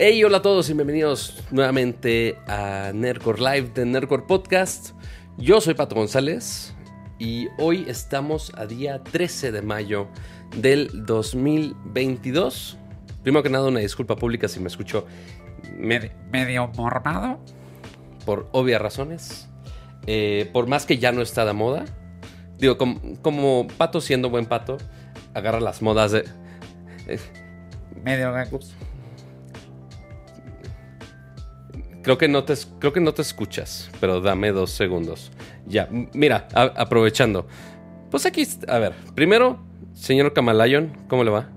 Hey, 0.00 0.22
hola 0.22 0.36
a 0.36 0.42
todos 0.42 0.70
y 0.70 0.74
bienvenidos 0.74 1.42
nuevamente 1.50 2.38
a 2.46 2.92
Nerdcore 2.94 3.40
Live 3.40 3.70
de 3.74 3.84
Nerdcore 3.84 4.22
Podcast. 4.22 4.92
Yo 5.38 5.60
soy 5.60 5.74
Pato 5.74 5.96
González 5.96 6.72
y 7.18 7.48
hoy 7.58 7.84
estamos 7.88 8.52
a 8.54 8.66
día 8.66 9.02
13 9.02 9.50
de 9.50 9.60
mayo 9.60 10.06
del 10.56 11.04
2022. 11.04 12.78
Primero 13.24 13.42
que 13.42 13.50
nada, 13.50 13.66
una 13.66 13.80
disculpa 13.80 14.14
pública 14.14 14.46
si 14.46 14.60
me 14.60 14.68
escucho 14.68 15.04
Medio, 15.76 16.12
medio 16.30 16.68
mormado. 16.76 17.40
por 18.24 18.48
obvias 18.52 18.80
razones. 18.80 19.48
Eh, 20.06 20.48
por 20.52 20.68
más 20.68 20.86
que 20.86 20.98
ya 20.98 21.10
no 21.10 21.22
está 21.22 21.44
de 21.44 21.54
moda. 21.54 21.84
Digo, 22.56 22.78
como, 22.78 23.00
como 23.20 23.66
Pato 23.76 24.00
siendo 24.00 24.30
buen 24.30 24.46
Pato, 24.46 24.78
agarra 25.34 25.58
las 25.58 25.82
modas 25.82 26.12
de... 26.12 26.24
eh, 27.08 27.18
Medio 28.04 28.32
Ups. 28.52 28.76
Creo 32.02 32.16
que, 32.16 32.28
no 32.28 32.44
te, 32.44 32.54
creo 32.78 32.92
que 32.92 33.00
no 33.00 33.12
te 33.12 33.22
escuchas, 33.22 33.90
pero 34.00 34.20
dame 34.20 34.52
dos 34.52 34.70
segundos. 34.70 35.32
Ya, 35.66 35.88
mira, 35.90 36.48
aprovechando. 36.54 37.46
Pues 38.10 38.24
aquí, 38.24 38.46
a 38.68 38.78
ver, 38.78 38.94
primero, 39.14 39.58
señor 39.92 40.32
Kamalayon, 40.32 40.92
¿cómo 41.08 41.24
le 41.24 41.30
va? 41.30 41.50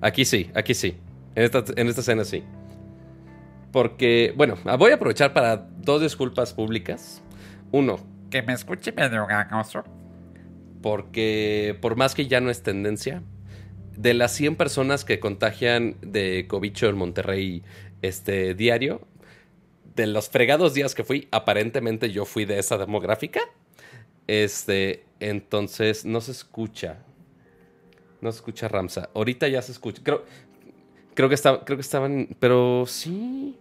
Aquí 0.00 0.24
sí, 0.24 0.50
aquí 0.54 0.74
sí. 0.74 0.96
En 1.34 1.44
esta, 1.44 1.64
en 1.76 1.88
esta 1.88 2.00
escena 2.02 2.24
sí. 2.24 2.44
Porque, 3.72 4.32
bueno, 4.36 4.56
voy 4.78 4.92
a 4.92 4.94
aprovechar 4.94 5.32
para 5.32 5.56
dos 5.56 6.02
disculpas 6.02 6.52
públicas. 6.52 7.22
Uno, 7.72 7.98
que 8.30 8.42
me 8.42 8.52
escuche 8.52 8.92
medio 8.92 9.26
gangoso. 9.26 9.82
porque 10.82 11.76
por 11.80 11.96
más 11.96 12.14
que 12.14 12.28
ya 12.28 12.40
no 12.40 12.50
es 12.50 12.62
tendencia, 12.62 13.22
de 13.98 14.14
las 14.14 14.32
100 14.32 14.54
personas 14.54 15.04
que 15.04 15.18
contagian 15.18 15.96
de 16.00 16.46
cobicho 16.46 16.88
en 16.88 16.96
Monterrey 16.96 17.64
este 18.00 18.54
diario, 18.54 19.00
de 19.96 20.06
los 20.06 20.28
fregados 20.28 20.72
días 20.72 20.94
que 20.94 21.02
fui, 21.02 21.26
aparentemente 21.32 22.12
yo 22.12 22.24
fui 22.24 22.44
de 22.44 22.60
esa 22.60 22.78
demográfica. 22.78 23.40
Este, 24.28 25.04
entonces 25.18 26.04
no 26.04 26.20
se 26.20 26.30
escucha. 26.30 26.98
No 28.20 28.30
se 28.30 28.36
escucha 28.36 28.68
Ramsa. 28.68 29.10
Ahorita 29.14 29.48
ya 29.48 29.60
se 29.62 29.72
escucha. 29.72 30.00
Creo, 30.04 30.24
creo 31.14 31.28
que 31.28 31.34
estaba, 31.34 31.64
creo 31.64 31.76
que 31.76 31.82
estaban, 31.82 32.36
pero 32.38 32.84
sí. 32.86 33.58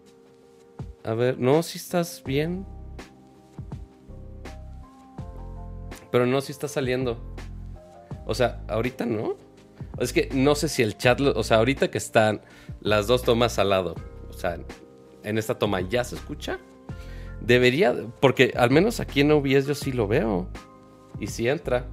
A 1.03 1.15
ver, 1.15 1.39
no, 1.39 1.63
si 1.63 1.79
estás 1.79 2.21
bien. 2.23 2.63
Pero 6.11 6.27
no, 6.27 6.41
si 6.41 6.51
está 6.51 6.67
saliendo. 6.67 7.19
O 8.27 8.35
sea, 8.35 8.61
ahorita 8.67 9.07
no. 9.07 9.46
Es 9.99 10.13
que 10.13 10.29
no 10.33 10.55
sé 10.55 10.69
si 10.69 10.83
el 10.83 10.97
chat, 10.97 11.19
o 11.21 11.43
sea, 11.43 11.57
ahorita 11.57 11.89
que 11.89 11.97
están 11.97 12.41
las 12.81 13.07
dos 13.07 13.23
tomas 13.23 13.57
al 13.59 13.69
lado, 13.69 13.95
o 14.29 14.33
sea, 14.33 14.57
en 15.23 15.37
esta 15.37 15.57
toma 15.57 15.81
ya 15.81 16.03
se 16.03 16.15
escucha. 16.15 16.59
Debería, 17.41 17.95
porque 18.19 18.53
al 18.55 18.69
menos 18.71 18.99
aquí 18.99 19.21
en 19.21 19.31
OBS 19.31 19.67
yo 19.67 19.75
sí 19.75 19.91
lo 19.91 20.07
veo. 20.07 20.47
Y 21.19 21.27
sí 21.27 21.47
entra. 21.47 21.85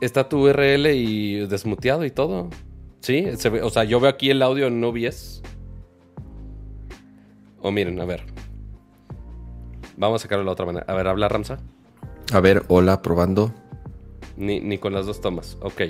Está 0.00 0.28
tu 0.28 0.44
URL 0.48 0.86
y 0.94 1.46
desmuteado 1.46 2.04
y 2.04 2.10
todo. 2.10 2.48
Sí, 3.00 3.26
se 3.36 3.48
ve- 3.50 3.62
o 3.62 3.70
sea, 3.70 3.84
yo 3.84 4.00
veo 4.00 4.10
aquí 4.10 4.30
el 4.30 4.42
audio 4.42 4.66
en 4.66 4.82
OBS. 4.82 5.42
O 7.60 7.70
miren, 7.70 8.00
a 8.00 8.04
ver. 8.04 8.24
Vamos 9.96 10.20
a 10.20 10.22
sacarlo 10.22 10.42
de 10.42 10.46
la 10.46 10.52
otra 10.52 10.66
manera. 10.66 10.84
A 10.88 10.94
ver, 10.94 11.06
habla 11.06 11.28
Ramsa. 11.28 11.58
A 12.32 12.40
ver, 12.40 12.64
hola, 12.68 13.02
probando. 13.02 13.52
Ni, 14.36 14.60
ni 14.60 14.78
con 14.78 14.92
las 14.94 15.06
dos 15.06 15.20
tomas. 15.20 15.56
Ok. 15.60 15.82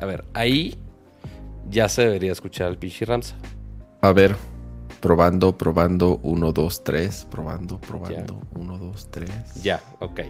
A 0.00 0.06
ver, 0.06 0.24
ahí 0.34 0.76
ya 1.68 1.88
se 1.88 2.02
debería 2.02 2.32
escuchar 2.32 2.68
el 2.68 2.78
Pichi 2.78 3.04
Ramsa. 3.04 3.36
A 4.00 4.12
ver, 4.12 4.36
probando, 5.00 5.56
probando. 5.58 6.18
Uno, 6.22 6.52
dos, 6.52 6.84
tres. 6.84 7.26
Probando, 7.30 7.80
probando. 7.80 8.40
Uno, 8.54 8.78
dos, 8.78 9.10
tres. 9.10 9.30
Ya, 9.62 9.82
ok. 10.00 10.20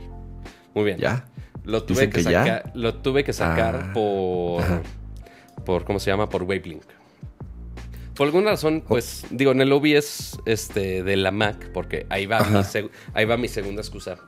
Muy 0.75 0.85
bien. 0.85 0.99
¿Ya? 0.99 1.27
Lo 1.65 1.83
tuve 1.85 2.09
que, 2.09 2.23
ya. 2.23 2.45
sacar, 2.45 2.73
lo 2.75 2.95
tuve 2.95 3.25
que 3.25 3.33
sacar 3.33 3.89
Ah. 3.89 3.93
por, 3.93 4.63
Ajá. 4.63 4.83
por, 5.67 5.85
¿cómo 5.85 5.99
se 5.99 6.11
llama? 6.11 6.29
Por 6.29 6.45
Wavelink. 6.45 6.83
Por 8.15 8.27
alguna 8.27 8.51
razón, 8.53 8.83
pues, 8.87 9.27
digo, 9.31 9.53
en 9.53 9.61
el 9.61 9.71
OBS 9.71 10.39
este, 10.47 11.03
de 11.05 11.17
la 11.17 11.31
Mac, 11.31 11.71
porque 11.73 12.07
ahí 12.09 12.27
va, 12.27 12.41
mi, 12.43 12.59
ahí 13.15 13.25
va 13.27 13.37
mi 13.37 13.47
segunda 13.49 13.81
excusa. 13.83 14.19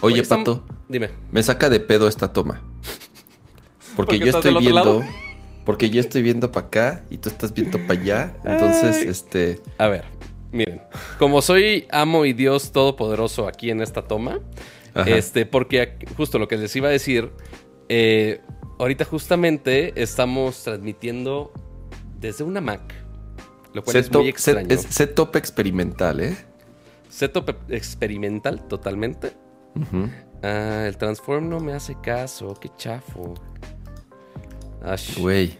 Oye, 0.00 0.22
Pato, 0.24 0.64
Dime. 0.88 1.10
me 1.32 1.42
saca 1.42 1.68
de 1.70 1.80
pedo 1.80 2.08
esta 2.08 2.32
toma. 2.32 2.62
Porque 3.96 4.18
¿Por 4.18 4.24
qué 4.24 4.30
yo 4.32 4.38
estoy 4.38 4.54
viendo. 4.58 5.04
Porque 5.64 5.90
yo 5.90 6.00
estoy 6.00 6.22
viendo 6.22 6.52
para 6.52 6.66
acá 6.68 7.04
y 7.10 7.18
tú 7.18 7.28
estás 7.28 7.52
viendo 7.52 7.78
para 7.86 8.00
allá. 8.00 8.36
Entonces, 8.44 8.96
Ay. 9.00 9.08
este. 9.08 9.60
A 9.78 9.88
ver, 9.88 10.04
miren. 10.52 10.80
Como 11.18 11.42
soy 11.42 11.88
amo 11.90 12.24
y 12.24 12.32
Dios 12.34 12.70
todopoderoso 12.72 13.48
aquí 13.48 13.70
en 13.70 13.80
esta 13.80 14.02
toma, 14.02 14.38
Ajá. 14.94 15.10
este, 15.10 15.44
porque 15.44 15.96
justo 16.16 16.38
lo 16.38 16.46
que 16.46 16.56
les 16.56 16.74
iba 16.76 16.86
a 16.88 16.92
decir, 16.92 17.32
eh, 17.88 18.42
ahorita 18.78 19.04
justamente 19.06 20.00
estamos 20.00 20.62
transmitiendo 20.62 21.52
desde 22.20 22.44
una 22.44 22.60
Mac, 22.60 22.94
lo 23.72 23.82
cual 23.82 23.96
es 23.96 24.12
muy 24.12 24.24
set- 24.26 24.30
extraño. 24.30 24.68
es 24.70 24.82
setup 24.82 25.34
experimental, 25.34 26.20
¿eh? 26.20 26.36
Setup 27.08 27.50
experimental 27.70 28.68
totalmente. 28.68 29.32
Ah, 30.42 30.84
el 30.86 30.96
transform 30.96 31.48
no 31.48 31.60
me 31.60 31.72
hace 31.72 31.96
caso, 32.00 32.54
qué 32.60 32.70
chafo. 32.76 33.34
Ash. 34.82 35.18
Güey. 35.18 35.58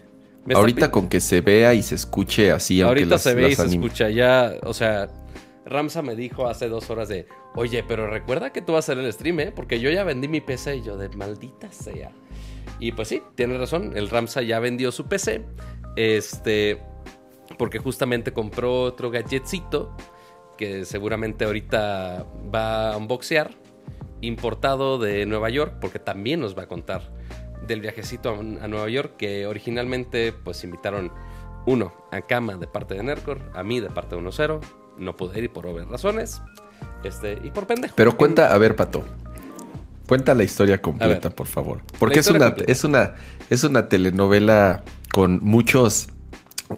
Ahorita 0.53 0.89
con 0.91 1.09
que 1.09 1.19
se 1.19 1.41
vea 1.41 1.73
y 1.73 1.83
se 1.83 1.95
escuche 1.95 2.51
así, 2.51 2.79
aunque 2.81 3.01
Ahorita 3.01 3.15
las- 3.15 3.23
se 3.23 3.33
ve 3.35 3.49
y 3.49 3.55
se 3.55 3.65
escucha 3.65 4.09
ya, 4.09 4.53
o 4.63 4.73
sea, 4.73 5.09
Ramsa 5.65 6.01
me 6.01 6.15
dijo 6.15 6.47
hace 6.47 6.69
dos 6.69 6.89
horas 6.89 7.09
de, 7.09 7.27
oye, 7.55 7.83
pero 7.85 8.09
recuerda 8.09 8.53
que 8.53 8.61
tú 8.61 8.71
vas 8.71 8.87
a 8.87 8.93
hacer 8.93 9.03
el 9.03 9.11
stream, 9.11 9.41
¿eh? 9.41 9.51
Porque 9.53 9.81
yo 9.81 9.89
ya 9.89 10.05
vendí 10.05 10.29
mi 10.29 10.39
PC 10.39 10.77
y 10.77 10.83
yo 10.83 10.95
de 10.95 11.09
maldita 11.09 11.69
sea. 11.73 12.11
Y 12.79 12.93
pues 12.93 13.09
sí, 13.09 13.21
tiene 13.35 13.57
razón, 13.57 13.91
el 13.97 14.09
Ramsa 14.09 14.41
ya 14.41 14.59
vendió 14.59 14.93
su 14.93 15.07
PC, 15.07 15.43
este, 15.97 16.81
porque 17.57 17.79
justamente 17.79 18.31
compró 18.31 18.83
otro 18.83 19.11
gadgetcito 19.11 19.97
que 20.57 20.85
seguramente 20.85 21.43
ahorita 21.43 22.25
va 22.55 22.93
a 22.93 22.97
unboxear, 22.97 23.51
importado 24.21 24.97
de 24.97 25.25
Nueva 25.25 25.49
York, 25.49 25.75
porque 25.79 25.99
también 25.99 26.39
nos 26.39 26.57
va 26.57 26.63
a 26.63 26.67
contar 26.67 27.11
del 27.67 27.81
viajecito 27.81 28.29
a, 28.29 28.33
a 28.33 28.67
Nueva 28.67 28.89
York, 28.89 29.15
que 29.17 29.45
originalmente 29.47 30.31
pues 30.31 30.63
invitaron 30.63 31.11
uno 31.65 31.93
a 32.11 32.21
Cama 32.21 32.55
de 32.55 32.65
parte 32.65 32.95
de 32.95 33.03
Nercor, 33.03 33.39
a 33.53 33.63
mí 33.63 33.79
de 33.79 33.89
parte 33.89 34.15
de 34.15 34.21
1-0, 34.21 34.59
no 34.97 35.15
pude 35.15 35.39
ir 35.39 35.51
por 35.51 35.67
obvias 35.67 35.87
razones, 35.87 36.41
este, 37.03 37.37
y 37.43 37.51
por 37.51 37.67
pendejo. 37.67 37.93
Pero 37.95 38.17
cuenta, 38.17 38.53
a 38.53 38.57
ver, 38.57 38.75
Pato. 38.75 39.03
Cuenta 40.07 40.33
la 40.33 40.43
historia 40.43 40.81
completa, 40.81 41.29
por 41.29 41.47
favor. 41.47 41.81
Porque 41.99 42.19
es 42.19 42.29
una, 42.29 42.45
completa. 42.45 42.71
es 42.71 42.83
una, 42.85 43.15
es 43.49 43.63
una 43.65 43.89
telenovela 43.89 44.83
con 45.11 45.39
muchos. 45.43 46.07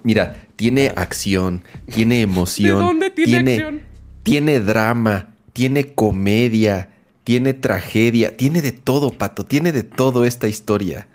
Mira, 0.04 0.48
tiene 0.56 0.92
acción, 0.96 1.64
tiene 1.94 2.22
emoción. 2.24 2.80
¿De 2.80 2.86
dónde 2.86 3.10
tiene 3.12 3.32
tiene, 3.32 3.54
acción? 3.54 3.82
tiene 4.24 4.60
drama, 4.60 5.36
tiene 5.54 5.94
comedia, 5.94 6.90
tiene 7.30 7.54
tragedia, 7.54 8.36
tiene 8.36 8.60
de 8.64 8.72
todo, 8.72 9.12
Pato, 9.12 9.46
tiene 9.46 9.72
de 9.72 9.84
todo 9.84 10.26
esta 10.26 10.48
historia. 10.48 11.08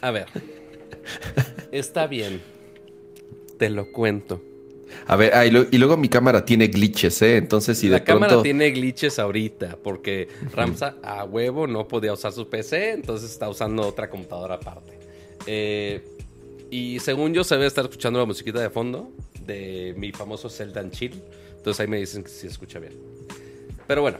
A 0.00 0.12
ver, 0.12 0.26
está 1.72 2.06
bien, 2.06 2.40
te 3.58 3.68
lo 3.68 3.90
cuento. 3.90 4.40
A 5.08 5.16
ver, 5.16 5.34
ah, 5.34 5.44
y, 5.44 5.50
lo- 5.50 5.66
y 5.68 5.78
luego 5.78 5.96
mi 5.96 6.08
cámara 6.08 6.44
tiene 6.44 6.68
glitches, 6.68 7.20
¿eh? 7.22 7.36
Entonces, 7.36 7.76
si 7.78 7.88
la 7.88 7.98
de 7.98 8.04
cámara 8.04 8.28
pronto. 8.28 8.42
tiene 8.44 8.70
glitches 8.70 9.18
ahorita 9.18 9.76
porque 9.82 10.28
Ramsa 10.52 10.94
a 11.02 11.24
huevo 11.24 11.66
no 11.66 11.88
podía 11.88 12.12
usar 12.12 12.32
su 12.32 12.48
PC, 12.48 12.92
entonces 12.92 13.32
está 13.32 13.48
usando 13.48 13.82
otra 13.88 14.08
computadora 14.08 14.54
aparte. 14.54 15.00
Eh, 15.48 16.00
y 16.70 17.00
según 17.00 17.34
yo 17.34 17.42
se 17.42 17.56
debe 17.56 17.66
estar 17.66 17.84
escuchando 17.86 18.20
la 18.20 18.24
musiquita 18.24 18.60
de 18.60 18.70
fondo 18.70 19.10
de 19.44 19.96
mi 19.98 20.12
famoso 20.12 20.48
Zelda 20.48 20.88
Chill. 20.92 21.20
Entonces 21.56 21.80
ahí 21.80 21.88
me 21.88 21.98
dicen 21.98 22.22
que 22.22 22.28
se 22.28 22.46
escucha 22.46 22.78
bien. 22.78 22.92
Pero 23.88 24.02
bueno, 24.02 24.18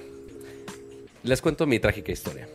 les 1.26 1.42
cuento 1.42 1.66
mi 1.66 1.80
trágica 1.80 2.12
historia. 2.12 2.48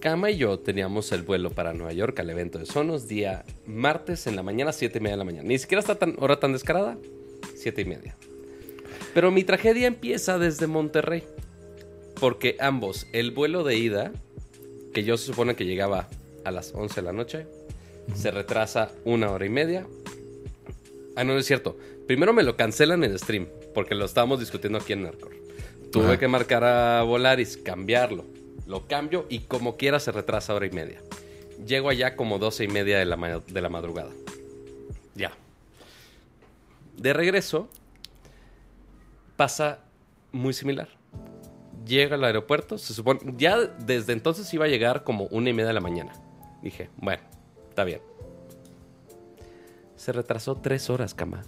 Kama 0.00 0.30
y 0.30 0.38
yo 0.38 0.58
teníamos 0.58 1.12
el 1.12 1.22
vuelo 1.22 1.50
para 1.50 1.72
Nueva 1.72 1.92
York 1.92 2.18
al 2.20 2.30
evento 2.30 2.58
de 2.58 2.66
Sonos 2.66 3.06
día 3.06 3.44
martes 3.66 4.26
en 4.26 4.36
la 4.36 4.42
mañana, 4.42 4.72
7 4.72 4.98
y 4.98 5.00
media 5.00 5.14
de 5.14 5.18
la 5.18 5.24
mañana. 5.24 5.48
Ni 5.48 5.58
siquiera 5.58 5.80
está 5.80 5.96
tan 5.96 6.16
hora 6.18 6.40
tan 6.40 6.52
descarada, 6.52 6.96
7 7.54 7.82
y 7.82 7.84
media. 7.84 8.16
Pero 9.14 9.30
mi 9.30 9.44
tragedia 9.44 9.86
empieza 9.86 10.38
desde 10.38 10.66
Monterrey. 10.66 11.24
Porque 12.18 12.56
ambos, 12.60 13.06
el 13.12 13.30
vuelo 13.30 13.62
de 13.62 13.76
ida, 13.76 14.12
que 14.94 15.04
yo 15.04 15.18
se 15.18 15.26
supone 15.26 15.54
que 15.54 15.66
llegaba 15.66 16.08
a 16.44 16.50
las 16.50 16.72
11 16.74 16.94
de 16.94 17.02
la 17.02 17.12
noche, 17.12 17.46
se 18.14 18.30
retrasa 18.30 18.90
una 19.04 19.30
hora 19.30 19.44
y 19.44 19.50
media. 19.50 19.86
Ah, 21.14 21.24
no, 21.24 21.34
no 21.34 21.40
es 21.40 21.46
cierto. 21.46 21.76
Primero 22.06 22.32
me 22.32 22.42
lo 22.42 22.56
cancelan 22.56 23.04
en 23.04 23.18
stream, 23.18 23.48
porque 23.74 23.94
lo 23.94 24.06
estábamos 24.06 24.40
discutiendo 24.40 24.78
aquí 24.78 24.94
en 24.94 25.02
Narcor. 25.02 25.36
Tuve 25.92 26.04
Ajá. 26.06 26.18
que 26.18 26.28
marcar 26.28 26.64
a 26.64 27.02
Volaris, 27.02 27.56
cambiarlo. 27.56 28.24
Lo 28.66 28.86
cambio 28.86 29.26
y 29.28 29.40
como 29.40 29.76
quiera 29.76 30.00
se 30.00 30.12
retrasa 30.12 30.54
hora 30.54 30.66
y 30.66 30.70
media. 30.70 31.00
Llego 31.66 31.88
allá 31.88 32.16
como 32.16 32.38
doce 32.38 32.64
y 32.64 32.68
media 32.68 32.98
de 32.98 33.04
la, 33.06 33.16
ma- 33.16 33.38
de 33.38 33.60
la 33.60 33.68
madrugada. 33.68 34.10
Ya. 35.14 35.32
De 36.96 37.12
regreso, 37.12 37.68
pasa 39.36 39.78
muy 40.32 40.52
similar. 40.52 40.88
Llega 41.86 42.16
al 42.16 42.24
aeropuerto, 42.24 42.78
se 42.78 42.92
supone. 42.92 43.20
Ya 43.36 43.58
desde 43.60 44.12
entonces 44.12 44.52
iba 44.52 44.64
a 44.64 44.68
llegar 44.68 45.04
como 45.04 45.24
una 45.26 45.50
y 45.50 45.52
media 45.52 45.68
de 45.68 45.74
la 45.74 45.80
mañana. 45.80 46.12
Dije, 46.62 46.90
bueno, 46.96 47.22
está 47.68 47.84
bien. 47.84 48.00
Se 49.96 50.12
retrasó 50.12 50.56
tres 50.56 50.90
horas, 50.90 51.14
cama. 51.14 51.42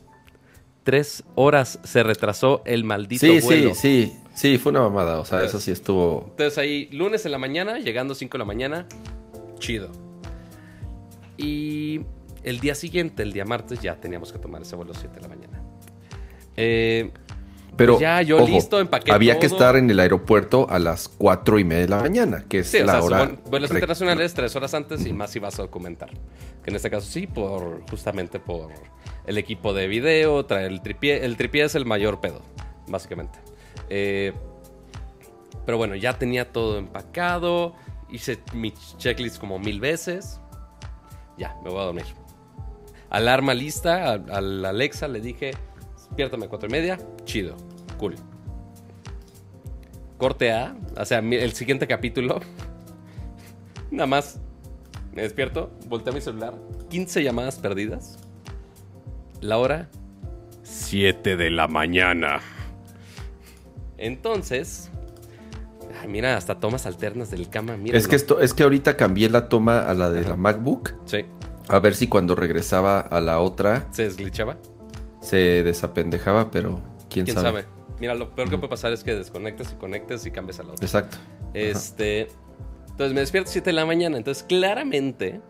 Tres 0.89 1.23
horas 1.35 1.79
se 1.85 2.03
retrasó 2.03 2.63
el 2.65 2.83
maldito 2.83 3.27
Sí, 3.27 3.41
vuelo. 3.41 3.75
sí, 3.75 4.07
sí. 4.07 4.17
Sí, 4.35 4.57
fue 4.57 4.71
una 4.71 4.81
mamada. 4.81 5.21
O 5.21 5.25
sea, 5.27 5.45
eso 5.45 5.61
sí 5.61 5.71
estuvo. 5.71 6.29
Entonces 6.31 6.57
ahí, 6.57 6.89
lunes 6.93 7.27
en 7.27 7.33
la 7.33 7.37
mañana, 7.39 7.79
llegando 7.79 8.15
5 8.15 8.33
de 8.33 8.39
la 8.39 8.45
mañana, 8.47 8.87
chido. 9.59 9.91
Y 11.37 12.01
el 12.43 12.61
día 12.61 12.75
siguiente, 12.75 13.23
el 13.23 13.35
día 13.35 13.45
martes, 13.45 13.83
ya 13.83 13.97
teníamos 14.01 14.33
que 14.33 14.39
tomar 14.39 14.63
ese 14.63 14.77
vuelo 14.77 14.95
7 14.95 15.15
de 15.15 15.21
la 15.21 15.29
mañana. 15.29 15.63
Eh, 16.57 17.11
Pero 17.79 17.95
Pues 17.95 18.03
ya, 18.03 18.21
yo 18.23 18.45
listo, 18.45 18.81
empaqué 18.81 19.13
Había 19.13 19.39
que 19.39 19.47
estar 19.47 19.77
en 19.77 19.89
el 19.89 20.01
aeropuerto 20.01 20.67
a 20.69 20.79
las 20.81 21.09
cuatro 21.09 21.59
y 21.61 21.65
media 21.65 21.83
de 21.83 21.89
la 21.89 22.01
mañana, 22.01 22.45
que 22.49 22.59
es 22.59 22.69
sí, 22.69 22.79
o 22.79 22.85
la 22.85 22.93
sea, 22.95 23.03
hora. 23.03 23.31
vuelos 23.47 23.71
internacionales 23.71 24.35
tres 24.35 24.55
horas 24.57 24.75
antes 24.75 25.07
y 25.07 25.13
más 25.13 25.31
si 25.31 25.39
vas 25.39 25.59
a 25.61 25.63
documentar. 25.63 26.11
Que 26.63 26.71
en 26.71 26.77
este 26.77 26.91
caso 26.91 27.07
sí, 27.07 27.27
por 27.29 27.89
justamente 27.89 28.41
por 28.41 28.69
el 29.27 29.39
equipo 29.39 29.73
de 29.73 29.87
video, 29.87 30.45
traer 30.45 30.73
el 30.73 30.83
tripié. 30.83 31.25
El 31.25 31.37
tripié 31.37 31.65
es 31.65 31.77
el 31.77 31.87
mayor 31.87 32.21
pedo, 32.21 32.43
básicamente. 32.89 33.39
Eh, 33.89 34.33
pero 35.65 35.79
bueno, 35.79 35.95
ya 35.95 36.19
tenía 36.19 36.51
todo 36.51 36.79
empacado. 36.79 37.75
Hice 38.11 38.41
mi 38.55 38.73
checklist 38.99 39.39
como 39.39 39.59
mil 39.59 39.79
veces. 39.81 40.41
Ya, 41.37 41.55
me 41.63 41.71
voy 41.71 41.79
a 41.81 41.85
dormir. 41.85 42.07
Alarma 43.11 43.55
lista 43.55 44.15
al 44.15 44.65
Alexa, 44.65 45.07
le 45.09 45.21
dije, 45.21 45.53
despiértame 45.95 46.47
a 46.47 46.49
cuatro 46.49 46.69
y 46.69 46.73
media. 46.73 46.99
Chido, 47.25 47.57
cool. 47.99 48.15
Corte 50.17 50.53
A, 50.53 50.75
o 50.97 51.05
sea, 51.05 51.19
el 51.19 51.53
siguiente 51.53 51.87
capítulo. 51.87 52.41
Nada 53.91 54.07
más 54.07 54.41
me 55.15 55.23
despierto, 55.23 55.71
volteo 55.87 56.13
a 56.13 56.15
mi 56.15 56.21
celular, 56.21 56.55
15 56.91 57.23
llamadas 57.23 57.57
perdidas. 57.59 58.19
La 59.41 59.59
hora, 59.59 59.89
7 60.63 61.37
de 61.37 61.51
la 61.51 61.69
mañana. 61.69 62.41
Entonces, 63.97 64.91
ay, 66.01 66.09
mira, 66.09 66.37
hasta 66.37 66.59
tomas 66.61 66.87
alternas 66.87 67.31
del 67.31 67.49
cama. 67.49 67.77
Mira, 67.77 67.97
Es 67.99 68.09
que 68.09 68.17
esto, 68.17 68.41
es 68.41 68.55
que 68.55 68.63
ahorita 68.65 68.97
cambié 68.97 69.29
la 69.31 69.49
toma 69.49 69.81
a 69.81 69.95
la 69.95 70.11
de 70.11 70.23
la 70.23 70.37
MacBook. 70.37 70.95
Sí, 71.05 71.25
A 71.69 71.79
ver 71.81 71.95
si 71.95 72.07
cuando 72.09 72.35
regresaba 72.35 73.01
a 73.01 73.21
la 73.21 73.41
otra 73.41 73.87
se 73.91 74.05
desglitchaba. 74.05 74.57
se 75.21 75.63
desapendejaba, 75.63 76.51
pero 76.51 76.81
quién, 77.11 77.25
¿Quién 77.25 77.37
sabe. 77.37 77.63
sabe? 77.63 77.78
Mira, 78.01 78.15
lo 78.15 78.31
peor 78.31 78.49
que 78.49 78.57
puede 78.59 78.69
pasar 78.71 78.93
es 78.93 79.03
que 79.03 79.15
desconectes 79.15 79.73
y 79.73 79.75
conectes 79.77 80.25
y 80.27 80.31
cambies 80.31 80.61
a 80.61 80.63
la 80.63 80.73
otra. 80.73 80.85
Exacto. 80.85 81.17
Este. 81.55 82.29
Entonces 82.91 83.15
me 83.15 83.21
despierto 83.21 83.51
7 83.51 83.71
de 83.71 83.75
la 83.75 83.87
mañana. 83.87 84.17
Entonces, 84.17 84.43
claramente, 84.45 85.41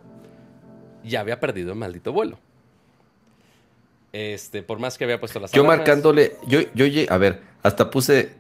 ya 1.05 1.21
había 1.21 1.41
perdido 1.41 1.73
el 1.73 1.79
maldito 1.79 2.13
vuelo. 2.13 2.39
Este, 4.13 4.63
por 4.63 4.79
más 4.79 4.97
que 4.97 5.05
había 5.05 5.21
puesto 5.21 5.39
las 5.39 5.53
Yo 5.53 5.63
alarmas, 5.63 5.79
marcándole, 5.79 6.37
yo, 6.47 6.61
yo, 6.75 6.87
a 7.09 7.19
ver, 7.19 7.43
hasta 7.63 7.91
puse. 7.91 8.31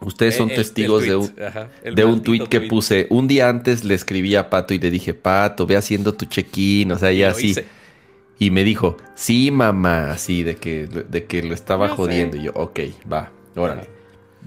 Ustedes 0.00 0.36
son 0.36 0.50
eh, 0.50 0.54
el 0.54 0.58
testigos 0.58 1.02
de 1.04 1.16
un, 1.16 1.34
ajá, 1.40 1.70
de 1.82 2.04
un 2.04 2.22
tweet 2.22 2.40
que 2.48 2.58
tweet. 2.58 2.68
puse. 2.68 3.06
Un 3.10 3.26
día 3.28 3.48
antes 3.48 3.82
le 3.84 3.94
escribí 3.94 4.34
a 4.36 4.50
Pato 4.50 4.74
y 4.74 4.78
le 4.78 4.90
dije, 4.90 5.14
Pato, 5.14 5.66
ve 5.66 5.76
haciendo 5.76 6.12
tu 6.12 6.26
check-in, 6.26 6.92
o 6.92 6.98
sea, 6.98 7.12
Y 7.12 7.18
ya 7.18 7.30
así. 7.30 7.48
hice. 7.48 7.64
Y 8.38 8.50
me 8.50 8.64
dijo, 8.64 8.96
sí, 9.14 9.50
mamá, 9.50 10.10
así, 10.10 10.42
de 10.42 10.56
que, 10.56 10.86
de 10.86 11.24
que 11.26 11.42
lo 11.42 11.54
estaba 11.54 11.88
sé. 11.88 11.94
jodiendo. 11.94 12.36
Y 12.36 12.42
yo, 12.44 12.52
ok, 12.54 12.80
va, 13.10 13.30
órale. 13.56 13.88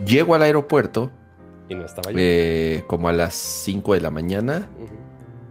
Llego 0.06 0.36
al 0.36 0.44
aeropuerto 0.44 1.12
Y 1.68 1.76
no 1.76 1.86
estaba 1.86 2.12
yo. 2.12 2.18
eh, 2.20 2.84
como 2.88 3.10
a 3.10 3.14
las 3.14 3.34
5 3.34 3.96
de 3.96 4.02
la 4.02 4.12
mañana. 4.12 4.68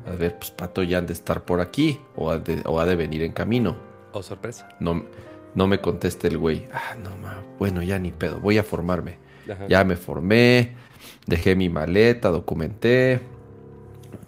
A 0.06 0.12
ver, 0.12 0.38
pues 0.38 0.50
Pato 0.52 0.82
ya 0.82 0.98
han 0.98 1.06
de 1.06 1.12
estar 1.12 1.44
por 1.44 1.60
aquí 1.60 2.00
o 2.16 2.30
ha 2.30 2.38
de, 2.38 2.62
o 2.64 2.80
ha 2.80 2.86
de 2.86 2.96
venir 2.96 3.22
en 3.22 3.32
camino. 3.32 3.76
Oh, 4.12 4.22
sorpresa. 4.22 4.68
No, 4.80 5.04
no 5.54 5.66
me 5.66 5.80
contesta 5.80 6.28
el 6.28 6.38
güey. 6.38 6.66
Ah, 6.72 6.94
no, 7.02 7.16
ma, 7.18 7.42
bueno, 7.58 7.82
ya 7.82 7.98
ni 7.98 8.10
pedo, 8.12 8.40
voy 8.40 8.56
a 8.56 8.62
formarme. 8.62 9.18
Ajá. 9.50 9.66
Ya 9.68 9.84
me 9.84 9.96
formé, 9.96 10.76
dejé 11.26 11.56
mi 11.56 11.68
maleta, 11.68 12.30
documenté. 12.30 13.20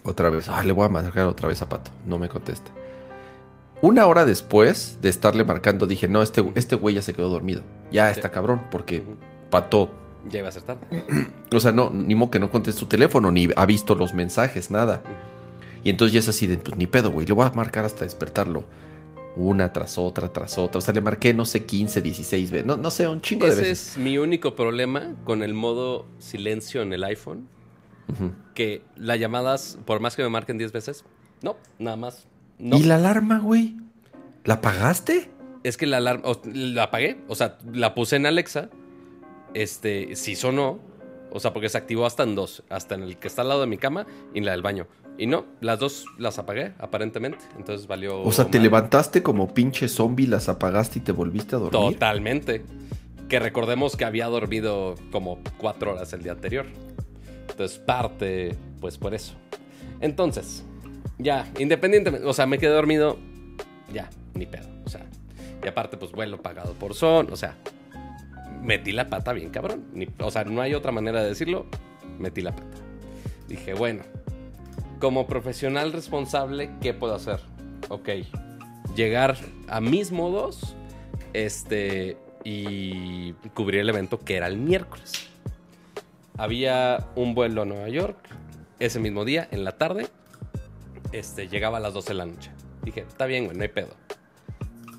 Otra 0.02 0.28
vez, 0.30 0.48
ah, 0.48 0.62
le 0.64 0.72
voy 0.72 0.84
a 0.86 0.88
marcar 0.88 1.26
otra 1.26 1.48
vez 1.48 1.62
a 1.62 1.68
Pato. 1.68 1.90
No 2.06 2.18
me 2.18 2.28
contesta. 2.28 2.70
Una 3.82 4.06
hora 4.06 4.24
después 4.26 4.98
de 5.00 5.08
estarle 5.08 5.44
marcando, 5.44 5.86
dije, 5.86 6.06
no, 6.06 6.22
este, 6.22 6.44
este 6.54 6.76
güey 6.76 6.96
ya 6.96 7.02
se 7.02 7.14
quedó 7.14 7.28
dormido. 7.30 7.62
Ya 7.90 8.08
Sí. 8.12 8.18
está 8.18 8.30
cabrón, 8.30 8.62
porque. 8.70 9.02
Pato, 9.50 9.90
Ya 10.28 10.40
iba 10.40 10.48
a 10.48 10.52
ser 10.52 10.62
tarde. 10.64 10.80
o 11.54 11.60
sea, 11.60 11.72
no, 11.72 11.88
ni 11.90 12.14
modo 12.14 12.30
que 12.30 12.38
no 12.38 12.50
conteste 12.50 12.78
su 12.78 12.86
teléfono, 12.86 13.30
ni 13.32 13.48
ha 13.56 13.64
visto 13.66 13.94
los 13.94 14.12
mensajes, 14.12 14.70
nada. 14.70 15.02
Y 15.82 15.88
entonces 15.88 16.12
ya 16.12 16.18
es 16.20 16.28
así 16.28 16.46
de, 16.46 16.58
pues 16.58 16.76
ni 16.76 16.86
pedo, 16.86 17.10
güey, 17.10 17.26
le 17.26 17.32
voy 17.32 17.46
a 17.46 17.50
marcar 17.52 17.86
hasta 17.86 18.04
despertarlo. 18.04 18.64
Una 19.36 19.72
tras 19.72 19.96
otra, 19.96 20.28
tras 20.30 20.58
otra. 20.58 20.78
O 20.78 20.80
sea, 20.82 20.92
le 20.92 21.00
marqué, 21.00 21.32
no 21.32 21.46
sé, 21.46 21.64
15, 21.64 22.02
16 22.02 22.50
veces. 22.50 22.66
No, 22.66 22.76
no 22.76 22.90
sé, 22.90 23.08
un 23.08 23.22
chingo 23.22 23.46
de 23.46 23.52
Ese 23.52 23.60
veces. 23.62 23.92
es 23.92 23.98
mi 23.98 24.18
único 24.18 24.54
problema 24.54 25.14
con 25.24 25.42
el 25.42 25.54
modo 25.54 26.04
silencio 26.18 26.82
en 26.82 26.92
el 26.92 27.02
iPhone. 27.04 27.48
Que 28.54 28.82
las 28.96 29.18
llamadas, 29.20 29.78
por 29.86 30.00
más 30.00 30.16
que 30.16 30.22
me 30.24 30.28
marquen 30.28 30.58
10 30.58 30.72
veces, 30.72 31.04
no, 31.42 31.56
nada 31.78 31.96
más. 31.96 32.26
No. 32.60 32.76
¿Y 32.76 32.82
la 32.84 32.96
alarma, 32.96 33.38
güey? 33.38 33.76
¿La 34.44 34.54
apagaste? 34.54 35.30
Es 35.64 35.76
que 35.76 35.86
la 35.86 35.96
alarma, 35.98 36.28
o- 36.28 36.40
la 36.44 36.84
apagué, 36.84 37.20
o 37.28 37.34
sea, 37.34 37.58
la 37.72 37.94
puse 37.94 38.16
en 38.16 38.26
Alexa, 38.26 38.70
este, 39.54 40.14
sí 40.16 40.36
sonó, 40.36 40.78
o 41.30 41.40
sea, 41.40 41.52
porque 41.52 41.68
se 41.68 41.78
activó 41.78 42.06
hasta 42.06 42.22
en 42.22 42.34
dos, 42.34 42.62
hasta 42.70 42.94
en 42.94 43.02
el 43.02 43.16
que 43.18 43.28
está 43.28 43.42
al 43.42 43.48
lado 43.48 43.60
de 43.62 43.66
mi 43.66 43.78
cama 43.78 44.06
y 44.34 44.38
en 44.38 44.44
la 44.44 44.52
del 44.52 44.62
baño. 44.62 44.86
Y 45.18 45.26
no, 45.26 45.44
las 45.60 45.78
dos 45.78 46.06
las 46.18 46.38
apagué, 46.38 46.72
aparentemente, 46.78 47.44
entonces 47.58 47.86
valió... 47.86 48.22
O 48.22 48.32
sea, 48.32 48.46
te 48.46 48.58
levantaste 48.58 49.22
como 49.22 49.52
pinche 49.52 49.88
zombie, 49.88 50.26
las 50.26 50.48
apagaste 50.48 51.00
y 51.00 51.02
te 51.02 51.12
volviste 51.12 51.56
a 51.56 51.58
dormir. 51.58 51.92
Totalmente. 51.94 52.64
Que 53.28 53.38
recordemos 53.38 53.96
que 53.96 54.04
había 54.04 54.26
dormido 54.28 54.94
como 55.12 55.40
cuatro 55.58 55.92
horas 55.92 56.12
el 56.14 56.22
día 56.22 56.32
anterior. 56.32 56.66
Entonces, 57.50 57.78
parte, 57.78 58.56
pues 58.80 58.96
por 58.96 59.12
eso. 59.14 59.34
Entonces, 60.00 60.64
ya, 61.22 61.46
independientemente, 61.58 62.26
o 62.26 62.32
sea, 62.32 62.46
me 62.46 62.58
quedé 62.58 62.70
dormido, 62.72 63.18
ya, 63.92 64.10
ni 64.34 64.46
pedo. 64.46 64.68
O 64.84 64.88
sea, 64.88 65.04
y 65.62 65.68
aparte, 65.68 65.96
pues 65.96 66.12
vuelo 66.12 66.40
pagado 66.40 66.74
por 66.74 66.94
son, 66.94 67.32
o 67.32 67.36
sea, 67.36 67.56
metí 68.62 68.92
la 68.92 69.08
pata 69.08 69.32
bien 69.32 69.50
cabrón. 69.50 69.84
Ni- 69.92 70.08
o 70.18 70.30
sea, 70.30 70.44
no 70.44 70.60
hay 70.62 70.74
otra 70.74 70.92
manera 70.92 71.22
de 71.22 71.28
decirlo, 71.28 71.66
metí 72.18 72.40
la 72.40 72.54
pata. 72.54 72.76
Dije, 73.48 73.74
bueno, 73.74 74.02
como 75.00 75.26
profesional 75.26 75.92
responsable, 75.92 76.70
¿qué 76.80 76.94
puedo 76.94 77.14
hacer? 77.14 77.40
Ok, 77.88 78.08
llegar 78.94 79.36
a 79.68 79.80
mis 79.80 80.12
modos, 80.12 80.76
este, 81.32 82.16
y 82.44 83.32
cubrir 83.54 83.80
el 83.80 83.88
evento 83.88 84.20
que 84.20 84.36
era 84.36 84.46
el 84.46 84.56
miércoles. 84.56 85.28
Había 86.38 87.06
un 87.16 87.34
vuelo 87.34 87.62
a 87.62 87.64
Nueva 87.64 87.88
York 87.88 88.16
ese 88.78 88.98
mismo 88.98 89.24
día, 89.24 89.46
en 89.50 89.64
la 89.64 89.72
tarde. 89.72 90.06
Este, 91.12 91.48
llegaba 91.48 91.78
a 91.78 91.80
las 91.80 91.94
12 91.94 92.08
de 92.08 92.14
la 92.14 92.26
noche. 92.26 92.50
Dije, 92.82 93.00
está 93.00 93.26
bien, 93.26 93.46
güey, 93.46 93.56
no 93.56 93.62
hay 93.62 93.68
pedo. 93.68 93.94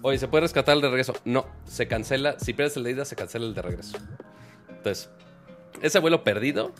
Oye, 0.01 0.17
¿se 0.17 0.27
puede 0.27 0.41
rescatar 0.41 0.75
el 0.75 0.81
de 0.81 0.89
regreso? 0.89 1.13
No, 1.25 1.45
se 1.65 1.87
cancela. 1.87 2.39
Si 2.39 2.53
pierdes 2.53 2.75
el 2.77 2.83
de 2.83 2.91
ida, 2.91 3.05
se 3.05 3.15
cancela 3.15 3.45
el 3.45 3.53
de 3.53 3.61
regreso. 3.61 3.97
Entonces, 4.69 5.09
ese 5.81 5.99
vuelo 5.99 6.23
perdido, 6.23 6.71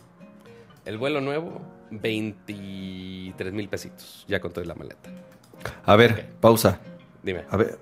el 0.86 0.98
vuelo 0.98 1.22
nuevo, 1.22 1.62
23 1.92 3.54
mil 3.54 3.70
pesitos. 3.70 4.26
Ya 4.28 4.40
con 4.40 4.52
toda 4.52 4.66
la 4.66 4.76
maleta. 4.76 5.10
A 5.86 5.96
ver, 5.96 6.32
pausa. 6.40 6.80
Dime, 7.22 7.44
A 7.52 7.58
ver, 7.58 7.78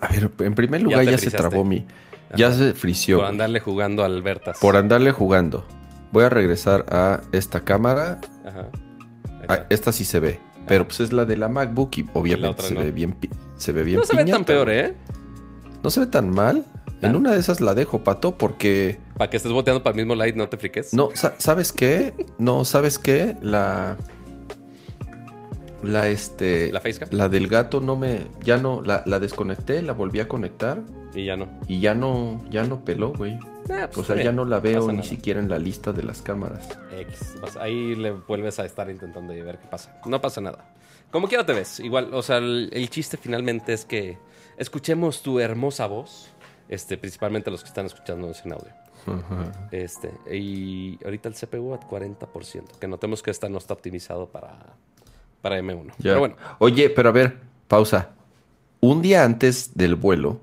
a 0.00 0.08
ver, 0.08 0.30
en 0.38 0.54
primer 0.54 0.82
lugar 0.82 1.04
ya, 1.04 1.18
se 1.18 1.30
trabó 1.30 1.64
mi. 1.64 1.86
Ya 2.34 2.50
se 2.52 2.72
frició. 2.72 3.18
por 3.18 3.26
andarle 3.26 3.60
jugando 3.60 4.02
a 4.02 4.06
Albertas. 4.06 4.58
Por 4.58 4.76
andarle 4.76 5.12
jugando. 5.12 5.66
Voy 6.12 6.24
a 6.24 6.30
regresar 6.30 6.86
a 6.88 7.20
esta 7.32 7.62
cámara. 7.62 8.20
Ajá. 8.46 9.66
Esta 9.68 9.92
sí 9.92 10.06
se 10.06 10.18
ve. 10.18 10.40
Pero 10.66 10.86
pues 10.86 11.00
es 11.00 11.12
la 11.12 11.24
de 11.24 11.36
la 11.36 11.48
MacBook 11.48 11.96
y 11.98 12.06
obviamente 12.14 12.62
se 12.62 12.74
no. 12.74 12.80
ve 12.80 12.90
bien 12.92 13.16
se 13.56 13.72
ve 13.72 13.82
bien 13.82 13.98
No 13.98 14.04
se 14.04 14.16
ve 14.16 14.24
tan 14.24 14.44
peor, 14.44 14.70
¿eh? 14.70 14.94
No 15.82 15.90
se 15.90 16.00
ve 16.00 16.06
tan 16.06 16.30
mal. 16.30 16.64
En 17.00 17.14
¿Ah? 17.14 17.18
una 17.18 17.32
de 17.32 17.40
esas 17.40 17.60
la 17.60 17.74
dejo, 17.74 18.04
pato, 18.04 18.36
porque 18.38 19.00
Para 19.18 19.28
que 19.28 19.36
estés 19.36 19.50
boteando 19.52 19.82
para 19.82 19.94
el 19.96 20.02
mismo 20.04 20.14
light, 20.14 20.36
no 20.36 20.48
te 20.48 20.56
friques. 20.56 20.94
no, 20.94 21.08
sa- 21.14 21.34
¿sabes 21.38 21.72
qué? 21.72 22.14
No, 22.38 22.64
¿sabes 22.64 22.98
qué? 22.98 23.36
La 23.42 23.96
la 25.82 26.06
este 26.08 26.70
La 26.72 26.80
facecam. 26.80 27.08
la 27.10 27.28
del 27.28 27.48
gato 27.48 27.80
no 27.80 27.96
me 27.96 28.20
ya 28.44 28.56
no 28.56 28.82
la, 28.82 29.02
la 29.04 29.18
desconecté, 29.18 29.82
la 29.82 29.92
volví 29.94 30.20
a 30.20 30.28
conectar 30.28 30.80
Y 31.12 31.24
ya 31.26 31.36
no. 31.36 31.48
y 31.66 31.80
ya 31.80 31.94
no 31.94 32.40
ya 32.50 32.62
no 32.64 32.84
peló, 32.84 33.12
güey. 33.12 33.36
Ah, 33.70 33.88
pues, 33.92 33.98
O 33.98 34.04
sea, 34.04 34.14
está 34.14 34.16
ya 34.16 34.22
bien, 34.30 34.36
no 34.36 34.44
la 34.44 34.60
veo 34.60 34.88
ni 34.88 34.98
nada. 34.98 35.08
siquiera 35.08 35.40
en 35.40 35.48
la 35.48 35.58
lista 35.58 35.92
de 35.92 36.02
las 36.02 36.22
cámaras. 36.22 36.68
X. 36.90 37.34
Ahí 37.60 37.94
le 37.94 38.10
vuelves 38.12 38.58
a 38.58 38.64
estar 38.64 38.90
intentando 38.90 39.32
ver 39.32 39.58
qué 39.58 39.66
pasa. 39.68 40.00
No 40.06 40.20
pasa 40.20 40.40
nada. 40.40 40.64
Como 41.10 41.28
quiera 41.28 41.44
te 41.46 41.52
ves. 41.52 41.80
Igual, 41.80 42.12
o 42.14 42.22
sea, 42.22 42.38
el, 42.38 42.70
el 42.72 42.90
chiste 42.90 43.16
finalmente 43.16 43.72
es 43.72 43.84
que 43.84 44.18
escuchemos 44.56 45.22
tu 45.22 45.38
hermosa 45.40 45.86
voz. 45.86 46.28
Este, 46.68 46.96
principalmente 46.96 47.50
los 47.50 47.62
que 47.62 47.68
están 47.68 47.86
escuchando 47.86 48.32
en 48.44 48.52
audio. 48.52 48.72
Este, 49.70 50.12
y 50.32 50.98
ahorita 51.04 51.28
el 51.28 51.34
CPU 51.34 51.74
a 51.74 51.80
40%. 51.80 52.78
Que 52.78 52.88
notemos 52.88 53.22
que 53.22 53.30
esta 53.30 53.48
no 53.48 53.58
está 53.58 53.74
optimizado 53.74 54.28
para, 54.28 54.58
para 55.40 55.60
M1. 55.60 55.88
Ya. 55.88 55.94
Pero 56.02 56.20
bueno, 56.20 56.36
Oye, 56.58 56.88
pero 56.90 57.08
a 57.10 57.12
ver, 57.12 57.38
pausa. 57.68 58.10
Un 58.80 59.02
día 59.02 59.24
antes 59.24 59.72
del 59.74 59.96
vuelo 59.96 60.40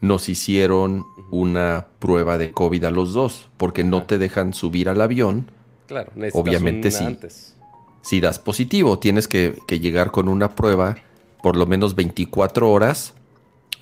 nos 0.00 0.28
hicieron 0.28 1.04
una 1.30 1.86
prueba 1.98 2.38
de 2.38 2.52
COVID 2.52 2.84
a 2.84 2.90
los 2.90 3.12
dos, 3.12 3.48
porque 3.56 3.84
no 3.84 4.04
te 4.04 4.18
dejan 4.18 4.54
subir 4.54 4.88
al 4.88 5.00
avión 5.00 5.50
claro, 5.86 6.10
necesitas 6.14 6.40
Obviamente 6.40 6.90
sí. 6.90 7.04
antes. 7.04 7.56
si 8.02 8.20
das 8.20 8.38
positivo. 8.38 8.98
Tienes 8.98 9.26
que, 9.28 9.56
que 9.66 9.80
llegar 9.80 10.10
con 10.10 10.28
una 10.28 10.54
prueba 10.54 10.96
por 11.42 11.56
lo 11.56 11.66
menos 11.66 11.94
24 11.94 12.70
horas, 12.70 13.14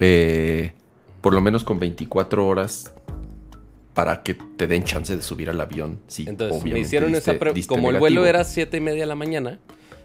eh, 0.00 0.72
por 1.20 1.32
lo 1.34 1.40
menos 1.40 1.64
con 1.64 1.78
24 1.78 2.46
horas 2.46 2.92
para 3.94 4.22
que 4.22 4.34
te 4.34 4.66
den 4.66 4.84
chance 4.84 5.16
de 5.16 5.22
subir 5.22 5.48
al 5.48 5.60
avión. 5.60 6.00
Sí, 6.06 6.26
Entonces, 6.28 6.62
me 6.64 6.78
hicieron 6.78 7.10
diste- 7.12 7.30
esa 7.32 7.38
prueba. 7.38 7.58
Como 7.66 7.90
el 7.90 7.98
vuelo 7.98 8.26
era 8.26 8.44
7 8.44 8.76
y 8.76 8.80
media 8.80 9.00
de 9.00 9.06
la 9.06 9.14
mañana, 9.14 9.58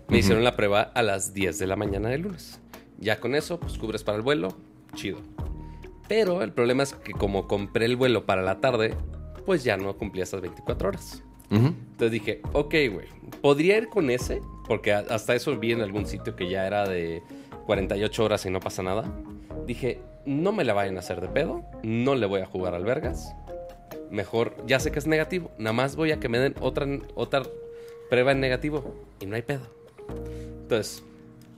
me 0.07 0.19
hicieron 0.19 0.43
la 0.43 0.55
prueba 0.55 0.81
a 0.81 1.01
las 1.03 1.33
10 1.33 1.59
de 1.59 1.67
la 1.67 1.75
mañana 1.75 2.09
del 2.09 2.21
lunes. 2.21 2.59
Ya 2.99 3.19
con 3.19 3.35
eso, 3.35 3.59
pues 3.59 3.77
cubres 3.77 4.03
para 4.03 4.17
el 4.17 4.21
vuelo, 4.23 4.55
chido. 4.95 5.17
Pero 6.11 6.41
el 6.41 6.51
problema 6.51 6.83
es 6.83 6.93
que 6.93 7.13
como 7.13 7.47
compré 7.47 7.85
el 7.85 7.95
vuelo 7.95 8.25
para 8.25 8.41
la 8.41 8.59
tarde, 8.59 8.95
pues 9.45 9.63
ya 9.63 9.77
no 9.77 9.95
cumplía 9.95 10.25
esas 10.25 10.41
24 10.41 10.89
horas. 10.89 11.23
Entonces 11.49 12.11
dije, 12.11 12.41
ok, 12.51 12.75
güey, 12.91 13.07
podría 13.41 13.77
ir 13.77 13.87
con 13.87 14.09
ese, 14.09 14.41
porque 14.67 14.91
hasta 14.91 15.35
eso 15.35 15.57
vi 15.57 15.71
en 15.71 15.79
algún 15.79 16.05
sitio 16.05 16.35
que 16.35 16.49
ya 16.49 16.67
era 16.67 16.85
de 16.85 17.23
48 17.65 18.25
horas 18.25 18.45
y 18.45 18.49
no 18.49 18.59
pasa 18.59 18.83
nada. 18.83 19.05
Dije, 19.65 20.01
no 20.25 20.51
me 20.51 20.65
la 20.65 20.73
vayan 20.73 20.97
a 20.97 20.99
hacer 20.99 21.21
de 21.21 21.29
pedo, 21.29 21.63
no 21.81 22.15
le 22.15 22.25
voy 22.25 22.41
a 22.41 22.45
jugar 22.45 22.75
al 22.75 22.83
vergas. 22.83 23.33
Mejor, 24.09 24.57
ya 24.67 24.81
sé 24.81 24.91
que 24.91 24.99
es 24.99 25.07
negativo, 25.07 25.49
nada 25.57 25.71
más 25.71 25.95
voy 25.95 26.11
a 26.11 26.19
que 26.19 26.27
me 26.27 26.39
den 26.39 26.55
otra, 26.59 26.85
otra 27.15 27.43
prueba 28.09 28.33
en 28.33 28.41
negativo 28.41 28.95
y 29.21 29.27
no 29.27 29.37
hay 29.37 29.43
pedo. 29.43 29.63
Entonces, 30.63 31.05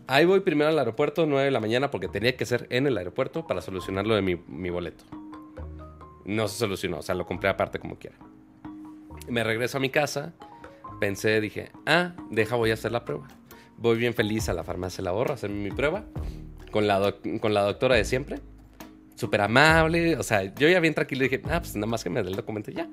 ahí 0.08 0.26
voy 0.26 0.42
primero 0.42 0.70
al 0.70 0.80
aeropuerto, 0.80 1.26
9 1.26 1.46
de 1.46 1.52
la 1.52 1.60
mañana, 1.60 1.92
porque 1.92 2.08
tenía 2.08 2.36
que 2.36 2.46
ser 2.46 2.68
en 2.70 2.88
el 2.88 2.98
aeropuerto 2.98 3.48
para 3.48 3.62
solucionar 3.62 4.06
lo 4.06 4.16
de 4.16 4.22
mi, 4.22 4.36
mi 4.48 4.70
boleto. 4.70 5.04
No 6.26 6.48
se 6.48 6.58
solucionó, 6.58 7.00
o 7.00 7.02
sea, 7.02 7.16
lo 7.16 7.26
compré 7.26 7.50
aparte 7.50 7.80
como 7.80 7.98
quiera. 7.98 8.18
Me 9.28 9.44
regreso 9.44 9.78
a 9.78 9.82
mi 9.82 9.90
casa, 9.90 10.34
pensé, 11.00 11.42
dije, 11.42 11.72
ah, 11.86 12.14
deja, 12.30 12.56
voy 12.56 12.72
a 12.72 12.76
hacer 12.76 12.92
la 12.92 13.06
prueba. 13.06 13.28
Voy 13.78 13.98
bien 13.98 14.14
feliz 14.14 14.50
a 14.50 14.54
la 14.54 14.64
farmacia 14.64 15.04
la 15.04 15.12
Borra 15.12 15.32
a 15.32 15.36
hacerme 15.36 15.70
mi 15.70 15.72
prueba 15.72 16.06
con 16.72 16.88
la, 16.88 17.16
con 17.40 17.54
la 17.54 17.62
doctora 17.62 17.96
de 17.96 18.06
siempre. 18.06 18.40
Súper 19.16 19.42
amable, 19.42 20.18
o 20.18 20.24
sea, 20.24 20.54
yo 20.56 20.68
ya 20.68 20.80
bien 20.80 20.94
tranquilo 20.94 21.24
dije, 21.24 21.42
ah, 21.46 21.60
pues 21.60 21.76
nada 21.76 21.88
más 21.88 22.04
que 22.04 22.10
me 22.10 22.24
dé 22.24 22.30
el 22.30 22.36
documento 22.36 22.72
ya. 22.72 22.90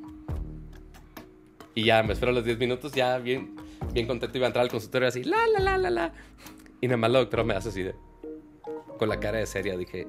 Y 1.75 1.85
ya 1.85 2.02
me 2.02 2.12
espero 2.12 2.33
los 2.33 2.45
10 2.45 2.59
minutos, 2.59 2.93
ya 2.93 3.19
bien, 3.19 3.57
bien 3.93 4.07
contento 4.07 4.37
iba 4.37 4.47
a 4.47 4.49
entrar 4.49 4.64
al 4.64 4.71
consultorio 4.71 5.09
así, 5.09 5.25
la, 5.25 5.38
la, 5.47 5.61
la, 5.61 5.79
la, 5.79 5.90
la. 5.90 6.12
Y 6.81 6.87
nada 6.89 6.97
más 6.97 7.11
la 7.11 7.19
doctora 7.21 7.45
me 7.45 7.55
hace 7.55 7.69
así 7.71 7.83
de, 7.83 7.95
con 8.99 9.09
la 9.09 9.21
cara 9.21 9.39
de 9.39 9.47
seria, 9.47 9.77
dije, 9.77 10.07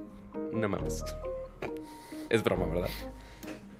no 0.53 0.67
mames. 0.69 1.03
Es 2.29 2.41
broma, 2.43 2.65
¿verdad? 2.65 2.89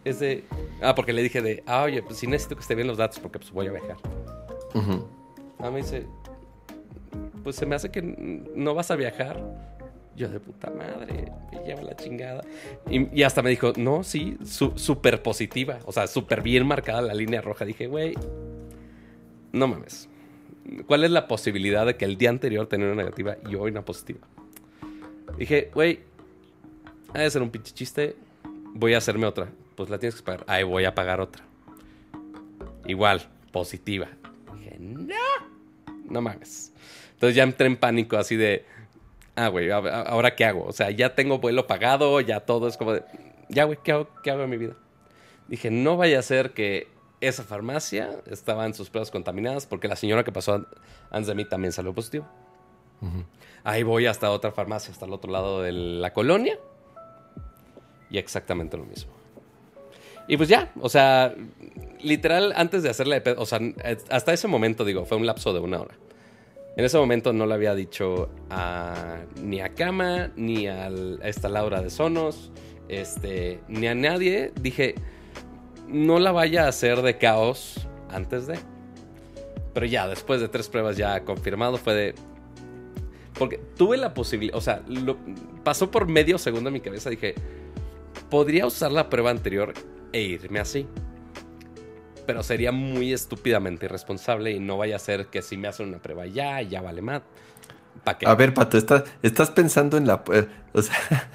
Es 0.03 0.19
de, 0.19 0.43
ah, 0.81 0.93
porque 0.93 1.13
le 1.13 1.24
dije 1.24 1.41
de, 1.41 1.63
ah, 1.65 1.83
oye, 1.83 2.03
pues 2.03 2.17
sí 2.17 2.27
necesito 2.27 2.55
que 2.55 2.62
esté 2.62 2.75
bien 2.75 2.88
los 2.88 2.98
datos 2.98 3.17
porque 3.19 3.39
pues 3.39 3.50
voy 3.51 3.67
a 3.67 3.71
viajar. 3.71 3.95
Ujú. 4.74 5.07
Ah, 5.60 5.71
me 5.71 5.77
dice, 5.77 6.05
pues 7.43 7.55
se 7.55 7.65
me 7.65 7.75
hace 7.75 7.91
que 7.91 8.01
no 8.01 8.74
vas 8.74 8.91
a 8.91 8.98
viajar. 8.98 9.41
Yo 10.17 10.27
de 10.27 10.41
puta 10.41 10.69
madre, 10.69 11.31
me 11.53 11.60
lleva 11.65 11.81
la 11.81 11.95
chingada. 11.95 12.41
Y, 12.89 13.17
y 13.17 13.24
hasta 13.24 13.41
me 13.41 13.51
dijo, 13.51 13.71
no, 13.77 14.03
sí, 14.03 14.38
su- 14.43 14.74
súper 14.77 15.24
positiva. 15.24 15.79
O 15.86 15.93
sea, 15.93 16.07
súper 16.07 16.41
bien 16.41 16.67
marcada 16.67 17.01
la 17.01 17.13
línea 17.13 17.39
roja. 17.39 17.63
Dije, 17.63 17.88
güey, 17.88 18.15
no 19.53 19.67
mames. 19.69 20.10
¿Cuál 20.85 21.03
es 21.03 21.11
la 21.11 21.27
posibilidad 21.27 21.85
de 21.85 21.97
que 21.97 22.05
el 22.05 22.17
día 22.17 22.29
anterior 22.29 22.67
tenía 22.67 22.87
una 22.87 22.95
negativa 22.95 23.37
y 23.49 23.55
hoy 23.55 23.71
una 23.71 23.83
positiva? 23.83 24.27
Dije, 25.37 25.71
güey, 25.73 26.01
ha 27.13 27.19
de 27.19 27.29
ser 27.29 27.41
un 27.41 27.49
pinche 27.49 27.73
chiste. 27.73 28.15
Voy 28.73 28.93
a 28.93 28.99
hacerme 28.99 29.25
otra. 29.25 29.49
Pues 29.75 29.89
la 29.89 29.97
tienes 29.97 30.15
que 30.15 30.23
pagar. 30.23 30.43
Ahí 30.47 30.63
voy 30.63 30.85
a 30.85 30.93
pagar 30.93 31.19
otra. 31.19 31.43
Igual, 32.85 33.27
positiva. 33.51 34.07
Dije, 34.57 34.77
no, 34.79 35.15
no 36.05 36.21
mames. 36.21 36.73
Entonces 37.13 37.35
ya 37.35 37.43
entré 37.43 37.67
en 37.67 37.77
pánico 37.77 38.17
así 38.17 38.35
de, 38.35 38.65
ah, 39.35 39.47
güey, 39.47 39.71
¿ahora 39.71 40.35
qué 40.35 40.45
hago? 40.45 40.65
O 40.65 40.73
sea, 40.73 40.91
ya 40.91 41.15
tengo 41.15 41.39
vuelo 41.39 41.67
pagado, 41.67 42.19
ya 42.21 42.41
todo 42.41 42.67
es 42.67 42.77
como 42.77 42.93
de, 42.93 43.03
ya, 43.49 43.65
güey, 43.65 43.77
¿qué 43.83 43.91
hago, 43.91 44.07
¿qué 44.23 44.31
hago 44.31 44.43
en 44.43 44.49
mi 44.49 44.57
vida? 44.57 44.75
Dije, 45.47 45.69
no 45.69 45.97
vaya 45.97 46.19
a 46.19 46.21
ser 46.23 46.51
que 46.51 46.87
esa 47.21 47.43
farmacia 47.43 48.19
estaba 48.25 48.65
en 48.65 48.73
sus 48.73 48.89
pruebas 48.89 49.11
contaminadas 49.11 49.65
porque 49.65 49.87
la 49.87 49.95
señora 49.95 50.23
que 50.23 50.31
pasó 50.31 50.55
an- 50.55 50.67
antes 51.11 51.27
de 51.27 51.35
mí 51.35 51.45
también 51.45 51.71
salió 51.71 51.93
positivo. 51.93 52.27
Ahí 53.63 53.83
voy 53.83 54.05
hasta 54.07 54.29
otra 54.31 54.51
farmacia, 54.51 54.91
hasta 54.91 55.05
el 55.05 55.13
otro 55.13 55.31
lado 55.31 55.61
de 55.61 55.71
la 55.71 56.13
colonia. 56.13 56.57
Y 58.09 58.17
exactamente 58.17 58.75
lo 58.77 58.83
mismo. 58.85 59.11
Y 60.27 60.37
pues 60.37 60.49
ya, 60.49 60.71
o 60.79 60.89
sea, 60.89 61.33
literal, 62.01 62.53
antes 62.55 62.83
de 62.83 62.89
hacerle 62.89 63.15
de 63.15 63.21
pedo, 63.21 63.41
o 63.41 63.45
sea, 63.45 63.59
hasta 64.09 64.33
ese 64.33 64.47
momento, 64.47 64.85
digo, 64.85 65.05
fue 65.05 65.17
un 65.17 65.25
lapso 65.25 65.53
de 65.53 65.59
una 65.59 65.81
hora. 65.81 65.95
En 66.77 66.85
ese 66.85 66.97
momento 66.97 67.33
no 67.33 67.45
le 67.45 67.53
había 67.53 67.75
dicho 67.75 68.29
a, 68.49 69.17
ni 69.41 69.59
a 69.61 69.69
Cama, 69.73 70.31
ni 70.35 70.67
a 70.67 70.89
esta 71.23 71.49
Laura 71.49 71.81
de 71.81 71.89
Sonos, 71.89 72.51
este, 72.87 73.59
ni 73.67 73.87
a 73.87 73.95
nadie. 73.95 74.51
Dije, 74.61 74.95
no 75.91 76.19
la 76.19 76.31
vaya 76.31 76.65
a 76.65 76.69
hacer 76.69 77.01
de 77.01 77.17
caos 77.17 77.88
antes 78.10 78.48
de. 78.48 78.60
Pero 79.74 79.86
ya, 79.86 80.07
después 80.07 80.41
de 80.41 80.48
tres 80.50 80.67
pruebas 80.69 80.98
ya 80.98 81.24
confirmado, 81.24 81.77
fue 81.77 81.93
de. 81.93 82.15
Porque 83.38 83.57
tuve 83.77 83.98
la 83.98 84.13
posibilidad, 84.13 84.57
o 84.57 84.62
sea, 84.62 84.81
lo- 84.88 85.17
pasó 85.63 85.89
por 85.89 86.07
medio 86.07 86.38
segundo 86.38 86.69
en 86.69 86.74
mi 86.74 86.81
cabeza. 86.81 87.10
Dije, 87.10 87.36
podría 88.29 88.65
usar 88.65 88.91
la 88.91 89.10
prueba 89.10 89.31
anterior 89.31 89.74
e 90.12 90.21
irme 90.21 90.60
así. 90.60 90.88
Pero 92.27 92.43
sería 92.43 92.71
muy 92.71 93.13
estúpidamente 93.13 93.86
irresponsable 93.88 94.51
y 94.51 94.60
no 94.60 94.77
vaya 94.77 94.98
a 94.98 95.00
ser 95.00 95.27
que 95.27 95.41
si 95.41 95.57
me 95.57 95.67
hacen 95.67 95.88
una 95.88 96.00
prueba 96.00 96.27
ya, 96.27 96.62
ya 96.62 96.81
vale 96.81 97.01
más. 97.01 97.21
A 98.25 98.36
ver, 98.36 98.53
Pato, 98.53 98.77
estás, 98.77 99.03
estás 99.21 99.50
pensando 99.51 99.98
en 99.98 100.07
la... 100.07 100.24
eh, 100.33 100.48
O 100.74 100.81
sea, 100.81 101.29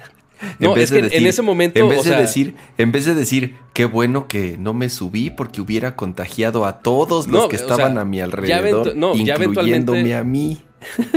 No, 0.59 0.75
es 0.75 0.91
que 0.91 0.99
en 0.99 1.25
ese 1.27 1.41
momento, 1.41 1.79
En 1.79 1.89
vez 1.89 1.99
o 1.99 2.03
de 2.03 2.09
sea- 2.09 2.19
decir, 2.21 2.55
en 2.77 2.91
vez 2.91 3.05
de 3.05 3.15
decir, 3.15 3.55
qué 3.73 3.85
bueno 3.85 4.27
que 4.27 4.57
no 4.57 4.73
me 4.73 4.89
subí 4.89 5.29
porque 5.29 5.61
hubiera 5.61 5.95
contagiado 5.95 6.65
a 6.65 6.79
todos 6.79 7.27
los 7.27 7.43
No, 7.43 7.47
que 7.49 7.55
o 7.55 7.59
estaban 7.59 7.93
sea, 7.93 8.01
a 8.01 8.05
mi 8.05 8.17
ya 8.17 8.23
alrededor, 8.25 8.87
eventu- 8.87 8.93
no, 8.95 9.15
ya 9.15 9.35
incluyéndome 9.35 9.99
eventualmente- 9.99 10.15
a 10.15 10.23
mí. 10.23 10.61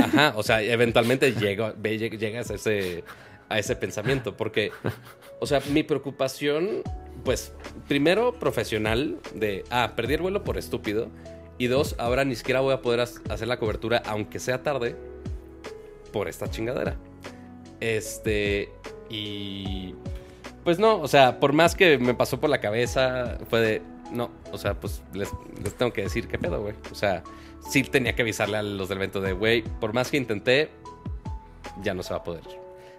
Ajá, 0.03 0.33
o 0.37 0.43
sea, 0.43 0.63
eventualmente 0.63 1.35
llego- 1.35 1.75
llegas 1.83 2.51
a 2.51 2.55
ese, 2.55 3.05
a 3.49 3.59
ese 3.59 3.77
pensamiento, 3.77 4.37
porque, 4.37 4.71
o 5.39 5.47
sea, 5.47 5.61
mi 5.71 5.83
preocupación, 5.83 6.83
pues, 7.25 7.53
primero 7.89 8.33
profesional, 8.39 9.19
de, 9.35 9.65
ah, 9.71 9.93
perdí 9.97 10.15
el 10.15 10.23
vuelo 10.23 10.45
por 10.45 10.57
estúpido, 10.57 11.09
y 11.59 11.67
dos, 11.67 11.95
ahora 11.99 12.25
ni 12.25 12.37
siquiera 12.37 12.61
voy 12.61 12.73
a 12.73 12.81
poder 12.81 13.01
hacer 13.01 13.47
la 13.49 13.59
cobertura, 13.59 14.03
aunque 14.07 14.39
sea 14.39 14.63
tarde, 14.63 14.97
por 16.11 16.27
esta 16.29 16.51
chingadera. 16.51 16.97
Este, 17.81 18.71
y, 19.11 19.95
pues 20.65 20.79
no, 20.79 21.01
o 21.01 21.09
sea, 21.09 21.41
por 21.41 21.53
más 21.53 21.75
que 21.75 21.99
me 21.99 22.15
pasó 22.15 22.41
por 22.41 22.49
la 22.49 22.61
cabeza, 22.61 23.39
fue 23.49 23.61
de, 23.61 23.83
no, 24.13 24.31
o 24.53 24.59
sea, 24.59 24.75
pues 24.75 25.03
les, 25.13 25.31
les 25.63 25.75
tengo 25.75 25.93
que 25.93 26.03
decir 26.03 26.29
qué 26.29 26.39
pedo, 26.39 26.63
güey. 26.63 26.75
O 26.91 26.95
sea, 26.95 27.23
sí 27.69 27.83
tenía 27.83 28.15
que 28.15 28.23
avisarle 28.23 28.57
a 28.57 28.63
los 28.63 28.89
del 28.89 28.99
evento 28.99 29.21
de, 29.21 29.33
güey, 29.33 29.63
por 29.63 29.93
más 29.93 30.11
que 30.11 30.17
intenté, 30.17 30.71
ya 31.83 31.95
no 31.95 32.03
se 32.03 32.11
va 32.11 32.21
a 32.21 32.25
poder. 32.25 32.45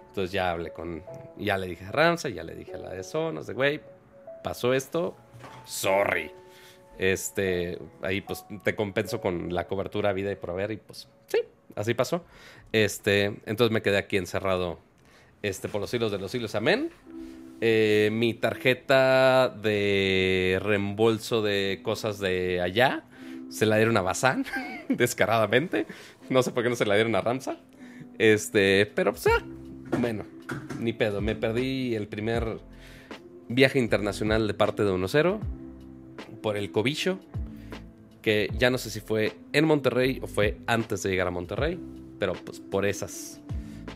Entonces 0.08 0.32
ya 0.32 0.50
hablé 0.50 0.72
con, 0.72 1.02
ya 1.38 1.56
le 1.56 1.66
dije 1.66 1.86
a 1.86 1.92
Ramsa, 1.92 2.28
ya 2.28 2.44
le 2.44 2.54
dije 2.54 2.74
a 2.74 2.78
la 2.78 2.90
de 2.90 3.02
Sonos, 3.02 3.46
de, 3.46 3.54
güey, 3.54 3.80
pasó 4.44 4.74
esto, 4.74 5.16
sorry. 5.64 6.30
Este, 6.98 7.78
ahí 8.02 8.20
pues 8.20 8.44
te 8.62 8.76
compenso 8.76 9.20
con 9.20 9.54
la 9.54 9.66
cobertura 9.66 10.12
vida 10.12 10.30
y 10.30 10.36
proveer 10.36 10.72
y 10.72 10.76
pues 10.76 11.08
sí, 11.26 11.38
así 11.74 11.94
pasó. 11.94 12.24
Este, 12.72 13.24
entonces 13.46 13.70
me 13.70 13.80
quedé 13.80 13.96
aquí 13.96 14.18
encerrado, 14.18 14.78
este, 15.42 15.68
por 15.68 15.80
los 15.80 15.90
siglos 15.90 16.12
de 16.12 16.18
los 16.18 16.30
siglos, 16.30 16.54
amén. 16.54 16.90
Eh, 17.60 18.10
mi 18.12 18.34
tarjeta 18.34 19.48
de 19.48 20.58
reembolso 20.62 21.42
de 21.42 21.80
cosas 21.82 22.18
de 22.18 22.60
allá 22.60 23.04
se 23.50 23.66
la 23.66 23.76
dieron 23.76 23.96
a 23.96 24.02
Bazán, 24.02 24.44
descaradamente. 24.88 25.86
No 26.30 26.42
sé 26.42 26.50
por 26.50 26.62
qué 26.62 26.70
no 26.70 26.76
se 26.76 26.86
la 26.86 26.94
dieron 26.94 27.14
a 27.14 27.20
Ramsa. 27.20 27.58
Este, 28.18 28.86
pero 28.86 29.12
pues, 29.12 29.26
ah, 29.26 29.44
bueno, 29.98 30.24
ni 30.80 30.92
pedo. 30.92 31.20
Me 31.20 31.34
perdí 31.34 31.94
el 31.94 32.08
primer 32.08 32.58
viaje 33.48 33.78
internacional 33.78 34.46
de 34.46 34.54
parte 34.54 34.84
de 34.84 34.90
1-0 34.90 35.38
por 36.42 36.56
el 36.56 36.70
cobicho, 36.72 37.20
que 38.22 38.50
ya 38.58 38.70
no 38.70 38.78
sé 38.78 38.90
si 38.90 39.00
fue 39.00 39.34
en 39.52 39.64
Monterrey 39.66 40.18
o 40.22 40.26
fue 40.26 40.58
antes 40.66 41.02
de 41.02 41.10
llegar 41.10 41.26
a 41.26 41.30
Monterrey, 41.30 41.78
pero 42.18 42.32
pues 42.32 42.60
por 42.60 42.86
esas, 42.86 43.40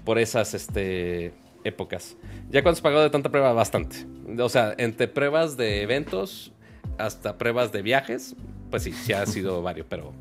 por 0.07 0.19
esas 0.19 0.55
este, 0.55 1.35
épocas. 1.65 2.17
¿Ya 2.49 2.63
cuánto 2.63 2.79
has 2.79 2.81
pagado 2.81 3.03
de 3.03 3.11
tanta 3.11 3.29
prueba? 3.29 3.53
Bastante. 3.53 4.07
O 4.39 4.49
sea, 4.49 4.75
entre 4.79 5.09
pruebas 5.09 5.57
de 5.59 5.83
eventos 5.83 6.53
hasta 6.97 7.37
pruebas 7.37 7.73
de 7.73 7.83
viajes, 7.83 8.37
pues 8.71 8.85
sí, 8.85 8.93
sí 8.93 9.13
ha 9.13 9.27
sido 9.27 9.61
varios, 9.63 9.87
pero 9.91 10.13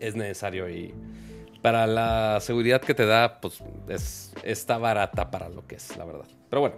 es 0.00 0.16
necesario 0.16 0.68
y 0.68 0.94
para 1.60 1.86
la 1.86 2.40
seguridad 2.40 2.80
que 2.80 2.94
te 2.94 3.06
da, 3.06 3.38
pues 3.40 3.62
es, 3.86 4.32
está 4.42 4.78
barata 4.78 5.30
para 5.30 5.48
lo 5.50 5.64
que 5.66 5.76
es, 5.76 5.96
la 5.96 6.04
verdad. 6.06 6.26
Pero 6.50 6.60
bueno, 6.60 6.76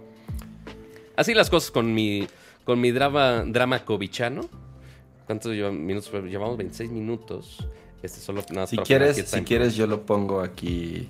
así 1.15 1.33
las 1.33 1.49
cosas 1.49 1.71
con 1.71 1.93
mi, 1.93 2.27
con 2.65 2.79
mi 2.81 2.91
drama, 2.91 3.45
drama 3.47 3.83
covichano. 3.83 4.41
¿Cuántos 5.25 5.53
minutos? 5.53 6.11
Llevamos 6.25 6.57
26 6.57 6.91
minutos. 6.91 7.67
Este 8.03 8.19
solo 8.19 8.41
nada 8.49 8.61
más 8.61 8.69
Si 8.69 8.77
quieres, 8.77 9.25
si 9.25 9.41
quieres 9.41 9.75
yo 9.75 9.87
lo 9.87 10.05
pongo 10.05 10.41
aquí. 10.41 11.09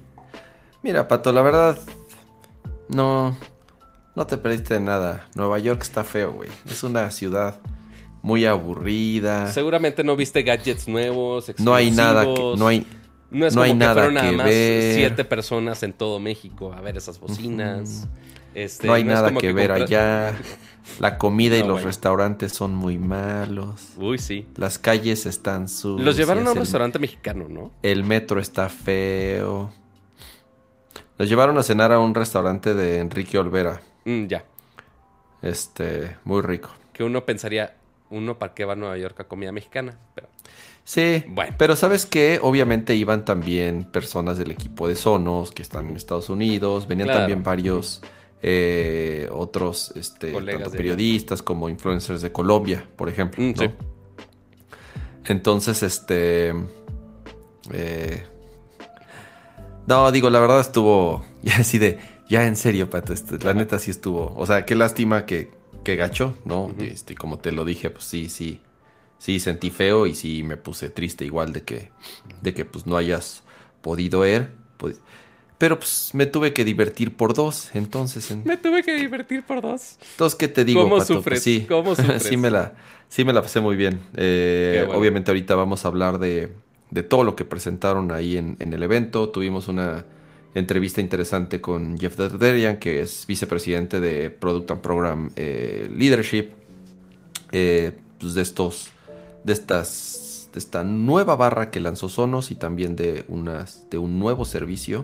Mira, 0.86 1.08
Pato, 1.08 1.32
la 1.34 1.42
verdad 1.42 1.80
no 2.90 3.36
no 4.16 4.28
te 4.28 4.38
perdiste 4.38 4.76
de 4.76 4.80
nada. 4.82 5.28
Nueva 5.34 5.58
York 5.58 5.82
está 5.82 6.04
feo, 6.04 6.32
güey. 6.34 6.50
Es 6.70 6.84
una 6.84 7.10
ciudad 7.10 7.60
muy 8.22 8.46
aburrida. 8.46 9.52
Seguramente 9.52 10.04
no 10.04 10.16
viste 10.16 10.44
gadgets 10.44 10.88
nuevos. 10.88 11.52
No 11.58 11.74
hay 11.74 11.90
nada 11.90 12.24
que 12.24 12.30
exclusivos. 12.30 12.60
no 12.60 12.68
hay 12.68 12.88
No 13.32 13.46
es 13.48 13.56
no 13.56 13.62
como 13.62 13.64
hay 13.66 13.72
que 13.72 13.78
nada 13.78 13.94
fueron 13.96 14.14
nada 14.14 14.30
que 14.30 14.38
más 14.38 14.46
ver. 14.46 14.96
siete 14.96 15.26
personas 15.26 15.82
en 15.82 15.92
todo 15.94 16.20
México 16.20 16.72
a 16.72 16.82
ver 16.82 16.98
esas 16.98 17.20
bocinas. 17.20 18.08
Este, 18.54 18.86
no 18.86 18.94
hay 18.94 19.04
nada 19.04 19.34
que, 19.34 19.52
ver 19.52 19.70
compras- 19.72 19.90
allá. 19.90 20.34
La 21.00 21.18
comida 21.18 21.56
y 21.58 21.62
los 21.62 21.72
bueno. 21.72 21.88
restaurantes 21.88 22.54
son 22.54 22.76
muy 22.76 23.00
malos. 23.00 23.88
Uy, 23.98 24.20
sí. 24.20 24.46
Las 24.56 24.78
calles 24.78 25.26
están 25.26 25.68
sucias. 25.68 26.06
Los 26.06 26.16
llevaron 26.16 26.46
a 26.48 26.52
un 26.52 26.58
el- 26.58 26.62
restaurante 26.62 27.00
mexicano, 27.00 27.48
¿no? 27.50 27.72
El 27.82 28.04
metro 28.04 28.40
está 28.40 28.70
feo. 28.70 29.74
Los 31.18 31.30
llevaron 31.30 31.58
a 31.58 31.64
cenar 31.64 31.92
a 31.92 32.00
un 32.00 32.14
restaurante 32.14 32.74
de 32.74 33.00
Enrique 33.00 33.38
Olvera. 33.38 33.82
Mm, 34.06 34.26
ya. 34.28 34.44
Este, 35.42 36.18
muy 36.24 36.42
rico. 36.42 36.70
Que 36.94 37.04
uno 37.04 37.26
pensaría, 37.26 37.76
uno 38.10 38.38
para 38.38 38.54
qué 38.54 38.66
va 38.66 38.74
a 38.74 38.76
Nueva 38.76 38.98
York 38.98 39.20
a 39.20 39.24
comida 39.26 39.52
mexicana. 39.52 39.98
Pero 40.14 40.28
Sí, 40.84 41.24
Bueno. 41.28 41.56
pero 41.58 41.76
¿sabes 41.76 42.06
qué? 42.06 42.40
Obviamente 42.44 42.96
iban 42.96 43.26
también 43.26 43.86
personas 43.86 44.38
del 44.38 44.52
equipo 44.52 44.88
de 44.88 44.96
Sonos 44.96 45.52
que 45.52 45.64
están 45.64 45.90
en 45.90 45.96
Estados 45.96 46.30
Unidos. 46.30 46.88
Venían 46.88 47.08
Claro. 47.08 47.22
también 47.22 47.42
varios 47.44 48.02
eh, 48.44 49.28
otros 49.32 49.92
este, 49.96 50.32
tanto 50.32 50.70
periodistas 50.70 51.42
como 51.42 51.70
influencers 51.70 52.22
de 52.22 52.32
Colombia, 52.32 52.88
por 52.96 53.10
ejemplo. 53.10 53.44
Mm, 53.44 53.54
¿no? 53.56 53.62
sí. 53.64 53.72
Entonces, 55.26 55.82
este... 55.82 56.54
eh, 57.72 58.28
no, 59.88 60.12
digo, 60.12 60.30
la 60.30 60.40
verdad 60.40 60.60
estuvo 60.60 61.26
ya 61.44 61.58
así 61.58 61.78
de, 61.78 62.00
ya 62.30 62.48
en 62.48 62.56
serio, 62.56 62.90
Pato, 62.90 63.14
este, 63.14 63.38
la 63.40 63.54
neta 63.54 63.80
sí 63.80 63.92
estuvo. 63.92 64.34
O 64.36 64.46
sea, 64.46 64.66
qué 64.66 64.76
lástima 64.76 65.26
que, 65.26 65.52
que 65.84 65.96
gacho, 65.96 66.38
¿no? 66.46 66.74
Este, 66.80 67.16
como 67.16 67.38
te 67.40 67.52
lo 67.52 67.66
dije, 67.66 67.90
pues 67.90 68.06
sí, 68.06 68.30
sí, 68.30 68.62
sí 69.18 69.40
sentí 69.40 69.70
feo 69.70 70.08
y 70.08 70.16
sí 70.16 70.44
me 70.44 70.58
puse 70.58 70.90
triste 70.90 71.26
igual 71.26 71.54
de 71.54 71.64
que, 71.64 71.92
de 72.42 72.54
que 72.54 72.66
pues 72.66 72.86
no 72.88 72.98
hayas 72.98 73.44
podido 73.82 74.26
ir. 74.28 74.50
pues, 74.78 75.00
pero 75.58 75.80
pues 75.80 76.10
me 76.14 76.26
tuve 76.26 76.54
que 76.54 76.66
divertir 76.66 77.16
por 77.16 77.34
dos, 77.34 77.70
entonces, 77.74 78.30
en- 78.32 78.44
me 78.44 78.58
tuve 78.58 78.84
que 78.84 78.96
divertir 78.96 79.44
por 79.44 79.62
dos. 79.62 79.98
entonces, 80.12 80.38
¿qué 80.38 80.48
te 80.50 80.66
digo, 80.66 80.84
¿Cómo 80.84 80.98
Pato? 80.98 81.14
Pues 81.14 81.40
sufres? 81.40 81.44
sí, 81.44 81.66
¿Cómo 81.70 81.96
sufres? 81.96 82.24
sí, 82.28 82.36
me 82.38 82.50
la, 82.52 82.74
sí 83.08 83.24
me 83.24 83.32
la 83.32 83.42
pasé 83.42 83.62
muy 83.62 83.76
bien. 83.78 84.02
Eh, 84.18 84.84
bueno. 84.86 85.00
Obviamente 85.00 85.32
ahorita 85.32 85.56
vamos 85.56 85.86
a 85.86 85.88
hablar 85.88 86.20
de, 86.20 86.52
de 86.96 87.04
todo 87.04 87.26
lo 87.26 87.36
que 87.36 87.44
presentaron 87.44 88.10
ahí 88.14 88.38
en, 88.38 88.56
el 88.60 88.82
evento. 88.82 89.30
Tuvimos 89.30 89.68
una 89.68 90.06
entrevista 90.54 91.02
interesante 91.02 91.60
con 91.60 91.98
Jeff 92.00 92.16
Derderian, 92.16 92.78
que 92.78 93.02
es 93.02 93.28
vicepresidente 93.28 94.00
de 94.00 94.30
Product 94.30 94.72
and 94.72 94.82
Program 94.82 95.30
eh, 95.36 95.92
Leadership. 95.94 96.52
eh, 97.52 97.92
pues 98.18 98.34
de 98.34 98.42
estos, 98.42 98.92
de 99.44 99.52
estas, 99.52 100.50
de 100.54 100.60
esta 100.60 100.86
nueva 100.86 101.36
barra 101.36 101.70
que 101.70 101.82
lanzó 101.82 102.08
Sonos 102.08 102.50
y 102.50 102.56
también 102.56 102.96
de 102.96 103.26
unas, 103.28 103.90
de 103.90 103.98
un 103.98 104.18
nuevo 104.18 104.46
servicio 104.46 105.02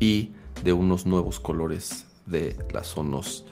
y 0.00 0.30
de 0.64 0.72
unos 0.72 1.04
nuevos 1.04 1.40
colores 1.40 2.06
de 2.24 2.56
la 2.72 2.84
Sonos 2.84 3.44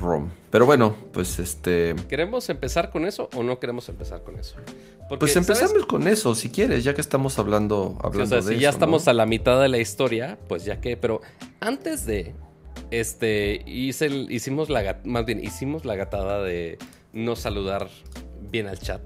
ROM. 0.00 0.28
Pero 0.50 0.66
bueno, 0.66 0.94
pues 1.12 1.38
este, 1.38 1.94
¿Queremos 2.08 2.48
empezar 2.48 2.90
con 2.90 3.04
eso 3.06 3.28
o 3.34 3.42
no 3.42 3.58
queremos 3.58 3.88
empezar 3.88 4.22
con 4.22 4.38
eso? 4.38 4.56
Porque, 5.08 5.20
pues 5.20 5.32
¿sabes? 5.34 5.48
empezamos 5.48 5.86
con 5.86 6.08
eso, 6.08 6.34
si 6.34 6.48
quieres, 6.50 6.82
ya 6.84 6.94
que 6.94 7.00
estamos 7.00 7.38
hablando, 7.38 7.90
Sí, 7.92 7.98
o 8.02 8.06
hablando 8.06 8.40
sea, 8.40 8.48
de 8.50 8.54
si 8.56 8.60
ya 8.60 8.70
estamos 8.70 9.04
¿no? 9.06 9.10
a 9.10 9.14
la 9.14 9.26
mitad 9.26 9.60
de 9.60 9.68
la 9.68 9.78
historia, 9.78 10.38
pues 10.48 10.64
ya 10.64 10.80
que, 10.80 10.96
pero 10.96 11.20
antes 11.60 12.06
de, 12.06 12.34
este, 12.90 13.62
hice 13.66 14.06
el- 14.06 14.30
hicimos 14.32 14.70
la, 14.70 15.00
más 15.04 15.26
bien, 15.26 15.42
hicimos 15.44 15.84
la 15.84 15.94
gatada 15.96 16.42
de 16.42 16.78
no 17.12 17.36
saludar 17.36 17.88
bien 18.50 18.66
al 18.66 18.78
chat. 18.78 19.00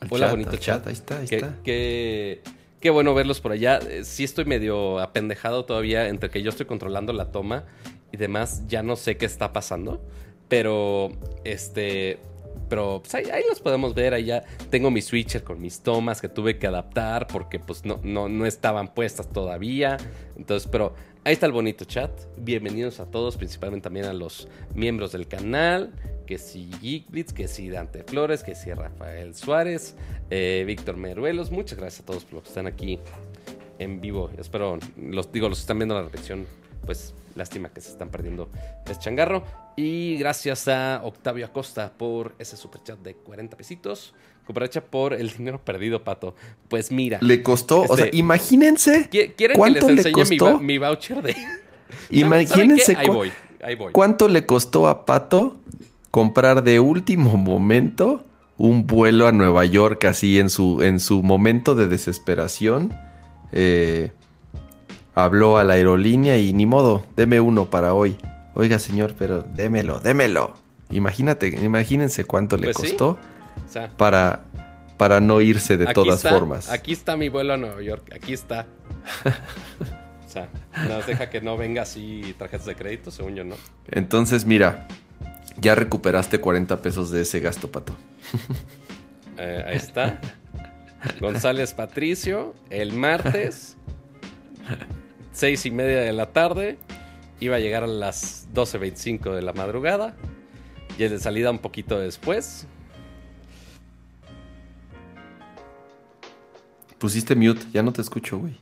Al 0.00 0.08
Hola, 0.10 0.26
chat, 0.26 0.30
bonito 0.32 0.50
al 0.50 0.58
chat. 0.58 0.86
Ahí 0.86 0.92
está, 0.94 1.18
ahí 1.18 1.24
está. 1.30 1.54
qué- 1.62 2.40
qué 2.80 2.90
bueno 2.90 3.14
verlos 3.14 3.40
por 3.40 3.52
allá. 3.52 3.78
Eh, 3.78 4.04
Sí 4.04 4.24
estoy 4.24 4.46
medio 4.46 4.98
apendejado 4.98 5.64
todavía 5.64 6.08
entre 6.08 6.30
que 6.30 6.42
yo 6.42 6.50
estoy 6.50 6.66
controlando 6.66 7.12
la 7.12 7.30
toma 7.30 7.64
y 8.12 8.16
demás. 8.16 8.62
Ya 8.68 8.82
no 8.82 8.96
sé 8.96 9.16
qué 9.16 9.26
está 9.26 9.52
pasando. 9.52 10.00
Pero, 10.48 11.10
este... 11.44 12.18
Pero 12.68 13.00
pues 13.02 13.14
ahí, 13.16 13.42
los 13.48 13.60
podemos 13.60 13.94
ver. 13.94 14.14
Ahí 14.14 14.26
ya 14.26 14.44
tengo 14.70 14.92
mi 14.92 15.02
switcher 15.02 15.42
con 15.42 15.60
mis 15.60 15.80
tomas 15.80 16.20
que 16.20 16.28
tuve 16.28 16.58
que 16.58 16.68
adaptar 16.68 17.26
porque 17.26 17.58
pues 17.58 17.84
no, 17.84 17.98
no, 18.04 18.28
no 18.28 18.46
estaban 18.46 18.94
puestas 18.94 19.28
todavía. 19.28 19.96
Entonces, 20.36 20.68
pero 20.70 20.94
ahí 21.24 21.32
está 21.32 21.46
el 21.46 21.52
bonito 21.52 21.84
chat. 21.84 22.12
Bienvenidos 22.36 23.00
a 23.00 23.06
todos, 23.06 23.36
principalmente 23.36 23.84
también 23.84 24.06
a 24.06 24.12
los 24.12 24.46
miembros 24.74 25.10
del 25.10 25.26
canal. 25.26 25.92
Que 26.26 26.38
si 26.38 26.70
Geekblitz, 26.80 27.32
que 27.32 27.48
si 27.48 27.68
Dante 27.70 28.04
Flores, 28.04 28.44
que 28.44 28.54
si 28.54 28.72
Rafael 28.72 29.34
Suárez, 29.34 29.96
eh, 30.30 30.62
Víctor 30.64 30.96
Meruelos. 30.96 31.50
Muchas 31.50 31.76
gracias 31.76 32.02
a 32.02 32.06
todos 32.06 32.24
por 32.24 32.34
los 32.34 32.42
que 32.44 32.48
están 32.50 32.68
aquí 32.68 33.00
en 33.80 34.00
vivo. 34.00 34.30
Espero, 34.38 34.78
los 34.96 35.32
digo, 35.32 35.48
los 35.48 35.58
que 35.58 35.62
están 35.62 35.78
viendo 35.78 35.96
la 35.96 36.02
repetición, 36.02 36.46
pues 36.86 37.14
lástima 37.40 37.70
que 37.70 37.80
se 37.80 37.90
están 37.90 38.10
perdiendo 38.10 38.48
este 38.86 38.96
changarro. 39.02 39.42
Y 39.76 40.16
gracias 40.18 40.68
a 40.68 41.00
Octavio 41.02 41.44
Acosta 41.46 41.92
por 41.96 42.34
ese 42.38 42.56
superchat 42.56 42.98
de 43.00 43.14
40 43.14 43.56
pesitos. 43.56 44.14
Cooperacha 44.46 44.80
por 44.80 45.12
el 45.14 45.30
dinero 45.30 45.60
perdido, 45.64 46.02
Pato. 46.04 46.34
Pues 46.68 46.90
mira, 46.90 47.18
Le 47.20 47.42
costó, 47.42 47.82
o 47.82 47.96
sea, 47.96 48.06
Este- 48.06 48.16
imagínense 48.16 49.08
¿qui- 49.10 49.34
¿quieren 49.36 49.54
que 49.54 49.58
cuánto 49.58 49.88
les 49.88 50.04
le 50.04 50.10
enseñe 50.10 50.24
mi, 50.30 50.38
costó? 50.38 50.58
mi 50.60 50.78
voucher 50.78 51.22
de... 51.22 51.36
Imagínense. 52.10 52.96
Ahí 52.96 53.08
voy, 53.08 53.32
ahí 53.62 53.74
voy. 53.74 53.92
cuánto 53.92 54.28
le 54.28 54.46
costó 54.46 54.88
a 54.88 55.04
Pato 55.04 55.56
comprar 56.10 56.62
de 56.64 56.80
último 56.80 57.36
momento 57.36 58.24
un 58.56 58.86
vuelo 58.86 59.26
a 59.26 59.32
Nueva 59.32 59.64
York 59.64 60.04
así 60.04 60.38
en 60.38 60.50
su, 60.50 60.82
en 60.82 61.00
su 61.00 61.22
momento 61.22 61.74
de 61.74 61.86
desesperación. 61.88 62.92
Eh, 63.52 64.12
habló 65.14 65.58
a 65.58 65.64
la 65.64 65.74
aerolínea 65.74 66.38
y 66.38 66.52
ni 66.52 66.66
modo, 66.66 67.04
deme 67.16 67.40
uno 67.40 67.70
para 67.70 67.94
hoy. 67.94 68.16
Oiga, 68.54 68.78
señor, 68.78 69.14
pero 69.18 69.42
démelo, 69.42 70.00
démelo. 70.00 70.54
Imagínate, 70.90 71.48
imagínense 71.48 72.24
cuánto 72.24 72.56
le 72.56 72.72
Pues 72.72 72.76
sí. 72.76 72.82
costó 72.88 73.18
O 73.66 73.72
sea, 73.72 73.90
para, 73.96 74.40
para 74.96 75.20
no 75.20 75.40
irse 75.40 75.76
de 75.76 75.86
todas 75.92 76.16
está, 76.16 76.30
formas. 76.30 76.68
Aquí 76.70 76.92
está 76.92 77.16
mi 77.16 77.28
vuelo 77.28 77.54
a 77.54 77.56
Nueva 77.56 77.80
York. 77.80 78.12
Aquí 78.14 78.32
está. 78.32 78.66
o 80.26 80.28
sea, 80.28 80.48
nos 80.88 81.06
deja 81.06 81.30
que 81.30 81.40
no 81.40 81.56
venga 81.56 81.82
así 81.82 82.34
tarjetas 82.38 82.66
de 82.66 82.74
crédito, 82.74 83.10
según 83.10 83.36
yo, 83.36 83.44
¿no? 83.44 83.54
Entonces, 83.88 84.44
mira, 84.44 84.88
ya 85.60 85.74
recuperaste 85.74 86.40
40 86.40 86.82
pesos 86.82 87.10
de 87.10 87.22
ese 87.22 87.40
gasto, 87.40 87.70
Pato. 87.70 87.94
Eh, 89.42 89.64
ahí 89.66 89.76
está. 89.76 90.20
González 91.18 91.72
Patricio, 91.72 92.54
el 92.68 92.92
martes, 92.92 93.78
seis 95.32 95.64
y 95.66 95.70
media 95.70 96.00
de 96.00 96.12
la 96.12 96.26
tarde. 96.32 96.78
Iba 97.40 97.56
a 97.56 97.58
llegar 97.58 97.84
a 97.84 97.86
las 97.86 98.48
12.25 98.52 99.34
de 99.34 99.42
la 99.42 99.52
madrugada. 99.52 100.14
Y 100.98 101.04
el 101.04 101.10
de 101.10 101.18
salida 101.20 101.50
un 101.50 101.58
poquito 101.58 101.98
después. 101.98 102.66
Pusiste 106.98 107.34
mute, 107.34 107.62
ya 107.72 107.82
no 107.82 107.92
te 107.92 108.02
escucho, 108.02 108.38
güey. 108.38 108.58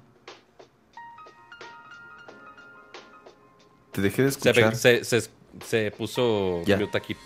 Te 3.93 4.01
dejé 4.01 4.23
de 4.23 4.31
Se, 4.31 4.51
escuchar. 4.51 4.77
se- 4.77 5.05
se- 5.05 5.31
se 5.67 5.91
puso 5.91 6.63
Ya. 6.65 6.77
mute 6.77 6.97
aquí. 6.97 7.17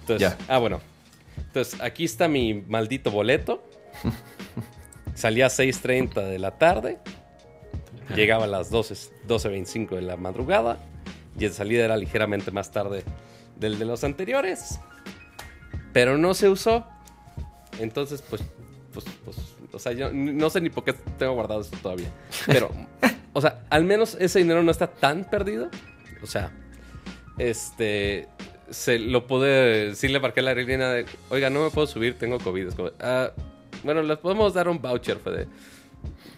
Entonces, 0.00 0.36
Ya. 0.36 0.38
ah, 0.52 0.58
bueno. 0.58 0.80
Entonces, 1.36 1.80
aquí 1.80 2.04
está 2.04 2.26
mi 2.26 2.54
maldito 2.54 3.12
boleto. 3.12 3.62
Salía 5.14 5.46
a 5.46 5.50
6.30 5.50 6.22
de 6.28 6.38
la 6.40 6.58
tarde. 6.58 6.98
Llegaba 8.14 8.44
a 8.44 8.48
las 8.48 8.70
12 8.70 8.94
12.25 9.28 9.90
de 9.96 10.02
la 10.02 10.16
madrugada. 10.16 10.78
y 11.38 11.44
en 11.44 11.52
salida 11.52 11.84
era 11.84 11.96
ligeramente 11.96 12.50
más 12.50 12.70
tarde 12.70 13.04
del 13.56 13.78
de 13.78 13.84
los 13.84 14.04
anteriores. 14.04 14.80
Pero 15.92 16.18
no 16.18 16.34
se 16.34 16.48
usó. 16.48 16.86
Entonces, 17.78 18.22
pues, 18.22 18.42
pues, 18.92 19.04
pues, 19.24 19.36
o 19.72 19.78
sea, 19.78 19.92
yo 19.92 20.12
no 20.12 20.50
sé 20.50 20.60
ni 20.60 20.70
por 20.70 20.84
qué 20.84 20.92
tengo 21.18 21.32
guardado 21.34 21.60
esto 21.62 21.76
todavía. 21.82 22.08
Pero, 22.46 22.70
o 23.32 23.40
sea, 23.40 23.60
al 23.70 23.84
menos 23.84 24.16
ese 24.20 24.40
dinero 24.40 24.62
no 24.62 24.70
está 24.70 24.86
tan 24.88 25.24
perdido. 25.24 25.68
O 26.22 26.26
sea, 26.26 26.50
este, 27.38 28.28
se 28.70 28.98
lo 28.98 29.26
pude, 29.26 29.94
sí 29.94 30.08
le 30.08 30.20
marqué 30.20 30.40
a 30.40 30.42
la 30.42 30.50
aerolínea 30.50 30.90
de, 30.90 31.06
oiga, 31.30 31.48
no 31.50 31.62
me 31.64 31.70
puedo 31.70 31.86
subir, 31.86 32.18
tengo 32.18 32.38
COVID. 32.38 32.68
Es 32.68 32.74
como, 32.74 32.90
"Ah, 33.00 33.30
bueno, 33.82 34.02
les 34.02 34.18
podemos 34.18 34.52
dar 34.52 34.68
un 34.68 34.80
voucher, 34.82 35.18
Fede. 35.18 35.48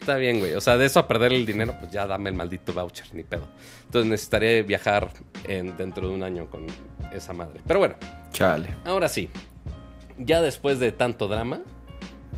Está 0.00 0.16
bien, 0.16 0.40
güey. 0.40 0.54
O 0.54 0.60
sea, 0.60 0.76
de 0.76 0.86
eso 0.86 0.98
a 0.98 1.06
perder 1.06 1.32
el 1.32 1.46
dinero, 1.46 1.76
pues 1.78 1.92
ya 1.92 2.06
dame 2.06 2.30
el 2.30 2.34
maldito 2.34 2.72
voucher, 2.72 3.06
ni 3.14 3.22
pedo. 3.22 3.46
Entonces 3.84 4.10
necesitaré 4.10 4.62
viajar 4.62 5.12
en, 5.46 5.76
dentro 5.76 6.08
de 6.08 6.14
un 6.14 6.22
año 6.24 6.50
con 6.50 6.66
esa 7.12 7.32
madre. 7.32 7.60
Pero 7.66 7.78
bueno, 7.78 7.94
Chale. 8.32 8.74
ahora 8.84 9.08
sí. 9.08 9.28
Ya 10.18 10.42
después 10.42 10.78
de 10.78 10.92
tanto 10.92 11.28
drama, 11.28 11.60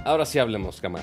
ahora 0.05 0.27
sí 0.27 0.39
hablemos, 0.39 0.81
Cama. 0.81 1.01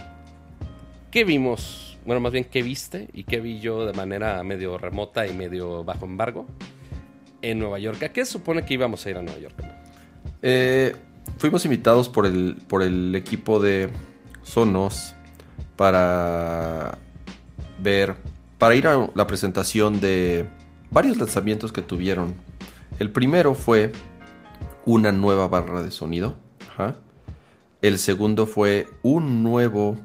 ¿Qué 1.09 1.23
vimos? 1.23 1.97
Bueno, 2.05 2.19
más 2.19 2.31
bien, 2.31 2.45
¿qué 2.45 2.61
viste 2.61 3.09
y 3.13 3.23
qué 3.23 3.39
vi 3.39 3.59
yo 3.59 3.85
de 3.85 3.93
manera 3.93 4.43
medio 4.43 4.77
remota 4.77 5.27
y 5.27 5.33
medio 5.33 5.83
bajo 5.83 6.05
embargo 6.05 6.45
en 7.41 7.59
Nueva 7.59 7.79
York? 7.79 8.03
¿A 8.03 8.09
qué 8.09 8.23
se 8.25 8.33
supone 8.33 8.63
que 8.65 8.75
íbamos 8.75 9.05
a 9.05 9.09
ir 9.09 9.17
a 9.17 9.21
Nueva 9.21 9.39
York? 9.39 9.55
Eh, 10.41 10.95
fuimos 11.37 11.65
invitados 11.65 12.07
por 12.07 12.25
el, 12.25 12.57
por 12.67 12.81
el 12.81 13.13
equipo 13.15 13.59
de 13.59 13.89
Sonos 14.43 15.15
para 15.81 16.99
ver, 17.79 18.15
para 18.59 18.75
ir 18.75 18.85
a 18.85 19.09
la 19.15 19.25
presentación 19.25 19.99
de 19.99 20.47
varios 20.91 21.17
lanzamientos 21.17 21.71
que 21.73 21.81
tuvieron. 21.81 22.35
El 22.99 23.09
primero 23.09 23.55
fue 23.55 23.91
una 24.85 25.11
nueva 25.11 25.47
barra 25.47 25.81
de 25.81 25.89
sonido. 25.89 26.35
ajá. 26.69 26.97
El 27.81 27.97
segundo 27.97 28.45
fue 28.45 28.89
un 29.01 29.41
nuevo 29.41 29.97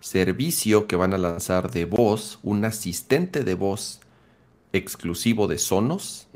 servicio 0.00 0.86
que 0.86 0.96
van 0.96 1.14
a 1.14 1.18
lanzar 1.18 1.70
de 1.70 1.86
voz, 1.86 2.38
un 2.42 2.66
asistente 2.66 3.42
de 3.42 3.54
voz 3.54 4.00
exclusivo 4.74 5.48
de 5.48 5.56
Sonos. 5.56 6.28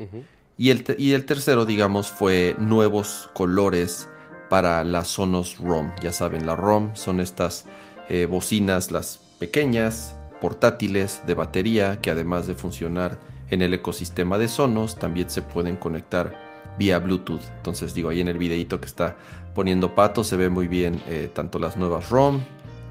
Y 0.56 0.70
el, 0.70 0.86
y 0.96 1.12
el 1.12 1.26
tercero, 1.26 1.66
digamos, 1.66 2.10
fue 2.10 2.56
nuevos 2.58 3.28
colores 3.34 4.08
para 4.48 4.82
la 4.84 5.04
Sonos 5.04 5.58
ROM. 5.58 5.92
Ya 6.00 6.12
saben, 6.12 6.46
la 6.46 6.56
ROM 6.56 6.96
son 6.96 7.20
estas 7.20 7.66
eh, 8.08 8.26
bocinas, 8.26 8.90
las 8.90 9.20
pequeñas, 9.38 10.16
portátiles 10.40 11.22
de 11.26 11.34
batería, 11.34 12.00
que 12.00 12.10
además 12.10 12.46
de 12.46 12.54
funcionar 12.54 13.18
en 13.50 13.62
el 13.62 13.74
ecosistema 13.74 14.38
de 14.38 14.48
Sonos, 14.48 14.96
también 14.96 15.30
se 15.30 15.42
pueden 15.42 15.76
conectar 15.76 16.34
vía 16.78 16.98
Bluetooth. 16.98 17.42
Entonces, 17.56 17.94
digo, 17.94 18.10
ahí 18.10 18.20
en 18.20 18.28
el 18.28 18.38
videito 18.38 18.80
que 18.80 18.86
está 18.86 19.16
poniendo 19.54 19.94
Pato 19.94 20.24
se 20.24 20.36
ve 20.36 20.48
muy 20.50 20.68
bien 20.68 21.02
eh, 21.06 21.30
tanto 21.32 21.58
las 21.58 21.76
nuevas 21.76 22.10
ROM, 22.10 22.40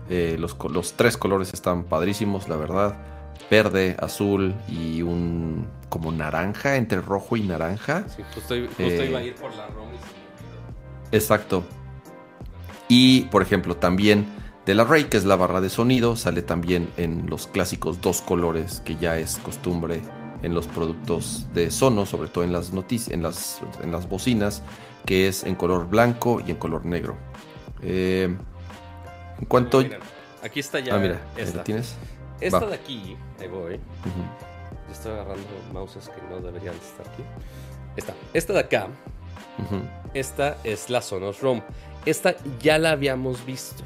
eh, 0.10 0.38
los, 0.40 0.58
los 0.72 0.94
tres 0.94 1.18
colores 1.18 1.54
están 1.54 1.84
padrísimos, 1.84 2.48
la 2.48 2.58
verdad. 2.58 2.96
Verde, 3.52 3.96
azul 4.00 4.56
y 4.68 5.02
un 5.02 5.68
como 5.90 6.12
naranja, 6.12 6.78
entre 6.78 7.02
rojo 7.02 7.38
y 7.38 7.44
naranja. 7.44 8.06
Sí, 8.08 8.24
justo, 8.34 8.56
justo 8.56 8.84
Eh, 8.84 9.08
iba 9.10 9.20
a 9.20 9.24
ir 9.24 9.36
por 9.36 9.54
la 9.56 9.68
ROM 9.68 9.94
y 9.94 9.98
se 9.98 10.04
me 10.04 10.10
olvidó. 10.10 11.08
Exacto. 11.12 11.64
Y, 12.88 13.22
por 13.24 13.42
ejemplo, 13.42 13.76
también 13.76 14.26
de 14.66 14.74
la 14.76 14.84
Ray, 14.84 15.06
que 15.06 15.18
es 15.18 15.26
la 15.26 15.36
barra 15.36 15.62
de 15.62 15.70
sonido, 15.70 16.16
sale 16.16 16.42
también 16.42 16.90
en 16.98 17.30
los 17.30 17.48
clásicos 17.48 18.02
dos 18.02 18.22
colores 18.22 18.82
que 18.84 18.96
ya 18.96 19.18
es 19.20 19.38
costumbre 19.38 20.02
en 20.42 20.54
los 20.54 20.68
productos 20.68 21.46
de 21.54 21.72
Sonos, 21.72 22.10
sobre 22.10 22.30
todo 22.30 22.44
en 22.44 22.52
las 22.52 22.72
en 23.10 23.24
las, 23.24 23.62
en 23.84 23.92
las 23.92 24.10
bocinas, 24.10 24.64
que 25.06 25.28
es 25.28 25.44
en 25.44 25.56
color 25.56 25.88
blanco 25.88 26.42
y 26.46 26.52
en 26.52 26.58
color 26.58 26.86
negro. 26.86 27.16
Eh, 27.82 28.36
en 29.40 29.46
cuanto... 29.46 29.84
Aquí 30.44 30.60
está 30.60 30.80
ya 30.80 30.96
Ah, 30.96 31.00
mira, 31.00 31.20
esta. 31.38 31.64
tienes. 31.64 31.96
Esta 32.40 32.60
Va. 32.60 32.68
de 32.68 32.76
aquí, 32.76 33.18
ahí 33.40 33.48
voy. 33.48 33.76
Ujú. 33.76 34.22
Yo 34.88 34.94
estoy 34.94 35.12
agarrando 35.14 35.48
mouses 35.74 36.10
que 36.10 36.22
no 36.30 36.40
deberían 36.40 36.76
estar 36.76 37.08
aquí. 37.08 37.24
Esta. 37.96 38.14
Esta 38.34 38.54
de 38.54 38.60
acá, 38.60 38.88
esta 40.14 40.58
es 40.64 40.90
la 40.90 41.02
Sonos 41.02 41.42
ROM. 41.42 41.62
Esta 42.06 42.36
ya 42.60 42.78
la 42.78 42.92
habíamos 42.92 43.44
visto. 43.46 43.84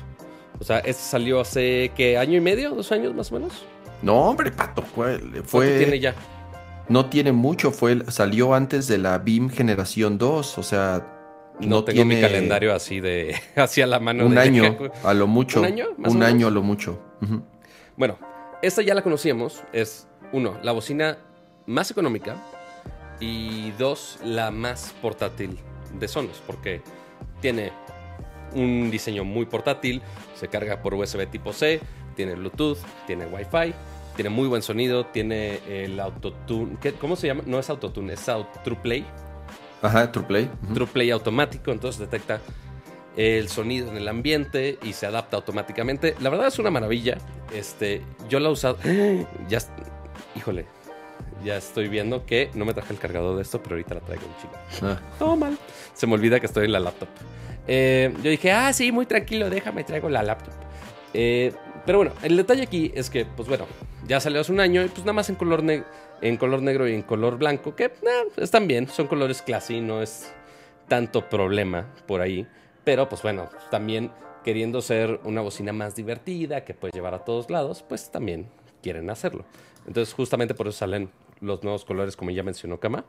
O 0.60 0.64
sea, 0.64 0.80
esta 0.80 1.02
salió 1.04 1.40
hace, 1.40 1.92
¿qué? 1.96 2.18
¿Año 2.18 2.38
y 2.38 2.42
medio? 2.42 2.72
¿Dos 2.72 2.92
años 2.92 3.14
más 3.16 3.32
o 3.32 3.36
menos? 3.36 3.64
No, 4.02 4.16
hombre, 4.30 4.52
Pato, 4.52 4.82
fue... 4.82 5.20
¿Cuánto 5.20 5.44
fue 5.44 5.78
tiene 5.78 6.00
ya? 6.00 6.14
No 6.90 7.06
tiene 7.06 7.32
mucho, 7.32 7.72
fue, 7.72 8.04
salió 8.12 8.54
antes 8.54 8.88
de 8.88 8.98
la 8.98 9.18
BIM 9.20 9.50
Generación 9.50 10.18
2, 10.18 10.58
o 10.58 10.64
sea... 10.64 11.16
No, 11.62 11.84
tengo 11.84 12.06
mi 12.06 12.16
tiene- 12.16 12.28
calendario 12.28 12.74
así 12.74 13.00
de... 13.02 13.36
hacia 13.56 13.86
la 13.86 14.00
mano. 14.00 14.26
Un 14.26 14.36
de- 14.36 14.42
año, 14.42 14.78
a 15.04 15.14
lo 15.14 15.28
mucho. 15.28 15.60
¿Un 15.60 15.66
año, 15.66 15.88
más 15.98 16.10
o 16.10 16.14
Un 16.14 16.20
menos? 16.20 16.34
año 16.34 16.48
a 16.48 16.52
lo 16.52 16.62
mucho. 16.62 17.00
Bueno, 17.98 18.18
esta 18.62 18.82
ya 18.82 18.94
la 18.96 19.02
conocíamos. 19.02 19.62
Es, 19.74 20.08
uno, 20.32 20.58
la 20.64 20.72
bocina 20.72 21.18
más 21.66 21.92
económica. 21.92 22.38
Y 23.20 23.72
dos, 23.72 24.20
la 24.24 24.52
más 24.52 24.94
portátil 25.02 25.58
de 26.00 26.08
Sonos. 26.08 26.42
Porque 26.48 26.82
tiene 27.42 27.74
un 28.54 28.90
diseño 28.92 29.24
muy 29.24 29.46
portátil. 29.46 30.02
Se 30.36 30.48
carga 30.48 30.82
por 30.82 30.94
USB 30.94 31.28
tipo 31.30 31.54
C. 31.54 31.80
Tiene 32.16 32.36
Bluetooth. 32.36 32.78
Tiene 33.08 33.26
Wi-Fi. 33.26 33.74
Tiene 34.16 34.30
muy 34.30 34.48
buen 34.48 34.62
sonido. 34.62 35.06
Tiene 35.06 35.60
el 35.68 36.00
autotune. 36.00 36.78
¿qué- 36.82 36.94
¿Cómo 36.94 37.16
se 37.16 37.28
llama? 37.28 37.44
No 37.46 37.60
es 37.60 37.70
autotune, 37.70 38.14
es 38.14 38.28
Au- 38.28 38.48
TruePlay. 38.64 39.06
Ajá, 39.82 40.12
TruePlay. 40.12 40.50
ujú. 40.64 40.74
TruePlay 40.74 41.10
automático, 41.12 41.72
entonces 41.72 42.00
detecta 42.02 42.42
el 43.16 43.48
sonido 43.50 43.90
en 43.90 43.98
el 43.98 44.08
ambiente 44.08 44.78
y 44.84 44.92
se 44.94 45.06
adapta 45.06 45.38
automáticamente. 45.38 46.16
La 46.20 46.30
verdad 46.30 46.48
es 46.48 46.60
una 46.60 46.70
maravilla. 46.70 47.18
Este, 47.54 48.02
yo 48.30 48.40
la 48.40 48.50
he 48.50 48.52
usado. 48.52 48.78
Ya, 49.50 49.60
híjole, 50.36 50.66
ya 51.44 51.56
estoy 51.58 51.88
viendo 51.88 52.26
que 52.26 52.50
no 52.54 52.66
me 52.66 52.74
traje 52.74 52.92
el 52.94 53.00
cargador 53.00 53.36
de 53.38 53.42
esto, 53.42 53.62
pero 53.64 53.76
ahorita 53.76 53.96
la 53.96 54.02
traigo 54.02 54.24
un 54.26 54.36
chico. 54.42 54.86
Ah, 54.86 55.00
Todo 55.18 55.36
mal. 55.38 55.58
Se 55.94 56.06
me 56.08 56.14
olvida 56.16 56.40
que 56.42 56.46
estoy 56.46 56.66
en 56.66 56.74
la 56.74 56.80
laptop. 56.82 57.08
Eh, 57.72 58.12
yo 58.24 58.32
dije, 58.32 58.52
ah, 58.52 58.74
sí, 58.74 58.92
muy 58.92 59.06
tranquilo, 59.06 59.48
déjame, 59.48 59.84
traigo 59.84 60.10
la 60.10 60.24
laptop. 60.24 60.56
Eh, 61.14 61.54
pero 61.86 62.00
bueno, 62.00 62.14
el 62.24 62.36
detalle 62.36 62.64
aquí 62.64 62.92
es 62.96 63.12
que, 63.12 63.26
pues 63.26 63.48
bueno, 63.48 63.68
ya 64.08 64.20
salió 64.20 64.42
hace 64.42 64.52
un 64.52 64.60
año 64.60 64.84
y 64.84 64.88
pues 64.88 65.02
nada 65.02 65.14
más 65.14 65.30
en 65.30 65.36
color, 65.36 65.64
en 66.22 66.38
color 66.38 66.64
negro 66.64 66.88
y 66.88 66.96
en 66.96 67.04
color 67.04 67.38
blanco, 67.38 67.76
que 67.76 67.86
eh, 67.86 67.92
están 68.38 68.68
bien, 68.68 68.88
son 68.88 69.06
colores 69.06 69.44
classy, 69.44 69.82
no 69.82 70.02
es 70.02 70.34
tanto 70.88 71.30
problema 71.30 71.94
por 72.08 72.22
ahí. 72.22 72.48
Pero 72.84 73.08
pues 73.08 73.22
bueno, 73.22 73.50
también 73.70 74.10
queriendo 74.44 74.82
ser 74.82 75.20
una 75.24 75.42
bocina 75.42 75.72
más 75.72 75.96
divertida, 75.96 76.66
que 76.66 76.74
puedes 76.74 76.96
llevar 76.96 77.14
a 77.14 77.24
todos 77.24 77.52
lados, 77.52 77.86
pues 77.88 78.10
también 78.10 78.50
quieren 78.82 79.12
hacerlo. 79.12 79.46
Entonces 79.86 80.16
justamente 80.16 80.56
por 80.56 80.68
eso 80.68 80.80
salen 80.80 81.12
los 81.40 81.62
nuevos 81.62 81.86
colores, 81.86 82.16
como 82.16 82.32
ya 82.32 82.42
mencionó 82.42 82.80
Kama. 82.80 83.06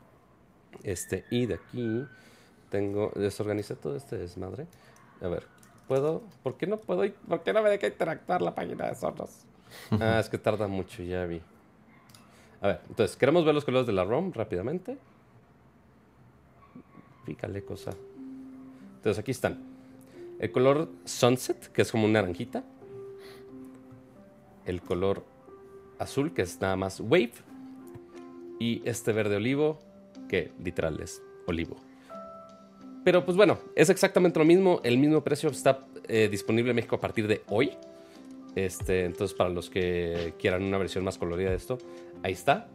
Este, 0.83 1.25
y 1.31 1.47
de 1.47 1.55
aquí 1.55 2.05
tengo, 2.71 3.11
desorganicé 3.15 3.75
todo 3.75 3.95
este 3.95 4.17
desmadre. 4.17 4.65
A 5.21 5.27
ver, 5.27 5.45
¿puedo? 5.87 6.23
¿Por 6.41 6.57
qué 6.57 6.65
no 6.65 6.77
puedo? 6.77 7.03
¿Por 7.27 7.43
qué 7.43 7.53
no 7.53 7.61
me 7.61 7.69
deja 7.69 7.85
interactuar 7.85 8.41
la 8.41 8.55
página 8.55 8.87
de 8.87 8.95
Sonos? 8.95 9.45
Ah, 9.91 10.19
es 10.19 10.29
que 10.29 10.37
tarda 10.37 10.67
mucho, 10.67 11.03
ya 11.03 11.25
vi. 11.25 11.41
A 12.61 12.67
ver, 12.67 12.81
entonces, 12.89 13.15
queremos 13.17 13.45
ver 13.45 13.53
los 13.53 13.65
colores 13.65 13.87
de 13.87 13.93
la 13.93 14.03
ROM 14.03 14.31
rápidamente. 14.33 14.97
Pícale, 17.25 17.63
cosa. 17.63 17.91
Entonces, 18.95 19.19
aquí 19.19 19.31
están. 19.31 19.63
El 20.39 20.51
color 20.51 20.89
Sunset, 21.05 21.71
que 21.71 21.81
es 21.81 21.91
como 21.91 22.05
una 22.05 22.21
naranjita. 22.21 22.63
El 24.65 24.81
color 24.81 25.23
azul, 25.99 26.33
que 26.33 26.43
es 26.43 26.59
nada 26.61 26.75
más 26.75 26.99
Wave. 26.99 27.33
Y 28.59 28.81
este 28.85 29.11
verde 29.11 29.35
olivo, 29.37 29.79
que 30.29 30.51
literal 30.59 30.99
es 31.01 31.21
olivo. 31.47 31.77
Pero 33.03 33.25
pues 33.25 33.35
bueno, 33.35 33.57
es 33.75 33.89
exactamente 33.89 34.37
lo 34.39 34.45
mismo. 34.45 34.79
El 34.83 34.97
mismo 34.97 35.23
precio 35.23 35.49
está 35.49 35.85
eh, 36.07 36.27
disponible 36.29 36.69
en 36.71 36.75
México 36.75 36.95
a 36.95 36.99
partir 36.99 37.27
de 37.27 37.41
hoy. 37.49 37.71
Este, 38.55 39.05
entonces, 39.05 39.35
para 39.35 39.49
los 39.49 39.69
que 39.69 40.33
quieran 40.37 40.63
una 40.63 40.77
versión 40.77 41.03
más 41.03 41.17
colorida 41.17 41.49
de 41.49 41.55
esto, 41.55 41.77
ahí 42.21 42.33
está. 42.33 42.67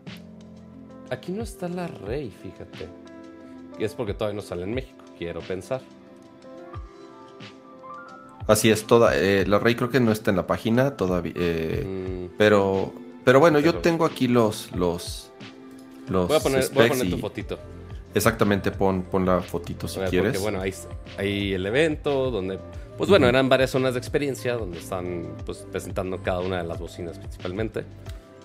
Aquí 1.10 1.30
no 1.32 1.42
está 1.42 1.68
la 1.68 1.86
Rey, 1.86 2.32
fíjate. 2.42 2.88
Y 3.78 3.84
es 3.84 3.94
porque 3.94 4.14
todavía 4.14 4.34
no 4.36 4.42
sale 4.42 4.64
en 4.64 4.74
México, 4.74 5.04
quiero 5.18 5.40
pensar. 5.40 5.80
Así 8.46 8.70
es, 8.70 8.84
toda. 8.84 9.16
eh, 9.16 9.44
la 9.46 9.58
Rey 9.58 9.74
creo 9.74 9.90
que 9.90 10.00
no 10.00 10.12
está 10.12 10.30
en 10.30 10.36
la 10.36 10.46
página 10.46 10.96
todavía. 10.96 11.32
eh, 11.36 11.84
Mm, 11.84 12.34
pero, 12.38 12.92
pero 13.24 13.40
bueno, 13.40 13.58
yo 13.60 13.76
tengo 13.76 14.04
aquí 14.04 14.28
los. 14.28 14.72
los, 14.72 15.30
los 16.08 16.28
voy 16.28 16.36
a 16.36 16.40
poner, 16.40 16.68
voy 16.72 16.86
a 16.86 17.10
tu 17.10 17.18
fotito. 17.18 17.58
Exactamente, 18.16 18.70
pon, 18.70 19.02
pon 19.02 19.24
la 19.26 19.40
fotito 19.40 19.86
si 19.86 20.00
ver, 20.00 20.08
quieres. 20.10 20.32
Porque 20.32 20.42
bueno, 20.42 20.60
ahí, 20.60 20.72
hay 21.18 21.52
el 21.52 21.66
evento 21.66 22.30
donde, 22.30 22.58
pues 22.96 23.10
bueno, 23.10 23.28
eran 23.28 23.48
varias 23.48 23.70
zonas 23.70 23.92
de 23.94 23.98
experiencia 23.98 24.54
donde 24.54 24.78
están 24.78 25.26
pues 25.44 25.66
presentando 25.70 26.22
cada 26.22 26.40
una 26.40 26.56
de 26.58 26.64
las 26.64 26.78
bocinas 26.78 27.18
principalmente. 27.18 27.84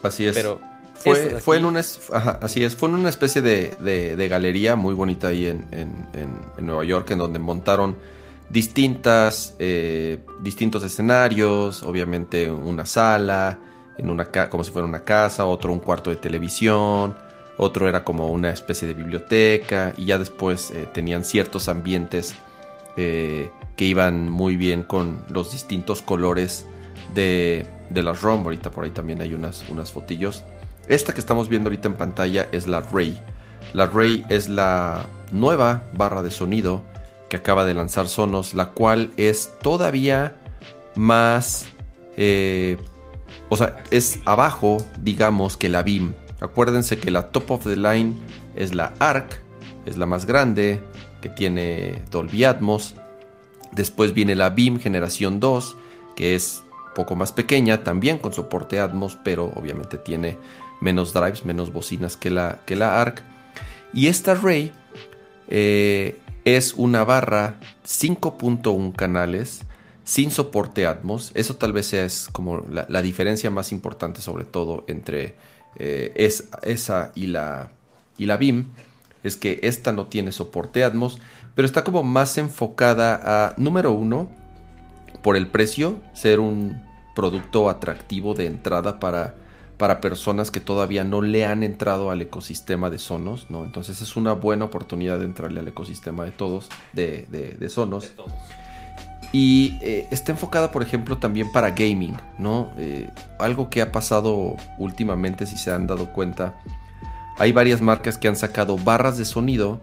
Así 0.04 0.26
es. 0.28 0.36
Pero 0.36 0.60
Fue, 0.96 1.40
fue 1.40 1.58
en 1.58 1.66
una, 1.66 1.80
ajá, 2.14 2.38
así 2.44 2.64
es, 2.64 2.76
fue 2.76 2.90
en 2.90 2.96
una 2.96 3.10
especie 3.10 3.42
de, 3.42 3.74
de- 3.80 4.16
de 4.16 4.28
galería 4.28 4.76
muy 4.76 4.94
bonita 4.94 5.30
ahí 5.30 5.48
en, 5.48 5.66
en- 5.72 6.06
en- 6.14 6.38
en 6.58 6.66
Nueva 6.66 6.84
York, 6.84 7.10
en 7.12 7.18
donde 7.20 7.40
montaron 7.40 7.96
distintas, 8.50 9.56
eh, 9.60 10.20
distintos 10.42 10.84
escenarios, 10.84 11.82
obviamente 11.84 12.52
una 12.52 12.86
sala, 12.86 13.58
en 13.98 14.10
una 14.10 14.26
ca- 14.26 14.50
como 14.50 14.64
si 14.64 14.72
fuera 14.72 14.88
una 14.88 15.04
casa, 15.04 15.46
otro 15.46 15.72
un 15.74 15.80
cuarto 15.80 16.10
de 16.10 16.18
televisión, 16.18 17.16
otro 17.58 17.88
era 17.88 18.04
como 18.04 18.32
una 18.32 18.50
especie 18.50 18.88
de 18.88 18.94
biblioteca, 18.94 19.94
y 19.98 20.06
ya 20.06 20.18
después 20.18 20.72
eh, 20.72 20.88
tenían 20.94 21.24
ciertos 21.24 21.68
ambientes 21.68 22.36
eh, 22.98 23.52
que 23.76 23.86
iban 23.86 24.30
muy 24.30 24.58
bien 24.58 24.84
con 24.84 25.24
los 25.30 25.52
distintos 25.52 26.02
colores 26.02 26.66
de, 27.14 27.66
de 27.90 28.04
las 28.04 28.22
ROM. 28.22 28.44
Ahorita 28.44 28.72
por 28.72 28.84
ahí 28.84 28.92
también 28.92 29.22
hay 29.22 29.34
unas, 29.34 29.64
unas 29.70 29.92
fotillos. 29.92 30.44
Esta 30.88 31.14
que 31.14 31.20
estamos 31.20 31.50
viendo 31.50 31.70
ahorita 31.70 31.88
en 31.88 31.96
pantalla 31.96 32.48
es 32.52 32.68
la 32.68 32.82
Ray. 32.82 33.20
La 33.74 33.86
Ray 33.86 34.26
es 34.30 34.50
la 34.50 35.06
nueva 35.32 35.84
barra 35.94 36.24
de 36.24 36.32
sonido 36.32 36.82
que 37.30 37.38
acaba 37.38 37.64
de 37.64 37.74
lanzar 37.74 38.10
Sonos, 38.10 38.54
la 38.54 38.72
cual 38.72 39.12
es 39.16 39.54
todavía 39.62 40.36
más... 40.96 41.68
eh, 42.18 42.78
o 43.48 43.56
sea, 43.56 43.84
es 43.92 44.20
abajo, 44.26 44.78
digamos, 45.00 45.56
que 45.56 45.70
la 45.70 45.84
BIM. 45.84 46.14
Acuérdense 46.42 46.98
que 46.98 47.12
la 47.12 47.30
top 47.30 47.52
of 47.52 47.64
the 47.66 47.76
line 47.76 48.16
es 48.56 48.74
la 48.74 48.94
ARC, 48.98 49.40
es 49.86 49.96
la 49.98 50.08
más 50.08 50.26
grande, 50.26 50.82
que 51.22 51.30
tiene 51.30 52.02
Dolby 52.10 52.44
Atmos. 52.46 52.96
Después 53.72 54.14
viene 54.16 54.36
la 54.36 54.50
BIM 54.50 54.80
generación 54.80 55.40
2, 55.40 55.78
que 56.16 56.34
es 56.34 56.64
poco 56.96 57.16
más 57.16 57.32
pequeña, 57.32 57.84
también 57.84 58.18
con 58.18 58.34
soporte 58.34 58.80
Atmos, 58.80 59.20
pero 59.24 59.54
obviamente 59.56 60.00
tiene 60.00 60.40
menos 60.82 61.14
drives, 61.14 61.46
menos 61.46 61.72
bocinas 61.72 62.18
que 62.18 62.32
la, 62.32 62.60
que 62.66 62.76
la 62.76 63.00
ARC. 63.00 63.22
Y 63.94 64.08
esta 64.08 64.34
Ray 64.34 64.72
eh, 65.48 66.20
es 66.44 66.74
una 66.74 67.04
barra 67.04 67.60
5.1 67.86 68.96
canales 68.96 69.62
sin 70.04 70.32
soporte 70.32 70.88
Atmos. 70.88 71.30
Eso 71.36 71.56
tal 71.56 71.72
vez 71.72 71.94
es 71.94 72.30
como 72.32 72.66
la 72.68 73.02
diferencia 73.04 73.52
más 73.52 73.72
importante, 73.72 74.22
sobre 74.22 74.44
todo 74.44 74.86
entre 74.88 75.36
eh, 75.76 76.12
es- 76.16 76.50
esa 76.64 77.12
y 77.16 77.28
la, 77.28 77.72
y 78.18 78.26
la 78.26 78.38
BIM. 78.38 78.68
Es 79.24 79.38
que 79.38 79.60
esta 79.64 79.92
no 79.92 80.08
tiene 80.08 80.32
soporte 80.32 80.84
Atmos, 80.84 81.20
pero 81.56 81.66
está 81.66 81.84
como 81.84 82.02
más 82.04 82.38
enfocada 82.38 83.20
a, 83.24 83.54
número 83.58 83.92
uno, 83.92 84.30
por 85.22 85.36
el 85.38 85.48
precio, 85.48 86.00
ser 86.14 86.40
un 86.40 86.82
producto 87.16 87.70
atractivo 87.70 88.34
de 88.34 88.48
entrada 88.48 89.00
para, 89.00 89.36
para 89.78 90.02
personas 90.02 90.50
que 90.50 90.60
todavía 90.60 91.04
no 91.04 91.22
le 91.22 91.46
han 91.46 91.62
entrado 91.62 92.10
al 92.10 92.22
ecosistema 92.22 92.90
de 92.90 92.98
Sonos, 92.98 93.48
¿no? 93.50 93.64
Entonces 93.66 94.02
es 94.02 94.16
una 94.16 94.34
buena 94.34 94.66
oportunidad 94.66 95.20
de 95.20 95.26
entrarle 95.26 95.60
al 95.60 95.68
ecosistema 95.68 96.24
de 96.26 96.32
todos, 96.32 96.70
de, 96.94 97.28
de- 97.30 97.52
de 97.54 97.70
Sonos. 97.70 98.12
Y 99.32 99.78
eh, 99.82 100.08
está 100.12 100.34
enfocada, 100.34 100.72
por 100.72 100.84
ejemplo, 100.84 101.18
también 101.18 101.52
para 101.52 101.72
gaming, 101.72 102.18
¿no? 102.38 102.72
Eh, 102.78 103.10
algo 103.40 103.70
que 103.70 103.82
ha 103.82 103.92
pasado 103.92 104.58
últimamente, 104.78 105.46
si 105.46 105.58
se 105.58 105.72
han 105.72 105.88
dado 105.88 106.12
cuenta, 106.12 106.60
hay 107.38 107.54
varias 107.54 107.82
marcas 107.82 108.18
que 108.18 108.28
han 108.28 108.36
sacado 108.36 108.78
barras 108.78 109.18
de 109.18 109.26
sonido 109.26 109.80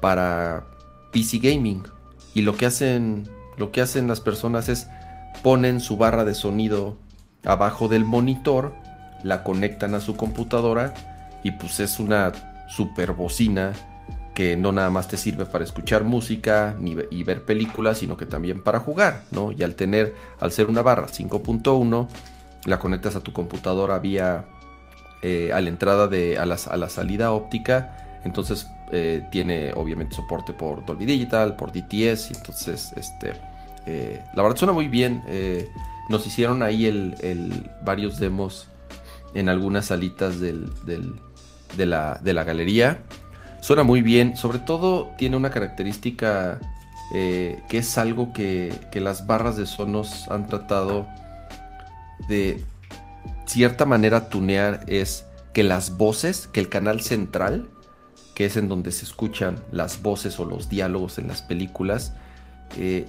para 0.00 0.64
PC 1.12 1.38
gaming. 1.38 1.82
Y 2.34 2.42
lo 2.42 2.56
que 2.56 2.66
hacen, 2.66 3.28
lo 3.58 3.72
que 3.72 3.82
hacen 3.82 4.08
las 4.08 4.20
personas 4.20 4.68
es 4.68 4.88
ponen 5.42 5.80
su 5.80 5.96
barra 5.96 6.24
de 6.24 6.34
sonido 6.34 6.96
abajo 7.44 7.88
del 7.88 8.04
monitor, 8.04 8.74
la 9.22 9.44
conectan 9.44 9.94
a 9.94 10.00
su 10.00 10.16
computadora 10.16 10.94
y 11.42 11.52
pues 11.52 11.80
es 11.80 12.00
una 12.00 12.32
super 12.68 13.12
bocina 13.12 13.72
que 14.38 14.56
no 14.56 14.70
nada 14.70 14.88
más 14.88 15.08
te 15.08 15.16
sirve 15.16 15.46
para 15.46 15.64
escuchar 15.64 16.04
música 16.04 16.76
ni 16.78 16.96
y 17.10 17.24
ver 17.24 17.42
películas, 17.42 17.98
sino 17.98 18.16
que 18.16 18.24
también 18.24 18.62
para 18.62 18.78
jugar, 18.78 19.22
¿no? 19.32 19.50
Y 19.50 19.64
al 19.64 19.74
tener, 19.74 20.14
al 20.38 20.52
ser 20.52 20.68
una 20.68 20.80
barra 20.80 21.08
5.1, 21.08 22.06
la 22.66 22.78
conectas 22.78 23.16
a 23.16 23.20
tu 23.20 23.32
computadora 23.32 23.98
vía 23.98 24.44
eh, 25.22 25.50
a 25.52 25.60
la 25.60 25.68
entrada 25.70 26.06
de 26.06 26.38
a 26.38 26.46
la, 26.46 26.56
a 26.70 26.76
la 26.76 26.88
salida 26.88 27.32
óptica, 27.32 28.20
entonces 28.22 28.68
eh, 28.92 29.26
tiene 29.32 29.72
obviamente 29.74 30.14
soporte 30.14 30.52
por 30.52 30.86
Dolby 30.86 31.04
Digital, 31.04 31.56
por 31.56 31.72
DTS, 31.72 32.30
entonces 32.36 32.92
este 32.94 33.32
eh, 33.86 34.22
la 34.34 34.42
verdad 34.44 34.56
suena 34.56 34.72
muy 34.72 34.86
bien. 34.86 35.20
eh, 35.26 35.68
nos 36.08 36.24
hicieron 36.28 36.62
ahí 36.62 36.86
el- 36.86 37.68
varios 37.84 38.20
demos 38.20 38.68
en 39.34 39.48
algunas 39.48 39.86
salitas 39.86 40.38
del- 40.38 40.70
del- 40.86 41.20
de, 41.76 41.86
la, 41.86 42.20
de 42.22 42.32
la 42.34 42.44
galería. 42.44 43.02
Suena 43.60 43.82
muy 43.82 44.02
bien, 44.02 44.36
sobre 44.36 44.58
todo 44.58 45.12
tiene 45.18 45.36
una 45.36 45.50
característica 45.50 46.60
eh, 47.14 47.62
que 47.68 47.78
es 47.78 47.98
algo 47.98 48.32
que, 48.32 48.72
que 48.92 49.00
las 49.00 49.26
barras 49.26 49.56
de 49.56 49.66
Sonos 49.66 50.26
han 50.30 50.46
tratado 50.46 51.06
de 52.28 52.62
cierta 53.46 53.86
manera 53.86 54.28
tunear, 54.28 54.84
es 54.86 55.24
que 55.52 55.64
las 55.64 55.96
voces, 55.96 56.48
que 56.52 56.60
el 56.60 56.68
canal 56.68 57.00
central, 57.00 57.68
que 58.34 58.44
es 58.44 58.56
en 58.56 58.68
donde 58.68 58.92
se 58.92 59.04
escuchan 59.04 59.58
las 59.72 60.02
voces 60.02 60.38
o 60.38 60.44
los 60.44 60.68
diálogos 60.68 61.18
en 61.18 61.28
las 61.28 61.42
películas, 61.42 62.12
eh, 62.76 63.06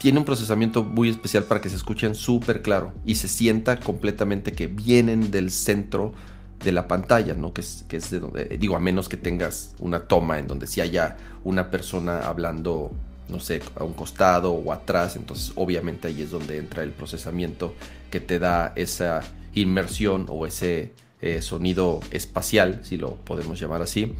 tiene 0.00 0.18
un 0.18 0.24
procesamiento 0.24 0.82
muy 0.82 1.10
especial 1.10 1.44
para 1.44 1.60
que 1.60 1.68
se 1.68 1.76
escuchen 1.76 2.14
súper 2.14 2.62
claro 2.62 2.94
y 3.04 3.16
se 3.16 3.28
sienta 3.28 3.78
completamente 3.78 4.52
que 4.52 4.66
vienen 4.66 5.30
del 5.30 5.50
centro 5.50 6.14
de 6.64 6.72
la 6.72 6.88
pantalla, 6.88 7.34
¿no? 7.34 7.52
Que 7.52 7.60
es, 7.60 7.84
que 7.88 7.98
es 7.98 8.10
de 8.10 8.20
donde, 8.20 8.48
eh, 8.50 8.58
digo, 8.58 8.74
a 8.74 8.80
menos 8.80 9.08
que 9.08 9.16
tengas 9.16 9.74
una 9.78 10.00
toma 10.00 10.38
en 10.38 10.46
donde 10.46 10.66
sí 10.66 10.80
haya 10.80 11.16
una 11.44 11.70
persona 11.70 12.26
hablando, 12.26 12.90
no 13.28 13.38
sé, 13.38 13.62
a 13.76 13.84
un 13.84 13.92
costado 13.92 14.52
o 14.52 14.72
atrás, 14.72 15.16
entonces 15.16 15.52
obviamente 15.54 16.08
ahí 16.08 16.22
es 16.22 16.30
donde 16.30 16.58
entra 16.58 16.82
el 16.82 16.90
procesamiento 16.90 17.74
que 18.10 18.20
te 18.20 18.38
da 18.38 18.72
esa 18.76 19.20
inmersión 19.54 20.26
o 20.28 20.46
ese 20.46 20.92
eh, 21.20 21.42
sonido 21.42 22.00
espacial, 22.10 22.80
si 22.82 22.96
lo 22.96 23.14
podemos 23.16 23.60
llamar 23.60 23.82
así. 23.82 24.14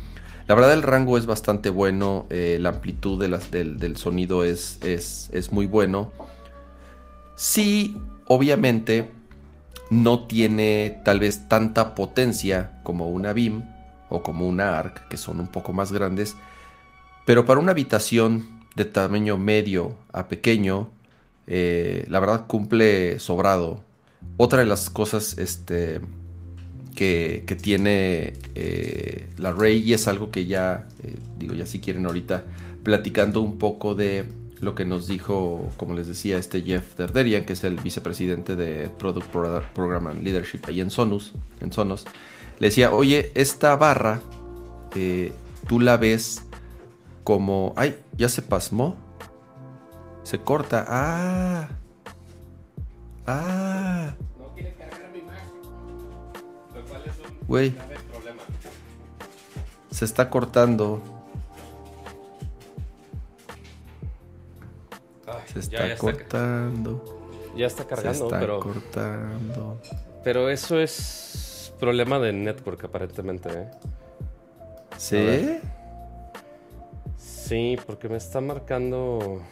La 0.47 0.55
verdad 0.55 0.75
el 0.75 0.83
rango 0.83 1.17
es 1.17 1.25
bastante 1.25 1.71
bueno, 1.71 2.27
eh, 2.29 2.59
la 2.61 2.69
amplitud 2.69 3.19
de 3.19 3.39
del, 3.51 3.79
del 3.79 3.97
sonido 3.97 4.45
es, 4.45 4.79
es, 4.83 5.31
es 5.33 5.53
muy 5.53 5.67
bueno. 5.67 6.13
Sí, 7.37 7.97
obviamente 8.27 9.11
no 9.91 10.27
tiene 10.27 11.01
tal 11.05 11.21
vez 11.21 11.49
tanta 11.49 11.95
potencia 11.95 12.81
como 12.83 13.11
una 13.11 13.33
BIM 13.33 13.63
o 14.09 14.23
como 14.23 14.49
una 14.49 14.79
ARC, 14.79 15.09
que 15.09 15.17
son 15.17 15.41
un 15.41 15.49
poco 15.49 15.73
más 15.73 15.93
grandes, 15.93 16.37
pero 17.25 17.45
para 17.45 17.61
una 17.61 17.73
habitación 17.73 18.61
de 18.75 18.85
tamaño 18.85 19.39
medio 19.39 19.97
a 20.13 20.29
pequeño, 20.29 20.91
eh, 21.47 22.05
la 22.09 22.21
verdad 22.21 22.47
cumple 22.47 23.19
sobrado. 23.19 23.83
Otra 24.37 24.61
de 24.61 24.67
las 24.67 24.91
cosas 24.91 25.39
este, 25.39 26.01
que, 26.95 27.45
que 27.47 27.57
tiene 27.57 28.35
eh, 28.55 29.29
la 29.39 29.53
Ray 29.53 29.83
y 29.83 29.93
es 29.93 30.09
algo 30.09 30.31
que 30.31 30.47
ya, 30.47 30.87
eh, 31.03 31.17
digo, 31.39 31.55
ya 31.55 31.67
si 31.67 31.81
quieren 31.81 32.07
ahorita, 32.07 32.45
platicando 32.83 33.41
un 33.41 33.59
poco 33.59 33.95
de 33.95 34.25
lo 34.65 34.75
que 34.75 34.85
nos 34.85 35.07
dijo, 35.07 35.71
como 35.77 35.95
les 35.95 36.07
decía, 36.07 36.39
este 36.39 36.63
Jeff 36.63 36.97
Derderian, 36.97 37.45
que 37.45 37.53
es 37.53 37.63
el 37.65 37.77
vicepresidente 37.77 38.57
de 38.57 38.89
Product 38.89 39.27
Pro- 39.29 39.63
Program 39.75 40.07
and 40.09 40.23
Leadership 40.23 40.61
ahí 40.67 40.81
en 40.81 40.91
Sonos, 40.91 41.33
en 41.61 41.73
Sonos, 41.73 42.05
le 42.59 42.69
decía, 42.69 42.93
oye, 42.93 43.31
esta 43.35 43.77
barra, 43.77 44.21
eh, 44.97 45.33
tú 45.69 45.81
la 45.81 45.97
ves 45.97 46.43
como, 47.23 47.73
ay, 47.77 47.97
ya 48.17 48.29
se 48.29 48.43
pasmó, 48.43 48.97
se 50.23 50.39
corta, 50.39 50.85
ah, 50.89 51.69
ah, 53.27 54.15
No 54.39 54.55
quiere 54.55 54.75
cargar 54.75 55.11
mi 55.13 55.23
Mac. 55.23 55.43
Lo 56.75 56.85
cual 56.85 57.03
es 57.07 57.13
un 57.19 57.47
grave 57.73 57.97
problema. 58.11 58.43
se 59.91 60.05
está 60.05 60.31
cortando, 60.31 61.03
Ay, 65.37 65.53
se 65.53 65.59
está 65.61 65.89
ya, 65.89 65.97
cortando, 65.97 67.53
ya 67.57 67.67
está 67.67 67.83
se 67.83 67.89
cargando, 67.89 68.25
está 68.25 68.41
pero, 68.41 68.61
cortando. 68.61 69.81
pero 70.23 70.51
eso 70.51 70.79
es 70.79 71.73
problema 71.79 72.19
de 72.19 72.33
network 72.33 72.85
aparentemente. 72.85 73.49
¿eh? 73.51 73.71
¿Sí? 74.97 75.59
Sí, 77.17 77.77
porque 77.87 78.09
me 78.09 78.17
está 78.17 78.41
marcando 78.41 79.43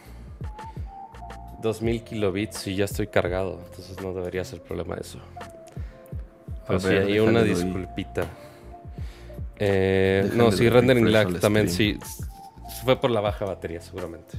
2000 1.61 2.03
kilobits 2.03 2.67
y 2.67 2.75
ya 2.75 2.85
estoy 2.85 3.07
cargado. 3.07 3.59
Entonces 3.69 4.01
no 4.01 4.13
debería 4.13 4.43
ser 4.43 4.61
problema 4.61 4.95
eso. 4.95 5.19
Pero 6.67 6.79
sí, 6.79 6.87
hay 6.87 7.19
una 7.19 7.43
disculpita. 7.43 8.25
Eh, 9.57 10.29
no, 10.33 10.51
sí, 10.51 10.67
rendering 10.69 11.11
lag 11.11 11.39
también 11.39 11.69
sí. 11.69 11.99
Fue 12.83 12.99
por 12.99 13.11
la 13.11 13.21
baja 13.21 13.45
batería 13.45 13.81
seguramente. 13.81 14.37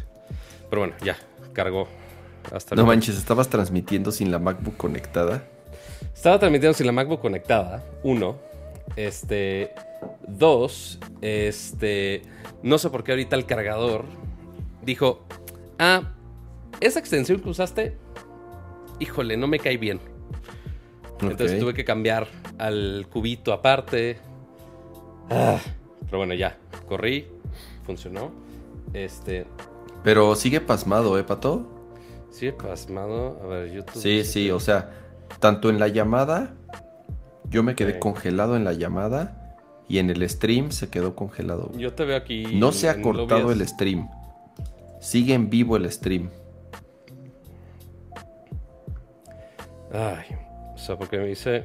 Pero 0.69 0.83
bueno, 0.83 0.95
ya, 1.03 1.17
cargó. 1.55 1.89
Hasta 2.53 2.77
No 2.77 2.85
manches, 2.85 3.17
estabas 3.17 3.49
transmitiendo 3.49 4.13
sin 4.13 4.31
la 4.31 4.39
MacBook 4.39 4.77
conectada. 4.77 5.49
Estaba 6.15 6.39
transmitiendo 6.39 6.75
sin 6.75 6.87
la 6.87 6.93
MacBook 6.93 7.21
conectada, 7.21 7.83
uno. 8.03 8.37
Este, 8.97 9.73
dos, 10.29 10.99
este, 11.23 12.23
no 12.63 12.79
sé 12.79 12.91
por 12.91 13.03
qué 13.03 13.13
ahorita 13.13 13.35
el 13.37 13.47
cargador 13.47 14.05
dijo, 14.83 15.25
ah, 15.79 16.13
esa 16.81 16.99
extensión 16.99 17.41
que 17.41 17.49
usaste, 17.49 17.97
híjole, 19.01 19.37
no 19.37 19.47
me 19.47 19.59
cae 19.59 19.79
bien. 19.79 20.01
Entonces 21.21 21.59
tuve 21.59 21.75
que 21.75 21.85
cambiar 21.85 22.29
al 22.59 23.07
cubito 23.11 23.53
aparte. 23.53 24.19
Ah, 25.31 25.59
pero 26.05 26.19
bueno, 26.19 26.35
ya, 26.35 26.59
corrí, 26.87 27.27
funcionó. 27.85 28.31
Este, 28.93 29.47
Pero 30.05 30.37
sigue 30.37 30.61
pasmado, 30.61 31.19
¿eh, 31.19 31.25
Pato? 31.25 31.67
sí, 32.31 32.53
pasmado. 32.53 33.41
A 33.43 33.47
ver, 33.47 33.73
YouTube. 33.73 34.01
Sí, 34.01 34.23
sí, 34.25 34.51
o 34.51 34.61
sea, 34.61 34.91
tanto 35.41 35.71
en 35.71 35.79
la 35.81 35.89
llamada, 35.89 36.55
yo 37.49 37.63
me 37.63 37.75
quedé 37.75 37.99
congelado 37.99 38.57
en 38.57 38.65
la 38.65 38.73
llamada 38.75 39.57
y 39.89 39.99
en 39.99 40.11
el 40.11 40.29
stream 40.29 40.71
se 40.73 40.91
quedó 40.91 41.15
congelado. 41.17 41.73
Yo 41.77 41.95
te 41.95 42.05
veo 42.05 42.17
aquí. 42.17 42.45
No 42.55 42.73
se 42.73 42.89
ha 42.89 43.01
cortado 43.01 43.51
el 43.51 43.67
stream. 43.67 44.09
Sigue 45.01 45.35
en 45.35 45.49
vivo 45.49 45.77
el 45.77 45.91
stream. 45.91 46.31
Ay, 49.93 50.25
o 50.75 50.79
sea, 50.79 50.99
porque 50.99 51.19
me 51.19 51.27
dice. 51.27 51.65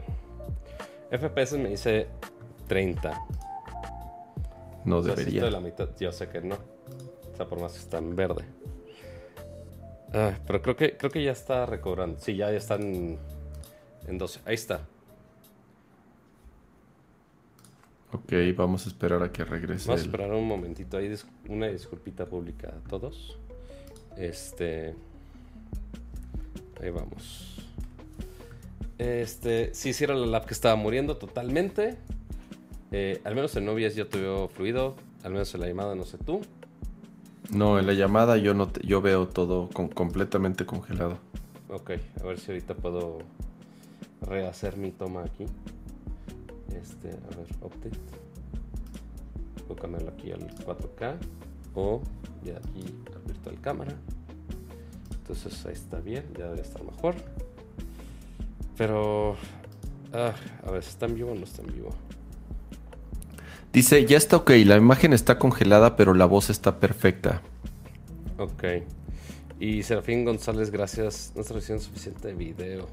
FPS 1.12 1.58
me 1.58 1.70
dice 1.70 2.08
30. 2.68 3.20
No 4.86 4.98
O 4.98 5.04
sea, 5.04 5.16
si 5.16 5.24
debería. 5.26 5.50
la 5.50 5.60
mitad, 5.60 5.90
yo 6.00 6.12
sé 6.12 6.30
que 6.30 6.42
no. 6.42 6.58
Sea, 7.40 7.48
por 7.48 7.62
más 7.62 7.72
que 7.72 7.80
está 7.80 8.00
en 8.00 8.18
verde. 8.18 8.44
Ah, 10.14 10.38
pero 10.46 10.62
creo 10.62 10.76
que, 10.76 10.98
creo 10.98 11.10
que 11.10 11.24
ya 11.24 11.32
está 11.32 11.66
recobrando. 11.66 12.20
Sí, 12.20 12.36
ya, 12.36 12.52
ya 12.52 12.58
están 12.58 13.18
en 14.08 14.18
12. 14.18 14.42
Ahí 14.44 14.56
está. 14.56 14.82
Ok, 18.12 18.34
vamos 18.58 18.86
a 18.86 18.90
esperar 18.90 19.24
a 19.24 19.32
que 19.32 19.46
regrese. 19.46 19.88
Vamos 19.88 20.02
a 20.02 20.06
esperar 20.06 20.34
un 20.34 20.50
momentito. 20.50 20.98
Ahí 20.98 21.08
dis- 21.08 21.26
una 21.48 21.68
disculpita 21.68 22.26
pública 22.26 22.74
a 22.76 22.90
todos. 22.90 23.38
Este. 24.18 24.96
Ahí 26.82 26.90
vamos. 26.90 27.56
Este. 28.98 29.74
Sí, 29.74 29.94
sí 29.94 30.04
era 30.04 30.14
la 30.14 30.26
lab 30.26 30.46
que 30.46 30.54
estaba 30.54 30.76
muriendo 30.76 31.16
totalmente. 31.16 31.96
Eh, 32.92 33.22
al 33.24 33.34
menos 33.34 33.56
en 33.56 33.66
yo 33.96 34.08
te 34.10 34.20
veo 34.20 34.50
fluido. 34.50 34.98
Al 35.24 35.32
menos 35.32 35.54
en 35.56 35.62
la 35.62 35.68
llamada, 35.68 35.96
no 35.96 36.04
sé 36.04 36.18
tú. 36.18 36.42
No, 37.52 37.80
en 37.80 37.88
la 37.88 37.94
llamada 37.94 38.38
yo 38.38 38.54
no 38.54 38.68
te- 38.68 38.86
yo 38.86 39.02
veo 39.02 39.28
todo 39.28 39.70
con- 39.74 39.90
completamente 39.90 40.66
congelado. 40.66 41.18
Ok, 41.70 41.92
a 42.22 42.24
ver 42.26 42.40
si 42.40 42.52
ahorita 42.52 42.76
puedo 42.76 43.20
rehacer 44.22 44.78
mi 44.78 44.92
toma 44.92 45.24
aquí. 45.24 45.46
Este, 46.76 47.10
a 47.10 47.36
ver, 47.36 47.48
update. 47.62 47.98
Puedo 49.68 49.82
cambiarlo 49.82 50.10
aquí 50.12 50.32
al 50.32 50.48
4K 50.66 51.18
o 51.76 52.02
ya 52.44 52.58
aquí 52.58 52.86
al 53.16 53.22
virtual 53.24 53.60
cámara. 53.62 53.94
Entonces 55.12 55.66
ahí 55.66 55.74
está 55.74 56.00
bien, 56.00 56.26
ya 56.38 56.46
debería 56.46 56.64
estar 56.64 56.84
mejor. 56.84 57.16
Pero, 58.78 59.36
ah, 60.14 60.34
a 60.66 60.72
ver, 60.72 60.80
¿está 60.84 61.06
en 61.06 61.16
vivo 61.16 61.32
o 61.32 61.36
no 61.36 61.44
está 61.44 61.62
en 61.62 61.74
vivo? 61.74 61.90
Dice, 63.72 64.06
ya 64.06 64.18
está 64.18 64.38
ok, 64.38 64.50
la 64.66 64.78
imagen 64.78 65.14
está 65.14 65.38
congelada, 65.38 65.96
pero 65.96 66.14
la 66.14 66.26
voz 66.26 66.50
está 66.50 66.80
perfecta. 66.80 67.42
Ok. 68.38 68.64
Y 69.60 69.84
Serafín 69.84 70.26
González, 70.26 70.72
gracias. 70.72 71.34
No 71.36 71.42
está 71.42 71.54
recibiendo 71.54 71.84
suficiente 71.84 72.34
video. 72.34 72.88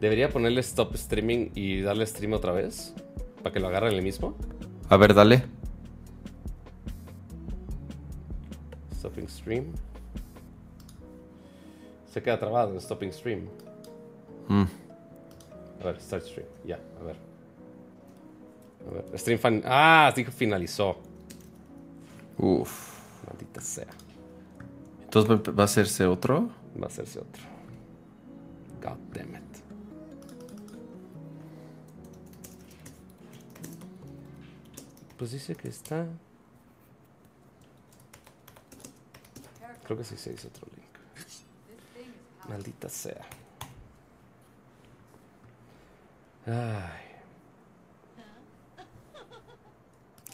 Debería 0.00 0.30
ponerle 0.30 0.60
stop 0.60 0.94
streaming 0.94 1.50
y 1.54 1.82
darle 1.82 2.06
stream 2.06 2.32
otra 2.32 2.52
vez. 2.52 2.94
Para 3.42 3.52
que 3.52 3.60
lo 3.60 3.68
agarren 3.68 3.92
el 3.92 4.02
mismo. 4.02 4.36
A 4.88 4.96
ver, 4.96 5.12
dale. 5.12 5.44
Stopping 8.94 9.28
stream. 9.28 9.64
Se 12.12 12.22
queda 12.22 12.38
trabado 12.38 12.72
en 12.72 12.80
stopping 12.80 13.12
stream. 13.12 13.48
Mm. 14.48 14.64
A 15.80 15.84
ver, 15.84 16.00
start 16.00 16.24
stream. 16.24 16.46
Ya, 16.64 16.78
a 17.00 17.04
ver. 17.04 17.16
A 17.16 17.16
ver, 17.16 17.25
stream 19.16 19.38
fan. 19.38 19.62
Ah, 19.64 20.12
dijo 20.14 20.30
finalizó. 20.32 20.96
Uf. 22.38 22.96
Maldita 23.26 23.60
sea. 23.60 23.86
Entonces 25.04 25.30
va- 25.30 25.52
va 25.52 25.62
a 25.62 25.64
hacerse 25.64 26.06
otro. 26.06 26.50
Va 26.80 26.84
a 26.84 26.88
hacerse 26.88 27.18
otro. 27.20 27.42
God 28.82 28.98
damn 29.14 29.34
it. 29.36 29.42
Pues 35.18 35.32
dice 35.32 35.54
que 35.54 35.68
está. 35.68 36.06
Creo 39.84 39.96
que 39.98 40.04
sí 40.04 40.16
se 40.16 40.32
hizo 40.32 40.48
otro 40.48 40.66
link. 40.76 42.48
Maldita 42.48 42.88
sea. 42.88 43.24
Ay. 46.46 47.05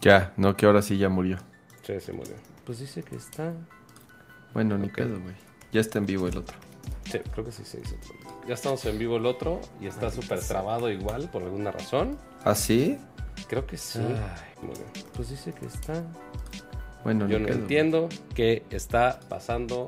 Ya, 0.02 0.32
no, 0.36 0.56
que 0.56 0.66
ahora 0.66 0.82
sí 0.82 0.98
ya 0.98 1.08
murió. 1.08 1.38
Sí, 1.82 1.98
se 2.00 2.12
murió. 2.12 2.34
Pues 2.64 2.78
dice 2.80 3.02
que 3.02 3.16
está. 3.16 3.52
Bueno, 4.52 4.76
ni 4.78 4.88
Ok. 4.88 4.94
pedo, 4.96 5.20
güey. 5.20 5.34
Ya 5.72 5.80
está 5.80 5.98
en 5.98 6.06
vivo 6.06 6.28
el 6.28 6.36
otro. 6.36 6.56
Sí, 7.10 7.18
creo 7.32 7.44
que 7.44 7.52
sí 7.52 7.64
se 7.64 7.80
hizo. 7.80 7.96
Ya 8.46 8.54
estamos 8.54 8.84
en 8.84 8.98
vivo 8.98 9.16
el 9.16 9.26
otro 9.26 9.60
y 9.80 9.86
está 9.86 10.10
súper 10.10 10.40
trabado 10.40 10.90
igual 10.90 11.30
por 11.30 11.42
alguna 11.42 11.70
razón. 11.70 12.18
¿Ah, 12.44 12.54
sí? 12.54 12.98
Creo 13.48 13.66
que 13.66 13.76
sí. 13.78 13.98
Muy 14.00 14.74
bien. 14.74 15.06
Pues 15.14 15.30
dice 15.30 15.52
que 15.52 15.66
está. 15.66 16.02
Bueno, 17.04 17.26
Yo 17.28 17.38
ni 17.38 17.44
no 17.44 17.48
pedo. 17.48 17.58
entiendo 17.60 18.08
qué 18.34 18.64
está 18.70 19.20
pasando 19.28 19.86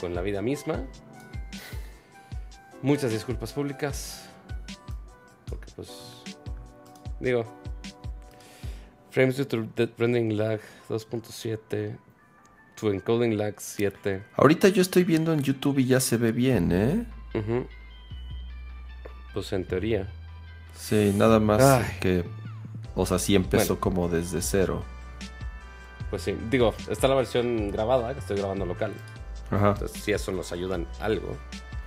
con 0.00 0.14
la 0.14 0.20
vida 0.22 0.42
misma. 0.42 0.84
Muchas 2.82 3.10
disculpas 3.10 3.52
públicas. 3.52 4.28
Porque 5.46 5.70
pues... 5.76 5.88
Digo... 7.20 7.44
Frames 9.10 9.36
due 9.36 9.44
to 9.46 9.66
rendering 9.98 10.36
lag 10.36 10.60
2.7. 10.88 11.96
To 12.76 12.92
encoding 12.92 13.36
lag 13.36 13.54
7. 13.58 14.22
Ahorita 14.36 14.68
yo 14.68 14.80
estoy 14.82 15.04
viendo 15.04 15.32
en 15.32 15.42
YouTube 15.42 15.78
y 15.80 15.86
ya 15.86 16.00
se 16.00 16.16
ve 16.16 16.32
bien, 16.32 16.72
¿eh? 16.72 17.06
Ujú. 17.34 17.66
Pues 19.34 19.52
en 19.52 19.64
teoría. 19.64 20.08
Sí, 20.74 21.12
nada 21.16 21.38
más 21.40 21.60
Ay. 21.62 21.84
que... 22.00 22.24
O 22.94 23.06
sea, 23.06 23.18
sí 23.18 23.34
empezó 23.34 23.74
Bueno. 23.74 23.80
como 23.80 24.08
desde 24.08 24.42
cero. 24.42 24.82
Pues 26.10 26.22
sí. 26.22 26.34
Digo, 26.50 26.74
está 26.88 27.06
la 27.06 27.14
versión 27.14 27.70
grabada, 27.70 28.12
que 28.14 28.18
estoy 28.20 28.38
grabando 28.38 28.66
local. 28.66 28.92
Ajá. 29.50 29.70
Entonces 29.70 30.02
si 30.02 30.12
eso 30.12 30.32
nos 30.32 30.50
ayuda 30.52 30.76
en 30.76 30.86
algo. 31.00 31.36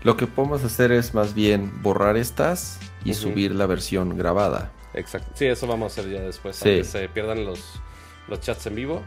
Lo 0.03 0.15
que 0.17 0.27
podemos 0.27 0.63
hacer 0.63 0.91
es 0.91 1.13
más 1.13 1.33
bien 1.33 1.81
borrar 1.81 2.17
estas 2.17 2.79
y 3.05 3.13
subir 3.13 3.53
la 3.55 3.65
versión 3.65 4.17
grabada. 4.17 4.71
Exacto. 4.93 5.31
Sí, 5.35 5.45
eso 5.45 5.65
vamos 5.67 5.97
a 5.97 6.01
hacer 6.01 6.11
ya 6.11 6.21
después. 6.21 6.55
Sí. 6.55 6.69
aunque 6.69 6.83
se 6.83 7.09
pierdan 7.09 7.45
los, 7.45 7.59
los 8.27 8.39
chats 8.41 8.65
en 8.67 8.75
vivo. 8.75 9.01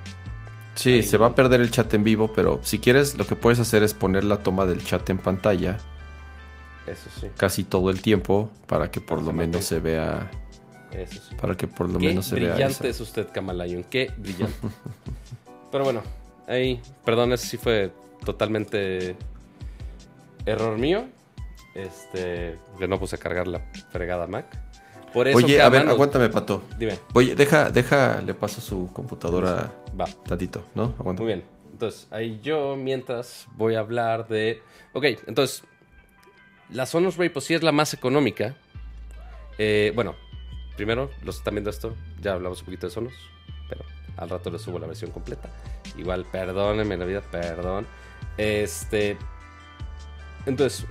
Sí, 0.74 0.94
Ahí. 0.94 1.02
se 1.02 1.16
va 1.16 1.28
a 1.28 1.34
perder 1.34 1.60
el 1.60 1.70
chat 1.70 1.92
en 1.94 2.04
vivo, 2.04 2.32
pero 2.34 2.60
si 2.62 2.78
quieres, 2.78 3.16
lo 3.16 3.26
que 3.26 3.34
puedes 3.36 3.58
hacer 3.60 3.82
es 3.82 3.94
poner 3.94 4.24
la 4.24 4.38
toma 4.42 4.66
del 4.66 4.84
chat 4.84 5.08
en 5.08 5.16
pantalla 5.16 5.78
Eso 6.86 7.08
sí. 7.18 7.28
casi 7.36 7.64
todo 7.64 7.88
el 7.90 8.02
tiempo 8.02 8.50
para 8.66 8.90
que 8.90 9.00
por 9.00 9.22
lo 9.22 9.32
menos 9.32 9.64
se 9.64 9.80
vea, 9.80 10.30
Eso 10.92 11.14
sí. 11.30 11.34
para 11.40 11.56
que 11.56 11.66
por 11.66 11.88
lo 11.88 11.98
Qué 11.98 12.08
menos 12.08 12.26
se 12.26 12.34
vea. 12.34 12.50
brillante 12.54 12.74
esa. 12.74 12.88
es 12.88 13.00
usted, 13.00 13.28
Kamalayon. 13.32 13.84
Qué 13.84 14.12
brillante. 14.18 14.54
Pero 15.72 15.84
bueno, 15.84 16.02
ahí, 16.46 16.80
perdón, 17.06 17.32
ese 17.32 17.46
sí 17.46 17.56
fue 17.56 17.90
totalmente 18.24 19.16
error 20.44 20.76
mío. 20.78 21.06
Este, 21.74 22.58
que 22.78 22.88
no 22.88 22.98
puse 22.98 23.16
a 23.16 23.18
cargar 23.18 23.46
la 23.46 23.60
fregada 23.92 24.26
Mac. 24.26 24.46
Por 25.16 25.28
eso, 25.28 25.38
Oye, 25.38 25.62
a 25.62 25.70
ver, 25.70 25.88
aguántame, 25.88 26.28
Pato. 26.28 26.64
Dime, 26.78 26.98
Oye, 27.14 27.34
deja, 27.34 27.70
deja, 27.70 28.20
le 28.20 28.34
paso 28.34 28.60
su 28.60 28.92
computadora 28.92 29.72
va. 29.98 30.04
tantito, 30.04 30.66
¿no? 30.74 30.94
Aguanta. 30.98 31.22
Muy 31.22 31.32
bien. 31.32 31.44
Entonces, 31.72 32.06
ahí 32.10 32.38
yo 32.42 32.76
mientras 32.76 33.46
voy 33.56 33.76
a 33.76 33.78
hablar 33.78 34.28
de... 34.28 34.60
Ok, 34.92 35.04
entonces, 35.26 35.64
la 36.68 36.84
Sonos 36.84 37.16
Ray 37.16 37.30
pues 37.30 37.46
sí 37.46 37.54
es 37.54 37.62
la 37.62 37.72
más 37.72 37.94
económica. 37.94 38.56
Eh, 39.56 39.90
bueno, 39.94 40.16
primero, 40.76 41.08
los 41.24 41.38
están 41.38 41.54
viendo 41.54 41.70
esto, 41.70 41.96
ya 42.20 42.34
hablamos 42.34 42.58
un 42.58 42.66
poquito 42.66 42.86
de 42.86 42.92
Sonos, 42.92 43.14
pero 43.70 43.86
al 44.18 44.28
rato 44.28 44.50
les 44.50 44.60
subo 44.60 44.78
la 44.78 44.86
versión 44.86 45.12
completa. 45.12 45.48
Igual, 45.96 46.26
perdónenme 46.30 46.94
la 46.98 47.06
vida, 47.06 47.22
perdón. 47.22 47.86
Este... 48.36 49.16
Entonces, 50.44 50.84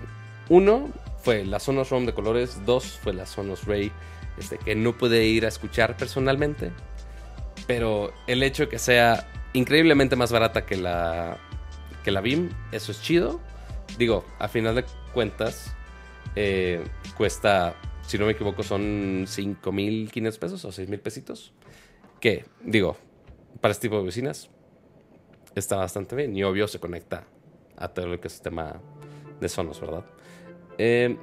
uno 0.49 0.89
fue 1.19 1.45
la 1.45 1.59
Sonos 1.59 1.91
ROM 1.91 2.07
de 2.07 2.13
colores, 2.15 2.65
dos 2.65 2.86
fue 2.86 3.13
la 3.13 3.28
Sonos 3.28 3.65
Ray, 3.65 3.91
este, 4.38 4.57
que 4.57 4.75
no 4.75 4.97
pude 4.97 5.25
ir 5.25 5.45
a 5.45 5.49
escuchar 5.49 5.97
personalmente. 5.97 6.71
Pero 7.67 8.13
el 8.27 8.43
hecho 8.43 8.63
de 8.63 8.69
que 8.69 8.79
sea 8.79 9.27
increíblemente 9.53 10.15
más 10.15 10.31
barata 10.31 10.65
que 10.65 10.77
la, 10.77 11.38
que 12.03 12.11
la 12.11 12.21
BIM, 12.21 12.49
eso 12.71 12.91
es 12.91 13.01
chido. 13.01 13.39
Digo, 13.97 14.25
a 14.39 14.47
final 14.47 14.75
de 14.75 14.86
cuentas, 15.13 15.71
Eh, 16.36 16.83
cuesta, 17.15 17.75
si 18.01 18.17
no 18.17 18.25
me 18.25 18.33
equivoco, 18.33 18.61
son 18.61 19.25
5.500 19.25 20.39
pesos 20.39 20.65
o 20.65 20.69
6.000 20.69 20.99
pesitos. 20.99 21.53
Que, 22.19 22.45
digo, 22.61 22.97
para 23.61 23.71
este 23.71 23.88
tipo 23.88 23.97
de 23.97 24.03
bocinas 24.03 24.49
está 25.55 25.77
bastante 25.77 26.15
bien. 26.15 26.36
Y 26.36 26.43
obvio 26.43 26.67
se 26.67 26.79
conecta 26.79 27.25
a 27.77 27.88
todo 27.89 28.13
el 28.13 28.19
sistema 28.29 28.81
de 29.39 29.47
Sonos, 29.47 29.79
¿verdad? 29.79 30.03
Eh, 30.77 31.15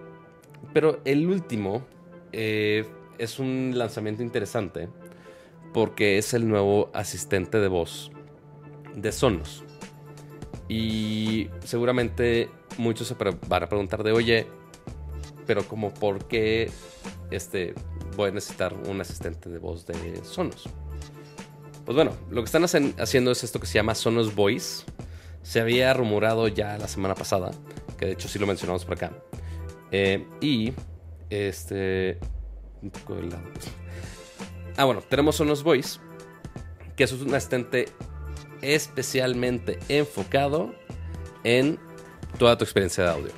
pero 0.72 1.00
el 1.04 1.26
último 1.26 1.84
eh, 2.32 2.86
es 3.22 3.38
un 3.38 3.72
lanzamiento 3.76 4.24
interesante 4.24 4.88
porque 5.72 6.18
es 6.18 6.34
el 6.34 6.48
nuevo 6.48 6.90
asistente 6.92 7.58
de 7.58 7.68
voz 7.68 8.10
de 8.96 9.12
Sonos. 9.12 9.62
Y 10.68 11.48
seguramente 11.64 12.50
muchos 12.78 13.06
se 13.06 13.14
van 13.14 13.62
a 13.62 13.68
preguntar 13.68 14.02
de, 14.02 14.12
oye, 14.12 14.46
pero 15.46 15.66
como 15.68 15.94
por 15.94 16.26
qué 16.26 16.70
este, 17.30 17.74
voy 18.16 18.30
a 18.30 18.32
necesitar 18.32 18.74
un 18.88 19.00
asistente 19.00 19.48
de 19.48 19.58
voz 19.58 19.86
de 19.86 20.20
Sonos. 20.24 20.68
Pues 21.84 21.94
bueno, 21.94 22.12
lo 22.28 22.42
que 22.42 22.46
están 22.46 22.64
haciendo 22.64 23.30
es 23.30 23.44
esto 23.44 23.60
que 23.60 23.66
se 23.66 23.74
llama 23.74 23.94
Sonos 23.94 24.34
Voice. 24.34 24.84
Se 25.42 25.60
había 25.60 25.94
rumorado 25.94 26.48
ya 26.48 26.76
la 26.76 26.88
semana 26.88 27.14
pasada, 27.14 27.52
que 27.98 28.06
de 28.06 28.12
hecho 28.12 28.28
sí 28.28 28.40
lo 28.40 28.46
mencionamos 28.48 28.84
por 28.84 28.94
acá. 28.94 29.12
Eh, 29.92 30.26
y 30.40 30.72
este... 31.30 32.18
un 32.82 32.90
poco 32.90 33.14
de 33.14 33.22
lado. 33.22 33.42
Ah, 34.76 34.84
bueno, 34.84 35.02
tenemos 35.08 35.36
Sonos 35.36 35.62
Voice, 35.62 36.00
que 36.96 37.04
es 37.04 37.12
un 37.12 37.34
asistente 37.34 37.88
especialmente 38.60 39.78
enfocado 39.88 40.74
en 41.44 41.78
toda 42.38 42.56
tu 42.56 42.64
experiencia 42.64 43.04
de 43.04 43.10
audio. 43.10 43.30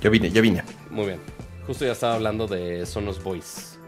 Ya 0.00 0.10
vine, 0.10 0.30
ya 0.30 0.40
vine. 0.40 0.62
Muy 0.90 1.06
bien. 1.06 1.20
Justo 1.66 1.84
ya 1.84 1.92
estaba 1.92 2.14
hablando 2.14 2.46
de 2.46 2.86
Sonos 2.86 3.22
Voice. 3.22 3.78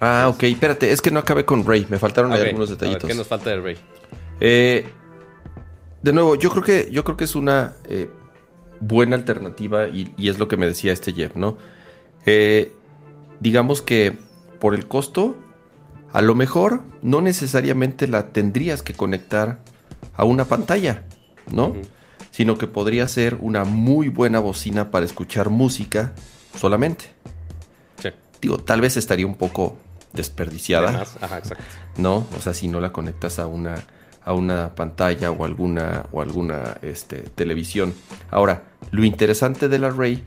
Ah, 0.00 0.30
ok, 0.32 0.44
espérate, 0.44 0.92
es 0.92 1.02
que 1.02 1.10
no 1.10 1.18
acabé 1.18 1.44
con 1.44 1.66
Ray, 1.66 1.86
me 1.88 1.98
faltaron 1.98 2.32
ahí 2.32 2.42
algunos 2.42 2.68
ver, 2.68 2.78
detallitos. 2.78 3.08
¿Qué 3.08 3.16
nos 3.16 3.26
falta 3.26 3.50
del 3.50 3.62
Rey? 3.64 3.76
Eh, 4.38 4.86
de 6.02 6.12
nuevo, 6.12 6.36
yo 6.36 6.50
creo 6.50 6.62
que, 6.62 6.88
yo 6.92 7.02
creo 7.02 7.16
que 7.16 7.24
es 7.24 7.34
una 7.34 7.74
eh, 7.88 8.08
buena 8.78 9.16
alternativa 9.16 9.88
y, 9.88 10.14
y 10.16 10.28
es 10.28 10.38
lo 10.38 10.46
que 10.46 10.56
me 10.56 10.66
decía 10.66 10.92
este 10.92 11.12
Jeff, 11.12 11.34
¿no? 11.34 11.58
Eh, 12.26 12.72
digamos 13.40 13.82
que 13.82 14.16
por 14.58 14.74
el 14.74 14.86
costo, 14.86 15.36
a 16.12 16.22
lo 16.22 16.34
mejor 16.34 16.82
no 17.02 17.20
necesariamente 17.20 18.08
la 18.08 18.28
tendrías 18.28 18.82
que 18.82 18.94
conectar 18.94 19.60
a 20.14 20.24
una 20.24 20.46
pantalla, 20.46 21.04
¿no? 21.50 21.74
Sino 22.30 22.58
que 22.58 22.66
podría 22.66 23.06
ser 23.08 23.36
una 23.40 23.64
muy 23.64 24.08
buena 24.08 24.38
bocina 24.38 24.90
para 24.90 25.06
escuchar 25.06 25.50
música 25.50 26.12
solamente. 26.56 27.06
Sí. 28.02 28.10
Digo, 28.40 28.58
tal 28.58 28.80
vez 28.80 28.96
estaría 28.96 29.26
un 29.26 29.34
poco 29.34 29.78
desperdiciada. 30.12 30.88
Además, 30.88 31.16
Ajá, 31.20 31.38
exacto. 31.38 31.64
¿no? 31.96 32.26
O 32.36 32.40
sea, 32.40 32.54
si 32.54 32.68
no 32.68 32.80
la 32.80 32.92
conectas 32.92 33.38
a 33.38 33.46
una, 33.46 33.84
a 34.24 34.32
una 34.32 34.74
pantalla 34.74 35.30
o 35.30 35.44
alguna, 35.44 36.06
o 36.12 36.22
alguna 36.22 36.78
este, 36.82 37.18
televisión. 37.20 37.94
Ahora, 38.30 38.64
lo 38.90 39.04
interesante 39.04 39.68
del 39.68 39.84
array 39.84 40.22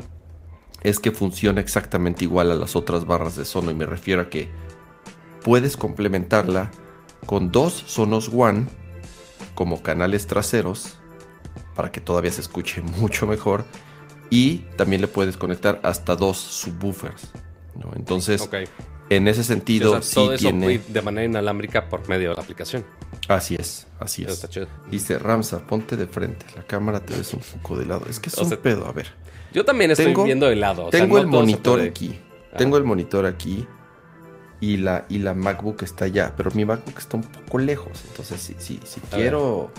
es 0.84 1.00
que 1.00 1.12
funciona 1.12 1.62
exactamente 1.62 2.24
igual 2.26 2.52
a 2.52 2.56
las 2.56 2.76
otras 2.76 3.06
barras 3.06 3.36
de 3.36 3.46
sono 3.46 3.72
y 3.72 3.76
me 3.76 3.86
refiero 3.86 4.22
a 4.22 4.30
que 4.30 4.50
puedes 5.44 5.78
complementarla 5.78 6.72
con 7.26 7.52
dos 7.52 7.84
Sonos 7.88 8.32
One 8.34 8.68
como 9.56 9.84
canales 9.84 10.28
traseros 10.28 10.98
para 11.76 11.92
que 11.92 12.02
todavía 12.02 12.32
se 12.32 12.42
escuche 12.42 12.82
mucho 13.00 13.28
mejor 13.28 13.66
y 14.30 14.60
también 14.78 15.02
le 15.02 15.08
puedes 15.08 15.38
conectar 15.38 15.80
hasta 15.84 16.16
dos 16.16 16.38
subwoofers. 16.38 17.32
¿no? 17.76 17.92
Entonces, 17.96 18.50
en 19.10 19.28
ese 19.28 19.44
sentido, 19.44 19.98
o 19.98 20.02
sea, 20.02 20.16
todo 20.16 20.30
sí 20.30 20.36
eso 20.36 20.58
tiene... 20.58 20.80
de 20.80 21.02
manera 21.02 21.26
inalámbrica 21.26 21.90
por 21.90 22.08
medio 22.08 22.30
de 22.30 22.36
la 22.36 22.42
aplicación. 22.42 22.86
Así 23.28 23.56
es, 23.56 23.88
así 24.00 24.24
es. 24.24 24.48
Dice 24.90 25.20
Ramsa, 25.20 25.60
ponte 25.68 25.98
de 25.98 26.08
frente. 26.08 26.46
La 26.56 26.64
cámara 26.64 27.02
te 27.02 27.16
ves 27.16 27.34
un 27.34 27.42
poco 27.42 27.78
de 27.78 27.86
lado. 27.86 28.06
Es 28.10 28.20
que 28.20 28.30
es 28.30 28.38
O 28.38 28.44
un 28.44 28.50
sea, 28.50 28.62
pedo. 28.62 28.88
A 28.88 28.94
ver, 28.94 29.14
Yo 29.54 29.66
también 29.66 29.92
estoy 29.92 30.08
Tengo- 30.08 30.24
viendo 30.24 30.48
de 30.48 30.56
lado. 30.56 30.86
o 30.88 30.92
sea, 30.92 31.00
tengo 31.00 31.16
no 31.18 31.22
el 31.22 31.28
monitor 31.28 31.78
puede- 31.80 31.90
aquí. 31.90 32.20
Ajá. 32.50 32.58
Tengo 32.58 32.78
el 32.78 32.84
monitor 32.84 33.26
aquí. 33.26 33.66
Y 34.60 34.78
la, 34.78 35.06
y 35.10 35.18
la 35.20 35.34
MacBook 35.34 35.82
está 35.84 36.06
allá. 36.06 36.34
Pero 36.38 36.52
mi 36.52 36.66
MacBook 36.66 36.98
está 36.98 37.18
un 37.18 37.24
poco 37.24 37.58
lejos. 37.58 38.04
Entonces, 38.10 38.54
sí, 38.60 38.80
si 38.84 39.00
A 39.12 39.16
quiero. 39.16 39.42
o 39.44 39.72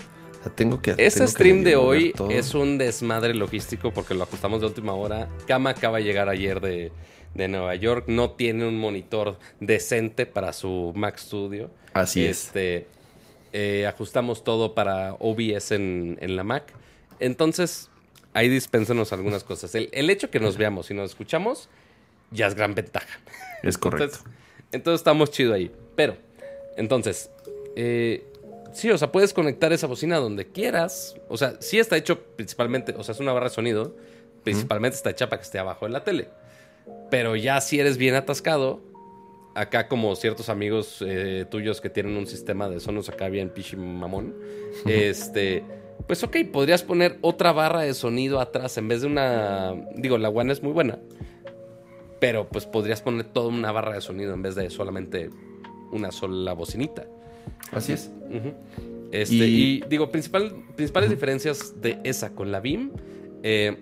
sea, 0.43 0.53
tengo 0.53 0.81
que. 0.81 0.91
Este 0.97 1.21
que 1.21 1.27
stream 1.27 1.63
de 1.63 1.75
hoy 1.77 2.11
todo. 2.13 2.29
es 2.29 2.53
un 2.53 2.77
desmadre 2.77 3.33
logístico 3.33 3.91
porque 3.91 4.13
lo 4.13 4.23
ajustamos 4.23 4.59
de 4.59 4.67
última 4.67 4.93
hora. 4.93 5.29
Kama 5.47 5.69
acaba 5.69 5.99
de 5.99 6.03
llegar 6.03 6.27
ayer 6.27 6.59
de, 6.59 6.91
de 7.33 7.47
Nueva 7.47 7.73
York. 7.75 8.05
No 8.07 8.31
tiene 8.31 8.67
un 8.67 8.77
monitor 8.77 9.39
decente 9.61 10.25
para 10.25 10.51
su 10.51 10.91
Mac 10.95 11.17
Studio. 11.17 11.71
Así 11.93 12.25
es. 12.25 12.47
este, 12.47 12.87
eh, 13.53 13.87
ajustamos 13.87 14.43
todo 14.43 14.73
para 14.75 15.13
OBS 15.13 15.71
en, 15.75 16.17
en 16.19 16.35
la 16.35 16.43
Mac. 16.43 16.73
Entonces, 17.21 17.89
ahí 18.33 18.49
dispénsenos 18.49 19.13
algunas 19.13 19.43
cosas. 19.43 19.73
El, 19.75 19.89
el 19.91 20.09
hecho 20.09 20.29
que 20.29 20.39
nos 20.39 20.57
veamos 20.57 20.91
y 20.91 20.93
nos 20.93 21.11
escuchamos 21.11 21.69
ya 22.31 22.47
es 22.47 22.55
gran 22.55 22.75
ventaja. 22.75 23.19
Es 23.61 23.77
correcto. 23.77 24.05
Entonces, 24.05 24.33
entonces 24.71 24.99
estamos 24.99 25.31
chido 25.31 25.53
ahí. 25.53 25.71
Pero, 25.95 26.17
entonces, 26.75 27.29
eh, 27.75 28.25
sí, 28.73 28.89
o 28.89 28.97
sea, 28.97 29.11
puedes 29.11 29.33
conectar 29.33 29.71
esa 29.71 29.87
bocina 29.87 30.17
donde 30.17 30.47
quieras. 30.47 31.15
O 31.29 31.37
sea, 31.37 31.55
sí 31.59 31.79
está 31.79 31.95
hecho 31.95 32.21
principalmente, 32.35 32.93
o 32.97 33.03
sea, 33.03 33.13
es 33.13 33.19
una 33.19 33.31
barra 33.33 33.49
de 33.49 33.55
sonido. 33.55 33.95
Principalmente 34.43 34.97
está 34.97 35.11
hecha 35.11 35.29
para 35.29 35.39
que 35.39 35.45
esté 35.45 35.59
abajo 35.59 35.85
de 35.85 35.91
la 35.91 36.03
tele. 36.03 36.27
Pero 37.09 37.35
ya 37.35 37.61
si 37.61 37.79
eres 37.79 37.97
bien 37.97 38.15
atascado, 38.15 38.81
acá 39.55 39.87
como 39.87 40.15
ciertos 40.15 40.49
amigos 40.49 40.97
eh, 41.05 41.45
tuyos 41.49 41.79
que 41.79 41.89
tienen 41.89 42.17
un 42.17 42.27
sistema 42.27 42.67
de 42.67 42.79
sonos 42.79 43.07
acá 43.07 43.29
bien 43.29 43.49
pichi 43.49 43.77
mamón, 43.77 44.35
este, 44.85 45.63
pues 46.07 46.23
ok, 46.23 46.37
podrías 46.51 46.83
poner 46.83 47.17
otra 47.21 47.51
barra 47.51 47.81
de 47.81 47.93
sonido 47.93 48.39
atrás 48.39 48.77
en 48.77 48.87
vez 48.87 49.01
de 49.01 49.07
una, 49.07 49.73
digo, 49.95 50.17
la 50.17 50.29
One 50.29 50.51
es 50.53 50.61
muy 50.63 50.71
buena, 50.73 50.99
pero 52.19 52.47
pues 52.47 52.65
podrías 52.65 53.01
poner 53.01 53.25
toda 53.25 53.47
una 53.47 53.71
barra 53.71 53.93
de 53.93 54.01
sonido 54.01 54.33
en 54.33 54.41
vez 54.41 54.55
de 54.55 54.69
solamente 54.69 55.29
una 55.91 56.11
sola 56.11 56.53
bocinita. 56.53 57.05
Así 57.71 57.93
es. 57.93 58.11
Este, 59.11 59.35
Y- 59.35 59.81
y... 59.83 59.83
digo, 59.89 60.09
principal, 60.09 60.53
principales 60.75 61.09
diferencias 61.09 61.81
de 61.81 61.99
esa 62.03 62.33
con 62.33 62.51
la 62.51 62.59
BIM. 62.59 62.91
eh, 63.43 63.77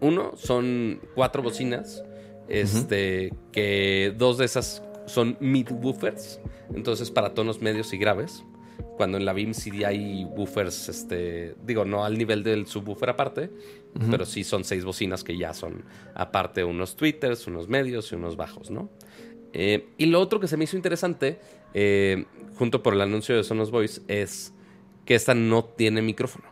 uno, 0.00 0.32
son 0.36 1.00
cuatro 1.14 1.42
bocinas. 1.42 2.04
Este, 2.46 3.32
que 3.52 4.12
dos 4.18 4.36
de 4.36 4.44
esas 4.44 4.82
son 5.06 5.38
mid 5.40 5.68
woofers. 5.70 6.40
Entonces, 6.74 7.10
para 7.10 7.32
tonos 7.32 7.62
medios 7.62 7.90
y 7.94 7.96
graves. 7.98 8.44
Cuando 8.96 9.18
en 9.18 9.24
la 9.24 9.32
BIM 9.32 9.54
sí 9.54 9.82
hay 9.84 10.24
woofers, 10.24 10.88
este, 10.88 11.56
digo, 11.64 11.84
no 11.84 12.04
al 12.04 12.16
nivel 12.16 12.42
del 12.44 12.66
subwoofer 12.66 13.10
aparte, 13.10 13.50
pero 14.10 14.24
sí 14.24 14.44
son 14.44 14.64
seis 14.64 14.84
bocinas 14.84 15.24
que 15.24 15.36
ya 15.36 15.52
son 15.52 15.84
aparte 16.14 16.64
unos 16.64 16.96
tweeters, 16.96 17.46
unos 17.46 17.68
medios 17.68 18.12
y 18.12 18.14
unos 18.14 18.36
bajos, 18.36 18.70
¿no? 18.70 18.90
Eh, 19.52 19.88
y 19.98 20.06
lo 20.06 20.20
otro 20.20 20.40
que 20.40 20.48
se 20.48 20.56
me 20.56 20.64
hizo 20.64 20.76
interesante, 20.76 21.38
eh, 21.74 22.24
junto 22.56 22.82
por 22.82 22.94
el 22.94 23.00
anuncio 23.00 23.36
de 23.36 23.44
Sonos 23.44 23.70
Voice, 23.70 24.02
es 24.08 24.52
que 25.04 25.14
esta 25.14 25.34
no 25.34 25.64
tiene 25.64 26.02
micrófono. 26.02 26.44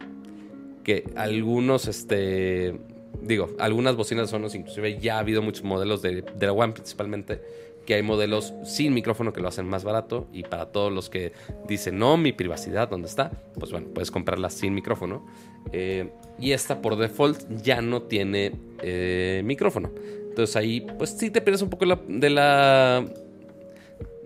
Que 0.85 1.05
algunos, 1.17 1.89
este, 1.89 2.79
digo, 3.21 3.51
algunas 3.59 3.97
bocinas 3.97 4.27
de 4.27 4.31
Sonos, 4.31 4.55
inclusive 4.55 5.01
ya 5.01 5.17
ha 5.17 5.19
habido 5.19 5.43
muchos 5.43 5.65
modelos 5.65 6.01
de, 6.01 6.23
de 6.23 6.47
la 6.47 6.53
One 6.53 6.73
principalmente, 6.75 7.41
que 7.87 7.95
hay 7.95 8.03
modelos 8.03 8.55
sin 8.65 8.95
micrófono 8.95 9.33
que 9.33 9.41
lo 9.41 9.49
hacen 9.49 9.67
más 9.67 9.85
barato. 9.85 10.27
Y 10.33 10.43
para 10.43 10.67
todos 10.67 10.93
los 10.93 11.11
que 11.11 11.33
dicen, 11.67 11.99
no, 11.99 12.17
mi 12.17 12.33
privacidad, 12.33 12.89
¿dónde 12.89 13.09
está? 13.09 13.31
Pues 13.59 13.71
bueno, 13.71 13.89
puedes 13.93 14.11
comprarla 14.11 14.51
sin 14.51 14.75
micrófono. 14.75 15.27
Eh, 15.73 16.11
y 16.39 16.53
esta 16.53 16.81
por 16.81 16.97
default 16.97 17.41
ya 17.63 17.83
no 17.83 18.03
tiene 18.03 18.53
eh, 18.83 19.43
micrófono. 19.45 19.91
Entonces 20.29 20.57
ahí, 20.57 20.87
pues 20.99 21.11
sí 21.11 21.31
te 21.31 21.41
pierdes 21.41 21.63
un 21.63 21.71
poco 21.71 21.85
de 21.85 22.31
la 22.31 23.05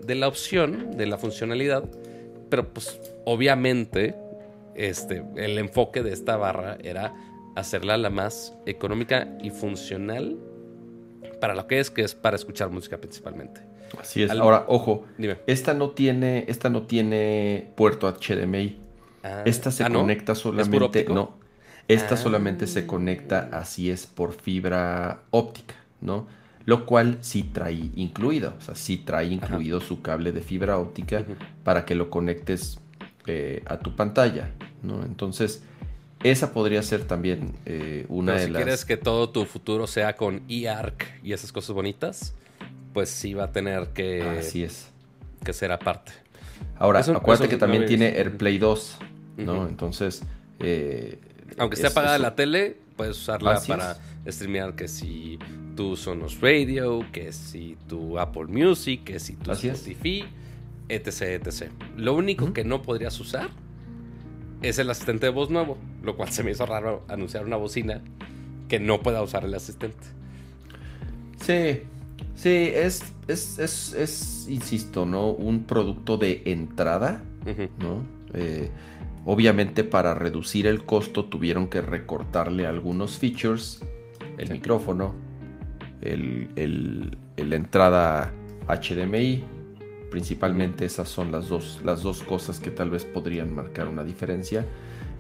de 0.07 0.15
la 0.15 0.29
opción, 0.29 0.93
de 0.97 1.07
la 1.07 1.19
funcionalidad, 1.19 1.85
pero 2.49 2.73
pues 2.73 3.01
obviamente 3.25 4.15
este, 4.75 5.25
el 5.37 5.59
enfoque 5.59 6.03
de 6.03 6.13
esta 6.13 6.37
barra 6.37 6.79
era 6.83 7.15
hacerla 7.57 7.97
la 7.97 8.11
más 8.11 8.55
económica 8.67 9.37
y 9.43 9.51
funcional 9.51 10.39
para 11.41 11.55
lo 11.55 11.67
que 11.67 11.79
es, 11.81 11.91
que 11.91 12.03
es 12.03 12.15
para 12.15 12.37
escuchar 12.37 12.71
música 12.71 12.99
principalmente. 12.99 13.61
Así 14.01 14.23
es. 14.23 14.31
Al- 14.31 14.41
Ahora, 14.41 14.65
ojo. 14.69 15.05
Dime. 15.19 15.39
Esta 15.47 15.75
no 15.75 15.91
tiene, 15.91 16.45
esta 16.49 16.69
no 16.71 16.83
tiene 16.83 17.73
puerto 17.77 18.09
HDMI. 18.13 18.81
Ah, 19.23 19.43
Esta 19.45 19.71
se 19.71 19.85
ah, 19.85 19.91
conecta 19.91 20.35
solamente. 20.35 21.05
No. 21.09 21.37
Esta 21.89 22.15
Ah. 22.15 22.19
solamente 22.19 22.67
se 22.67 22.87
conecta, 22.87 23.49
así 23.53 23.91
es, 23.91 24.07
por 24.07 24.33
fibra 24.35 25.23
óptica, 25.31 25.75
¿no? 26.01 26.27
Lo 26.65 26.85
cual 26.85 27.19
sí 27.21 27.45
trae 27.45 27.91
incluido. 27.95 28.55
O 28.59 28.61
sea, 28.61 28.75
sí 28.75 28.99
trae 28.99 29.27
incluido 29.27 29.81
su 29.81 30.03
cable 30.03 30.33
de 30.33 30.41
fibra 30.41 30.79
óptica 30.79 31.25
para 31.63 31.85
que 31.85 31.95
lo 31.95 32.11
conectes 32.11 32.81
eh, 33.29 33.63
a 33.67 33.79
tu 33.79 33.95
pantalla, 33.95 34.51
¿no? 34.83 35.05
Entonces, 35.05 35.63
esa 36.31 36.53
podría 36.53 36.83
ser 36.83 37.05
también 37.05 37.55
eh, 37.67 38.07
una 38.09 38.33
Pero 38.33 38.41
de 38.41 38.47
si 38.47 38.53
las... 38.53 38.63
quieres 38.63 38.85
que 38.85 38.97
todo 38.97 39.31
tu 39.31 39.45
futuro 39.45 39.87
sea 39.87 40.17
con 40.17 40.43
eARC 40.49 41.05
y 41.23 41.33
esas 41.33 41.53
cosas 41.53 41.75
bonitas, 41.75 42.35
pues 42.93 43.11
sí 43.11 43.35
va 43.35 43.45
a 43.45 43.53
tener 43.53 43.89
que, 43.89 44.23
Así 44.23 44.63
es. 44.63 44.89
que 45.45 45.53
ser 45.53 45.73
aparte. 45.73 46.13
Ahora, 46.79 47.01
Eso- 47.01 47.17
acuérdate 47.17 47.47
eso 47.47 47.51
que 47.51 47.57
también 47.59 47.87
tiene. 47.87 48.09
AirPlay 48.17 48.59
2, 48.59 48.97
¿no? 49.39 49.69
Entonces... 49.69 50.23
eh, 50.61 51.19
Aunque 51.59 51.75
esté 51.75 51.87
es- 51.89 51.93
apagada 51.93 52.17
es- 52.17 52.23
la 52.23 52.35
tele, 52.35 52.77
puedes 52.97 53.17
usarla 53.19 53.53
Así 53.53 53.69
para 53.69 53.97
streamear 54.27 54.75
que 54.75 54.89
si 54.89 55.39
tu 55.77 55.97
Sonos 55.97 56.41
Radio, 56.41 57.05
que 57.13 57.33
si 57.33 57.77
tu 57.89 58.19
Apple 58.19 58.47
Music, 58.47 59.05
que 59.05 59.21
si 59.21 59.35
tu 59.35 59.51
Así 59.53 59.69
es. 59.69 59.75
Spotify, 59.87 60.25
etc, 60.89 61.47
etc. 61.47 61.71
Lo 61.97 62.15
único 62.15 62.53
que 62.55 62.65
no 62.65 62.81
podrías 62.83 63.19
usar 63.21 63.51
es 64.63 64.79
el 64.79 64.91
asistente 64.91 65.27
de 65.27 65.33
voz 65.33 65.51
nuevo, 65.51 65.77
lo 66.03 66.17
cual 66.17 66.31
se 66.31 66.43
me 66.43 66.51
hizo 66.53 66.67
raro 66.67 67.05
anunciar 67.09 67.45
una 67.45 67.57
bocina 67.57 68.01
que 68.69 68.81
no 68.81 69.01
pueda 69.01 69.23
usar 69.23 69.45
el 69.45 69.55
asistente. 69.55 69.99
Sí, 71.41 71.83
sí, 72.35 72.71
es, 72.75 73.03
es, 73.29 73.59
es, 73.59 73.93
es, 73.95 74.47
insisto, 74.49 75.07
¿no? 75.07 75.31
Un 75.31 75.65
producto 75.65 76.17
de 76.17 76.43
entrada. 76.47 77.23
¿no? 77.79 78.05
Eh, 78.35 78.71
obviamente 79.25 79.85
para 79.85 80.15
reducir 80.15 80.67
el 80.67 80.85
costo 80.85 81.27
tuvieron 81.27 81.69
que 81.69 81.81
recortarle 81.81 82.67
algunos 82.67 83.19
features, 83.19 83.81
el 84.39 84.49
Sí. 84.49 84.53
micrófono, 84.55 85.15
el, 86.01 86.49
el- 86.57 87.17
el 87.37 87.53
entrada 87.53 88.33
HDMI, 88.69 89.45
principalmente 90.11 90.85
esas 90.85 91.09
son 91.09 91.33
las 91.33 91.49
dos, 91.49 91.81
las 91.85 92.03
dos 92.03 92.23
cosas 92.23 92.61
que 92.61 92.71
tal 92.71 92.91
vez 92.91 93.05
podrían 93.05 93.55
marcar 93.55 93.89
una 93.89 94.05
diferencia. 94.05 94.65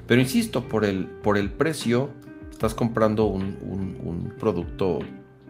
Pero 0.06 0.20
insisto, 0.20 0.62
por 0.68 0.84
el, 0.84 1.06
por 1.06 1.36
el 1.36 1.50
precio, 1.50 2.10
estás 2.50 2.74
comprando 2.74 3.24
un, 3.26 3.56
un- 3.62 4.32
producto, 4.38 5.00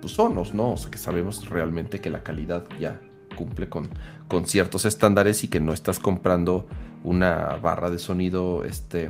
pues 0.01 0.15
Sonos, 0.15 0.55
¿no? 0.55 0.73
O 0.73 0.77
sea, 0.77 0.91
que 0.91 0.99
sabemos 0.99 1.49
realmente 1.49 2.01
que 2.01 2.11
la 2.11 2.23
calidad 2.23 2.65
ya 2.81 3.01
cumple 3.37 3.69
con, 3.69 3.89
con 4.29 4.47
ciertos 4.47 4.85
estándares 4.87 5.45
y 5.45 5.49
que 5.49 5.61
no 5.61 5.73
estás 5.73 5.99
comprando 5.99 6.67
una 7.05 7.57
barra 7.57 7.91
de 7.91 7.99
sonido 7.99 8.65
este, 8.65 9.09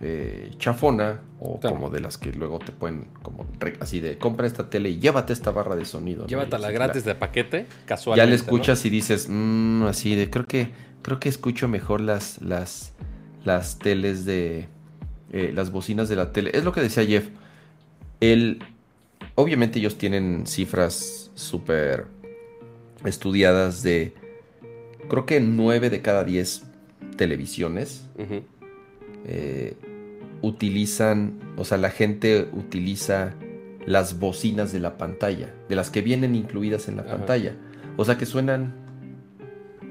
eh, 0.00 0.50
chafona 0.58 1.20
o 1.40 1.58
Claro. 1.60 1.76
como 1.76 1.90
de 1.90 2.00
las 2.00 2.18
que 2.18 2.30
luego 2.32 2.58
te 2.58 2.72
pueden, 2.72 3.08
como 3.22 3.46
así 3.80 4.00
de 4.00 4.18
compra 4.18 4.46
esta 4.46 4.68
tele 4.68 4.90
y 4.90 4.98
llévate 4.98 5.32
esta 5.32 5.50
barra 5.52 5.74
de 5.76 5.84
sonido. 5.86 6.22
¿no? 6.22 6.26
Llévatela 6.28 6.66
así, 6.68 6.74
gratis 6.74 7.06
la- 7.06 7.14
de 7.14 7.18
paquete, 7.18 7.66
ya 7.68 7.86
casualmente. 7.86 8.30
le 8.30 8.36
¿no? 8.36 8.42
escuchas 8.42 8.84
y 8.84 8.90
dices, 8.90 9.26
"Mm, 9.30 9.84
así 9.84 10.14
de, 10.14 10.28
creo 10.30 10.44
que, 10.46 10.70
creo 11.02 11.18
que 11.18 11.28
escucho 11.28 11.66
mejor 11.68 12.00
las, 12.02 12.40
las, 12.42 12.92
las 13.44 13.78
teles 13.78 14.24
de, 14.26 14.68
eh, 15.32 15.52
las 15.54 15.70
bocinas 15.70 16.08
de 16.08 16.16
la 16.16 16.30
tele. 16.32 16.50
Es 16.54 16.64
lo 16.64 16.72
que 16.72 16.80
decía 16.82 17.04
Jeff. 17.04 17.28
El, 18.20 18.62
obviamente 19.34 19.78
ellos 19.78 19.96
tienen 19.98 20.46
cifras 20.46 21.30
súper 21.34 22.06
estudiadas 23.04 23.82
de, 23.82 24.14
creo 25.08 25.26
que 25.26 25.40
9 25.40 25.90
de 25.90 26.02
cada 26.02 26.24
10 26.24 26.64
televisiones 27.16 28.04
eh, 29.26 29.74
utilizan, 30.42 31.38
o 31.56 31.64
sea, 31.64 31.78
la 31.78 31.90
gente 31.90 32.48
utiliza 32.52 33.34
las 33.86 34.18
bocinas 34.18 34.72
de 34.72 34.80
la 34.80 34.98
pantalla, 34.98 35.54
de 35.68 35.76
las 35.76 35.90
que 35.90 36.02
vienen 36.02 36.34
incluidas 36.34 36.88
en 36.88 36.96
la 36.96 37.02
Ajá. 37.02 37.16
pantalla. 37.16 37.54
O 37.96 38.04
sea, 38.04 38.18
que 38.18 38.26
suenan 38.26 38.74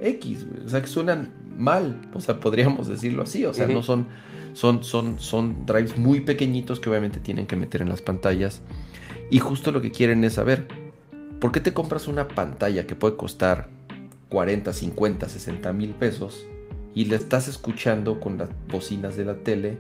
X, 0.02 0.46
o 0.66 0.70
sea, 0.70 0.82
que 0.82 0.88
suenan 0.88 1.32
mal, 1.58 2.02
o 2.14 2.20
sea, 2.20 2.40
podríamos 2.40 2.88
decirlo 2.88 3.24
así, 3.24 3.46
o 3.46 3.54
sea, 3.54 3.68
no 3.68 3.82
son, 3.82 4.08
son, 4.54 4.84
son, 4.84 5.20
son 5.20 5.66
drives 5.66 5.98
muy 5.98 6.22
pequeñitos 6.22 6.80
que 6.80 6.90
obviamente 6.90 7.20
tienen 7.20 7.48
que 7.48 7.56
meter 7.56 7.82
en 7.82 7.90
las 7.90 8.02
pantallas. 8.02 8.62
Y 9.32 9.40
justo 9.40 9.72
lo 9.72 9.82
que 9.82 9.92
quieren 9.92 10.24
es 10.24 10.34
saber, 10.34 10.68
¿por 11.40 11.52
qué 11.52 11.60
te 11.60 11.74
compras 11.74 12.08
una 12.08 12.28
pantalla 12.28 12.86
que 12.86 12.96
puede 12.96 13.16
costar 13.16 13.70
40, 14.30 14.74
50, 14.74 15.30
60 15.30 15.74
mil 15.74 15.92
pesos 15.92 16.46
y 16.94 17.06
le 17.06 17.16
estás 17.16 17.48
escuchando 17.48 18.20
con 18.20 18.38
las 18.38 18.50
bocinas 18.68 19.16
de 19.18 19.26
la 19.26 19.36
tele? 19.36 19.78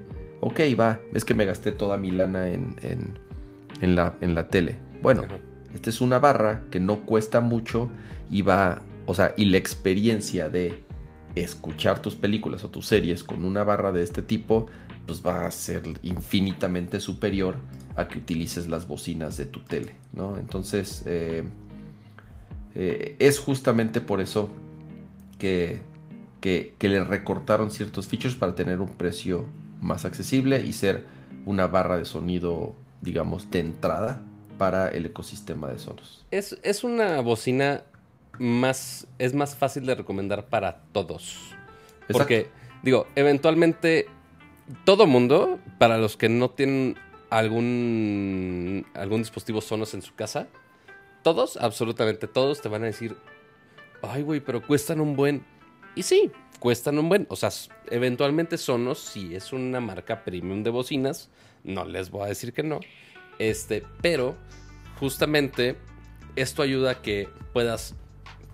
Ok, 0.48 0.60
va, 0.80 1.00
es 1.12 1.26
que 1.26 1.34
me 1.34 1.44
gasté 1.44 1.72
toda 1.72 1.98
mi 1.98 2.12
lana 2.12 2.50
en, 2.50 2.76
en, 2.84 3.18
en 3.82 3.96
la, 3.96 4.16
en 4.22 4.36
la 4.36 4.48
tele. 4.48 4.76
Bueno, 5.02 5.24
Ajá. 5.24 5.40
esta 5.74 5.90
es 5.90 6.02
una 6.02 6.20
barra 6.20 6.62
que 6.70 6.80
no 6.80 7.04
cuesta 7.04 7.42
mucho 7.42 7.90
y 8.30 8.44
va, 8.44 8.84
o 9.08 9.16
sea, 9.16 9.34
y 9.38 9.46
la 9.46 9.58
experiencia 9.58 10.48
de 10.48 10.84
escuchar 11.34 12.00
tus 12.00 12.14
películas 12.14 12.64
o 12.64 12.70
tus 12.70 12.86
series 12.86 13.24
con 13.24 13.44
una 13.44 13.64
barra 13.64 13.92
de 13.92 14.04
este 14.04 14.22
tipo, 14.22 14.68
pues 15.08 15.26
va 15.26 15.48
a 15.48 15.50
ser 15.50 15.82
infinitamente 16.04 17.00
superior 17.00 17.56
a 17.96 18.08
que 18.08 18.20
utilices 18.20 18.68
las 18.68 18.88
bocinas 18.88 19.38
de 19.38 19.48
tu 19.48 19.62
tele, 19.62 19.96
¿no? 20.14 20.38
Entonces, 20.38 21.02
eh, 21.08 21.44
eh, 22.76 23.16
es 23.18 23.40
justamente 23.40 24.00
por 24.00 24.22
eso 24.22 24.52
que, 25.40 25.82
que, 26.40 26.76
que 26.78 26.88
le 26.88 27.04
recortaron 27.04 27.72
ciertos 27.72 28.08
features 28.08 28.36
para 28.36 28.54
tener 28.54 28.80
un 28.80 28.90
precio 28.90 29.48
más 29.82 30.06
accesible 30.06 30.62
y 30.66 30.74
ser 30.74 31.06
una 31.46 31.68
barra 31.68 31.98
de 31.98 32.06
sonido, 32.06 32.76
digamos, 33.02 33.50
de 33.52 33.60
entrada 33.60 34.22
para 34.58 34.90
el 34.90 35.06
ecosistema 35.06 35.70
de 35.70 35.80
Sonos. 35.80 36.26
Es, 36.32 36.58
es 36.64 36.84
una 36.84 37.22
bocina 37.22 37.84
más. 38.40 39.08
Es 39.20 39.34
más 39.34 39.56
fácil 39.56 39.86
de 39.86 39.96
recomendar 39.96 40.48
para 40.48 40.82
todos. 40.92 41.56
Porque, 42.12 42.50
digo, 42.84 43.08
eventualmente. 43.16 44.08
Todo 44.84 45.06
mundo, 45.06 45.60
para 45.78 46.00
los 46.00 46.18
que 46.18 46.28
no 46.28 46.50
tienen 46.50 46.96
algún. 47.30 48.86
algún 48.96 49.20
dispositivo 49.20 49.62
Sonos 49.62 49.94
en 49.94 50.02
su 50.02 50.16
casa, 50.16 50.48
todos, 51.22 51.58
absolutamente 51.58 52.28
todos, 52.28 52.62
te 52.62 52.70
van 52.70 52.82
a 52.84 52.88
decir. 52.88 53.16
Ay, 54.02 54.24
güey, 54.24 54.40
pero 54.40 54.66
cuestan 54.66 55.02
un 55.02 55.16
buen. 55.16 55.46
Y 55.96 56.04
sí, 56.04 56.32
cuestan 56.60 57.00
un 57.00 57.10
buen. 57.10 57.26
O 57.30 57.36
sea, 57.36 57.50
eventualmente 57.90 58.58
Sonos, 58.58 59.00
si 59.00 59.36
es 59.36 59.54
una 59.54 59.80
marca 59.80 60.24
premium 60.24 60.64
de 60.64 60.70
bocinas, 60.70 61.30
no 61.64 61.86
les 61.86 62.10
voy 62.10 62.24
a 62.24 62.28
decir 62.28 62.54
que 62.54 62.64
no. 62.64 62.80
Este, 63.40 63.84
pero 64.02 64.36
justamente 65.00 65.78
esto 66.36 66.62
ayuda 66.62 66.92
a 66.92 67.02
que 67.02 67.30
puedas 67.54 67.96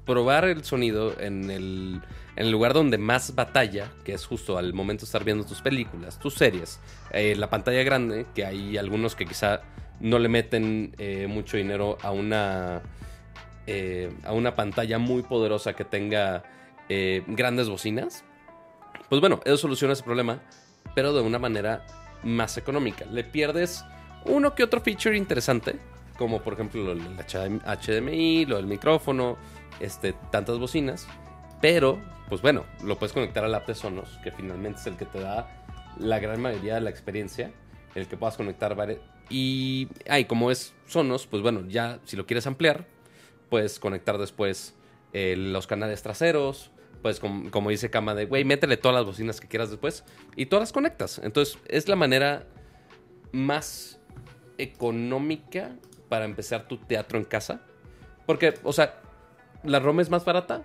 probar 0.05 0.45
el 0.45 0.63
sonido 0.63 1.19
en 1.19 1.49
el, 1.49 2.01
en 2.35 2.45
el 2.45 2.51
lugar 2.51 2.73
donde 2.73 2.97
más 2.97 3.35
batalla, 3.35 3.91
que 4.03 4.13
es 4.13 4.25
justo 4.25 4.57
al 4.57 4.73
momento 4.73 5.01
de 5.01 5.05
estar 5.05 5.23
viendo 5.23 5.45
tus 5.45 5.61
películas, 5.61 6.19
tus 6.19 6.35
series, 6.35 6.79
eh, 7.11 7.35
la 7.35 7.49
pantalla 7.49 7.83
grande, 7.83 8.25
que 8.33 8.45
hay 8.45 8.77
algunos 8.77 9.15
que 9.15 9.25
quizá 9.25 9.61
no 9.99 10.17
le 10.19 10.29
meten 10.29 10.95
eh, 10.97 11.27
mucho 11.27 11.57
dinero 11.57 11.97
a 12.01 12.11
una, 12.11 12.81
eh, 13.67 14.11
a 14.23 14.33
una 14.33 14.55
pantalla 14.55 14.97
muy 14.97 15.21
poderosa 15.21 15.73
que 15.73 15.85
tenga 15.85 16.43
eh, 16.89 17.23
grandes 17.27 17.69
bocinas. 17.69 18.23
Pues 19.09 19.21
bueno, 19.21 19.39
eso 19.45 19.57
soluciona 19.57 19.93
ese 19.93 20.03
problema, 20.03 20.41
pero 20.95 21.13
de 21.13 21.21
una 21.21 21.39
manera 21.39 21.85
más 22.23 22.57
económica. 22.57 23.05
Le 23.05 23.23
pierdes 23.23 23.83
uno 24.25 24.53
que 24.55 24.63
otro 24.63 24.81
feature 24.81 25.17
interesante, 25.17 25.77
como 26.17 26.41
por 26.41 26.53
ejemplo 26.53 26.83
lo 26.83 26.95
del 26.95 27.17
HDMI, 27.17 28.45
lo 28.45 28.57
del 28.57 28.67
micrófono, 28.67 29.37
este, 29.79 30.13
tantas 30.31 30.59
bocinas, 30.59 31.07
pero 31.61 31.99
pues 32.29 32.41
bueno, 32.41 32.65
lo 32.83 32.97
puedes 32.97 33.11
conectar 33.13 33.43
al 33.43 33.53
app 33.55 33.67
de 33.67 33.75
Sonos, 33.75 34.19
que 34.23 34.31
finalmente 34.31 34.79
es 34.79 34.87
el 34.87 34.95
que 34.97 35.05
te 35.05 35.19
da 35.19 35.49
la 35.97 36.19
gran 36.19 36.41
mayoría 36.41 36.75
de 36.75 36.81
la 36.81 36.89
experiencia, 36.89 37.51
el 37.95 38.07
que 38.07 38.15
puedas 38.15 38.37
conectar 38.37 38.75
vari- 38.75 38.99
y 39.29 39.87
ay, 40.07 40.25
como 40.25 40.51
es 40.51 40.73
Sonos, 40.85 41.27
pues 41.27 41.41
bueno, 41.41 41.65
ya 41.67 41.99
si 42.05 42.15
lo 42.15 42.25
quieres 42.25 42.47
ampliar, 42.47 42.85
puedes 43.49 43.79
conectar 43.79 44.17
después 44.17 44.75
eh, 45.13 45.35
los 45.37 45.67
canales 45.67 46.01
traseros, 46.03 46.71
pues 47.01 47.19
com- 47.19 47.49
como 47.49 47.69
dice 47.69 47.89
Kama 47.89 48.13
de, 48.15 48.25
güey, 48.25 48.43
métele 48.45 48.77
todas 48.77 48.95
las 48.95 49.05
bocinas 49.05 49.39
que 49.41 49.47
quieras 49.47 49.69
después 49.69 50.03
y 50.35 50.45
todas 50.47 50.61
las 50.63 50.71
conectas. 50.71 51.19
Entonces 51.23 51.57
es 51.67 51.87
la 51.87 51.95
manera 51.95 52.45
más 53.31 53.99
económica 54.57 55.71
para 56.09 56.25
empezar 56.25 56.67
tu 56.67 56.77
teatro 56.77 57.17
en 57.17 57.25
casa. 57.25 57.61
Porque, 58.25 58.53
o 58.63 58.73
sea, 58.73 59.01
la 59.63 59.79
ROM 59.79 59.99
es 59.99 60.09
más 60.09 60.25
barata, 60.25 60.63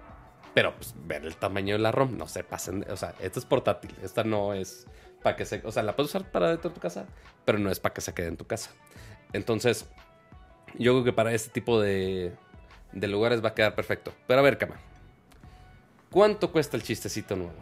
pero 0.54 0.74
pues 0.76 0.94
ver 1.06 1.24
el 1.24 1.36
tamaño 1.36 1.74
de 1.74 1.78
la 1.80 1.92
ROM, 1.92 2.16
no 2.16 2.28
se 2.28 2.44
pasen. 2.44 2.84
O 2.90 2.96
sea, 2.96 3.14
esta 3.20 3.38
es 3.38 3.44
portátil, 3.44 3.94
esta 4.02 4.24
no 4.24 4.54
es 4.54 4.86
para 5.22 5.36
que 5.36 5.44
se. 5.44 5.62
O 5.64 5.72
sea, 5.72 5.82
la 5.82 5.96
puedes 5.96 6.10
usar 6.10 6.30
para 6.30 6.50
dentro 6.50 6.70
de 6.70 6.74
tu 6.74 6.80
casa, 6.80 7.06
pero 7.44 7.58
no 7.58 7.70
es 7.70 7.80
para 7.80 7.94
que 7.94 8.00
se 8.00 8.14
quede 8.14 8.28
en 8.28 8.36
tu 8.36 8.46
casa. 8.46 8.70
Entonces, 9.32 9.88
yo 10.78 10.92
creo 10.92 11.04
que 11.04 11.12
para 11.12 11.32
este 11.32 11.50
tipo 11.50 11.80
de, 11.80 12.34
de 13.00 13.08
lugares 13.08 13.44
va 13.44 13.50
a 13.50 13.54
quedar 13.54 13.74
perfecto. 13.74 14.12
Pero 14.26 14.40
a 14.40 14.42
ver, 14.42 14.58
Cama, 14.58 14.76
¿cuánto 16.10 16.50
cuesta 16.50 16.76
el 16.76 16.82
chistecito 16.82 17.36
nuevo? 17.36 17.54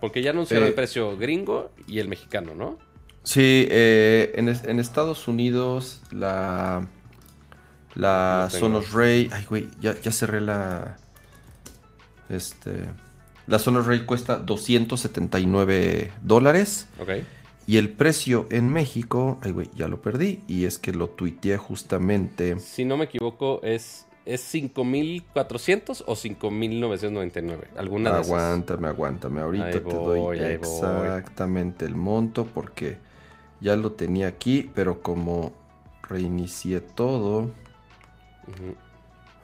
Porque 0.00 0.22
ya 0.22 0.30
anunciaron 0.30 0.66
Eh, 0.66 0.68
el 0.68 0.74
precio 0.74 1.16
gringo 1.16 1.70
y 1.86 1.98
el 1.98 2.08
mexicano, 2.08 2.54
¿no? 2.54 2.78
Sí, 3.22 3.66
eh, 3.70 4.32
en, 4.34 4.48
en 4.48 4.80
Estados 4.80 5.28
Unidos 5.28 6.02
la, 6.10 6.86
la 7.94 8.48
No. 8.52 8.58
Sonos 8.58 8.92
Ray, 8.92 9.30
ay 9.32 9.44
güey, 9.44 9.68
ya, 9.80 9.98
ya 10.00 10.10
cerré 10.10 10.40
la, 10.40 10.96
este, 12.28 12.86
la 13.46 13.58
Sonos 13.58 13.86
Ray 13.86 14.00
cuesta 14.04 14.36
279 14.36 16.12
dólares 16.22 16.88
Ok. 16.98 17.10
Y 17.64 17.76
el 17.76 17.90
precio 17.90 18.48
en 18.50 18.68
México, 18.70 19.38
ay 19.42 19.52
güey, 19.52 19.70
ya 19.76 19.86
lo 19.86 20.02
perdí. 20.02 20.40
Y 20.48 20.64
es 20.64 20.78
que 20.78 20.92
lo 20.92 21.08
tuiteé 21.08 21.58
justamente. 21.58 22.58
Si 22.58 22.84
no 22.84 22.96
me 22.96 23.04
equivoco, 23.04 23.60
es, 23.62 24.04
es 24.24 24.40
5400 24.42 26.04
o 26.06 26.16
5999. 26.16 27.68
Alguna 27.76 28.12
de 28.12 28.20
esas. 28.20 28.28
Aguántame, 28.32 28.88
aguántame. 28.88 29.40
Ahorita 29.40 29.64
Ahí 29.66 29.72
te 29.72 29.80
doy 29.80 30.20
voy. 30.20 30.38
exactamente 30.38 31.84
el 31.84 31.94
monto 31.96 32.46
porque 32.46 32.98
ya 33.60 33.76
lo 33.76 33.92
tenía 33.92 34.28
aquí, 34.28 34.70
pero 34.74 35.02
como 35.02 35.52
reinicié 36.02 36.80
todo, 36.80 37.50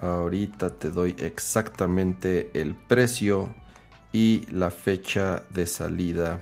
ahorita 0.01 0.71
te 0.71 0.91
doy 0.91 1.15
exactamente 1.19 2.51
el 2.55 2.75
precio 2.75 3.55
y 4.13 4.47
la 4.51 4.71
fecha 4.71 5.45
de 5.51 5.67
salida. 5.67 6.41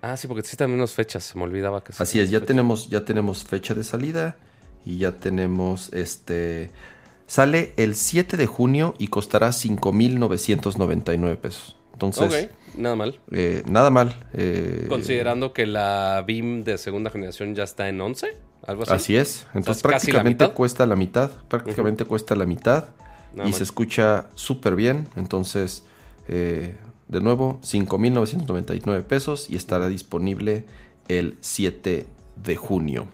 Ah, 0.00 0.16
sí, 0.16 0.28
porque 0.28 0.42
sí 0.42 0.56
también 0.56 0.78
unas 0.78 0.92
fechas. 0.92 1.24
Se 1.24 1.36
me 1.38 1.44
olvidaba 1.44 1.82
que 1.82 1.92
sí 1.92 2.02
Así 2.02 2.20
es, 2.20 2.30
ya 2.30 2.40
tenemos, 2.40 2.88
ya 2.88 3.04
tenemos 3.04 3.44
fecha 3.44 3.74
de 3.74 3.84
salida 3.84 4.36
y 4.84 4.98
ya 4.98 5.12
tenemos 5.12 5.92
este. 5.92 6.70
Sale 7.28 7.74
el 7.76 7.94
7 7.94 8.36
de 8.36 8.46
junio 8.46 8.94
y 8.98 9.06
costará 9.08 9.52
5.999 9.52 11.36
pesos. 11.36 11.76
Entonces, 11.92 12.48
Ok, 12.50 12.76
nada 12.76 12.96
mal. 12.96 13.20
eh, 13.30 13.62
nada 13.68 13.90
mal. 13.90 14.14
eh, 14.32 14.86
Considerando 14.88 15.52
que 15.52 15.66
la 15.66 16.24
BIM 16.26 16.64
de 16.64 16.78
segunda 16.78 17.10
generación 17.10 17.54
ya 17.54 17.64
está 17.64 17.88
en 17.88 18.00
11, 18.00 18.36
algo 18.66 18.82
así. 18.84 18.92
Así 18.92 19.16
es. 19.16 19.46
Entonces 19.54 19.84
la 19.84 19.88
prácticamente 19.90 20.48
cuesta 20.50 20.86
la 20.86 20.96
mitad. 20.96 21.30
Prácticamente 21.48 22.04
cuesta 22.04 22.34
la 22.34 22.46
mitad. 22.46 22.86
Nada 23.34 23.48
y 23.48 23.52
mal. 23.52 23.58
se 23.58 23.62
escucha 23.64 24.26
súper 24.34 24.74
bien. 24.74 25.08
Entonces, 25.16 25.84
eh, 26.28 26.76
de 27.08 27.20
nuevo, 27.20 27.60
5.999 27.62 29.02
pesos 29.02 29.50
y 29.50 29.56
estará 29.56 29.88
disponible 29.88 30.64
el 31.08 31.36
7 31.40 32.06
de 32.36 32.56
junio. 32.56 33.08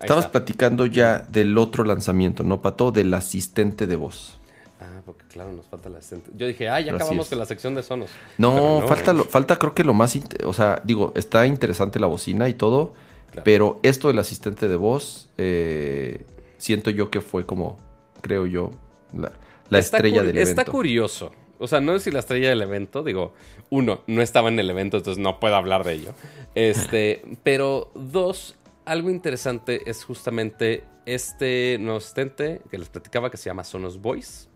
Está. 0.00 0.30
platicando 0.32 0.86
ya 0.86 1.18
del 1.28 1.56
otro 1.58 1.84
lanzamiento, 1.84 2.42
¿no, 2.44 2.60
Pato? 2.62 2.92
Del 2.92 3.12
asistente 3.14 3.86
de 3.86 3.96
voz. 3.96 4.38
Ah, 4.80 5.00
porque 5.04 5.24
claro, 5.26 5.52
nos 5.52 5.66
falta 5.66 5.88
la 5.88 5.98
asistente. 5.98 6.30
Yo 6.36 6.46
dije, 6.46 6.68
ah, 6.68 6.78
ya 6.80 6.92
Así 6.92 7.02
acabamos 7.02 7.26
es. 7.26 7.30
con 7.30 7.38
la 7.38 7.46
sección 7.46 7.74
de 7.74 7.82
sonos. 7.82 8.10
No, 8.36 8.82
falta, 8.86 9.12
lo- 9.12 9.24
falta 9.24 9.56
creo 9.58 9.74
que 9.74 9.82
lo 9.84 9.94
más... 9.94 10.16
O 10.44 10.52
sea, 10.52 10.80
digo, 10.84 11.12
está 11.16 11.46
interesante 11.46 11.98
la 11.98 12.06
bocina 12.06 12.48
y 12.48 12.54
todo, 12.54 12.94
Claro. 13.30 13.42
pero 13.44 13.80
esto 13.82 14.08
del 14.08 14.18
asistente 14.20 14.68
de 14.68 14.76
voz, 14.76 15.28
eh, 15.36 16.24
siento 16.58 16.90
yo 16.90 17.10
que 17.10 17.20
fue 17.20 17.44
como, 17.44 17.78
creo 18.22 18.46
yo, 18.46 18.70
la, 19.12 19.32
la 19.68 19.78
Está 19.80 19.96
estrella 19.98 20.22
del 20.22 20.38
Está 20.38 20.62
evento. 20.62 20.72
curioso. 20.72 21.32
O 21.58 21.66
sea, 21.66 21.80
no 21.80 21.94
es 21.96 22.04
si 22.04 22.10
la 22.12 22.20
estrella 22.20 22.48
del 22.50 22.62
evento, 22.62 23.02
digo, 23.02 23.34
uno, 23.68 24.00
no 24.06 24.22
estaba 24.22 24.48
en 24.48 24.58
el 24.60 24.70
evento, 24.70 24.96
entonces 24.96 25.20
no 25.20 25.40
puedo 25.40 25.56
hablar 25.56 25.82
de 25.84 25.92
ello. 25.94 26.12
Este, 26.54 27.20
pero 27.42 27.90
dos, 27.94 28.54
algo 28.88 29.10
interesante 29.10 29.88
es 29.88 30.02
justamente 30.02 30.84
este 31.04 31.76
nuevo 31.78 31.98
asistente 31.98 32.62
que 32.70 32.78
les 32.78 32.88
platicaba 32.88 33.30
que 33.30 33.36
se 33.36 33.50
llama 33.50 33.62
Sonos 33.62 34.00
Voice, 34.00 34.48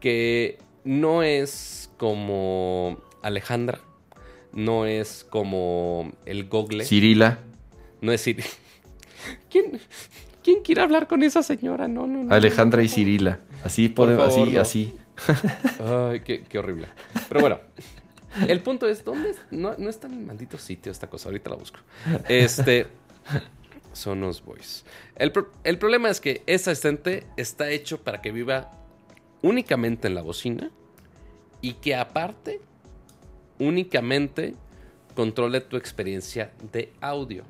que 0.00 0.58
no 0.84 1.22
es 1.22 1.90
como 1.96 3.02
Alejandra, 3.22 3.80
no 4.52 4.84
es 4.84 5.24
como 5.28 6.12
el 6.26 6.46
Google, 6.46 6.84
Cirila, 6.84 7.38
no 8.02 8.12
es 8.12 8.20
Siri. 8.20 8.44
¿Quién, 9.50 9.80
¿Quién 10.42 10.60
quiere 10.60 10.82
hablar 10.82 11.08
con 11.08 11.22
esa 11.22 11.42
señora? 11.42 11.88
No, 11.88 12.06
no, 12.06 12.24
no. 12.24 12.34
Alejandra 12.34 12.82
y 12.82 12.88
no. 12.88 12.92
Cirila. 12.92 13.40
Así 13.64 13.88
Por 13.88 14.14
favor, 14.14 14.48
así, 14.48 14.56
así. 14.58 14.96
Ay, 16.10 16.20
qué, 16.20 16.42
qué 16.42 16.58
horrible. 16.58 16.88
Pero 17.28 17.40
bueno, 17.40 17.60
el 18.48 18.60
punto 18.60 18.88
es, 18.88 19.04
¿dónde? 19.04 19.30
es? 19.30 19.40
No, 19.50 19.74
no 19.76 19.90
está 19.90 20.06
en 20.06 20.14
el 20.14 20.20
maldito 20.20 20.58
sitio 20.58 20.90
esta 20.90 21.08
cosa, 21.08 21.28
ahorita 21.28 21.50
la 21.50 21.56
busco. 21.56 21.78
Este, 22.28 22.86
Sonos 23.92 24.42
Voice. 24.44 24.84
El, 25.16 25.32
pro- 25.32 25.52
el 25.64 25.78
problema 25.78 26.08
es 26.08 26.20
que 26.20 26.42
ese 26.46 26.70
asistente 26.70 27.26
está 27.36 27.70
hecho 27.70 28.02
para 28.02 28.22
que 28.22 28.32
viva 28.32 28.72
únicamente 29.42 30.08
en 30.08 30.14
la 30.14 30.22
bocina 30.22 30.70
y 31.60 31.74
que 31.74 31.94
aparte 31.94 32.60
únicamente 33.58 34.54
controle 35.14 35.60
tu 35.60 35.76
experiencia 35.76 36.52
de 36.72 36.92
audio. 37.00 37.44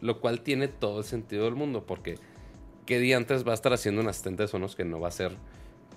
Lo 0.00 0.20
cual 0.20 0.42
tiene 0.42 0.68
todo 0.68 0.98
el 0.98 1.04
sentido 1.04 1.44
del 1.46 1.54
mundo 1.54 1.84
porque 1.86 2.16
¿qué 2.86 2.98
día 2.98 3.16
antes 3.16 3.46
va 3.46 3.52
a 3.52 3.54
estar 3.54 3.72
haciendo 3.72 4.00
un 4.00 4.08
asistente 4.08 4.42
de 4.44 4.48
sonos 4.48 4.76
que 4.76 4.84
no 4.84 5.00
va 5.00 5.08
a 5.08 5.12
ser 5.12 5.32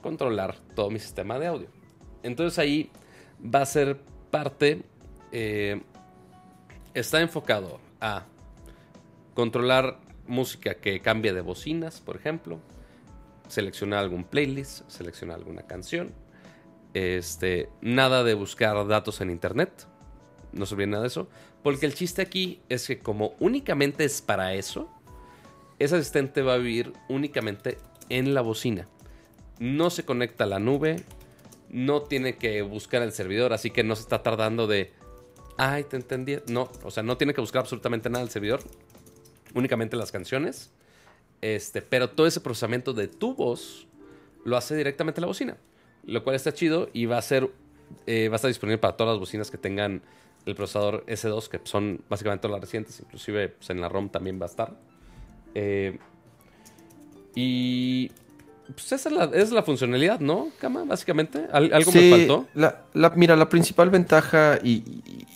controlar 0.01 0.55
todo 0.75 0.89
mi 0.89 0.99
sistema 0.99 1.37
de 1.37 1.47
audio? 1.47 1.67
Entonces 2.23 2.57
ahí 2.57 2.89
va 3.43 3.61
a 3.61 3.65
ser 3.65 3.99
parte, 4.31 4.81
eh, 5.31 5.81
está 6.93 7.21
enfocado 7.21 7.79
a 8.01 8.25
controlar 9.37 9.99
música 10.25 10.73
que 10.73 10.99
cambie 10.99 11.31
de 11.31 11.41
bocinas, 11.41 12.01
por 12.01 12.15
ejemplo, 12.15 12.57
seleccionar 13.47 13.99
algún 13.99 14.23
playlist, 14.23 14.89
seleccionar 14.89 15.37
alguna 15.37 15.61
canción, 15.61 16.11
este, 16.95 17.69
nada 17.79 18.23
de 18.23 18.33
buscar 18.33 18.87
datos 18.87 19.21
en 19.21 19.29
internet, 19.29 19.85
no 20.53 20.65
se 20.65 20.73
olviden 20.73 20.89
nada 20.89 21.03
de 21.03 21.09
eso, 21.09 21.29
porque 21.61 21.85
el 21.85 21.93
chiste 21.93 22.23
aquí 22.23 22.61
es 22.67 22.87
que 22.87 22.97
como 22.97 23.35
únicamente 23.39 24.05
es 24.05 24.23
para 24.23 24.55
eso, 24.55 24.89
ese 25.77 25.97
asistente 25.97 26.41
va 26.41 26.55
a 26.55 26.57
vivir 26.57 26.93
únicamente 27.07 27.77
en 28.09 28.33
la 28.33 28.41
bocina. 28.41 28.87
No 29.59 29.91
se 29.91 30.03
conecta 30.03 30.45
a 30.45 30.47
la 30.47 30.57
nube, 30.57 31.03
no 31.69 32.01
tiene 32.01 32.37
que 32.37 32.63
buscar 32.63 33.03
el 33.03 33.11
servidor, 33.11 33.53
así 33.53 33.69
que 33.69 33.83
no 33.83 33.95
se 33.95 34.01
está 34.01 34.23
tardando 34.23 34.65
de, 34.65 34.93
ay, 35.57 35.83
te 35.83 35.95
entendí. 35.95 36.37
No, 36.47 36.71
o 36.83 36.89
sea, 36.89 37.03
no 37.03 37.17
tiene 37.17 37.35
que 37.35 37.41
buscar 37.41 37.59
absolutamente 37.59 38.09
nada 38.09 38.23
el 38.23 38.31
servidor, 38.31 38.61
únicamente 39.53 39.95
las 39.95 40.11
canciones. 40.11 40.71
Este, 41.41 41.81
pero 41.81 42.09
todo 42.09 42.25
ese 42.27 42.41
procesamiento 42.41 42.93
de 42.93 43.07
tu 43.07 43.35
voz 43.35 43.87
lo 44.43 44.57
hace 44.57 44.75
directamente 44.75 45.21
la 45.21 45.27
bocina, 45.27 45.57
lo 46.05 46.23
cual 46.23 46.35
está 46.35 46.53
chido 46.53 46.89
y 46.93 47.05
va 47.05 47.17
a 47.17 47.21
ser, 47.21 47.49
eh, 48.07 48.27
va 48.29 48.35
a 48.35 48.37
estar 48.37 48.49
disponible 48.49 48.77
para 48.79 48.97
todas 48.97 49.13
las 49.13 49.19
bocinas 49.19 49.51
que 49.51 49.57
tengan 49.57 50.01
el 50.45 50.55
procesador 50.55 51.03
S2, 51.07 51.47
que 51.49 51.59
son 51.63 52.01
básicamente 52.09 52.41
todas 52.43 52.53
las 52.53 52.61
recientes, 52.61 52.99
inclusive 53.01 53.49
pues, 53.49 53.69
en 53.69 53.81
la 53.81 53.89
ROM 53.89 54.09
también 54.09 54.39
va 54.39 54.45
a 54.45 54.49
estar. 54.49 54.73
Eh, 55.53 55.99
y 57.35 58.09
pues 58.73 58.91
esa 58.91 59.09
es 59.09 59.15
la, 59.15 59.23
esa 59.25 59.37
es 59.37 59.51
la 59.51 59.63
funcionalidad, 59.63 60.19
¿no, 60.19 60.49
Cama? 60.59 60.83
Básicamente. 60.85 61.45
¿Al- 61.51 61.71
¿Algo 61.73 61.91
Sí, 61.91 61.99
me 61.99 62.09
faltó? 62.17 62.47
La, 62.55 62.83
la- 62.93 63.09
mira, 63.11 63.35
la 63.35 63.47
principal 63.49 63.89
ventaja 63.89 64.59
y, 64.63 64.71
y- 65.05 65.27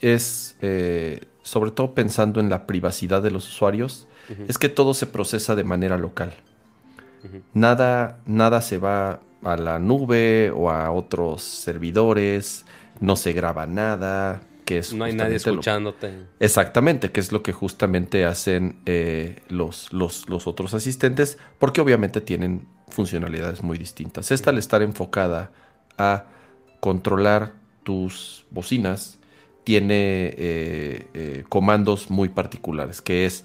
es, 0.00 0.56
eh, 0.60 1.20
sobre 1.42 1.70
todo 1.70 1.94
pensando 1.94 2.40
en 2.40 2.48
la 2.48 2.66
privacidad 2.66 3.22
de 3.22 3.30
los 3.30 3.48
usuarios, 3.48 4.06
es 4.48 4.56
que 4.58 4.68
todo 4.68 4.94
se 4.94 5.06
procesa 5.06 5.54
de 5.54 5.64
manera 5.64 5.98
local. 5.98 6.32
Nada, 7.54 8.18
nada 8.26 8.60
se 8.62 8.78
va 8.78 9.20
a 9.42 9.56
la 9.56 9.78
nube 9.78 10.50
o 10.54 10.70
a 10.70 10.90
otros 10.90 11.42
servidores, 11.42 12.64
no 13.00 13.16
se 13.16 13.32
graba 13.32 13.66
nada, 13.66 14.40
que 14.64 14.78
es 14.78 14.92
No 14.94 15.04
hay 15.04 15.14
nadie 15.14 15.32
lo- 15.32 15.36
escuchándote. 15.36 16.12
Exactamente, 16.40 17.10
que 17.10 17.20
es 17.20 17.32
lo 17.32 17.42
que 17.42 17.52
justamente 17.52 18.24
hacen 18.24 18.80
eh, 18.86 19.40
los, 19.48 19.92
los, 19.92 20.28
los 20.28 20.46
otros 20.46 20.74
asistentes, 20.74 21.38
porque 21.58 21.80
obviamente 21.80 22.20
tienen 22.20 22.66
funcionalidades 22.88 23.62
muy 23.62 23.78
distintas. 23.78 24.30
Esta 24.30 24.50
al 24.50 24.58
estar 24.58 24.82
enfocada 24.82 25.50
a 25.98 26.24
controlar 26.80 27.52
tus 27.82 28.44
bocinas, 28.50 29.18
tiene 29.64 30.34
eh, 30.36 31.06
eh, 31.14 31.44
comandos 31.48 32.10
muy 32.10 32.28
particulares, 32.28 33.00
que 33.00 33.26
es 33.26 33.44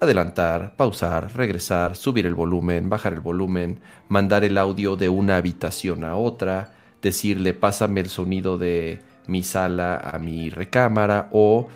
adelantar, 0.00 0.76
pausar, 0.76 1.34
regresar, 1.36 1.96
subir 1.96 2.26
el 2.26 2.34
volumen, 2.34 2.88
bajar 2.88 3.14
el 3.14 3.20
volumen, 3.20 3.80
mandar 4.08 4.44
el 4.44 4.58
audio 4.58 4.96
de 4.96 5.08
una 5.08 5.36
habitación 5.36 6.04
a 6.04 6.16
otra, 6.16 6.74
decirle 7.02 7.54
pásame 7.54 8.00
el 8.00 8.08
sonido 8.08 8.58
de 8.58 9.00
mi 9.26 9.42
sala 9.42 9.96
a 9.96 10.18
mi 10.18 10.50
recámara 10.50 11.28
o 11.32 11.68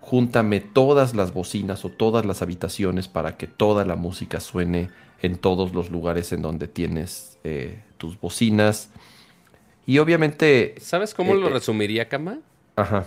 júntame 0.00 0.60
todas 0.60 1.14
las 1.14 1.32
bocinas 1.32 1.84
o 1.84 1.90
todas 1.90 2.24
las 2.24 2.42
habitaciones 2.42 3.08
para 3.08 3.36
que 3.36 3.46
toda 3.46 3.84
la 3.84 3.96
música 3.96 4.40
suene 4.40 4.90
en 5.20 5.36
todos 5.36 5.74
los 5.74 5.90
lugares 5.90 6.32
en 6.32 6.42
donde 6.42 6.68
tienes 6.68 7.38
eh, 7.44 7.82
tus 7.98 8.18
bocinas. 8.20 8.90
Y 9.86 9.98
obviamente, 9.98 10.74
¿Sabes 10.80 11.14
cómo 11.14 11.34
Eh, 11.34 11.38
lo 11.40 11.48
eh. 11.48 11.50
resumiría, 11.50 12.08
Cama? 12.08 12.38
Ajá, 12.80 13.04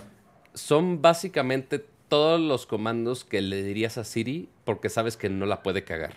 Son 0.54 1.02
básicamente 1.02 1.86
todos 2.10 2.40
los 2.40 2.66
comandos 2.66 3.24
que 3.24 3.42
le 3.42 3.64
dirías 3.64 3.98
a 3.98 4.04
Siri 4.04 4.50
porque 4.66 4.90
sabes 4.90 5.16
que 5.18 5.30
no 5.30 5.46
la 5.46 5.64
puede 5.64 5.84
cagar. 5.84 6.14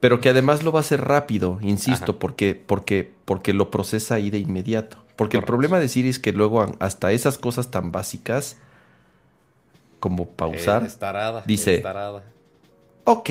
pero 0.00 0.20
que 0.20 0.28
además 0.28 0.62
lo 0.62 0.70
va 0.70 0.80
a 0.80 0.82
hacer 0.82 1.00
rápido, 1.00 1.58
insisto, 1.62 2.12
Ajá. 2.12 2.18
porque, 2.18 2.54
porque, 2.54 3.10
porque 3.24 3.54
lo 3.54 3.70
procesa 3.70 4.16
ahí 4.16 4.28
de 4.28 4.36
inmediato. 4.38 4.98
Porque 5.16 5.38
el 5.38 5.44
problema 5.44 5.78
de 5.78 5.88
Siri 5.88 6.10
es 6.10 6.18
que 6.18 6.32
luego 6.32 6.66
hasta 6.78 7.10
esas 7.12 7.38
cosas 7.38 7.70
tan 7.70 7.90
básicas 7.90 8.58
como 10.00 10.28
pausar, 10.28 10.82
Eh, 10.82 11.42
Dice- 11.46 11.74
es 11.76 11.82
tarada. 11.82 12.22
ok. 13.04 13.30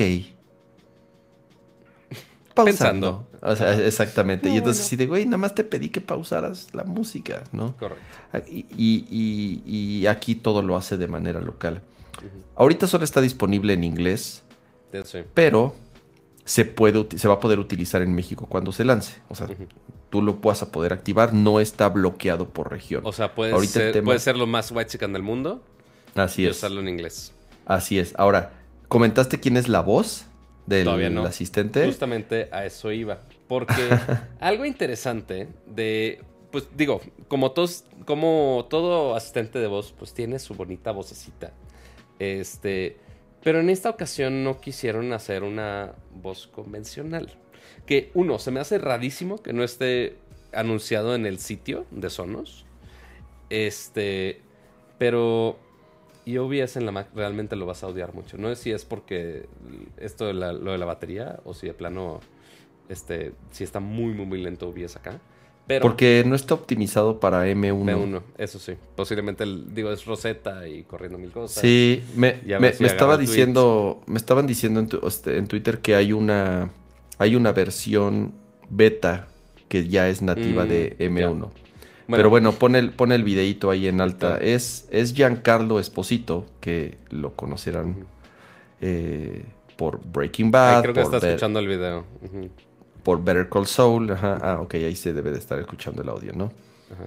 Pausando. 2.54 3.26
O 3.42 3.56
sea, 3.56 3.74
exactamente. 3.84 4.48
No, 4.48 4.54
y 4.54 4.58
entonces 4.58 4.80
bueno. 4.82 4.86
así 4.86 4.96
de, 4.96 5.06
güey, 5.06 5.24
nada 5.26 5.38
más 5.38 5.54
te 5.54 5.64
pedí 5.64 5.88
que 5.90 6.00
pausaras 6.00 6.68
la 6.72 6.84
música, 6.84 7.42
¿no? 7.52 7.76
Correcto. 7.76 8.02
Y, 8.48 8.66
y- 8.76 9.06
y- 9.66 9.98
y 10.00 10.06
aquí 10.06 10.34
todo 10.34 10.62
lo 10.62 10.76
hace 10.76 10.96
de 10.96 11.06
manera 11.08 11.40
local. 11.40 11.82
Ahorita 12.56 12.86
solo 12.86 13.04
está 13.04 13.20
disponible 13.20 13.72
en 13.72 13.84
inglés, 13.84 14.42
Sí. 15.04 15.18
pero 15.34 15.74
se, 16.44 16.64
puede, 16.64 17.06
se 17.18 17.26
va 17.28 17.34
a 17.34 17.40
poder 17.40 17.58
utilizar 17.58 18.00
en 18.02 18.14
México 18.14 18.46
cuando 18.48 18.70
se 18.72 18.84
lance. 18.84 19.20
O 19.28 19.34
sea, 19.34 19.48
tú 20.10 20.22
lo 20.22 20.36
puedas 20.40 20.62
a 20.62 20.70
poder 20.70 20.92
activar, 20.92 21.34
no 21.34 21.58
está 21.60 21.88
bloqueado 21.88 22.48
por 22.48 22.70
región. 22.70 23.02
O 23.04 23.12
sea, 23.12 23.34
puede, 23.34 23.52
Ahorita 23.52 23.78
el 23.80 23.84
ser, 23.86 23.92
tema- 23.92 24.04
puede 24.06 24.18
ser 24.20 24.36
lo 24.36 24.46
más 24.46 24.70
white 24.70 24.90
chican 24.90 25.12
del 25.12 25.22
mundo 25.22 25.62
Así 26.14 26.42
y 26.42 26.46
es. 26.46 26.56
usarlo 26.58 26.80
en 26.80 26.88
inglés. 26.88 27.32
Así 27.66 27.98
es. 27.98 28.14
Ahora, 28.16 28.52
¿comentaste 28.88 29.40
quién 29.40 29.56
es 29.56 29.68
la 29.68 29.80
voz 29.80 30.26
del 30.66 30.84
Todavía 30.84 31.10
no. 31.10 31.24
asistente? 31.24 31.84
Justamente 31.84 32.48
a 32.52 32.64
eso 32.64 32.92
iba. 32.92 33.20
Porque 33.48 33.88
algo 34.40 34.64
interesante 34.64 35.48
de. 35.66 36.22
Pues 36.50 36.68
digo, 36.76 37.00
como 37.26 37.50
todos, 37.50 37.84
como 38.06 38.66
todo 38.70 39.16
asistente 39.16 39.58
de 39.58 39.66
voz, 39.66 39.92
pues 39.98 40.14
tiene 40.14 40.38
su 40.38 40.54
bonita 40.54 40.92
vocecita. 40.92 41.52
Este. 42.18 42.96
Pero 43.42 43.60
en 43.60 43.68
esta 43.68 43.90
ocasión 43.90 44.42
no 44.42 44.60
quisieron 44.60 45.12
hacer 45.12 45.42
una 45.42 45.92
voz 46.14 46.46
convencional. 46.46 47.36
Que 47.86 48.10
uno, 48.14 48.38
se 48.38 48.50
me 48.50 48.60
hace 48.60 48.78
rarísimo 48.78 49.42
que 49.42 49.52
no 49.52 49.62
esté 49.64 50.16
anunciado 50.52 51.14
en 51.14 51.26
el 51.26 51.38
sitio 51.38 51.86
de 51.90 52.10
Sonos. 52.10 52.64
Este. 53.50 54.40
Pero. 54.98 55.58
Y 56.26 56.38
OBS 56.38 56.76
en 56.76 56.86
la 56.86 56.92
Mac 56.92 57.08
realmente 57.14 57.54
lo 57.56 57.66
vas 57.66 57.82
a 57.84 57.88
odiar 57.88 58.14
mucho. 58.14 58.38
No 58.38 58.48
sé 58.48 58.56
si 58.56 58.70
es 58.72 58.84
porque 58.84 59.46
esto 59.98 60.26
de 60.26 60.34
la- 60.34 60.52
lo 60.52 60.72
de 60.72 60.78
la 60.78 60.86
batería 60.86 61.40
o 61.44 61.52
si 61.54 61.66
de 61.66 61.74
plano. 61.74 62.20
Este. 62.88 63.32
Si 63.50 63.64
está 63.64 63.80
muy, 63.80 64.12
muy, 64.14 64.26
muy 64.26 64.42
lento 64.42 64.68
OBS 64.68 64.96
acá. 64.96 65.20
Pero. 65.66 65.82
Porque 65.82 66.22
no 66.26 66.34
está 66.34 66.54
optimizado 66.54 67.18
para 67.20 67.46
M1. 67.48 67.84
B1, 67.86 68.22
eso 68.36 68.58
sí. 68.58 68.74
Posiblemente, 68.96 69.44
el- 69.44 69.74
digo, 69.74 69.90
es 69.92 70.04
Rosetta 70.04 70.68
y 70.68 70.82
corriendo 70.84 71.16
mil 71.18 71.30
cosas. 71.30 71.60
Sí, 71.62 72.02
me, 72.16 72.40
me- 72.46 72.58
me 72.58 72.68
estaba 72.68 73.14
tweets. 73.16 73.30
diciendo, 73.30 74.02
me 74.06 74.18
estaban 74.18 74.46
diciendo 74.46 74.80
en, 74.80 74.88
tu- 74.88 75.06
este, 75.06 75.38
en 75.38 75.46
Twitter 75.46 75.78
que 75.80 75.94
hay 75.94 76.12
una, 76.12 76.70
hay 77.18 77.34
una 77.36 77.52
versión 77.52 78.34
beta 78.68 79.28
que 79.68 79.88
ya 79.88 80.08
es 80.10 80.20
nativa 80.20 80.64
Mm, 80.64 80.68
de 80.68 80.96
M1. 80.98 81.50
Bueno, 82.06 82.18
Pero 82.20 82.30
bueno, 82.30 82.52
pon 82.52 82.76
el, 82.76 82.90
pon 82.90 83.12
el 83.12 83.24
videito 83.24 83.70
ahí 83.70 83.86
en 83.88 84.00
alta. 84.00 84.36
Es, 84.38 84.86
es 84.90 85.14
Giancarlo 85.14 85.78
Esposito, 85.80 86.44
que 86.60 86.98
lo 87.10 87.32
conocerán 87.34 88.06
eh, 88.80 89.44
por 89.76 90.00
Breaking 90.04 90.50
Bad, 90.50 90.82
creo 90.82 90.94
que 90.94 91.00
por, 91.02 91.14
está 91.14 91.26
Be- 91.26 91.32
escuchando 91.32 91.58
el 91.60 91.68
video. 91.68 92.04
Por 93.02 93.22
Better 93.24 93.48
Call 93.48 93.66
Saul. 93.66 94.10
Ajá. 94.12 94.38
Ah, 94.42 94.60
ok, 94.60 94.74
ahí 94.74 94.96
se 94.96 95.12
debe 95.12 95.30
de 95.30 95.38
estar 95.38 95.58
escuchando 95.58 96.02
el 96.02 96.08
audio, 96.08 96.32
¿no? 96.34 96.52
ajá. 96.92 97.06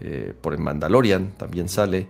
eh, 0.00 0.34
por 0.40 0.52
el 0.52 0.58
Mandalorian 0.60 1.32
también 1.36 1.68
sale. 1.68 2.08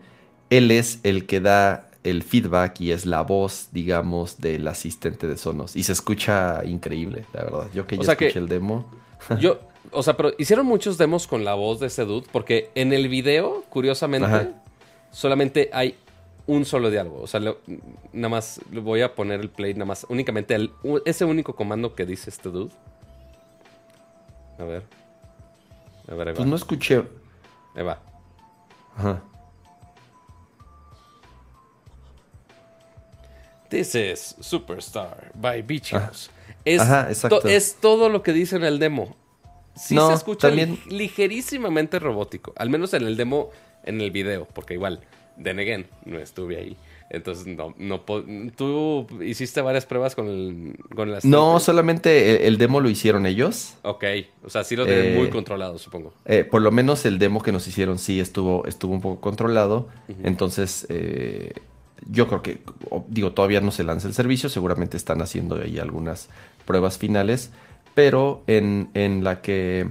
Él 0.51 0.71
es 0.71 1.01
el 1.03 1.27
que 1.27 1.41
da 1.41 1.91
el 2.03 2.23
feedback 2.23 2.81
y 2.81 2.93
es 2.93 3.05
la 3.05 3.23
voz, 3.23 3.69
digamos, 3.73 4.41
del 4.41 4.67
asistente 4.69 5.27
de 5.27 5.37
Sonos. 5.37 5.75
Y 5.77 5.83
se 5.83 5.93
escucha 5.93 6.64
increíble, 6.64 7.25
la 7.35 7.45
verdad. 7.45 7.67
Yo 7.75 7.87
que 7.87 7.97
O 7.99 8.03
ya 8.03 8.17
que- 8.17 8.27
escuché 8.29 8.39
el 8.41 8.49
demo. 8.49 8.87
Yo, 9.41 9.59
o 9.93 10.03
sea, 10.03 10.16
pero 10.16 10.32
hicieron 10.39 10.66
muchos 10.66 10.99
demos 10.99 11.26
con 11.26 11.45
la 11.45 11.55
voz 11.55 11.80
de 11.80 11.87
ese 11.89 12.05
dude, 12.05 12.26
porque 12.32 12.70
en 12.74 12.93
el 12.93 13.09
video, 13.09 13.64
curiosamente, 13.70 14.26
Ajá. 14.26 14.49
solamente 15.11 15.70
hay 15.72 15.97
un 16.47 16.64
solo 16.64 16.91
diálogo. 16.91 17.20
O 17.22 17.26
sea, 17.26 17.41
le- 17.41 17.57
nada 18.12 18.28
más 18.28 18.61
le 18.70 18.80
voy 18.80 19.03
a 19.03 19.14
poner 19.14 19.41
el 19.41 19.51
play, 19.51 19.74
nada 19.74 19.87
más, 19.87 20.07
únicamente 20.09 20.55
el- 20.55 20.72
ese 21.05 21.24
único 21.24 21.55
comando 21.57 21.95
que 21.95 22.07
dice 22.07 22.30
este 22.30 22.49
dude. 22.51 22.72
A 24.59 24.64
ver. 24.64 24.82
A 26.09 26.14
ver, 26.14 26.28
ahí 26.28 26.32
va. 26.34 26.37
Pues 26.37 26.49
no 26.49 26.57
escuché. 26.57 27.03
Ahí 27.74 27.82
va. 27.82 28.01
Ajá. 28.97 29.22
This 33.68 33.95
is 33.97 34.37
Superstar 34.41 35.32
by 35.34 35.61
Beach 35.62 35.93
Ajá. 35.95 36.07
House. 36.07 36.30
Es, 36.64 36.80
Ajá, 36.80 37.09
exacto. 37.09 37.41
to- 37.41 37.49
es 37.49 37.76
todo 37.80 38.09
lo 38.09 38.22
que 38.22 38.32
dice 38.32 38.57
en 38.57 38.64
el 38.64 38.78
demo. 38.78 39.16
Sí 39.77 39.95
No, 39.95 40.09
se 40.09 40.14
escucha 40.14 40.49
también- 40.49 40.79
li- 40.89 40.99
ligerísimamente 40.99 41.99
robótico. 41.99 42.53
Al 42.57 42.70
menos 42.70 42.95
en 42.95 43.03
el 43.07 43.16
demo, 43.16 43.51
en 43.85 44.01
el 44.01 44.11
video. 44.11 44.47
Porque 44.55 44.74
igual, 44.74 45.01
then 45.43 45.59
again, 45.59 45.87
no 46.05 46.18
estuve 46.18 46.57
ahí. 46.57 46.77
Entonces, 47.09 47.47
no, 47.47 47.72
no 47.79 48.01
Tú 48.57 49.07
hiciste 49.22 49.61
varias 49.61 49.87
pruebas 49.87 50.16
con 50.16 50.27
el, 50.29 50.77
con 50.97 51.09
el 51.09 51.18
No, 51.22 51.61
solamente 51.61 52.37
el, 52.37 52.55
el 52.55 52.59
demo 52.59 52.81
lo 52.81 52.89
hicieron 52.91 53.27
ellos. 53.27 53.74
Ok, 53.83 54.05
o 54.45 54.51
sea, 54.51 54.64
sí 54.64 54.74
lo 54.74 54.85
tienen 54.87 55.14
Eh, 55.14 55.16
muy 55.18 55.31
controlado, 55.31 55.79
supongo. 55.79 56.12
Eh, 56.24 56.43
por 56.43 56.62
lo 56.62 56.72
menos 56.72 57.05
el 57.07 57.18
demo 57.20 57.43
que 57.43 57.53
nos 57.53 57.68
hicieron 57.68 57.99
sí 58.01 58.18
estuvo, 58.18 58.66
estuvo 58.66 58.93
un 58.93 59.01
poco 59.01 59.20
controlado. 59.20 59.89
Entonces, 60.24 60.85
eh, 60.89 61.53
yo 62.11 62.27
creo 62.27 62.43
que, 62.43 62.59
digo, 63.09 63.33
todavía 63.33 63.61
no 63.61 63.70
se 63.70 63.85
lanza 63.85 64.09
el 64.09 64.14
servicio. 64.14 64.49
Seguramente 64.49 64.97
están 64.97 65.22
haciendo 65.22 65.62
ahí 65.62 65.79
algunas 65.79 66.29
pruebas 66.64 66.99
finales. 66.99 67.53
Pero 67.97 68.45
en, 68.47 68.91
en 68.95 69.25
la 69.25 69.41
que. 69.41 69.89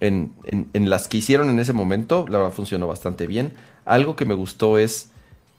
En, 0.00 0.32
en- 0.44 0.68
en 0.72 0.90
las 0.90 1.06
que 1.06 1.18
hicieron 1.18 1.48
en 1.50 1.58
ese 1.60 1.72
momento, 1.72 2.26
la 2.28 2.38
verdad 2.38 2.52
funcionó 2.52 2.86
bastante 2.88 3.26
bien. 3.28 3.52
Algo 3.84 4.16
que 4.16 4.24
me 4.24 4.34
gustó 4.34 4.76
es 4.78 5.10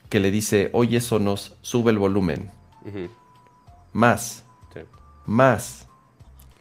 que 0.09 0.19
le 0.19 0.29
dice, 0.31 0.69
oye, 0.73 0.99
Sonos, 1.01 1.55
sube 1.61 1.91
el 1.91 1.97
volumen. 1.97 2.51
Más, 3.93 4.43
sí. 4.73 4.79
más, 5.25 5.87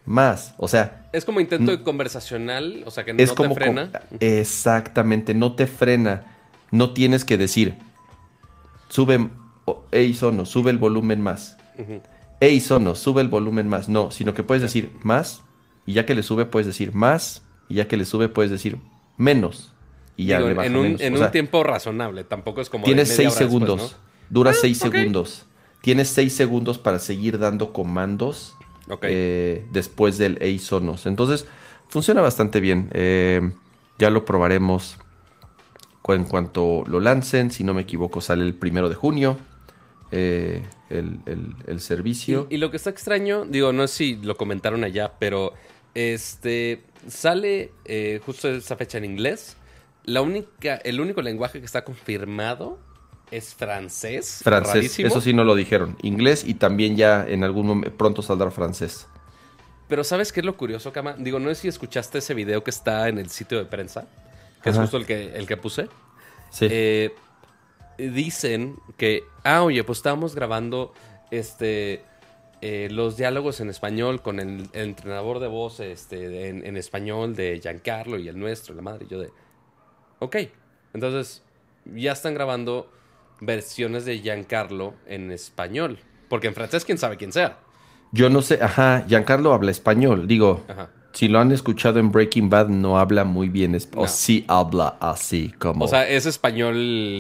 más. 0.05 0.55
O 0.59 0.69
sea, 0.69 1.09
Es 1.13 1.25
como 1.25 1.41
intento 1.41 1.71
de 1.71 1.83
conversacional, 1.83 2.83
o 2.87 2.91
sea, 2.91 3.05
que 3.05 3.13
es 3.17 3.29
no 3.31 3.35
como 3.35 3.55
te 3.55 3.61
frena. 3.61 3.91
exactamente, 4.21 5.35
no 5.35 5.55
te 5.55 5.67
frena. 5.67 6.25
No 6.71 6.93
tienes 6.93 7.25
que 7.25 7.37
decir, 7.39 7.75
sube, 8.89 9.29
hey 9.93 10.15
Sono, 10.15 10.45
sube 10.47 10.71
el 10.71 10.79
volumen 10.79 11.21
más. 11.21 11.57
Ujú. 11.79 12.01
Hey 12.41 12.61
Sono, 12.61 12.95
sube 12.95 13.23
el 13.23 13.29
volumen 13.29 13.69
más. 13.69 13.89
No, 13.89 14.11
sino 14.11 14.35
que 14.35 14.43
puedes 14.43 14.63
decir 14.63 14.91
más, 15.03 15.43
y 15.87 15.95
ya 15.95 16.05
que 16.07 16.15
le 16.15 16.23
sube, 16.23 16.45
puedes 16.47 16.67
decir 16.67 16.95
más, 16.95 17.43
y 17.69 17.75
ya 17.77 17.89
que 17.89 17.97
le 17.97 18.05
sube, 18.05 18.29
puedes 18.29 18.51
decir 18.51 18.79
menos. 19.17 19.73
Y 20.17 20.27
ya 20.27 20.39
Digo, 20.39 20.49
le 20.49 20.55
baja 20.55 20.67
en 20.67 20.77
un, 20.77 20.83
menos. 20.83 21.01
en 21.01 21.17
O 21.17 21.21
un 21.21 21.31
tiempo 21.31 21.63
razonable, 21.63 22.25
tampoco 22.25 22.61
es 22.61 22.71
como. 22.71 22.85
Tienes 22.85 23.09
seis 23.09 23.29
después, 23.29 23.39
segundos. 23.39 23.93
¿no? 23.93 23.99
Dura 24.31 24.53
seis 24.53 24.83
ok. 24.83 24.93
segundos. 24.93 25.47
Tienes 25.83 26.09
seis 26.09 26.35
segundos 26.35 26.79
para 26.79 26.99
seguir 26.99 27.39
dando 27.39 27.73
comandos 27.73 28.57
Ok. 28.89 29.05
eh, 29.09 29.67
después 29.73 30.19
del 30.19 30.39
Hey 30.41 30.59
Sonos. 30.59 31.07
Entonces, 31.07 31.47
funciona 31.89 32.21
bastante 32.23 32.61
bien. 32.61 32.91
Eh, 32.93 33.53
ya 33.99 34.11
lo 34.11 34.25
probaremos 34.25 34.99
en 36.09 36.25
cuanto 36.25 36.85
lo 36.87 37.01
lancen. 37.01 37.51
Si 37.51 37.65
no 37.65 37.75
me 37.75 37.83
equivoco, 37.83 38.21
sale 38.21 38.45
el 38.45 38.55
primero 38.55 38.89
de 38.89 38.95
junio 38.95 39.39
eh, 40.11 40.63
el, 40.91 41.21
el- 41.27 41.55
el 41.67 41.81
servicio. 41.81 42.47
Y, 42.51 42.55
y 42.55 42.59
lo 42.59 42.71
que 42.71 42.77
está 42.77 42.91
extraño, 42.91 43.45
digo, 43.45 43.73
no 43.73 43.87
sé 43.89 43.95
si 43.97 44.17
lo 44.17 44.37
comentaron 44.37 44.85
allá, 44.85 45.13
pero 45.19 45.53
este 45.95 46.83
sale 47.09 47.73
eh, 47.85 48.21
justo 48.25 48.49
esa 48.49 48.77
fecha 48.77 48.99
en 48.99 49.05
inglés. 49.05 49.57
La 50.05 50.23
única, 50.23 50.77
el 50.77 51.01
único 51.01 51.23
lenguaje 51.23 51.59
que 51.59 51.67
está 51.67 51.83
confirmado 51.85 52.79
es 53.33 53.55
francés. 53.55 54.41
francés, 54.45 54.75
rarísimo. 54.75 55.09
eso 55.09 55.21
sí 55.21 55.33
no 55.33 55.43
lo 55.43 55.55
dijeron. 55.57 55.97
Inglés 56.03 56.45
y 56.47 56.55
también 56.55 56.97
ya 56.97 57.25
en 57.27 57.43
algún 57.43 57.67
momento 57.67 57.97
pronto 57.97 58.23
saldrá 58.23 58.51
francés. 58.53 59.09
Pero 59.89 60.05
¿sabes 60.05 60.33
qué 60.33 60.41
es 60.41 60.47
lo 60.47 60.57
curioso, 60.57 60.93
Kama? 60.93 61.15
Digo, 61.19 61.39
no 61.39 61.49
sé 61.51 61.55
si 61.63 61.69
escuchaste 61.69 62.19
ese 62.19 62.35
video 62.35 62.63
que 62.63 62.71
está 62.71 63.09
en 63.09 63.19
el 63.19 63.29
sitio 63.31 63.59
de 63.59 63.65
prensa, 63.65 64.07
que 64.63 64.71
es 64.71 64.77
justo 64.77 64.97
el 64.97 65.07
que, 65.07 65.35
el 65.37 65.47
que 65.47 65.57
puse. 65.57 65.89
Sí. 66.51 66.67
Eh, 66.71 67.15
dicen 67.99 68.77
que, 68.97 69.25
ah, 69.45 69.63
oye, 69.63 69.83
pues 69.85 69.99
estábamos 69.99 70.35
grabando 70.35 70.93
este 71.31 72.03
eh, 72.63 72.89
los 72.91 73.17
diálogos 73.17 73.61
en 73.61 73.69
español 73.69 74.23
con 74.23 74.41
el, 74.41 74.69
el 74.73 74.89
entrenador 74.89 75.41
de 75.41 75.47
voz 75.47 75.79
este, 75.81 76.29
de- 76.29 76.49
en, 76.49 76.67
en 76.67 76.77
español 76.77 77.37
de 77.37 77.61
Giancarlo 77.61 78.19
y 78.19 78.29
el 78.29 78.39
nuestro, 78.39 78.75
la 78.75 78.83
madre. 78.83 79.05
Y 79.07 79.13
yo 79.13 79.19
de, 79.21 79.31
ok, 80.21 80.37
entonces 80.95 81.43
ya 81.95 82.13
están 82.13 82.35
grabando 82.35 82.91
versiones 83.41 84.05
de 84.07 84.19
Giancarlo 84.21 84.95
en 85.07 85.31
español. 85.31 85.99
Porque 86.29 86.47
en 86.49 86.55
francés, 86.55 86.85
quién 86.85 86.99
sabe 86.99 87.17
quién 87.17 87.31
sea. 87.33 87.59
Yo 88.13 88.31
no 88.31 88.41
sé, 88.43 88.59
ajá, 88.63 89.05
Giancarlo 89.07 89.53
habla 89.53 89.71
español. 89.71 90.27
Digo, 90.27 90.65
Ajá. 90.67 90.91
si 91.13 91.29
lo 91.29 91.39
han 91.39 91.53
escuchado 91.53 91.99
en 92.01 92.11
Breaking 92.11 92.49
Bad, 92.49 92.69
no 92.69 92.99
habla 92.99 93.25
muy 93.25 93.49
bien 93.51 93.75
español. 93.75 94.07
No. 94.07 94.11
O 94.13 94.15
sí 94.15 94.45
habla 94.49 94.97
así, 95.01 95.53
como... 95.59 95.85
O 95.85 95.89
sea, 95.89 96.09
es 96.09 96.25
español 96.27 96.75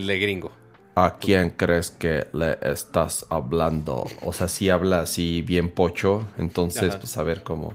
de 0.07 0.19
gringo. 0.19 0.51
¿A 0.99 1.19
quién 1.21 1.51
crees 1.51 1.91
que 1.91 2.27
le 2.33 2.57
estás 2.63 3.27
hablando? 3.29 4.07
O 4.23 4.33
sea, 4.33 4.49
sí 4.49 4.71
habla 4.71 5.01
así 5.01 5.43
bien 5.43 5.71
pocho. 5.71 6.27
Entonces, 6.39 6.89
Ajá. 6.91 6.99
pues 7.01 7.17
a 7.19 7.23
ver 7.23 7.43
cómo... 7.43 7.75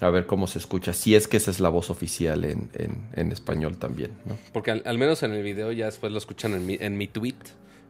A 0.00 0.10
ver 0.10 0.26
cómo 0.26 0.46
se 0.46 0.58
escucha. 0.60 0.92
Si 0.92 1.16
es 1.16 1.26
que 1.26 1.38
esa 1.38 1.50
es 1.50 1.58
la 1.58 1.70
voz 1.70 1.90
oficial 1.90 2.44
en, 2.44 2.70
en- 2.74 3.08
en 3.14 3.32
español 3.32 3.78
también, 3.78 4.12
¿no? 4.26 4.38
Porque 4.52 4.70
al, 4.70 4.82
al 4.86 4.96
menos 4.96 5.24
en 5.24 5.32
el 5.32 5.42
video 5.42 5.72
ya 5.72 5.86
después 5.86 6.12
lo 6.12 6.18
escuchan 6.18 6.52
en 6.54 6.64
mi, 6.66 6.76
en 6.78 6.96
mi 6.96 7.08
tweet. 7.08 7.34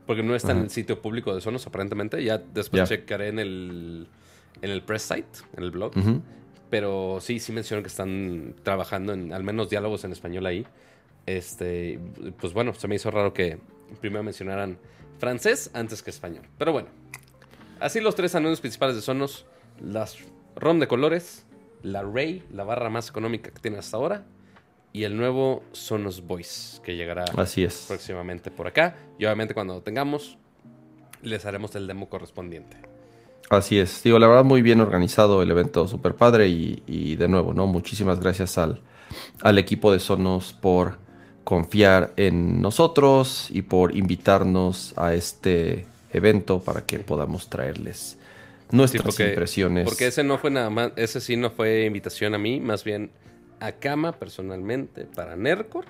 Porque 0.06 0.22
no 0.22 0.34
está 0.34 0.52
en 0.52 0.58
el 0.60 0.70
sitio 0.70 1.02
público 1.02 1.34
de 1.34 1.42
Sonos, 1.42 1.66
aparentemente. 1.66 2.24
Ya 2.24 2.38
después 2.38 2.80
Ya. 2.88 2.96
checaré 2.96 3.28
en 3.28 3.38
el, 3.38 4.08
en 4.62 4.70
el 4.70 4.80
press 4.82 5.02
site, 5.02 5.28
en 5.54 5.64
el 5.64 5.70
blog. 5.70 5.92
Pero 6.70 7.18
sí, 7.20 7.40
sí 7.40 7.52
mencionan 7.52 7.82
que 7.82 7.88
están 7.88 8.54
trabajando 8.62 9.12
en 9.12 9.34
al 9.34 9.42
menos 9.44 9.68
diálogos 9.68 10.02
en 10.04 10.12
español 10.12 10.46
ahí. 10.46 10.64
Este, 11.26 11.98
pues 12.40 12.54
bueno, 12.54 12.72
se 12.72 12.88
me 12.88 12.94
hizo 12.94 13.10
raro 13.10 13.34
que 13.34 13.58
primero 14.00 14.22
mencionaran 14.22 14.78
francés 15.18 15.70
antes 15.74 16.02
que 16.02 16.10
español. 16.10 16.44
Pero 16.58 16.72
bueno, 16.72 16.88
así 17.80 18.00
los 18.00 18.14
tres 18.14 18.34
anuncios 18.34 18.60
principales 18.60 18.96
de 18.96 19.02
Sonos: 19.02 19.46
las 19.80 20.16
ROM 20.56 20.78
de 20.78 20.88
colores, 20.88 21.44
la 21.82 22.02
Ray, 22.02 22.44
la 22.52 22.64
barra 22.64 22.90
más 22.90 23.08
económica 23.08 23.50
que 23.50 23.60
tiene 23.60 23.78
hasta 23.78 23.96
ahora, 23.96 24.24
y 24.92 25.04
el 25.04 25.16
nuevo 25.16 25.62
Sonos 25.72 26.26
Voice 26.26 26.80
que 26.82 26.96
llegará 26.96 27.24
Así 27.36 27.64
es. 27.64 27.84
próximamente 27.88 28.50
por 28.50 28.66
acá. 28.66 28.96
Y 29.18 29.24
obviamente 29.24 29.54
cuando 29.54 29.74
lo 29.74 29.82
tengamos, 29.82 30.38
les 31.22 31.44
haremos 31.46 31.74
el 31.76 31.86
demo 31.86 32.08
correspondiente. 32.08 32.76
Así 33.50 33.78
es. 33.78 34.02
Digo, 34.02 34.18
la 34.18 34.26
verdad, 34.26 34.44
muy 34.44 34.60
bien 34.60 34.80
organizado 34.80 35.42
el 35.42 35.50
evento, 35.50 35.88
super 35.88 36.14
padre. 36.14 36.48
Y, 36.48 36.82
y 36.86 37.16
de 37.16 37.28
nuevo, 37.28 37.54
¿no? 37.54 37.66
Muchísimas 37.66 38.20
gracias 38.20 38.58
al, 38.58 38.82
al 39.40 39.58
equipo 39.58 39.90
de 39.90 40.00
Sonos 40.00 40.52
por 40.52 40.98
confiar 41.48 42.12
en 42.16 42.60
nosotros 42.60 43.48
y 43.50 43.62
por 43.62 43.96
invitarnos 43.96 44.92
a 44.98 45.14
este 45.14 45.86
evento 46.12 46.60
para 46.60 46.84
que 46.84 46.98
podamos 46.98 47.48
traerles 47.48 48.18
nuestras 48.70 49.02
porque- 49.02 49.28
impresiones. 49.30 49.86
Porque 49.86 50.08
ese 50.08 50.22
no 50.22 50.36
fue 50.36 50.50
nada 50.50 50.68
más, 50.68 50.92
ese 50.96 51.22
sí 51.22 51.38
no 51.38 51.48
fue 51.48 51.86
invitación 51.86 52.34
a 52.34 52.38
mí, 52.38 52.60
más 52.60 52.84
bien 52.84 53.10
a 53.60 53.72
Kama 53.72 54.12
personalmente 54.12 55.06
para 55.06 55.36
Nercor. 55.36 55.86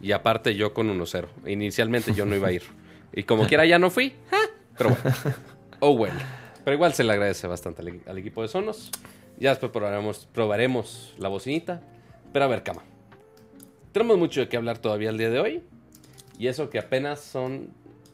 Y 0.00 0.10
aparte 0.10 0.56
yo 0.56 0.74
con 0.74 0.88
1-0. 0.90 1.28
Inicialmente 1.46 2.12
yo 2.12 2.26
no 2.26 2.34
iba 2.34 2.48
a 2.48 2.52
ir. 2.52 2.62
Y 3.14 3.22
como 3.22 3.46
quiera 3.46 3.64
ya 3.64 3.78
no 3.78 3.88
fui. 3.88 4.14
¡ja! 4.32 4.38
Pero 4.76 4.96
bueno. 5.00 5.16
Oh 5.78 5.90
well. 5.92 6.12
Pero 6.64 6.74
igual 6.74 6.92
se 6.92 7.04
le 7.04 7.12
agradece 7.12 7.46
bastante 7.46 7.82
al, 7.82 8.00
al 8.04 8.18
equipo 8.18 8.42
de 8.42 8.48
Sonos. 8.48 8.90
Ya 9.38 9.50
después 9.50 9.70
probaremos, 9.70 10.26
probaremos 10.34 11.14
la 11.18 11.28
bocinita. 11.28 11.82
Pero 12.32 12.46
a 12.46 12.48
ver, 12.48 12.64
Kama. 12.64 12.82
Tenemos 13.92 14.18
mucho 14.18 14.40
de 14.40 14.48
qué 14.48 14.56
hablar 14.56 14.78
todavía 14.78 15.10
el 15.10 15.18
día 15.18 15.30
de 15.30 15.38
hoy. 15.38 15.62
Y 16.38 16.48
eso 16.48 16.70
que 16.70 16.78
apenas 16.78 17.20
son 17.20 17.68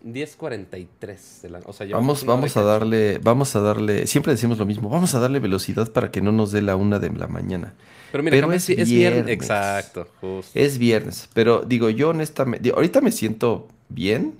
10.43 0.04 1.40
de 1.42 1.50
la... 1.50 1.60
O 1.64 1.72
sea, 1.72 1.86
Vamos, 1.90 2.24
vamos 2.24 2.56
a 2.56 2.62
darle, 2.62 3.18
vamos 3.18 3.56
a 3.56 3.60
darle, 3.60 4.06
siempre 4.06 4.32
decimos 4.32 4.58
lo 4.58 4.66
mismo, 4.66 4.88
vamos 4.88 5.14
a 5.14 5.20
darle 5.20 5.38
velocidad 5.38 5.90
para 5.90 6.10
que 6.10 6.20
no 6.20 6.32
nos 6.32 6.52
dé 6.52 6.62
la 6.62 6.76
una 6.76 6.98
de 6.98 7.10
la 7.10 7.28
mañana. 7.28 7.74
Pero 8.12 8.24
mira, 8.24 8.36
Pero 8.36 8.52
es 8.52 8.66
viernes. 8.66 9.28
Exacto, 9.28 10.06
justo. 10.20 10.58
Es 10.58 10.78
viernes, 10.78 11.28
pero 11.34 11.62
digo, 11.62 11.90
yo 11.90 12.10
honestamente, 12.10 12.70
ahorita 12.70 13.00
me 13.00 13.12
siento 13.12 13.68
bien, 13.88 14.34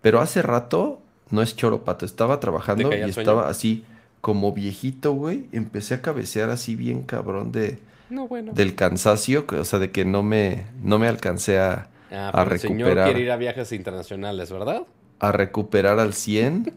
pero 0.00 0.20
hace 0.20 0.42
rato 0.42 1.00
no 1.30 1.42
es 1.42 1.56
choro, 1.56 1.84
pato, 1.84 2.06
estaba 2.06 2.40
trabajando 2.40 2.88
¿Te 2.88 2.98
y 3.00 3.10
estaba 3.10 3.48
así 3.48 3.84
como 4.20 4.52
viejito, 4.52 5.12
güey, 5.12 5.46
empecé 5.52 5.94
a 5.94 6.02
cabecear 6.02 6.50
así 6.50 6.76
bien 6.76 7.02
cabrón 7.02 7.52
de 7.52 7.78
No, 8.12 8.28
bueno. 8.28 8.52
del 8.52 8.74
cansancio, 8.74 9.46
o 9.58 9.64
sea, 9.64 9.78
de 9.78 9.90
que 9.90 10.04
no 10.04 10.22
me 10.22 10.66
no 10.82 10.98
me 10.98 11.08
alcancé 11.08 11.58
a, 11.58 11.88
Ah, 12.10 12.28
a 12.28 12.42
pero 12.44 12.54
el 12.54 12.60
señor 12.60 12.78
recuperar. 12.88 13.04
quiere 13.06 13.20
ir 13.20 13.30
a 13.30 13.36
viajes 13.36 13.72
internacionales, 13.72 14.52
¿verdad? 14.52 14.82
a 15.18 15.32
recuperar 15.32 15.98
al 16.00 16.14
100. 16.14 16.74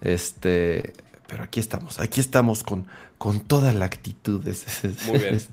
Este, 0.00 0.92
pero 1.26 1.42
aquí 1.44 1.60
estamos, 1.60 1.98
aquí 2.00 2.20
estamos 2.20 2.62
con, 2.62 2.86
con 3.18 3.40
toda 3.40 3.72
la 3.72 3.84
actitud. 3.84 4.46
Es, 4.48 4.84
es- 4.84 5.06
Muy 5.06 5.18
bien. 5.18 5.34
es- 5.34 5.48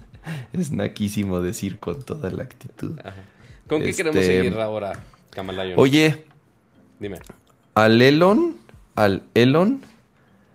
es 0.54 0.72
naquísimo 0.72 1.40
decir 1.42 1.80
con 1.80 2.02
toda 2.04 2.30
la 2.32 2.44
actitud. 2.44 3.00
Ajá. 3.00 3.16
¿Con 3.68 3.82
qué 3.82 3.90
Este, 3.90 4.04
queremos 4.04 4.26
seguir 4.26 4.60
ahora, 4.60 4.94
Camalayon? 5.32 5.80
Oye, 5.80 6.26
Dime. 7.00 7.20
al 7.76 8.02
Elon, 8.02 8.56
al 8.96 9.24
Elon 9.34 9.82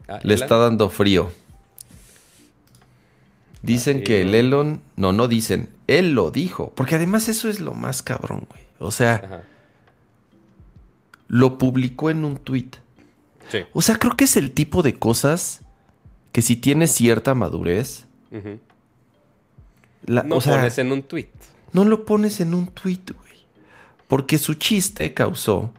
Ah, 0.08 0.18
le 0.22 0.34
Elon. 0.34 0.42
está 0.42 0.56
dando 0.58 0.88
frío. 0.90 1.30
Dicen 3.62 4.02
que 4.02 4.22
el 4.22 4.34
Elon. 4.34 4.82
No, 4.96 5.12
no 5.12 5.28
dicen, 5.28 5.68
él 5.86 6.12
lo 6.14 6.30
dijo, 6.30 6.72
porque 6.74 6.96
además 6.96 7.28
eso 7.28 7.48
es 7.48 7.60
lo 7.60 7.74
más 7.74 8.02
cabrón, 8.02 8.46
güey. 8.50 8.62
O 8.80 8.90
sea, 8.90 9.14
Ajá. 9.24 9.42
lo 11.28 11.58
publicó 11.58 12.10
en 12.10 12.24
un 12.24 12.36
tweet. 12.38 12.70
Sí. 13.50 13.58
O 13.72 13.82
sea, 13.82 13.96
creo 13.98 14.16
que 14.16 14.24
es 14.24 14.36
el 14.36 14.52
tipo 14.52 14.82
de 14.82 14.94
cosas 14.98 15.60
que 16.32 16.42
si 16.42 16.56
tienes 16.56 16.90
cierta 16.92 17.34
madurez, 17.34 18.06
la- 20.06 20.22
No 20.22 20.36
o 20.36 20.40
sea, 20.40 20.56
pones 20.56 20.78
en 20.78 20.92
un 20.92 21.02
tweet. 21.02 21.28
no 21.72 21.84
lo 21.84 22.04
pones 22.04 22.40
en 22.40 22.54
un 22.54 22.66
tweet, 22.68 23.00
güey. 23.14 23.32
Porque 24.08 24.38
su 24.38 24.54
chiste 24.54 25.14
causó 25.14 25.72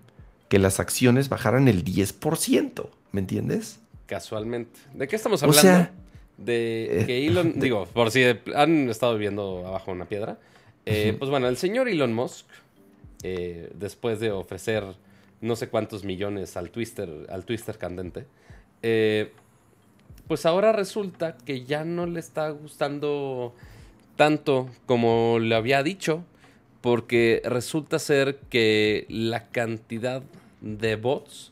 que 0.49 0.59
las 0.59 0.79
acciones 0.79 1.29
bajaran 1.29 1.67
el 1.67 1.84
10%, 1.84 2.89
¿me 3.11 3.19
entiendes? 3.21 3.79
Casualmente. 4.05 4.79
¿De 4.93 5.07
qué 5.07 5.15
estamos 5.15 5.41
O 5.41 5.45
hablando? 5.45 5.61
sea, 5.61 5.91
de 6.38 7.01
eh, 7.01 7.05
que 7.05 7.27
Elon, 7.27 7.53
digo, 7.59 7.86
por 7.86 8.11
si 8.11 8.23
han 8.55 8.89
estado 8.89 9.13
viviendo 9.13 9.65
abajo 9.65 9.91
una 9.91 10.05
piedra. 10.05 10.38
eh. 10.86 11.15
Pues 11.17 11.29
bueno, 11.29 11.47
el 11.47 11.57
señor 11.57 11.88
Elon 11.88 12.13
Musk, 12.13 12.45
eh, 13.23 13.71
después 13.75 14.19
de 14.19 14.31
ofrecer 14.31 14.84
no 15.41 15.55
sé 15.57 15.67
cuántos 15.67 16.03
millones 16.05 16.55
al 16.55 16.69
Twister, 16.69 17.27
al 17.29 17.43
Twister 17.45 17.77
candente, 17.77 18.25
eh, 18.81 19.31
pues 20.27 20.45
ahora 20.45 20.71
resulta 20.71 21.36
que 21.38 21.65
ya 21.65 21.84
no 21.84 22.05
le 22.05 22.19
está 22.21 22.49
gustando 22.49 23.53
tanto 24.15 24.69
como 24.86 25.39
le 25.39 25.55
había 25.55 25.84
dicho, 25.84 26.23
porque 26.79 27.41
resulta 27.43 27.99
ser 27.99 28.38
que 28.49 29.05
la 29.09 29.49
cantidad 29.49 30.23
de 30.61 30.95
bots 30.95 31.51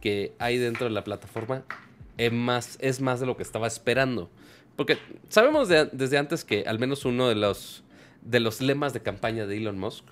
que 0.00 0.32
hay 0.38 0.58
dentro 0.58 0.86
de 0.86 0.92
la 0.92 1.04
plataforma 1.04 1.64
es 2.18 2.32
más, 2.32 2.76
es 2.80 3.00
más 3.00 3.20
de 3.20 3.26
lo 3.26 3.36
que 3.36 3.42
estaba 3.42 3.66
esperando. 3.66 4.30
Porque 4.76 4.98
sabemos 5.28 5.68
de- 5.68 5.86
desde 5.92 6.18
antes 6.18 6.44
que 6.44 6.64
al 6.66 6.78
menos 6.78 7.04
uno 7.04 7.28
de 7.28 7.34
los, 7.34 7.82
de 8.22 8.40
los 8.40 8.60
lemas 8.60 8.92
de 8.92 9.00
campaña 9.00 9.46
de 9.46 9.56
Elon 9.56 9.78
Musk 9.78 10.04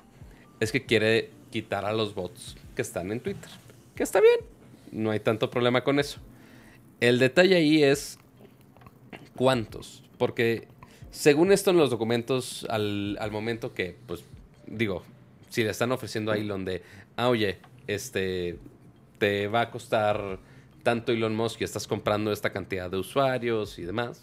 es 0.60 0.72
que 0.72 0.84
quiere 0.84 1.30
quitar 1.50 1.84
a 1.84 1.92
los 1.92 2.14
bots 2.14 2.56
que 2.76 2.82
están 2.82 3.10
en 3.12 3.20
Twitter. 3.20 3.50
Que 3.94 4.02
está 4.02 4.20
bien, 4.20 4.40
no 4.92 5.10
hay 5.10 5.20
tanto 5.20 5.50
problema 5.50 5.82
con 5.82 5.98
eso. 5.98 6.20
El 7.00 7.18
detalle 7.18 7.56
ahí 7.56 7.82
es 7.82 8.18
cuántos. 9.36 10.02
Porque 10.18 10.68
según 11.10 11.52
esto 11.52 11.70
en 11.70 11.78
los 11.78 11.90
documentos, 11.90 12.66
al, 12.68 13.16
al 13.20 13.30
momento 13.30 13.72
que, 13.74 13.96
pues, 14.06 14.24
digo, 14.66 15.02
si 15.48 15.64
le 15.64 15.70
están 15.70 15.92
ofreciendo 15.92 16.30
a 16.32 16.36
Elon 16.36 16.64
de, 16.64 16.82
ah, 17.16 17.28
oye, 17.28 17.58
este, 17.86 18.58
te 19.18 19.48
va 19.48 19.62
a 19.62 19.70
costar 19.70 20.38
tanto 20.82 21.12
Elon 21.12 21.34
Musk 21.36 21.60
y 21.60 21.64
estás 21.64 21.86
comprando 21.86 22.32
esta 22.32 22.50
cantidad 22.50 22.90
de 22.90 22.96
usuarios 22.98 23.78
y 23.78 23.82
demás, 23.82 24.20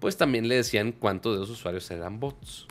pues 0.00 0.16
también 0.16 0.48
le 0.48 0.56
decían 0.56 0.92
cuántos 0.92 1.36
de 1.38 1.44
esos 1.44 1.58
usuarios 1.58 1.90
eran 1.90 2.20
bots. 2.20 2.66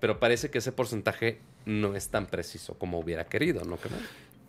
Pero 0.00 0.18
parece 0.20 0.50
que 0.50 0.58
ese 0.58 0.72
porcentaje 0.72 1.40
no 1.64 1.94
es 1.96 2.08
tan 2.08 2.26
preciso 2.26 2.74
como 2.74 2.98
hubiera 2.98 3.24
querido, 3.24 3.64
¿no 3.64 3.76
creo? 3.76 3.96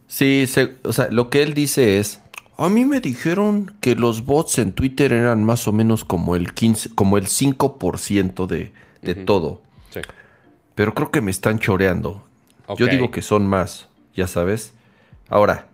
Sí, 0.07 0.45
se- 0.47 0.75
o 0.83 0.93
sea, 0.93 1.07
lo 1.11 1.29
que 1.29 1.41
él 1.41 1.53
dice 1.53 1.99
es, 1.99 2.21
a 2.57 2.69
mí 2.69 2.85
me 2.85 3.01
dijeron 3.01 3.75
que 3.81 3.95
los 3.95 4.25
bots 4.25 4.57
en 4.59 4.71
Twitter 4.73 5.11
eran 5.13 5.43
más 5.43 5.67
o 5.67 5.71
menos 5.73 6.05
como 6.05 6.35
el 6.35 6.53
15, 6.53 6.89
como 6.95 7.17
el 7.17 7.27
5% 7.27 8.47
de, 8.47 8.71
de 9.01 9.15
todo, 9.15 9.61
Sí. 9.91 10.01
pero 10.75 10.93
creo 10.93 11.11
que 11.11 11.21
me 11.21 11.31
están 11.31 11.59
choreando. 11.59 12.23
Yo 12.77 12.87
digo 12.87 13.11
que 13.11 13.21
son 13.21 13.47
más, 13.47 13.87
ya 14.15 14.27
sabes. 14.27 14.73
Ahora, 15.29 15.67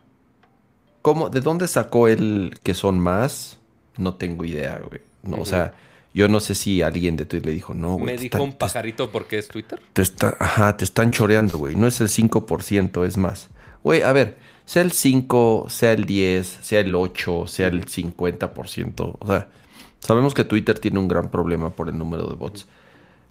¿cómo, 1.03 1.29
¿de 1.29 1.41
dónde 1.41 1.67
sacó 1.67 2.07
él 2.07 2.57
que 2.63 2.73
son 2.73 2.99
más? 2.99 3.59
No 3.97 4.15
tengo 4.15 4.43
idea, 4.45 4.81
güey. 4.89 5.01
No, 5.21 5.37
O 5.37 5.45
sea, 5.45 5.73
yo 6.15 6.27
no 6.27 6.39
sé 6.39 6.55
si 6.55 6.81
alguien 6.81 7.15
de 7.15 7.25
Twitter 7.25 7.45
le 7.47 7.53
dijo, 7.53 7.73
no, 7.75 7.93
güey. 7.93 8.05
Me 8.05 8.11
dijo 8.13 8.23
están- 8.23 8.41
un 8.41 8.53
pajarito 8.53 9.11
porque 9.11 9.37
es 9.37 9.47
Twitter. 9.47 9.79
te 9.93 10.01
está, 10.01 10.35
ajá, 10.39 10.75
te 10.77 10.83
están 10.83 11.11
choreando, 11.11 11.59
güey. 11.59 11.75
No 11.75 11.85
es 11.85 12.01
el 12.01 12.09
5%, 12.09 13.05
es 13.05 13.17
más. 13.17 13.49
Güey, 13.83 14.01
a 14.01 14.11
ver, 14.13 14.37
sea 14.65 14.81
el 14.81 14.91
5, 14.91 15.67
sea 15.69 15.91
el 15.93 16.05
10, 16.05 16.59
sea 16.61 16.79
el 16.79 16.95
8, 16.95 17.45
sea 17.47 17.67
el 17.67 17.85
50%. 17.85 19.17
O 19.19 19.27
sea, 19.27 19.47
sabemos 19.99 20.33
que 20.33 20.43
Twitter 20.43 20.79
tiene 20.79 20.99
un 20.99 21.07
gran 21.07 21.29
problema 21.29 21.69
por 21.71 21.89
el 21.89 21.97
número 21.97 22.27
de 22.27 22.35
bots. 22.35 22.67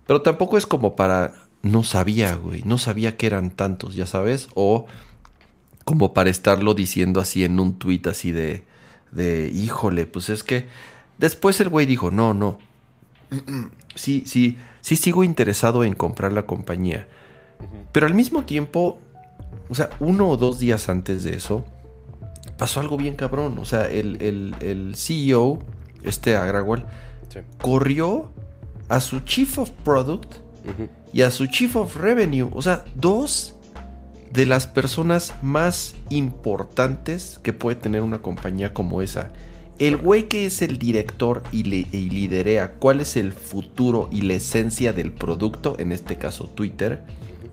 Pero 0.06 0.22
tampoco 0.22 0.56
es 0.58 0.66
como 0.66 0.94
para... 0.96 1.32
No 1.62 1.84
sabía, 1.84 2.34
güey. 2.34 2.62
No 2.64 2.76
sabía 2.76 3.16
que 3.16 3.26
eran 3.28 3.50
tantos, 3.52 3.94
ya 3.94 4.04
sabes. 4.06 4.48
O 4.54 4.86
como 5.84 6.14
para 6.14 6.30
estarlo 6.30 6.74
diciendo 6.74 7.20
así 7.20 7.44
en 7.44 7.58
un 7.60 7.78
tweet 7.78 8.02
así 8.06 8.32
de... 8.32 8.64
De, 9.10 9.50
híjole, 9.54 10.06
pues 10.06 10.30
es 10.30 10.42
que... 10.42 10.66
Después 11.18 11.60
el 11.60 11.68
güey 11.68 11.84
dijo, 11.86 12.10
no, 12.10 12.32
no. 12.34 12.58
Sí, 13.94 14.24
sí, 14.26 14.58
sí 14.80 14.96
sigo 14.96 15.22
interesado 15.24 15.84
en 15.84 15.94
comprar 15.94 16.32
la 16.32 16.46
compañía. 16.46 17.06
Pero 17.92 18.06
al 18.06 18.14
mismo 18.14 18.44
tiempo, 18.44 18.98
o 19.68 19.74
sea, 19.74 19.90
uno 20.00 20.28
o 20.30 20.36
dos 20.36 20.58
días 20.58 20.88
antes 20.88 21.24
de 21.24 21.36
eso, 21.36 21.64
pasó 22.58 22.80
algo 22.80 22.96
bien 22.96 23.14
cabrón. 23.14 23.58
O 23.58 23.64
sea, 23.64 23.88
el, 23.88 24.20
el, 24.22 24.54
el 24.60 24.94
CEO, 24.96 25.58
este 26.02 26.36
Agrawal, 26.36 26.86
Sí. 27.28 27.40
corrió 27.62 28.30
a 28.88 29.00
su 29.00 29.20
Chief 29.20 29.58
of 29.58 29.70
Product 29.84 30.34
y 31.14 31.22
a 31.22 31.30
su 31.30 31.46
Chief 31.46 31.74
of 31.76 31.96
Revenue. 31.96 32.50
O 32.52 32.60
sea, 32.60 32.84
dos 32.94 33.54
de 34.32 34.46
las 34.46 34.66
personas 34.66 35.34
más 35.42 35.94
importantes 36.08 37.38
que 37.42 37.52
puede 37.52 37.76
tener 37.76 38.02
una 38.02 38.22
compañía 38.22 38.72
como 38.72 39.02
esa. 39.02 39.30
el 39.78 39.96
güey 39.96 40.28
que 40.28 40.46
es 40.46 40.62
el 40.62 40.78
director 40.78 41.42
y, 41.50 41.64
le, 41.64 41.86
y 41.90 42.08
liderea 42.10 42.72
cuál 42.72 43.00
es 43.00 43.16
el 43.16 43.32
futuro 43.32 44.08
y 44.12 44.22
la 44.22 44.34
esencia 44.34 44.92
del 44.92 45.12
producto, 45.12 45.76
en 45.78 45.92
este 45.92 46.16
caso 46.16 46.46
Twitter, 46.46 47.02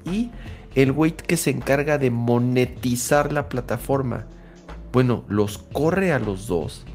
y 0.05 0.29
el 0.75 0.91
güey 0.91 1.11
que 1.15 1.37
se 1.37 1.49
encarga 1.49 1.97
de 1.97 2.11
monetizar 2.11 3.33
la 3.33 3.49
plataforma. 3.49 4.25
Bueno, 4.91 5.23
los 5.27 5.57
corre 5.57 6.13
a 6.13 6.19
los 6.19 6.47
dos 6.47 6.85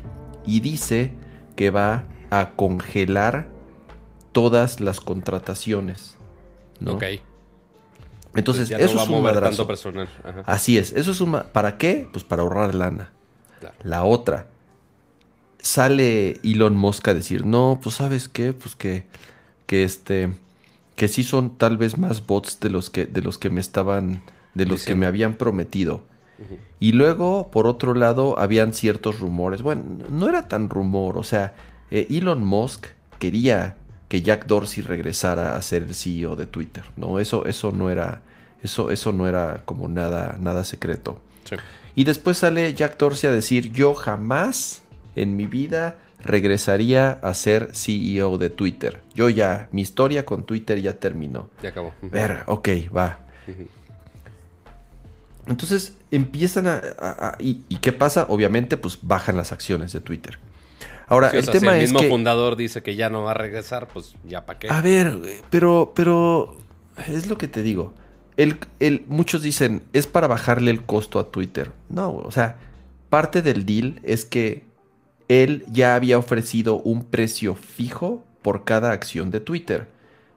y 0.46 0.60
dice 0.60 1.12
que 1.56 1.70
va 1.70 2.04
a 2.30 2.50
congelar 2.50 3.48
todas 4.32 4.80
las 4.80 5.00
contrataciones. 5.00 6.16
¿no? 6.80 6.94
Ok. 6.94 7.04
Entonces, 8.36 8.68
Pues 8.70 8.82
eso 8.82 8.94
no 8.94 9.02
es 9.02 9.08
un 9.08 9.22
madrazo. 9.22 9.50
tanto 9.50 9.66
personal. 9.66 10.08
Ajá. 10.24 10.42
Así 10.46 10.78
es, 10.78 10.92
eso 10.92 11.10
es 11.12 11.20
un... 11.20 11.42
¿Para 11.52 11.76
qué? 11.78 12.08
Pues 12.12 12.24
para 12.24 12.42
ahorrar 12.42 12.74
lana. 12.74 13.12
Claro. 13.60 13.76
La 13.82 14.04
otra, 14.04 14.46
sale 15.60 16.40
Elon 16.42 16.76
Musk 16.76 17.08
a 17.08 17.14
decir, 17.14 17.46
no, 17.46 17.80
pues 17.82 17.96
sabes 17.96 18.28
qué, 18.28 18.52
pues 18.52 18.76
que, 18.76 19.06
que 19.66 19.84
este, 19.84 20.32
que 20.96 21.08
sí 21.08 21.22
son 21.24 21.56
tal 21.56 21.76
vez 21.78 21.96
más 21.96 22.26
bots 22.26 22.60
de 22.60 22.70
los 22.70 22.90
que, 22.90 23.06
de 23.06 23.22
los 23.22 23.38
que 23.38 23.50
me 23.50 23.60
estaban, 23.60 24.22
de 24.54 24.66
los 24.66 24.84
que 24.84 24.94
me 24.94 25.06
habían 25.06 25.34
prometido. 25.34 26.02
Y 26.80 26.92
luego, 26.92 27.50
por 27.50 27.66
otro 27.66 27.94
lado, 27.94 28.38
habían 28.38 28.74
ciertos 28.74 29.20
rumores. 29.20 29.62
Bueno, 29.62 29.84
no 30.10 30.28
era 30.28 30.48
tan 30.48 30.68
rumor, 30.68 31.16
o 31.16 31.22
sea, 31.22 31.54
eh, 31.90 32.08
Elon 32.10 32.44
Musk 32.44 32.86
quería 33.18 33.76
que 34.08 34.22
Jack 34.22 34.46
Dorsey 34.46 34.82
regresara 34.82 35.56
a 35.56 35.62
ser 35.62 35.82
el 35.84 35.94
CEO 35.94 36.36
de 36.36 36.46
Twitter. 36.46 36.84
No, 36.96 37.18
eso, 37.18 37.46
eso 37.46 37.72
no 37.72 37.90
era, 37.90 38.20
eso, 38.62 38.90
eso 38.90 39.12
no 39.12 39.26
era 39.28 39.62
como 39.64 39.88
nada, 39.88 40.36
nada 40.40 40.64
secreto. 40.64 41.20
Sí. 41.44 41.56
Y 41.96 42.04
después 42.04 42.38
sale 42.38 42.74
Jack 42.74 42.98
Dorsey 42.98 43.30
a 43.30 43.32
decir, 43.32 43.72
yo 43.72 43.94
jamás 43.94 44.82
en 45.16 45.36
mi 45.36 45.46
vida 45.46 45.96
regresaría 46.22 47.12
a 47.22 47.34
ser 47.34 47.70
CEO 47.74 48.38
de 48.38 48.50
Twitter. 48.50 49.00
Yo 49.14 49.28
ya, 49.28 49.68
mi 49.72 49.82
historia 49.82 50.24
con 50.24 50.44
Twitter 50.44 50.80
ya 50.80 50.94
terminó. 50.94 51.50
Ya 51.62 51.68
acabó. 51.70 51.92
Ver, 52.02 52.42
ok, 52.46 52.68
va. 52.96 53.18
Entonces 55.46 55.94
empiezan 56.10 56.66
a... 56.66 56.80
a- 56.98 57.28
a- 57.28 57.36
y, 57.38 57.62
y 57.68 57.76
qué 57.76 57.92
pasa? 57.92 58.26
Obviamente, 58.28 58.76
pues 58.76 58.98
bajan 59.02 59.36
las 59.36 59.52
acciones 59.52 59.92
de 59.92 60.00
Twitter. 60.00 60.38
Ahora, 61.06 61.30
Sí, 61.30 61.36
o 61.36 61.38
el 61.40 61.44
sea, 61.44 61.52
si 61.60 61.66
el 61.66 61.74
es 61.74 61.82
mismo 61.82 62.00
que... 62.00 62.08
fundador 62.08 62.56
dice 62.56 62.82
que 62.82 62.96
ya 62.96 63.10
no 63.10 63.22
va 63.22 63.32
a 63.32 63.34
regresar, 63.34 63.88
pues 63.88 64.14
ya 64.24 64.46
para 64.46 64.58
qué. 64.58 64.68
A 64.70 64.80
ver, 64.80 65.18
pero, 65.50 65.92
pero 65.94 66.56
es 67.08 67.26
lo 67.28 67.36
que 67.38 67.48
te 67.48 67.62
digo. 67.62 67.92
El, 68.36 68.58
el- 68.80 69.04
muchos 69.08 69.42
dicen, 69.42 69.82
es 69.92 70.06
para 70.06 70.26
bajarle 70.26 70.70
el 70.70 70.82
costo 70.84 71.18
a 71.18 71.30
Twitter. 71.30 71.72
No, 71.88 72.14
o 72.16 72.30
sea, 72.30 72.56
parte 73.10 73.42
del 73.42 73.64
deal 73.66 74.00
es 74.02 74.24
que 74.24 74.64
él 75.28 75.64
ya 75.70 75.94
había 75.94 76.18
ofrecido 76.18 76.76
un 76.76 77.04
precio 77.04 77.54
fijo 77.54 78.24
por 78.42 78.64
cada 78.64 78.92
acción 78.92 79.30
de 79.30 79.40
Twitter. 79.40 79.88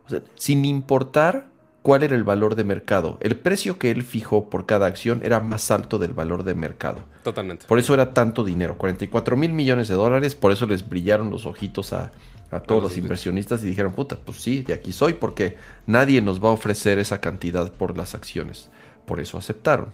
O 0.05 0.09
sea, 0.09 0.22
sin 0.36 0.63
importar 0.65 1.47
cuál 1.88 2.03
era 2.03 2.17
el 2.17 2.25
valor 2.25 2.55
de 2.55 2.65
mercado. 2.65 3.17
El 3.21 3.38
precio 3.38 3.79
que 3.79 3.91
él 3.91 4.03
fijó 4.03 4.49
por 4.49 4.65
cada 4.65 4.88
acción 4.88 5.21
era 5.23 5.39
más 5.39 5.71
alto 5.71 5.97
del 5.99 6.11
valor 6.11 6.43
de 6.43 6.53
mercado. 6.53 6.99
Totalmente. 7.23 7.65
Por 7.65 7.79
eso 7.79 7.93
era 7.93 8.13
tanto 8.13 8.43
dinero, 8.43 8.77
44 8.77 9.38
mil 9.38 9.53
millones 9.53 9.88
de 9.88 9.95
dólares, 9.95 10.35
por 10.35 10.51
eso 10.51 10.65
les 10.65 10.89
brillaron 10.89 11.29
los 11.29 11.45
ojitos 11.45 11.93
a, 11.93 12.11
a 12.51 12.59
todos 12.59 12.83
los 12.83 12.97
inversionistas 12.97 13.63
y 13.63 13.67
dijeron, 13.67 13.93
puta, 13.93 14.17
pues 14.17 14.41
sí, 14.41 14.63
de 14.63 14.73
aquí 14.73 14.91
soy, 14.91 15.13
porque 15.13 15.55
nadie 15.85 16.21
nos 16.21 16.43
va 16.43 16.49
a 16.49 16.51
ofrecer 16.51 16.99
esa 16.99 17.21
cantidad 17.21 17.71
por 17.71 17.95
las 17.95 18.15
acciones. 18.15 18.69
Por 19.05 19.21
eso 19.21 19.38
aceptaron. 19.38 19.93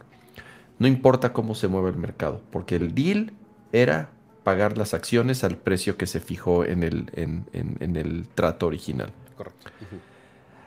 No 0.79 0.87
importa 0.87 1.31
cómo 1.31 1.53
se 1.53 1.67
mueve 1.67 1.91
el 1.91 1.97
mercado, 1.97 2.41
porque 2.49 2.75
el 2.75 2.95
deal 2.95 3.33
era 3.71 4.09
pagar 4.43 4.79
las 4.79 4.95
acciones 4.95 5.43
al 5.43 5.57
precio 5.57 5.95
que 5.95 6.07
se 6.07 6.19
fijó 6.19 6.65
en 6.65 6.81
el, 6.81 7.11
en- 7.13 7.45
en- 7.53 7.77
en 7.81 7.95
el 7.97 8.25
trato 8.33 8.65
original. 8.65 9.11
Correcto. 9.37 9.69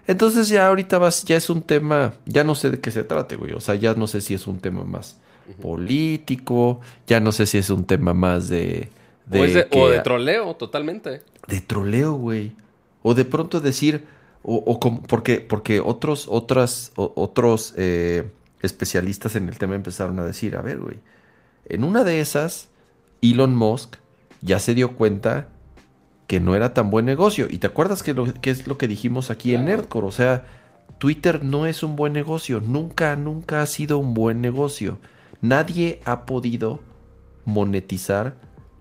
Entonces 0.06 0.48
ya 0.48 0.68
ahorita 0.68 0.98
vas, 0.98 1.24
ya 1.24 1.36
es 1.36 1.50
un 1.50 1.62
tema, 1.62 2.14
ya 2.26 2.44
no 2.44 2.54
sé 2.54 2.70
de 2.70 2.80
qué 2.80 2.90
se 2.90 3.02
trate, 3.04 3.36
güey. 3.36 3.52
O 3.52 3.60
sea, 3.60 3.74
ya 3.74 3.94
no 3.94 4.06
sé 4.06 4.20
si 4.20 4.34
es 4.34 4.46
un 4.46 4.58
tema 4.60 4.84
más 4.84 5.16
político, 5.62 6.80
ya 7.06 7.20
no 7.20 7.32
sé 7.32 7.46
si 7.46 7.58
es 7.58 7.70
un 7.70 7.84
tema 7.84 8.14
más 8.14 8.48
de... 8.48 8.88
o, 9.30 9.36
es 9.44 9.54
de, 9.54 9.66
que- 9.68 9.80
o 9.80 9.88
de 9.88 10.00
troleo, 10.00 10.54
totalmente. 10.56 11.22
de 11.48 11.60
troleo, 11.60 12.12
güey. 12.14 12.52
O 13.02 13.14
de 13.14 13.24
pronto 13.24 13.60
decir, 13.60 14.04
o, 14.42 14.56
o 14.56 14.80
como- 14.80 15.02
porque, 15.02 15.40
porque 15.40 15.80
otros, 15.80 16.26
otras, 16.28 16.92
o- 16.96 17.12
otros 17.16 17.74
eh, 17.76 18.28
especialistas 18.62 19.36
en 19.36 19.48
el 19.48 19.58
tema 19.58 19.74
empezaron 19.74 20.18
a 20.18 20.24
decir, 20.24 20.56
a 20.56 20.62
ver, 20.62 20.78
güey, 20.78 20.98
en 21.68 21.84
una 21.84 22.04
de 22.04 22.20
esas, 22.20 22.68
Elon 23.22 23.54
Musk 23.54 23.96
ya 24.42 24.58
se 24.58 24.74
dio 24.74 24.92
cuenta 24.96 25.48
que 26.26 26.40
no 26.40 26.54
era 26.54 26.74
tan 26.74 26.90
buen 26.90 27.04
negocio. 27.04 27.46
Y 27.50 27.58
te 27.58 27.66
acuerdas 27.66 28.02
que, 28.02 28.14
lo, 28.14 28.32
que 28.34 28.50
es 28.50 28.66
lo 28.66 28.78
que 28.78 28.88
dijimos 28.88 29.30
aquí 29.30 29.54
en. 29.54 29.66
Nerdcore, 29.66 30.06
o 30.06 30.12
sea, 30.12 30.44
Twitter 30.98 31.44
no 31.44 31.66
es 31.66 31.82
un 31.82 31.96
buen 31.96 32.12
negocio, 32.12 32.60
nunca, 32.60 33.16
nunca 33.16 33.62
ha 33.62 33.66
sido 33.66 33.98
un 33.98 34.14
buen 34.14 34.40
negocio. 34.40 34.98
Nadie 35.40 36.00
ha 36.04 36.24
podido 36.24 36.80
monetizar 37.44 38.34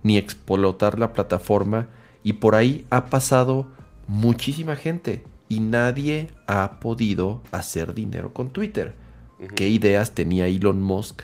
ni 0.04 0.18
explotar 0.18 0.98
la 0.98 1.14
plataforma 1.14 1.88
y 2.24 2.34
por 2.34 2.56
ahí 2.56 2.86
ha 2.90 3.08
pasado 3.08 3.68
muchísima 4.08 4.76
gente 4.76 5.24
y 5.50 5.60
nadie 5.60 6.30
ha 6.48 6.80
podido 6.80 7.42
hacer 7.52 7.94
dinero 7.94 8.34
con 8.34 8.50
Twitter. 8.50 8.96
¿Qué 9.56 9.68
ideas 9.68 10.12
tenía 10.12 10.48
Elon 10.48 10.82
Musk 10.82 11.24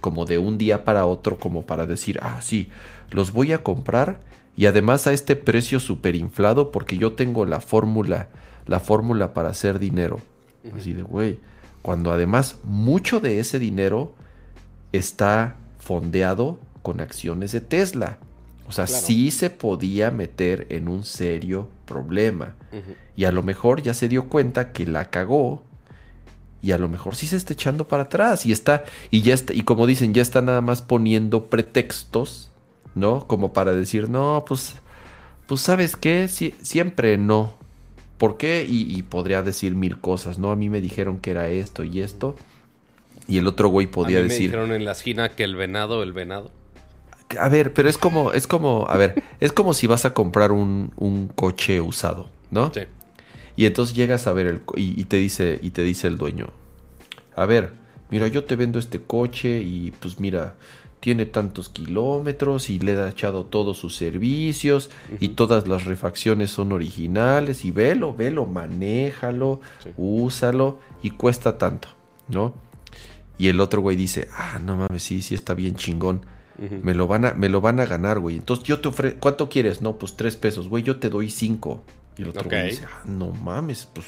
como 0.00 0.24
de 0.24 0.38
un 0.38 0.58
día 0.58 0.84
para 0.84 1.06
otro 1.06 1.38
como 1.38 1.66
para 1.66 1.86
decir, 1.86 2.18
ah, 2.22 2.40
sí, 2.40 2.68
los 3.10 3.32
voy 3.32 3.52
a 3.52 3.62
comprar 3.62 4.20
y 4.56 4.66
además 4.66 5.06
a 5.06 5.12
este 5.12 5.36
precio 5.36 5.80
súper 5.80 6.14
inflado 6.16 6.70
porque 6.70 6.96
yo 6.98 7.12
tengo 7.14 7.44
la 7.46 7.60
fórmula, 7.60 8.28
la 8.66 8.80
fórmula 8.80 9.34
para 9.34 9.50
hacer 9.50 9.78
dinero. 9.78 10.20
Así 10.76 10.92
de, 10.92 11.02
güey, 11.02 11.38
cuando 11.82 12.12
además 12.12 12.56
mucho 12.62 13.20
de 13.20 13.38
ese 13.40 13.58
dinero 13.58 14.14
está 14.92 15.56
fondeado 15.78 16.58
con 16.82 17.00
acciones 17.00 17.52
de 17.52 17.60
Tesla. 17.60 18.18
O 18.66 18.72
sea, 18.72 18.86
Claro. 18.86 19.04
sí 19.04 19.30
se 19.30 19.50
podía 19.50 20.10
meter 20.10 20.66
en 20.70 20.88
un 20.88 21.04
serio 21.04 21.68
problema. 21.84 22.54
Y 23.16 23.24
a 23.24 23.32
lo 23.32 23.42
mejor 23.42 23.82
ya 23.82 23.92
se 23.92 24.08
dio 24.08 24.28
cuenta 24.28 24.72
que 24.72 24.86
la 24.86 25.10
cagó. 25.10 25.62
Y 26.62 26.72
a 26.72 26.78
lo 26.78 26.88
mejor 26.88 27.14
sí 27.14 27.26
se 27.26 27.36
está 27.36 27.52
echando 27.52 27.86
para 27.86 28.04
atrás. 28.04 28.46
Y 28.46 28.52
está, 28.52 28.84
y 29.10 29.20
ya 29.20 29.34
está, 29.34 29.52
y 29.52 29.62
como 29.62 29.86
dicen, 29.86 30.14
ya 30.14 30.22
está 30.22 30.40
nada 30.40 30.62
más 30.62 30.80
poniendo 30.80 31.46
pretextos, 31.50 32.50
¿no? 32.94 33.26
Como 33.26 33.52
para 33.52 33.72
decir, 33.72 34.08
no, 34.08 34.44
pues, 34.46 34.76
pues, 35.46 35.60
¿sabes 35.62 35.96
qué? 35.96 36.26
Sie- 36.28 36.54
siempre 36.62 37.18
no. 37.18 37.54
¿Por 38.18 38.36
qué? 38.38 38.66
Y, 38.68 38.96
y 38.98 39.02
podría 39.04 39.42
decir 39.42 39.74
mil 39.76 40.00
cosas, 40.00 40.38
¿no? 40.38 40.52
A 40.52 40.56
mí 40.56 40.70
me 40.70 40.80
dijeron 40.80 41.18
que 41.20 41.32
era 41.32 41.48
esto 41.50 41.84
y 41.84 42.00
esto. 42.02 42.36
Y 43.28 43.38
el 43.38 43.46
otro 43.48 43.68
güey 43.68 43.86
podía 43.88 44.18
a 44.18 44.22
mí 44.22 44.26
me 44.28 44.34
decir, 44.34 44.40
dijeron 44.40 44.72
en 44.72 44.84
la 44.84 44.92
esquina 44.92 45.34
que 45.34 45.42
el 45.44 45.56
venado, 45.56 46.02
el 46.04 46.12
venado. 46.12 46.52
a 47.38 47.48
ver, 47.48 47.72
pero 47.72 47.88
es 47.88 47.98
como, 47.98 48.32
es 48.32 48.46
como, 48.46 48.86
a 48.88 48.96
ver, 48.96 49.18
es 49.40 49.52
como 49.52 49.74
si 49.74 49.86
vas 49.86 50.04
a 50.04 50.14
comprar 50.14 50.52
un, 50.52 50.92
un 50.96 51.28
coche 51.28 51.80
usado, 51.80 52.28
¿no? 52.50 52.72
Sí. 52.72 52.80
Y 53.56 53.66
entonces 53.66 53.96
llegas 53.96 54.26
a 54.26 54.32
ver 54.32 54.46
el 54.48 54.62
y, 54.76 55.00
y 55.00 55.04
te 55.06 55.16
dice 55.18 55.58
y 55.62 55.70
te 55.70 55.82
dice 55.82 56.08
el 56.08 56.18
dueño, 56.18 56.48
a 57.36 57.46
ver, 57.46 57.72
mira, 58.10 58.28
yo 58.28 58.44
te 58.44 58.56
vendo 58.56 58.78
este 58.78 59.00
coche 59.02 59.60
y 59.62 59.92
pues 59.92 60.20
mira, 60.20 60.54
tiene 61.04 61.26
tantos 61.26 61.68
kilómetros 61.68 62.70
y 62.70 62.78
le 62.78 62.94
he 62.94 63.08
echado 63.10 63.44
todos 63.44 63.76
sus 63.76 63.94
servicios 63.94 64.88
y 65.20 65.28
todas 65.28 65.68
las 65.68 65.84
refacciones 65.84 66.50
son 66.50 66.72
originales 66.72 67.66
y 67.66 67.72
velo, 67.72 68.14
velo, 68.14 68.46
manéjalo, 68.46 69.60
Sí. 69.82 69.90
úsalo 69.98 70.78
y 71.02 71.10
cuesta 71.10 71.58
tanto, 71.58 71.88
¿no? 72.28 72.54
Y 73.36 73.48
el 73.48 73.60
otro 73.60 73.82
güey 73.82 73.96
dice, 73.98 74.28
ah, 74.34 74.58
no 74.64 74.78
mames, 74.78 75.02
sí, 75.02 75.20
sí 75.20 75.34
está 75.34 75.52
bien 75.52 75.74
chingón. 75.74 76.24
Me 76.82 76.94
lo 76.94 77.06
van 77.06 77.26
a, 77.26 77.34
me 77.34 77.50
lo 77.50 77.60
van 77.60 77.80
a 77.80 77.84
ganar, 77.84 78.18
güey. 78.18 78.36
Entonces 78.36 78.64
yo 78.64 78.80
te 78.80 78.88
ofrezco, 78.88 79.20
¿cuánto 79.20 79.50
quieres? 79.50 79.82
No, 79.82 79.98
pues 79.98 80.16
tres 80.16 80.36
pesos, 80.36 80.68
güey, 80.70 80.82
yo 80.84 80.96
te 81.00 81.10
doy 81.10 81.28
cinco. 81.28 81.82
Y 82.16 82.22
el 82.22 82.28
otro 82.30 82.44
güey 82.48 82.70
dice, 82.70 82.86
ah, 82.86 83.02
no 83.04 83.30
mames, 83.32 83.86
pues, 83.92 84.06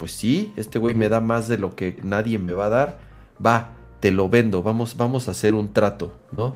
pues 0.00 0.10
sí, 0.10 0.52
este 0.56 0.80
güey 0.80 0.96
me 0.96 1.08
da 1.08 1.20
más 1.20 1.46
de 1.46 1.58
lo 1.58 1.76
que 1.76 1.96
nadie 2.02 2.40
me 2.40 2.54
va 2.54 2.66
a 2.66 2.70
dar. 2.70 2.98
Va, 3.44 3.70
te 4.00 4.10
lo 4.10 4.28
vendo, 4.28 4.62
vamos, 4.62 4.96
vamos 4.96 5.28
a 5.28 5.32
hacer 5.32 5.54
un 5.54 5.72
trato, 5.72 6.12
¿no? 6.32 6.54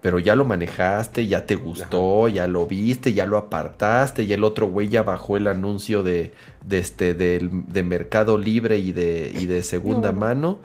Pero 0.00 0.20
ya 0.20 0.36
lo 0.36 0.44
manejaste, 0.44 1.26
ya 1.26 1.44
te 1.44 1.56
gustó, 1.56 2.28
ya 2.28 2.46
lo 2.46 2.66
viste, 2.66 3.12
ya 3.14 3.26
lo 3.26 3.36
apartaste, 3.36 4.22
y 4.22 4.32
el 4.32 4.44
otro 4.44 4.68
güey 4.68 4.88
ya 4.88 5.02
bajó 5.02 5.36
el 5.36 5.48
anuncio 5.48 6.04
de, 6.04 6.32
de 6.64 6.78
este, 6.78 7.14
del- 7.14 7.50
de 7.66 7.82
Mercado 7.82 8.38
Libre 8.38 8.78
y 8.78 8.92
de, 8.92 9.32
y 9.36 9.46
de 9.46 9.62
segunda 9.64 10.12
mano. 10.12 10.60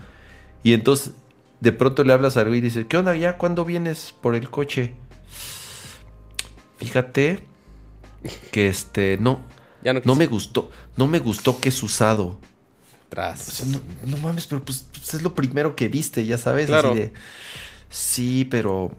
Y 0.61 0.73
entonces 0.73 1.13
de 1.61 1.71
pronto 1.71 2.03
le 2.03 2.13
hablas 2.13 2.37
al 2.37 2.47
güey 2.47 2.59
y 2.59 2.61
dices, 2.61 2.85
¿qué 2.87 2.97
onda 2.97 3.15
ya? 3.15 3.37
¿Cuándo 3.37 3.65
vienes 3.65 4.13
por 4.21 4.35
el 4.35 4.49
coche? 4.51 4.93
Fíjate 6.77 7.39
que 8.51 8.67
este, 8.67 9.17
no, 9.19 9.41
Ya 9.83 9.93
no, 9.93 10.01
no 10.05 10.15
me 10.15 10.27
gustó, 10.27 10.69
no 10.95 11.07
me 11.07 11.19
gustó 11.19 11.59
que 11.59 11.69
es 11.69 11.81
usado. 11.83 12.37
O 13.47 13.51
Tras. 13.51 13.51
sea, 13.51 13.65
no, 13.65 13.81
no 14.03 14.17
mames, 14.17 14.47
pero 14.47 14.63
pues, 14.63 14.87
pues, 14.91 15.13
es 15.13 15.21
lo 15.21 15.35
primero 15.35 15.75
que 15.75 15.87
viste, 15.89 16.25
ya 16.25 16.37
sabes. 16.37 16.69
Claro. 16.69 16.89
Así 16.89 16.91
de, 16.93 17.13
sí, 17.89 18.45
pero 18.45 18.91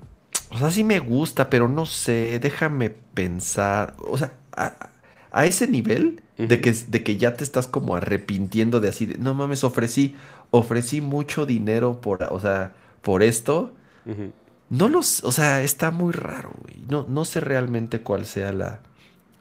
O 0.51 0.59
sea, 0.59 0.71
sí 0.71 0.85
me 0.85 1.01
gusta, 1.01 1.51
pero 1.51 1.69
no 1.69 1.87
sé, 1.87 2.39
déjame 2.41 2.91
pensar. 2.91 3.97
O 3.99 4.19
sea, 4.19 4.35
a, 4.57 4.91
a 5.33 5.47
ese 5.47 5.69
nivel 5.69 6.23
de, 6.47 6.61
que, 6.61 6.73
de 6.73 7.03
que 7.05 7.17
ya 7.19 7.37
te 7.37 7.45
estás 7.45 7.69
como 7.69 7.97
arrepintiendo 7.97 8.81
de 8.81 8.89
así, 8.91 9.07
de, 9.07 9.19
no 9.19 9.35
mames, 9.35 9.65
ofrecí, 9.65 10.17
ofrecí 10.51 11.01
mucho 11.03 11.47
dinero 11.47 12.01
por, 12.01 12.25
o 12.25 12.41
sea, 12.41 12.75
por 13.03 13.23
esto. 13.25 13.75
Ujú. 14.07 14.33
No 14.71 14.89
los, 14.89 15.23
o 15.25 15.33
sea, 15.33 15.63
está 15.63 15.91
muy 15.91 16.13
raro, 16.13 16.53
güey. 16.63 16.83
No, 16.89 17.07
no 17.09 17.25
sé 17.25 17.41
realmente 17.41 18.01
cuál 18.03 18.27
sea 18.27 18.53
la, 18.53 18.81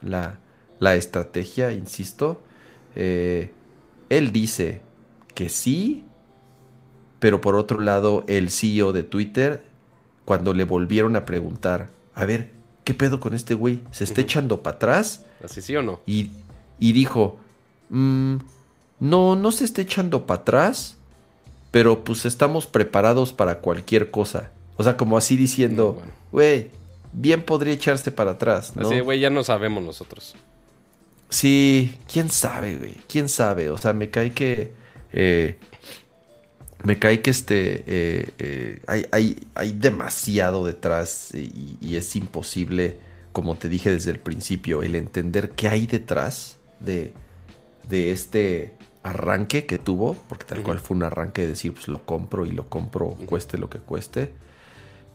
la, 0.02 0.38
la 0.80 0.94
estrategia, 0.96 1.72
insisto. 1.72 2.42
Eh, 2.94 3.52
él 4.18 4.32
dice 4.32 4.80
que 5.34 5.48
sí, 5.48 6.04
pero 7.18 7.40
por 7.40 7.54
otro 7.56 7.80
lado, 7.80 8.24
el 8.28 8.50
CEO 8.50 8.92
de 8.92 9.02
Twitter, 9.02 9.64
cuando 10.24 10.52
le 10.54 10.64
volvieron 10.64 11.16
a 11.16 11.24
preguntar, 11.24 11.90
a 12.14 12.24
ver, 12.24 12.52
¿qué 12.84 12.94
pedo 12.94 13.20
con 13.20 13.34
este 13.34 13.54
güey? 13.54 13.80
¿Se 13.90 14.04
está 14.04 14.20
echando 14.20 14.62
para 14.62 14.76
atrás? 14.76 15.24
¿Así 15.42 15.60
sí 15.62 15.74
o 15.76 15.82
no? 15.82 16.00
Y, 16.06 16.30
y 16.78 16.92
dijo, 16.92 17.38
"Mm, 17.90 18.36
no, 19.00 19.36
no 19.36 19.52
se 19.52 19.64
está 19.64 19.82
echando 19.82 20.26
para 20.26 20.40
atrás, 20.42 20.96
pero 21.70 22.04
pues 22.04 22.24
estamos 22.24 22.66
preparados 22.66 23.32
para 23.32 23.58
cualquier 23.58 24.10
cosa. 24.10 24.50
O 24.76 24.84
sea, 24.84 24.96
como 24.96 25.16
así 25.16 25.36
diciendo, 25.36 25.92
Mm, 25.92 25.94
bueno. 25.98 26.12
güey, 26.32 26.70
bien 27.12 27.42
podría 27.42 27.74
echarse 27.74 28.10
para 28.12 28.32
atrás, 28.32 28.74
¿no? 28.76 28.86
Así, 28.88 29.00
güey, 29.00 29.20
ya 29.20 29.30
no 29.30 29.42
sabemos 29.44 29.82
nosotros. 29.82 30.34
Sí, 31.34 31.98
quién 32.12 32.30
sabe, 32.30 32.76
güey, 32.76 32.94
quién 33.08 33.28
sabe. 33.28 33.70
O 33.70 33.78
sea, 33.78 33.92
me 33.92 34.10
cae 34.10 34.32
que... 34.32 34.72
eh, 35.12 35.58
me 36.84 36.98
cae 36.98 37.22
que 37.22 37.30
este... 37.30 37.84
eh, 37.86 38.30
eh, 38.38 38.82
hay, 38.86 39.06
hay, 39.12 39.46
hay 39.54 39.72
demasiado 39.72 40.66
detrás 40.66 41.30
y, 41.34 41.78
y 41.80 41.96
es 41.96 42.14
imposible, 42.16 42.98
como 43.32 43.56
te 43.56 43.68
dije 43.68 43.90
desde 43.90 44.10
el 44.10 44.20
principio, 44.20 44.82
el 44.82 44.94
entender 44.94 45.50
qué 45.52 45.68
hay 45.68 45.86
detrás 45.86 46.58
de, 46.80 47.14
de 47.88 48.12
este 48.12 48.74
arranque 49.02 49.66
que 49.66 49.78
tuvo, 49.78 50.14
porque 50.28 50.44
tal 50.46 50.62
cual 50.62 50.80
fue 50.80 50.96
un 50.96 51.04
arranque 51.04 51.42
de 51.42 51.48
decir, 51.50 51.74
pues 51.74 51.88
lo 51.88 52.04
compro 52.06 52.46
y 52.46 52.52
lo 52.52 52.68
compro, 52.68 53.10
cueste 53.26 53.58
lo 53.58 53.70
que 53.70 53.78
cueste. 53.80 54.34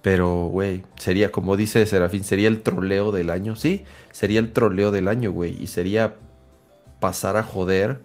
Pero, 0.02 0.45
güey, 0.45 0.84
sería, 0.97 1.32
como 1.32 1.58
dice 1.58 1.86
Serafín, 1.86 2.24
sería 2.24 2.47
el 2.47 2.62
troleo 2.62 3.12
del 3.12 3.30
año. 3.30 3.56
Sí, 3.56 3.84
sería 4.12 4.39
el 4.39 4.54
troleo 4.54 4.91
del 4.91 5.08
año, 5.08 5.32
güey. 5.32 5.62
Y 5.62 5.68
sería 5.68 6.16
pasar 7.00 7.38
a 7.38 7.43
joder 7.43 8.02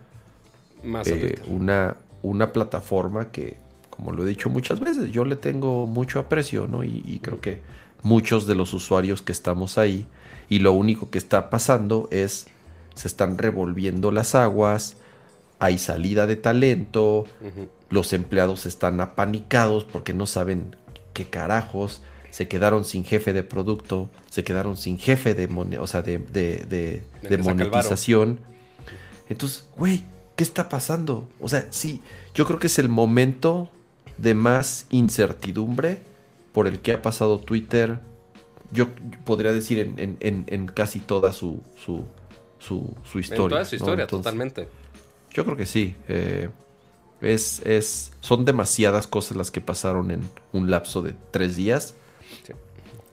Más 0.82 1.06
eh, 1.08 1.38
una, 1.48 1.96
una 2.22 2.52
plataforma 2.52 3.30
que, 3.30 3.58
como 3.90 4.12
lo 4.12 4.24
he 4.24 4.28
dicho 4.28 4.50
muchas 4.50 4.80
veces, 4.80 5.12
yo 5.12 5.24
le 5.24 5.36
tengo 5.36 5.86
mucho 5.86 6.18
aprecio, 6.18 6.66
¿no? 6.66 6.82
Y, 6.82 7.02
y 7.06 7.20
creo 7.20 7.40
que 7.40 7.62
muchos 8.02 8.46
de 8.46 8.54
los 8.54 8.74
usuarios 8.74 9.22
que 9.22 9.32
estamos 9.32 9.78
ahí, 9.78 10.06
y 10.48 10.58
lo 10.58 10.72
único 10.72 11.10
que 11.10 11.18
está 11.18 11.48
pasando 11.48 12.08
es, 12.10 12.46
se 12.94 13.08
están 13.08 13.38
revolviendo 13.38 14.10
las 14.10 14.34
aguas, 14.34 14.96
hay 15.58 15.78
salida 15.78 16.26
de 16.26 16.36
talento, 16.36 17.26
los 17.88 18.12
empleados 18.12 18.66
están 18.66 19.00
apanicados 19.00 19.84
porque 19.84 20.12
no 20.12 20.26
saben 20.26 20.76
qué 21.14 21.24
carajos, 21.24 22.02
se 22.30 22.46
quedaron 22.48 22.84
sin 22.84 23.04
jefe 23.04 23.32
de 23.32 23.42
producto, 23.44 24.10
se 24.28 24.44
quedaron 24.44 24.76
sin 24.76 24.98
jefe 24.98 25.32
de, 25.34 25.48
mone- 25.48 25.78
o 25.78 25.86
sea, 25.86 26.02
de, 26.02 26.18
de- 26.18 27.02
monetización. 27.38 28.40
Entonces, 29.28 29.66
güey, 29.76 30.04
¿qué 30.36 30.44
está 30.44 30.68
pasando? 30.68 31.28
O 31.40 31.48
sea, 31.48 31.66
sí, 31.70 32.02
yo 32.34 32.44
creo 32.44 32.58
que 32.58 32.66
es 32.66 32.78
el 32.78 32.88
momento 32.88 33.70
de 34.18 34.34
más 34.34 34.86
incertidumbre 34.90 36.02
por 36.52 36.66
el 36.66 36.80
que 36.80 36.92
ha 36.92 37.00
pasado 37.02 37.38
Twitter. 37.38 38.00
Yo 38.72 38.88
podría 39.24 39.52
decir 39.52 39.78
en, 39.78 39.98
en- 39.98 40.16
en- 40.20 40.44
en 40.48 40.66
casi 40.66 40.98
toda 41.00 41.32
su, 41.32 41.62
su, 41.76 42.04
su, 42.58 42.94
su 43.04 43.18
historia. 43.20 43.44
en 43.44 43.50
toda 43.50 43.64
su 43.64 43.76
¿no? 43.76 43.76
historia, 43.76 44.02
Entonces, 44.04 44.24
totalmente. 44.24 44.68
yo 45.32 45.44
creo 45.44 45.56
que 45.56 45.66
sí. 45.66 45.94
eh, 46.08 46.48
es, 47.24 47.60
es, 47.64 48.12
son 48.20 48.44
demasiadas 48.44 49.06
cosas 49.06 49.36
las 49.36 49.50
que 49.50 49.60
pasaron 49.60 50.10
en 50.10 50.28
un 50.52 50.70
lapso 50.70 51.02
de 51.02 51.14
tres 51.30 51.56
días. 51.56 51.94
Sí. 52.46 52.52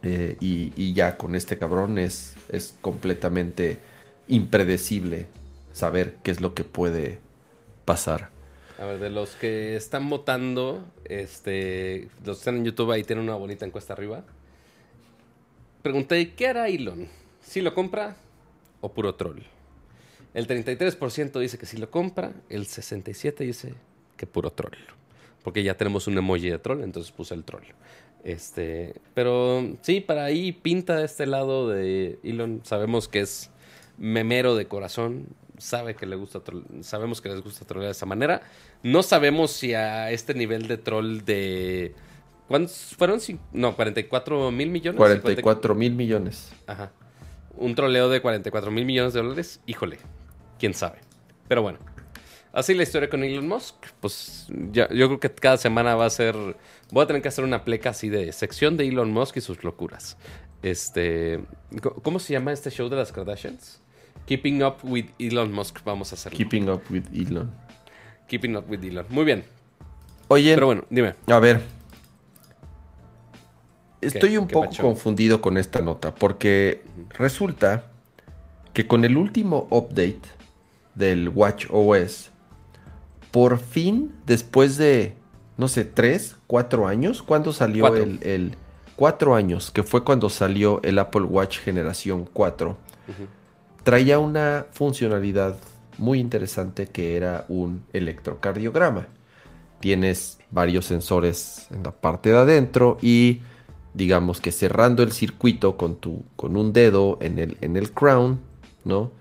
Eh, 0.03 0.37
y, 0.39 0.73
y 0.75 0.93
ya 0.93 1.17
con 1.17 1.35
este 1.35 1.57
cabrón 1.57 1.97
es, 1.97 2.35
es 2.49 2.75
completamente 2.81 3.79
impredecible 4.27 5.27
saber 5.73 6.15
qué 6.23 6.31
es 6.31 6.41
lo 6.41 6.53
que 6.53 6.63
puede 6.63 7.19
pasar. 7.85 8.29
A 8.79 8.85
ver, 8.85 8.99
de 8.99 9.09
los 9.11 9.35
que 9.35 9.75
están 9.75 10.09
votando, 10.09 10.83
este, 11.05 12.09
los 12.25 12.37
que 12.37 12.41
están 12.41 12.57
en 12.57 12.65
YouTube 12.65 12.91
ahí 12.91 13.03
tienen 13.03 13.25
una 13.25 13.35
bonita 13.35 13.65
encuesta 13.65 13.93
arriba. 13.93 14.23
Pregunté, 15.83 16.33
¿qué 16.33 16.47
hará 16.47 16.67
Elon? 16.67 17.07
¿Si 17.43 17.61
lo 17.61 17.75
compra 17.75 18.15
o 18.81 18.91
puro 18.91 19.13
troll? 19.15 19.41
El 20.33 20.47
33% 20.47 21.39
dice 21.39 21.57
que 21.57 21.65
sí 21.65 21.77
lo 21.77 21.91
compra, 21.91 22.33
el 22.49 22.65
67% 22.65 23.37
dice 23.39 23.73
que 24.21 24.27
puro 24.27 24.51
troll. 24.51 24.77
Porque 25.43 25.63
ya 25.63 25.75
tenemos 25.75 26.05
un 26.05 26.15
emoji 26.15 26.51
de 26.51 26.59
troll, 26.59 26.83
entonces 26.83 27.11
puse 27.11 27.33
el 27.33 27.43
troll. 27.43 27.63
Este, 28.23 28.93
pero 29.15 29.77
sí, 29.81 29.99
para 29.99 30.25
ahí 30.25 30.51
pinta 30.51 31.03
este 31.03 31.25
lado 31.25 31.67
de 31.67 32.19
Elon. 32.23 32.61
Sabemos 32.63 33.07
que 33.07 33.21
es 33.21 33.49
memero 33.97 34.55
de 34.55 34.67
corazón, 34.67 35.25
sabe 35.57 35.95
que 35.95 36.05
le 36.05 36.15
gusta 36.15 36.39
sabemos 36.81 37.19
que 37.19 37.29
les 37.29 37.41
gusta 37.41 37.65
trollear 37.65 37.87
de 37.87 37.93
esa 37.93 38.05
manera. 38.05 38.43
No 38.83 39.01
sabemos 39.01 39.49
si 39.49 39.73
a 39.73 40.11
este 40.11 40.35
nivel 40.35 40.67
de 40.67 40.77
troll 40.77 41.21
de 41.21 41.95
¿cuántos 42.47 42.95
fueron? 42.95 43.19
No, 43.53 43.75
44 43.75 44.51
mil 44.51 44.69
millones. 44.69 44.99
44 44.99 45.73
mil 45.73 45.93
millones. 45.95 46.53
Ajá. 46.67 46.91
Un 47.57 47.73
troleo 47.73 48.07
de 48.07 48.21
44 48.21 48.69
mil 48.69 48.85
millones 48.85 49.13
de 49.13 49.21
dólares. 49.23 49.61
Híjole, 49.65 49.97
quién 50.59 50.75
sabe. 50.75 50.99
Pero 51.47 51.63
bueno, 51.63 51.79
así 52.53 52.73
la 52.73 52.83
historia 52.83 53.09
con 53.09 53.23
Elon 53.23 53.47
Musk. 53.47 53.75
Pues 53.99 54.47
ya, 54.71 54.87
yo 54.89 55.07
creo 55.07 55.19
que 55.19 55.29
cada 55.29 55.57
semana 55.57 55.95
va 55.95 56.05
a 56.05 56.09
ser. 56.09 56.35
Voy 56.91 57.03
a 57.03 57.07
tener 57.07 57.21
que 57.21 57.27
hacer 57.27 57.43
una 57.43 57.63
pleca 57.63 57.91
así 57.91 58.09
de 58.09 58.31
sección 58.31 58.77
de 58.77 58.87
Elon 58.87 59.11
Musk 59.11 59.37
y 59.37 59.41
sus 59.41 59.63
locuras. 59.63 60.17
Este. 60.63 61.41
¿Cómo 62.03 62.19
se 62.19 62.33
llama 62.33 62.51
este 62.51 62.69
show 62.69 62.89
de 62.89 62.95
las 62.97 63.11
Kardashians? 63.11 63.81
Keeping 64.25 64.63
Up 64.63 64.77
with 64.83 65.05
Elon 65.19 65.51
Musk. 65.51 65.79
Vamos 65.83 66.11
a 66.11 66.15
hacerlo. 66.15 66.37
Keeping 66.37 66.69
up 66.69 66.81
with 66.89 67.05
Elon. 67.13 67.51
Keeping 68.27 68.55
Up 68.55 68.65
with 68.69 68.83
Elon. 68.83 69.05
Muy 69.09 69.25
bien. 69.25 69.43
Oye, 70.27 70.53
Pero 70.53 70.67
bueno, 70.67 70.85
dime. 70.89 71.15
a 71.27 71.39
ver. 71.39 71.61
Estoy 73.99 74.37
un 74.37 74.47
¿Qué 74.47 74.53
poco 74.53 74.69
confundido 74.79 75.41
con 75.41 75.57
esta 75.57 75.79
nota 75.81 76.15
porque 76.15 76.81
resulta 77.09 77.83
que 78.73 78.87
con 78.87 79.05
el 79.05 79.15
último 79.15 79.67
update 79.69 80.21
del 80.95 81.29
Watch 81.29 81.67
OS, 81.69 82.30
por 83.31 83.57
fin, 83.59 84.13
después 84.25 84.77
de, 84.77 85.15
no 85.57 85.67
sé, 85.67 85.85
tres, 85.85 86.35
cuatro 86.47 86.87
años, 86.87 87.23
¿cuándo 87.23 87.53
salió 87.53 87.83
Cuatro. 87.87 88.03
el, 88.03 88.19
el- 88.23 88.55
Cuatro 88.97 89.33
años, 89.33 89.71
que 89.71 89.81
fue 89.81 90.03
cuando 90.03 90.29
salió 90.29 90.79
el 90.83 90.99
Apple 90.99 91.23
Watch 91.23 91.57
generación 91.59 92.29
4, 92.31 92.77
traía 93.83 94.19
una 94.19 94.67
funcionalidad 94.73 95.55
muy 95.97 96.19
interesante 96.19 96.85
que 96.85 97.17
era 97.17 97.45
un 97.47 97.83
electrocardiograma. 97.93 99.07
Tienes 99.79 100.37
varios 100.51 100.85
sensores 100.85 101.65
en 101.71 101.81
la 101.81 101.91
parte 101.91 102.29
de 102.29 102.37
adentro 102.37 102.97
y 103.01 103.41
digamos 103.95 104.39
que 104.39 104.51
cerrando 104.51 105.01
el 105.01 105.11
circuito 105.13 105.77
con, 105.77 105.95
tu, 105.95 106.23
con 106.35 106.55
un 106.55 106.71
dedo 106.71 107.17
en 107.21 107.39
el, 107.39 107.57
en 107.61 107.77
el 107.77 107.91
crown, 107.91 108.39
¿no? 108.85 109.11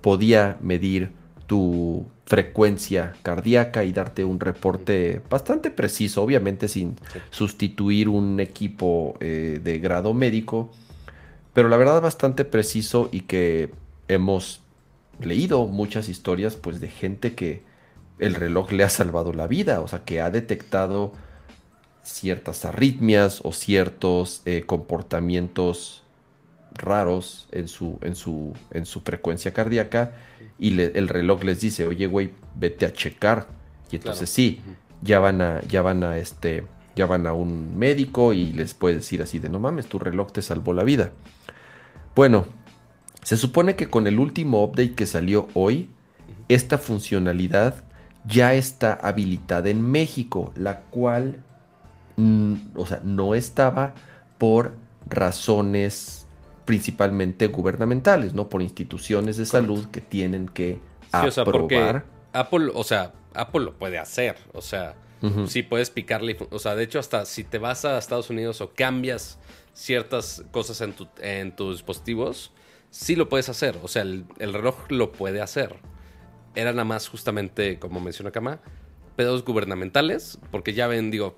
Podía 0.00 0.56
medir 0.62 1.12
tu 1.46 2.06
frecuencia 2.28 3.14
cardíaca 3.22 3.84
y 3.84 3.92
darte 3.92 4.24
un 4.24 4.40
reporte 4.40 5.22
bastante 5.30 5.70
preciso, 5.70 6.22
obviamente 6.22 6.68
sin 6.68 6.96
Sí. 7.12 7.20
sustituir 7.30 8.08
un 8.08 8.40
equipo 8.40 9.16
eh, 9.20 9.60
de 9.64 9.78
grado 9.80 10.14
médico, 10.14 10.70
pero 11.54 11.68
la 11.68 11.76
verdad 11.78 12.02
bastante 12.02 12.44
preciso 12.44 13.08
y 13.12 13.22
que 13.22 13.72
hemos 14.08 14.60
leído 15.20 15.66
muchas 15.66 16.08
historias 16.08 16.56
pues 16.56 16.80
de 16.80 16.88
gente 16.88 17.34
que 17.34 17.62
el 18.18 18.34
reloj 18.34 18.72
le 18.72 18.84
ha 18.84 18.90
salvado 18.90 19.32
la 19.32 19.46
vida, 19.48 19.80
o 19.80 19.88
sea, 19.88 20.04
que 20.04 20.20
ha 20.20 20.30
detectado 20.30 21.12
ciertas 22.02 22.64
arritmias 22.64 23.40
o 23.44 23.52
ciertos 23.52 24.42
eh, 24.46 24.62
comportamientos 24.66 26.02
raros 26.74 27.48
en 27.52 27.68
su, 27.68 27.98
en 28.02 28.14
su, 28.16 28.54
en 28.72 28.86
su 28.86 29.00
frecuencia 29.00 29.52
cardíaca 29.52 30.12
y 30.58 30.70
le- 30.70 30.92
el 30.98 31.08
reloj 31.08 31.44
les 31.44 31.60
dice, 31.60 31.86
oye, 31.86 32.06
güey, 32.06 32.32
vete 32.56 32.86
a 32.86 32.92
checar. 32.92 33.46
Y 33.90 33.96
entonces 33.96 34.32
Claro. 34.34 34.34
sí, 34.34 34.60
ya 35.02 35.18
van 35.20 35.40
a, 35.40 35.60
ya 35.62 35.82
van 35.82 36.02
a 36.04 36.18
este, 36.18 36.66
ya 36.96 37.06
van 37.06 37.26
a 37.26 37.32
un 37.32 37.78
médico 37.78 38.32
y 38.32 38.52
les 38.52 38.74
puede 38.74 38.96
decir 38.96 39.22
así 39.22 39.38
de 39.38 39.48
no 39.48 39.60
mames, 39.60 39.86
tu 39.86 39.98
reloj 39.98 40.32
te 40.32 40.42
salvó 40.42 40.72
la 40.74 40.84
vida. 40.84 41.12
Bueno, 42.16 42.46
se 43.22 43.36
supone 43.36 43.76
que 43.76 43.88
con 43.88 44.06
el 44.06 44.18
último 44.18 44.62
update 44.64 44.94
que 44.94 45.06
salió 45.06 45.48
hoy, 45.54 45.90
esta 46.48 46.78
funcionalidad 46.78 47.84
ya 48.26 48.54
está 48.54 48.94
habilitada 48.94 49.68
en 49.70 49.82
México, 49.82 50.52
la 50.56 50.80
cual, 50.80 51.36
mm, 52.16 52.54
o 52.74 52.86
sea, 52.86 53.00
no 53.04 53.34
estaba 53.34 53.94
por 54.38 54.74
razones 55.08 56.17
principalmente 56.68 57.46
gubernamentales, 57.46 58.34
¿no? 58.34 58.50
Por 58.50 58.60
instituciones 58.60 59.38
de 59.38 59.46
salud 59.46 59.86
que 59.86 60.02
tienen 60.02 60.48
que 60.48 60.78
Sí, 61.10 61.26
o 61.26 61.30
sea, 61.30 61.44
porque 61.46 61.76
aprobar. 61.76 62.04
Apple, 62.34 62.70
o 62.74 62.84
sea, 62.84 63.14
Apple 63.32 63.62
lo 63.64 63.72
puede 63.78 63.98
hacer. 63.98 64.36
O 64.52 64.60
sea, 64.60 64.94
sí 65.46 65.62
puedes 65.62 65.88
picarle. 65.88 66.36
O 66.50 66.58
sea, 66.58 66.76
de 66.76 66.84
hecho, 66.84 66.98
hasta 66.98 67.24
si 67.24 67.42
te 67.42 67.56
vas 67.56 67.86
a 67.86 67.96
Estados 67.96 68.28
Unidos 68.28 68.60
o 68.60 68.70
cambias 68.74 69.38
ciertas 69.72 70.44
cosas 70.50 70.82
en, 70.82 70.92
tu- 70.92 71.08
en 71.22 71.56
tus 71.56 71.76
dispositivos, 71.78 72.52
sí 72.90 73.16
lo 73.16 73.30
puedes 73.30 73.48
hacer. 73.48 73.78
O 73.82 73.88
sea, 73.88 74.02
el, 74.02 74.26
el 74.38 74.52
reloj 74.52 74.76
lo 74.90 75.10
puede 75.10 75.40
hacer. 75.40 75.74
Era 76.54 76.72
nada 76.72 76.84
más 76.84 77.08
justamente, 77.08 77.78
como 77.78 77.98
menciona 77.98 78.30
Kama, 78.30 78.60
pedos 79.16 79.42
gubernamentales, 79.42 80.38
porque 80.50 80.74
ya 80.74 80.86
ven, 80.86 81.10
digo, 81.10 81.34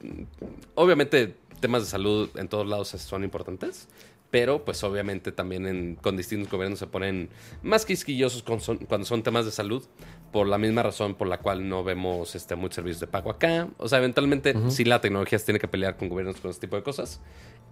obviamente 0.74 1.36
temas 1.61 1.82
de 1.82 1.89
salud 1.89 2.28
en 2.36 2.48
todos 2.48 2.66
lados 2.66 2.89
son 2.89 3.23
importantes, 3.23 3.86
pero 4.31 4.65
pues 4.65 4.82
obviamente 4.85 5.32
también 5.32 5.66
en- 5.66 5.97
con 5.97 6.16
distintos 6.16 6.51
gobiernos 6.51 6.78
se 6.78 6.86
ponen 6.86 7.31
más 7.62 7.85
quisquillosos 7.85 8.43
con 8.44 8.61
son- 8.61 8.78
cuando 8.78 9.05
son 9.07 9.23
temas 9.23 9.44
de 9.44 9.51
salud, 9.51 9.85
por 10.32 10.47
la 10.47 10.57
misma 10.59 10.82
razón 10.85 11.15
por 11.16 11.27
la 11.28 11.39
cual 11.39 11.69
no 11.69 11.82
vemos 11.82 12.35
este, 12.35 12.55
muchos 12.55 12.77
servicios 12.77 13.01
de 13.01 13.07
pago 13.09 13.31
acá. 13.31 13.69
O 13.78 13.89
sea, 13.89 13.98
eventualmente 13.98 14.55
sí 14.70 14.85
la 14.85 15.01
tecnología 15.01 15.39
se 15.39 15.47
tiene 15.47 15.59
que 15.59 15.69
pelear 15.69 15.97
con 15.97 16.09
gobiernos 16.09 16.40
con 16.40 16.51
este 16.51 16.66
tipo 16.66 16.77
de 16.77 16.82
cosas. 16.82 17.20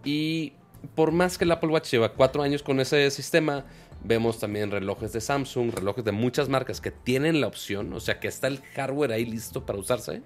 Y 0.05 0.52
por 0.94 1.12
más 1.12 1.39
que 1.39 1.44
el 1.44 1.52
Apple 1.52 1.70
Watch 1.70 1.90
lleva 1.90 2.12
cuatro 2.12 2.43
años 2.43 2.62
con 2.62 2.80
ese 2.80 3.10
sistema, 3.10 3.64
vemos 4.02 4.39
también 4.40 4.70
relojes 4.70 5.12
de 5.12 5.20
Samsung, 5.20 5.72
relojes 5.74 6.05
de 6.05 6.12
muchas 6.12 6.48
marcas 6.48 6.80
que 6.80 6.90
tienen 6.93 7.40
la 7.40 7.47
opción, 7.48 7.93
o 7.93 8.01
sea 8.01 8.20
que 8.20 8.28
está 8.28 8.47
el 8.48 8.60
hardware 8.74 9.12
ahí 9.12 9.24
listo 9.24 9.64
para 9.66 9.78
usarse. 9.78 10.22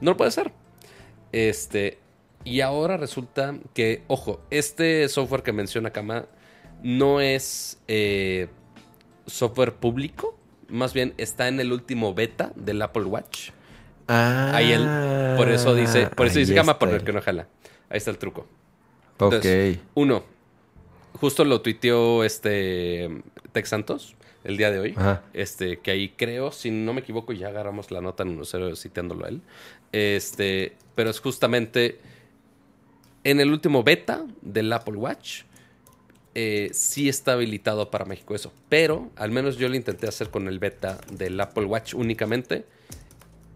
No 0.00 0.12
lo 0.12 0.16
puede 0.16 0.28
hacer. 0.28 0.52
Este, 1.32 1.98
y 2.44 2.60
ahora 2.60 2.96
resulta 2.96 3.56
que, 3.72 4.02
ojo, 4.06 4.40
este 4.50 5.08
software 5.08 5.42
que 5.42 5.52
menciona 5.52 5.90
Kama 5.90 6.26
no 6.82 7.20
es 7.20 7.80
eh, 7.88 8.48
software 9.26 9.74
público, 9.74 10.38
más 10.68 10.92
bien 10.92 11.14
está 11.16 11.48
en 11.48 11.60
el 11.60 11.72
último 11.72 12.14
beta 12.14 12.52
del 12.56 12.82
Apple 12.82 13.04
Watch. 13.04 13.50
Ah, 14.08 14.52
Ahí 14.54 14.72
él, 14.72 14.86
por 15.36 15.48
eso 15.50 15.74
dice, 15.74 16.08
por 16.08 16.26
eso 16.26 16.38
ahí 16.38 16.44
dice 16.44 16.54
Kama, 16.54 16.78
por 16.78 16.90
el 16.90 17.02
que 17.02 17.12
no 17.12 17.22
jala. 17.22 17.48
Ahí 17.88 17.96
está 17.98 18.10
el 18.10 18.18
truco. 18.18 18.46
Ok. 19.18 19.34
Entonces, 19.34 19.78
uno, 19.94 20.24
justo 21.14 21.44
lo 21.44 21.62
tuiteó 21.62 22.24
este 22.24 23.22
Tex 23.52 23.68
Santos 23.68 24.16
el 24.42 24.58
día 24.58 24.70
de 24.70 24.78
hoy. 24.78 24.94
Ajá. 24.96 25.22
Este, 25.32 25.78
que 25.78 25.90
ahí 25.90 26.10
creo, 26.10 26.52
si 26.52 26.70
no 26.70 26.92
me 26.92 27.00
equivoco, 27.00 27.32
ya 27.32 27.48
agarramos 27.48 27.90
la 27.90 28.02
nota 28.02 28.24
en 28.24 28.38
1.0 28.38 28.76
citándolo 28.76 29.24
a 29.24 29.28
él. 29.28 29.40
Este, 29.92 30.76
pero 30.94 31.08
es 31.08 31.20
justamente 31.20 32.00
en 33.24 33.40
el 33.40 33.50
último 33.50 33.82
beta 33.82 34.24
del 34.42 34.72
Apple 34.72 34.96
Watch. 34.96 35.42
eh, 36.36 36.70
sí 36.72 37.08
está 37.08 37.34
habilitado 37.34 37.90
para 37.92 38.04
México 38.06 38.34
eso. 38.34 38.52
Pero 38.68 39.10
al 39.14 39.30
menos 39.30 39.56
yo 39.56 39.68
lo 39.68 39.76
intenté 39.76 40.08
hacer 40.08 40.30
con 40.30 40.48
el 40.48 40.58
beta 40.58 40.98
del 41.12 41.40
Apple 41.40 41.64
Watch 41.66 41.94
únicamente. 41.94 42.64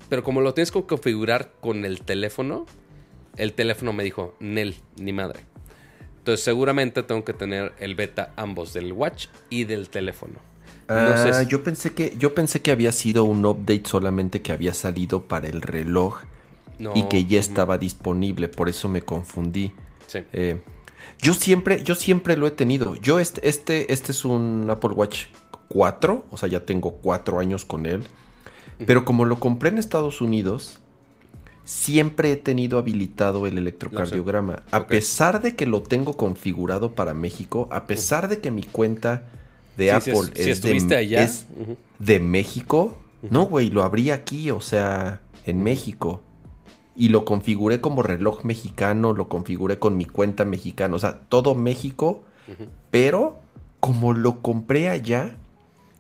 Pero 0.09 0.23
como 0.23 0.41
lo 0.41 0.55
tienes 0.55 0.71
que 0.71 0.81
configurar 0.85 1.51
con 1.61 1.85
el 1.85 2.03
teléfono, 2.03 2.67
el 3.37 3.53
teléfono 3.53 3.93
me 3.93 4.05
dijo, 4.05 4.37
Nel, 4.39 4.77
ni 4.97 5.13
madre. 5.13 5.41
Entonces 6.19 6.45
seguramente 6.45 7.03
tengo 7.03 7.25
que 7.25 7.33
tener 7.33 7.73
el 7.81 7.97
beta 7.97 8.33
ambos 8.37 8.73
del 8.75 8.93
watch 8.93 9.27
y 9.51 9.65
del 9.65 9.89
teléfono. 9.89 10.35
No 10.89 10.95
Ah, 11.13 11.17
sé 11.17 11.33
si- 11.35 11.47
yo 11.51 11.65
pensé 11.65 11.95
que 11.95 12.15
yo 12.17 12.33
pensé 12.33 12.63
que 12.63 12.71
había 12.71 12.93
sido 12.93 13.25
un 13.25 13.45
update 13.45 13.83
solamente 13.87 14.41
que 14.41 14.53
había 14.53 14.73
salido 14.73 15.25
para 15.25 15.49
el 15.49 15.63
reloj 15.63 16.21
no, 16.79 16.93
y 16.95 17.05
que 17.05 17.25
ya 17.25 17.41
estaba 17.41 17.79
disponible, 17.79 18.49
por 18.49 18.69
eso 18.69 18.89
me 18.89 19.03
confundí. 19.03 19.73
Sí. 20.07 20.21
Eh, 20.33 20.61
yo 21.21 21.35
siempre, 21.35 21.83
yo 21.83 21.95
siempre 21.95 22.37
lo 22.37 22.47
he 22.47 22.51
tenido. 22.51 22.95
Yo 22.97 23.19
este, 23.19 23.49
este, 23.49 23.93
este 23.93 24.13
es 24.13 24.25
un 24.25 24.67
Apple 24.71 24.91
Watch 24.91 25.27
4, 25.69 26.27
o 26.31 26.37
sea, 26.37 26.49
ya 26.49 26.65
tengo 26.65 26.93
cuatro 26.93 27.41
años 27.41 27.65
con 27.65 27.87
él. 27.87 28.05
Pero 28.87 29.05
como 29.05 29.25
lo 29.25 29.41
compré 29.41 29.71
en 29.71 29.79
Estados 29.79 30.21
Unidos, 30.21 30.79
siempre 31.65 32.33
he 32.33 32.37
tenido 32.37 32.79
habilitado 32.79 33.47
el 33.47 33.59
electrocardiograma. 33.59 34.63
A 34.71 34.87
pesar 34.87 35.43
de 35.43 35.57
que 35.57 35.67
lo 35.67 35.83
tengo 35.83 36.17
configurado 36.17 36.93
para 36.95 37.13
México, 37.15 37.69
a 37.71 37.87
pesar 37.87 38.29
de 38.29 38.39
que 38.39 38.51
mi 38.51 38.63
cuenta 38.63 39.25
de 39.77 39.87
Sí, 39.87 39.91
Apple 39.91 40.15
si, 40.15 40.21
es- 40.21 40.27
si 40.27 40.41
es, 40.41 40.47
de, 40.47 40.51
estuviste 40.53 40.97
allá, 40.97 41.23
es 41.25 41.47
ujú, 41.57 41.77
de 41.99 42.21
México, 42.21 42.97
no, 43.31 43.47
güey, 43.47 43.69
lo 43.71 43.83
abrí 43.83 44.11
aquí, 44.11 44.51
o 44.51 44.61
sea, 44.61 45.21
en 45.45 45.63
México. 45.63 46.23
Y 46.99 47.11
lo 47.11 47.25
configuré 47.25 47.81
como 47.81 48.03
reloj 48.03 48.45
mexicano, 48.45 49.13
lo 49.13 49.29
configuré 49.29 49.79
con 49.79 49.97
mi 49.97 50.05
cuenta 50.05 50.45
mexicana, 50.45 50.97
o 50.97 50.99
sea, 50.99 51.21
todo 51.21 51.55
México, 51.55 52.25
pero 52.91 53.39
como 53.79 54.13
lo 54.13 54.43
compré 54.43 54.89
allá, 54.89 55.37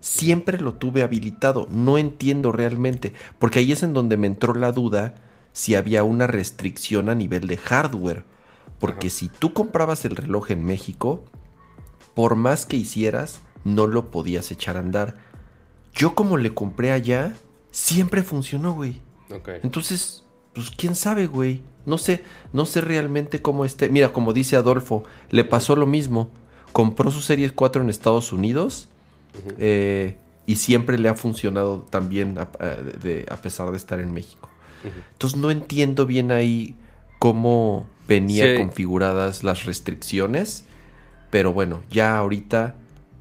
siempre 0.01 0.61
lo 0.61 0.75
tuve 0.75 1.05
habilitado. 1.05 1.69
No 1.71 1.99
entiendo 1.99 2.51
realmente, 2.51 3.13
porque 3.39 3.61
ahí 3.61 3.71
es 3.71 3.85
en 3.85 3.95
donde 3.95 4.17
me 4.17 4.27
entró 4.27 4.55
la 4.55 4.73
duda 4.73 5.15
si 5.53 5.77
había 5.77 6.03
una 6.03 6.27
restricción 6.27 7.09
a 7.09 7.15
nivel 7.15 7.47
de 7.47 7.59
hardware. 7.59 8.25
Porque 8.81 9.09
si 9.09 9.29
tú 9.29 9.53
comprabas 9.53 10.05
el 10.05 10.17
reloj 10.17 10.51
en 10.51 10.65
México, 10.65 11.25
por 12.15 12.35
más 12.35 12.67
que 12.67 12.77
hicieras, 12.77 13.41
no 13.63 13.87
lo 13.87 14.11
podías 14.11 14.51
echar 14.51 14.77
a 14.77 14.81
andar. 14.81 15.17
Yo 15.93 16.17
como 16.17 16.37
le 16.37 16.55
compré 16.55 16.91
allá, 16.91 17.37
siempre 17.71 18.25
funcionó, 18.25 18.75
güey. 18.75 19.01
Entonces, 19.63 20.25
pues 20.55 20.71
quién 20.71 20.95
sabe, 20.95 21.27
güey. 21.27 21.63
No 21.87 21.97
sé, 21.99 22.23
no 22.53 22.67
sé 22.67 22.81
realmente 22.83 23.41
cómo 23.41 23.65
esté. 23.65 23.89
Mira, 23.89 24.13
como 24.13 24.33
dice 24.33 24.57
Adolfo, 24.57 25.05
le 25.31 25.45
pasó 25.45 25.75
lo 25.77 25.87
mismo. 25.87 26.31
Compró 26.73 27.11
su 27.11 27.21
Series 27.23 27.53
4 27.53 27.83
en 27.83 27.89
Estados 27.91 28.33
Unidos 28.33 28.89
eh, 29.59 30.17
y 30.47 30.57
siempre 30.57 30.99
le 30.99 31.09
ha 31.09 31.15
funcionado 31.15 31.87
también 31.91 32.39
a, 32.39 32.49
a- 32.63 32.77
de- 32.77 33.27
a 33.31 33.37
pesar 33.37 33.71
de 33.71 33.77
estar 33.77 34.01
en 34.01 34.13
México. 34.13 34.49
Entonces 35.13 35.39
no 35.39 35.51
entiendo 35.51 36.07
bien 36.07 36.31
ahí 36.31 36.77
cómo 37.19 37.87
venía 38.07 38.45
Sí. 38.47 38.57
configuradas 38.59 39.43
las 39.43 39.65
restricciones, 39.65 40.65
pero 41.31 41.53
bueno, 41.53 41.83
ya 41.91 42.17
ahorita 42.17 42.77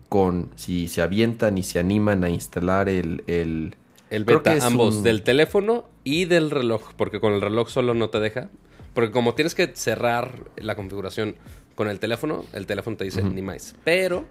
con 0.07 0.49
si 0.55 0.87
se 0.87 1.01
avientan 1.01 1.57
y 1.57 1.63
se 1.63 1.79
animan 1.79 2.23
a 2.23 2.29
instalar 2.29 2.89
el, 2.89 3.23
el 3.27 3.75
El 4.09 4.23
beta, 4.25 4.55
ambos, 4.65 4.95
un- 4.97 5.03
del 5.03 5.23
teléfono 5.23 5.89
y 6.03 6.25
del 6.25 6.49
reloj, 6.51 6.93
porque 6.95 7.19
con 7.19 7.34
el 7.34 7.41
reloj 7.41 7.69
solo 7.69 7.93
no 7.93 8.09
te 8.09 8.19
deja. 8.19 8.49
Porque 8.93 9.11
como 9.11 9.35
tienes 9.35 9.53
que 9.53 9.67
cerrar 9.75 10.31
la 10.55 10.75
configuración 10.75 11.35
con 11.75 11.88
el 11.89 11.99
teléfono, 11.99 12.45
el 12.53 12.65
teléfono 12.65 12.97
te 12.97 13.03
dice 13.03 13.21
Ujú. 13.21 13.29
ni 13.31 13.41
más. 13.41 13.75
Pero, 13.84 14.25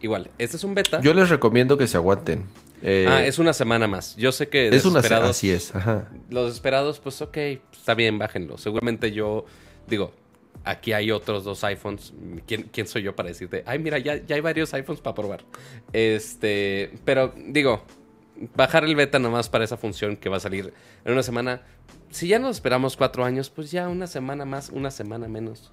igual, 0.00 0.30
este 0.38 0.56
es 0.56 0.64
un 0.64 0.74
beta. 0.74 1.00
Yo 1.00 1.12
les 1.14 1.28
recomiendo 1.30 1.76
que 1.76 1.86
se 1.88 1.96
aguanten. 1.96 2.44
Eh, 2.82 3.06
ah, 3.08 3.24
es 3.24 3.38
una 3.38 3.52
semana 3.54 3.88
más. 3.88 4.14
Yo 4.16 4.30
sé 4.32 4.48
que 4.48 4.68
es 4.68 4.84
una 4.84 5.00
desesperados- 5.00 5.30
así 5.30 5.50
es, 5.50 5.74
ajá. 5.74 6.08
Los 6.30 6.52
esperados, 6.54 7.00
pues 7.00 7.20
ok, 7.22 7.36
está 7.72 7.94
bien, 7.94 8.18
bájenlo. 8.18 8.58
Seguramente 8.58 9.10
yo, 9.12 9.46
digo, 9.88 10.12
aquí 10.62 10.92
hay 10.92 11.10
otros 11.10 11.42
dos 11.42 11.64
iPhones. 11.64 12.12
¿Quién, 12.46 12.68
quién 12.70 12.86
soy 12.86 13.02
yo 13.02 13.16
para 13.16 13.30
decirte? 13.30 13.64
Ay, 13.66 13.78
mira, 13.78 13.98
ya, 13.98 14.16
ya 14.24 14.34
hay 14.36 14.42
varios 14.42 14.72
iPhones 14.74 15.00
para 15.00 15.14
probar. 15.14 15.40
Este, 15.92 16.92
pero 17.04 17.32
digo, 17.48 17.82
bajar 18.54 18.84
el 18.84 18.96
beta 18.96 19.18
nomás 19.18 19.48
para 19.48 19.64
esa 19.64 19.76
función 19.76 20.16
que 20.16 20.28
va 20.28 20.36
a 20.36 20.40
salir 20.40 20.72
en 21.04 21.12
una 21.12 21.22
semana. 21.22 21.62
Si 22.10 22.28
ya 22.28 22.38
nos 22.38 22.56
esperamos 22.56 22.96
cuatro 22.96 23.24
años, 23.24 23.50
pues 23.50 23.70
ya 23.70 23.88
una 23.88 24.06
semana 24.06 24.44
más, 24.44 24.70
una 24.70 24.90
semana 24.90 25.28
menos. 25.28 25.72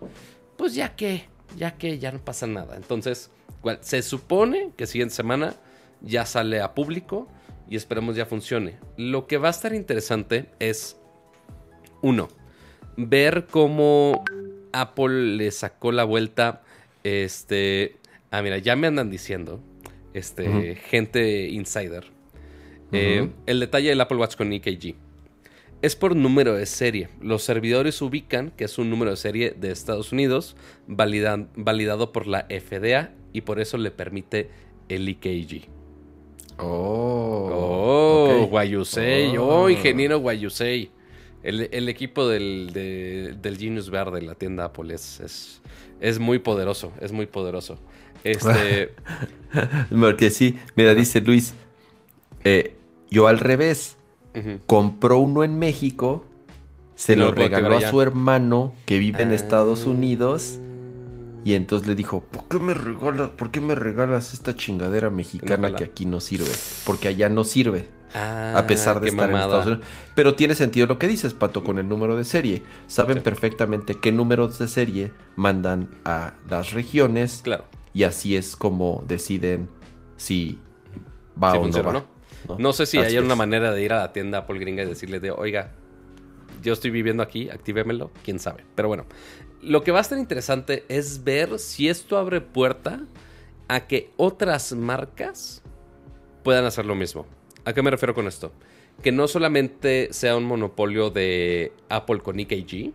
Pues 0.57 0.75
ya 0.75 0.95
que, 0.95 1.25
ya 1.57 1.77
que, 1.77 1.99
ya 1.99 2.11
no 2.11 2.19
pasa 2.19 2.47
nada. 2.47 2.75
Entonces, 2.75 3.31
igual, 3.59 3.79
se 3.81 4.01
supone 4.01 4.71
que 4.75 4.87
siguiente 4.87 5.15
semana 5.15 5.55
ya 6.01 6.25
sale 6.25 6.61
a 6.61 6.73
público 6.73 7.27
y 7.69 7.75
esperemos 7.75 8.15
ya 8.15 8.25
funcione. 8.25 8.77
Lo 8.97 9.27
que 9.27 9.37
va 9.37 9.47
a 9.47 9.51
estar 9.51 9.73
interesante 9.73 10.49
es, 10.59 10.97
uno, 12.01 12.27
ver 12.97 13.47
cómo 13.49 14.23
Apple 14.71 15.37
le 15.37 15.51
sacó 15.51 15.91
la 15.91 16.03
vuelta. 16.03 16.61
Este, 17.03 17.97
ah, 18.31 18.41
mira, 18.41 18.57
ya 18.57 18.75
me 18.75 18.87
andan 18.87 19.09
diciendo, 19.09 19.61
este, 20.13 20.75
gente 20.75 21.47
insider. 21.49 22.12
Eh, 22.93 23.29
el 23.45 23.59
detalle 23.59 23.89
del 23.89 23.99
Apple 24.01 24.17
Watch 24.17 24.35
con 24.35 24.51
EKG. 24.53 24.95
Es 25.81 25.95
por 25.97 26.15
número 26.15 26.53
de 26.55 26.65
serie. 26.65 27.09
Los 27.21 27.43
servidores 27.43 28.01
ubican 28.01 28.51
que 28.51 28.63
es 28.65 28.77
un 28.77 28.89
número 28.89 29.11
de 29.11 29.17
serie 29.17 29.51
de 29.51 29.71
Estados 29.71 30.11
Unidos 30.13 30.55
valida- 30.87 31.47
validado 31.55 32.11
por 32.13 32.25
la 32.27 32.45
FDA 32.49 33.11
y 33.33 33.41
por 33.41 33.59
eso 33.59 33.77
le 33.77 33.91
permite 33.91 34.49
el 34.89 35.07
EKG. 35.09 35.67
Oh, 36.59 37.49
Oh. 37.51 38.47
Guayusei. 38.47 39.37
Oh. 39.37 39.63
Oh, 39.63 39.69
ingeniero 39.69 40.19
Guayusei. 40.19 40.91
El, 41.41 41.67
el 41.73 41.89
equipo 41.89 42.27
del, 42.27 42.69
de- 42.73 43.35
del 43.41 43.57
Genius 43.57 43.89
Verde, 43.89 44.21
la 44.21 44.35
tienda 44.35 44.65
Apple, 44.65 44.93
es, 44.93 45.19
es, 45.19 45.61
es 45.99 46.19
muy 46.19 46.39
poderoso. 46.39 46.93
Es 47.01 47.11
muy 47.11 47.25
poderoso. 47.25 47.77
Este. 48.23 48.93
Porque 49.99 50.29
sí, 50.29 50.57
mira, 50.77 50.95
dice 50.95 51.19
Luis, 51.19 51.53
eh, 52.45 52.75
yo 53.13 53.27
al 53.27 53.39
revés, 53.39 53.97
compró 54.65 55.19
uno 55.19 55.43
en 55.43 55.59
México, 55.59 56.25
se 56.95 57.15
No 57.15 57.25
lo 57.25 57.31
regaló 57.33 57.77
a 57.77 57.89
su 57.89 58.01
hermano 58.01 58.73
que 58.85 58.97
vive 58.99 59.21
en 59.23 59.29
Ah. 59.31 59.35
Estados 59.35 59.85
Unidos 59.85 60.59
Y 61.45 61.55
entonces 61.55 61.87
le 61.87 61.95
dijo, 61.95 62.21
¿por 62.21 62.47
qué 62.47 62.57
me 62.57 62.73
regalas, 62.73 63.29
por 63.31 63.51
qué 63.51 63.59
me 63.59 63.75
regalas 63.75 64.33
esta 64.33 64.55
chingadera 64.55 65.09
mexicana 65.09 65.75
que 65.75 65.83
aquí 65.83 66.05
no 66.05 66.19
sirve? 66.21 66.49
Porque 66.85 67.09
allá 67.09 67.27
no 67.29 67.43
sirve, 67.43 67.89
Ah, 68.15 68.53
a 68.55 68.65
pesar 68.67 69.01
de 69.01 69.09
estar 69.09 69.29
en. 69.29 69.35
Estados 69.35 69.65
Unidos. 69.65 69.85
Pero 70.15 70.35
tiene 70.35 70.55
sentido 70.55 70.87
lo 70.87 70.97
que 70.99 71.07
dices, 71.07 71.33
Pato, 71.33 71.63
con 71.63 71.79
el 71.79 71.89
número 71.89 72.15
de 72.15 72.23
serie. 72.23 72.63
Saben 72.87 73.17
Sí. 73.17 73.23
perfectamente 73.23 73.95
qué 73.95 74.11
números 74.13 74.57
de 74.59 74.67
serie 74.69 75.11
mandan 75.35 75.89
a 76.05 76.35
las 76.49 76.71
regiones 76.73 77.41
Claro. 77.43 77.65
y 77.93 78.03
así 78.03 78.37
es 78.37 78.55
como 78.55 79.03
deciden 79.07 79.67
si 80.15 80.59
va 81.41 81.53
o 81.59 81.67
no 81.67 81.83
va. 81.83 81.91
¿no? 81.93 82.12
No 82.57 82.73
sé 82.73 82.85
si 82.85 82.97
hay 82.97 83.17
una 83.17 83.35
manera 83.35 83.71
de 83.71 83.83
ir 83.83 83.93
a 83.93 83.97
la 83.97 84.13
tienda 84.13 84.39
Apple 84.39 84.59
gringa 84.59 84.83
y 84.83 84.85
decirle 84.85 85.19
de, 85.19 85.31
oiga, 85.31 85.71
yo 86.61 86.73
estoy 86.73 86.91
viviendo 86.91 87.23
aquí, 87.23 87.49
actívémelo, 87.49 88.11
quién 88.23 88.39
sabe. 88.39 88.63
Pero 88.75 88.87
bueno, 88.87 89.05
lo 89.61 89.83
que 89.83 89.91
va 89.91 89.99
a 89.99 90.01
estar 90.01 90.17
interesante 90.17 90.85
es 90.89 91.23
ver 91.23 91.59
si 91.59 91.89
esto 91.89 92.17
abre 92.17 92.41
puerta 92.41 93.05
a 93.67 93.87
que 93.87 94.11
otras 94.17 94.73
marcas 94.73 95.61
puedan 96.43 96.65
hacer 96.65 96.85
lo 96.85 96.95
mismo. 96.95 97.25
¿A 97.65 97.73
qué 97.73 97.81
me 97.81 97.91
refiero 97.91 98.13
con 98.13 98.27
esto? 98.27 98.51
Que 99.01 99.11
no 99.11 99.27
solamente 99.27 100.09
sea 100.11 100.35
un 100.35 100.43
monopolio 100.43 101.09
de 101.09 101.71
Apple 101.89 102.19
con 102.19 102.39
EKG, 102.39 102.93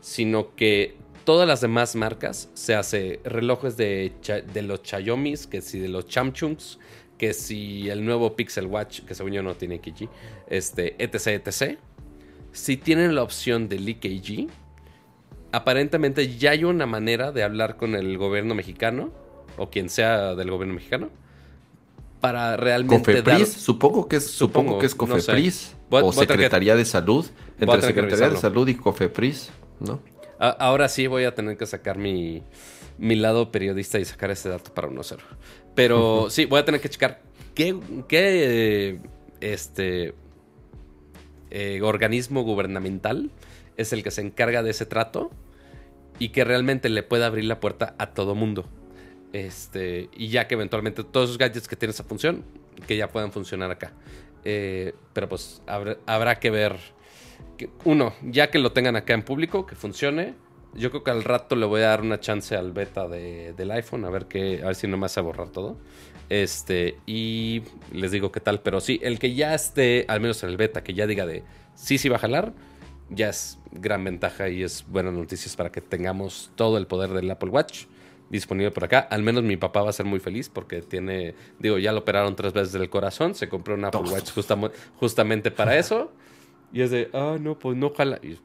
sino 0.00 0.54
que 0.54 0.96
todas 1.24 1.48
las 1.48 1.60
demás 1.60 1.96
marcas, 1.96 2.50
se 2.54 2.74
hace 2.74 3.20
relojes 3.24 3.76
de, 3.76 4.12
de 4.52 4.62
los 4.62 4.80
Xiaomi's, 4.82 5.46
que 5.46 5.60
si 5.60 5.80
de 5.80 5.88
los 5.88 6.06
Chamchungs, 6.06 6.78
que 7.18 7.32
si 7.32 7.88
el 7.88 8.04
nuevo 8.04 8.36
Pixel 8.36 8.66
Watch, 8.66 9.00
que 9.00 9.14
según 9.14 9.32
yo 9.32 9.42
no 9.42 9.54
tiene 9.54 9.76
EKG, 9.76 10.08
este, 10.48 10.96
etc, 11.02 11.26
etc. 11.46 11.78
Si 12.52 12.76
tienen 12.76 13.14
la 13.14 13.22
opción 13.22 13.68
del 13.68 13.88
EKG, 13.88 14.48
aparentemente 15.52 16.36
ya 16.36 16.50
hay 16.50 16.64
una 16.64 16.86
manera 16.86 17.32
de 17.32 17.42
hablar 17.42 17.76
con 17.76 17.94
el 17.94 18.18
gobierno 18.18 18.54
mexicano, 18.54 19.10
o 19.56 19.70
quien 19.70 19.88
sea 19.88 20.34
del 20.34 20.50
gobierno 20.50 20.74
mexicano, 20.74 21.10
para 22.20 22.56
realmente 22.56 23.14
dar... 23.22 23.24
Cofepris, 23.24 23.52
supongo 23.52 24.08
que 24.08 24.16
es, 24.16 24.26
supongo, 24.30 24.72
Supongo, 24.72 24.78
que 24.80 24.86
es 24.86 24.96
no 24.96 25.06
sé. 25.06 25.12
Cofepris 25.26 25.76
o 25.90 26.10
que- 26.10 26.16
Secretaría 26.18 26.76
de 26.76 26.84
Salud, 26.84 27.26
entre 27.60 27.82
Secretaría 27.82 28.30
de. 28.30 28.36
Salud 28.36 28.68
y 28.68 28.74
Cofepris, 28.74 29.50
¿no? 29.80 30.00
A- 30.38 30.50
Ahora 30.50 30.88
sí 30.88 31.06
voy 31.06 31.24
a 31.24 31.34
tener 31.34 31.56
que 31.56 31.66
sacar 31.66 31.98
mi, 31.98 32.42
mi 32.98 33.14
lado 33.14 33.50
periodista 33.52 33.98
y 33.98 34.04
sacar 34.04 34.30
ese 34.30 34.48
dato 34.48 34.72
para 34.74 34.88
1-0. 34.88 35.18
Pero 35.76 36.28
sí, 36.30 36.46
voy 36.46 36.58
a 36.58 36.64
tener 36.64 36.80
que 36.80 36.88
checar 36.88 37.20
qué, 37.54 37.78
qué, 38.08 38.98
este, 39.40 40.14
eh, 41.50 41.80
organismo 41.82 42.42
gubernamental 42.42 43.30
es 43.76 43.92
el 43.92 44.02
que 44.02 44.10
se 44.10 44.22
encarga 44.22 44.62
de 44.62 44.70
ese 44.70 44.86
trato 44.86 45.30
y 46.18 46.30
que 46.30 46.44
realmente 46.44 46.88
le 46.88 47.02
pueda 47.02 47.26
abrir 47.26 47.44
la 47.44 47.60
puerta 47.60 47.94
a 47.98 48.12
todo 48.14 48.34
mundo. 48.34 48.68
Este, 49.32 50.08
y 50.16 50.28
ya 50.28 50.48
que 50.48 50.54
eventualmente 50.54 51.04
todos 51.04 51.28
esos 51.28 51.38
gadgets 51.38 51.68
que 51.68 51.76
tienen 51.76 51.90
esa 51.92 52.04
función, 52.04 52.42
que 52.86 52.96
ya 52.96 53.08
puedan 53.10 53.32
funcionar 53.32 53.70
acá. 53.70 53.92
Eh, 54.44 54.94
pero 55.12 55.28
pues 55.28 55.62
habrá, 55.66 55.98
habrá 56.06 56.38
que 56.40 56.50
ver. 56.50 56.76
que- 57.58 57.68
uno, 57.84 58.14
ya 58.22 58.50
que 58.50 58.58
lo 58.58 58.72
tengan 58.72 58.96
acá 58.96 59.12
en 59.14 59.22
público, 59.22 59.66
que 59.66 59.74
funcione. 59.76 60.34
Yo 60.76 60.90
creo 60.90 61.02
que 61.04 61.10
al 61.10 61.24
rato 61.24 61.56
le 61.56 61.66
voy 61.66 61.80
a 61.82 61.88
dar 61.88 62.02
una 62.02 62.20
chance 62.20 62.54
al 62.56 62.72
beta 62.72 63.08
de- 63.08 63.52
del 63.54 63.70
iPhone, 63.70 64.04
a 64.04 64.10
ver 64.10 64.26
qué, 64.26 64.60
a 64.62 64.66
ver 64.66 64.74
si 64.74 64.86
no 64.86 64.96
me 64.96 65.06
hace 65.06 65.20
borrar 65.20 65.48
todo. 65.50 65.76
Este, 66.28 66.98
y 67.06 67.62
les 67.92 68.10
digo 68.10 68.32
qué 68.32 68.40
tal. 68.40 68.60
Pero 68.60 68.80
sí, 68.80 68.98
el 69.02 69.18
que 69.18 69.34
ya 69.34 69.54
esté, 69.54 70.04
al 70.08 70.20
menos 70.20 70.42
en 70.42 70.50
el 70.50 70.56
beta, 70.56 70.82
que 70.82 70.92
ya 70.94 71.06
diga 71.06 71.24
de 71.26 71.44
sí, 71.74 71.98
sí 71.98 72.08
va 72.08 72.16
a 72.16 72.18
jalar, 72.20 72.52
ya 73.10 73.28
es 73.28 73.58
gran 73.72 74.02
ventaja 74.04 74.48
y 74.48 74.62
es 74.62 74.84
buenas 74.88 75.12
noticias 75.14 75.54
para 75.56 75.70
que 75.70 75.80
tengamos 75.80 76.50
todo 76.56 76.78
el 76.78 76.86
poder 76.86 77.10
del 77.10 77.30
Apple 77.30 77.50
Watch 77.50 77.84
disponible 78.28 78.72
por 78.72 78.82
acá. 78.84 78.98
Al 78.98 79.22
menos 79.22 79.44
mi 79.44 79.56
papá 79.56 79.82
va 79.82 79.90
a 79.90 79.92
ser 79.92 80.04
muy 80.06 80.18
feliz 80.18 80.48
porque 80.48 80.82
tiene, 80.82 81.34
digo, 81.60 81.78
ya 81.78 81.92
lo 81.92 82.00
operaron 82.00 82.34
tres 82.34 82.52
veces 82.52 82.72
del 82.72 82.90
corazón, 82.90 83.34
se 83.36 83.48
compró 83.48 83.74
un 83.74 83.84
Apple 83.84 84.00
Watch 84.10 84.32
justamente 84.96 85.50
para 85.52 85.78
eso. 85.78 86.10
Y 86.72 86.80
es 86.82 86.90
de, 86.90 87.08
ah, 87.12 87.36
no, 87.40 87.56
pues 87.58 87.76
no 87.76 87.90
jala. 87.90 88.18
Y 88.22 88.36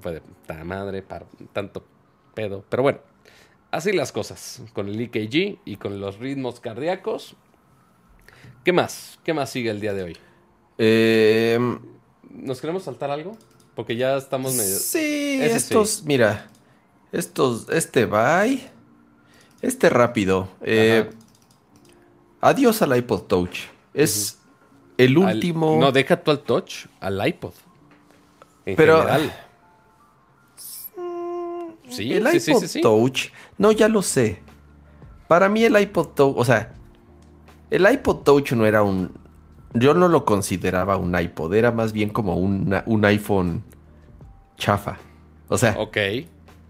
fue 0.00 0.12
de 0.12 0.20
puta 0.20 0.62
madre, 0.64 1.02
para 1.02 1.26
tanto 1.52 1.84
pedo. 2.34 2.64
Pero 2.68 2.82
bueno, 2.82 2.98
así 3.70 3.92
las 3.92 4.12
cosas 4.12 4.62
con 4.72 4.88
el 4.88 5.00
EKG 5.00 5.58
y 5.64 5.76
con 5.76 6.00
los 6.00 6.18
ritmos 6.18 6.60
cardíacos. 6.60 7.36
¿Qué 8.64 8.72
más? 8.72 9.18
¿Qué 9.24 9.34
más 9.34 9.50
sigue 9.50 9.70
el 9.70 9.80
día 9.80 9.92
de 9.94 10.02
hoy? 10.04 10.16
Eh, 10.78 11.58
¿Nos 12.30 12.60
queremos 12.60 12.84
saltar 12.84 13.10
algo? 13.10 13.36
Porque 13.74 13.96
ya 13.96 14.16
estamos 14.16 14.54
medio... 14.54 14.76
sí, 14.76 15.38
Ese 15.42 15.56
estos, 15.56 16.02
mira, 16.04 16.48
estos, 17.10 17.68
este 17.70 18.06
bye, 18.06 18.68
este 19.62 19.88
rápido. 19.90 20.48
eh, 20.60 21.08
adiós 22.40 22.82
al 22.82 22.96
iPod 22.96 23.22
Touch. 23.22 23.58
Es 23.94 24.38
el 24.98 25.16
Al- 25.22 25.34
último. 25.36 25.78
no, 25.80 25.90
deja 25.92 26.22
tú 26.22 26.30
al 26.30 26.40
touch, 26.40 26.86
al 27.00 27.26
iPod. 27.26 27.52
En 28.66 28.76
Pero- 28.76 28.98
general. 28.98 29.32
Sí, 31.92 32.12
el 32.12 32.26
sí, 32.40 32.50
iPod 32.50 32.64
sí. 32.64 32.80
Touch, 32.80 33.28
no, 33.58 33.72
ya 33.72 33.88
lo 33.88 34.02
sé. 34.02 34.40
Para 35.28 35.48
mí 35.48 35.64
el 35.64 35.78
iPod 35.80 36.08
Touch, 36.08 36.34
o 36.36 36.44
sea, 36.44 36.72
el 37.70 37.90
iPod 37.90 38.16
Touch 38.18 38.52
no 38.52 38.66
era 38.66 38.82
un, 38.82 39.12
yo 39.74 39.94
no 39.94 40.08
lo 40.08 40.24
consideraba 40.24 40.96
un 40.96 41.18
iPod, 41.18 41.54
era 41.54 41.70
más 41.72 41.92
bien 41.92 42.10
como 42.10 42.36
una- 42.36 42.82
un 42.86 43.04
iPhone 43.04 43.62
chafa. 44.56 44.98
O 45.48 45.58
sea, 45.58 45.76
Ok. 45.78 45.96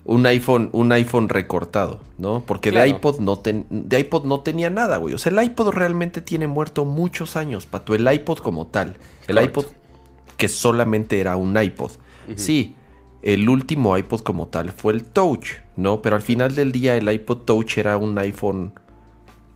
un 0.05 0.27
iPhone, 0.27 0.69
un 0.73 0.91
iPhone 0.93 1.29
recortado, 1.29 2.01
¿no? 2.19 2.43
Porque 2.47 2.71
Claro. 2.71 2.85
de 2.85 2.91
iPod 2.91 3.21
no 3.21 3.39
ten- 3.39 3.67
de 3.71 4.01
iPod 4.01 4.25
no 4.25 4.41
tenía 4.41 4.71
nada, 4.71 4.97
güey. 4.97 5.15
O 5.15 5.19
sea, 5.19 5.31
el 5.33 5.43
iPod 5.45 5.71
realmente 5.71 6.21
tiene 6.21 6.47
muerto 6.47 6.85
muchos 6.85 7.37
años, 7.37 7.67
Pato. 7.67 7.95
El 7.95 8.13
iPod 8.13 8.39
como 8.39 8.67
tal. 8.67 8.97
El 9.29 9.41
iPod 9.43 9.67
que 10.37 10.49
solamente 10.49 11.21
era 11.21 11.37
un 11.37 11.57
iPod. 11.61 11.93
Sí, 12.37 12.75
el 13.23 13.49
último 13.49 13.97
iPod 13.97 14.21
como 14.23 14.49
tal 14.49 14.73
fue 14.73 14.93
el 14.95 15.05
Touch, 15.05 15.49
¿no? 15.77 16.03
Pero 16.03 16.17
al 16.17 16.23
final 16.23 16.55
del 16.55 16.73
día 16.73 16.97
el 16.97 17.11
iPod 17.11 17.39
Touch 17.39 17.79
era 17.79 17.97
un 17.97 18.19
iPhone 18.19 18.73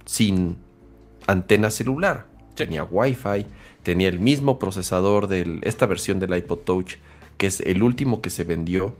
sin 0.05 0.57
antena 1.27 1.71
celular. 1.71 2.27
Sí. 2.51 2.55
Tenía 2.65 2.85
Wi-Fi, 2.85 3.47
tenía 3.83 4.09
el 4.09 4.21
mismo 4.21 4.59
procesador 4.59 5.27
de 5.27 5.59
esta 5.63 5.87
versión 5.87 6.19
del 6.21 6.35
iPod 6.37 6.59
Touch, 6.61 6.95
que 7.37 7.49
es 7.49 7.61
el 7.61 7.83
último 7.83 8.21
que 8.23 8.31
se 8.31 8.45
vendió. 8.45 8.95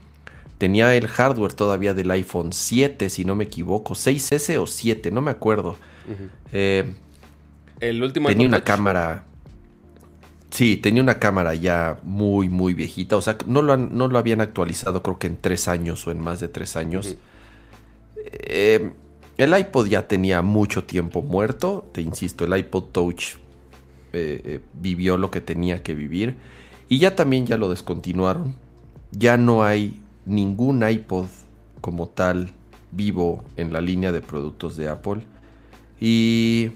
Tenía 0.57 0.95
el 0.95 1.07
hardware 1.07 1.53
todavía 1.53 1.93
del 1.93 2.09
iPhone 2.11 2.51
7, 2.51 3.09
si 3.09 3.25
no 3.25 3.35
me 3.35 3.43
equivoco, 3.45 3.93
6S 3.93 4.57
o 4.59 4.65
7, 4.67 5.11
no 5.11 5.21
me 5.21 5.31
acuerdo. 5.31 5.77
Eh, 6.51 6.93
El 7.79 8.01
último 8.03 8.27
tenía 8.27 8.45
iPod 8.45 8.49
una 8.55 8.57
Touch. 8.63 8.67
cámara. 8.75 9.23
Sí, 10.51 10.77
tenía 10.77 11.03
una 11.03 11.19
cámara 11.19 11.53
ya 11.55 11.99
muy, 12.03 12.49
muy 12.49 12.73
viejita. 12.73 13.17
O 13.17 13.21
sea, 13.21 13.37
no 13.45 13.61
lo, 13.61 13.73
han- 13.73 13.95
no 13.97 14.07
lo 14.07 14.17
habían 14.17 14.41
actualizado, 14.41 15.03
creo 15.03 15.19
que 15.19 15.27
en 15.27 15.37
tres 15.39 15.67
años 15.67 16.07
o 16.07 16.11
en 16.11 16.19
más 16.19 16.39
de 16.39 16.47
tres 16.47 16.75
años. 16.77 17.17
Eh, 18.15 18.91
el 19.37 19.57
iPod 19.57 19.87
ya 19.87 20.07
tenía 20.07 20.41
mucho 20.41 20.83
tiempo 20.83 21.21
muerto. 21.21 21.85
Te 21.93 22.01
insisto, 22.01 22.45
el 22.45 22.57
iPod 22.57 22.85
Touch 22.91 23.35
eh, 24.13 24.41
eh, 24.45 24.61
vivió 24.73 25.17
lo 25.17 25.31
que 25.31 25.41
tenía 25.41 25.83
que 25.83 25.95
vivir. 25.95 26.37
Y 26.89 26.99
ya 26.99 27.15
también 27.15 27.45
ya 27.47 27.57
lo 27.57 27.69
descontinuaron. 27.69 28.55
Ya 29.11 29.37
no 29.37 29.63
hay 29.63 30.01
ningún 30.25 30.87
iPod 30.87 31.27
como 31.81 32.09
tal 32.09 32.51
vivo 32.91 33.43
en 33.57 33.73
la 33.73 33.81
línea 33.81 34.11
de 34.11 34.21
productos 34.21 34.77
de 34.77 34.89
Apple. 34.89 35.21
Y 35.99 36.71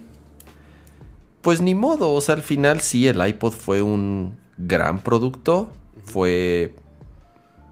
pues 1.42 1.62
ni 1.62 1.76
modo, 1.76 2.14
o 2.14 2.22
sea, 2.22 2.36
al 2.36 2.44
final 2.44 2.82
sí, 2.82 3.08
el 3.08 3.26
iPod 3.26 3.54
fue 3.54 3.82
un 3.82 4.38
gran 4.58 5.02
producto. 5.02 5.72
Fue 6.06 6.76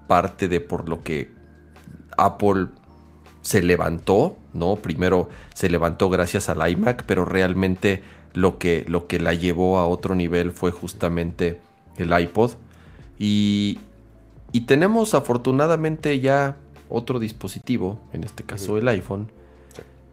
parte 0.06 0.48
de 0.48 0.60
por 0.60 0.88
lo 0.88 1.02
que 1.02 1.30
Apple 2.16 2.68
se 3.42 3.62
levantó, 3.62 4.36
¿no? 4.52 4.76
Primero 4.76 5.28
se 5.54 5.70
levantó 5.70 6.10
gracias 6.10 6.48
al 6.48 6.68
iMac, 6.68 7.04
pero 7.04 7.24
realmente 7.24 8.02
lo 8.34 8.58
que, 8.58 8.84
lo 8.88 9.06
que 9.06 9.18
la 9.18 9.34
llevó 9.34 9.78
a 9.78 9.86
otro 9.86 10.14
nivel 10.14 10.52
fue 10.52 10.70
justamente 10.70 11.60
el 11.96 12.18
iPod. 12.18 12.52
Y, 13.18 13.78
y 14.52 14.62
tenemos 14.62 15.14
afortunadamente 15.14 16.20
ya 16.20 16.56
otro 16.88 17.18
dispositivo, 17.18 18.00
en 18.12 18.24
este 18.24 18.42
caso 18.42 18.78
el 18.78 18.88
iPhone, 18.88 19.30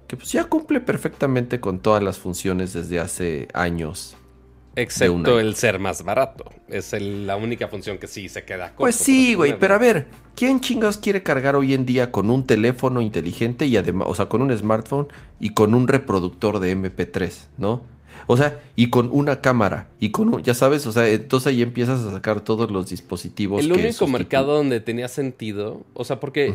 que 0.07 0.15
pues 0.17 0.31
ya 0.31 0.45
cumple 0.45 0.79
perfectamente 0.79 1.59
con 1.59 1.79
todas 1.79 2.01
las 2.01 2.17
funciones 2.17 2.73
desde 2.73 2.99
hace 2.99 3.47
años. 3.53 4.15
Excepto 4.75 5.39
el 5.39 5.55
ser 5.55 5.79
más 5.79 6.03
barato. 6.03 6.45
Es 6.67 6.93
el- 6.93 7.25
la 7.25 7.35
única 7.35 7.67
función 7.67 7.97
que 7.97 8.07
sí 8.07 8.29
se 8.29 8.43
queda 8.43 8.67
corto. 8.67 8.77
Pues 8.79 8.95
sí, 8.95 9.33
güey, 9.33 9.57
pero 9.57 9.73
a 9.73 9.79
ver, 9.79 10.05
¿quién 10.35 10.59
chingados 10.61 10.97
quiere 10.97 11.23
cargar 11.23 11.55
hoy 11.55 11.73
en 11.73 11.85
día 11.85 12.11
con 12.11 12.29
un 12.29 12.45
teléfono 12.45 13.01
inteligente 13.01 13.65
y 13.65 13.75
además, 13.75 14.07
o 14.11 14.13
sea, 14.13 14.27
con 14.27 14.41
un 14.43 14.55
smartphone 14.55 15.07
y 15.39 15.49
con 15.49 15.73
un 15.73 15.87
reproductor 15.87 16.59
de 16.59 16.71
MP3, 16.75 17.47
¿no? 17.57 17.81
O 18.27 18.37
sea, 18.37 18.59
y 18.75 18.89
con 18.91 19.09
una 19.11 19.41
cámara 19.41 19.87
y 19.99 20.11
con 20.11 20.31
un, 20.33 20.43
ya 20.43 20.53
sabes, 20.53 20.85
o 20.85 20.91
sea, 20.91 21.07
entonces 21.07 21.47
ahí 21.47 21.61
empiezas 21.63 22.01
a 22.01 22.11
sacar 22.11 22.41
todos 22.41 22.69
los 22.69 22.89
dispositivos. 22.89 23.61
El 23.63 23.71
que 23.73 23.79
único 23.79 24.05
mercado 24.07 24.53
donde 24.53 24.79
tenía 24.79 25.07
sentido, 25.07 25.81
o 25.95 26.03
sea, 26.03 26.19
porque 26.19 26.53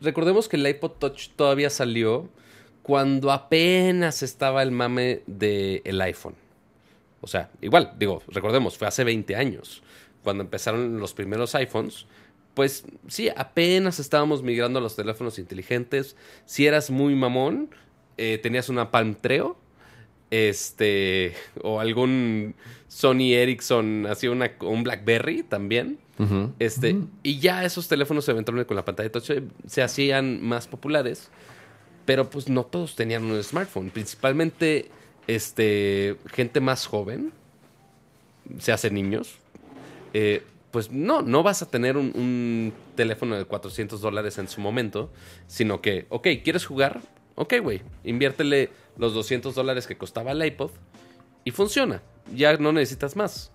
recordemos 0.00 0.46
que 0.48 0.56
el 0.56 0.66
iPod 0.68 0.92
Touch 0.92 1.30
todavía 1.34 1.70
salió 1.70 2.28
cuando 2.82 3.30
apenas 3.30 4.22
estaba 4.22 4.62
el 4.62 4.70
mame 4.70 5.22
del 5.26 6.00
iPhone. 6.00 6.34
O 7.20 7.26
sea, 7.26 7.50
igual, 7.60 7.92
digo, 7.98 8.22
recordemos, 8.28 8.78
fue 8.78 8.88
hace 8.88 9.04
20 9.04 9.36
años, 9.36 9.82
cuando 10.22 10.42
empezaron 10.42 10.98
los 10.98 11.12
primeros 11.14 11.54
iPhones. 11.54 12.06
Pues 12.54 12.84
sí, 13.08 13.28
apenas 13.34 14.00
estábamos 14.00 14.42
migrando 14.42 14.78
a 14.78 14.82
los 14.82 14.96
teléfonos 14.96 15.38
inteligentes. 15.38 16.16
Si 16.46 16.66
eras 16.66 16.90
muy 16.90 17.14
mamón, 17.14 17.70
eh, 18.16 18.38
tenías 18.42 18.68
una 18.68 18.90
Palm 18.90 19.14
Treo, 19.14 19.56
este, 20.30 21.34
o 21.62 21.80
algún 21.80 22.54
Sony 22.88 23.34
Ericsson, 23.34 24.06
así 24.08 24.28
una, 24.28 24.52
un 24.60 24.82
BlackBerry 24.82 25.42
también. 25.42 25.98
Este, 26.58 26.96
y 27.22 27.38
ya 27.38 27.64
esos 27.64 27.88
teléfonos 27.88 28.28
eventualmente 28.28 28.66
con 28.66 28.76
la 28.76 28.84
pantalla 28.84 29.10
touch 29.10 29.24
se, 29.24 29.42
se 29.66 29.82
hacían 29.82 30.42
más 30.42 30.68
populares, 30.68 31.30
pero 32.10 32.28
pues 32.28 32.48
no 32.48 32.64
todos 32.64 32.96
tenían 32.96 33.22
un 33.22 33.40
smartphone, 33.40 33.88
principalmente 33.90 34.90
este 35.28 36.16
gente 36.26 36.58
más 36.58 36.84
joven, 36.84 37.32
se 38.58 38.72
hace 38.72 38.90
niños. 38.90 39.36
eh, 40.12 40.42
pues 40.72 40.90
no, 40.90 41.22
no 41.22 41.44
vas 41.44 41.62
a 41.62 41.66
tener 41.66 41.96
un, 41.96 42.72
teléfono 42.96 43.36
de 43.36 43.44
400 43.44 44.00
dólares 44.00 44.38
en 44.38 44.48
su 44.48 44.60
momento, 44.60 45.12
sino 45.46 45.80
que, 45.80 46.06
ok, 46.08 46.26
¿quieres 46.42 46.66
jugar? 46.66 47.00
Ok, 47.36 47.54
güey, 47.62 47.80
inviértele 48.02 48.70
los 48.96 49.14
200 49.14 49.54
dólares 49.54 49.86
que 49.86 49.96
costaba 49.96 50.32
el 50.32 50.44
iPod 50.44 50.72
y 51.44 51.52
funciona. 51.52 52.02
Ya 52.34 52.56
no 52.56 52.72
necesitas 52.72 53.14
más. 53.14 53.52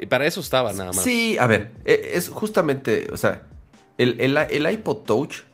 Y 0.00 0.06
para 0.06 0.26
eso 0.26 0.40
estaba 0.40 0.72
nada 0.72 0.90
más. 0.92 1.04
Sí, 1.04 1.38
a 1.38 1.46
ver, 1.46 1.70
e- 1.84 2.10
es 2.14 2.28
justamente, 2.28 3.06
o 3.12 3.16
sea, 3.16 3.46
el, 3.98 4.20
el, 4.20 4.36
el 4.36 4.72
iPod 4.72 5.04
Touch 5.04 5.47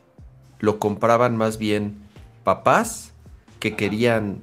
lo 0.59 0.79
compraban 0.79 1.37
más 1.37 1.57
bien 1.57 1.97
papás 2.43 3.11
que 3.59 3.75
querían 3.75 4.39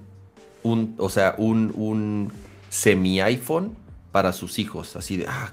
un, 0.63 0.95
o 0.99 1.09
sea, 1.09 1.35
un, 1.39 1.73
un 1.77 2.33
semi-iPhone 2.69 3.77
para 4.13 4.33
sus 4.33 4.59
hijos, 4.59 4.97
así 4.97 5.17
de, 5.17 5.27
ah, 5.29 5.53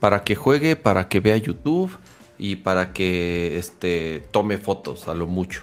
para 0.00 0.24
que 0.24 0.34
juegue, 0.34 0.76
para 0.76 1.08
que 1.08 1.20
vea 1.20 1.36
YouTube 1.36 1.90
y 2.38 2.56
para 2.56 2.92
que 2.92 3.56
este, 3.58 4.24
tome 4.30 4.58
fotos 4.58 5.08
a 5.08 5.14
lo 5.14 5.26
mucho. 5.26 5.62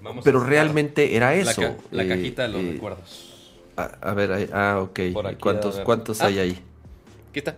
Vamos 0.00 0.24
Pero 0.24 0.40
realmente 0.44 1.16
era 1.16 1.28
la, 1.30 1.34
eso. 1.36 1.60
ca- 1.62 1.74
la 1.90 2.04
eh, 2.04 2.08
cajita 2.08 2.42
de 2.42 2.48
los 2.48 2.62
eh, 2.62 2.72
recuerdos. 2.72 3.30
A, 3.76 3.84
a 3.84 4.14
ver, 4.14 4.50
ah, 4.52 4.80
ok. 4.82 4.98
Aquí, 4.98 5.14
¿Cuántos, 5.40 5.80
cuántos 5.80 6.20
Ah. 6.20 6.26
hay 6.26 6.38
ahí? 6.38 6.58
Quita. 7.32 7.56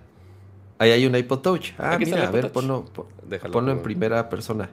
Ahí 0.78 0.90
hay 0.92 1.06
un 1.06 1.14
iPod 1.16 1.40
Touch. 1.40 1.70
Ah, 1.78 1.94
Aquí 1.94 2.04
está 2.04 2.16
mira, 2.16 2.28
a 2.28 2.30
ver, 2.30 2.52
ponlo, 2.52 2.84
ponlo 3.52 3.72
en 3.72 3.82
primera 3.82 4.28
persona. 4.28 4.70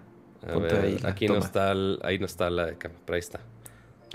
A 0.48 0.54
Ponte 0.54 0.74
ver, 0.76 0.86
ahí 0.86 1.00
la 1.00 1.10
aquí 1.10 1.28
no 1.28 1.38
está 1.38 1.72
el- 1.72 2.00
ahí 2.04 2.20
no 2.20 2.26
está 2.26 2.50
la 2.50 2.66
de 2.66 2.78
cam- 2.78 2.92
pero 3.06 3.16
ahí 3.16 3.20
está. 3.20 3.40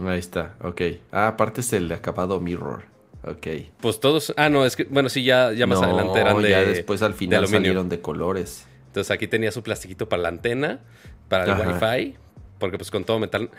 Ahí 0.06 0.18
está, 0.18 0.54
ok. 0.62 0.80
Ah, 1.10 1.28
aparte 1.28 1.60
es 1.60 1.72
el 1.72 1.90
acabado 1.92 2.38
mirror. 2.40 2.84
Ok. 3.24 3.46
Pues 3.80 3.98
todos, 3.98 4.32
ah 4.36 4.48
no, 4.48 4.64
es 4.64 4.76
que 4.76 4.84
bueno, 4.84 5.08
sí 5.08 5.24
ya 5.24 5.52
ya 5.52 5.66
más 5.66 5.80
No, 5.80 5.86
adelante 5.88 6.20
eran 6.20 6.40
de 6.40 6.50
ya 6.50 6.60
después 6.62 7.02
al 7.02 7.14
final 7.14 7.46
salieron 7.48 7.88
de 7.88 8.00
colores. 8.00 8.66
Entonces 8.86 9.10
aquí 9.10 9.26
tenía 9.26 9.50
su 9.52 9.62
plastiquito 9.62 10.08
para 10.08 10.22
la 10.22 10.28
antena, 10.28 10.80
para 11.28 11.44
el 11.44 11.50
Ajá. 11.50 11.68
Wi-Fi, 11.68 12.14
porque 12.58 12.78
pues 12.78 12.90
con 12.90 13.04
todo 13.04 13.18
metal 13.18 13.50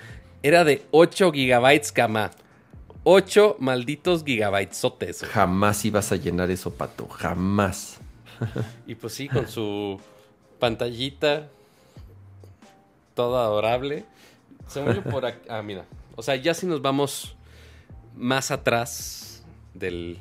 era 0.42 0.64
de 0.64 0.84
8 0.92 1.32
gigabytes 1.32 1.92
cama. 1.92 2.32
8 3.04 3.56
malditos 3.60 4.24
gigabytes 4.24 4.78
sotes. 4.78 5.24
Jamás 5.24 5.84
ibas 5.86 6.12
a 6.12 6.16
llenar 6.16 6.50
eso, 6.52 6.74
pato. 6.74 7.08
Jamás. 7.08 8.00
Y 8.88 8.96
pues 8.96 9.14
sí, 9.14 9.28
con 9.28 9.48
su 9.48 10.00
pantallita 10.60 11.50
toda 13.20 13.44
adorable. 13.44 14.06
Según 14.70 14.94
yo 14.94 15.04
por 15.04 15.26
aquí, 15.26 15.46
ah, 15.50 15.62
mira. 15.62 15.84
O 16.16 16.22
sea, 16.24 16.38
ya 16.38 16.54
si 16.54 16.66
nos 16.66 16.82
vamos 16.82 17.36
más 18.16 18.50
atrás 18.50 19.44
del, 19.74 20.20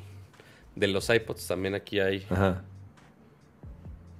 de 0.75 0.87
los 0.89 1.09
iPods, 1.09 1.47
también 1.47 1.75
aquí 1.75 2.01
hay. 2.01 2.25
Ajá. 2.29 2.61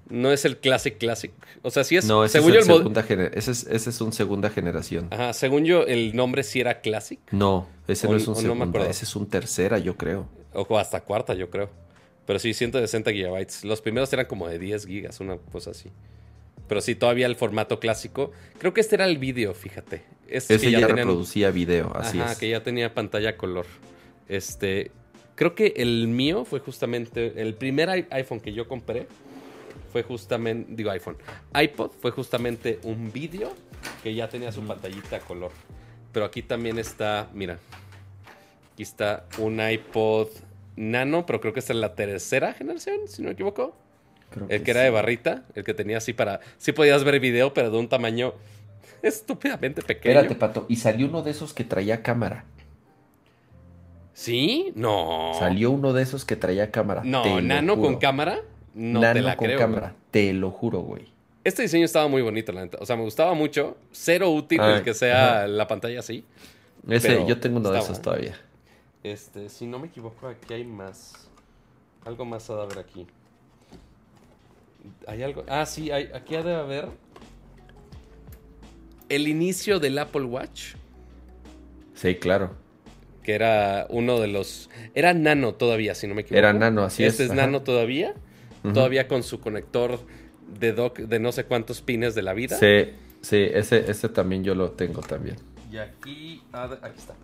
No 0.08 0.32
es 0.32 0.46
el 0.46 0.58
Classic 0.60 0.98
Classic. 0.98 1.32
O 1.62 1.70
sea, 1.72 1.84
sí 1.84 1.98
es. 1.98 2.06
No, 2.06 2.24
ese 2.24 2.40
según, 2.40 2.56
es, 2.56 2.66
yo, 2.68 2.78
el 2.78 2.84
gener- 2.86 3.32
ese, 3.34 3.52
es, 3.52 3.68
ese 3.68 3.90
es 3.90 4.00
un 4.00 4.14
segunda 4.14 4.50
generación. 4.50 5.08
Ajá, 5.12 5.34
según 5.34 5.66
yo, 5.66 5.84
el 5.86 6.16
nombre 6.16 6.44
sí 6.44 6.62
era 6.62 6.80
Classic. 6.80 7.20
No, 7.32 7.68
ese 7.88 8.08
O- 8.08 8.12
no 8.12 8.16
es 8.18 8.28
un 8.28 8.34
no 8.36 8.40
segunda. 8.40 8.66
acuerdo. 8.66 8.88
ese 8.90 9.04
es 9.04 9.14
un 9.18 9.28
tercera, 9.28 9.78
yo 9.78 9.98
creo. 9.98 10.26
O 10.54 10.78
hasta 10.80 11.02
cuarta, 11.02 11.34
yo 11.34 11.50
creo. 11.50 11.70
Pero 12.26 12.40
sí, 12.40 12.54
160 12.54 13.12
gigabytes. 13.12 13.66
Los 13.66 13.82
primeros 13.82 14.12
eran 14.14 14.26
como 14.26 14.48
de 14.48 14.58
10 14.58 14.86
gigas, 14.88 15.20
una 15.20 15.36
cosa 15.38 15.72
así. 15.72 15.90
Pero 16.70 16.80
sí, 16.80 16.96
todavía 16.96 17.26
el 17.26 17.36
formato 17.36 17.80
clásico. 17.82 18.32
Creo 18.60 18.74
que 18.74 18.80
este 18.80 18.96
era 18.96 19.06
el 19.06 19.18
vídeo, 19.18 19.54
fíjate. 19.54 20.04
Este 20.30 20.56
Ese 20.56 20.66
que 20.68 20.72
ya, 20.72 20.80
tenían- 20.88 20.96
reproducía 21.08 21.50
video, 21.52 21.92
así 21.98 22.20
Ajá, 22.22 22.32
es. 22.34 22.38
que 22.38 22.48
ya 22.50 22.64
tenía 22.64 22.94
pantalla 22.94 23.36
color. 23.36 23.66
Este, 24.30 24.92
creo 25.36 25.56
que 25.56 25.74
el 25.78 26.08
mío 26.08 26.46
fue 26.46 26.60
justamente 26.60 27.42
el 27.42 27.56
primer 27.56 27.90
iPhone 28.12 28.40
que 28.40 28.54
yo 28.54 28.68
compré 28.68 29.08
fue 29.92 30.04
justamente, 30.04 30.72
digo 30.76 30.92
iPhone, 30.92 31.18
iPod 31.60 31.90
fue 32.00 32.12
justamente 32.12 32.80
un 32.84 33.12
vídeo 33.12 33.52
que 34.04 34.14
ya 34.14 34.30
tenía 34.30 34.52
su 34.52 34.62
pantallita 34.62 35.20
color. 35.20 35.52
Pero 36.14 36.26
aquí 36.26 36.44
también 36.44 36.78
está, 36.78 37.28
mira, 37.34 37.58
aquí 38.74 38.84
está 38.84 39.26
un 39.40 39.60
iPod 39.60 40.28
Nano, 40.76 41.26
pero 41.26 41.42
creo 41.42 41.52
que 41.54 41.60
esta 41.60 41.74
es 41.74 41.80
la 41.80 41.96
tercera 41.96 42.54
generación, 42.54 43.00
si 43.08 43.24
no 43.24 43.30
me 43.30 43.34
equivoco. 43.34 43.76
Creo 44.30 44.48
El 44.50 44.64
que 44.64 44.72
era 44.72 44.82
de 44.82 44.90
barrita, 44.90 45.44
el 45.56 45.64
que 45.64 45.74
tenía 45.74 45.98
así 45.98 46.14
para, 46.14 46.40
sí 46.58 46.72
podías 46.72 47.04
ver 47.04 47.20
video, 47.20 47.54
pero 47.54 47.72
de 47.72 47.78
un 47.78 47.90
tamaño 47.90 48.34
estúpidamente 49.02 49.82
pequeño. 49.82 50.16
Espérate, 50.20 50.36
pato. 50.40 50.66
Y 50.70 50.76
salió 50.78 51.08
uno 51.08 51.22
de 51.22 51.32
esos 51.32 51.54
que 51.54 51.64
traía 51.64 52.04
cámara. 52.04 52.46
¿Sí? 54.14 54.72
No. 54.76 55.32
Salió 55.40 55.72
uno 55.72 55.94
de 55.94 56.04
esos 56.04 56.26
que 56.26 56.36
traía 56.36 56.72
cámara. 56.72 57.02
No, 57.06 57.40
nano 57.42 57.76
juro. 57.76 57.88
con 57.88 57.98
cámara. 58.00 58.40
No 58.74 59.00
nano 59.00 59.14
te 59.14 59.22
la 59.22 59.38
con 59.38 59.48
creo. 59.48 59.60
cámara. 59.60 59.88
güey. 59.88 59.94
Te 60.12 60.34
lo 60.34 60.52
juro, 60.52 60.80
güey. 60.82 61.08
Este 61.44 61.62
diseño 61.62 61.86
estaba 61.86 62.08
muy 62.10 62.22
bonito, 62.22 62.52
la 62.52 62.64
neta. 62.64 62.78
O 62.82 62.86
sea, 62.86 62.98
me 62.98 63.04
gustaba 63.04 63.34
mucho. 63.34 63.78
Cero 63.92 64.30
útil 64.30 64.60
Ay, 64.62 64.76
el 64.76 64.84
que 64.84 64.94
sea 64.94 65.38
ajá. 65.40 65.48
la 65.48 65.68
pantalla 65.68 66.00
así. 66.00 66.26
Ese, 66.88 67.26
yo 67.26 67.40
tengo 67.40 67.60
uno 67.60 67.72
de 67.72 67.80
esos 67.80 68.02
todavía. 68.02 68.36
Este, 69.04 69.48
si 69.48 69.66
no 69.66 69.80
me 69.80 69.88
equivoco, 69.88 70.28
aquí 70.28 70.54
hay 70.54 70.66
más. 70.66 71.30
Algo 72.06 72.26
más 72.26 72.50
ha 72.50 72.56
de 72.56 72.62
haber 72.64 72.80
aquí. 72.80 73.08
Hay 75.08 75.24
algo. 75.24 75.44
Ah, 75.48 75.66
sí, 75.66 75.92
hay, 75.92 76.10
aquí 76.14 76.36
ha 76.36 76.44
de 76.44 76.54
haber. 76.54 76.88
El 79.10 79.28
inicio 79.28 79.80
del 79.80 79.98
Apple 79.98 80.24
Watch. 80.24 80.76
Sí, 81.96 82.16
claro. 82.16 82.56
Que 83.24 83.34
era 83.34 83.88
uno 83.90 84.20
de 84.20 84.28
los. 84.28 84.70
Era 84.94 85.14
nano 85.14 85.56
todavía, 85.56 85.96
si 85.96 86.08
no 86.08 86.16
me 86.16 86.22
equivoco. 86.22 86.38
Era 86.38 86.54
nano, 86.54 86.84
así 86.84 87.04
este 87.04 87.24
es, 87.24 87.30
es 87.30 87.38
ajá. 87.38 87.46
nano 87.48 87.62
todavía. 87.62 88.14
Todavía 88.62 89.08
con 89.08 89.24
su 89.24 89.40
conector 89.40 90.00
de 90.60 90.74
dock 90.74 91.00
de 91.00 91.20
no 91.20 91.32
sé 91.32 91.46
cuántos 91.46 91.82
pines 91.82 92.14
de 92.14 92.22
la 92.22 92.34
vida. 92.34 92.58
Sí, 92.58 92.92
sí, 93.22 93.48
ese, 93.54 93.90
ese 93.90 94.10
también 94.10 94.44
yo 94.44 94.54
lo 94.54 94.72
tengo 94.72 95.02
también. 95.02 95.38
Y 95.72 95.78
aquí. 95.78 96.44
ah, 96.52 96.70
aquí 96.82 96.98
está. 96.98 97.16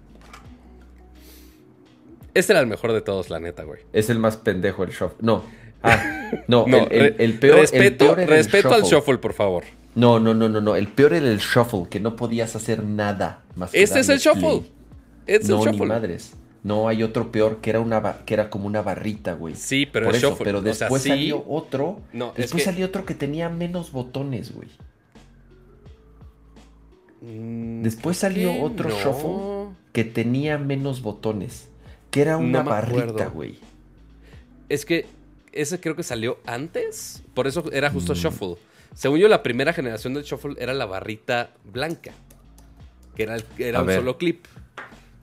Este 2.34 2.54
era 2.54 2.60
el 2.60 2.68
mejor 2.68 2.92
de 2.94 3.02
todos, 3.02 3.30
la 3.30 3.40
neta, 3.40 3.64
güey. 3.64 3.82
Es 3.94 4.10
el 4.10 4.20
más 4.20 4.38
pendejo 4.38 4.84
el 4.84 4.92
shuffle. 4.92 5.18
No. 5.22 5.44
Ah, 5.88 6.32
no, 6.48 6.66
No, 6.68 6.78
el, 6.78 6.92
el- 6.92 7.00
re- 7.16 7.24
el 7.24 7.34
peor, 7.40 7.56
el 7.56 7.62
respeto, 7.62 8.06
peor 8.06 8.20
era 8.20 8.38
el 8.38 8.44
respeto 8.44 8.74
al 8.74 8.84
shuffle, 8.84 9.18
por 9.20 9.34
favor. 9.34 9.64
No, 9.94 10.20
no, 10.20 10.34
no, 10.34 10.50
no, 10.50 10.60
no. 10.62 10.76
El 10.76 10.88
peor 10.88 11.14
era 11.14 11.28
el 11.30 11.38
shuffle, 11.40 11.84
que 11.90 12.00
no 12.00 12.16
podías 12.16 12.56
hacer 12.56 12.84
nada 12.84 13.44
más 13.56 13.72
que 13.72 13.82
Este 13.84 14.00
es 14.00 14.10
el 14.10 14.20
shuffle. 14.20 14.64
Este 15.28 15.44
es 15.44 15.50
no, 15.50 15.60
el 15.64 15.72
ni 15.72 15.78
shuffle. 15.78 15.88
madres. 15.88 16.34
No, 16.64 16.88
hay 16.88 17.04
otro 17.04 17.32
peor 17.32 17.58
que 17.62 17.70
era 17.70 17.80
una 17.80 18.18
que 18.26 18.34
era 18.34 18.50
como 18.50 18.66
una 18.66 18.82
barrita, 18.82 19.34
güey. 19.34 19.54
Sí, 19.56 19.86
pero 19.86 20.08
Por 20.08 20.16
el 20.16 20.18
eso, 20.18 20.30
shuffle. 20.32 20.46
pero 20.46 20.60
o 20.60 20.62
sea, 20.64 20.72
después 20.72 21.02
sí, 21.04 21.10
salió 21.10 21.46
otro. 21.48 22.00
No, 22.12 22.30
es 22.32 22.38
después 22.38 22.64
que- 22.64 22.70
salió 22.72 22.88
otro 22.88 23.06
que 23.06 23.14
tenía 23.14 23.50
menos 23.50 23.92
botones, 23.92 24.52
güey. 24.54 24.70
Mm, 27.22 27.82
Después 27.84 28.18
salió 28.18 28.62
otro 28.62 28.90
no. 28.90 28.96
shuffle 29.00 29.76
que 29.94 30.04
tenía 30.04 30.58
menos 30.58 31.02
botones. 31.02 31.70
Que 32.12 32.22
era 32.22 32.38
una 32.38 32.64
No 32.64 32.70
barrita, 32.70 33.28
güey. 33.28 33.56
Es 34.70 34.86
que 34.86 35.06
ese 35.56 35.80
creo 35.80 35.96
que 35.96 36.04
salió 36.04 36.40
antes. 36.46 37.24
Por 37.34 37.48
eso 37.48 37.64
era 37.72 37.90
justo 37.90 38.14
Mm. 38.14 38.18
Shuffle. 38.18 38.56
Según 38.94 39.20
yo, 39.20 39.28
la 39.28 39.42
primera 39.44 39.74
generación 39.74 40.14
del 40.14 40.24
Shuffle 40.24 40.56
era 40.58 40.74
la 40.74 40.86
barrita 40.86 41.52
blanca. 41.64 42.12
Que 43.16 43.24
era, 43.24 43.38
era 43.58 43.80
A 43.80 43.82
un 43.82 43.88
ver. 43.88 44.00
solo 44.00 44.18
clip. 44.18 44.46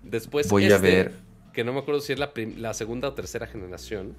Después 0.03 0.49
Voy 0.49 0.65
a 0.65 0.77
este, 0.77 0.79
ver. 0.81 1.13
Que 1.53 1.65
no 1.65 1.73
me 1.73 1.79
acuerdo 1.81 2.01
si 2.01 2.13
es 2.13 2.19
la, 2.19 2.33
la 2.57 2.75
segunda 2.75 3.09
o 3.09 3.13
tercera 3.15 3.47
generación. 3.47 4.15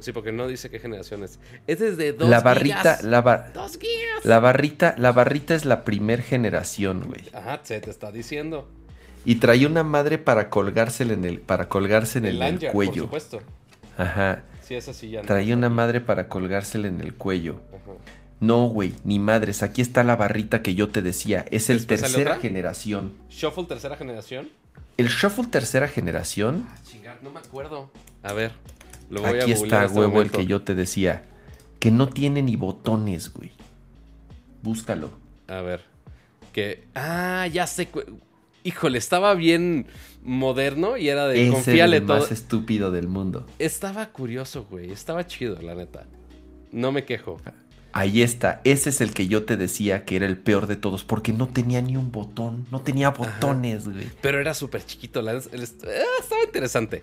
Sí, 0.00 0.12
porque 0.12 0.30
no 0.30 0.46
dice 0.46 0.70
qué 0.70 0.78
generación 0.78 1.24
es. 1.24 1.40
Es 1.66 1.80
desde 1.80 2.12
dos 2.12 2.28
La 2.28 2.40
barrita, 2.40 2.76
gigas. 2.78 3.02
la, 3.02 3.22
ba- 3.22 3.50
Dos 3.52 3.76
gigas. 3.76 4.24
la 4.24 4.38
barrita, 4.38 4.94
la 4.98 5.10
barrita 5.10 5.54
es 5.56 5.64
la 5.64 5.84
primer 5.84 6.22
generación, 6.22 7.04
güey. 7.08 7.22
Ajá, 7.32 7.58
se 7.64 7.80
te 7.80 7.90
está 7.90 8.12
diciendo. 8.12 8.68
Y 9.24 9.36
traía 9.36 9.66
una 9.66 9.82
madre 9.82 10.18
para 10.18 10.48
colgársela 10.48 11.12
en 11.14 11.24
el, 11.24 11.40
para 11.40 11.68
colgársela 11.68 12.28
en 12.28 12.34
el, 12.34 12.38
lanyard, 12.38 12.72
cuello. 12.72 13.02
supuesto. 13.04 13.40
Ajá. 13.98 14.44
Sí, 14.70 14.76
esa 14.76 14.94
sí 14.94 15.10
ya 15.10 15.22
no. 15.22 15.26
Traía 15.26 15.56
una 15.56 15.68
madre 15.68 16.00
para 16.00 16.28
colgársela 16.28 16.86
en 16.86 17.00
el 17.00 17.14
cuello. 17.14 17.60
Ajá. 17.70 17.90
No, 18.38 18.68
güey, 18.68 18.94
ni 19.02 19.18
madres. 19.18 19.64
Aquí 19.64 19.82
está 19.82 20.04
la 20.04 20.14
barrita 20.14 20.62
que 20.62 20.76
yo 20.76 20.90
te 20.90 21.02
decía. 21.02 21.44
Es 21.50 21.70
el 21.70 21.78
¿Después 21.78 21.98
sale 21.98 22.12
tercera 22.12 22.36
generación. 22.36 23.14
Shuffle 23.28 23.64
tercera 23.64 23.96
generación. 23.96 24.48
El 24.96 25.08
Shuffle 25.08 25.48
tercera 25.48 25.88
generación. 25.88 26.68
Ah, 26.70 26.78
chingar, 26.84 27.18
no 27.20 27.32
me 27.32 27.40
acuerdo. 27.40 27.90
A 28.22 28.32
ver, 28.32 28.52
lo 29.08 29.22
voy 29.22 29.40
Aquí 29.40 29.50
a 29.50 29.54
está, 29.54 29.86
este 29.86 29.98
huevo, 29.98 30.22
el 30.22 30.30
que 30.30 30.46
yo 30.46 30.62
te 30.62 30.76
decía. 30.76 31.24
Que 31.80 31.90
no 31.90 32.08
tiene 32.08 32.40
ni 32.40 32.54
botones, 32.54 33.32
güey. 33.32 33.50
Búscalo. 34.62 35.10
A 35.48 35.62
ver. 35.62 35.82
Que. 36.52 36.84
Ah, 36.94 37.48
ya 37.52 37.66
sé. 37.66 37.88
Híjole, 38.62 38.98
estaba 38.98 39.34
bien 39.34 39.88
moderno 40.22 40.96
y 40.96 41.08
era 41.08 41.26
de 41.28 41.46
Es 41.46 41.50
confíale 41.52 41.98
el 41.98 42.06
todo. 42.06 42.18
más 42.18 42.30
estúpido 42.32 42.90
del 42.90 43.08
mundo. 43.08 43.46
Estaba 43.58 44.06
curioso, 44.10 44.66
güey. 44.70 44.90
Estaba 44.90 45.26
chido, 45.26 45.60
la 45.62 45.74
neta. 45.74 46.06
No 46.72 46.92
me 46.92 47.04
quejo. 47.04 47.40
Ahí 47.92 48.22
está. 48.22 48.60
Ese 48.64 48.90
es 48.90 49.00
el 49.00 49.12
que 49.12 49.26
yo 49.26 49.44
te 49.44 49.56
decía 49.56 50.04
que 50.04 50.14
era 50.16 50.26
el 50.26 50.38
peor 50.38 50.66
de 50.68 50.76
todos. 50.76 51.02
Porque 51.04 51.32
no 51.32 51.48
tenía 51.48 51.82
ni 51.82 51.96
un 51.96 52.12
botón. 52.12 52.66
No 52.70 52.80
tenía 52.82 53.10
botones, 53.10 53.88
güey. 53.88 54.06
Pero 54.20 54.38
era 54.40 54.54
súper 54.54 54.84
chiquito. 54.86 55.22
la- 55.22 55.32
el- 55.32 55.42
eh, 55.42 56.02
estaba 56.20 56.42
interesante. 56.44 57.02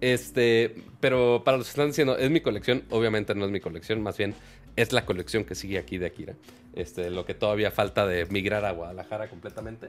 Este. 0.00 0.76
Pero 1.00 1.42
para 1.44 1.56
los 1.56 1.66
que 1.66 1.70
están 1.70 1.88
diciendo, 1.88 2.16
es 2.16 2.30
mi 2.30 2.40
colección. 2.40 2.84
Obviamente 2.90 3.34
no 3.34 3.46
es 3.46 3.50
mi 3.50 3.60
colección. 3.60 4.00
Más 4.00 4.16
bien 4.16 4.34
es 4.76 4.92
la 4.92 5.04
colección 5.04 5.44
que 5.44 5.56
sigue 5.56 5.78
aquí 5.78 5.98
de 5.98 6.06
Akira. 6.06 6.34
Este, 6.74 7.10
lo 7.10 7.24
que 7.24 7.34
todavía 7.34 7.72
falta 7.72 8.06
de 8.06 8.26
migrar 8.26 8.64
a 8.64 8.70
Guadalajara 8.70 9.28
completamente. 9.28 9.88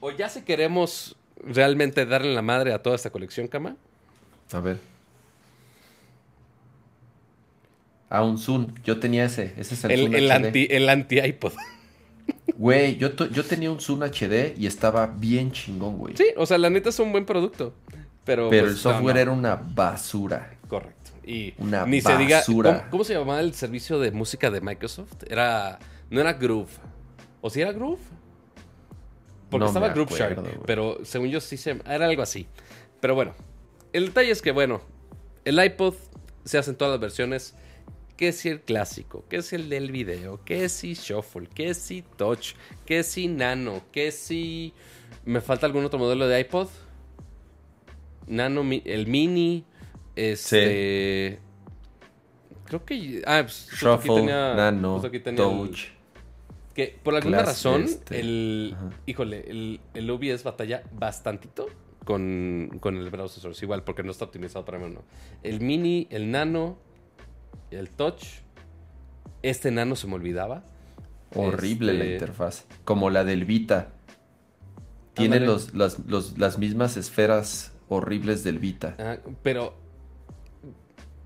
O 0.00 0.10
ya 0.10 0.28
si 0.28 0.42
queremos 0.42 1.16
realmente 1.36 2.06
darle 2.06 2.34
la 2.34 2.42
madre 2.42 2.72
a 2.72 2.82
toda 2.82 2.96
esta 2.96 3.10
colección, 3.10 3.48
Kama. 3.48 3.76
A 4.52 4.60
ver. 4.60 4.78
Ah, 8.10 8.22
un 8.22 8.38
Zoom. 8.38 8.68
Yo 8.84 8.98
tenía 9.00 9.24
ese. 9.24 9.54
Ese 9.56 9.74
es 9.74 9.84
el, 9.84 9.90
El, 9.92 10.00
Zoom 10.02 10.14
el 10.14 10.28
HD. 10.28 10.32
anti, 10.32 10.66
el 10.70 10.88
anti 10.88 11.18
iPod. 11.20 11.52
Güey, 12.56 12.96
yo, 12.96 13.14
yo 13.16 13.44
tenía 13.44 13.70
un 13.70 13.80
Zoom 13.80 14.02
HD 14.02 14.54
y 14.56 14.66
estaba 14.66 15.06
bien 15.06 15.50
chingón, 15.52 15.98
güey. 15.98 16.16
Sí, 16.16 16.26
o 16.36 16.46
sea, 16.46 16.58
la 16.58 16.70
neta 16.70 16.90
es 16.90 16.98
un 16.98 17.10
buen 17.12 17.24
producto. 17.26 17.74
Pero, 18.24 18.48
Pero 18.48 18.62
pues, 18.64 18.72
el 18.72 18.78
software 18.78 19.02
no, 19.02 19.12
no. 19.14 19.20
era 19.20 19.30
una 19.32 19.56
basura. 19.56 20.54
Correcto. 20.68 21.10
Y 21.26 21.54
Una 21.58 21.84
ni 21.86 22.00
se 22.00 22.16
diga. 22.16 22.38
basura. 22.38 22.78
¿cómo, 22.78 22.90
cómo 22.90 23.04
se 23.04 23.14
llamaba 23.14 23.40
el 23.40 23.54
servicio 23.54 23.98
de 23.98 24.10
música 24.12 24.50
de 24.50 24.60
Microsoft? 24.60 25.12
Era. 25.28 25.78
No 26.10 26.20
era 26.20 26.34
Groove. 26.34 26.70
¿O 27.40 27.50
si 27.50 27.60
era 27.60 27.72
Groove? 27.72 28.00
Porque 29.54 29.64
No 29.64 29.66
estaba 29.68 29.88
Groove 29.90 30.16
Shark. 30.18 30.62
Pero 30.66 30.98
según 31.04 31.28
yo 31.28 31.40
sí 31.40 31.56
se. 31.56 31.80
Era 31.86 32.06
algo 32.06 32.22
así. 32.22 32.46
Pero 33.00 33.14
bueno. 33.14 33.34
El 33.92 34.06
detalle 34.06 34.30
es 34.32 34.42
que, 34.42 34.50
bueno. 34.50 34.80
El 35.44 35.62
iPod 35.64 35.94
se 36.44 36.58
hace 36.58 36.70
en 36.70 36.76
todas 36.76 36.92
las 36.92 37.00
versiones. 37.00 37.54
Que 38.16 38.32
si 38.32 38.48
el 38.48 38.60
clásico, 38.60 39.24
que 39.28 39.42
si 39.42 39.56
el 39.56 39.68
del 39.68 39.90
video, 39.90 40.40
que 40.44 40.68
si 40.68 40.94
Shuffle, 40.94 41.48
que 41.48 41.74
si 41.74 42.02
Touch, 42.16 42.54
que 42.86 43.02
si 43.02 43.26
Nano, 43.28 43.82
que 43.92 44.12
si. 44.12 44.72
¿Me 45.24 45.40
falta 45.40 45.66
algún 45.66 45.84
otro 45.84 45.98
modelo 45.98 46.28
de 46.28 46.40
iPod? 46.40 46.68
Nano, 48.26 48.62
el 48.84 49.06
Mini. 49.06 49.64
Este. 50.16 51.38
Creo 52.66 52.84
que. 52.84 53.22
Ah, 53.26 53.42
pues. 53.42 53.68
aquí 53.84 54.08
tenía- 54.08 54.54
Nano, 54.54 54.92
justo 54.94 55.08
aquí 55.08 55.20
tenía 55.20 55.44
el- 55.44 55.50
Touch. 55.50 55.88
Que 56.74 56.98
por 57.02 57.14
alguna 57.14 57.38
Class, 57.38 57.48
razón, 57.48 57.82
este, 57.84 58.20
el. 58.20 58.72
ajá. 58.76 58.90
Híjole, 59.06 59.44
el, 59.50 59.80
el 59.94 60.10
OBS 60.10 60.42
batalla 60.42 60.82
bastantito 60.92 61.66
con, 62.04 62.78
con 62.80 62.96
el 62.96 63.08
browser 63.10 63.40
source. 63.42 63.64
Igual, 63.64 63.84
porque 63.84 64.02
no 64.02 64.10
está 64.10 64.24
optimizado 64.24 64.64
para 64.64 64.78
mí, 64.78 64.92
no. 64.92 65.02
El 65.42 65.60
Mini, 65.60 66.06
el 66.10 66.30
Nano, 66.30 66.78
el 67.70 67.88
Touch. 67.90 68.24
Este 69.42 69.70
Nano 69.70 69.94
se 69.96 70.06
me 70.06 70.14
olvidaba. 70.14 70.64
Horrible 71.34 71.92
la 71.94 72.04
Este- 72.04 72.12
interfaz. 72.14 72.64
Como 72.84 73.10
la 73.10 73.24
del 73.24 73.44
Vita. 73.44 73.92
Tiene 75.14 75.38
los, 75.40 75.74
las, 75.74 75.98
los- 76.06 76.38
las 76.38 76.58
mismas 76.58 76.96
esferas 76.96 77.72
horribles 77.88 78.42
del 78.42 78.58
Vita. 78.58 78.96
Ah, 78.98 79.18
pero. 79.42 79.74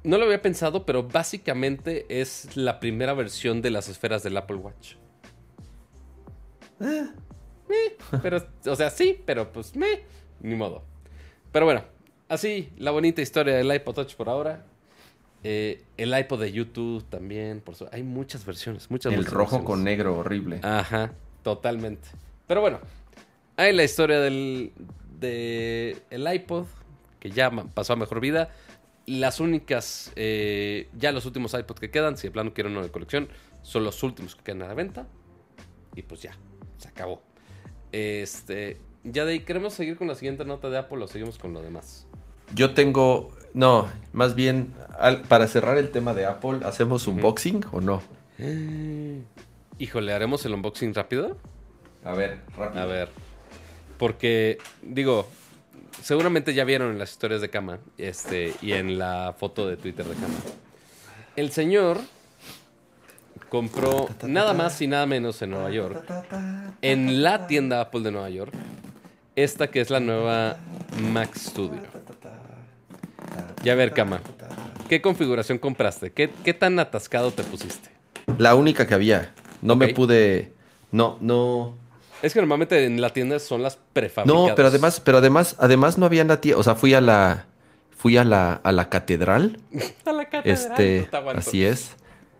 No 0.05 0.17
lo 0.19 0.25
había 0.27 0.41
pensado, 0.43 0.87
pero 0.87 1.09
básicamente 1.09 2.07
es 2.21 2.57
la 2.57 2.81
primera 2.81 3.15
versión 3.15 3.63
de 3.63 3.71
las 3.71 3.89
esferas 3.89 4.23
del 4.23 4.37
Apple 4.37 4.57
Watch. 4.57 4.95
Eh, 6.81 7.09
pero, 8.23 8.43
o 8.67 8.77
sea, 8.77 8.91
sí, 8.91 9.21
pero 9.25 9.53
pues 9.53 9.75
me, 9.77 9.87
ni 10.41 10.55
modo. 10.55 10.83
Pero 11.53 11.65
bueno, 11.67 11.83
así 12.29 12.71
la 12.79 12.91
bonita 12.91 13.21
historia 13.21 13.57
del 13.57 13.73
iPod 13.75 13.95
Touch 13.95 14.15
por 14.15 14.29
ahora. 14.29 14.65
Eh, 15.45 15.85
el 15.97 16.19
iPod 16.19 16.41
de 16.41 16.51
YouTube 16.53 17.05
también, 17.09 17.61
por 17.61 17.75
su- 17.77 17.89
hay 17.93 18.03
muchas 18.03 18.45
versiones, 18.45 18.91
muchas 18.91 19.13
El 19.13 19.19
muchas 19.19 19.33
rojo 19.33 19.45
versiones. 19.57 19.67
con 19.67 19.85
negro 19.85 20.19
horrible. 20.19 20.61
Ajá, 20.63 21.13
totalmente. 21.43 22.09
Pero 22.47 22.61
bueno, 22.61 22.81
hay 23.57 23.73
la 23.73 23.85
historia 23.85 24.19
del 24.21 24.73
de 25.21 25.97
el 26.11 26.33
iPod, 26.33 26.67
que 27.21 27.31
ya 27.31 27.51
pasó 27.51 27.93
a 27.93 27.97
mejor 27.97 28.21
vida. 28.21 28.51
Las 29.07 29.41
únicas, 29.41 30.13
eh, 30.17 30.89
ya 30.99 31.13
los 31.13 31.25
últimos 31.25 31.55
iPods 31.55 31.81
que 31.81 31.91
quedan, 31.91 32.17
si 32.17 32.29
de 32.29 32.31
plano 32.33 32.53
quieren 32.53 32.73
uno 32.73 32.83
de 32.83 32.91
colección, 32.91 33.29
son 33.63 33.85
los 33.85 34.03
últimos 34.03 34.35
que 34.37 34.43
quedan 34.43 34.63
a 34.63 34.69
la 34.69 34.75
venta. 34.75 35.07
Y 35.95 36.03
pues 36.03 36.21
ya, 36.23 36.37
se 36.79 36.89
acabó. 36.89 37.21
Este, 37.93 38.81
ya 39.05 39.25
de 39.25 39.33
ahí, 39.33 39.41
¿queremos 39.41 39.75
seguir 39.75 39.97
con 39.97 40.09
la 40.09 40.15
siguiente 40.15 40.45
nota 40.45 40.71
de 40.71 40.79
Apple 40.79 41.03
o 41.05 41.09
seguimos 41.09 41.39
con 41.39 41.53
lo 41.53 41.63
demás? 41.63 42.07
Yo 42.55 42.73
tengo. 42.75 43.31
No, 43.55 43.89
más 44.13 44.35
bien, 44.35 44.75
al- 44.99 45.23
para 45.23 45.47
cerrar 45.49 45.79
el 45.79 45.91
tema 45.91 46.15
de 46.15 46.27
Apple, 46.27 46.61
¿hacemos 46.65 47.07
unboxing 47.07 47.65
o 47.73 47.81
no? 47.81 48.03
Híjole, 49.79 50.13
¿haremos 50.13 50.45
el 50.45 50.55
unboxing 50.55 50.95
rápido? 50.95 51.37
A 52.05 52.13
ver, 52.13 52.41
rápido. 52.57 52.83
A 52.83 52.87
ver. 52.87 53.09
Porque, 53.99 54.59
digo, 54.83 55.29
seguramente 56.03 56.55
ya 56.55 56.65
vieron 56.65 56.91
en 56.93 56.99
las 56.99 57.11
historias 57.11 57.41
de 57.41 57.49
cama 57.51 57.79
este, 57.97 58.55
y 58.63 58.73
en 58.73 58.99
la 58.99 59.35
foto 59.39 59.67
de 59.67 59.77
Twitter 59.77 60.05
de 60.07 60.15
cama. 60.15 60.35
El 61.37 61.51
señor 61.51 61.99
compró 63.49 64.09
nada 64.27 64.55
más 64.55 64.81
y 64.81 64.87
nada 64.87 65.07
menos 65.07 65.41
en 65.43 65.51
Nueva 65.51 65.71
York, 65.71 66.05
en 66.83 67.23
la 67.23 67.47
tienda 67.47 67.81
Apple 67.81 68.01
de 68.03 68.11
Nueva 68.13 68.31
York, 68.31 68.53
esta 69.37 69.69
que 69.69 69.81
es 69.81 69.91
la 69.91 70.01
nueva 70.01 70.57
Mac 71.01 71.35
Studio. 71.37 71.81
Ya 73.63 73.73
a 73.73 73.77
ver, 73.77 73.93
cama. 73.93 74.21
¿Qué 74.89 75.01
configuración 75.03 75.59
compraste? 75.59 76.13
¿Qué, 76.13 76.31
qué 76.45 76.55
tan 76.55 76.79
atascado 76.79 77.31
te 77.33 77.43
pusiste? 77.45 77.91
La 78.39 78.55
única 78.55 78.87
que 78.87 78.95
había. 78.95 79.33
No 79.63 79.77
me 79.77 79.89
pude. 79.89 80.53
No, 80.93 81.19
no. 81.21 81.77
Es 82.23 82.33
que 82.33 82.41
normalmente 82.41 82.85
en 82.85 83.01
la 83.01 83.11
tienda 83.11 83.39
son 83.39 83.63
las 83.63 83.79
prefabricadas. 83.93 84.49
No, 84.49 84.55
pero 84.55 84.69
además, 84.69 85.01
pero 85.01 85.19
además, 85.19 85.57
además 85.59 85.99
no 85.99 86.07
había 86.07 86.23
en 86.23 86.29
la 86.29 86.41
tienda. 86.41 86.59
O 86.59 86.63
sea, 86.63 86.75
fui 86.75 86.95
a 86.95 87.01
la. 87.01 87.47
Fui 87.97 88.17
a 88.17 88.25
la, 88.25 88.55
a 88.55 88.71
la 88.73 88.89
catedral. 88.89 89.59
A 90.05 90.13
la 90.13 90.25
catedral, 90.27 90.73
Este. 90.73 91.01
no 91.01 91.11
te 91.11 91.17
aguanto. 91.17 91.41
Así 91.41 91.65
es. 91.65 91.97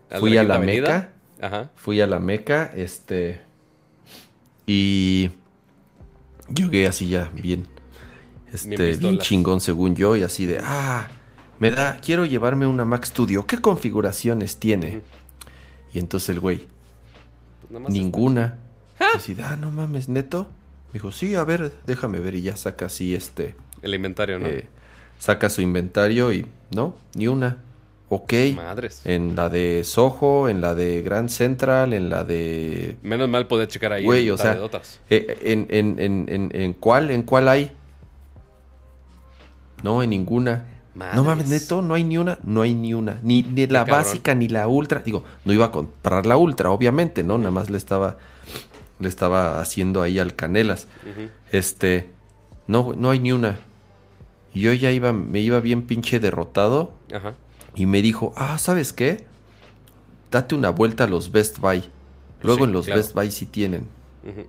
¿Al 0.09 0.19
Fui 0.19 0.37
a 0.37 0.43
la 0.43 0.55
Avenida? 0.55 0.81
Meca. 0.81 1.13
Ajá. 1.41 1.71
Fui 1.75 2.01
a 2.01 2.07
la 2.07 2.19
Meca. 2.19 2.71
Este. 2.75 3.41
Y. 4.65 5.31
Llegué 6.53 6.87
así 6.87 7.09
ya 7.09 7.29
bien. 7.33 7.67
Este, 8.51 8.95
Bien 8.95 9.19
chingón 9.19 9.61
según 9.61 9.95
yo. 9.95 10.15
Y 10.15 10.23
así 10.23 10.45
de. 10.45 10.59
Ah. 10.63 11.07
Me 11.59 11.71
da. 11.71 11.99
Quiero 12.01 12.25
llevarme 12.25 12.65
una 12.65 12.85
Mac 12.85 13.05
Studio. 13.05 13.45
¿Qué 13.45 13.59
configuraciones 13.59 14.57
tiene? 14.57 15.01
Y 15.93 15.99
entonces 15.99 16.29
el 16.29 16.39
güey. 16.39 16.67
Pues 17.69 17.89
Ninguna. 17.89 18.57
Y 18.99 19.17
así 19.17 19.33
de, 19.33 19.43
ah, 19.43 19.55
no 19.55 19.71
mames, 19.71 20.09
neto. 20.09 20.47
Me 20.87 20.93
dijo, 20.93 21.11
sí, 21.11 21.35
a 21.35 21.43
ver, 21.43 21.71
déjame 21.85 22.19
ver. 22.19 22.35
Y 22.35 22.41
ya 22.41 22.57
saca 22.57 22.87
así 22.87 23.13
este. 23.13 23.55
El 23.81 23.93
inventario, 23.93 24.39
¿no? 24.39 24.47
eh, 24.47 24.67
saca 25.19 25.49
su 25.49 25.61
inventario 25.61 26.33
y. 26.33 26.45
No, 26.71 26.95
ni 27.13 27.27
una. 27.27 27.57
Ok. 28.09 28.33
Madres. 28.55 29.01
En 29.05 29.35
la 29.35 29.49
de 29.49 29.83
Soho, 29.83 30.49
en 30.49 30.61
la 30.61 30.73
de 30.73 31.01
Grand 31.03 31.29
Central, 31.29 31.93
en 31.93 32.09
la 32.09 32.23
de. 32.23 32.97
Menos 33.03 33.29
mal 33.29 33.47
poder 33.47 33.67
checar 33.67 33.93
ahí. 33.93 34.03
Güey, 34.03 34.29
o 34.31 34.37
sea, 34.37 34.59
eh, 35.09 35.37
en, 35.43 35.67
en, 35.69 35.99
en, 35.99 36.25
en, 36.27 36.49
en 36.53 36.73
cuál? 36.73 37.11
¿En 37.11 37.21
cuál 37.23 37.47
hay? 37.47 37.71
No, 39.83 40.01
en 40.03 40.09
ninguna. 40.09 40.65
No 41.15 41.23
mames, 41.23 41.47
neto, 41.47 41.81
no 41.81 41.93
hay 41.93 42.03
ni 42.03 42.17
una, 42.17 42.39
no 42.43 42.61
hay 42.61 42.73
ni 42.73 42.93
una, 42.93 43.19
ni, 43.23 43.43
ni 43.43 43.67
la 43.67 43.85
básica 43.85 44.35
ni 44.35 44.49
la 44.49 44.67
ultra. 44.67 44.99
Digo, 44.99 45.23
no 45.45 45.53
iba 45.53 45.65
a 45.65 45.71
comprar 45.71 46.25
la 46.25 46.35
ultra, 46.35 46.71
obviamente, 46.71 47.23
¿no? 47.23 47.37
Nada 47.37 47.51
más 47.51 47.69
le 47.69 47.77
estaba, 47.77 48.17
le 48.99 49.07
estaba 49.07 49.61
haciendo 49.61 50.01
ahí 50.01 50.19
al 50.19 50.35
canelas. 50.35 50.87
Este, 51.51 52.09
no, 52.67 52.93
no 52.97 53.11
hay 53.11 53.19
ni 53.19 53.31
una. 53.31 53.59
Y 54.53 54.61
yo 54.61 54.73
ya 54.73 54.91
iba, 54.91 55.13
me 55.13 55.39
iba 55.39 55.59
bien 55.59 55.83
pinche 55.83 56.19
derrotado 56.19 56.91
Ajá. 57.13 57.35
Y 57.79 57.85
me 57.85 58.01
dijo, 58.01 58.33
ah, 58.35 58.57
¿sabes 58.57 58.93
qué? 58.93 59.25
Date 60.31 60.53
una 60.55 60.69
vuelta 60.69 61.05
a 61.05 61.07
los 61.07 61.31
Best 61.31 61.59
Buy. 61.59 61.83
Luego 62.43 62.59
Sí, 62.59 62.63
en 62.65 62.71
los 62.73 62.85
claro. 62.85 63.01
Best 63.01 63.13
Buy 63.15 63.31
sí 63.31 63.45
tienen. 63.45 63.87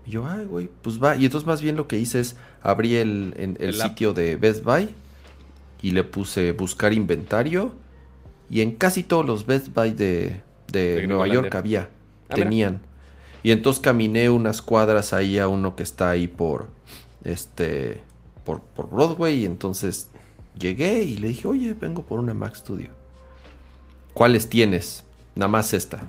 Y 0.04 0.10
yo, 0.10 0.26
ay, 0.26 0.44
güey, 0.44 0.68
pues 0.82 1.02
va. 1.02 1.16
Y 1.16 1.24
entonces 1.24 1.46
más 1.46 1.62
bien 1.62 1.76
lo 1.76 1.86
que 1.86 1.98
hice 1.98 2.20
es 2.20 2.36
abrí 2.60 2.96
el, 2.96 3.34
en- 3.36 3.56
el 3.60 3.74
sitio 3.74 4.12
de 4.12 4.36
Best 4.36 4.64
Buy 4.64 4.88
y 5.80 5.92
le 5.92 6.04
puse 6.04 6.52
buscar 6.52 6.92
inventario. 6.92 7.72
Y 8.50 8.60
en 8.62 8.72
casi 8.72 9.04
todos 9.04 9.24
los 9.24 9.46
Best 9.46 9.68
Buy 9.72 9.92
de, 9.92 10.40
de 10.70 10.96
De 10.96 11.06
Nueva. 11.06 11.28
York 11.28 11.54
había. 11.54 11.82
Ah, 12.28 12.34
mira. 12.34 12.44
tenían. 12.44 12.80
Y 13.42 13.52
entonces 13.52 13.80
caminé 13.80 14.28
unas 14.28 14.60
cuadras 14.60 15.12
ahí 15.12 15.38
a 15.38 15.46
uno 15.48 15.76
que 15.76 15.82
está 15.84 16.10
ahí 16.10 16.26
por 16.28 16.68
este 17.24 18.02
por, 18.44 18.60
por 18.60 18.90
Broadway 18.90 19.42
y 19.42 19.46
entonces 19.46 20.10
llegué 20.58 21.02
y 21.04 21.16
le 21.16 21.28
dije, 21.28 21.46
"Oye, 21.48 21.74
vengo 21.74 22.02
por 22.02 22.18
una 22.18 22.34
Mac 22.34 22.54
Studio." 22.56 22.90
¿Cuáles 24.14 24.48
tienes? 24.48 25.04
Nada 25.34 25.48
más 25.48 25.72
esta. 25.74 26.02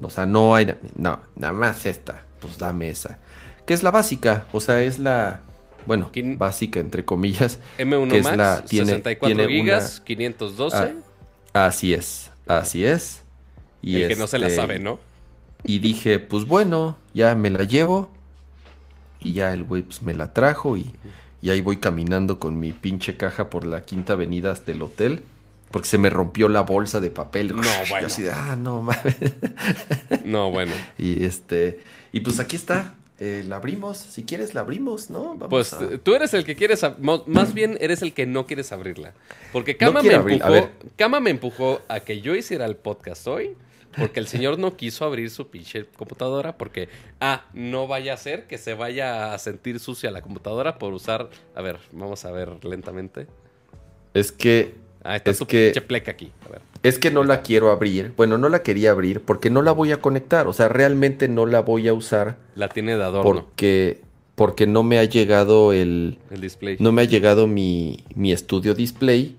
O 0.00 0.10
sea, 0.10 0.26
no 0.26 0.54
hay 0.54 0.74
no, 0.96 1.20
nada 1.36 1.52
más 1.52 1.86
esta. 1.86 2.24
Pues 2.40 2.58
dame 2.58 2.90
esa. 2.90 3.18
Que 3.66 3.74
es 3.74 3.82
la 3.82 3.90
básica, 3.90 4.46
o 4.52 4.60
sea, 4.60 4.82
es 4.82 4.98
la 4.98 5.40
bueno, 5.86 6.10
Quin- 6.12 6.36
básica 6.36 6.80
entre 6.80 7.04
comillas. 7.04 7.58
M1 7.78 8.10
que 8.10 8.18
es 8.18 8.24
Max, 8.24 8.36
la- 8.36 8.64
tiene- 8.64 8.86
64 8.86 9.36
tiene 9.36 9.52
gigas, 9.52 9.96
una- 9.98 10.04
512. 10.04 10.76
Ah, 11.52 11.66
Así 11.66 11.94
es, 11.94 12.30
así 12.46 12.84
es. 12.84 13.22
Y 13.80 14.02
el 14.02 14.08
que 14.08 14.16
no 14.16 14.26
se 14.26 14.38
la 14.38 14.48
este, 14.48 14.60
sabe, 14.60 14.78
¿no? 14.78 14.98
Y 15.64 15.78
dije, 15.78 16.18
pues 16.18 16.44
bueno, 16.44 16.98
ya 17.14 17.34
me 17.34 17.48
la 17.50 17.64
llevo. 17.64 18.10
Y 19.20 19.32
ya 19.32 19.52
el 19.54 19.64
güey 19.64 19.82
pues, 19.82 20.02
me 20.02 20.12
la 20.12 20.32
trajo 20.34 20.76
y, 20.76 20.92
y 21.40 21.50
ahí 21.50 21.60
voy 21.62 21.78
caminando 21.78 22.38
con 22.38 22.60
mi 22.60 22.72
pinche 22.72 23.16
caja 23.16 23.48
por 23.48 23.64
la 23.66 23.84
quinta 23.84 24.12
avenida 24.12 24.50
hasta 24.52 24.72
el 24.72 24.82
hotel. 24.82 25.22
Porque 25.70 25.88
se 25.88 25.98
me 25.98 26.10
rompió 26.10 26.48
la 26.48 26.62
bolsa 26.62 27.00
de 27.00 27.10
papel. 27.10 27.54
No, 27.54 27.62
bueno. 27.90 28.06
así 28.06 28.22
de, 28.22 28.30
ah, 28.32 28.56
no 28.56 28.82
mames. 28.82 29.16
No, 30.24 30.50
bueno. 30.50 30.72
Y 30.98 31.24
este, 31.24 31.80
y 32.12 32.20
pues 32.20 32.40
aquí 32.40 32.56
está. 32.56 32.94
Eh, 33.18 33.44
la 33.48 33.56
abrimos, 33.56 33.96
si 33.96 34.24
quieres 34.24 34.52
la 34.54 34.60
abrimos, 34.60 35.08
¿no? 35.08 35.28
Vamos 35.36 35.48
Pues 35.48 35.72
a- 35.72 35.82
eh, 35.82 35.98
tú 35.98 36.14
eres 36.14 36.34
el 36.34 36.44
que 36.44 36.54
quieres, 36.54 36.84
más 37.26 37.54
bien 37.54 37.78
eres 37.80 38.02
el 38.02 38.12
que 38.12 38.26
no 38.26 38.46
quieres 38.46 38.72
abrirla. 38.72 39.14
Porque 39.52 39.72
No 39.72 39.78
Kama, 39.78 40.02
me, 40.02 40.14
abrir- 40.14 40.32
empujó, 40.34 40.52
ver. 40.52 40.70
Kama 40.96 41.20
me 41.20 41.30
empujó 41.30 41.80
a 41.88 42.00
que 42.00 42.20
yo 42.20 42.34
hiciera 42.34 42.66
el 42.66 42.76
podcast 42.76 43.26
hoy. 43.26 43.56
Porque 43.96 44.20
el 44.20 44.28
señor 44.28 44.58
no 44.58 44.76
quiso 44.76 45.06
abrir 45.06 45.30
su 45.30 45.48
pinche 45.48 45.86
computadora. 45.86 46.58
Porque, 46.58 46.90
ah, 47.18 47.46
no 47.54 47.86
vaya 47.86 48.12
a 48.12 48.16
ser 48.18 48.46
que 48.46 48.58
se 48.58 48.74
vaya 48.74 49.32
a 49.32 49.38
sentir 49.38 49.80
sucia 49.80 50.10
la 50.10 50.20
computadora 50.20 50.76
por 50.76 50.92
usar. 50.92 51.30
A 51.54 51.62
ver, 51.62 51.78
vamos 51.92 52.26
a 52.26 52.30
ver 52.30 52.62
lentamente. 52.66 53.26
Es 54.12 54.32
que 54.32 54.74
Ah, 55.06 55.16
está 55.16 55.30
Es 55.30 55.36
su 55.38 55.46
que- 55.46 55.66
pinche 55.72 55.80
pleca 55.86 56.10
aquí. 56.10 56.32
A 56.46 56.48
ver. 56.50 56.60
Es 56.82 56.98
que 56.98 57.10
no 57.10 57.24
la 57.24 57.42
quiero 57.42 57.70
abrir. 57.70 58.12
Bueno, 58.16 58.38
no 58.38 58.48
la 58.48 58.62
quería 58.62 58.90
abrir 58.92 59.20
porque 59.20 59.50
no 59.50 59.62
la 59.62 59.72
voy 59.72 59.92
a 59.92 60.00
conectar. 60.00 60.46
O 60.46 60.52
sea, 60.52 60.68
realmente 60.68 61.28
no 61.28 61.46
la 61.46 61.60
voy 61.60 61.88
a 61.88 61.94
usar 61.94 62.36
La 62.54 62.68
tiene 62.68 62.96
de 62.96 63.02
adorno. 63.04 63.22
porque, 63.44 64.00
porque 64.34 64.66
no 64.66 64.82
me 64.82 64.98
ha 64.98 65.04
llegado 65.04 65.72
el. 65.72 66.18
El 66.30 66.40
display. 66.40 66.76
No 66.80 66.92
me 66.92 67.02
ha 67.02 67.04
llegado 67.06 67.46
mi, 67.46 68.04
mi 68.14 68.32
estudio 68.32 68.74
display. 68.74 69.36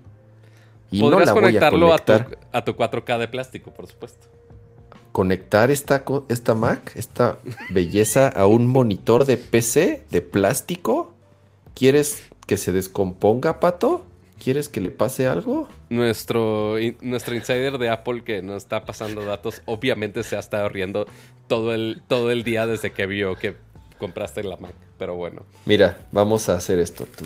Y 0.90 1.00
no 1.02 1.10
la 1.10 1.16
voy 1.16 1.28
a 1.28 1.34
conectarlo 1.34 1.86
a, 1.92 1.98
conectar. 1.98 2.26
tu, 2.30 2.36
a 2.52 2.64
tu 2.64 2.72
4K 2.72 3.18
de 3.18 3.28
plástico, 3.28 3.72
por 3.72 3.86
supuesto. 3.86 4.26
Conectar 5.12 5.70
esta, 5.70 6.04
esta 6.28 6.54
Mac, 6.54 6.92
esta 6.94 7.38
belleza, 7.70 8.28
a 8.28 8.46
un 8.46 8.66
monitor 8.66 9.24
de 9.24 9.36
PC 9.36 10.04
de 10.10 10.22
plástico. 10.22 11.12
¿Quieres 11.74 12.22
que 12.46 12.56
se 12.56 12.72
descomponga, 12.72 13.60
pato? 13.60 14.04
¿Quieres 14.42 14.68
que 14.68 14.80
le 14.80 14.90
pase 14.90 15.26
algo? 15.26 15.68
Nuestro, 15.90 16.78
in- 16.78 16.96
nuestro 17.00 17.34
insider 17.34 17.78
de 17.78 17.88
Apple 17.90 18.22
que 18.24 18.40
nos 18.42 18.56
está 18.58 18.84
pasando 18.84 19.24
datos, 19.24 19.62
obviamente 19.66 20.22
se 20.22 20.36
ha 20.36 20.38
estado 20.38 20.68
riendo 20.68 21.06
todo 21.48 21.74
el, 21.74 22.02
todo 22.06 22.30
el 22.30 22.44
día 22.44 22.66
desde 22.66 22.92
que 22.92 23.06
vio 23.06 23.34
que 23.34 23.56
compraste 23.98 24.44
la 24.44 24.56
Mac. 24.56 24.74
Pero 24.98 25.16
bueno. 25.16 25.42
Mira, 25.66 25.98
vamos 26.12 26.48
a 26.48 26.54
hacer 26.56 26.78
esto. 26.78 27.06
Tú- 27.16 27.24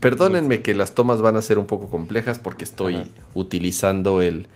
Perdónenme 0.00 0.62
que 0.62 0.74
las 0.74 0.94
tomas 0.94 1.20
van 1.20 1.36
a 1.36 1.42
ser 1.42 1.58
un 1.58 1.66
poco 1.66 1.88
complejas 1.90 2.38
porque 2.38 2.64
estoy 2.64 2.96
Ajá. 2.96 3.04
utilizando 3.34 4.22
el... 4.22 4.46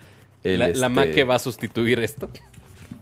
el, 0.44 0.58
la, 0.60 0.68
la 0.68 0.88
Mac 0.88 1.06
este, 1.06 1.16
que 1.16 1.24
va 1.24 1.34
a 1.36 1.38
sustituir 1.38 1.98
esto. 2.00 2.28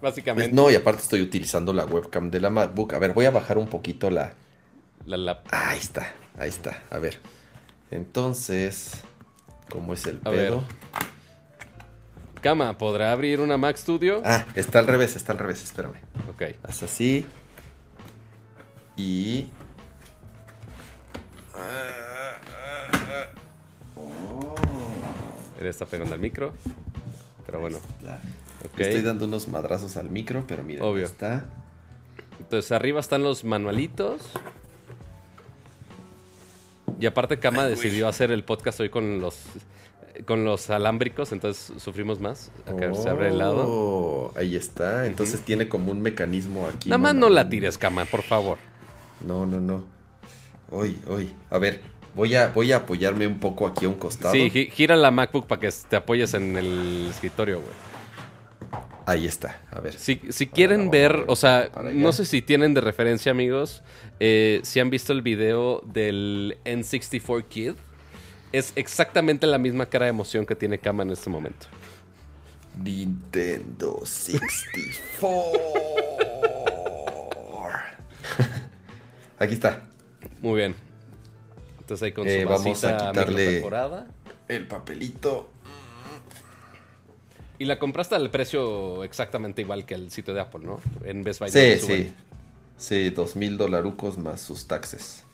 Básicamente. 0.01 0.49
pues 0.51 0.55
no, 0.55 0.71
y 0.71 0.75
aparte 0.77 1.03
estoy 1.03 1.21
utilizando 1.23 1.73
la 1.73 1.85
webcam 1.85 2.31
de 2.31 2.41
la 2.41 2.51
MacBook. 2.51 2.95
A 2.95 2.99
ver, 2.99 3.13
voy 3.13 3.27
a 3.27 3.31
bajar 3.31 3.59
un 3.59 3.67
poquito 3.69 4.11
la... 4.11 4.33
La, 5.07 5.17
la- 5.17 5.43
Ahí 5.51 5.79
está, 5.79 6.13
ahí 6.39 6.49
está. 6.49 6.83
A 6.91 6.99
ver. 6.99 7.19
Entonces, 7.91 8.93
¿cómo 9.71 9.93
es 9.95 10.07
el 10.07 10.21
A 10.25 10.31
ver. 10.31 10.49
pedo? 10.49 10.65
Cama, 12.41 12.79
¿podrá 12.79 13.13
abrir 13.13 13.41
una 13.41 13.59
Mac 13.59 13.77
Studio? 13.77 14.23
Ah, 14.25 14.47
está 14.55 14.79
al 14.79 14.87
revés, 14.87 15.17
está 15.17 15.33
al 15.33 15.39
revés, 15.39 15.63
espérame. 15.63 15.97
Ok. 16.31 16.43
Haz 16.63 16.83
así. 16.83 17.27
Y. 18.97 19.49
Él 25.61 25.67
está 25.67 25.85
pegando 25.87 26.15
al 26.15 26.21
micro. 26.21 26.55
Pero 27.47 27.61
bueno. 27.61 27.79
Estoy 28.77 29.03
dando 29.03 29.25
unos 29.27 29.49
madrazos 29.49 29.97
al 29.97 30.11
micro, 30.11 30.45
pero 30.47 30.63
mira, 30.63 30.85
Obvio. 30.85 31.05
está. 31.07 31.47
Entonces 32.39 32.73
arriba 32.73 33.01
están 33.01 33.23
los 33.23 33.45
manualitos. 33.45 34.21
Y 36.99 37.07
aparte 37.07 37.39
Kama 37.39 37.67
decidió 37.67 38.09
hacer 38.09 38.31
el 38.31 38.45
podcast 38.45 38.81
hoy 38.81 38.91
con 38.91 39.21
los 39.21 39.39
con 40.27 40.45
los 40.45 40.69
alámbricos, 40.69 41.33
entonces 41.33 41.73
sufrimos 41.83 42.21
más. 42.21 42.51
Acá 42.67 42.93
se 42.95 43.09
abre 43.09 43.29
el 43.29 43.39
lado. 43.39 43.65
Oh, 43.67 44.33
Ahí 44.37 44.55
está. 44.55 45.07
Entonces 45.07 45.41
tiene 45.41 45.69
como 45.69 45.93
un 45.93 46.03
mecanismo 46.03 46.67
aquí. 46.67 46.91
Nada 46.91 46.99
más 46.99 47.15
no 47.15 47.31
la 47.31 47.49
tires, 47.49 47.79
Kama, 47.79 48.05
por 48.05 48.23
favor. 48.23 48.59
No, 49.27 49.47
no, 49.47 49.61
no. 49.61 49.85
Hoy, 50.71 50.99
hoy. 51.09 51.33
A 51.49 51.57
ver, 51.59 51.81
voy 52.15 52.35
a, 52.35 52.49
voy 52.49 52.73
a 52.73 52.79
apoyarme 52.79 53.27
un 53.27 53.39
poco 53.39 53.67
aquí 53.67 53.87
a 53.87 53.89
un 53.89 53.95
costado. 53.95 54.35
Sí, 54.35 54.51
gi- 54.51 54.71
gira 54.71 54.95
la 54.95 55.11
MacBook 55.11 55.47
para 55.47 55.61
que 55.61 55.71
te 55.89 55.97
apoyes 55.97 56.35
en 56.35 56.55
el 56.59 57.07
escritorio, 57.09 57.61
güey. 57.61 57.73
Ahí 59.11 59.27
está. 59.27 59.61
A 59.73 59.81
ver. 59.81 59.95
Si, 59.95 60.21
si 60.29 60.47
quieren 60.47 60.91
ver, 60.91 61.25
o 61.27 61.35
sea, 61.35 61.69
no 61.93 62.13
sé 62.13 62.25
si 62.25 62.43
tienen 62.43 62.75
de 62.75 62.81
referencia, 62.81 63.33
amigos, 63.33 63.83
eh, 64.21 64.61
si 64.63 64.79
han 64.79 64.89
visto 64.89 65.13
el 65.13 65.21
video 65.23 65.81
del 65.85 66.59
N64 66.65 67.45
Kid, 67.49 67.73
es 68.53 68.73
exactamente 68.77 69.49
la 69.49 69.59
misma 69.59 69.87
cara 69.87 70.07
de 70.07 70.11
emoción 70.11 70.47
que 70.47 70.55
tiene 70.55 70.79
Kama 70.79 71.03
en 71.03 71.11
este 71.11 71.29
momento. 71.29 71.67
Nintendo 72.81 74.01
64. 74.05 75.59
Aquí 79.41 79.55
está. 79.55 79.83
Muy 80.41 80.57
bien. 80.57 80.75
Entonces 81.81 82.05
ahí 82.05 82.13
con 82.13 82.25
su 82.27 82.31
Eh, 82.31 82.45
vamos 82.45 82.85
a 82.85 82.93
vasita 82.93 83.13
quitarle- 83.13 83.37
microperforada. 83.37 84.07
El 84.47 84.67
papelito. 84.69 85.51
Y 87.61 87.67
la 87.67 87.79
compraste 87.79 88.15
al 88.15 88.31
precio 88.31 89.05
exactamente 89.05 89.61
igual 89.61 89.85
que 89.85 89.93
el 89.93 90.11
sitio 90.11 90.33
de 90.33 90.41
Apple, 90.41 90.63
¿no? 90.65 90.81
En 91.05 91.23
Best 91.23 91.41
Buy. 91.41 91.51
no 91.51 91.53
Sí, 91.53 91.79
sí. 91.79 92.13
Sí, 92.79 93.11
dos 93.11 93.37
mil 93.37 93.59
dolarucos 93.59 94.17
más 94.17 94.41
sus 94.41 94.67
taxes. 94.67 95.25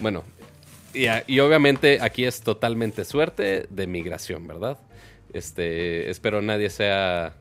Bueno, 0.00 0.24
y, 0.92 1.38
obviamente 1.38 2.00
aquí 2.02 2.24
es 2.24 2.40
totalmente 2.40 3.04
suerte 3.04 3.68
de 3.70 3.86
migración, 3.86 4.48
¿verdad? 4.48 4.78
Este, 5.32 6.10
espero 6.10 6.42
nadie 6.42 6.70
sea... 6.70 7.34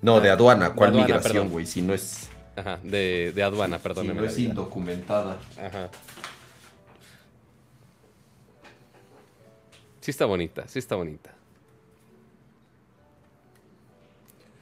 No, 0.00 0.20
de 0.20 0.30
aduana. 0.30 0.74
¿Cuál 0.74 0.90
aduana, 0.90 1.06
migración, 1.08 1.50
güey? 1.50 1.66
Si 1.66 1.82
no 1.82 1.94
es, 1.94 2.28
Ajá, 2.54 2.78
de, 2.84 3.32
de 3.34 3.42
aduana, 3.42 3.78
si 3.78 3.82
perdóneme. 3.82 4.14
no 4.14 4.22
la 4.22 4.30
es 4.30 4.38
indocumentada. 4.38 5.38
Ajá. 5.60 5.90
Sí 10.02 10.12
está 10.12 10.24
bonita, 10.24 10.68
sí 10.68 10.78
está 10.78 10.94
bonita. 10.94 11.34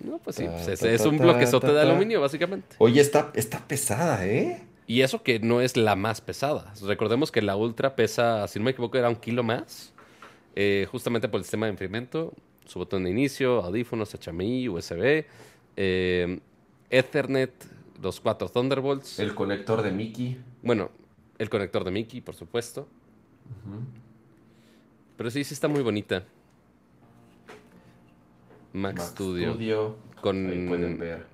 No, 0.07 0.19
pues 0.19 0.37
sí, 0.37 0.45
Ta, 0.45 0.53
pues 0.53 0.69
es, 0.69 0.81
ta, 0.81 0.91
es 0.91 1.03
ta, 1.03 1.09
un 1.09 1.19
bloquezote 1.19 1.73
de 1.73 1.81
aluminio, 1.81 2.20
básicamente. 2.20 2.77
Oye, 2.78 3.01
está, 3.01 3.31
está 3.35 3.59
pesada, 3.66 4.24
¿eh? 4.27 4.62
Y 4.87 5.01
eso 5.01 5.23
que 5.24 5.41
no 5.41 5.61
es 5.61 5.77
la 5.77 5.97
más 5.97 6.20
pesada. 6.20 6.73
Recordemos 6.83 7.33
que 7.33 7.43
la 7.43 7.57
Ultra 7.57 7.97
pesa, 7.97 8.47
si 8.47 8.59
no 8.61 8.65
me 8.66 8.70
equivoco, 8.70 8.97
era 8.97 9.09
un 9.09 9.16
kilo 9.16 9.43
más. 9.43 9.93
eh, 10.55 10.87
justamente 10.91 11.28
por 11.28 11.39
el 11.39 11.45
sistema 11.45 11.66
de 11.66 11.73
enfriamiento. 11.73 12.33
Su 12.66 12.78
botón 12.78 13.05
de 13.05 13.11
inicio, 13.11 13.62
audífonos, 13.62 14.15
HMI, 14.15 14.69
USB, 14.69 15.24
eh, 15.77 16.41
Ethernet, 16.89 17.53
los 18.01 18.20
cuatro 18.20 18.49
Thunderbolts. 18.49 19.19
El 19.19 19.35
conector 19.35 19.83
de 19.83 19.91
Mickey. 19.91 20.41
Bueno, 20.62 20.91
el 21.39 21.51
conector 21.51 21.85
de 21.85 21.91
Mickey, 21.91 22.20
por 22.20 22.35
supuesto. 22.37 22.89
Pero 25.16 25.31
sí, 25.31 25.45
sí 25.45 25.55
está 25.55 25.69
muy 25.69 25.83
bonita. 25.83 26.24
Mac, 28.77 28.97
Mac 28.97 29.07
Studio. 29.07 29.53
Studio. 29.55 29.97
Con- 30.20 30.48
Ahí 30.51 30.66
pueden 30.69 30.98
ver 30.98 31.24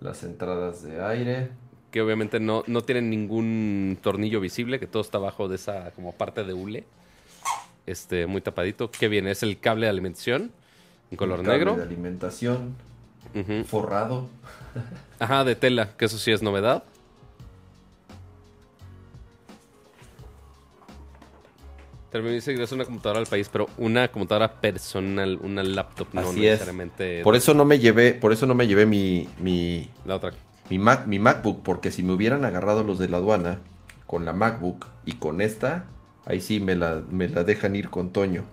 las 0.00 0.22
entradas 0.24 0.82
de 0.82 1.02
aire. 1.04 1.48
Que 1.90 2.00
obviamente 2.00 2.40
no, 2.40 2.64
no 2.66 2.82
tienen 2.82 3.10
ningún 3.10 3.98
tornillo 4.02 4.40
visible, 4.40 4.80
que 4.80 4.86
todo 4.86 5.02
está 5.02 5.18
abajo 5.18 5.48
de 5.48 5.56
esa 5.56 5.90
como 5.92 6.12
parte 6.12 6.42
de 6.44 6.52
hule. 6.54 6.84
Este, 7.86 8.26
muy 8.26 8.40
tapadito. 8.40 8.90
Qué 8.90 9.08
bien, 9.08 9.26
es 9.26 9.42
el 9.42 9.58
cable 9.58 9.86
de 9.86 9.90
alimentación 9.90 10.52
en 11.10 11.16
color 11.16 11.40
Un 11.40 11.44
cable 11.46 11.58
negro. 11.58 11.76
De 11.76 11.82
alimentación. 11.82 12.74
Forrado. 13.66 14.28
Ajá, 15.18 15.44
de 15.44 15.54
tela, 15.54 15.90
que 15.96 16.06
eso 16.06 16.18
sí 16.18 16.32
es 16.32 16.42
novedad. 16.42 16.84
Terminé 22.12 22.36
es 22.36 22.72
una 22.72 22.84
computadora 22.84 23.20
del 23.20 23.28
país, 23.28 23.48
pero 23.50 23.68
una 23.78 24.08
computadora 24.08 24.52
personal, 24.60 25.38
una 25.42 25.62
laptop, 25.62 26.08
no 26.12 26.20
Así 26.20 26.40
es. 26.46 26.52
necesariamente 26.52 27.22
Por 27.22 27.36
eso 27.36 27.54
no 27.54 27.64
me 27.64 27.78
llevé, 27.78 28.12
por 28.12 28.32
eso 28.34 28.44
no 28.46 28.54
me 28.54 28.66
llevé 28.66 28.84
mi, 28.84 29.26
mi, 29.40 29.88
la 30.04 30.16
otra. 30.16 30.32
mi, 30.68 30.78
Mac, 30.78 31.06
mi 31.06 31.18
MacBook, 31.18 31.62
porque 31.62 31.90
si 31.90 32.02
me 32.02 32.12
hubieran 32.12 32.44
agarrado 32.44 32.84
los 32.84 32.98
de 32.98 33.08
la 33.08 33.16
aduana 33.16 33.60
con 34.06 34.26
la 34.26 34.34
MacBook 34.34 34.86
y 35.06 35.12
con 35.12 35.40
esta, 35.40 35.86
ahí 36.26 36.42
sí 36.42 36.60
me 36.60 36.76
la, 36.76 37.00
me 37.10 37.28
la 37.28 37.44
dejan 37.44 37.74
ir 37.76 37.88
con 37.88 38.10
Toño. 38.12 38.44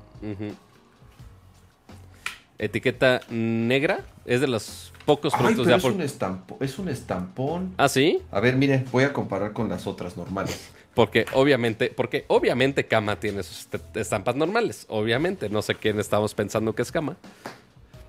Etiqueta 2.58 3.20
negra, 3.30 4.06
es 4.26 4.40
de 4.40 4.48
los 4.48 4.94
pocos 5.06 5.34
Ay, 5.34 5.40
productos 5.40 5.66
pero 5.66 5.76
de 5.76 5.78
es 5.80 5.84
Apple. 5.86 5.96
un, 5.98 6.02
estampo- 6.02 6.58
es 6.64 6.80
un 6.80 6.88
estampón. 6.88 7.74
¿Ah, 7.78 7.90
sí? 7.90 8.22
A 8.32 8.40
ver, 8.40 8.56
miren, 8.56 8.86
voy 8.92 9.04
a 9.04 9.12
comparar 9.12 9.52
con 9.52 9.68
las 9.68 9.86
otras 9.86 10.16
normales. 10.16 10.72
Porque 11.00 11.26
obviamente, 11.34 11.92
porque 11.96 12.26
obviamente 12.28 12.86
Kama 12.86 13.18
tiene 13.22 13.42
sus 13.42 13.70
est- 13.74 13.96
estampas 13.96 14.36
normales. 14.36 14.86
Obviamente, 14.90 15.48
no 15.48 15.62
sé 15.62 15.76
quién 15.76 15.98
estamos 15.98 16.34
pensando 16.36 16.76
que 16.76 16.82
es 16.82 16.92
Kama. 16.92 17.16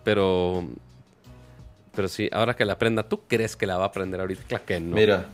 Pero. 0.03 0.65
Pero 1.95 2.09
sí, 2.09 2.29
ahora 2.33 2.57
que 2.57 2.65
la 2.65 2.73
aprenda, 2.73 3.09
¿tú 3.09 3.21
crees 3.29 3.55
que 3.55 3.65
la 3.69 3.77
va 3.77 3.85
a 3.85 3.87
aprender 3.87 4.21
ahorita? 4.21 4.43
Claro 4.49 4.65
que 4.67 4.81
no. 4.81 4.97
Mira, 4.97 5.27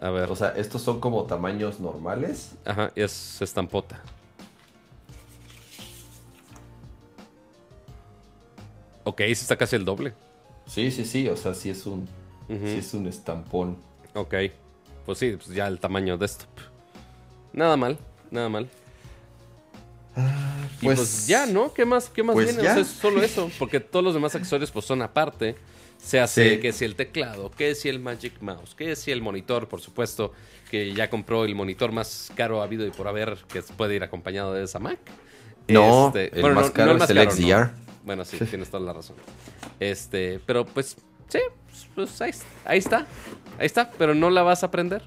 A 0.00 0.10
ver. 0.10 0.28
o 0.28 0.34
sea, 0.34 0.48
estos 0.56 0.82
son 0.82 0.98
como 0.98 1.22
tamaños 1.22 1.78
normales. 1.78 2.54
Ajá, 2.64 2.90
y 2.96 3.02
es 3.02 3.40
estampota. 3.42 4.02
Ok, 9.04 9.20
sí 9.26 9.32
está 9.32 9.56
casi 9.56 9.76
el 9.76 9.84
doble. 9.84 10.14
Sí, 10.66 10.90
sí, 10.90 11.04
sí, 11.04 11.28
o 11.28 11.36
sea, 11.36 11.54
sí 11.54 11.70
es 11.70 11.86
un, 11.86 12.08
Ujú. 12.48 12.66
sí 12.66 12.78
es 12.78 12.92
un 12.92 13.06
estampón. 13.06 13.76
Ok. 14.14 14.34
Pues 15.06 15.18
sí, 15.18 15.36
pues 15.36 15.48
ya 15.50 15.68
el 15.68 15.78
tamaño 15.78 16.18
desktop. 16.18 16.48
Nada 17.52 17.76
mal, 17.76 17.98
nada 18.30 18.48
mal. 18.48 18.68
Y 20.80 20.84
pues, 20.86 21.26
ya, 21.26 21.46
¿no? 21.46 21.72
¿Qué 21.72 21.84
más, 21.84 22.08
qué 22.08 22.22
más 22.22 22.34
pues 22.34 22.48
viene? 22.48 22.62
ya. 22.62 22.70
O 22.70 22.74
sea, 22.74 22.82
es 22.82 22.88
solo 22.88 23.22
eso. 23.22 23.50
Porque 23.58 23.80
todos 23.80 24.04
los 24.04 24.14
demás 24.14 24.34
accesorios 24.34 24.70
pues 24.70 24.84
son 24.84 25.02
aparte. 25.02 25.56
Se 25.98 26.20
hace 26.20 26.54
Sí. 26.54 26.60
que 26.60 26.72
si 26.72 26.84
el 26.84 26.94
teclado, 26.94 27.50
que 27.50 27.74
si 27.74 27.88
el 27.88 27.98
Magic 27.98 28.40
Mouse, 28.40 28.74
que 28.76 28.94
si 28.94 29.10
el 29.10 29.20
monitor, 29.20 29.68
por 29.68 29.80
supuesto, 29.80 30.32
que 30.70 30.92
ya 30.94 31.10
compró 31.10 31.44
el 31.44 31.56
monitor 31.56 31.90
más 31.90 32.30
caro 32.36 32.62
habido 32.62 32.86
y 32.86 32.90
por 32.90 33.08
haber, 33.08 33.36
que 33.48 33.62
puede 33.62 33.96
ir 33.96 34.04
acompañado 34.04 34.52
de 34.54 34.62
esa 34.64 34.78
Mac. 34.78 34.98
No, 35.66 36.06
Este, 36.08 36.34
el 36.36 36.40
bueno, 36.42 36.60
más 36.60 36.70
caro 36.70 36.96
es 36.96 37.10
el 37.10 37.16
caro, 37.16 37.30
XDR. 37.32 37.66
no. 37.66 37.88
Bueno, 38.04 38.24
sí, 38.24 38.38
tienes 38.38 38.70
toda 38.70 38.84
la 38.84 38.92
razón. 38.92 39.16
Este, 39.80 40.40
pero 40.46 40.64
pues, 40.64 40.96
sí, 41.28 41.40
pues 41.96 42.20
ahí, 42.22 42.30
ahí 42.64 42.78
está. 42.78 43.06
Ahí 43.58 43.66
está, 43.66 43.90
pero 43.98 44.14
no 44.14 44.30
la 44.30 44.42
vas 44.42 44.62
a 44.62 44.66
aprender. 44.66 45.02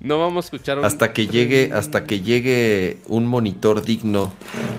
No 0.00 0.18
vamos 0.18 0.44
a 0.44 0.46
escuchar 0.46 0.78
un... 0.78 0.84
Hasta 0.84 1.12
que 1.12 1.28
llegue, 1.28 1.70
hasta 1.72 2.04
que 2.04 2.20
llegue 2.20 2.98
un 3.06 3.26
monitor 3.26 3.82
digno 3.84 4.32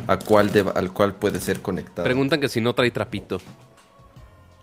a 0.08 0.20
cual 0.20 0.52
al 0.76 0.92
cual 0.92 1.16
puede 1.16 1.40
ser 1.40 1.62
conectado. 1.62 2.04
Preguntan 2.04 2.42
que 2.42 2.50
si 2.50 2.60
no 2.60 2.74
trae 2.76 2.92
trapito. 2.92 3.40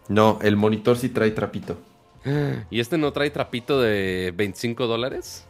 No, 0.08 0.38
el 0.42 0.56
monitor 0.56 0.98
sí 0.98 1.08
trae 1.08 1.30
trapito. 1.30 1.78
¿Y 2.70 2.80
este 2.80 2.98
no 2.98 3.10
trae 3.12 3.30
trapito 3.30 3.80
de 3.80 4.34
25 4.36 4.86
dólares? 4.86 5.46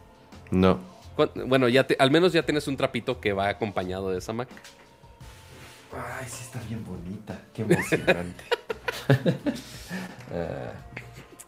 No. 0.49 0.79
¿Cuán- 1.17 1.31
Bueno, 1.47 1.67
ya 1.67 1.85
te- 1.85 1.97
al 1.99 2.09
menos 2.09 2.31
ya 2.31 2.43
tienes 2.43 2.67
un 2.69 2.77
trapito 2.77 3.19
que 3.19 3.33
va 3.33 3.49
acompañado 3.49 4.11
de 4.11 4.19
esa 4.19 4.31
Mac. 4.31 4.47
Ay, 5.93 6.25
sí 6.29 6.43
está 6.45 6.61
bien 6.69 6.85
bonita. 6.85 7.41
Qué 7.53 7.63
emocionante. 7.63 8.43
Ah, 10.33 10.71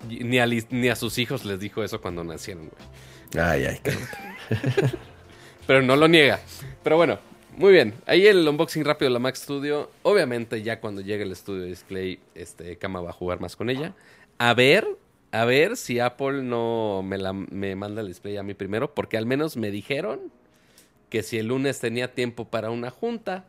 Ni 0.08 0.40
a, 0.40 0.46
lis- 0.46 0.68
ni 0.70 0.90
a 0.90 0.96
sus 0.96 1.18
hijos 1.18 1.46
les 1.46 1.60
dijo 1.60 1.84
eso 1.84 2.02
cuando 2.02 2.24
nacieron, 2.24 2.70
güey. 2.70 3.44
ay, 3.46 3.66
ay, 3.66 3.80
Pero 5.68 5.82
no 5.82 5.96
lo 5.96 6.08
niega. 6.08 6.40
Pero 6.84 6.98
bueno, 6.98 7.20
muy 7.58 7.72
bien. 7.72 7.94
Ahí 8.06 8.28
el 8.28 8.48
unboxing 8.48 8.84
rápido 8.84 9.10
de 9.10 9.14
la 9.14 9.20
Mac 9.20 9.36
Studio. 9.36 9.90
Obviamente, 10.04 10.62
ya 10.62 10.80
cuando 10.80 11.02
llegue 11.02 11.24
el 11.24 11.36
Studio 11.36 11.64
Display, 11.64 12.20
este 12.36 12.78
Kama 12.78 13.02
va 13.02 13.12
a 13.12 13.14
jugar 13.14 13.40
más 13.40 13.56
con 13.56 13.70
ella. 13.70 13.94
A 14.40 14.54
ver, 14.54 14.86
a 15.32 15.46
ver 15.46 15.78
si 15.78 16.00
Apple 16.00 16.44
no 16.44 17.02
me, 17.04 17.18
la, 17.18 17.32
me 17.34 17.76
manda 17.76 18.02
el 18.02 18.08
display 18.08 18.36
a 18.38 18.44
mí 18.44 18.54
primero, 18.54 18.94
porque 18.94 19.18
al 19.18 19.26
menos 19.26 19.56
me 19.56 19.72
dijeron 19.72 20.20
que 21.10 21.24
si 21.24 21.38
el 21.38 21.48
lunes 21.48 21.80
tenía 21.80 22.14
tiempo 22.14 22.46
para 22.46 22.70
una 22.70 22.90
junta, 22.90 23.46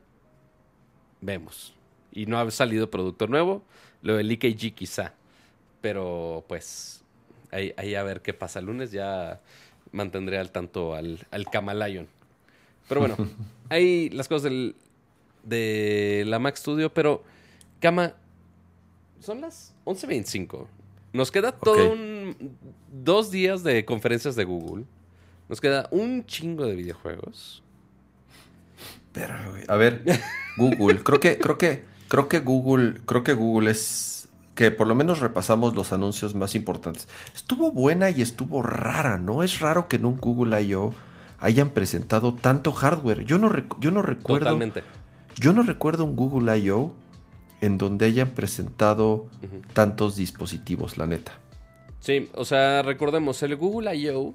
vemos. 1.20 1.74
Y 2.12 2.26
no 2.26 2.38
ha 2.38 2.48
salido 2.52 2.90
producto 2.90 3.26
nuevo. 3.26 3.64
Lo 4.02 4.16
del 4.16 4.30
EKG 4.30 4.74
quizá. 4.74 5.14
Pero 5.84 6.42
pues, 6.48 7.02
ahí, 7.50 7.74
ahí 7.76 7.94
a 7.94 8.02
ver 8.02 8.22
qué 8.22 8.32
pasa 8.32 8.58
el 8.58 8.64
lunes. 8.64 8.90
Ya 8.90 9.42
mantendré 9.92 10.38
al 10.38 10.50
tanto 10.50 10.94
al, 10.94 11.26
al 11.30 11.44
Camalayon. 11.50 12.08
Pero 12.88 13.00
bueno, 13.00 13.16
hay 13.68 14.08
las 14.08 14.26
cosas 14.26 14.44
del, 14.44 14.76
de 15.42 16.24
la 16.26 16.38
Mac 16.38 16.56
Studio, 16.56 16.88
pero 16.94 17.22
Cama, 17.80 18.14
son 19.20 19.42
las 19.42 19.74
11.25. 19.84 20.66
Nos 21.12 21.30
queda 21.30 21.52
todo 21.52 21.92
un, 21.92 22.56
dos 22.90 23.30
días 23.30 23.62
de 23.62 23.84
conferencias 23.84 24.36
de 24.36 24.44
Google. 24.44 24.86
Nos 25.50 25.60
queda 25.60 25.86
un 25.90 26.24
chingo 26.24 26.64
de 26.64 26.76
videojuegos. 26.76 27.62
Pero, 29.12 29.34
a 29.68 29.76
ver, 29.76 30.02
Google, 30.56 31.02
creo 31.02 31.20
que, 31.20 31.36
creo 31.36 31.58
que, 31.58 31.84
creo 32.08 32.26
que 32.26 32.40
Google, 32.40 33.02
creo 33.04 33.22
que 33.22 33.34
Google 33.34 33.70
es 33.70 34.14
que 34.54 34.70
por 34.70 34.86
lo 34.86 34.94
menos 34.94 35.20
repasamos 35.20 35.74
los 35.74 35.92
anuncios 35.92 36.34
más 36.34 36.54
importantes. 36.54 37.08
Estuvo 37.34 37.72
buena 37.72 38.10
y 38.10 38.22
estuvo 38.22 38.62
rara, 38.62 39.18
¿no? 39.18 39.42
Es 39.42 39.60
raro 39.60 39.88
que 39.88 39.96
en 39.96 40.04
un 40.04 40.16
Google 40.18 40.60
I.O. 40.62 40.94
hayan 41.40 41.70
presentado 41.70 42.34
tanto 42.34 42.72
hardware. 42.72 43.24
Yo 43.24 43.38
no, 43.38 43.50
yo 43.80 43.90
no 43.90 44.02
recuerdo, 44.02 44.46
Totalmente. 44.46 44.82
yo 45.36 45.52
no 45.52 45.62
recuerdo 45.62 46.04
un 46.04 46.14
Google 46.14 46.56
I.O. 46.58 46.92
en 47.60 47.78
donde 47.78 48.06
hayan 48.06 48.30
presentado 48.30 49.26
tantos 49.72 50.16
dispositivos, 50.16 50.98
la 50.98 51.06
neta. 51.06 51.32
Sí, 51.98 52.28
o 52.34 52.44
sea, 52.44 52.82
recordemos, 52.82 53.42
el 53.42 53.56
Google 53.56 53.96
I.O. 53.96 54.34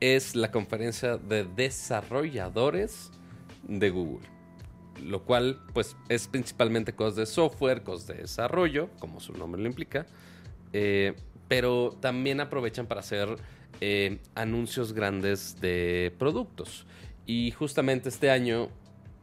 es 0.00 0.36
la 0.36 0.50
conferencia 0.50 1.16
de 1.16 1.44
desarrolladores 1.44 3.10
de 3.66 3.90
Google. 3.90 4.35
Lo 5.04 5.24
cual, 5.24 5.60
pues, 5.74 5.96
es 6.08 6.26
principalmente 6.28 6.94
cosas 6.94 7.16
de 7.16 7.26
software, 7.26 7.82
cosas 7.82 8.08
de 8.08 8.14
desarrollo, 8.14 8.88
como 8.98 9.20
su 9.20 9.32
nombre 9.32 9.60
lo 9.60 9.68
implica. 9.68 10.06
eh, 10.72 11.14
pero 11.48 11.96
también 12.00 12.40
aprovechan 12.40 12.86
para 12.86 13.00
hacer 13.00 13.36
eh, 13.80 14.18
anuncios 14.34 14.92
grandes 14.92 15.60
de 15.60 16.12
productos. 16.18 16.86
Y 17.26 17.50
justamente 17.52 18.08
este 18.08 18.30
año 18.30 18.68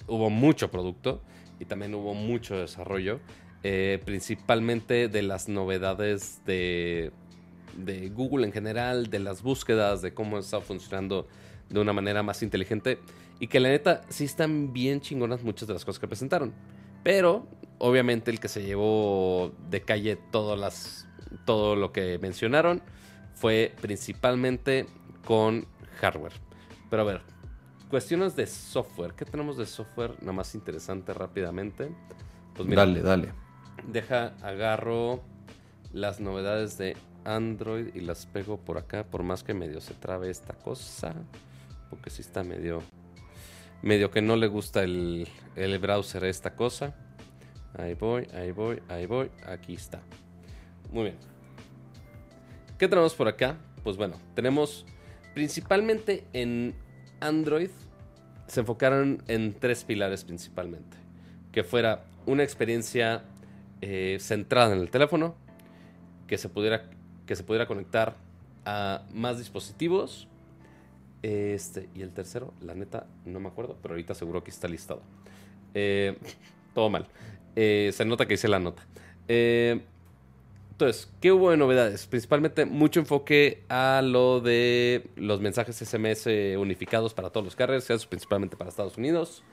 hubo 0.07 0.29
mucho 0.29 0.69
producto 0.71 1.21
y 1.59 1.65
también 1.65 1.93
hubo 1.95 2.13
mucho 2.13 2.57
desarrollo, 2.57 3.19
eh, 3.63 4.01
principalmente 4.05 5.07
de 5.07 5.21
las 5.21 5.47
novedades 5.47 6.41
de, 6.45 7.11
de 7.77 8.09
Google 8.09 8.45
en 8.45 8.51
general, 8.51 9.09
de 9.09 9.19
las 9.19 9.41
búsquedas, 9.41 10.01
de 10.01 10.13
cómo 10.13 10.37
está 10.37 10.59
funcionando 10.61 11.27
de 11.69 11.79
una 11.79 11.93
manera 11.93 12.23
más 12.23 12.43
inteligente. 12.43 12.99
Y 13.39 13.47
que 13.47 13.59
la 13.59 13.69
neta 13.69 14.01
sí 14.09 14.25
están 14.25 14.73
bien 14.73 15.01
chingonas 15.01 15.43
muchas 15.43 15.67
de 15.67 15.73
las 15.73 15.83
cosas 15.85 15.99
que 15.99 16.07
presentaron. 16.07 16.53
Pero 17.03 17.47
obviamente 17.79 18.31
el 18.31 18.39
que 18.39 18.47
se 18.47 18.63
llevó 18.63 19.51
de 19.69 19.81
calle 19.81 20.17
todas 20.31 20.57
las, 20.57 21.07
todo 21.45 21.75
lo 21.75 21.91
que 21.91 22.17
mencionaron 22.19 22.81
fue 23.33 23.73
principalmente 23.81 24.85
con 25.25 25.65
hardware. 25.99 26.33
Pero 26.89 27.01
a 27.01 27.05
ver, 27.05 27.21
cuestiones 27.89 28.35
de 28.35 28.45
software. 28.47 29.13
¿Qué 29.13 29.25
tenemos 29.25 29.57
de 29.57 29.65
software? 29.65 30.11
Nada 30.21 30.33
más 30.33 30.55
interesante 30.55 31.13
rápidamente. 31.13 31.89
Pues 32.55 32.67
mira, 32.69 32.85
Dale, 32.85 33.01
dale. 33.01 33.33
deja, 33.91 34.33
agarro 34.41 35.21
las 35.91 36.19
novedades 36.19 36.77
de 36.77 36.95
Android 37.25 37.87
y 37.95 38.01
las 38.01 38.25
pego 38.27 38.57
por 38.57 38.77
acá, 38.77 39.03
por 39.05 39.23
más 39.23 39.43
que 39.43 39.53
medio 39.53 39.81
se 39.81 39.93
trabe 39.95 40.29
esta 40.29 40.53
cosa. 40.53 41.13
Porque 41.93 42.09
sí 42.09 42.21
está 42.21 42.43
medio. 42.43 42.81
Medio 43.83 44.09
que 44.09 44.21
no 44.21 44.35
le 44.35 44.47
gusta 44.47 44.83
el, 44.83 45.27
el 45.55 45.77
browser 45.77 46.23
esta 46.23 46.55
cosa. 46.55 46.95
Ahí 47.77 47.93
voy, 47.93 48.27
ahí 48.33 48.51
voy, 48.51 48.81
ahí 48.89 49.05
voy. 49.05 49.29
Aquí 49.45 49.75
está. 49.75 50.01
Muy 50.91 51.03
bien. 51.03 51.17
¿Qué 52.79 52.87
tenemos 52.87 53.13
por 53.13 53.27
acá? 53.27 53.57
Pues 53.83 53.95
bueno, 53.95 54.15
tenemos 54.33 54.87
principalmente 55.35 56.25
en 56.33 56.73
Android. 57.19 57.69
Se 58.47 58.61
enfocaron 58.61 59.21
en 59.27 59.53
tres 59.53 59.83
pilares 59.83 60.23
principalmente. 60.23 60.97
Que 61.51 61.63
fuera 61.63 62.05
una 62.25 62.41
experiencia 62.41 63.23
eh, 63.81 64.17
centrada 64.19 64.73
en 64.73 64.81
el 64.81 64.89
teléfono. 64.89 65.35
Que 66.25 66.39
se 66.39 66.49
pudiera, 66.49 66.89
que 67.27 67.35
se 67.35 67.43
pudiera 67.43 67.67
conectar 67.67 68.15
a 68.65 69.03
más 69.13 69.37
dispositivos. 69.37 70.27
Este, 71.23 71.89
y 71.95 72.01
el 72.01 72.11
tercero, 72.11 72.53
la 72.61 72.75
neta, 72.75 73.07
no 73.25 73.39
me 73.39 73.47
acuerdo, 73.47 73.77
pero 73.81 73.95
ahorita 73.95 74.13
seguro 74.13 74.43
que 74.43 74.51
está 74.51 74.67
listado. 74.67 75.01
Eh, 75.73 76.17
todo 76.75 76.89
mal. 76.89 77.07
Eh, 77.55 77.91
se 77.93 78.05
nota 78.05 78.27
que 78.27 78.35
hice 78.35 78.47
la 78.47 78.59
nota. 78.59 78.85
Eh, 79.27 79.81
Entonces, 80.71 81.09
¿qué 81.21 81.31
hubo 81.31 81.51
de 81.51 81.57
novedades? 81.57 82.07
Principalmente 82.07 82.65
mucho 82.65 82.99
enfoque 82.99 83.63
a 83.69 84.01
lo 84.03 84.41
de 84.41 85.07
los 85.15 85.39
mensajes 85.39 85.77
SMS 85.77 86.27
unificados 86.57 87.13
para 87.13 87.29
todos 87.29 87.45
los 87.45 87.55
carriers, 87.55 87.87
principalmente 88.07 88.57
para 88.57 88.69
Estados 88.69 88.97
Unidos. 88.97 89.43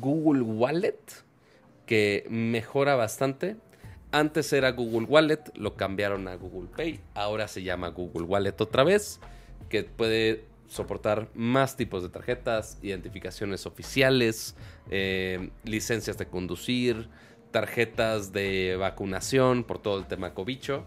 Google 0.00 0.42
Wallet, 0.42 1.00
que 1.86 2.24
mejora 2.30 2.94
bastante. 2.94 3.56
Antes 4.12 4.52
era 4.52 4.72
Google 4.72 5.06
Wallet, 5.06 5.52
lo 5.54 5.74
cambiaron 5.74 6.28
a 6.28 6.34
Google 6.36 6.68
Pay, 6.74 7.00
ahora 7.14 7.46
se 7.46 7.62
llama 7.62 7.88
Google 7.88 8.24
Wallet 8.24 8.60
otra 8.60 8.82
vez, 8.82 9.20
que 9.70 9.84
puede 9.84 10.44
soportar 10.68 11.30
más 11.34 11.76
tipos 11.76 12.02
de 12.02 12.10
tarjetas, 12.10 12.78
identificaciones 12.82 13.64
oficiales, 13.64 14.54
eh, 14.90 15.48
licencias 15.64 16.18
de 16.18 16.26
conducir, 16.26 17.08
tarjetas 17.50 18.32
de 18.32 18.76
vacunación 18.76 19.64
por 19.64 19.80
todo 19.80 19.98
el 19.98 20.06
tema 20.06 20.34
cobicho. 20.34 20.84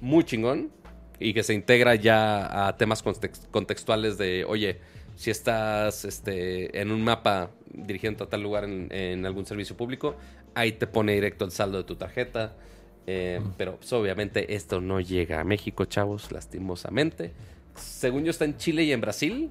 Muy 0.00 0.22
chingón. 0.22 0.70
Y 1.20 1.34
que 1.34 1.42
se 1.42 1.52
integra 1.52 1.96
ya 1.96 2.68
a 2.68 2.76
temas 2.76 3.04
context- 3.04 3.50
contextuales 3.50 4.18
de, 4.18 4.44
oye, 4.44 4.78
si 5.16 5.32
estás 5.32 6.04
este, 6.04 6.80
en 6.80 6.92
un 6.92 7.02
mapa 7.02 7.50
dirigiendo 7.66 8.22
a 8.22 8.28
tal 8.28 8.40
lugar 8.40 8.62
en 8.64 9.26
algún 9.26 9.44
servicio 9.44 9.76
público, 9.76 10.14
ahí 10.54 10.70
te 10.70 10.86
pone 10.86 11.14
directo 11.14 11.44
el 11.44 11.50
saldo 11.50 11.78
de 11.78 11.84
tu 11.84 11.96
tarjeta. 11.96 12.54
Eh, 13.10 13.40
Pero 13.56 13.76
pues, 13.76 13.90
obviamente 13.94 14.54
esto 14.54 14.82
no 14.82 15.00
llega 15.00 15.40
a 15.40 15.44
México, 15.44 15.86
chavos, 15.86 16.30
lastimosamente. 16.30 17.32
Según 17.74 18.24
yo 18.24 18.30
está 18.30 18.44
en 18.44 18.58
Chile 18.58 18.84
y 18.84 18.92
en 18.92 19.00
Brasil, 19.00 19.50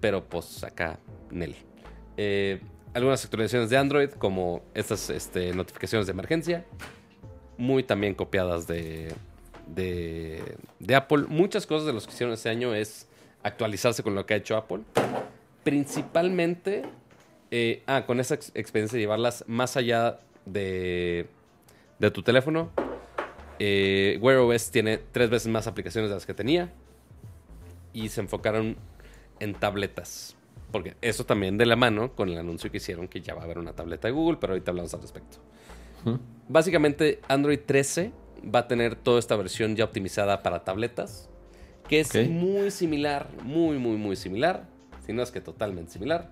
pero 0.00 0.22
pues 0.24 0.62
acá, 0.62 1.00
Nel. 1.32 1.56
Eh, 2.16 2.60
algunas 2.92 3.24
actualizaciones 3.24 3.70
de 3.70 3.76
Android, 3.76 4.10
como 4.10 4.62
estas 4.72 5.10
este, 5.10 5.52
notificaciones 5.52 6.06
de 6.06 6.12
emergencia, 6.12 6.64
muy 7.58 7.82
también 7.82 8.14
copiadas 8.14 8.68
de, 8.68 9.12
de, 9.66 10.56
de 10.78 10.94
Apple. 10.94 11.24
Muchas 11.28 11.66
cosas 11.66 11.86
de 11.86 11.92
los 11.92 12.06
que 12.06 12.12
hicieron 12.12 12.34
este 12.34 12.50
año 12.50 12.72
es 12.72 13.08
actualizarse 13.42 14.04
con 14.04 14.14
lo 14.14 14.26
que 14.26 14.34
ha 14.34 14.36
hecho 14.36 14.56
Apple. 14.56 14.82
Principalmente, 15.64 16.82
eh, 17.50 17.82
ah, 17.86 18.04
con 18.06 18.20
esa 18.20 18.34
ex- 18.34 18.52
experiencia 18.54 18.96
de 18.96 19.00
llevarlas 19.02 19.42
más 19.48 19.76
allá 19.76 20.20
de, 20.46 21.26
de 22.04 22.10
tu 22.10 22.22
teléfono. 22.22 22.70
Eh, 23.58 24.18
Wear 24.20 24.38
OS 24.38 24.70
tiene 24.70 24.98
tres 24.98 25.30
veces 25.30 25.48
más 25.48 25.66
aplicaciones 25.66 26.10
de 26.10 26.16
las 26.16 26.26
que 26.26 26.34
tenía. 26.34 26.72
Y 27.92 28.08
se 28.08 28.20
enfocaron 28.20 28.76
en 29.40 29.54
tabletas. 29.54 30.36
Porque 30.72 30.96
eso 31.00 31.24
también 31.24 31.56
de 31.56 31.66
la 31.66 31.76
mano 31.76 32.14
con 32.14 32.28
el 32.28 32.38
anuncio 32.38 32.70
que 32.70 32.78
hicieron 32.78 33.06
que 33.06 33.20
ya 33.20 33.34
va 33.34 33.42
a 33.42 33.44
haber 33.44 33.58
una 33.58 33.74
tableta 33.74 34.08
de 34.08 34.12
Google, 34.12 34.38
pero 34.40 34.54
ahorita 34.54 34.72
hablamos 34.72 34.92
al 34.94 35.02
respecto. 35.02 35.38
Básicamente, 36.48 37.20
Android 37.28 37.60
13 37.64 38.12
va 38.54 38.60
a 38.60 38.68
tener 38.68 38.96
toda 38.96 39.18
esta 39.18 39.36
versión 39.36 39.76
ya 39.76 39.84
optimizada 39.84 40.42
para 40.42 40.64
tabletas, 40.64 41.30
que 41.88 42.00
es 42.00 42.28
muy 42.28 42.70
similar, 42.70 43.28
muy, 43.42 43.78
muy, 43.78 43.96
muy 43.96 44.16
similar, 44.16 44.66
si 45.06 45.12
no 45.12 45.22
es 45.22 45.30
que 45.30 45.40
totalmente 45.40 45.92
similar, 45.92 46.30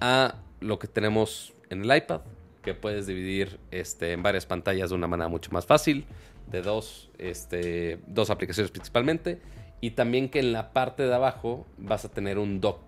a 0.00 0.36
lo 0.60 0.78
que 0.78 0.88
tenemos 0.88 1.52
en 1.70 1.84
el 1.84 1.96
iPad, 1.96 2.22
que 2.64 2.74
puedes 2.74 3.06
dividir 3.06 3.58
este, 3.70 4.12
en 4.12 4.22
varias 4.22 4.46
pantallas 4.46 4.90
de 4.90 4.96
una 4.96 5.06
manera 5.06 5.28
mucho 5.28 5.50
más 5.52 5.66
fácil, 5.66 6.04
de 6.50 6.62
dos, 6.62 7.10
este, 7.18 7.98
dos 8.06 8.30
aplicaciones 8.30 8.70
principalmente, 8.70 9.40
y 9.80 9.90
también 9.92 10.28
que 10.28 10.40
en 10.40 10.52
la 10.52 10.72
parte 10.72 11.02
de 11.04 11.14
abajo 11.14 11.66
vas 11.78 12.04
a 12.04 12.08
tener 12.08 12.38
un 12.38 12.60
dock 12.60 12.80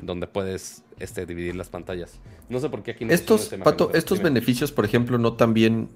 donde 0.00 0.26
puedes 0.28 0.84
este, 1.00 1.26
dividir 1.26 1.56
las 1.56 1.68
pantallas. 1.68 2.20
No 2.48 2.60
sé 2.60 2.70
por 2.70 2.82
qué 2.82 2.92
aquí 2.92 3.04
no 3.04 3.12
Estos, 3.12 3.48
Pato, 3.64 3.90
estos 3.92 4.18
dime. 4.18 4.30
beneficios, 4.30 4.70
por 4.72 4.84
ejemplo, 4.84 5.18
no 5.18 5.32
también 5.34 5.88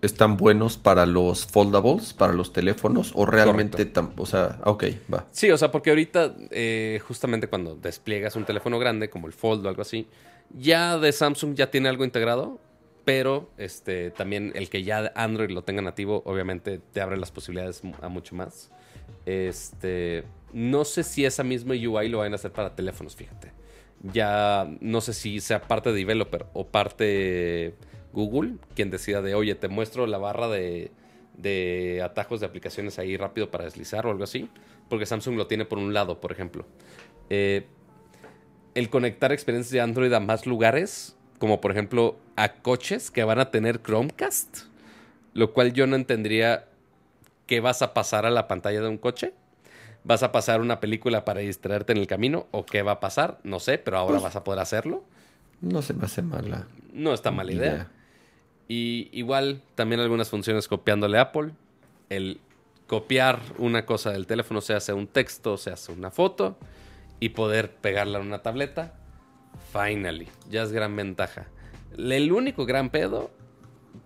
están 0.00 0.36
buenos 0.36 0.76
para 0.76 1.06
los 1.06 1.46
foldables, 1.46 2.14
para 2.14 2.32
los 2.32 2.52
teléfonos, 2.52 3.12
o 3.14 3.26
realmente, 3.26 3.92
tam- 3.92 4.12
o 4.16 4.26
sea, 4.26 4.60
ah, 4.62 4.70
ok, 4.70 4.84
va. 5.12 5.26
Sí, 5.32 5.50
o 5.50 5.58
sea, 5.58 5.72
porque 5.72 5.90
ahorita, 5.90 6.34
eh, 6.50 7.00
justamente 7.06 7.48
cuando 7.48 7.74
despliegas 7.74 8.36
un 8.36 8.44
teléfono 8.44 8.78
grande, 8.78 9.10
como 9.10 9.26
el 9.26 9.32
Fold 9.32 9.66
o 9.66 9.68
algo 9.68 9.82
así, 9.82 10.06
ya 10.50 10.98
de 10.98 11.12
Samsung 11.12 11.54
ya 11.54 11.70
tiene 11.70 11.88
algo 11.88 12.04
integrado, 12.04 12.58
pero 13.04 13.50
este 13.56 14.10
también 14.10 14.52
el 14.54 14.68
que 14.68 14.82
ya 14.82 15.12
Android 15.14 15.50
lo 15.50 15.62
tenga 15.62 15.82
nativo, 15.82 16.22
obviamente 16.26 16.78
te 16.92 17.00
abre 17.00 17.16
las 17.16 17.30
posibilidades 17.30 17.82
a 18.02 18.08
mucho 18.08 18.34
más. 18.34 18.70
Este, 19.24 20.24
no 20.52 20.84
sé 20.84 21.02
si 21.04 21.24
esa 21.24 21.44
misma 21.44 21.74
UI 21.74 22.08
lo 22.08 22.18
van 22.18 22.32
a 22.32 22.36
hacer 22.36 22.52
para 22.52 22.74
teléfonos, 22.74 23.16
fíjate. 23.16 23.52
Ya 24.12 24.68
no 24.80 25.00
sé 25.00 25.12
si 25.12 25.40
sea 25.40 25.62
parte 25.62 25.90
de 25.90 25.96
developer 25.96 26.46
o 26.52 26.66
parte 26.66 27.74
Google 28.12 28.54
quien 28.74 28.90
decida 28.90 29.22
de, 29.22 29.34
oye, 29.34 29.54
te 29.54 29.68
muestro 29.68 30.06
la 30.06 30.18
barra 30.18 30.48
de, 30.48 30.92
de 31.36 32.02
atajos 32.04 32.40
de 32.40 32.46
aplicaciones 32.46 32.98
ahí 32.98 33.16
rápido 33.16 33.50
para 33.50 33.64
deslizar 33.64 34.06
o 34.06 34.10
algo 34.10 34.24
así. 34.24 34.48
Porque 34.88 35.06
Samsung 35.06 35.36
lo 35.36 35.46
tiene 35.46 35.64
por 35.64 35.78
un 35.78 35.92
lado, 35.92 36.20
por 36.20 36.32
ejemplo. 36.32 36.66
Eh, 37.30 37.66
el 38.74 38.90
conectar 38.90 39.32
experiencias 39.32 39.72
de 39.72 39.80
Android 39.80 40.12
a 40.12 40.20
más 40.20 40.46
lugares, 40.46 41.16
como 41.38 41.60
por 41.60 41.70
ejemplo 41.70 42.16
a 42.36 42.54
coches 42.54 43.10
que 43.10 43.24
van 43.24 43.38
a 43.38 43.50
tener 43.50 43.82
Chromecast, 43.82 44.64
lo 45.34 45.52
cual 45.52 45.72
yo 45.72 45.86
no 45.86 45.96
entendería 45.96 46.66
qué 47.46 47.60
vas 47.60 47.82
a 47.82 47.94
pasar 47.94 48.26
a 48.26 48.30
la 48.30 48.48
pantalla 48.48 48.80
de 48.80 48.88
un 48.88 48.98
coche. 48.98 49.34
¿Vas 50.04 50.22
a 50.22 50.32
pasar 50.32 50.60
una 50.60 50.80
película 50.80 51.24
para 51.24 51.40
distraerte 51.40 51.92
en 51.92 51.98
el 51.98 52.06
camino? 52.06 52.46
¿O 52.50 52.64
qué 52.64 52.82
va 52.82 52.92
a 52.92 53.00
pasar? 53.00 53.40
No 53.42 53.60
sé, 53.60 53.78
pero 53.78 53.98
ahora 53.98 54.20
vas 54.20 54.36
a 54.36 54.44
poder 54.44 54.60
hacerlo. 54.60 55.04
No 55.60 55.82
se 55.82 55.92
me 55.92 56.04
hace 56.04 56.22
mala 56.22 56.66
No 56.92 57.12
está 57.12 57.30
mala 57.30 57.52
idea. 57.52 57.90
Y 58.68 59.08
igual 59.12 59.60
también 59.74 60.00
algunas 60.00 60.28
funciones 60.28 60.68
copiándole 60.68 61.18
a 61.18 61.22
Apple. 61.22 61.50
El 62.08 62.40
copiar 62.86 63.40
una 63.58 63.84
cosa 63.84 64.10
del 64.10 64.26
teléfono, 64.26 64.60
se 64.60 64.74
hace 64.74 64.92
un 64.92 65.08
texto, 65.08 65.56
se 65.56 65.70
hace 65.70 65.92
una 65.92 66.10
foto 66.10 66.56
y 67.20 67.30
poder 67.30 67.74
pegarla 67.76 68.18
en 68.18 68.26
una 68.26 68.42
tableta. 68.42 68.94
Finally, 69.72 70.28
ya 70.48 70.62
es 70.62 70.72
gran 70.72 70.94
ventaja. 70.96 71.48
El 71.96 72.32
único 72.32 72.64
gran 72.64 72.90
pedo, 72.90 73.30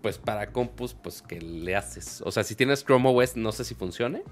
pues 0.01 0.19
para 0.19 0.53
compus, 0.53 0.95
pues 0.95 1.23
que 1.23 1.41
le 1.41 1.77
haces. 1.77 2.23
O 2.25 2.31
sea, 2.31 2.45
si 2.45 2.55
tienes 2.55 2.85
Chrome 2.85 3.11
OS, 3.11 3.37
no 3.37 3.53
sé 3.53 3.65
si 3.65 3.75
funcione. 3.75 4.23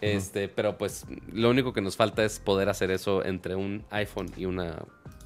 Este, 0.00 0.48
pero 0.48 0.76
pues 0.76 1.06
lo 1.32 1.50
único 1.50 1.72
que 1.72 1.80
nos 1.80 1.96
falta 1.96 2.24
es 2.24 2.38
poder 2.38 2.68
hacer 2.68 2.90
eso 2.90 3.24
entre 3.24 3.54
un 3.54 3.84
iPhone 3.90 4.30
y 4.36 4.44
una 4.44 4.84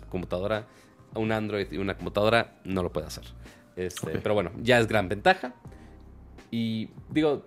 computadora, 0.09 0.66
un 1.15 1.32
Android 1.32 1.66
y 1.73 1.78
una 1.78 1.97
computadora, 1.97 2.61
no 2.65 2.82
lo 2.82 2.93
puede 2.93 3.09
hacer. 3.09 3.24
Este. 3.77 4.19
Pero 4.19 4.35
bueno, 4.35 4.52
ya 4.62 4.78
es 4.78 4.86
gran 4.86 5.09
ventaja. 5.09 5.55
Y 6.51 6.90
digo, 7.09 7.44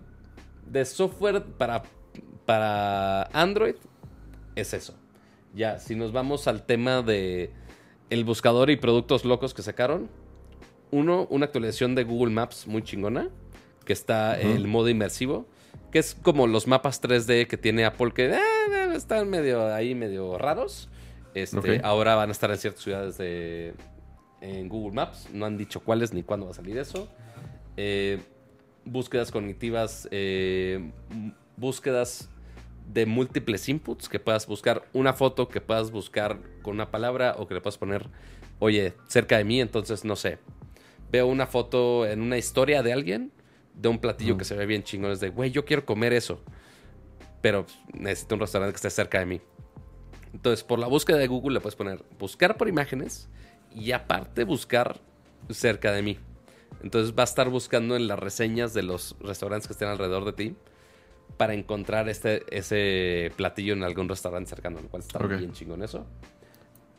de 0.66 0.86
software 0.86 1.44
para, 1.44 1.84
para 2.46 3.24
Android, 3.34 3.76
es 4.56 4.74
eso. 4.74 4.96
Ya, 5.54 5.80
si 5.80 5.96
nos 5.96 6.12
vamos 6.12 6.48
al 6.48 6.64
tema 6.64 7.02
de 7.02 7.52
el 8.10 8.26
buscador 8.26 8.70
y 8.70 8.76
productos 8.76 9.26
locos 9.26 9.54
que 9.54 9.62
sacaron, 9.62 10.10
uno, 10.92 11.28
una 11.30 11.46
actualización 11.46 11.96
de 11.96 12.04
Google 12.04 12.34
Maps 12.34 12.68
muy 12.68 12.84
chingona, 12.84 13.30
que 13.86 13.94
está 13.94 14.40
el 14.40 14.68
modo 14.68 14.90
inmersivo, 14.90 15.48
que 15.92 16.00
es 16.00 16.16
como 16.16 16.48
los 16.48 16.68
mapas 16.68 17.02
3D 17.02 17.48
que 17.48 17.58
tiene 17.58 17.86
Apple, 17.86 18.12
que 18.14 18.26
eh, 18.26 18.38
eh, 18.38 18.94
están 18.96 19.30
medio 19.30 19.74
ahí, 19.74 19.96
medio 19.96 20.38
raros. 20.38 20.90
Este. 21.34 21.82
Ahora 21.84 22.16
van 22.16 22.30
a 22.30 22.32
estar 22.32 22.52
en 22.52 22.58
ciertas 22.58 22.84
ciudades 22.84 23.18
de, 23.18 23.74
en 24.42 24.70
Google 24.70 24.94
Maps. 24.94 25.30
No 25.34 25.46
han 25.46 25.58
dicho 25.58 25.80
cuáles 25.80 26.14
ni 26.14 26.24
cuándo 26.24 26.46
va 26.46 26.52
a 26.52 26.56
salir 26.56 26.78
eso. 26.78 27.08
Eh, 27.78 28.20
búsquedas 28.86 29.32
cognitivas, 29.32 30.08
eh, 30.12 30.92
búsquedas 31.58 32.30
de 32.88 33.06
múltiples 33.06 33.68
inputs, 33.70 34.10
que 34.10 34.20
puedas 34.20 34.48
buscar 34.48 34.88
una 34.94 35.14
foto, 35.14 35.48
que 35.48 35.62
puedas 35.62 35.92
buscar 35.92 36.40
con 36.62 36.76
una 36.76 36.92
palabra 36.92 37.36
o 37.38 37.48
que 37.48 37.54
le 37.54 37.62
puedas 37.62 37.78
poner, 37.78 38.10
oye, 38.60 38.94
cerca 39.08 39.38
de 39.38 39.44
mí, 39.44 39.62
entonces 39.62 40.06
no 40.06 40.16
sé. 40.16 40.40
Veo 41.12 41.28
una 41.28 41.48
foto 41.48 42.06
en 42.06 42.22
una 42.22 42.38
historia 42.38 42.84
de 42.84 42.94
alguien, 42.94 43.32
de 43.74 43.90
un 43.90 44.00
platillo 44.00 44.38
que 44.38 44.46
se 44.46 44.56
ve 44.56 44.66
bien 44.66 44.84
chingón, 44.84 45.12
es 45.12 45.20
de, 45.20 45.30
güey, 45.30 45.52
yo 45.52 45.66
quiero 45.66 45.86
comer 45.86 46.14
eso, 46.14 46.42
pero 47.42 47.66
necesito 47.94 48.36
un 48.36 48.42
restaurante 48.42 48.74
que 48.74 48.78
esté 48.78 48.90
cerca 48.90 49.20
de 49.20 49.26
mí. 49.26 49.42
Entonces, 50.34 50.64
por 50.64 50.80
la 50.80 50.88
búsqueda 50.88 51.18
de 51.18 51.28
Google 51.28 51.56
le 51.56 51.60
puedes 51.62 51.76
poner 51.76 52.04
buscar 52.20 52.58
por 52.58 52.68
imágenes 52.68 53.30
y 53.72 53.92
aparte 53.92 54.44
buscar 54.44 55.00
cerca 55.50 55.92
de 55.92 56.02
mí. 56.02 56.20
Entonces 56.82 57.16
va 57.18 57.24
a 57.24 57.26
estar 57.26 57.50
buscando 57.50 57.96
en 57.96 58.08
las 58.08 58.20
reseñas 58.20 58.74
de 58.74 58.84
los 58.84 59.16
restaurantes 59.20 59.68
que 59.68 59.74
estén 59.74 59.88
alrededor 59.88 60.26
de 60.26 60.34
ti 60.34 60.56
para 61.38 61.54
encontrar 61.54 62.10
este, 62.10 62.44
ese 62.56 63.32
platillo 63.36 63.74
en 63.74 63.84
algún 63.84 64.08
restaurante 64.10 64.50
cercano, 64.50 64.82
lo 64.82 64.88
cual 64.90 65.02
está 65.04 65.20
bien 65.26 65.52
chingón 65.54 65.84
eso. 65.84 66.06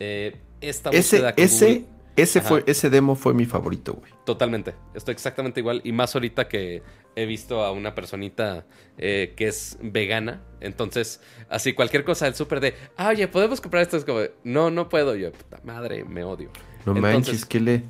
Eh, 0.01 0.36
esta 0.61 0.90
Ese, 0.90 1.16
búsqueda 1.16 1.35
con 1.35 1.44
ese, 1.44 1.66
Google- 1.66 1.86
ese, 2.16 2.39
Ajá. 2.40 2.48
fue, 2.48 2.65
ese 2.66 2.90
demo 2.90 3.15
fue 3.16 3.35
mi 3.35 3.44
favorito, 3.44 3.94
güey. 3.94 4.12
Totalmente. 4.24 4.74
Estoy 4.94 5.12
exactamente 5.12 5.61
igual. 5.61 5.81
Y 5.85 5.93
más 5.93 6.15
ahorita 6.15 6.48
que 6.48 6.82
he 7.16 7.27
visto 7.27 7.65
a 7.65 7.70
una 7.73 7.94
personita 7.94 8.66
eh, 8.98 9.35
que 9.36 9.48
es 9.48 9.78
vegana. 9.81 10.40
Entonces, 10.61 11.20
así 11.48 11.73
cualquier 11.74 12.05
cosa 12.05 12.24
del 12.27 12.35
súper 12.35 12.61
de, 12.61 12.74
ah, 12.97 13.09
oye, 13.09 13.27
¿podemos 13.28 13.61
comprar 13.61 13.82
esto? 13.82 13.97
Es 13.97 14.05
como, 14.05 14.20
no, 14.44 14.70
no 14.70 14.89
puedo. 14.89 15.15
Yo, 15.16 15.32
puta 15.32 15.61
madre, 15.65 16.05
me 16.05 16.24
odio. 16.24 16.51
No 16.86 16.94
Entonces- 16.97 17.02
manches, 17.15 17.44
¿qué 17.47 17.61
le, 17.61 17.85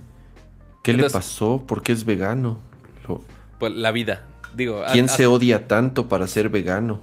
qué 0.83 0.93
le 0.95 1.09
pasó? 1.11 1.65
¿Por 1.67 1.83
qué 1.83 1.93
es 1.93 2.05
vegano? 2.05 2.61
Lo- 3.09 3.23
Pues 3.59 3.73
la 3.73 3.91
vida. 3.93 4.27
Digo, 4.55 4.83
¿Quién 4.93 5.07
a- 5.07 5.09
se 5.09 5.27
odia 5.27 5.67
tanto 5.67 6.09
para 6.09 6.27
ser 6.27 6.49
vegano? 6.49 7.01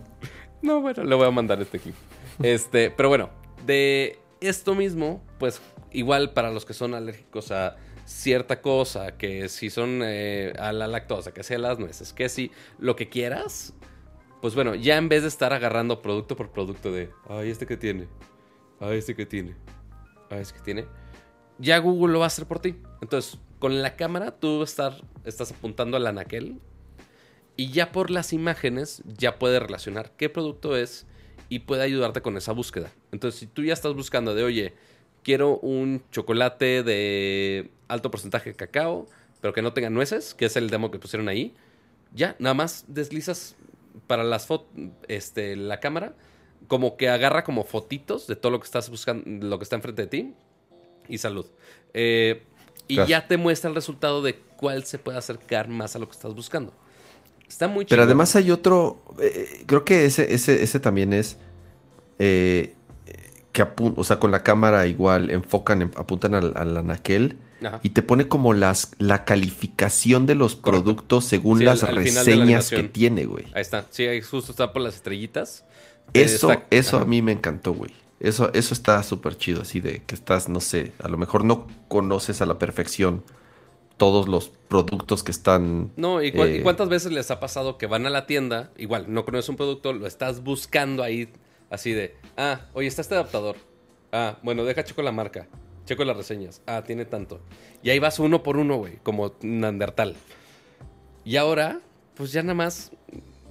No, 0.62 0.82
bueno, 0.82 1.04
le 1.04 1.16
voy 1.16 1.28
a 1.28 1.32
mandar 1.32 1.62
este 1.62 1.80
clip. 1.80 1.96
Este, 2.44 2.92
pero 2.92 3.10
bueno, 3.10 3.30
de 3.66 4.20
esto 4.40 4.76
mismo, 4.76 5.24
pues 5.40 5.62
igual 5.92 6.32
para 6.34 6.52
los 6.52 6.66
que 6.66 6.74
son 6.74 6.94
alérgicos 6.94 7.52
a 7.52 7.76
cierta 8.06 8.62
cosa, 8.62 9.18
que 9.18 9.50
si 9.50 9.70
son 9.70 10.02
eh, 10.04 10.54
a 10.60 10.72
la 10.72 10.88
lactosa, 10.88 11.34
que 11.34 11.44
sea 11.44 11.58
las 11.58 11.80
nueces, 11.80 12.14
que 12.14 12.30
si 12.30 12.52
lo 12.80 12.96
que 12.96 13.10
quieras, 13.10 13.74
pues 14.42 14.56
bueno, 14.56 14.76
ya 14.76 14.98
en 14.98 15.10
vez 15.10 15.22
de 15.24 15.28
estar 15.28 15.54
agarrando 15.54 16.02
producto 16.02 16.36
por 16.36 16.52
producto 16.52 16.92
de, 16.92 17.10
ay, 17.30 17.50
este 17.50 17.66
que 17.66 17.78
tiene, 17.78 18.08
ay, 18.80 18.98
este 18.98 19.16
que 19.16 19.26
tiene, 19.26 19.56
ay, 20.30 20.40
este 20.42 20.56
que 20.58 20.64
tiene, 20.64 20.86
ya 21.60 21.78
Google 21.78 22.14
lo 22.14 22.20
va 22.20 22.26
a 22.26 22.28
hacer 22.28 22.46
por 22.46 22.60
ti. 22.60 22.76
Entonces, 23.02 23.40
con 23.60 23.82
la 23.82 23.96
cámara 23.96 24.32
tú 24.32 24.64
estar, 24.64 24.94
estás 25.26 25.52
apuntando 25.52 25.96
al 25.98 26.08
anaquel 26.08 26.60
y 27.62 27.70
ya 27.70 27.92
por 27.92 28.10
las 28.10 28.34
imágenes 28.34 29.04
ya 29.06 29.38
puede 29.38 29.60
relacionar 29.60 30.14
qué 30.18 30.30
producto 30.30 30.76
es 30.76 31.06
y 31.48 31.60
puede 31.60 31.84
ayudarte 31.84 32.24
con 32.24 32.36
esa 32.36 32.54
búsqueda. 32.54 32.92
Entonces, 33.12 33.40
si 33.40 33.46
tú 33.46 33.64
ya 33.64 33.74
estás 33.74 33.94
buscando 33.94 34.34
de, 34.34 34.44
oye, 34.44 34.74
quiero 35.22 35.60
un 35.60 36.02
chocolate 36.12 36.82
de 36.82 37.70
alto 37.88 38.10
porcentaje 38.10 38.50
de 38.50 38.56
cacao, 38.56 39.06
pero 39.42 39.54
que 39.54 39.62
no 39.62 39.74
tenga 39.74 39.92
nueces, 39.92 40.34
que 40.34 40.46
es 40.46 40.56
el 40.56 40.72
demo 40.72 40.90
que 40.90 40.98
pusieron 40.98 41.30
ahí, 41.30 41.54
ya, 42.16 42.36
nada 42.40 42.56
más 42.56 42.86
deslizas 42.88 43.56
para 44.08 44.24
las 44.24 44.48
fotos, 44.48 44.68
este, 45.08 45.56
la 45.56 45.80
cámara, 45.80 46.16
como 46.68 46.98
que 46.98 47.10
agarra 47.10 47.44
como 47.44 47.64
fotitos 47.64 48.26
de 48.26 48.36
todo 48.36 48.54
lo 48.54 48.60
que 48.60 48.66
estás 48.66 48.90
buscando, 48.90 49.24
lo 49.46 49.60
que 49.60 49.64
está 49.66 49.76
enfrente 49.76 50.02
de 50.02 50.08
ti, 50.08 50.34
y 51.08 51.20
salud. 51.20 51.46
Eh, 51.94 52.42
y 52.88 52.96
Claro. 52.96 53.08
ya 53.08 53.28
te 53.28 53.38
muestra 53.38 53.70
el 53.70 53.76
resultado 53.76 54.24
de 54.24 54.34
cuál 54.58 54.84
se 54.86 54.98
puede 54.98 55.20
acercar 55.20 55.68
más 55.68 55.96
a 55.96 56.00
lo 56.00 56.08
que 56.08 56.14
estás 56.14 56.34
buscando. 56.34 56.74
Está 57.52 57.68
muy 57.68 57.84
Pero 57.86 57.98
chido. 57.98 58.04
además 58.06 58.36
hay 58.38 58.50
otro, 58.50 59.04
eh, 59.22 59.64
creo 59.66 59.84
que 59.84 60.06
ese, 60.06 60.34
ese, 60.34 60.64
ese 60.64 60.80
también 60.80 61.12
es 61.12 61.38
eh, 62.20 62.76
que 63.52 63.62
apunta, 63.62 64.00
o 64.00 64.04
sea, 64.06 64.20
con 64.20 64.32
la 64.32 64.42
cámara 64.42 64.88
igual 64.88 65.30
enfocan, 65.30 65.82
en- 65.82 65.92
apuntan 65.98 66.34
al, 66.34 66.54
al 66.56 66.78
anaquel 66.78 67.38
Ajá. 67.62 67.82
y 67.84 67.90
te 67.90 68.02
pone 68.04 68.30
como 68.30 68.54
las, 68.54 68.92
la 69.00 69.26
calificación 69.26 70.26
de 70.26 70.36
los 70.36 70.56
Correcto. 70.56 70.84
productos 70.86 71.26
según 71.26 71.58
Sí, 71.60 71.66
las 71.66 71.84
al- 71.84 71.98
al 71.98 72.04
final 72.06 72.26
de 72.26 72.36
la 72.36 72.42
reseñas 72.46 72.70
que 72.70 72.84
tiene, 72.84 73.26
güey. 73.26 73.46
Ahí 73.54 73.62
está. 73.62 73.86
Sí, 73.90 74.06
ahí 74.06 74.22
justo 74.22 74.52
está 74.54 74.72
por 74.72 74.82
las 74.82 74.96
estrellitas. 74.96 75.66
Eso, 76.14 76.52
eso 76.70 76.98
Ajá. 76.98 77.06
a 77.06 77.08
mí 77.08 77.22
me 77.22 77.34
encantó, 77.34 77.74
güey. 77.74 77.92
Eso, 78.22 78.50
eso 78.54 78.74
está 78.74 79.02
súper 79.04 79.36
chido, 79.36 79.64
así 79.64 79.82
de 79.82 80.04
que 80.04 80.16
estás, 80.16 80.48
no 80.48 80.62
sé, 80.62 80.94
a 81.04 81.08
lo 81.10 81.18
mejor 81.18 81.44
no 81.44 81.68
conoces 81.90 82.42
a 82.42 82.46
la 82.46 82.58
perfección 82.60 83.24
todos 84.02 84.28
los 84.28 84.50
productos 84.68 85.22
que 85.24 85.30
están... 85.30 85.92
No, 85.96 86.24
¿y, 86.24 86.32
cu- 86.32 86.46
y 86.46 86.56
eh, 86.56 86.62
cuántas 86.64 86.90
veces 86.90 87.12
les 87.12 87.30
ha 87.30 87.40
pasado 87.40 87.78
que 87.78 87.86
van 87.86 88.08
a 88.08 88.10
la 88.10 88.26
tienda, 88.26 88.72
igual, 88.76 89.06
no 89.14 89.26
conoces 89.26 89.48
un 89.50 89.58
producto, 89.58 89.94
lo 89.94 90.08
estás 90.08 90.44
buscando 90.44 91.04
ahí, 91.04 91.32
así 91.70 91.92
de, 91.92 92.16
ah, 92.36 92.62
oye, 92.74 92.88
está 92.88 93.04
este 93.04 93.14
adaptador. 93.14 93.58
Ah, 94.12 94.40
bueno, 94.42 94.64
deja 94.66 94.84
checo 94.84 95.04
la 95.04 95.12
marca, 95.12 95.48
checo 95.86 96.04
las 96.04 96.18
reseñas. 96.18 96.64
Ah, 96.66 96.84
tiene 96.84 97.06
tanto. 97.06 97.42
Y 97.84 97.92
ahí 97.92 98.00
vas 98.00 98.18
uno 98.18 98.42
por 98.42 98.58
uno, 98.58 98.78
güey, 98.78 98.98
como 99.04 99.36
Neandertal. 99.44 100.16
Y 101.24 101.36
ahora, 101.36 101.80
pues 102.16 102.32
ya 102.32 102.42
nada 102.42 102.56
más 102.56 102.92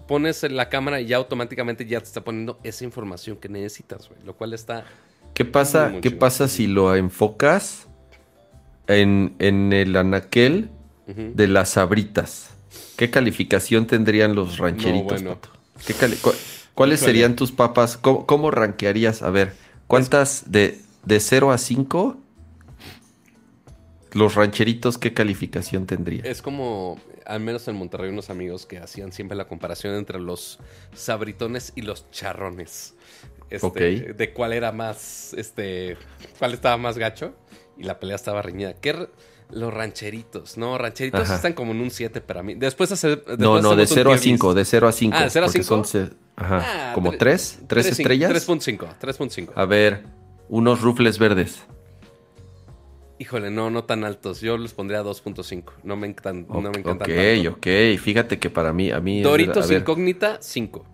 pones 0.08 0.42
en 0.42 0.56
la 0.56 0.68
cámara 0.68 1.00
y 1.00 1.06
ya 1.06 1.18
automáticamente 1.18 1.86
ya 1.86 2.00
te 2.00 2.06
está 2.06 2.24
poniendo 2.24 2.58
esa 2.64 2.82
información 2.82 3.36
que 3.36 3.48
necesitas, 3.48 4.08
güey. 4.08 4.20
Lo 4.24 4.34
cual 4.36 4.52
está... 4.52 4.84
¿Qué 5.32 5.44
pasa, 5.44 5.84
Muy, 5.84 5.92
muy 5.92 6.00
¿qué 6.00 6.10
pasa 6.10 6.48
si 6.48 6.66
lo 6.66 6.96
enfocas 6.96 7.86
en, 8.96 9.34
en 9.38 9.72
el 9.72 9.96
anaquel 9.96 10.70
de 11.06 11.48
las 11.48 11.70
sabritas? 11.70 12.50
¿Qué 12.96 13.10
calificación 13.10 13.86
tendrían 13.86 14.34
los 14.34 14.58
rancheritos, 14.58 15.22
bueno. 15.22 15.34
Pato? 15.40 15.50
¿Qué 15.86 15.94
cu- 15.94 16.32
¿Cuáles 16.74 17.00
serían 17.00 17.34
tus 17.34 17.50
papas? 17.52 17.96
¿Cómo, 17.96 18.26
cómo 18.26 18.50
rankearías? 18.50 19.22
A 19.22 19.30
ver, 19.30 19.54
¿cuántas 19.86 20.50
de, 20.52 20.78
de 21.04 21.18
0 21.20 21.50
a 21.50 21.58
5 21.58 22.16
los 24.12 24.34
rancheritos 24.34 24.98
qué 24.98 25.12
calificación 25.12 25.86
tendrían? 25.86 26.26
Es 26.26 26.42
como, 26.42 27.00
al 27.26 27.40
menos 27.40 27.66
en 27.68 27.76
Monterrey, 27.76 28.10
unos 28.10 28.30
amigos 28.30 28.66
que 28.66 28.78
hacían 28.78 29.12
siempre 29.12 29.36
la 29.36 29.46
comparación 29.46 29.94
entre 29.94 30.18
los 30.20 30.58
sabritones 30.94 31.72
y 31.76 31.82
los 31.82 32.10
charrones. 32.10 32.94
Este, 33.50 33.66
Ok. 33.66 33.76
De 34.16 34.32
cuál 34.32 34.52
era 34.52 34.70
más, 34.72 35.34
este, 35.34 35.96
cuál 36.38 36.54
estaba 36.54 36.76
más 36.76 36.98
gacho. 36.98 37.34
Y 37.80 37.84
la 37.84 37.98
pelea 37.98 38.16
estaba 38.16 38.42
reñida. 38.42 38.74
¿Qué 38.74 39.08
los 39.52 39.74
rancheritos, 39.74 40.56
no, 40.58 40.78
rancheritos 40.78 41.22
Ajá. 41.22 41.34
están 41.34 41.54
como 41.54 41.72
en 41.72 41.80
un 41.80 41.90
7 41.90 42.20
para 42.20 42.42
mí. 42.42 42.54
Después 42.54 42.92
hacer. 42.92 43.24
no, 43.38 43.60
no, 43.60 43.74
de 43.74 43.86
0 43.86 44.12
a 44.12 44.18
5, 44.18 44.54
de 44.54 44.64
0 44.64 44.86
a 44.86 44.92
5. 44.92 45.16
Ah, 45.18 45.24
¿de 45.24 45.30
0 45.30 45.44
a 45.44 45.48
porque 45.48 45.62
5? 45.64 45.66
son 45.66 45.84
se- 45.84 46.10
ajá, 46.36 46.90
Ah, 46.90 46.92
como 46.94 47.10
tre- 47.12 47.18
3, 47.18 47.58
3 47.66 47.86
estrellas. 47.86 48.30
3.5, 48.30 48.86
3.5. 49.00 49.52
A 49.56 49.64
ver, 49.64 50.04
unos 50.48 50.80
rufles 50.82 51.18
verdes. 51.18 51.62
Híjole, 53.18 53.50
no, 53.50 53.70
no 53.70 53.84
tan 53.84 54.04
altos. 54.04 54.40
Yo 54.40 54.56
les 54.56 54.72
pondría 54.72 55.02
2.5. 55.02 55.72
No 55.82 55.96
me 55.96 56.06
encantan. 56.06 56.46
no 56.48 56.60
me 56.62 56.68
ok, 56.68 56.76
encantan 56.78 57.08
tanto. 57.08 57.50
ok. 57.50 57.66
Fíjate 58.00 58.38
que 58.38 58.50
para 58.50 58.72
mí, 58.72 58.90
a 58.92 59.00
mí. 59.00 59.20
Doritos 59.22 59.68
a 59.70 59.74
incógnita, 59.74 60.38
5. 60.40 60.84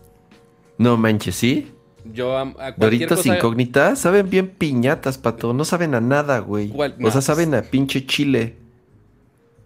No 0.79 0.97
manches, 0.97 1.37
¿sí? 1.37 1.73
Yo 2.13 2.37
a, 2.37 2.43
a 2.59 2.73
Doritos 2.73 3.19
cosa- 3.19 3.37
incógnitas 3.37 3.99
saben 4.01 4.29
bien 4.31 4.49
piñatas, 4.49 5.19
pato. 5.19 5.53
No 5.53 5.65
saben 5.65 5.95
a 5.95 6.01
nada, 6.01 6.39
güey. 6.41 6.71
O 6.73 6.77
sea, 6.77 6.97
pues- 6.99 7.25
saben 7.25 7.55
a 7.55 7.63
pinche 7.63 8.07
chile. 8.07 8.57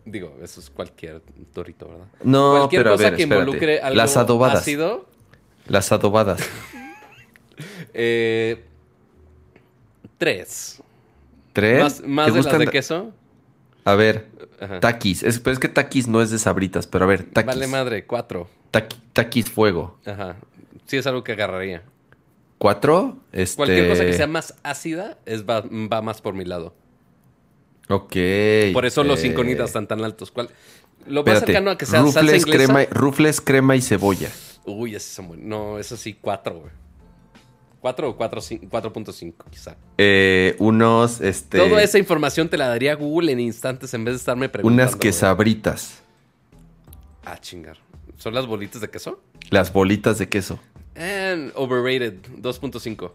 Digo, 0.05 0.37
eso 0.43 0.61
es 0.61 0.71
cualquier 0.71 1.23
dorito, 1.55 1.87
¿verdad? 1.89 2.07
No, 2.25 2.53
cualquier 2.59 2.81
pero 2.83 2.91
a 2.91 2.97
cosa 2.97 3.05
ver, 3.11 3.17
que 3.17 3.23
involucre 3.23 3.81
algo 3.81 3.97
Las 3.97 4.17
adobadas. 4.17 4.61
ácido. 4.63 5.07
Las 5.67 5.93
adobadas. 5.93 6.41
Eh, 7.93 8.65
tres. 10.19 10.83
¿Tres? 11.53 11.83
Más, 11.83 12.01
más 12.07 12.27
¿Te 12.27 12.33
de 12.33 12.43
las 12.43 12.59
de 12.59 12.67
queso. 12.69 13.13
A 13.85 13.95
ver, 13.95 14.27
Ajá. 14.61 14.81
taquis. 14.81 15.23
Es, 15.23 15.41
pero 15.41 15.53
es 15.55 15.59
que 15.59 15.69
taquis 15.69 16.07
no 16.07 16.23
es 16.23 16.31
de 16.31 16.39
sabritas, 16.39 16.87
pero 16.87 17.05
a 17.05 17.09
ver, 17.09 17.25
taquis. 17.25 17.47
Vale 17.55 17.67
madre, 17.67 18.07
cuatro. 18.07 18.49
Taqui- 18.73 18.97
taquis 19.13 19.51
fuego. 19.51 19.99
Ajá. 20.07 20.37
Sí 20.87 20.97
es 20.97 21.07
algo 21.07 21.25
que 21.25 21.33
agarraría. 21.33 21.83
¿Cuatro? 22.61 23.17
Este... 23.33 23.57
Cualquier 23.57 23.89
cosa 23.89 24.05
que 24.05 24.13
sea 24.13 24.27
más 24.27 24.55
ácida 24.63 25.17
es, 25.25 25.47
va, 25.47 25.63
va 25.63 26.03
más 26.03 26.21
por 26.21 26.35
mi 26.35 26.45
lado. 26.45 26.75
Ok. 27.89 28.13
Por 28.75 28.85
eso 28.85 29.03
los 29.03 29.25
eh, 29.25 29.29
incógnitas 29.29 29.71
están 29.71 29.87
tan 29.87 30.05
altos. 30.05 30.31
¿Cuál? 30.31 30.51
Lo 31.07 31.23
más 31.23 31.33
Espérate. 31.37 31.47
cercano 31.47 31.71
a 31.71 31.79
que 31.79 31.87
sea 31.87 32.03
salsa 32.03 32.21
rufles, 32.21 32.43
inglesa. 32.43 32.65
crema, 32.75 32.85
rufles, 32.91 33.41
crema 33.41 33.77
y 33.77 33.81
cebolla. 33.81 34.29
Uy, 34.67 34.95
esos 34.95 35.11
son 35.11 35.29
buenos. 35.29 35.47
No, 35.47 35.79
eso 35.79 35.97
sí, 35.97 36.13
cuatro, 36.21 36.61
güey. 36.61 36.71
Cuatro 37.81 38.11
o 38.11 38.17
cuatro, 38.19 38.43
cin- 38.43 38.69
4.5, 38.69 39.33
quizá. 39.51 39.75
Eh, 39.97 40.55
unos, 40.59 41.23
este... 41.23 41.57
Toda 41.57 41.83
esa 41.83 41.97
información 41.99 42.51
te 42.51 42.59
la 42.59 42.69
daría 42.69 42.95
Google 42.95 43.33
en 43.33 43.41
instantes 43.41 43.95
en 43.95 44.05
vez 44.05 44.17
de 44.17 44.19
estarme 44.19 44.51
preguntando. 44.51 44.83
Unas 44.83 44.95
güey. 44.97 45.01
quesabritas. 45.01 46.03
Ah, 47.25 47.39
chingar. 47.41 47.79
¿Son 48.19 48.35
las 48.35 48.47
bolitas 48.47 48.83
de 48.83 48.91
queso? 48.91 49.23
Las 49.49 49.73
bolitas 49.73 50.19
de 50.19 50.29
queso. 50.29 50.61
And 51.01 51.51
overrated, 51.55 52.21
2.5. 52.43 53.11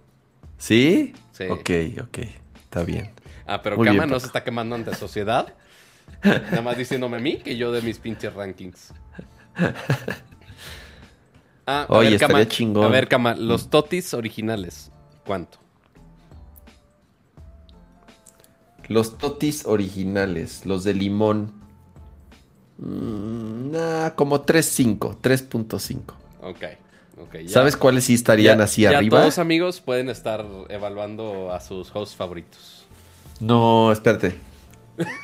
¿Sí? 0.57 1.14
Sí. 1.32 1.44
Ok, 1.44 1.70
ok. 2.02 2.18
Está 2.64 2.84
bien. 2.84 3.12
Ah, 3.45 3.62
pero 3.62 3.78
Muy 3.78 3.86
Kama 3.86 3.99
bien, 3.99 4.10
no 4.10 4.20
se 4.20 4.26
está 4.26 4.44
quemando 4.44 4.74
ante 4.74 4.95
sociedad. 4.95 5.53
Nada 6.24 6.64
más 6.64 6.78
diciéndome 6.78 7.18
a 7.18 7.20
mí 7.20 7.38
que 7.38 7.57
yo 7.57 7.72
de 7.72 7.84
mis 7.84 7.99
pinches 7.99 8.34
rankings. 8.34 8.91
Ah, 11.68 11.86
Oye, 11.90 12.12
ver, 12.12 12.20
Kama, 12.20 12.41
estaría 12.41 12.48
chingón. 12.48 12.86
A 12.86 12.90
ver, 12.90 13.07
Kama, 13.07 13.36
los 13.36 13.70
totis 13.70 14.16
originales, 14.16 14.91
¿cuánto? 15.24 15.60
Los 18.88 19.18
totis 19.18 19.66
originales, 19.66 20.66
los 20.66 20.84
de 20.84 20.94
limón. 20.95 21.53
Mm, 22.78 23.72
nah, 23.72 24.10
como 24.12 24.44
3.5, 24.44 25.18
3.5. 25.22 26.14
Ok, 26.41 26.64
ya- 27.44 27.50
¿Sabes 27.50 27.78
cuáles 27.78 28.04
sí 28.06 28.14
estarían 28.14 28.58
ya- 28.60 28.64
así 28.66 28.82
ya 28.84 28.98
arriba? 28.98 29.20
todos 29.22 29.38
amigos 29.40 29.82
pueden 29.82 30.10
estar 30.10 30.46
evaluando 30.70 31.52
a 31.52 31.60
sus 31.60 31.94
hosts 31.96 32.16
favoritos. 32.16 32.86
No, 33.40 33.92
espérate. 33.92 34.36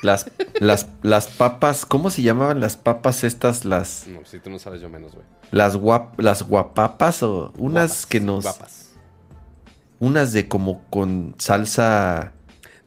Las, 0.02 0.30
las, 0.60 0.88
las 1.02 1.28
papas, 1.28 1.86
¿cómo 1.86 2.10
se 2.10 2.22
llamaban 2.22 2.60
las 2.60 2.76
papas 2.78 3.24
estas? 3.24 3.64
Las, 3.66 4.06
No, 4.08 4.26
si 4.26 4.40
tú 4.40 4.50
no 4.50 4.60
sabes, 4.60 4.82
yo 4.82 4.90
menos, 4.90 5.14
güey. 5.14 5.26
las, 5.52 5.76
guap, 5.78 6.20
las 6.20 6.44
guapapas 6.44 7.24
o 7.24 7.54
unas 7.58 7.90
Guapas, 7.92 8.06
que 8.06 8.20
nos... 8.20 8.44
Guapas. 8.44 8.90
Unas 10.00 10.34
de 10.34 10.48
como 10.48 10.84
con 10.90 11.36
salsa... 11.38 12.34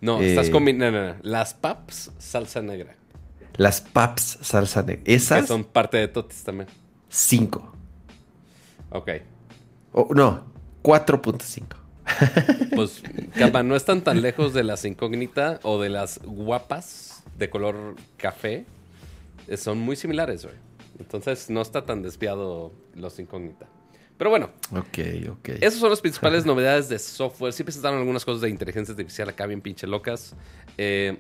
No, 0.01 0.21
Eh, 0.21 0.31
estás 0.31 0.51
combinando. 0.51 0.99
No, 1.01 1.07
no, 1.07 1.15
no. 1.15 1.21
Las 1.23 1.55
paps, 1.55 2.11
salsa 2.19 2.61
negra. 2.61 2.97
Las 3.57 3.81
paps 3.81 4.39
salsa 4.43 4.83
negra. 4.83 5.05
Que 5.05 5.15
Esas, 5.15 5.47
son 5.47 5.65
parte 5.65 5.97
de 5.97 6.09
totis 6.09 6.43
también. 6.45 6.69
5. 7.09 7.73
Ok. 8.95 9.11
no, 10.15 10.45
4.5. 10.83 11.63
Pues, 12.75 13.03
Kama, 13.37 13.63
no 13.63 13.77
están 13.77 14.03
tan 14.03 14.21
lejos 14.23 14.53
de 14.53 14.63
las 14.63 14.85
incógnitas 14.85 15.59
o 15.63 15.81
de 15.81 15.89
las 15.89 16.21
guapas 16.23 17.25
de 17.37 17.51
color 17.51 17.97
café. 18.17 18.67
eh, 19.49 19.57
son 19.57 19.79
muy 19.79 19.97
similares, 19.97 20.45
güey. 20.45 20.57
Entonces 20.99 21.51
no 21.51 21.61
está 21.61 21.85
tan 21.85 22.03
desviado 22.03 22.73
los 22.95 23.19
incógnita. 23.19 23.67
Pero 24.17 24.31
bueno, 24.31 24.51
Ok, 24.71 24.99
ok. 25.31 25.49
esas 25.61 25.81
son 25.81 25.91
las 25.91 26.01
principales 26.01 26.47
novedades 26.47 26.89
de 26.89 26.99
software. 27.01 27.53
Sí 27.53 27.65
presentaron 27.65 27.99
algunas 27.99 28.25
cosas 28.25 28.43
de 28.43 28.51
inteligencia 28.51 28.93
artificial 28.93 29.29
acá 29.29 29.47
bien 29.47 29.61
pinche 29.61 29.87
locas. 29.89 30.37
Eh, 30.79 31.19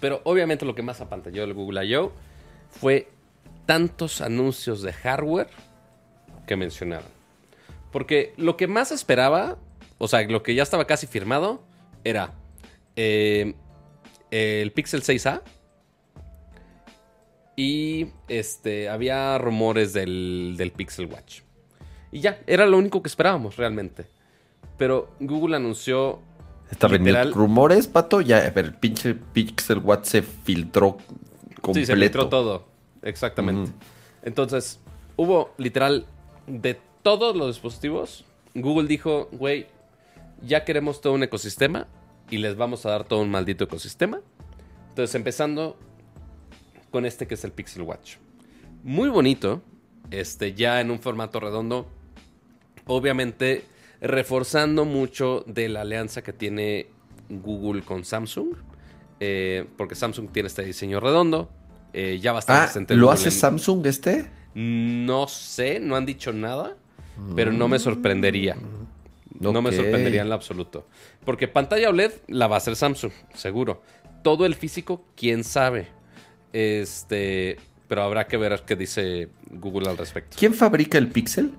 pero 0.00 0.20
obviamente 0.24 0.64
lo 0.64 0.74
que 0.74 0.82
más 0.82 1.00
apantalló 1.00 1.42
el 1.42 1.54
Google 1.54 1.84
I.O. 1.86 2.12
fue 2.70 3.08
tantos 3.66 4.20
anuncios 4.20 4.82
de 4.82 4.92
hardware 4.92 5.48
que 6.48 6.56
mencionaron. 6.56 7.06
Porque 7.92 8.34
lo 8.36 8.56
que 8.56 8.66
más 8.66 8.90
esperaba, 8.90 9.56
o 9.98 10.08
sea, 10.08 10.22
lo 10.22 10.42
que 10.42 10.56
ya 10.56 10.64
estaba 10.64 10.86
casi 10.86 11.06
firmado, 11.06 11.62
era 12.02 12.32
eh, 12.96 13.54
el 14.32 14.72
Pixel 14.72 15.02
6A. 15.02 15.42
Y 17.56 18.08
este, 18.28 18.88
había 18.88 19.36
rumores 19.38 19.92
del, 19.92 20.54
del 20.56 20.70
Pixel 20.72 21.06
Watch. 21.06 21.40
Y 22.12 22.20
ya, 22.20 22.40
era 22.46 22.66
lo 22.66 22.78
único 22.78 23.02
que 23.02 23.08
esperábamos 23.08 23.56
realmente. 23.56 24.06
Pero 24.76 25.10
Google 25.18 25.56
anunció 25.56 26.20
Está 26.70 26.86
literal- 26.88 27.32
rumores, 27.32 27.88
pato. 27.88 28.20
Ya, 28.20 28.38
a 28.38 28.50
ver, 28.50 28.66
el 28.66 28.74
pinche 28.74 29.14
Pixel 29.14 29.78
Watch 29.78 30.04
se 30.04 30.22
filtró 30.22 30.98
completo. 31.60 31.74
Sí, 31.74 31.86
se 31.86 31.96
filtró 31.96 32.28
todo. 32.28 32.68
Exactamente. 33.02 33.72
Entonces, 34.22 34.78
hubo 35.16 35.52
literal 35.58 36.06
de 36.48 36.78
todos 37.02 37.36
los 37.36 37.48
dispositivos. 37.48 38.24
Google 38.54 38.88
dijo, 38.88 39.28
güey, 39.32 39.66
ya 40.42 40.64
queremos 40.64 41.00
todo 41.00 41.12
un 41.14 41.22
ecosistema 41.22 41.86
y 42.30 42.38
les 42.38 42.56
vamos 42.56 42.84
a 42.86 42.90
dar 42.90 43.04
todo 43.04 43.20
un 43.20 43.30
maldito 43.30 43.64
ecosistema. 43.64 44.20
Entonces, 44.90 45.14
empezando 45.14 45.78
con 46.90 47.06
este 47.06 47.26
que 47.26 47.34
es 47.34 47.44
el 47.44 47.52
Pixel 47.52 47.82
Watch. 47.82 48.16
Muy 48.82 49.08
bonito, 49.08 49.62
este, 50.10 50.54
ya 50.54 50.80
en 50.80 50.90
un 50.90 50.98
formato 51.00 51.38
redondo. 51.40 51.86
Obviamente, 52.86 53.64
reforzando 54.00 54.84
mucho 54.84 55.44
de 55.46 55.68
la 55.68 55.82
alianza 55.82 56.22
que 56.22 56.32
tiene 56.32 56.86
Google 57.28 57.82
con 57.82 58.04
Samsung. 58.04 58.54
eh, 59.20 59.66
porque 59.76 59.96
Samsung 59.96 60.30
tiene 60.30 60.46
este 60.46 60.62
diseño 60.64 61.00
redondo. 61.00 61.50
eh, 61.92 62.18
ya 62.22 62.32
bastante 62.32 62.60
Ah, 62.60 62.64
presente 62.66 62.94
¿lo 62.96 63.10
hace 63.10 63.30
en- 63.30 63.34
Samsung 63.34 63.84
este? 63.86 64.30
No 64.60 65.28
sé, 65.28 65.78
no 65.78 65.94
han 65.94 66.04
dicho 66.04 66.32
nada, 66.32 66.74
pero 67.36 67.52
no 67.52 67.68
me 67.68 67.78
sorprendería. 67.78 68.56
No 69.38 69.62
me 69.62 69.70
sorprendería 69.70 70.22
en 70.22 70.28
lo 70.28 70.34
absoluto. 70.34 70.84
Porque 71.24 71.46
pantalla 71.46 71.90
OLED 71.90 72.10
la 72.26 72.48
va 72.48 72.56
a 72.56 72.58
hacer 72.58 72.74
Samsung, 72.74 73.12
seguro. 73.34 73.82
Todo 74.24 74.46
el 74.46 74.56
físico, 74.56 75.04
quién 75.14 75.44
sabe. 75.44 75.86
Este, 76.52 77.56
pero 77.86 78.02
habrá 78.02 78.26
que 78.26 78.36
ver 78.36 78.60
qué 78.66 78.74
dice 78.74 79.28
Google 79.48 79.88
al 79.90 79.96
respecto. 79.96 80.36
¿Quién 80.36 80.54
fabrica 80.54 80.98
el 80.98 81.06
Pixel? 81.06 81.52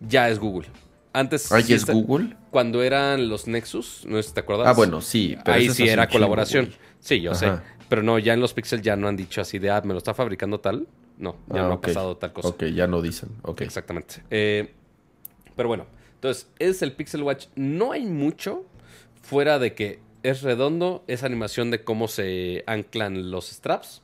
Ya 0.00 0.28
es 0.30 0.40
Google. 0.40 0.66
Antes 1.12 1.52
¿Ahí 1.52 1.62
sí 1.62 1.74
es 1.74 1.82
está- 1.82 1.92
Google? 1.92 2.36
cuando 2.50 2.82
eran 2.82 3.28
los 3.28 3.46
Nexus, 3.46 4.04
no 4.08 4.16
sé 4.16 4.24
si 4.30 4.34
te 4.34 4.40
acuerdas. 4.40 4.66
Ah, 4.66 4.72
bueno, 4.72 5.00
sí. 5.00 5.36
pero 5.44 5.58
Ahí 5.58 5.68
sí 5.70 5.88
era 5.88 6.08
colaboración. 6.08 6.72
Sí, 6.98 7.20
yo 7.20 7.36
sé. 7.36 7.52
Pero 7.88 8.02
no, 8.02 8.18
ya 8.18 8.34
en 8.34 8.40
los 8.40 8.52
Pixel 8.52 8.82
ya 8.82 8.96
no 8.96 9.06
han 9.06 9.16
dicho 9.16 9.40
así 9.40 9.60
de, 9.60 9.70
ah, 9.70 9.80
me 9.84 9.92
lo 9.92 9.98
está 9.98 10.12
fabricando 10.12 10.58
tal. 10.58 10.88
No, 11.20 11.36
ya 11.52 11.64
Ah, 11.64 11.68
no 11.68 11.74
ha 11.74 11.80
pasado 11.80 12.16
tal 12.16 12.32
cosa. 12.32 12.48
Ok, 12.48 12.64
ya 12.64 12.86
no 12.86 13.00
dicen. 13.02 13.28
Exactamente. 13.58 14.22
Eh, 14.30 14.72
pero 15.54 15.68
bueno, 15.68 15.86
entonces 16.14 16.48
es 16.58 16.80
el 16.82 16.92
Pixel 16.92 17.22
Watch. 17.22 17.46
No 17.54 17.92
hay 17.92 18.06
mucho 18.06 18.64
fuera 19.22 19.58
de 19.58 19.74
que 19.74 20.00
es 20.22 20.42
redondo, 20.42 21.04
es 21.06 21.22
animación 21.22 21.70
de 21.70 21.84
cómo 21.84 22.08
se 22.08 22.64
anclan 22.66 23.30
los 23.30 23.50
straps. 23.50 24.02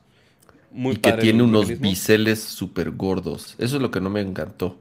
Muy 0.71 0.95
y 0.95 0.97
que 0.97 1.13
tiene 1.13 1.43
unos 1.43 1.63
mecanismo. 1.63 1.89
biseles 1.89 2.43
súper 2.43 2.91
gordos. 2.91 3.55
Eso 3.57 3.77
es 3.77 3.81
lo 3.81 3.89
que 3.89 3.99
no 4.01 4.09
me 4.09 4.21
encantó. 4.21 4.75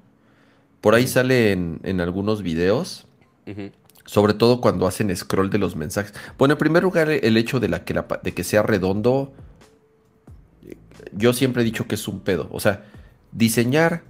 Por 0.82 0.94
ahí 0.94 1.06
sale 1.06 1.52
en, 1.52 1.80
en 1.84 2.00
algunos 2.00 2.42
videos, 2.42 3.06
sobre 4.04 4.34
todo 4.34 4.60
cuando 4.60 4.86
hacen 4.86 5.14
scroll 5.16 5.48
de 5.48 5.58
los 5.58 5.74
mensajes. 5.74 6.12
Bueno, 6.38 6.52
en 6.52 6.58
primer 6.58 6.82
lugar, 6.82 7.08
el 7.10 7.36
hecho 7.36 7.60
de, 7.60 7.68
la 7.68 7.84
que, 7.84 7.94
la 7.94 8.06
de 8.22 8.34
que 8.34 8.44
sea 8.44 8.62
redondo, 8.62 9.32
yo 11.12 11.33
siempre 11.33 11.62
he 11.62 11.65
dicho 11.65 11.87
que 11.87 11.95
es 11.97 12.09
un 12.09 12.20
pedo. 12.20 12.49
O 12.51 12.61
sea, 12.61 12.85
diseñar 13.33 14.03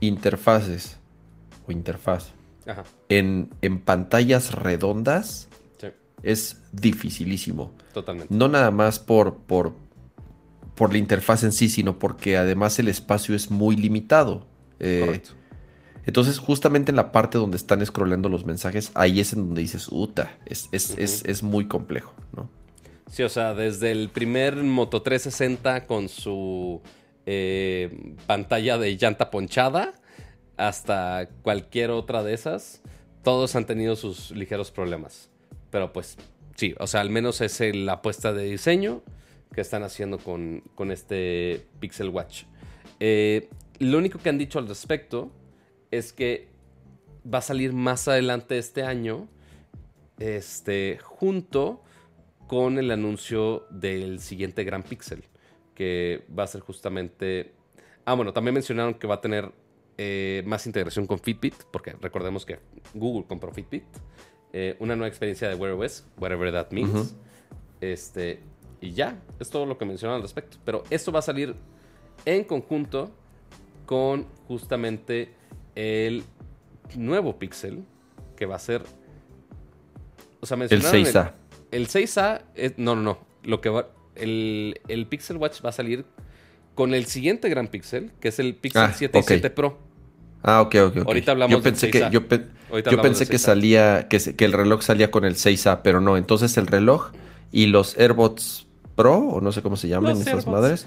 interfaces 0.00 0.98
o 1.66 1.72
interfaz 1.72 2.32
Ajá. 2.66 2.84
en, 3.08 3.50
en 3.62 3.80
pantallas 3.80 4.54
redondas 4.54 5.48
Sí, 5.80 5.88
es 6.22 6.60
dificilísimo. 6.72 7.72
totalmente. 7.92 8.34
No 8.34 8.48
nada 8.48 8.70
más 8.70 8.98
por, 8.98 9.36
por, 9.38 9.74
por 10.74 10.92
la 10.92 10.98
interfaz 10.98 11.44
en 11.44 11.52
sí, 11.52 11.68
sino 11.68 11.98
porque 11.98 12.36
además 12.36 12.78
el 12.78 12.88
espacio 12.88 13.34
es 13.34 13.50
muy 13.50 13.76
limitado. 13.76 14.46
Eh, 14.78 15.02
Correcto. 15.04 15.30
entonces, 16.06 16.38
justamente 16.38 16.90
en 16.90 16.96
la 16.96 17.12
parte 17.12 17.36
donde 17.38 17.56
están 17.58 17.84
scrollando 17.84 18.28
los 18.28 18.44
mensajes, 18.46 18.90
ahí 18.94 19.20
es 19.20 19.32
en 19.34 19.46
donde 19.46 19.60
dices, 19.62 19.88
uta, 19.90 20.38
es, 20.46 20.68
es, 20.72 20.96
es, 20.98 21.22
es 21.26 21.42
muy 21.42 21.66
complejo, 21.68 22.14
¿no? 22.34 22.48
Sí, 23.10 23.24
o 23.24 23.28
sea, 23.28 23.54
desde 23.54 23.90
el 23.90 24.08
primer 24.08 24.54
Moto 24.54 25.02
360 25.02 25.88
con 25.88 26.08
su 26.08 26.80
eh, 27.26 28.14
pantalla 28.28 28.78
de 28.78 28.96
llanta 28.96 29.32
ponchada 29.32 29.94
hasta 30.56 31.28
cualquier 31.42 31.90
otra 31.90 32.22
de 32.22 32.34
esas, 32.34 32.82
todos 33.24 33.56
han 33.56 33.66
tenido 33.66 33.96
sus 33.96 34.30
ligeros 34.30 34.70
problemas. 34.70 35.28
Pero 35.72 35.92
pues 35.92 36.18
sí, 36.54 36.76
o 36.78 36.86
sea, 36.86 37.00
al 37.00 37.10
menos 37.10 37.40
es 37.40 37.60
la 37.74 37.94
apuesta 37.94 38.32
de 38.32 38.44
diseño 38.44 39.02
que 39.52 39.60
están 39.60 39.82
haciendo 39.82 40.18
con, 40.18 40.62
con 40.76 40.92
este 40.92 41.66
Pixel 41.80 42.10
Watch. 42.10 42.44
Eh, 43.00 43.48
lo 43.80 43.98
único 43.98 44.20
que 44.20 44.28
han 44.28 44.38
dicho 44.38 44.60
al 44.60 44.68
respecto 44.68 45.32
es 45.90 46.12
que 46.12 46.46
va 47.26 47.38
a 47.38 47.42
salir 47.42 47.72
más 47.72 48.06
adelante 48.06 48.56
este 48.56 48.84
año, 48.84 49.26
este, 50.20 50.98
junto 51.02 51.82
con 52.50 52.78
el 52.78 52.90
anuncio 52.90 53.68
del 53.70 54.18
siguiente 54.18 54.64
Gran 54.64 54.82
Pixel, 54.82 55.22
que 55.72 56.24
va 56.36 56.42
a 56.42 56.46
ser 56.48 56.62
justamente... 56.62 57.54
Ah, 58.04 58.14
bueno, 58.14 58.32
también 58.32 58.54
mencionaron 58.54 58.94
que 58.94 59.06
va 59.06 59.14
a 59.14 59.20
tener 59.20 59.52
eh, 59.96 60.42
más 60.44 60.66
integración 60.66 61.06
con 61.06 61.20
Fitbit, 61.20 61.54
porque 61.70 61.92
recordemos 62.00 62.44
que 62.44 62.58
Google 62.92 63.24
compró 63.28 63.52
Fitbit. 63.52 63.84
Eh, 64.52 64.74
una 64.80 64.96
nueva 64.96 65.06
experiencia 65.06 65.48
de 65.48 65.54
Wear 65.54 65.74
OS, 65.74 66.04
whatever 66.18 66.50
that 66.50 66.72
means. 66.72 67.14
Este, 67.80 68.40
y 68.80 68.94
ya, 68.94 69.16
es 69.38 69.48
todo 69.48 69.64
lo 69.64 69.78
que 69.78 69.84
mencionaron 69.84 70.16
al 70.16 70.22
respecto. 70.22 70.56
Pero 70.64 70.82
esto 70.90 71.12
va 71.12 71.20
a 71.20 71.22
salir 71.22 71.54
en 72.24 72.42
conjunto 72.42 73.12
con 73.86 74.26
justamente 74.48 75.32
el 75.76 76.24
nuevo 76.96 77.38
Pixel, 77.38 77.84
que 78.34 78.44
va 78.44 78.56
a 78.56 78.58
ser... 78.58 78.82
O 80.40 80.46
sea, 80.46 80.56
El 80.56 80.58
mencionaron 80.58 81.04
6A. 81.04 81.39
El 81.72 81.88
6A, 81.88 82.42
es- 82.54 82.74
no, 82.78 82.94
no, 82.96 83.02
no. 83.02 83.18
Lo 83.44 83.60
que 83.60 83.68
va, 83.68 83.88
el, 84.16 84.80
el 84.88 85.06
Pixel 85.06 85.36
Watch 85.38 85.64
va 85.64 85.70
a 85.70 85.72
salir 85.72 86.04
con 86.74 86.94
el 86.94 87.06
siguiente 87.06 87.48
gran 87.48 87.68
Pixel, 87.68 88.12
que 88.20 88.28
es 88.28 88.38
el 88.38 88.54
Pixel 88.54 88.82
Ah, 88.82 88.92
7 88.96 89.18
y 89.18 89.20
ok. 89.20 89.26
7 89.28 89.50
Pro. 89.50 89.78
Ah, 90.42 90.62
ok, 90.62 90.74
ok, 90.88 90.96
ok. 90.98 91.06
Ahorita 91.06 91.32
hablamos 91.32 91.56
yo 91.58 91.62
pensé 91.62 91.86
del 91.86 91.92
que, 91.92 92.00
6A. 92.04 92.10
yo, 92.10 92.26
pe- 92.28 92.46
yo 92.90 93.02
pensé 93.02 93.26
que 93.26 93.36
6A. 93.36 93.38
salía, 93.38 94.08
que, 94.08 94.20
se- 94.20 94.36
que 94.36 94.44
el 94.44 94.52
reloj 94.52 94.82
salía 94.82 95.10
con 95.10 95.24
el 95.24 95.34
6A, 95.36 95.80
pero 95.82 96.00
no. 96.00 96.16
Entonces 96.16 96.56
el 96.56 96.66
reloj 96.66 97.10
y 97.52 97.66
los 97.66 97.96
AirBots 97.98 98.66
Pro, 98.96 99.18
o 99.18 99.40
no 99.40 99.52
sé 99.52 99.62
cómo 99.62 99.76
se 99.76 99.88
llaman 99.88 100.12
Los 100.18 100.26
esas 100.26 100.46
madres. 100.46 100.86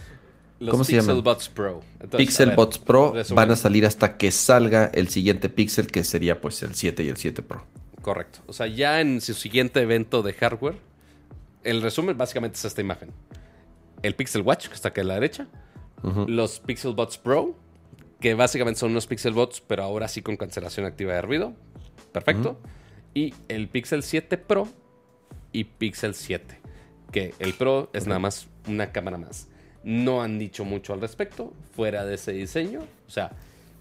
Los 0.60 0.72
¿Cómo 0.72 0.84
se 0.84 0.94
Pixel 0.94 1.08
llaman? 1.08 1.24
Buds 1.24 1.50
Pro. 1.50 1.82
Entonces, 2.00 2.18
Pixel 2.18 2.48
ver, 2.50 2.56
Buds 2.56 2.78
Pro 2.80 3.14
van 3.32 3.52
a 3.52 3.56
salir 3.56 3.86
hasta 3.86 4.18
que 4.18 4.32
salga 4.32 4.86
el 4.94 5.10
siguiente 5.10 5.50
Pixel, 5.50 5.88
que 5.88 6.04
sería 6.04 6.40
pues 6.40 6.62
el 6.64 6.74
7 6.76 7.04
y 7.04 7.10
el 7.10 7.18
7 7.18 7.42
Pro. 7.42 7.66
Correcto. 8.04 8.40
O 8.48 8.54
sea, 8.54 8.68
ya 8.68 9.00
en 9.00 9.22
su 9.22 9.34
siguiente 9.34 9.80
evento 9.80 10.22
de 10.22 10.34
hardware, 10.34 10.76
el 11.64 11.82
resumen 11.82 12.18
básicamente 12.18 12.58
es 12.58 12.66
esta 12.66 12.82
imagen. 12.82 13.12
El 14.02 14.14
Pixel 14.14 14.42
Watch, 14.42 14.68
que 14.68 14.74
está 14.74 14.90
aquí 14.90 15.00
a 15.00 15.06
la 15.06 15.14
derecha. 15.16 15.48
Los 16.28 16.60
Pixel 16.60 16.94
Buds 16.94 17.18
Pro, 17.18 17.56
que 18.20 18.34
básicamente 18.34 18.82
son 18.82 18.92
unos 18.92 19.08
Pixel 19.08 19.32
Buds, 19.32 19.62
pero 19.62 19.84
ahora 19.84 20.10
sí 20.10 20.22
con 20.22 20.36
cancelación 20.36 20.86
activa 20.86 21.14
de 21.14 21.22
ruido. 21.22 21.54
Perfecto. 22.12 22.60
Y 23.14 23.34
el 23.48 23.70
Pixel 23.70 24.04
7 24.04 24.38
Pro 24.38 24.68
y 25.54 25.64
Pixel 25.64 26.14
7. 26.14 26.60
Que 27.10 27.34
el 27.40 27.54
Pro 27.54 27.90
es 27.94 28.06
nada 28.06 28.20
más 28.20 28.48
una 28.68 28.92
cámara 28.92 29.18
más. 29.18 29.48
No 29.86 30.22
han 30.22 30.40
dicho 30.40 30.66
mucho 30.66 30.92
al 30.92 31.00
respecto, 31.00 31.54
fuera 31.74 32.04
de 32.04 32.16
ese 32.16 32.34
diseño. 32.34 32.82
O 33.08 33.10
sea, 33.10 33.32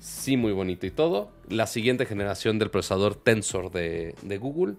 sí 0.02 0.36
muy 0.36 0.52
bonito 0.52 0.84
y 0.84 0.90
todo. 0.90 1.30
La 1.48 1.66
siguiente 1.68 2.06
generación 2.06 2.58
del 2.58 2.70
procesador 2.70 3.14
Tensor 3.14 3.70
de, 3.70 4.16
de 4.22 4.38
Google, 4.38 4.74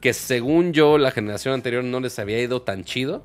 que 0.00 0.12
según 0.12 0.72
yo 0.72 0.98
la 0.98 1.12
generación 1.12 1.54
anterior 1.54 1.84
no 1.84 2.00
les 2.00 2.18
había 2.18 2.42
ido 2.42 2.62
tan 2.62 2.82
chido. 2.84 3.24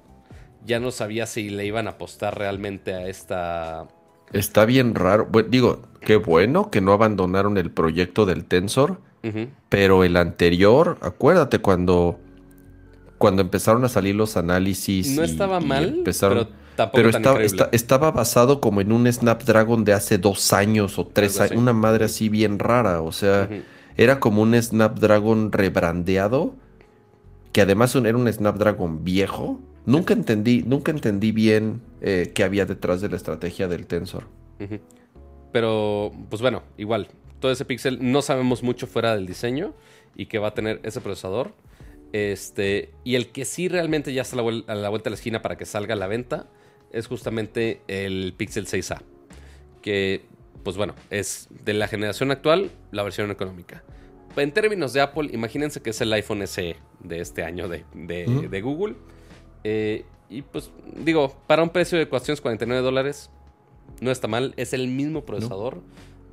Ya 0.65 0.79
no 0.79 0.91
sabía 0.91 1.25
si 1.25 1.49
le 1.49 1.65
iban 1.65 1.87
a 1.87 1.91
apostar 1.91 2.37
realmente 2.37 2.93
a 2.93 3.07
esta... 3.07 3.87
Está 4.31 4.65
bien 4.65 4.93
raro. 4.93 5.25
Bueno, 5.31 5.47
digo, 5.49 5.81
qué 6.01 6.17
bueno 6.17 6.69
que 6.69 6.81
no 6.81 6.93
abandonaron 6.93 7.57
el 7.57 7.71
proyecto 7.71 8.25
del 8.27 8.45
Tensor, 8.45 8.99
pero 9.69 10.03
el 10.03 10.15
anterior, 10.17 10.97
acuérdate 11.01 11.59
cuando, 11.59 12.19
cuando 13.17 13.41
empezaron 13.41 13.83
a 13.85 13.89
salir 13.89 14.13
los 14.15 14.37
análisis. 14.37 15.15
No 15.15 15.23
y- 15.23 15.25
estaba 15.25 15.59
mal, 15.59 15.85
empezaron- 15.99 16.45
pero 16.45 16.58
tampoco 16.79 16.95
Pero 16.95 17.11
tan 17.11 17.41
estaba, 17.41 17.69
estaba 17.73 18.11
basado 18.11 18.61
como 18.61 18.79
en 18.79 18.93
un 18.93 19.11
Snapdragon 19.11 19.83
de 19.83 19.91
hace 19.91 20.17
dos 20.17 20.53
años 20.53 20.97
o 20.97 21.05
tres 21.05 21.41
años. 21.41 21.57
Una 21.57 21.73
madre 21.73 22.05
así 22.05 22.29
bien 22.29 22.57
rara. 22.57 23.01
O 23.01 23.11
sea, 23.11 23.49
era 23.97 24.21
como 24.21 24.41
un 24.41 24.59
Snapdragon 24.59 25.51
rebrandeado. 25.51 26.55
Que 27.51 27.61
además 27.61 27.93
era 27.95 28.17
un 28.17 28.31
Snapdragon 28.31 29.03
viejo. 29.03 29.59
Nunca 29.85 30.13
entendí, 30.13 30.63
nunca 30.65 30.91
entendí 30.91 31.33
bien 31.33 31.81
eh, 31.99 32.31
qué 32.33 32.45
había 32.45 32.65
detrás 32.65 33.01
de 33.01 33.09
la 33.09 33.17
estrategia 33.17 33.67
del 33.67 33.85
Tensor. 33.85 34.27
Pero, 35.51 36.13
pues 36.29 36.41
bueno, 36.41 36.63
igual. 36.77 37.09
Todo 37.41 37.51
ese 37.51 37.65
Pixel 37.65 37.99
no 37.99 38.21
sabemos 38.21 38.63
mucho 38.63 38.87
fuera 38.87 39.15
del 39.15 39.25
diseño 39.25 39.73
y 40.15 40.27
que 40.27 40.39
va 40.39 40.49
a 40.49 40.53
tener 40.53 40.79
ese 40.83 41.01
procesador. 41.01 41.53
Este, 42.13 42.91
y 43.03 43.15
el 43.15 43.27
que 43.27 43.43
sí 43.43 43.67
realmente 43.67 44.13
ya 44.13 44.21
está 44.21 44.39
a 44.39 44.43
la, 44.43 44.63
a 44.67 44.75
la 44.75 44.89
vuelta 44.89 45.09
de 45.09 45.11
la 45.11 45.15
esquina 45.15 45.41
para 45.41 45.57
que 45.57 45.65
salga 45.65 45.93
a 45.93 45.97
la 45.97 46.07
venta 46.07 46.47
es 46.91 47.07
justamente 47.07 47.81
el 47.87 48.33
Pixel 48.37 48.65
6A. 48.65 49.01
Que, 49.81 50.25
pues 50.63 50.77
bueno, 50.77 50.93
es 51.09 51.47
de 51.63 51.73
la 51.73 51.87
generación 51.87 52.31
actual 52.31 52.71
la 52.91 53.03
versión 53.03 53.31
económica. 53.31 53.83
En 54.35 54.51
términos 54.51 54.93
de 54.93 55.01
Apple, 55.01 55.29
imagínense 55.33 55.81
que 55.81 55.89
es 55.89 56.01
el 56.01 56.13
iPhone 56.13 56.45
SE 56.47 56.75
de 57.03 57.19
este 57.19 57.43
año 57.43 57.67
de, 57.67 57.83
de- 57.93 58.61
Google. 58.61 58.95
Eh, 59.63 60.05
y 60.29 60.43
pues 60.43 60.71
digo, 61.03 61.35
para 61.47 61.63
un 61.63 61.69
precio 61.69 61.97
de 61.97 62.07
449 62.07 62.81
dólares, 62.83 63.29
no 64.01 64.11
está 64.11 64.27
mal. 64.27 64.53
Es 64.57 64.73
el 64.73 64.87
mismo 64.87 65.25
procesador. 65.25 65.81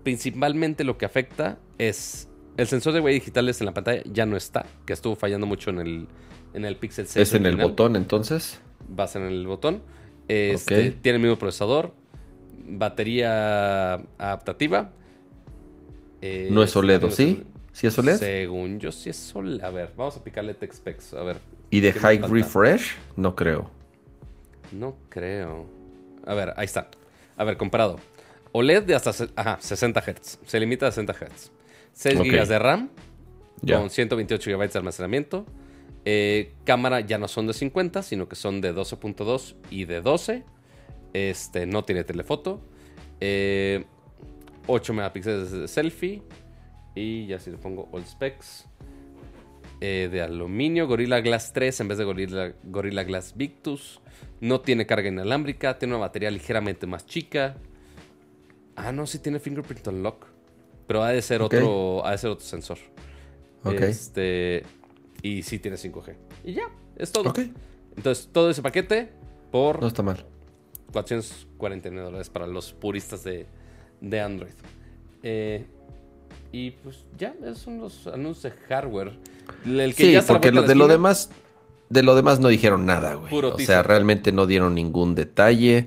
Principalmente 0.03 0.85
lo 0.85 0.99
que 0.99 1.05
afecta 1.07 1.59
es 1.79 2.29
el 2.57 2.67
sensor 2.69 2.93
de 2.93 3.01
huella 3.01 3.15
digitales 3.15 3.61
en 3.61 3.67
la 3.67 3.75
pantalla 3.75 4.03
ya 4.07 4.25
no 4.25 4.37
está, 4.37 4.67
que 4.87 4.93
estuvo 4.93 5.17
fallando 5.17 5.47
mucho 5.47 5.71
en 5.71 5.79
el, 5.81 6.09
en 6.55 6.65
el 6.65 6.77
Pixel 6.77 7.07
6. 7.07 7.29
¿Es 7.29 7.35
en 7.35 7.45
el 7.47 7.57
botón 7.57 7.97
entonces? 7.97 8.61
Va 8.99 9.05
a 9.05 9.09
ser 9.09 9.23
en 9.23 9.29
el 9.29 9.47
botón. 9.47 9.83
Este. 10.29 10.91
Tiene 10.93 11.17
el 11.17 11.23
mismo 11.23 11.37
procesador. 11.39 11.93
Batería 12.69 13.95
adaptativa. 14.19 14.91
Eh, 16.23 16.49
No 16.51 16.63
es 16.63 16.75
OLED, 16.75 17.05
¿o 17.05 17.07
no 17.09 17.13
¿sí? 17.13 17.45
¿Sí 17.73 17.87
es 17.87 17.99
OLED? 17.99 18.17
Según 18.17 18.81
yo, 18.81 18.91
sí 18.91 19.11
es 19.11 19.35
OLED. 19.37 19.63
A 19.63 19.71
ver, 19.71 19.93
vamos 19.97 20.17
a 20.17 20.25
picarle 20.25 20.55
Tech 20.55 20.73
Specs. 20.73 21.15
A 21.15 21.23
ver. 21.23 21.37
¿Y 21.71 21.81
de 21.81 21.93
¿qué 21.93 21.99
me 21.99 22.03
High? 22.03 22.19
Refresh? 22.23 22.95
No 23.17 23.35
creo. 23.37 23.71
No 24.73 24.97
creo. 25.09 25.67
A 26.25 26.35
ver, 26.35 26.55
ahí 26.57 26.65
está. 26.65 26.89
A 27.37 27.45
ver, 27.45 27.57
comparado. 27.57 28.01
OLED 28.53 28.85
de 28.85 28.95
hasta 28.95 29.11
ajá, 29.37 29.59
60 29.61 30.01
Hz. 30.01 30.39
Se 30.47 30.59
limita 30.59 30.87
a 30.87 30.91
60 30.93 31.13
Hz. 31.13 31.51
6 31.93 32.21
Ok. 32.21 32.27
GB 32.27 32.47
de 32.49 32.59
RAM 32.59 32.89
Ya. 33.63 33.79
con 33.79 33.91
128 33.91 34.51
GB 34.51 34.73
de 34.73 34.79
almacenamiento. 34.79 35.47
Eh, 36.09 36.55
cámara 36.65 37.01
ya 37.01 37.19
no 37.19 37.27
son 37.27 37.49
de 37.49 37.53
50, 37.53 38.03
sino 38.03 38.29
que 38.29 38.37
son 38.37 38.61
de 38.61 38.73
12.2 38.73 39.57
y 39.71 39.87
de 39.87 40.01
12. 40.01 40.45
Este, 41.13 41.67
no 41.67 41.85
tiene 41.85 42.05
telefoto. 42.05 42.61
Eh, 43.21 43.85
8 44.69 44.95
megapíxeles 44.95 45.51
de 45.51 45.67
selfie. 45.69 46.23
Y 46.95 47.27
ya 47.27 47.39
si 47.41 47.51
le 47.51 47.59
pongo 47.59 47.89
all 47.93 48.07
specs. 48.07 48.67
eh, 49.81 50.09
de 50.11 50.23
aluminio, 50.23 50.87
Gorilla 50.87 51.21
Glass 51.21 51.53
3 51.53 51.81
en 51.81 51.89
vez 51.89 51.99
de 51.99 52.05
Gorilla, 52.05 52.55
Gorilla 52.65 53.03
Glass 53.05 53.35
Victus. 53.37 54.01
No 54.41 54.61
tiene 54.61 54.87
carga 54.87 55.09
inalámbrica, 55.09 55.79
tiene 55.79 55.95
una 55.95 56.03
batería 56.03 56.31
ligeramente 56.31 56.87
más 56.87 57.05
chica. 57.05 57.57
Ah, 58.77 58.93
no, 58.93 59.07
sí 59.07 59.19
tiene 59.19 59.41
fingerprint 59.41 59.87
unlock. 59.89 60.27
Pero 60.87 61.03
ha 61.03 61.11
de 61.11 61.21
ser 61.21 61.43
otro, 61.43 62.07
ha 62.07 62.13
de 62.13 62.19
ser 62.19 62.31
otro 62.31 62.47
sensor. 62.47 62.79
Ok. 63.65 63.81
Este, 63.81 64.63
y 65.27 65.43
sí 65.43 65.59
tiene 65.59 65.77
5G. 65.77 66.15
Y 66.45 66.53
ya, 66.55 66.65
es 66.97 67.11
todo. 67.13 67.31
Ok. 67.31 67.41
Entonces, 67.97 68.29
todo 68.33 68.51
ese 68.51 68.63
paquete 68.63 69.11
por 69.51 69.81
No 69.81 69.87
está 69.89 70.03
mal. 70.03 70.25
449 70.93 72.05
dólares 72.05 72.31
para 72.31 72.47
los 72.47 72.73
puristas 72.73 73.25
de, 73.25 73.47
de 74.01 74.21
Android. 74.21 74.53
Eh, 75.23 75.67
y 76.53 76.71
pues 76.73 77.05
ya, 77.19 77.35
esos 77.43 77.59
son 77.59 77.79
los 77.81 78.07
anuncios 78.07 78.43
de 78.45 78.51
hardware. 78.67 79.13
El 79.65 79.95
que 79.95 80.05
Sí, 80.05 80.13
ya 80.13 80.23
porque 80.23 80.53
lo- 80.53 80.63
de 80.63 80.75
lo 80.75 80.89
demás, 80.89 81.31
de 81.91 82.03
lo 82.03 82.15
demás 82.15 82.41
no 82.41 82.49
dijeron 82.49 82.87
nada, 82.87 83.15
güey. 83.15 83.33
O 83.35 83.59
sea, 83.59 83.83
realmente 83.83 84.33
no 84.33 84.47
dieron 84.47 84.75
ningún 84.75 85.15
detalle. 85.15 85.87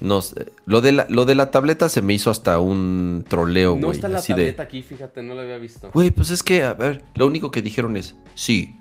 No 0.00 0.22
sé, 0.22 0.52
lo, 0.64 0.80
de 0.80 0.92
la, 0.92 1.06
lo 1.08 1.24
de 1.24 1.34
la 1.34 1.50
tableta 1.50 1.88
se 1.88 2.02
me 2.02 2.14
hizo 2.14 2.30
hasta 2.30 2.60
un 2.60 3.24
troleo, 3.28 3.72
güey. 3.72 3.82
No 3.82 3.90
está 3.90 4.08
la 4.08 4.18
así 4.18 4.32
tableta 4.32 4.62
de, 4.62 4.66
aquí, 4.66 4.82
fíjate, 4.82 5.22
no 5.22 5.34
la 5.34 5.42
había 5.42 5.58
visto. 5.58 5.90
güey, 5.92 6.10
pues 6.10 6.30
es 6.30 6.42
que, 6.42 6.62
a 6.62 6.74
ver, 6.74 7.04
lo 7.14 7.26
único 7.26 7.50
que 7.50 7.62
dijeron 7.62 7.96
es, 7.96 8.14
sí, 8.34 8.76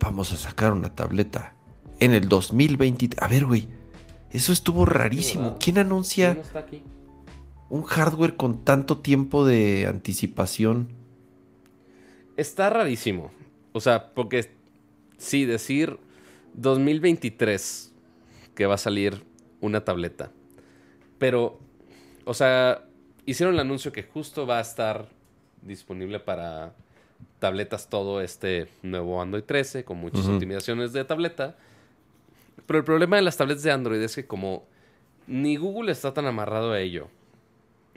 vamos 0.00 0.32
a 0.32 0.36
sacar 0.36 0.72
una 0.72 0.94
tableta 0.94 1.54
en 2.00 2.12
el 2.12 2.28
2023. 2.28 3.22
A 3.22 3.28
ver, 3.28 3.46
güey, 3.46 3.68
eso 4.30 4.52
estuvo 4.52 4.84
rarísimo. 4.84 5.56
¿Quién 5.60 5.78
anuncia 5.78 6.34
no 6.34 6.40
está 6.40 6.58
aquí. 6.60 6.82
un 7.68 7.82
hardware 7.84 8.36
con 8.36 8.64
tanto 8.64 8.98
tiempo 8.98 9.46
de 9.46 9.86
anticipación? 9.86 10.88
Está 12.36 12.70
rarísimo. 12.70 13.30
O 13.72 13.80
sea, 13.80 14.12
porque 14.14 14.50
sí, 15.16 15.44
decir 15.44 15.98
2023 16.54 17.92
que 18.54 18.66
va 18.66 18.74
a 18.74 18.78
salir 18.78 19.22
una 19.60 19.84
tableta. 19.84 20.32
Pero, 21.18 21.58
o 22.24 22.34
sea, 22.34 22.84
hicieron 23.24 23.54
el 23.54 23.60
anuncio 23.60 23.92
que 23.92 24.02
justo 24.02 24.46
va 24.46 24.58
a 24.58 24.62
estar 24.62 25.08
disponible 25.62 26.20
para 26.20 26.72
tabletas 27.38 27.88
todo 27.88 28.20
este 28.20 28.68
nuevo 28.82 29.20
Android 29.20 29.44
13 29.44 29.84
con 29.84 29.98
muchas 29.98 30.24
Ujú. 30.24 30.34
optimizaciones 30.34 30.92
de 30.92 31.04
tableta. 31.04 31.56
Pero 32.66 32.78
el 32.78 32.84
problema 32.84 33.16
de 33.16 33.22
las 33.22 33.36
tabletas 33.36 33.62
de 33.62 33.72
Android 33.72 34.00
es 34.00 34.14
que 34.14 34.26
como 34.26 34.64
ni 35.26 35.56
Google 35.56 35.92
está 35.92 36.14
tan 36.14 36.26
amarrado 36.26 36.72
a 36.72 36.80
ello 36.80 37.08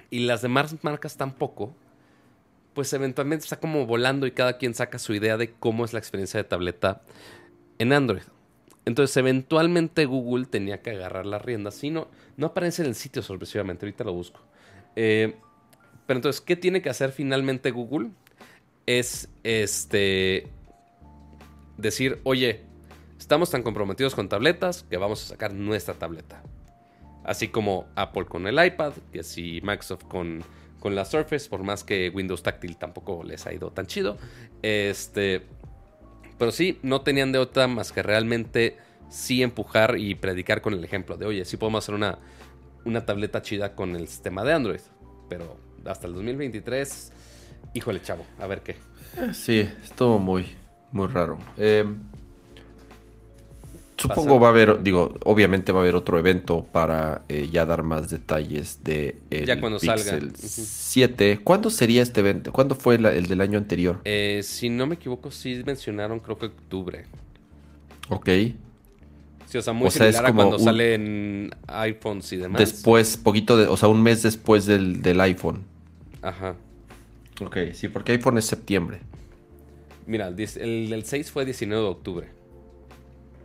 y 0.09 0.19
las 0.19 0.41
demás 0.41 0.75
marcas 0.83 1.17
tampoco, 1.17 1.73
pues 2.73 2.91
eventualmente 2.93 3.43
está 3.43 3.59
como 3.59 3.85
volando 3.85 4.25
y 4.25 4.31
cada 4.31 4.57
quien 4.57 4.73
saca 4.73 4.99
su 4.99 5.13
idea 5.13 5.37
de 5.37 5.51
cómo 5.51 5.85
es 5.85 5.93
la 5.93 5.99
experiencia 5.99 6.37
de 6.39 6.43
tableta 6.45 7.01
en 7.77 7.93
Android. 7.93 8.23
Entonces, 8.89 9.15
eventualmente 9.17 10.05
Google 10.05 10.47
tenía 10.47 10.81
que 10.81 10.89
agarrar 10.89 11.27
las 11.27 11.43
riendas. 11.43 11.75
Si 11.75 11.91
no, 11.91 12.07
no 12.37 12.47
aparece 12.47 12.81
en 12.81 12.87
el 12.87 12.95
sitio 12.95 13.21
sorpresivamente. 13.21 13.85
Ahorita 13.85 14.03
lo 14.03 14.13
busco. 14.13 14.41
Eh, 14.95 15.35
pero 16.07 16.17
entonces, 16.17 16.41
¿qué 16.41 16.55
tiene 16.55 16.81
que 16.81 16.89
hacer 16.89 17.11
finalmente 17.11 17.69
Google? 17.69 18.09
Es 18.87 19.29
este 19.43 20.47
decir, 21.77 22.19
oye, 22.23 22.61
estamos 23.19 23.51
tan 23.51 23.61
comprometidos 23.61 24.15
con 24.15 24.27
tabletas 24.27 24.81
que 24.89 24.97
vamos 24.97 25.23
a 25.23 25.27
sacar 25.27 25.53
nuestra 25.53 25.93
tableta. 25.93 26.41
Así 27.23 27.49
como 27.49 27.85
Apple 27.95 28.25
con 28.25 28.47
el 28.47 28.65
iPad, 28.65 28.93
que 29.13 29.21
si 29.21 29.61
Microsoft 29.61 30.05
con, 30.05 30.43
con 30.79 30.95
la 30.95 31.05
Surface, 31.05 31.47
por 31.47 31.61
más 31.61 31.83
que 31.83 32.09
Windows 32.09 32.41
Táctil 32.41 32.75
tampoco 32.75 33.23
les 33.23 33.45
ha 33.45 33.53
ido 33.53 33.69
tan 33.69 33.85
chido. 33.85 34.17
Este, 34.63 35.45
pero 36.39 36.51
sí, 36.51 36.79
no 36.81 37.01
tenían 37.01 37.31
de 37.31 37.37
otra 37.37 37.67
más 37.67 37.91
que 37.91 38.01
realmente 38.01 38.77
sí 39.09 39.43
empujar 39.43 39.97
y 39.99 40.15
predicar 40.15 40.61
con 40.61 40.73
el 40.73 40.83
ejemplo 40.83 41.17
de, 41.17 41.25
oye, 41.25 41.45
sí 41.45 41.57
podemos 41.57 41.83
hacer 41.83 41.93
una, 41.93 42.17
una 42.85 43.05
tableta 43.05 43.41
chida 43.41 43.75
con 43.75 43.95
el 43.95 44.07
sistema 44.07 44.43
de 44.43 44.53
Android. 44.53 44.81
Pero 45.27 45.57
hasta 45.85 46.07
el 46.07 46.13
2023, 46.13 47.11
híjole, 47.73 48.01
chavo, 48.01 48.25
a 48.39 48.47
ver 48.47 48.61
qué. 48.61 48.75
Sí, 49.33 49.69
estuvo 49.83 50.17
muy, 50.17 50.55
muy 50.91 51.07
raro. 51.07 51.37
Eh, 51.57 51.85
supongo 53.99 54.27
Pasa. 54.29 54.39
va 54.39 54.47
a 54.47 54.49
haber, 54.51 54.81
digo, 54.83 55.13
obviamente 55.25 55.71
va 55.71 55.79
a 55.79 55.81
haber 55.83 55.95
otro 55.95 56.17
evento 56.17 56.65
para 56.71 57.23
eh, 57.29 57.49
ya 57.51 57.65
dar 57.65 57.83
más 57.83 58.09
detalles 58.09 58.83
de 58.83 59.17
el 59.29 59.45
Ya 59.45 59.59
cuando 59.59 59.77
salga. 59.79 59.95
Pixel 60.03 60.25
Ujú. 60.29 60.37
7. 60.41 61.39
¿Cuándo 61.43 61.69
sería 61.69 62.01
este 62.01 62.21
evento? 62.21 62.51
¿Cuándo 62.51 62.75
fue 62.75 62.97
la- 62.97 63.13
el 63.13 63.27
del 63.27 63.41
año 63.41 63.57
anterior? 63.57 63.99
Eh, 64.05 64.41
si 64.43 64.69
no 64.69 64.87
me 64.87 64.95
equivoco, 64.95 65.31
sí 65.31 65.61
mencionaron, 65.65 66.19
creo 66.19 66.37
que 66.37 66.47
octubre. 66.47 67.05
Ok. 68.09 68.29
Sí, 69.45 69.57
o 69.57 69.61
sea, 69.61 69.73
muy 69.73 69.87
O 69.87 69.91
sea, 69.91 70.07
es 70.07 70.15
similar 70.15 70.25
a 70.25 70.27
como 70.29 70.41
cuando 70.41 70.57
un- 70.57 70.63
salen 70.63 71.51
iPhones 71.67 72.31
y 72.33 72.37
demás. 72.37 72.59
Después, 72.59 73.17
poquito 73.17 73.57
de, 73.57 73.67
o 73.67 73.75
sea, 73.77 73.89
un 73.89 74.01
mes 74.03 74.21
después 74.23 74.65
del, 74.65 75.01
del 75.01 75.19
iPhone. 75.21 75.63
Ajá. 76.21 76.55
Ok, 77.41 77.57
sí, 77.73 77.87
porque 77.87 78.11
iPhone 78.13 78.37
es 78.37 78.45
septiembre. 78.45 78.99
Mira, 80.05 80.27
el, 80.27 80.93
el 80.93 81.03
6 81.05 81.31
fue 81.31 81.45
19 81.45 81.83
de 81.83 81.89
octubre. 81.89 82.27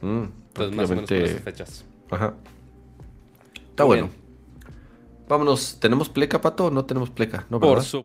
Mm, 0.02 0.24
Entonces, 0.54 0.76
más 0.76 0.90
o 0.90 0.94
menos 0.94 1.08
por 1.10 1.18
esas 1.18 1.40
fechas. 1.42 1.84
Ajá. 2.10 2.34
Está 3.70 3.84
Muy 3.84 3.98
bueno. 3.98 4.10
Vámonos, 5.28 5.78
¿tenemos 5.80 6.08
pleca, 6.08 6.40
Pato, 6.40 6.66
o 6.66 6.70
no 6.70 6.84
tenemos 6.84 7.10
pleca? 7.10 7.44
No, 7.50 7.58
Por 7.58 7.82
su... 7.82 8.04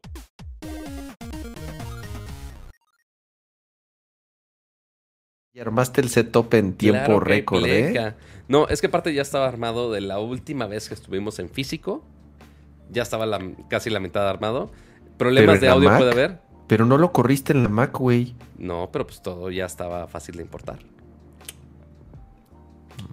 Y 5.54 5.60
armaste 5.60 6.02
el 6.02 6.10
setup 6.10 6.54
en 6.54 6.74
tiempo 6.74 7.06
Claro 7.06 7.24
que 7.24 7.32
hay 7.34 7.40
récord, 7.40 7.66
¿eh? 7.66 8.14
No, 8.48 8.68
es 8.68 8.82
que 8.82 8.88
aparte 8.88 9.14
ya 9.14 9.22
estaba 9.22 9.48
armado 9.48 9.92
de 9.92 10.02
la 10.02 10.20
última 10.20 10.66
vez 10.68 10.88
que 10.88 10.94
estuvimos 10.94 11.40
en 11.40 11.50
físico. 11.50 12.04
Ya 12.92 13.04
estaba 13.04 13.26
la- 13.26 13.42
casi 13.70 13.90
la 13.90 14.00
mitad 14.00 14.28
armado. 14.28 14.72
Problemas 15.18 15.60
de 15.62 15.70
audio 15.70 15.90
Mac? 15.90 16.00
puede 16.00 16.12
haber. 16.12 16.40
Pero 16.68 16.86
no 16.86 16.98
lo 16.98 17.12
corriste 17.12 17.52
en 17.54 17.64
la 17.64 17.70
Mac, 17.70 17.98
güey. 17.98 18.36
No, 18.58 18.90
pero 18.92 19.06
pues 19.06 19.22
todo 19.22 19.50
ya 19.52 19.66
estaba 19.66 20.08
fácil 20.08 20.38
de 20.38 20.44
importar. 20.44 20.80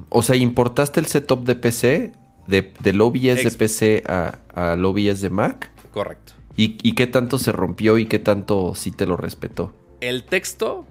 O 0.08 0.22
sea, 0.22 0.36
importaste 0.36 1.00
el 1.00 1.06
setup 1.06 1.44
de 1.44 1.56
PC, 1.56 2.12
de, 2.46 2.72
del 2.80 3.00
OBS 3.00 3.42
de 3.44 3.50
PC 3.50 4.02
a- 4.06 4.38
al 4.54 4.84
OBS 4.84 5.20
de 5.20 5.30
Mac. 5.30 5.70
Correcto. 5.92 6.32
¿Y, 6.56 6.78
y 6.82 6.92
qué 6.94 7.06
tanto 7.06 7.38
se 7.38 7.52
rompió 7.52 7.98
y 7.98 8.06
qué 8.06 8.18
tanto 8.18 8.74
sí 8.74 8.90
te 8.92 9.04
lo 9.06 9.16
respetó? 9.16 9.74
El 10.00 10.24
texto 10.24 10.86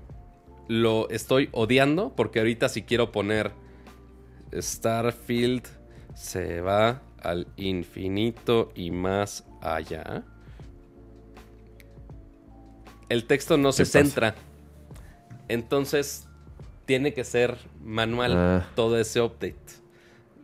lo 0.68 1.10
estoy 1.10 1.50
odiando 1.52 2.14
porque 2.16 2.40
ahorita 2.40 2.70
si 2.70 2.82
quiero 2.84 3.12
poner 3.12 3.52
Starfield 4.54 5.64
se 6.14 6.62
va 6.62 7.02
al 7.22 7.48
infinito 7.58 8.72
y 8.76 8.92
más 8.92 9.46
allá. 9.62 10.24
El 13.10 13.26
texto 13.26 13.58
no 13.58 13.72
se 13.72 13.84
pasa? 13.84 14.00
centra. 14.04 14.36
Entonces 15.48 16.28
tiene 16.86 17.14
que 17.14 17.24
ser 17.24 17.58
manual 17.84 18.34
Ah. 18.36 18.68
todo 18.76 19.00
ese 19.00 19.22
update. 19.22 19.56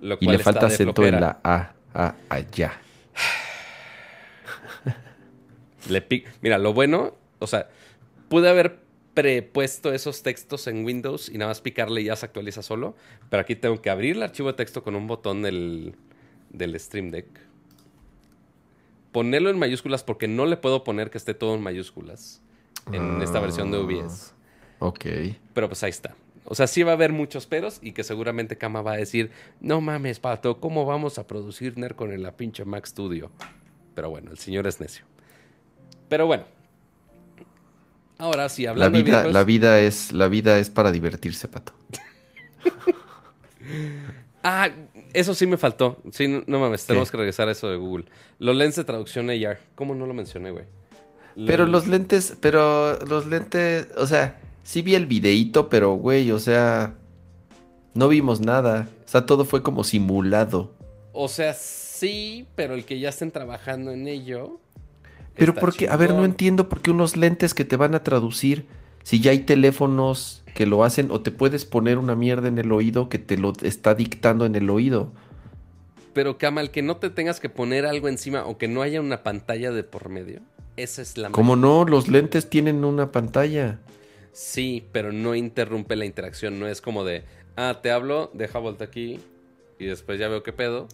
Lo 0.02 0.18
Y 0.20 0.26
le 0.26 0.40
falta 0.40 0.60
está 0.62 0.68
de 0.68 0.74
acento 0.74 1.06
en 1.06 1.22
la 1.22 1.40
A, 1.44 1.74
A, 1.94 2.16
allá. 2.30 2.74
Le 5.90 6.06
Mira, 6.42 6.58
lo 6.58 6.74
bueno, 6.74 7.16
o 7.40 7.48
sea, 7.48 7.70
pude 8.30 8.50
haber 8.50 8.80
prepuesto 9.14 9.92
esos 9.94 10.24
textos 10.24 10.68
en 10.68 10.86
Windows 10.86 11.28
y 11.30 11.38
nada 11.38 11.50
más 11.52 11.62
picarle 11.62 12.02
y 12.02 12.06
ya 12.06 12.16
se 12.16 12.26
actualiza 12.26 12.62
solo. 12.62 12.96
Pero 13.30 13.42
aquí 13.42 13.56
tengo 13.56 13.82
que 13.82 13.90
abrir 13.90 14.16
el 14.16 14.24
archivo 14.24 14.48
de 14.50 14.54
texto 14.54 14.84
con 14.84 14.96
un 14.96 15.08
botón 15.08 15.42
del, 15.42 15.96
del 16.50 16.80
Stream 16.80 17.12
Deck. 17.12 17.28
Ponerlo 19.12 19.50
en 19.50 19.60
mayúsculas 19.60 20.04
porque 20.04 20.28
no 20.28 20.46
le 20.46 20.56
puedo 20.56 20.84
poner 20.84 21.10
que 21.10 21.18
esté 21.18 21.34
todo 21.34 21.56
en 21.56 21.62
mayúsculas 21.62 22.42
en 22.94 23.22
esta 23.22 23.40
versión 23.40 23.70
de 23.72 23.78
OBS. 23.78 24.34
Ok. 24.80 25.06
Pero 25.54 25.68
pues 25.68 25.84
ahí 25.84 25.90
está. 25.90 26.16
O 26.52 26.56
sea, 26.56 26.68
sí 26.68 26.84
va 26.84 26.92
a 26.92 26.96
haber 26.96 27.14
muchos 27.14 27.48
peros 27.48 27.80
y 27.82 27.94
que 27.94 28.04
seguramente 28.04 28.58
Kama 28.58 28.82
va 28.82 28.92
a 28.92 28.98
decir, 28.98 29.32
no 29.62 29.80
mames, 29.80 30.20
pato, 30.20 30.60
¿cómo 30.60 30.86
vamos 30.86 31.18
a 31.18 31.26
producir 31.26 31.78
Nercon 31.78 32.12
en 32.12 32.24
la 32.24 32.36
pinche 32.36 32.66
Mac 32.66 32.86
Studio? 32.86 33.32
Pero 33.96 34.10
bueno, 34.10 34.32
el 34.32 34.38
señor 34.38 34.68
es 34.68 34.82
necio. 34.82 35.06
Pero 36.10 36.26
bueno. 36.28 36.44
Ahora 38.18 38.50
sí, 38.50 38.64
La 38.66 38.72
hablando 38.72 38.98
de 38.98 39.04
vida, 39.06 39.24
videojuegos- 39.24 39.34
la 39.34 39.44
vida 39.46 39.80
es, 39.80 40.12
la 40.12 40.28
vida 40.28 40.60
es 40.60 40.70
para 40.70 40.92
divertirse, 40.92 41.48
pato. 41.48 41.72
Ah, 44.44 44.70
eso 45.14 45.36
sí 45.36 45.46
me 45.46 45.56
faltó. 45.58 46.02
Sí, 46.12 46.28
no, 46.28 46.44
no 46.48 46.60
mames, 46.60 46.86
tenemos 46.86 47.12
que 47.12 47.18
regresar 47.18 47.48
a 47.48 47.52
eso 47.52 47.70
de 47.70 47.78
Google. 47.78 48.06
Los 48.40 48.56
lentes 48.56 48.76
de 48.78 48.84
traducción 48.86 49.30
AR. 49.30 49.60
¿Cómo 49.76 49.94
no 49.94 50.08
lo 50.08 50.14
mencioné, 50.16 50.50
güey? 50.52 50.66
Pero 51.46 51.66
Lo- 51.66 51.72
los 51.74 51.88
lentes, 51.88 52.36
pero 52.42 52.98
los 53.06 53.28
lentes, 53.28 53.88
o 53.98 54.08
sea, 54.08 54.41
sí 54.64 54.82
vi 54.82 54.96
el 54.96 55.06
videíto, 55.06 55.70
pero 55.70 55.94
güey, 55.94 56.32
o 56.32 56.40
sea, 56.40 56.96
no 57.94 58.08
vimos 58.08 58.42
nada. 58.42 58.88
O 59.06 59.08
sea, 59.08 59.26
todo 59.26 59.46
fue 59.46 59.62
como 59.62 59.84
simulado. 59.84 60.74
O 61.14 61.28
sea, 61.28 61.54
sí, 61.54 62.48
pero 62.56 62.74
el 62.74 62.86
que 62.86 63.00
ya 63.00 63.10
estén 63.10 63.32
trabajando 63.32 63.92
en 63.92 64.08
ello. 64.08 64.60
Pero 65.36 65.56
porque, 65.56 65.90
a 65.90 65.96
ver, 65.96 66.14
no 66.14 66.26
entiendo 66.26 66.70
por 66.70 66.82
qué 66.82 66.92
unos 66.92 67.18
lentes 67.18 67.54
que 67.54 67.66
te 67.66 67.76
van 67.76 67.96
a 67.96 68.04
traducir, 68.04 68.66
si 69.04 69.20
ya 69.20 69.32
hay 69.32 69.40
teléfonos 69.40 70.44
que 70.54 70.66
lo 70.66 70.84
hacen, 70.84 71.10
o 71.12 71.22
te 71.22 71.32
puedes 71.32 71.66
poner 71.66 71.98
una 71.98 72.16
mierda 72.16 72.48
en 72.48 72.58
el 72.58 72.72
oído 72.72 73.10
que 73.10 73.18
te 73.18 73.38
lo 73.38 73.54
está 73.62 73.96
dictando 73.96 74.46
en 74.46 74.56
el 74.56 74.70
oído. 74.70 75.12
Pero 76.14 76.38
Kamal, 76.38 76.72
que 76.72 76.82
no 76.82 76.98
te 76.98 77.10
tengas 77.10 77.40
que 77.40 77.50
poner 77.50 77.86
algo 77.86 78.10
encima 78.10 78.46
o 78.46 78.58
que 78.58 78.68
no 78.68 78.82
haya 78.82 79.00
una 79.00 79.24
pantalla 79.24 79.72
de 79.72 79.84
por 79.84 80.10
medio. 80.10 80.42
Esa 80.76 81.02
es 81.02 81.18
la 81.18 81.30
Como 81.30 81.56
no, 81.56 81.86
los 81.86 82.08
lentes 82.08 82.50
tienen 82.50 82.84
una 82.84 83.12
pantalla. 83.12 83.80
Sí, 84.32 84.88
pero 84.92 85.12
no 85.12 85.36
interrumpe 85.36 85.96
la 85.96 86.06
interacción. 86.06 86.60
No 86.60 86.68
es 86.68 86.82
como 86.82 87.04
de, 87.04 87.24
ah, 87.56 87.80
te 87.82 87.92
hablo, 87.92 88.32
deja 88.34 88.60
vuelta 88.60 88.86
aquí 88.86 89.20
y 89.80 89.86
después 89.86 90.20
ya 90.20 90.28
veo 90.28 90.44
qué 90.44 90.54
pedo. 90.54 90.88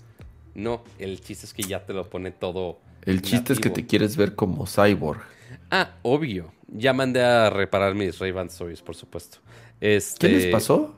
No, 0.55 0.83
el 0.97 1.21
chiste 1.21 1.45
es 1.45 1.53
que 1.53 1.63
ya 1.63 1.85
te 1.85 1.93
lo 1.93 2.09
pone 2.09 2.31
todo. 2.31 2.79
El 3.05 3.21
chiste 3.21 3.53
es 3.53 3.59
que 3.59 3.69
te 3.69 3.85
quieres 3.85 4.17
ver 4.17 4.35
como 4.35 4.65
cyborg. 4.65 5.21
Ah, 5.69 5.95
obvio. 6.01 6.51
Ya 6.67 6.93
mandé 6.93 7.21
a 7.23 7.49
reparar 7.49 7.95
mis 7.95 8.19
Ray-Ban 8.19 8.47
Stories, 8.47 8.81
por 8.81 8.95
supuesto. 8.95 9.37
Este, 9.79 10.27
¿Qué 10.27 10.33
les 10.33 10.45
pasó? 10.47 10.95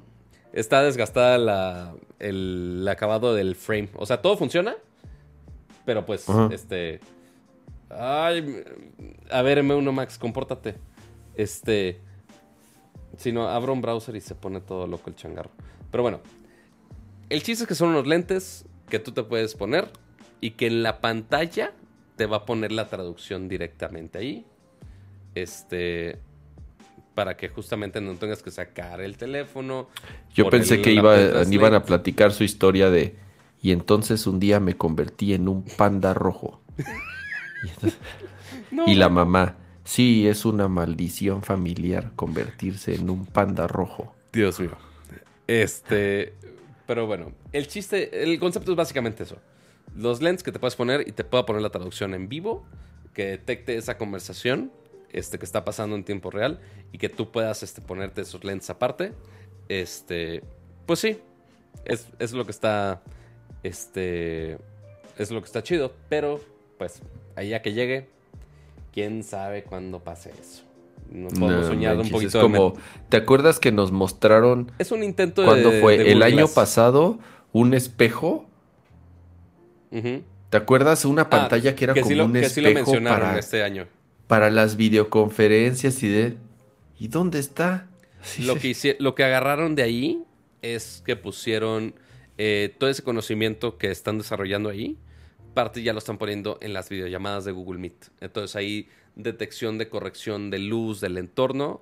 Está 0.53 0.82
desgastada 0.82 1.38
la, 1.38 1.94
el 2.20 2.88
acabado 2.90 3.36
del 3.36 3.56
frame. 3.56 3.90
O 3.95 4.06
sea, 4.06 4.22
todo 4.22 4.38
funciona. 4.38 4.76
Pero 5.86 6.06
pues, 6.06 6.28
Ajá. 6.30 6.49
este. 6.53 6.99
Ay, 7.90 8.64
a 9.30 9.41
ver, 9.41 9.64
M1 9.64 9.91
Max, 9.91 10.18
compórtate. 10.18 10.76
Este. 11.36 11.99
Si 13.18 13.31
no, 13.31 13.48
abro 13.49 13.73
un 13.73 13.81
browser 13.81 14.15
y 14.15 14.22
se 14.22 14.36
pone 14.36 14.61
todo 14.61 14.88
loco 14.88 15.10
el 15.10 15.15
changarro. 15.15 15.52
Pero 15.91 16.03
bueno, 16.03 16.22
el 17.30 17.44
chiste 17.44 17.64
es 17.64 17.68
que 17.68 17.76
son 17.76 17.90
unos 17.90 18.07
lentes 18.07 18.65
que 18.90 18.99
tú 18.99 19.11
te 19.11 19.23
puedes 19.23 19.56
poner 19.56 19.90
y 20.41 20.52
que 20.52 20.68
en 20.68 20.84
la 20.84 21.02
pantalla 21.02 21.73
te 22.15 22.26
va 22.26 22.38
a 22.38 22.45
poner 22.45 22.72
la 22.72 22.88
traducción 22.90 23.48
directamente 23.49 24.18
ahí. 24.18 24.45
Este. 25.36 26.19
Para 27.15 27.36
que 27.36 27.49
justamente 27.49 27.99
no 27.99 28.15
tengas 28.15 28.41
que 28.41 28.52
sacar 28.52 29.02
el 29.02 29.18
teléfono. 29.18 29.90
Yo 30.34 30.49
pensé 30.49 30.81
que 30.81 30.94
iba, 30.94 31.18
iban 31.49 31.73
a 31.73 31.84
platicar 31.84 32.31
su 32.31 32.45
historia 32.45 32.90
de... 32.90 33.15
Y 33.61 33.72
entonces 33.72 34.26
un 34.26 34.40
día 34.40 34.61
me 34.61 34.77
convertí 34.77 35.34
en 35.34 35.49
un 35.49 35.64
panda 35.64 36.14
rojo. 36.14 36.61
y, 36.77 37.69
entonces- 37.69 37.99
No, 38.72 38.88
y 38.88 38.95
la 38.95 39.10
mamá, 39.10 39.57
sí, 39.84 40.27
es 40.27 40.45
una 40.45 40.68
maldición 40.68 41.41
familiar 41.41 42.11
convertirse 42.15 42.95
en 42.95 43.10
un 43.10 43.26
panda 43.26 43.68
rojo. 43.68 44.14
Dios 44.31 44.60
mío. 44.60 44.77
Este. 45.47 46.34
Pero 46.85 47.06
bueno, 47.07 47.31
el 47.51 47.68
chiste, 47.68 48.23
el 48.23 48.39
concepto 48.39 48.72
es 48.72 48.77
básicamente 48.77 49.23
eso. 49.23 49.38
Los 49.95 50.22
lentes 50.22 50.43
que 50.43 50.51
te 50.51 50.60
puedes 50.60 50.76
poner 50.76 51.07
y 51.07 51.11
te 51.11 51.23
pueda 51.23 51.45
poner 51.45 51.61
la 51.61 51.69
traducción 51.69 52.14
en 52.14 52.30
vivo, 52.30 52.65
que 53.14 53.26
detecte 53.26 53.76
esa 53.76 53.97
conversación 53.97 54.72
este, 55.11 55.39
que 55.39 55.45
está 55.45 55.65
pasando 55.65 55.95
en 55.95 56.03
tiempo 56.03 56.30
real 56.30 56.60
y 56.91 56.97
que 56.97 57.10
tú 57.10 57.31
puedas 57.31 57.64
este, 57.64 57.81
ponerte 57.81 58.22
esos 58.22 58.43
lentes 58.43 58.69
aparte. 58.69 59.14
Este. 59.68 60.43
Pues 60.85 60.99
sí, 60.99 61.19
es, 61.85 62.07
es 62.19 62.31
lo 62.34 62.45
que 62.45 62.51
está. 62.51 63.01
Este. 63.64 64.57
Es 65.18 65.31
lo 65.31 65.41
que 65.41 65.47
está 65.47 65.64
chido. 65.64 65.93
Pero, 66.10 66.39
pues, 66.77 67.01
allá 67.35 67.61
que 67.61 67.73
llegue, 67.73 68.07
quién 68.94 69.24
sabe 69.24 69.64
cuándo 69.64 69.99
pase 69.99 70.32
eso. 70.40 70.64
Nos 71.11 71.34
podemos 71.34 71.61
No 71.64 71.68
soñar 71.68 71.98
un 71.98 72.10
poquito 72.10 72.38
es 72.38 72.44
como, 72.44 72.76
¿te 73.10 73.18
acuerdas 73.18 73.60
que 73.60 73.72
nos 73.72 73.91
mostraron 73.91 74.72
Es 74.78 74.91
un 74.91 75.03
intento 75.03 75.41
de. 75.41 75.48
cuando 75.48 75.72
fue 75.74 75.98
de 75.98 76.11
el 76.11 76.22
año 76.22 76.48
pasado 76.48 77.18
un 77.52 77.74
espejo? 77.74 78.45
¿Te 80.49 80.57
acuerdas 80.57 81.06
una 81.06 81.24
Ah, 81.24 81.30
pantalla 81.30 81.76
que 81.76 81.84
era 81.86 81.94
como 81.94 82.06
sí 82.07 82.16
lo, 82.16 82.26
un 82.26 82.34
que 82.34 82.49
sí 82.49 82.61
lo 82.61 82.70
espejo 82.70 82.91
mencionaron 82.91 83.28
para, 83.28 83.40
este 83.40 83.64
año. 83.64 83.88
para 84.28 84.52
las 84.52 84.76
videoconferencias 84.76 86.02
y 86.03 86.10
de 86.10 86.38
¿y 86.99 87.07
dónde 87.07 87.40
está? 87.40 87.88
Sí, 88.22 88.44
Lo 88.44 88.56
que, 88.56 88.70
hici- 88.72 88.95
lo 88.99 89.16
que 89.16 89.24
agarraron 89.24 89.76
de 89.76 89.84
ahí 89.84 90.24
es 90.61 91.02
que 91.06 91.16
pusieron 91.16 91.95
eh, 92.38 92.76
todo 92.78 92.90
ese 92.90 93.02
conocimiento 93.03 93.78
que 93.78 93.90
están 93.91 94.18
desarrollando 94.18 94.70
ahí. 94.70 94.98
Parte 95.60 95.84
ya 95.84 95.91
lo 95.91 95.99
están 95.99 96.18
poniendo 96.18 96.57
en 96.61 96.72
las 96.72 96.88
videollamadas 96.88 97.44
de 97.44 97.52
Google 97.52 97.80
Meet. 97.80 98.11
Entonces 98.22 98.56
ahí 98.56 98.88
detección 99.18 99.77
de 99.77 99.90
corrección 99.90 100.52
de 100.52 100.60
luz 100.60 101.02
del 101.02 101.18
entorno 101.18 101.81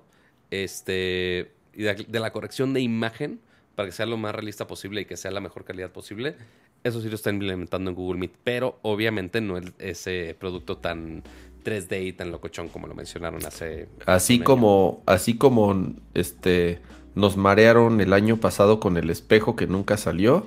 este, 0.50 1.52
y 1.72 1.84
de, 1.84 1.94
de 1.94 2.18
la 2.18 2.32
corrección 2.32 2.74
de 2.74 2.80
imagen 2.80 3.38
para 3.76 3.88
que 3.88 3.92
sea 3.92 4.06
lo 4.06 4.16
más 4.16 4.34
realista 4.34 4.66
posible 4.66 5.02
y 5.02 5.04
que 5.04 5.16
sea 5.16 5.30
la 5.30 5.38
mejor 5.38 5.64
calidad 5.64 5.92
posible. 5.92 6.34
Eso 6.82 7.00
sí 7.00 7.08
lo 7.08 7.14
están 7.14 7.36
implementando 7.36 7.90
en 7.90 7.94
Google 7.94 8.18
Meet, 8.18 8.32
pero 8.42 8.80
obviamente 8.82 9.40
no 9.40 9.56
es 9.56 9.66
ese 9.78 10.34
producto 10.36 10.78
tan 10.78 11.22
3D 11.64 12.04
y 12.04 12.12
tan 12.14 12.32
locochón 12.32 12.70
como 12.70 12.88
lo 12.88 12.96
mencionaron 12.96 13.46
hace... 13.46 13.86
Así 14.06 14.40
como, 14.40 15.04
así 15.06 15.36
como 15.36 15.94
este 16.14 16.80
nos 17.14 17.36
marearon 17.36 18.00
el 18.00 18.12
año 18.12 18.38
pasado 18.38 18.80
con 18.80 18.96
el 18.96 19.08
espejo 19.08 19.54
que 19.54 19.68
nunca 19.68 19.96
salió. 19.96 20.46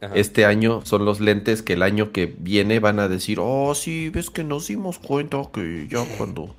Ajá. 0.00 0.14
Este 0.14 0.44
año 0.44 0.82
son 0.84 1.04
los 1.04 1.20
lentes 1.20 1.62
que 1.62 1.72
el 1.72 1.82
año 1.82 2.12
que 2.12 2.26
viene 2.38 2.80
van 2.80 2.98
a 2.98 3.08
decir, 3.08 3.38
oh 3.40 3.74
sí, 3.74 4.10
ves 4.10 4.30
que 4.30 4.44
nos 4.44 4.68
dimos 4.68 4.98
cuenta 4.98 5.40
que 5.52 5.88
ya 5.88 6.04
cuando, 6.18 6.54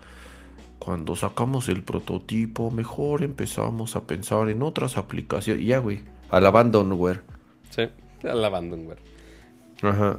cuando 0.79 1.15
sacamos 1.15 1.69
el 1.69 1.83
prototipo, 1.83 2.71
mejor 2.71 3.23
empezamos 3.23 3.95
a 3.95 4.05
pensar 4.05 4.49
en 4.49 4.63
otras 4.63 4.97
aplicaciones. 4.97 5.65
Ya, 5.65 5.77
güey, 5.79 6.01
al 6.29 6.45
abandonware. 6.45 7.21
Sí, 7.69 7.83
al 8.23 8.43
abandonware. 8.43 8.99
Ajá. 9.81 10.17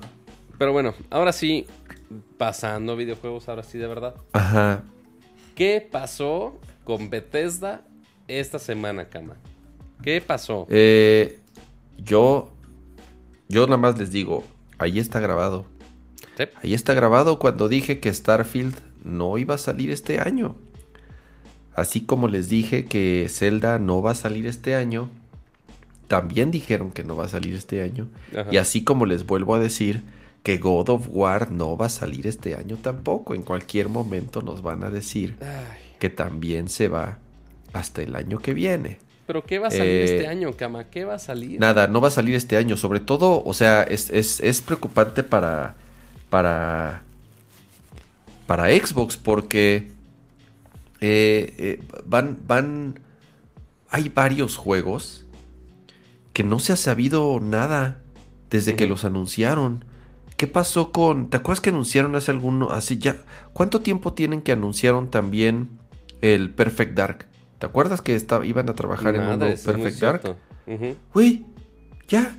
Pero 0.59 0.73
bueno, 0.73 0.95
ahora 1.11 1.33
sí, 1.33 1.67
pasando 2.37 2.97
videojuegos, 2.97 3.49
ahora 3.49 3.63
sí 3.63 3.79
de 3.79 3.87
verdad. 3.87 4.15
Ajá. 4.33 4.83
¿Qué 5.55 5.87
pasó 5.91 6.61
con 6.85 7.11
Bethesda 7.11 7.83
esta 8.29 8.59
semana, 8.59 9.09
Cama? 9.09 9.37
¿Qué 10.03 10.21
pasó? 10.21 10.67
Eh, 10.71 11.41
yo, 11.97 12.53
yo 13.49 13.67
nada 13.67 13.77
más 13.79 13.99
les 13.99 14.11
digo, 14.11 14.45
ahí 14.79 14.99
está 14.99 15.21
grabado. 15.21 15.67
Sí. 16.37 16.45
Ahí 16.63 16.75
está 16.75 16.95
grabado 16.95 17.39
cuando 17.39 17.69
dije 17.69 17.99
que 18.01 18.13
Starfield 18.13 18.77
no 19.05 19.39
iba 19.39 19.55
a 19.55 19.59
salir 19.59 19.91
este 19.91 20.21
año. 20.21 20.57
Así 21.75 22.01
como 22.03 22.29
les 22.29 22.49
dije 22.49 22.87
que 22.87 23.27
Zelda 23.31 23.79
no 23.79 24.03
va 24.03 24.13
a 24.13 24.15
salir 24.15 24.47
este 24.47 24.75
año. 24.75 25.11
también 26.09 26.51
dijeron 26.51 26.91
que 26.91 27.05
no 27.05 27.17
va 27.17 27.27
a 27.27 27.29
salir 27.29 27.55
este 27.55 27.83
año. 27.83 28.09
Ajá. 28.33 28.49
Y 28.51 28.57
así 28.57 28.83
como 28.83 29.05
les 29.05 29.27
vuelvo 29.27 29.55
a 29.55 29.59
decir 29.59 30.03
que 30.43 30.57
God 30.57 30.89
of 30.89 31.09
War 31.11 31.51
no 31.51 31.77
va 31.77 31.87
a 31.87 31.91
salir 31.91 32.27
este 32.27 32.55
año 32.55 32.79
tampoco. 32.81 33.35
En 33.35 33.43
cualquier 33.43 33.91
momento 33.91 34.41
nos 34.41 34.63
van 34.63 34.83
a 34.85 34.91
decir 34.91 35.37
Ay, 35.43 35.97
que 35.99 36.09
también 36.09 36.69
se 36.71 36.89
va 36.89 37.19
hasta 37.75 38.01
el 38.03 38.17
año 38.17 38.39
que 38.39 38.55
viene. 38.55 38.99
Pero 39.29 39.45
¿qué 39.45 39.59
va 39.59 39.69
a 39.69 39.71
salir 39.71 39.85
Eh, 39.93 40.05
este 40.05 40.27
año, 40.27 40.53
Cama? 40.57 40.85
¿Qué 40.85 41.05
va 41.05 41.17
a 41.17 41.19
salir? 41.19 41.61
Nada, 41.61 41.87
no 41.87 42.01
va 42.01 42.09
a 42.09 42.11
salir 42.11 42.35
este 42.35 42.57
año. 42.57 42.79
Sobre 42.79 42.99
todo, 42.99 43.45
o 43.45 43.53
sea, 43.53 43.83
es, 43.83 44.09
es- 44.09 44.41
es 44.41 44.63
preocupante 44.63 45.23
para. 45.23 45.75
para. 46.31 47.03
para 48.47 48.71
Xbox. 48.71 49.19
Porque. 49.19 49.93
eh, 51.03 51.55
eh, 51.59 51.81
van. 52.07 52.39
van. 52.47 53.01
Hay 53.91 54.09
varios 54.09 54.57
juegos. 54.57 55.27
que 56.33 56.43
no 56.43 56.59
se 56.59 56.73
ha 56.73 56.77
sabido 56.77 57.39
nada. 57.39 58.01
Desde 58.49 58.77
que 58.77 58.87
los 58.87 59.05
anunciaron. 59.05 59.85
¿Qué 60.39 60.47
pasó 60.47 60.91
con. 60.91 61.29
¿Te 61.29 61.37
acuerdas 61.37 61.61
que 61.61 61.69
anunciaron 61.69 62.17
hace 62.17 62.31
alguno. 62.31 62.71
así 62.71 62.97
ya. 62.97 63.19
¿Cuánto 63.53 63.83
tiempo 63.83 64.15
tienen 64.15 64.41
que 64.41 64.53
anunciaron 64.53 65.11
también 65.11 65.69
el 66.23 66.49
Perfect 66.49 66.95
Dark? 66.95 67.27
¿Te 67.59 67.67
acuerdas 67.67 68.03
que 68.03 68.21
iban 68.45 68.69
a 68.69 68.75
trabajar 68.75 69.15
en 69.15 69.23
un 69.23 69.39
muy 69.39 69.57
Perfect 69.57 70.01
Dark? 70.01 70.37
Güey, 71.15 71.45
ya. 72.09 72.39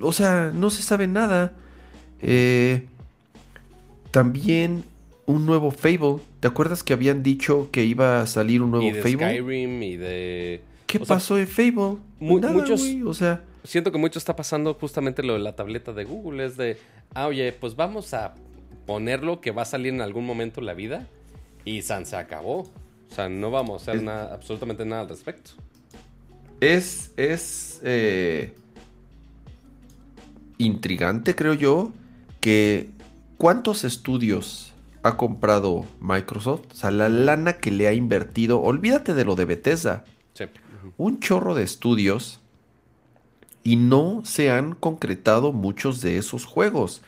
O 0.00 0.12
sea, 0.12 0.50
no 0.54 0.70
se 0.70 0.82
sabe 0.82 1.06
nada. 1.06 1.52
Eh, 2.20 2.86
también 4.10 4.84
un 5.26 5.46
nuevo 5.46 5.70
Fable. 5.70 6.16
¿Te 6.40 6.48
acuerdas 6.48 6.82
que 6.82 6.92
habían 6.92 7.22
dicho 7.22 7.68
que 7.70 7.84
iba 7.84 8.20
a 8.20 8.26
salir 8.26 8.62
un 8.62 8.70
nuevo 8.72 8.86
Y 8.86 8.92
de 8.92 9.02
Fable? 9.02 9.16
Skyrim 9.38 9.82
y 9.82 9.96
de... 9.96 10.62
¿Qué 10.86 10.98
o 10.98 11.04
sea, 11.04 11.16
pasó 11.16 11.36
de 11.36 11.46
Fable? 11.46 11.98
mu- 12.18 12.38
Nada, 12.40 12.52
muchos- 12.52 12.84
O 13.06 13.14
sea, 13.14 13.42
Siento 13.64 13.92
que 13.92 13.98
mucho 13.98 14.18
está 14.18 14.34
pasando 14.34 14.74
justamente 14.74 15.22
lo 15.22 15.34
de 15.34 15.38
la 15.38 15.54
tableta 15.54 15.92
de 15.92 16.04
Google. 16.04 16.44
Es 16.44 16.56
de, 16.56 16.78
ah, 17.14 17.28
oye, 17.28 17.52
pues 17.52 17.76
vamos 17.76 18.12
a 18.12 18.34
ponerlo 18.86 19.40
que 19.40 19.52
va 19.52 19.62
a 19.62 19.66
salir 19.66 19.94
en 19.94 20.00
algún 20.00 20.26
momento 20.26 20.58
en 20.60 20.66
la 20.66 20.74
vida. 20.74 21.06
Y 21.64 21.82
San 21.82 22.04
se 22.04 22.16
acabó. 22.16 22.68
O 23.12 23.14
sea, 23.14 23.28
no 23.28 23.50
vamos 23.50 23.74
a 23.74 23.82
hacer 23.82 23.96
Es- 23.96 24.02
nada, 24.02 24.32
absolutamente 24.34 24.84
nada 24.86 25.02
al 25.02 25.08
respecto. 25.10 25.50
es, 26.60 27.12
es 27.16 27.80
eh, 27.84 28.56
intrigante, 30.58 31.34
creo 31.34 31.54
yo, 31.54 31.92
que 32.40 32.90
cuántos 33.38 33.84
estudios 33.84 34.72
ha 35.02 35.16
comprado 35.16 35.84
Microsoft. 36.00 36.62
O 36.72 36.74
sea, 36.74 36.90
la 36.90 37.08
lana 37.08 37.54
que 37.54 37.70
le 37.70 37.88
ha 37.88 37.92
invertido. 37.92 38.60
Olvídate 38.62 39.14
de 39.14 39.24
lo 39.24 39.34
de 39.34 39.44
Bethesda. 39.44 40.04
Sí. 40.34 40.44
Un 40.96 41.20
chorro 41.20 41.54
de 41.54 41.64
estudios 41.64 42.40
y 43.64 43.76
no 43.76 44.22
se 44.24 44.50
han 44.50 44.74
concretado 44.74 45.52
muchos 45.52 46.00
de 46.00 46.18
esos 46.18 46.44
juegos. 46.44 47.02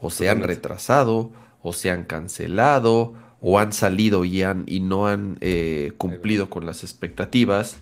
O 0.00 0.10
se 0.10 0.28
han 0.28 0.42
retrasado, 0.42 1.30
o 1.62 1.72
se 1.72 1.90
han 1.90 2.04
cancelado, 2.04 3.14
o 3.46 3.58
han 3.58 3.74
salido 3.74 4.24
y, 4.24 4.42
han, 4.42 4.64
y 4.66 4.80
no 4.80 5.06
han 5.06 5.36
eh, 5.42 5.92
cumplido 5.98 6.48
con 6.48 6.64
las 6.64 6.82
expectativas. 6.82 7.76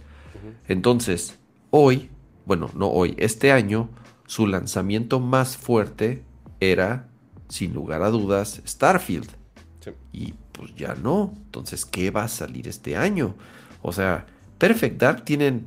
Entonces, 0.67 1.39
hoy, 1.71 2.11
bueno, 2.47 2.69
no 2.75 2.89
hoy, 2.89 3.15
este 3.17 3.53
año, 3.53 3.89
su 4.27 4.49
lanzamiento 4.49 5.21
más 5.21 5.57
fuerte 5.57 6.25
era, 6.59 7.09
sin 7.49 7.75
lugar 7.75 8.03
a 8.03 8.11
dudas, 8.11 8.61
Starfield. 8.67 9.29
Sí. 9.85 9.91
Y 10.13 10.35
pues 10.51 10.75
ya 10.75 10.97
no. 10.97 11.33
Entonces, 11.45 11.85
¿qué 11.87 12.11
va 12.11 12.25
a 12.25 12.29
salir 12.29 12.67
este 12.67 12.97
año? 12.97 13.37
O 13.83 13.93
sea, 13.93 14.27
Perfect 14.59 15.01
Dark 15.01 15.25
tienen. 15.25 15.67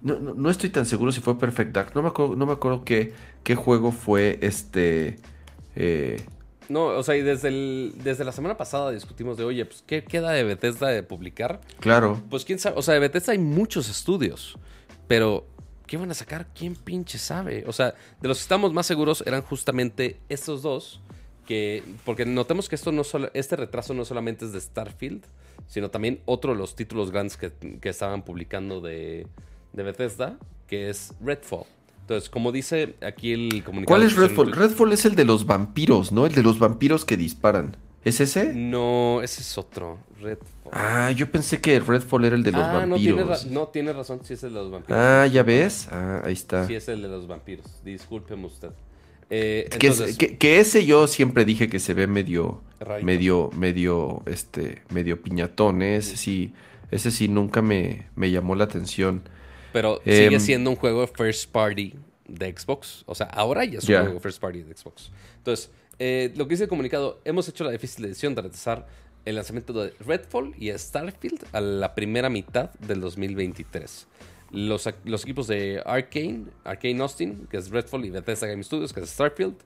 No, 0.00 0.18
no- 0.18 0.32
no 0.34 0.48
estoy 0.50 0.70
tan 0.70 0.86
seguro 0.86 1.12
si 1.12 1.20
fue 1.20 1.38
Perfect 1.38 1.74
Dark. 1.74 1.92
No 1.94 2.00
me 2.02 2.08
acuerdo, 2.08 2.36
no 2.36 2.46
me 2.46 2.52
acuerdo 2.52 2.84
qué, 2.84 3.12
qué 3.44 3.54
juego 3.54 3.92
fue 3.92 4.38
este. 4.40 5.18
eh, 5.76 6.22
No, 6.68 6.86
o 6.86 7.02
sea, 7.02 7.16
y 7.16 7.22
desde, 7.22 7.48
el, 7.48 7.94
desde 8.02 8.24
la 8.24 8.32
semana 8.32 8.56
pasada 8.56 8.90
discutimos 8.90 9.36
de, 9.36 9.44
oye, 9.44 9.64
pues, 9.64 9.82
¿qué 9.86 10.04
queda 10.04 10.32
de 10.32 10.44
Bethesda 10.44 10.88
de 10.88 11.02
publicar? 11.02 11.60
claro. 11.80 12.22
Pues 12.28 12.44
quién 12.44 12.58
sabe, 12.58 12.76
o 12.78 12.82
sea, 12.82 12.94
de 12.94 13.00
Bethesda 13.00 13.32
hay 13.32 13.38
muchos 13.38 13.88
estudios, 13.88 14.56
pero 15.06 15.46
¿qué 15.86 15.96
van 15.96 16.10
a 16.10 16.14
sacar? 16.14 16.46
¿Quién 16.54 16.74
pinche 16.76 17.18
sabe? 17.18 17.64
O 17.66 17.72
sea, 17.72 17.94
de 18.20 18.28
los 18.28 18.38
que 18.38 18.42
estamos 18.42 18.72
más 18.72 18.86
seguros 18.86 19.24
eran 19.26 19.42
justamente 19.42 20.20
estos 20.28 20.62
dos, 20.62 21.00
que, 21.46 21.82
porque 22.04 22.26
notemos 22.26 22.68
que 22.68 22.74
esto 22.74 22.92
no 22.92 23.04
solo, 23.04 23.30
este 23.32 23.56
retraso 23.56 23.94
no 23.94 24.04
solamente 24.04 24.44
es 24.44 24.52
de 24.52 24.60
Starfield, 24.60 25.24
sino 25.66 25.90
también 25.90 26.20
otro 26.26 26.52
de 26.52 26.58
los 26.58 26.76
títulos 26.76 27.10
grandes 27.10 27.36
que, 27.38 27.50
que 27.80 27.88
estaban 27.88 28.22
publicando 28.22 28.80
de, 28.80 29.26
de 29.72 29.82
Bethesda, 29.82 30.38
que 30.66 30.90
es 30.90 31.14
Redfall. 31.20 31.66
Entonces, 32.08 32.30
como 32.30 32.52
dice 32.52 32.94
aquí 33.06 33.32
el 33.34 33.62
comunicado... 33.62 33.94
¿Cuál 33.98 34.02
es 34.08 34.16
Redfall? 34.16 34.46
Twitter- 34.46 34.60
Redfall 34.70 34.92
es 34.94 35.04
el 35.04 35.14
de 35.14 35.26
los 35.26 35.44
vampiros, 35.44 36.10
¿no? 36.10 36.24
El 36.24 36.34
de 36.34 36.42
los 36.42 36.58
vampiros 36.58 37.04
que 37.04 37.18
disparan. 37.18 37.76
¿Es 38.02 38.22
ese? 38.22 38.54
No, 38.54 39.20
ese 39.22 39.42
es 39.42 39.58
otro. 39.58 39.98
Redfall. 40.18 40.48
Ah, 40.72 41.10
yo 41.10 41.30
pensé 41.30 41.60
que 41.60 41.78
Redfall 41.80 42.24
era 42.24 42.34
el 42.34 42.42
de 42.44 42.52
los 42.52 42.62
Ah, 42.62 42.86
no 42.86 42.96
tiene, 42.96 43.12
vampiros. 43.24 43.46
no 43.48 43.68
tiene 43.68 43.92
razón, 43.92 44.20
sí 44.24 44.32
es 44.32 44.42
el 44.42 44.54
de 44.54 44.58
los 44.58 44.70
vampiros. 44.70 44.98
Ah, 44.98 45.26
¿ya 45.26 45.42
ves? 45.42 45.86
Ah, 45.92 46.22
ahí 46.24 46.32
está. 46.32 46.66
Sí, 46.66 46.74
es 46.76 46.88
el 46.88 47.02
de 47.02 47.08
los 47.08 47.26
vampiros. 47.26 47.66
Discúlpeme 47.84 48.46
usted. 48.46 48.70
Eh, 49.28 49.68
Que, 49.78 49.88
es- 49.88 50.16
que- 50.16 50.38
que 50.38 50.60
ese 50.60 50.86
yo 50.86 51.08
siempre 51.08 51.44
dije 51.44 51.68
que 51.68 51.78
se 51.78 51.92
ve 51.92 52.06
medio, 52.06 52.62
Rarito. 52.80 53.04
medio, 53.04 53.50
medio, 53.54 54.22
este, 54.24 54.80
medio 54.88 55.20
piñatón, 55.20 55.82
¿eh? 55.82 55.96
Ese 55.96 56.16
sí, 56.16 56.54
ese 56.90 57.10
sí 57.10 57.28
nunca 57.28 57.60
me, 57.60 58.06
me 58.16 58.30
llamó 58.30 58.54
la 58.54 58.64
atención. 58.64 59.20
Pero 59.78 60.00
em, 60.04 60.24
sigue 60.24 60.40
siendo 60.40 60.70
un 60.70 60.76
juego 60.76 61.06
first 61.06 61.50
party 61.50 61.94
de 62.26 62.54
Xbox. 62.56 63.04
O 63.06 63.14
sea, 63.14 63.26
ahora 63.26 63.64
ya 63.64 63.78
es 63.78 63.84
un 63.84 64.06
juego 64.06 64.20
first 64.20 64.40
party 64.40 64.62
de 64.62 64.74
Xbox. 64.74 65.10
Entonces, 65.38 65.70
eh, 65.98 66.32
lo 66.36 66.46
que 66.46 66.54
dice 66.54 66.64
el 66.64 66.68
comunicado, 66.68 67.20
hemos 67.24 67.48
hecho 67.48 67.64
la 67.64 67.70
difícil 67.70 68.04
decisión 68.06 68.34
de 68.34 68.42
retrasar 68.42 68.86
el 69.24 69.34
lanzamiento 69.36 69.72
de 69.72 69.92
Redfall 70.00 70.54
y 70.58 70.70
Starfield 70.76 71.44
a 71.52 71.60
la 71.60 71.94
primera 71.94 72.28
mitad 72.30 72.70
del 72.80 73.00
2023. 73.00 74.06
Los, 74.50 74.86
ac- 74.86 74.94
los 75.04 75.22
equipos 75.24 75.46
de 75.46 75.82
Arkane, 75.84 76.44
Arkane 76.64 77.00
Austin, 77.02 77.46
que 77.50 77.58
es 77.58 77.70
Redfall, 77.70 78.04
y 78.06 78.10
Bethesda 78.10 78.46
Game 78.46 78.62
Studios, 78.62 78.92
que 78.94 79.00
es 79.00 79.10
Starfield, 79.10 79.56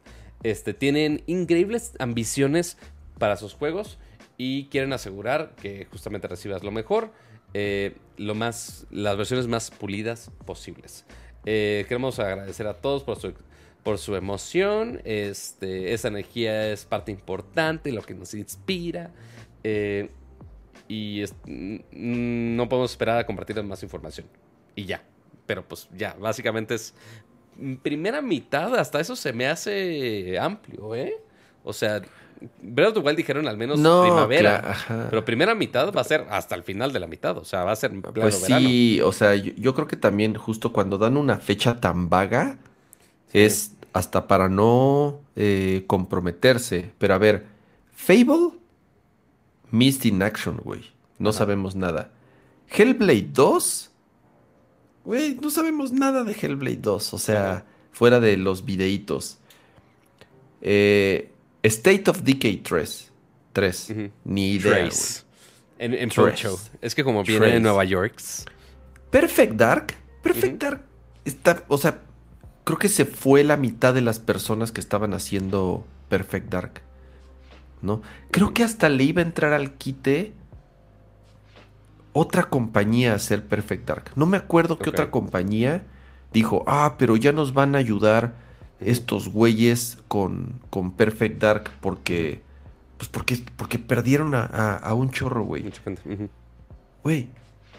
este, 0.42 0.74
tienen 0.74 1.22
increíbles 1.26 1.92
ambiciones 2.00 2.76
para 3.18 3.36
sus 3.36 3.54
juegos 3.54 3.98
y 4.38 4.64
quieren 4.66 4.92
asegurar 4.92 5.54
que 5.60 5.86
justamente 5.92 6.26
recibas 6.26 6.64
lo 6.64 6.72
mejor, 6.72 7.12
eh, 7.54 7.94
lo 8.16 8.34
más, 8.34 8.86
las 8.90 9.16
versiones 9.16 9.46
más 9.46 9.70
pulidas 9.70 10.30
posibles. 10.46 11.04
Eh, 11.44 11.84
queremos 11.88 12.18
agradecer 12.18 12.66
a 12.66 12.74
todos 12.74 13.02
por 13.04 13.18
su, 13.18 13.32
por 13.82 13.98
su 13.98 14.14
emoción. 14.16 15.00
Este, 15.04 15.92
esa 15.92 16.08
energía 16.08 16.68
es 16.72 16.84
parte 16.84 17.10
importante, 17.12 17.92
lo 17.92 18.02
que 18.02 18.14
nos 18.14 18.34
inspira. 18.34 19.10
eh, 19.64 20.08
y 20.88 21.22
n- 21.46 21.84
no 21.90 22.68
podemos 22.68 22.90
esperar 22.90 23.18
a 23.18 23.24
compartir 23.26 23.62
más 23.62 23.82
información. 23.82 24.26
Y 24.74 24.84
ya. 24.84 25.02
Pero 25.46 25.66
pues 25.66 25.88
ya, 25.96 26.14
básicamente 26.14 26.74
es 26.74 26.94
mm, 27.56 27.76
primera 27.76 28.20
mitad, 28.20 28.74
hasta 28.76 29.00
eso 29.00 29.16
se 29.16 29.32
me 29.32 29.46
hace 29.46 30.38
amplio, 30.38 30.94
¿eh? 30.94 31.14
O 31.64 31.72
sea, 31.72 32.02
Breath 32.62 32.88
of 32.88 32.94
the 32.94 33.00
Wild 33.00 33.16
dijeron 33.16 33.48
al 33.48 33.56
menos 33.56 33.78
No, 33.78 34.02
primavera. 34.02 34.76
Pero 35.10 35.24
primera 35.24 35.54
mitad 35.54 35.92
va 35.92 36.00
a 36.00 36.04
ser 36.04 36.26
hasta 36.30 36.54
el 36.54 36.62
final 36.62 36.92
de 36.92 37.00
la 37.00 37.06
mitad. 37.06 37.36
O 37.38 37.44
sea, 37.44 37.64
va 37.64 37.72
a 37.72 37.76
ser 37.76 37.92
en 37.92 38.02
plano 38.02 38.20
Pues 38.20 38.42
verano. 38.42 38.68
sí, 38.68 39.00
o 39.00 39.12
sea, 39.12 39.34
yo, 39.34 39.52
yo 39.56 39.74
creo 39.74 39.86
que 39.86 39.96
también 39.96 40.34
justo 40.34 40.72
cuando 40.72 40.98
dan 40.98 41.16
una 41.16 41.38
fecha 41.38 41.80
tan 41.80 42.08
vaga 42.08 42.58
es 43.32 43.72
hasta 43.92 44.26
para 44.26 44.48
no 44.48 45.20
eh, 45.36 45.84
comprometerse. 45.86 46.92
Pero 46.98 47.14
a 47.14 47.18
ver, 47.18 47.46
Fable, 47.94 48.50
Missed 49.70 50.06
in 50.06 50.22
Action, 50.22 50.56
güey. 50.62 50.92
No 51.18 51.32
sabemos 51.32 51.76
nada. 51.76 52.10
Hellblade 52.68 53.28
2, 53.32 53.90
güey, 55.04 55.38
no 55.40 55.50
sabemos 55.50 55.92
nada 55.92 56.24
de 56.24 56.32
Hellblade 56.32 56.78
2. 56.78 57.14
O 57.14 57.18
sea, 57.18 57.64
fuera 57.92 58.18
de 58.18 58.36
los 58.38 58.64
videitos. 58.64 59.38
Eh, 60.62 61.31
State 61.62 62.10
of 62.10 62.22
Decay 62.22 62.58
3. 62.58 63.12
3. 63.52 63.90
Ujú. 63.90 64.10
Ni 64.24 64.52
idea. 64.52 64.84
Trace. 64.84 65.22
En, 65.78 65.94
en. 65.94 66.10
Show. 66.10 66.58
Es 66.80 66.94
que 66.94 67.04
como 67.04 67.22
viene 67.24 67.46
de 67.46 67.60
Nueva 67.60 67.84
York. 67.84 68.20
Perfect 69.10 69.54
Dark. 69.54 69.94
Perfect. 70.22 70.62
Dark 70.62 70.82
está, 71.24 71.64
o 71.68 71.78
sea, 71.78 72.00
creo 72.64 72.78
que 72.78 72.88
se 72.88 73.04
fue 73.04 73.44
la 73.44 73.56
mitad 73.56 73.94
de 73.94 74.00
las 74.00 74.18
personas 74.18 74.72
que 74.72 74.80
estaban 74.80 75.14
haciendo 75.14 75.86
Perfect 76.08 76.50
Dark. 76.50 76.82
¿No? 77.80 78.02
Creo 78.30 78.54
que 78.54 78.62
hasta 78.62 78.88
le 78.88 79.02
iba 79.04 79.22
a 79.22 79.24
entrar 79.24 79.52
al 79.52 79.72
quite 79.72 80.32
otra 82.12 82.44
compañía 82.44 83.12
a 83.12 83.16
hacer 83.16 83.44
Perfect 83.44 83.88
Dark. 83.88 84.12
No 84.14 84.26
me 84.26 84.36
acuerdo 84.36 84.78
qué 84.78 84.90
otra 84.90 85.10
compañía 85.10 85.84
dijo, 86.32 86.62
ah, 86.66 86.94
pero 86.98 87.16
ya 87.16 87.32
nos 87.32 87.54
van 87.54 87.74
a 87.74 87.78
ayudar 87.78 88.34
estos 88.86 89.28
güeyes 89.28 89.98
con, 90.08 90.60
con 90.70 90.92
Perfect 90.92 91.40
Dark 91.40 91.70
porque, 91.80 92.42
pues 92.98 93.08
porque, 93.08 93.42
porque 93.56 93.78
perdieron 93.78 94.34
a, 94.34 94.44
a- 94.44 94.76
a 94.76 94.94
un 94.94 95.10
chorro, 95.10 95.44
güey. 95.44 95.62
Mucha 95.64 95.82
gente. 95.82 96.28
Güey, 97.02 97.28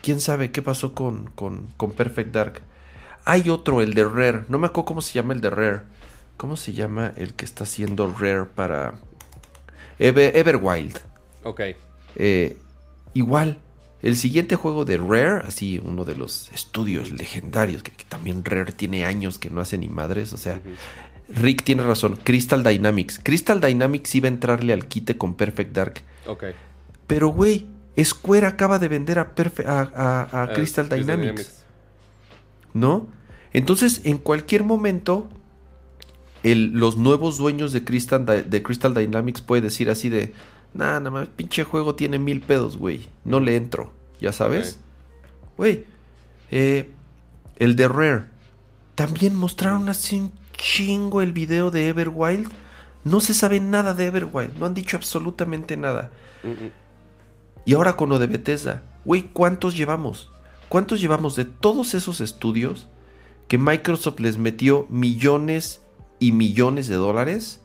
quién 0.02 0.20
sabe 0.20 0.52
qué 0.52 0.62
pasó 0.62 0.94
con, 0.94 1.28
con, 1.36 1.68
con 1.78 1.92
Perfect 1.92 2.32
Dark. 2.34 2.62
hay 3.26 3.50
otro, 3.50 3.82
el 3.82 3.94
de 3.94 4.04
Rare. 4.04 4.44
No 4.50 4.58
me 4.60 4.68
acuerdo 4.68 4.86
cómo 4.86 5.02
se 5.02 5.14
llama 5.14 5.34
el 5.34 5.42
de 5.42 5.50
Rare. 5.50 5.82
¿Cómo 6.38 6.58
se 6.58 6.74
llama 6.74 7.14
el 7.16 7.34
que 7.36 7.46
está 7.46 7.64
haciendo 7.64 8.12
Rare 8.12 8.46
para 8.46 8.96
Ever- 10.00 10.36
Everwild? 10.36 10.98
Ok. 11.44 11.62
Eh, 12.16 12.58
igual, 13.14 13.60
el 14.04 14.16
siguiente 14.18 14.56
juego 14.56 14.86
de 14.86 14.98
Rare, 14.98 15.44
así 15.48 15.82
uno 15.84 16.06
de 16.06 16.16
los 16.16 16.52
estudios 16.52 17.12
legendarios, 17.12 17.82
que, 17.82 17.92
que 17.92 18.04
también 18.04 18.46
Rare 18.46 18.72
tiene 18.74 19.06
años 19.06 19.40
que 19.40 19.50
no 19.50 19.62
hace 19.62 19.78
ni 19.80 19.90
madres, 19.90 20.34
o 20.34 20.38
sea, 20.38 20.60
Rick 21.30 21.64
tiene 21.64 21.84
razón, 21.84 22.20
Crystal 22.24 22.64
Dynamics. 22.64 23.20
Crystal 23.24 23.60
Dynamics 23.62 24.14
iba 24.14 24.28
a 24.28 24.32
entrarle 24.32 24.74
al 24.74 24.86
quite 24.88 25.18
con 25.18 25.34
Perfect 25.36 25.72
Dark, 25.74 26.02
Ok. 26.28 26.44
pero 27.08 27.30
güey, 27.30 27.66
Square 28.02 28.46
acaba 28.46 28.78
de 28.78 28.88
vender 28.90 29.20
a, 29.20 29.34
Perfe- 29.36 29.66
a, 29.66 29.90
a- 29.96 30.44
a 30.44 30.54
Crystal 30.54 30.90
Dynamics, 30.90 31.64
¿no? 32.74 33.08
Entonces, 33.54 34.02
en 34.04 34.18
cualquier 34.18 34.64
momento, 34.64 35.30
el- 36.44 36.72
los 36.74 36.98
nuevos 36.98 37.38
dueños 37.38 37.72
de 37.72 37.84
Crystal, 37.84 38.26
de 38.26 38.64
Crystal 38.64 38.94
Dynamics 38.94 39.42
puede 39.42 39.62
decir 39.62 39.90
así 39.90 40.10
de, 40.10 40.34
nah, 40.74 41.00
nada 41.00 41.12
más, 41.12 41.28
pinche 41.28 41.64
juego 41.64 41.96
tiene 41.96 42.20
mil 42.20 42.42
pedos, 42.42 42.78
güey, 42.78 43.08
no 43.26 43.40
le 43.40 43.56
entro, 43.56 43.92
¿ya 44.20 44.32
sabes? 44.32 44.80
Güey, 45.58 45.86
eh, 46.52 46.90
el 47.58 47.76
de 47.76 47.88
Rare, 47.88 48.26
también 48.96 49.36
mostraron 49.36 49.90
así 49.90 50.20
un 50.20 50.32
chingo 50.54 51.22
el 51.22 51.34
video 51.34 51.72
de 51.72 51.90
Everwild. 51.90 52.50
No 53.04 53.20
se 53.20 53.34
sabe 53.34 53.60
nada 53.60 53.94
de 53.94 54.06
Everwild, 54.06 54.58
no 54.58 54.66
han 54.66 54.74
dicho 54.74 54.98
absolutamente 54.98 55.76
nada. 55.78 56.12
Y 57.66 57.74
ahora 57.74 57.96
con 57.96 58.10
lo 58.10 58.20
de 58.20 58.28
Bethesda, 58.28 58.84
güey, 59.06 59.24
¿cuántos 59.34 59.76
llevamos? 59.76 60.32
¿Cuántos 60.70 61.02
llevamos 61.02 61.36
de 61.36 61.46
todos 61.46 61.94
esos 61.94 62.22
estudios 62.22 62.88
que 63.48 63.58
Microsoft 63.58 64.20
les 64.20 64.38
metió 64.38 64.88
millones 64.90 65.82
y 66.20 66.32
millones 66.32 66.88
de 66.88 66.96
dólares 66.96 67.62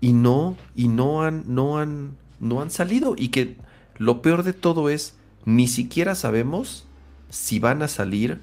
y 0.00 0.12
no 0.12 0.56
y 0.74 0.88
no 0.88 1.22
han 1.22 1.44
no 1.46 1.78
han 1.78 2.16
no 2.40 2.60
han 2.60 2.70
salido 2.70 3.14
y 3.16 3.28
que 3.28 3.56
lo 3.96 4.22
peor 4.22 4.42
de 4.42 4.52
todo 4.52 4.88
es 4.88 5.14
ni 5.44 5.68
siquiera 5.68 6.14
sabemos 6.14 6.86
si 7.28 7.58
van 7.58 7.82
a 7.82 7.88
salir 7.88 8.40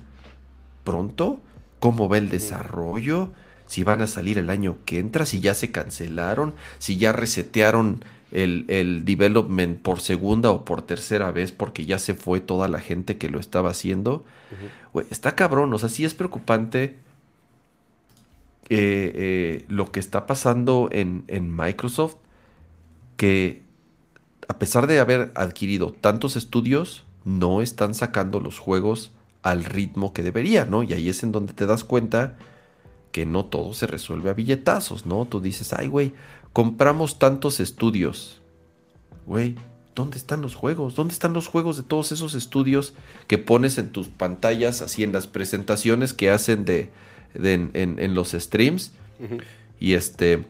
pronto, 0.84 1.42
cómo 1.80 2.08
va 2.08 2.18
el 2.18 2.30
desarrollo, 2.30 3.32
si 3.66 3.84
van 3.84 4.02
a 4.02 4.08
salir 4.08 4.38
el 4.38 4.50
año 4.50 4.78
que 4.86 5.00
entra, 5.00 5.26
si 5.26 5.42
ya 5.42 5.54
se 5.54 5.72
cancelaron, 5.72 6.54
si 6.80 6.98
ya 6.98 7.12
resetearon 7.12 8.04
el, 8.32 8.66
el 8.70 9.04
development 9.04 9.82
por 9.82 10.00
segunda 10.00 10.52
o 10.52 10.64
por 10.64 10.82
tercera 10.82 11.32
vez 11.32 11.52
porque 11.52 11.86
ya 11.86 12.00
se 12.00 12.14
fue 12.14 12.40
toda 12.40 12.68
la 12.68 12.80
gente 12.80 13.18
que 13.18 13.30
lo 13.30 13.40
estaba 13.40 13.72
haciendo. 13.72 14.26
Está 15.10 15.36
cabrón, 15.36 15.74
o 15.74 15.80
sea, 15.80 15.90
sí 15.90 16.06
es 16.06 16.14
preocupante 16.14 16.98
eh, 18.70 19.12
eh, 19.16 19.66
lo 19.70 19.92
que 19.92 20.00
está 20.00 20.26
pasando 20.26 20.90
en, 20.92 21.24
en 21.28 21.56
Microsoft, 21.56 22.16
que 23.16 23.67
a 24.48 24.60
pesar 24.60 24.88
de 24.88 25.00
haber 25.00 25.32
adquirido 25.36 25.92
tantos 25.92 26.36
estudios, 26.36 27.04
no 27.26 27.62
están 27.62 27.94
sacando 27.94 28.40
los 28.40 28.60
juegos 28.60 29.12
al 29.44 29.66
ritmo 29.66 30.14
que 30.14 30.24
debería, 30.24 30.66
¿no? 30.66 30.84
Y 30.84 30.94
ahí 30.94 31.10
es 31.10 31.24
en 31.24 31.32
donde 31.32 31.54
te 31.54 31.66
das 31.66 31.84
cuenta 31.84 32.38
que 33.12 33.26
no 33.26 33.46
todo 33.46 33.74
se 33.74 33.88
resuelve 33.88 34.30
a 34.30 34.34
billetazos, 34.34 35.06
¿no? 35.06 35.26
Tú 35.26 35.40
dices, 35.42 35.74
ay, 35.74 35.88
güey, 35.88 36.14
compramos 36.54 37.20
tantos 37.20 37.60
estudios. 37.60 38.42
Güey, 39.26 39.56
¿dónde 39.96 40.18
están 40.18 40.42
los 40.42 40.56
juegos? 40.56 40.96
¿Dónde 40.96 41.14
están 41.14 41.34
los 41.34 41.48
juegos 41.48 41.78
de 41.78 41.84
todos 41.84 42.12
esos 42.12 42.34
estudios 42.34 42.94
que 43.28 43.38
pones 43.38 43.78
en 43.78 43.90
tus 43.90 44.08
pantallas, 44.08 44.82
así 44.82 45.04
en 45.04 45.12
las 45.12 45.28
presentaciones 45.28 46.14
que 46.14 46.30
hacen 46.30 46.64
de, 46.66 46.90
de- 47.34 47.54
en, 47.54 47.72
en- 47.74 48.00
en 48.00 48.14
los 48.16 48.32
streams? 48.32 48.92
Y 49.80 49.94
este. 49.94 50.46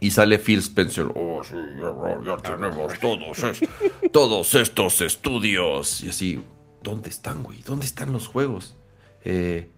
Y 0.00 0.10
sale 0.10 0.38
Phil 0.38 0.58
Spencer. 0.58 1.06
Oh, 1.14 1.42
sí, 1.42 1.54
ya, 1.80 2.20
ya 2.24 2.36
tenemos 2.36 2.98
todos, 3.00 3.38
es- 3.44 3.60
todos 4.12 4.54
estos 4.54 5.00
estudios. 5.00 6.02
Y 6.04 6.10
así, 6.10 6.42
¿dónde 6.82 7.08
están, 7.08 7.42
güey? 7.42 7.62
¿Dónde 7.62 7.86
están 7.86 8.12
los 8.12 8.26
juegos? 8.28 8.76
Eh, 9.24 9.70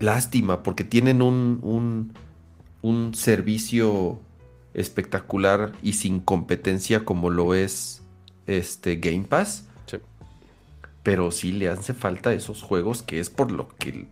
lástima, 0.00 0.62
porque 0.62 0.84
tienen 0.84 1.22
un, 1.22 1.60
un, 1.62 2.12
un 2.82 3.14
servicio 3.14 4.20
espectacular 4.74 5.72
y 5.82 5.94
sin 5.94 6.20
competencia 6.20 7.04
como 7.04 7.30
lo 7.30 7.54
es 7.54 8.02
este 8.46 8.96
Game 8.96 9.24
Pass. 9.24 9.66
Sí. 9.86 9.98
Pero 11.02 11.30
sí 11.30 11.52
le 11.52 11.68
hace 11.68 11.94
falta 11.94 12.32
esos 12.32 12.62
juegos 12.62 13.02
que 13.02 13.18
es 13.20 13.30
por 13.30 13.50
lo 13.50 13.68
que 13.68 14.06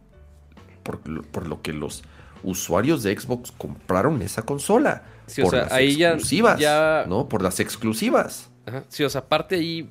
por, 0.82 1.00
por 1.00 1.46
lo 1.48 1.62
que 1.62 1.72
los 1.72 2.04
usuarios 2.46 3.02
de 3.02 3.18
Xbox 3.18 3.52
compraron 3.52 4.22
esa 4.22 4.42
consola. 4.42 5.02
Sí, 5.26 5.42
o 5.42 5.44
por 5.44 5.50
sea, 5.54 5.62
las 5.64 5.72
ahí 5.72 5.96
ya- 5.96 6.08
exclusivas. 6.12 6.58
ya- 6.58 7.04
¿No? 7.08 7.28
Por 7.28 7.42
las 7.42 7.60
exclusivas. 7.60 8.48
Ajá. 8.64 8.84
Sí, 8.88 9.04
o 9.04 9.10
sea, 9.10 9.20
aparte 9.22 9.56
ahí 9.56 9.90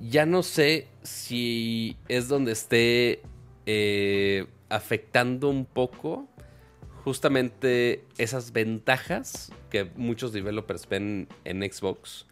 ya 0.00 0.26
no 0.26 0.42
sé 0.42 0.88
si 1.02 1.96
es 2.08 2.28
donde 2.28 2.52
esté 2.52 3.22
eh, 3.66 4.46
afectando 4.68 5.48
un 5.48 5.64
poco 5.64 6.28
justamente 7.04 8.04
esas 8.18 8.52
ventajas 8.52 9.52
que 9.70 9.84
muchos 9.96 10.32
developers 10.32 10.88
ven 10.88 11.28
en 11.44 11.62
Xbox 11.62 12.26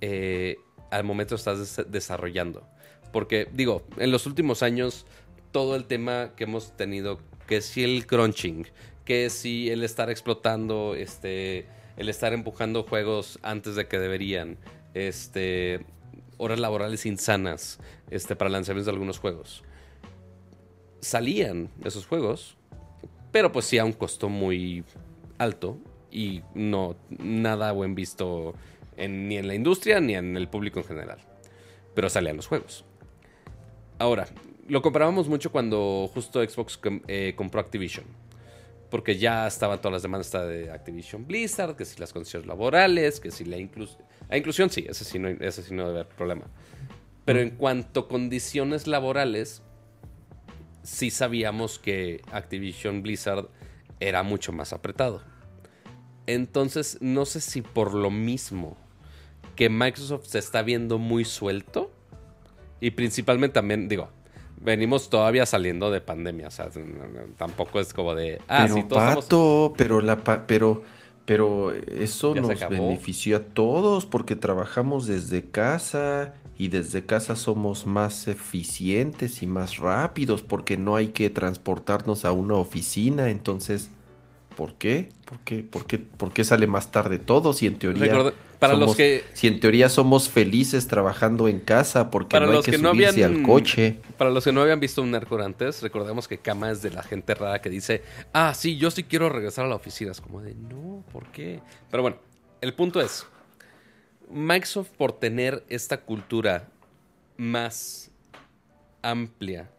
eh, 0.00 0.56
al 0.90 1.04
momento 1.04 1.34
estás 1.34 1.58
des- 1.58 1.90
desarrollando. 1.90 2.66
Porque, 3.12 3.48
digo, 3.52 3.82
en 3.98 4.10
los 4.10 4.26
últimos 4.26 4.62
años, 4.62 5.06
todo 5.52 5.76
el 5.76 5.84
tema 5.84 6.32
que 6.36 6.44
hemos 6.44 6.76
tenido, 6.76 7.20
que 7.46 7.60
si 7.60 7.84
el 7.84 8.06
crunching, 8.06 8.66
que 9.04 9.30
si 9.30 9.70
el 9.70 9.82
estar 9.84 10.10
explotando, 10.10 10.94
este, 10.94 11.66
el 11.96 12.08
estar 12.08 12.32
empujando 12.32 12.84
juegos 12.84 13.38
antes 13.42 13.74
de 13.74 13.86
que 13.86 13.98
deberían, 13.98 14.58
este, 14.94 15.84
horas 16.38 16.58
laborales 16.58 17.06
insanas, 17.06 17.78
este, 18.10 18.36
para 18.36 18.50
lanzamientos 18.50 18.86
de 18.86 18.92
algunos 18.92 19.18
juegos. 19.18 19.62
Salían 21.00 21.68
esos 21.84 22.06
juegos, 22.06 22.56
pero 23.30 23.52
pues 23.52 23.66
sí 23.66 23.78
a 23.78 23.84
un 23.84 23.92
costo 23.92 24.28
muy 24.28 24.84
alto 25.38 25.76
y 26.10 26.42
no 26.54 26.96
nada 27.10 27.72
buen 27.72 27.94
visto 27.94 28.54
ni 28.96 29.36
en 29.36 29.48
la 29.48 29.54
industria 29.54 30.00
ni 30.00 30.14
en 30.14 30.36
el 30.36 30.48
público 30.48 30.80
en 30.80 30.86
general. 30.86 31.18
Pero 31.94 32.08
salían 32.08 32.36
los 32.36 32.46
juegos. 32.46 32.84
Ahora, 33.98 34.26
lo 34.68 34.82
comparábamos 34.82 35.28
mucho 35.28 35.52
cuando 35.52 36.10
justo 36.12 36.46
Xbox 36.46 36.78
eh, 37.06 37.34
compró 37.36 37.60
Activision. 37.60 38.04
Porque 38.90 39.18
ya 39.18 39.46
estaban 39.46 39.78
todas 39.80 39.94
las 39.94 40.02
demandas 40.02 40.30
de 40.30 40.70
Activision 40.70 41.26
Blizzard, 41.26 41.74
que 41.74 41.84
si 41.84 41.98
las 41.98 42.12
condiciones 42.12 42.46
laborales, 42.46 43.18
que 43.18 43.30
si 43.30 43.44
la 43.44 43.58
inclusión. 43.58 44.02
La 44.28 44.36
inclusión 44.36 44.70
sí, 44.70 44.86
ese 44.88 45.04
sí, 45.04 45.18
no, 45.18 45.28
ese 45.28 45.62
sí 45.62 45.74
no 45.74 45.86
debe 45.88 46.00
haber 46.00 46.14
problema. 46.14 46.44
Pero 47.24 47.40
en 47.40 47.50
cuanto 47.50 48.00
a 48.00 48.08
condiciones 48.08 48.86
laborales, 48.86 49.62
sí 50.82 51.10
sabíamos 51.10 51.78
que 51.78 52.22
Activision 52.30 53.02
Blizzard 53.02 53.48
era 54.00 54.22
mucho 54.22 54.52
más 54.52 54.72
apretado. 54.72 55.22
Entonces, 56.26 56.98
no 57.00 57.24
sé 57.26 57.40
si 57.40 57.62
por 57.62 57.94
lo 57.94 58.10
mismo 58.10 58.76
que 59.56 59.68
Microsoft 59.68 60.26
se 60.26 60.38
está 60.38 60.62
viendo 60.62 60.98
muy 60.98 61.24
suelto 61.24 61.92
y 62.80 62.92
principalmente 62.92 63.54
también, 63.54 63.88
digo, 63.88 64.10
venimos 64.64 65.10
todavía 65.10 65.46
saliendo 65.46 65.90
de 65.90 66.00
pandemia, 66.00 66.48
o 66.48 66.50
sea, 66.50 66.70
tampoco 67.36 67.80
es 67.80 67.92
como 67.92 68.14
de, 68.14 68.40
ah, 68.48 68.62
pero 68.64 68.74
sí, 68.76 68.82
todos 68.88 69.02
estamos- 69.02 69.24
pato, 69.24 69.74
pero 69.76 70.00
la 70.00 70.16
pa- 70.24 70.46
pero 70.46 70.82
pero 71.26 71.72
eso 71.72 72.34
Ya 72.34 72.42
nos 72.42 72.68
benefició 72.68 73.38
a 73.38 73.40
todos 73.40 74.04
porque 74.04 74.36
trabajamos 74.36 75.06
desde 75.06 75.42
casa 75.42 76.34
y 76.58 76.68
desde 76.68 77.06
casa 77.06 77.34
somos 77.34 77.86
más 77.86 78.28
eficientes 78.28 79.42
y 79.42 79.46
más 79.46 79.78
rápidos 79.78 80.42
porque 80.42 80.76
no 80.76 80.96
hay 80.96 81.08
que 81.08 81.30
transportarnos 81.30 82.26
a 82.26 82.32
una 82.32 82.56
oficina, 82.56 83.30
entonces 83.30 83.88
¿por 84.54 84.74
qué? 84.74 85.08
¿Por 85.24 85.38
qué? 85.40 85.62
¿Por 85.62 85.86
qué, 85.86 85.98
por 85.98 86.32
qué 86.32 86.44
sale 86.44 86.66
más 86.66 86.90
tarde 86.92 87.18
todo 87.18 87.54
si 87.54 87.66
en 87.66 87.78
teoría 87.78 88.12
para 88.66 88.78
los 88.78 88.80
somos- 88.90 88.96
que 88.96 89.24
si 89.32 89.46
en 89.46 89.60
teoría 89.60 89.88
somos 89.88 90.28
felices 90.28 90.86
trabajando 90.88 91.48
en 91.48 91.60
casa 91.60 92.10
porque 92.10 92.30
Para 92.30 92.46
no 92.46 92.52
hay 92.52 92.56
los 92.58 92.64
que, 92.64 92.70
que 92.72 92.78
no 92.78 92.90
subirse 92.90 93.24
habían- 93.24 93.40
al 93.40 93.42
coche? 93.46 93.98
Para 94.18 94.30
los 94.30 94.44
que 94.44 94.52
no 94.52 94.60
habían 94.62 94.80
visto 94.80 95.02
un 95.02 95.10
Nerdcore 95.10 95.44
antes, 95.44 95.82
recordemos 95.82 96.28
que 96.28 96.38
Kama 96.38 96.70
es 96.70 96.82
de 96.82 96.90
la 96.90 97.02
gente 97.02 97.34
rara 97.34 97.60
que 97.60 97.70
dice, 97.70 98.02
ah, 98.32 98.52
sí, 98.54 98.76
yo 98.76 98.90
sí 98.90 99.04
quiero 99.04 99.28
regresar 99.28 99.64
a 99.64 99.68
la 99.68 99.74
oficina. 99.76 100.10
Es 100.12 100.20
como 100.20 100.40
de, 100.42 100.54
no, 100.54 101.04
¿por 101.12 101.26
qué? 101.32 101.60
Pero 101.90 102.02
bueno, 102.02 102.16
el 102.60 102.74
punto 102.74 103.00
es, 103.00 103.26
Microsoft 104.30 104.90
por 104.96 105.12
tener 105.12 105.64
esta 105.68 105.98
cultura 106.00 106.68
más 107.36 108.10
amplia, 109.02 109.70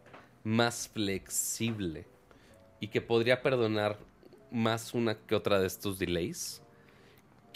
más 0.44 0.88
flexible 0.92 2.06
y 2.80 2.88
que 2.88 3.00
podría 3.00 3.42
perdonar 3.42 3.98
más 4.52 4.94
una 4.94 5.16
que 5.16 5.34
otra 5.34 5.58
de 5.58 5.66
estos 5.66 5.98
delays, 5.98 6.62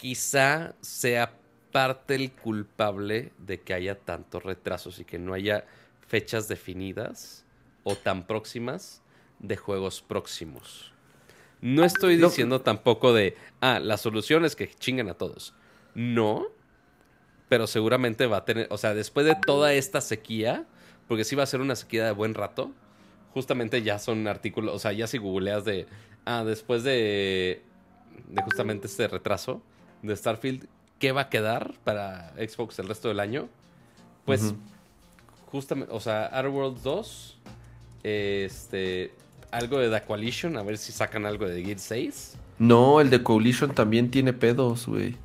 quizá 0.01 0.73
sea 0.81 1.37
parte 1.71 2.15
el 2.15 2.31
culpable 2.31 3.33
de 3.37 3.61
que 3.61 3.75
haya 3.75 3.99
tantos 3.99 4.41
retrasos 4.41 4.97
y 4.97 5.05
que 5.05 5.19
no 5.19 5.35
haya 5.35 5.65
fechas 6.07 6.47
definidas 6.47 7.45
o 7.83 7.95
tan 7.95 8.25
próximas 8.25 9.03
de 9.37 9.57
juegos 9.57 10.01
próximos. 10.01 10.91
No 11.61 11.85
estoy 11.85 12.17
diciendo 12.17 12.61
tampoco 12.61 13.13
de, 13.13 13.37
ah, 13.59 13.79
la 13.79 13.97
solución 13.97 14.43
es 14.43 14.55
que 14.55 14.73
chinguen 14.73 15.07
a 15.07 15.13
todos. 15.13 15.53
No, 15.93 16.47
pero 17.47 17.67
seguramente 17.67 18.25
va 18.25 18.37
a 18.37 18.45
tener, 18.45 18.65
o 18.71 18.79
sea, 18.79 18.95
después 18.95 19.27
de 19.27 19.35
toda 19.45 19.71
esta 19.73 20.01
sequía, 20.01 20.65
porque 21.07 21.23
sí 21.23 21.35
va 21.35 21.43
a 21.43 21.45
ser 21.45 21.61
una 21.61 21.75
sequía 21.75 22.05
de 22.05 22.11
buen 22.11 22.33
rato, 22.33 22.71
justamente 23.35 23.83
ya 23.83 23.99
son 23.99 24.27
artículos, 24.27 24.73
o 24.73 24.79
sea, 24.79 24.93
ya 24.93 25.05
si 25.05 25.19
googleas 25.19 25.63
de, 25.63 25.85
ah, 26.25 26.43
después 26.43 26.81
de, 26.81 27.61
de 28.29 28.41
justamente 28.41 28.87
este 28.87 29.07
retraso 29.07 29.61
de 30.01 30.15
Starfield, 30.15 30.67
¿qué 30.99 31.11
va 31.11 31.21
a 31.21 31.29
quedar 31.29 31.73
para 31.83 32.33
Xbox 32.35 32.79
el 32.79 32.87
resto 32.87 33.07
del 33.07 33.19
año? 33.19 33.49
Pues, 34.25 34.53
justamente, 35.47 35.93
o 35.93 35.99
sea, 35.99 36.25
Outer 36.27 36.51
Worlds 36.51 36.83
2, 36.83 37.37
este, 38.03 39.11
algo 39.51 39.79
de 39.79 39.89
The 39.89 40.05
Coalition, 40.05 40.57
a 40.57 40.63
ver 40.63 40.77
si 40.77 40.91
sacan 40.91 41.25
algo 41.25 41.47
de 41.47 41.63
Gear 41.63 41.79
6. 41.79 42.37
No, 42.59 43.01
el 43.01 43.09
de 43.09 43.23
Coalition 43.23 43.73
también 43.73 44.11
tiene 44.11 44.33
pedos, 44.33 44.87
güey. 44.87 45.15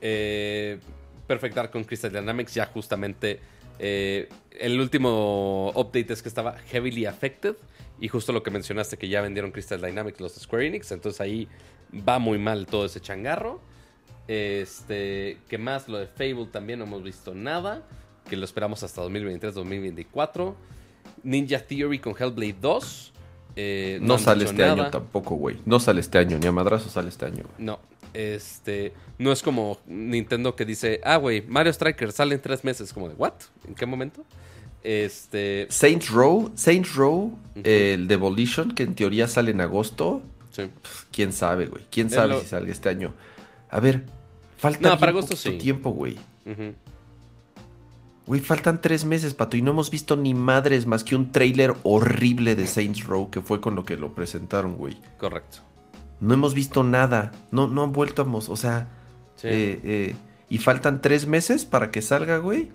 Eh, 0.00 0.80
Perfect 1.26 1.54
Dark 1.54 1.70
con 1.70 1.84
Crystal 1.84 2.10
Dynamics 2.10 2.54
ya 2.54 2.66
justamente 2.66 3.38
eh, 3.82 4.28
el 4.58 4.78
último 4.78 5.72
update 5.74 6.12
es 6.12 6.22
que 6.22 6.28
estaba 6.28 6.58
heavily 6.70 7.06
affected 7.06 7.56
y 7.98 8.08
justo 8.08 8.32
lo 8.32 8.42
que 8.42 8.50
mencionaste 8.50 8.98
que 8.98 9.08
ya 9.08 9.22
vendieron 9.22 9.52
Crystal 9.52 9.80
Dynamics 9.80 10.20
los 10.20 10.34
de 10.34 10.40
Square 10.40 10.66
Enix, 10.66 10.92
entonces 10.92 11.20
ahí 11.20 11.48
va 12.06 12.18
muy 12.18 12.38
mal 12.38 12.66
todo 12.66 12.84
ese 12.84 13.00
changarro. 13.00 13.60
Este, 14.30 15.38
¿qué 15.48 15.58
más? 15.58 15.88
Lo 15.88 15.98
de 15.98 16.06
Fable 16.06 16.46
también 16.52 16.78
no 16.78 16.84
hemos 16.84 17.02
visto 17.02 17.34
nada, 17.34 17.82
que 18.28 18.36
lo 18.36 18.44
esperamos 18.44 18.82
hasta 18.84 19.02
2023-2024. 19.02 20.54
Ninja 21.24 21.58
Theory 21.58 21.98
con 21.98 22.14
Hellblade 22.16 22.54
2. 22.60 23.12
eh, 23.56 23.98
No, 24.00 24.18
sale 24.18 24.44
este 24.44 24.62
año 24.64 24.88
tampoco, 24.90 25.34
güey. 25.34 25.58
No 25.66 25.80
sale 25.80 26.00
este 26.00 26.18
año, 26.18 26.38
ni 26.38 26.46
a 26.46 26.52
madrazo 26.52 26.88
sale 26.88 27.08
este 27.08 27.26
año, 27.26 27.42
güey. 27.42 27.54
No, 27.58 27.80
este, 28.14 28.92
no 29.18 29.32
es 29.32 29.42
como 29.42 29.80
Nintendo 29.86 30.54
que 30.54 30.64
dice, 30.64 31.00
ah, 31.02 31.16
güey, 31.16 31.42
Mario 31.48 31.72
Striker 31.72 32.12
sale 32.12 32.36
en 32.36 32.40
tres 32.40 32.62
meses. 32.62 32.92
Como 32.92 33.08
de, 33.08 33.16
¿what? 33.16 33.34
¿En 33.66 33.74
qué 33.74 33.84
momento? 33.84 34.24
Este, 34.84 35.66
Saints 35.70 36.08
Row, 36.08 36.52
Saints 36.54 36.94
Row, 36.94 37.36
el 37.64 38.06
Devolution, 38.06 38.70
que 38.76 38.84
en 38.84 38.94
teoría 38.94 39.26
sale 39.26 39.50
en 39.50 39.60
agosto. 39.60 40.22
sí. 40.52 40.62
Pff, 40.82 41.04
¿Quién 41.10 41.32
sabe, 41.32 41.66
güey? 41.66 41.84
¿Quién 41.90 42.08
sabe 42.10 42.28
lo- 42.34 42.40
si 42.40 42.46
salga 42.46 42.70
este 42.70 42.88
año? 42.88 43.12
A 43.68 43.78
ver, 43.80 44.04
falta 44.60 44.90
No, 44.90 44.98
para 44.98 45.10
agosto 45.10 45.36
sí. 45.36 45.52
tiempo, 45.58 45.90
güey. 45.90 46.14
Ujú. 46.46 46.74
Güey, 48.26 48.40
faltan 48.40 48.80
tres 48.80 49.04
meses, 49.04 49.34
pato, 49.34 49.56
y 49.56 49.62
no 49.62 49.72
hemos 49.72 49.90
visto 49.90 50.16
ni 50.16 50.34
madres 50.34 50.86
más 50.86 51.02
que 51.02 51.16
un 51.16 51.32
tráiler 51.32 51.74
horrible 51.82 52.54
de 52.54 52.66
Saints 52.66 53.04
Row, 53.04 53.28
que 53.30 53.40
fue 53.40 53.60
con 53.60 53.74
lo 53.74 53.84
que 53.84 53.96
lo 53.96 54.14
presentaron, 54.14 54.76
güey. 54.76 54.96
Correcto. 55.18 55.58
No 56.20 56.34
hemos 56.34 56.54
visto 56.54 56.84
nada. 56.84 57.32
No, 57.50 57.66
no 57.66 57.82
han 57.82 57.92
vuelto 57.92 58.22
a... 58.22 58.26
O 58.26 58.56
sea, 58.56 58.88
Sí. 59.36 59.48
eh, 59.48 59.80
eh, 59.84 60.14
y 60.50 60.58
faltan 60.58 61.00
tres 61.00 61.26
meses 61.26 61.64
para 61.64 61.90
que 61.90 62.02
salga, 62.02 62.36
güey. 62.38 62.68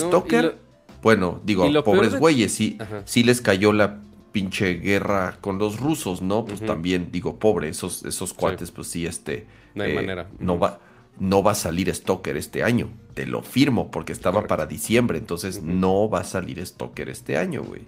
No, 0.00 0.24
lo- 0.42 0.54
bueno, 1.02 1.40
digo, 1.44 1.64
pobres 1.84 2.12
de- 2.12 2.18
güeyes, 2.18 2.52
sí, 2.54 2.76
Ajá. 2.80 3.02
sí 3.04 3.24
les 3.24 3.40
cayó 3.40 3.72
la 3.72 3.98
pinche 4.32 4.74
guerra 4.74 5.38
con 5.40 5.58
los 5.58 5.80
rusos, 5.80 6.22
¿no? 6.22 6.44
Pues 6.44 6.60
también, 6.60 7.08
digo, 7.10 7.38
pobre, 7.38 7.68
esos, 7.68 8.04
esos 8.04 8.32
cuates, 8.32 8.70
pues 8.70 8.86
sí, 8.88 9.06
este... 9.06 9.46
No 9.74 9.84
hay 9.84 9.94
manera. 9.94 10.28
No 10.38 10.58
va, 10.58 10.78
no 11.18 11.42
va 11.42 11.52
a 11.52 11.54
salir 11.54 11.92
Stalker 11.94 12.36
este 12.36 12.62
año, 12.62 12.90
te 13.14 13.26
lo 13.26 13.42
firmo, 13.42 13.90
porque 13.90 14.12
estaba 14.12 14.34
Correcto. 14.34 14.48
para 14.48 14.66
diciembre, 14.66 15.18
entonces 15.18 15.62
no 15.62 16.08
va 16.08 16.20
a 16.20 16.24
salir 16.24 16.64
Stalker 16.64 17.08
este 17.08 17.36
año, 17.36 17.62
güey. 17.62 17.82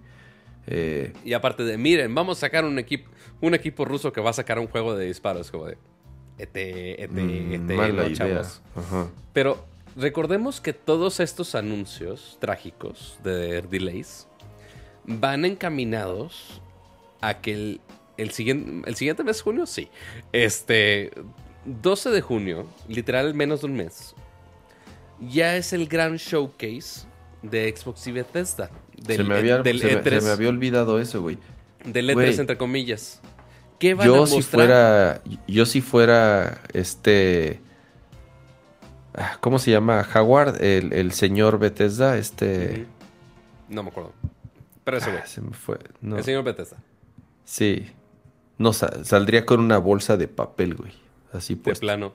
Eh, 0.67 1.13
Y 1.25 1.33
aparte 1.33 1.65
de, 1.65 1.79
miren, 1.79 2.15
vamos 2.15 2.39
a 2.39 2.41
sacar 2.43 2.65
un 2.65 2.79
equipo, 2.79 3.11
un 3.41 3.55
equipo 3.55 3.85
ruso 3.85 4.13
que 4.13 4.21
va 4.21 4.31
a 4.31 4.35
sacar 4.35 4.59
un 4.59 4.67
juego 4.67 4.97
de 4.97 5.07
disparos, 5.07 5.51
como 5.51 5.67
de, 5.67 5.79
ete, 6.39 7.05
ete, 7.05 7.09
mm, 7.09 7.53
ete, 7.71 7.93
no, 7.93 8.13
chavos. 8.13 8.61
Pero 9.33 9.65
recordemos 9.97 10.61
que 10.61 10.73
todos 10.73 11.21
estos 11.21 11.55
anuncios 11.55 12.37
trágicos 12.41 13.19
de 13.25 13.63
delays 13.63 14.27
van 15.05 15.45
encaminados 15.45 16.61
a 17.21 17.41
que 17.41 17.53
el, 17.53 17.81
el 18.17 18.31
siguiente, 18.31 18.89
el 18.89 18.97
siguiente 18.97 19.25
mes, 19.25 19.41
junio, 19.43 19.67
sí. 19.67 19.89
Este, 20.33 21.11
12 21.65 22.11
de 22.11 22.21
junio, 22.21 22.67
literal 22.89 23.35
menos 23.35 23.61
de 23.61 23.67
un 23.67 23.75
mes, 23.75 24.15
ya 25.21 25.57
es 25.57 25.73
el 25.73 25.87
gran 25.89 26.17
showcase 26.17 27.07
de 27.43 27.75
Xbox 27.77 28.07
y 28.07 28.13
Bethesda. 28.13 28.71
Del, 28.97 29.17
se, 29.19 29.25
me 29.25 29.37
había, 29.37 29.59
del 29.59 29.81
se 29.81 29.87
me- 29.97 30.03
E3, 30.03 30.21
se 30.21 30.27
me 30.27 30.31
había 30.33 30.49
olvidado 30.49 30.99
eso, 31.01 31.21
güey. 31.23 31.39
del 31.85 32.11
E3 32.11 32.15
güey. 32.15 32.39
entre 32.41 32.57
comillas. 32.59 33.21
¿Qué 33.79 33.95
van 33.95 34.07
Yo 34.07 34.25
a 34.25 34.27
si 34.27 34.37
mostrar? 34.37 34.67
fuera, 34.67 35.23
yo 35.49 35.65
si 35.67 35.81
fuera, 35.81 36.61
este, 36.75 37.61
ah, 39.15 39.39
¿cómo 39.41 39.59
se 39.59 39.71
llama? 39.71 40.07
Howard, 40.15 40.63
el, 40.63 40.93
el 40.93 41.13
señor 41.13 41.59
Bethesda, 41.59 42.19
este. 42.19 42.87
No 43.69 43.83
me 43.83 43.89
acuerdo. 43.91 44.13
Pero 44.85 44.99
ese 44.99 45.11
güey. 45.11 45.23
ah, 45.23 45.27
se 45.27 45.41
me 45.41 45.53
fue, 45.53 45.79
no, 46.01 46.17
El 46.19 46.25
señor 46.25 46.43
Bethesda. 46.45 46.77
sí, 47.45 47.87
no, 48.59 48.73
sa- 48.75 49.05
saldría 49.05 49.47
con 49.47 49.61
una 49.61 49.79
bolsa 49.79 50.17
de 50.19 50.29
papel, 50.29 50.75
güey, 50.75 50.93
así 51.33 51.55
De 51.55 51.61
pues, 51.61 51.81
plano. 51.81 52.13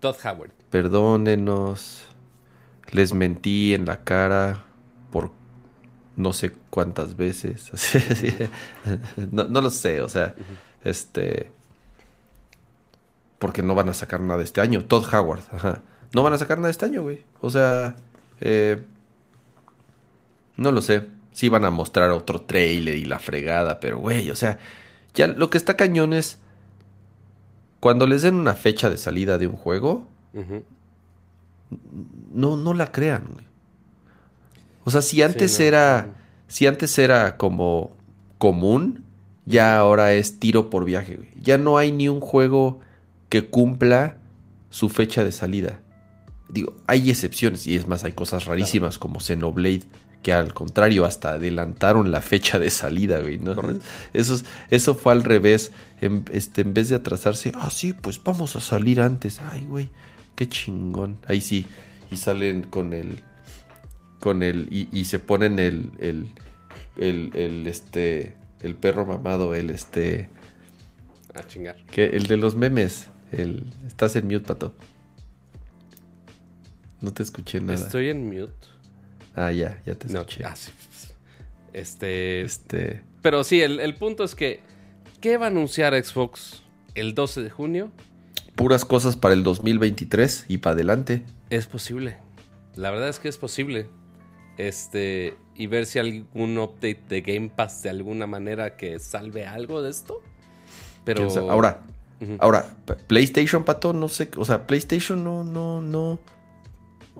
Todd 0.00 0.16
Howard. 0.24 0.52
perdónenos, 0.70 2.04
les 2.90 3.12
mentí 3.12 3.74
en 3.74 3.84
la 3.84 4.04
cara 4.04 4.64
por 5.10 5.32
no 6.16 6.32
sé 6.32 6.52
cuántas 6.70 7.16
veces, 7.16 7.70
no 9.16 9.60
lo 9.60 9.70
sé, 9.70 10.00
o 10.00 10.08
sea, 10.08 10.34
este, 10.84 11.52
porque 13.38 13.62
no 13.62 13.74
van 13.74 13.88
a 13.88 13.94
sacar 13.94 14.20
nada 14.20 14.42
este 14.42 14.60
año, 14.60 14.84
Todd 14.84 15.12
Howard, 15.12 15.42
ajá, 15.52 15.82
no 16.12 16.22
van 16.22 16.32
a 16.32 16.38
sacar 16.38 16.58
nada 16.58 16.70
este 16.70 16.86
año, 16.86 17.02
güey, 17.02 17.24
o 17.40 17.50
sea, 17.50 17.96
eh, 18.40 18.82
no 20.56 20.72
lo 20.72 20.82
sé, 20.82 21.06
sí 21.32 21.48
van 21.48 21.64
a 21.64 21.70
mostrar 21.70 22.10
otro 22.10 22.40
trailer 22.42 22.96
y 22.96 23.04
la 23.04 23.20
fregada, 23.20 23.78
pero 23.78 23.98
güey, 23.98 24.30
o 24.30 24.36
sea, 24.36 24.58
ya 25.14 25.28
lo 25.28 25.50
que 25.50 25.58
está 25.58 25.76
cañón 25.76 26.12
es 26.12 26.38
cuando 27.80 28.06
les 28.06 28.22
den 28.22 28.34
una 28.34 28.54
fecha 28.54 28.90
de 28.90 28.96
salida 28.96 29.38
de 29.38 29.46
un 29.46 29.56
juego, 29.56 30.06
no, 32.32 32.56
no 32.56 32.74
la 32.74 32.90
crean, 32.92 33.24
güey. 33.32 33.46
O 34.84 34.90
sea, 34.90 35.02
si 35.02 35.22
antes 35.22 35.58
no. 35.58 35.64
era, 35.64 36.14
si 36.46 36.66
antes 36.66 36.98
era 36.98 37.36
como 37.36 37.96
común, 38.38 39.04
ya 39.44 39.78
ahora 39.78 40.14
es 40.14 40.38
tiro 40.38 40.70
por 40.70 40.84
viaje, 40.84 41.16
güey. 41.16 41.28
Ya 41.40 41.58
no 41.58 41.78
hay 41.78 41.92
ni 41.92 42.08
un 42.08 42.20
juego 42.20 42.80
que 43.28 43.46
cumpla 43.46 44.16
su 44.70 44.88
fecha 44.88 45.24
de 45.24 45.32
salida. 45.32 45.80
Digo, 46.48 46.74
hay 46.86 47.10
excepciones, 47.10 47.66
y 47.66 47.76
es 47.76 47.86
más, 47.86 48.04
hay 48.04 48.12
cosas 48.12 48.46
rarísimas 48.46 48.98
como 48.98 49.20
Xenoblade, 49.20 49.82
que 50.28 50.34
al 50.34 50.52
contrario, 50.52 51.06
hasta 51.06 51.30
adelantaron 51.30 52.10
la 52.10 52.20
fecha 52.20 52.58
de 52.58 52.68
salida, 52.68 53.20
güey. 53.20 53.38
¿no? 53.38 53.54
Eso, 54.12 54.34
es- 54.34 54.44
eso 54.68 54.94
fue 54.94 55.12
al 55.12 55.24
revés. 55.24 55.72
En, 56.02 56.26
este, 56.32 56.60
en 56.60 56.74
vez 56.74 56.90
de 56.90 56.96
atrasarse, 56.96 57.50
ah, 57.54 57.70
sí, 57.70 57.94
pues 57.94 58.22
vamos 58.22 58.54
a 58.54 58.60
salir 58.60 59.00
antes. 59.00 59.40
Ay, 59.40 59.64
güey, 59.64 59.88
qué 60.36 60.46
chingón. 60.46 61.16
Ahí 61.26 61.40
sí. 61.40 61.64
Y 62.10 62.18
salen 62.18 62.62
con 62.64 62.92
el. 62.92 63.22
Con 64.20 64.42
el. 64.42 64.68
Y, 64.70 64.90
y 64.92 65.06
se 65.06 65.18
ponen 65.18 65.58
el. 65.58 65.92
El. 65.98 66.28
El, 66.98 67.30
el, 67.34 67.66
este. 67.66 68.36
El 68.60 68.74
perro 68.74 69.06
mamado, 69.06 69.54
el 69.54 69.70
este. 69.70 70.28
A 71.34 71.42
chingar. 71.46 71.76
Que, 71.86 72.04
el 72.08 72.26
de 72.26 72.36
los 72.36 72.54
memes. 72.54 73.06
El, 73.32 73.64
estás 73.86 74.14
en 74.16 74.26
mute, 74.26 74.40
pato. 74.40 74.74
No 77.00 77.12
te 77.14 77.22
escuché 77.22 77.60
nada. 77.62 77.74
Estoy 77.74 78.10
en 78.10 78.26
mute. 78.26 78.52
Ah, 79.38 79.52
ya, 79.52 79.80
ya 79.86 79.94
te 79.94 80.08
No, 80.08 80.20
escuché. 80.20 80.44
ah, 80.44 80.56
sí. 80.56 80.70
Este. 81.72 82.40
Este. 82.42 83.02
Pero 83.22 83.44
sí, 83.44 83.60
el, 83.60 83.78
el 83.80 83.94
punto 83.94 84.24
es 84.24 84.34
que. 84.34 84.60
¿Qué 85.20 85.36
va 85.36 85.46
a 85.46 85.48
anunciar 85.48 85.94
Xbox 86.02 86.62
el 86.94 87.14
12 87.14 87.42
de 87.42 87.50
junio? 87.50 87.90
Puras 88.56 88.84
cosas 88.84 89.16
para 89.16 89.34
el 89.34 89.42
2023 89.44 90.46
y 90.48 90.58
para 90.58 90.74
adelante. 90.74 91.22
Es 91.50 91.66
posible. 91.66 92.16
La 92.74 92.90
verdad 92.90 93.08
es 93.08 93.18
que 93.20 93.28
es 93.28 93.38
posible. 93.38 93.88
Este. 94.56 95.36
Y 95.54 95.66
ver 95.66 95.86
si 95.86 95.98
algún 95.98 96.58
update 96.58 97.02
de 97.08 97.20
Game 97.20 97.50
Pass 97.54 97.82
de 97.82 97.90
alguna 97.90 98.26
manera 98.26 98.76
que 98.76 98.98
salve 98.98 99.46
algo 99.46 99.82
de 99.82 99.90
esto. 99.90 100.20
Pero. 101.04 101.28
Ahora, 101.50 101.80
ahora, 102.40 102.74
PlayStation, 103.06 103.64
pato, 103.64 103.92
no 103.92 104.08
sé. 104.08 104.30
O 104.36 104.44
sea, 104.44 104.66
PlayStation 104.66 105.22
no, 105.22 105.44
no, 105.44 105.80
no. 105.80 106.18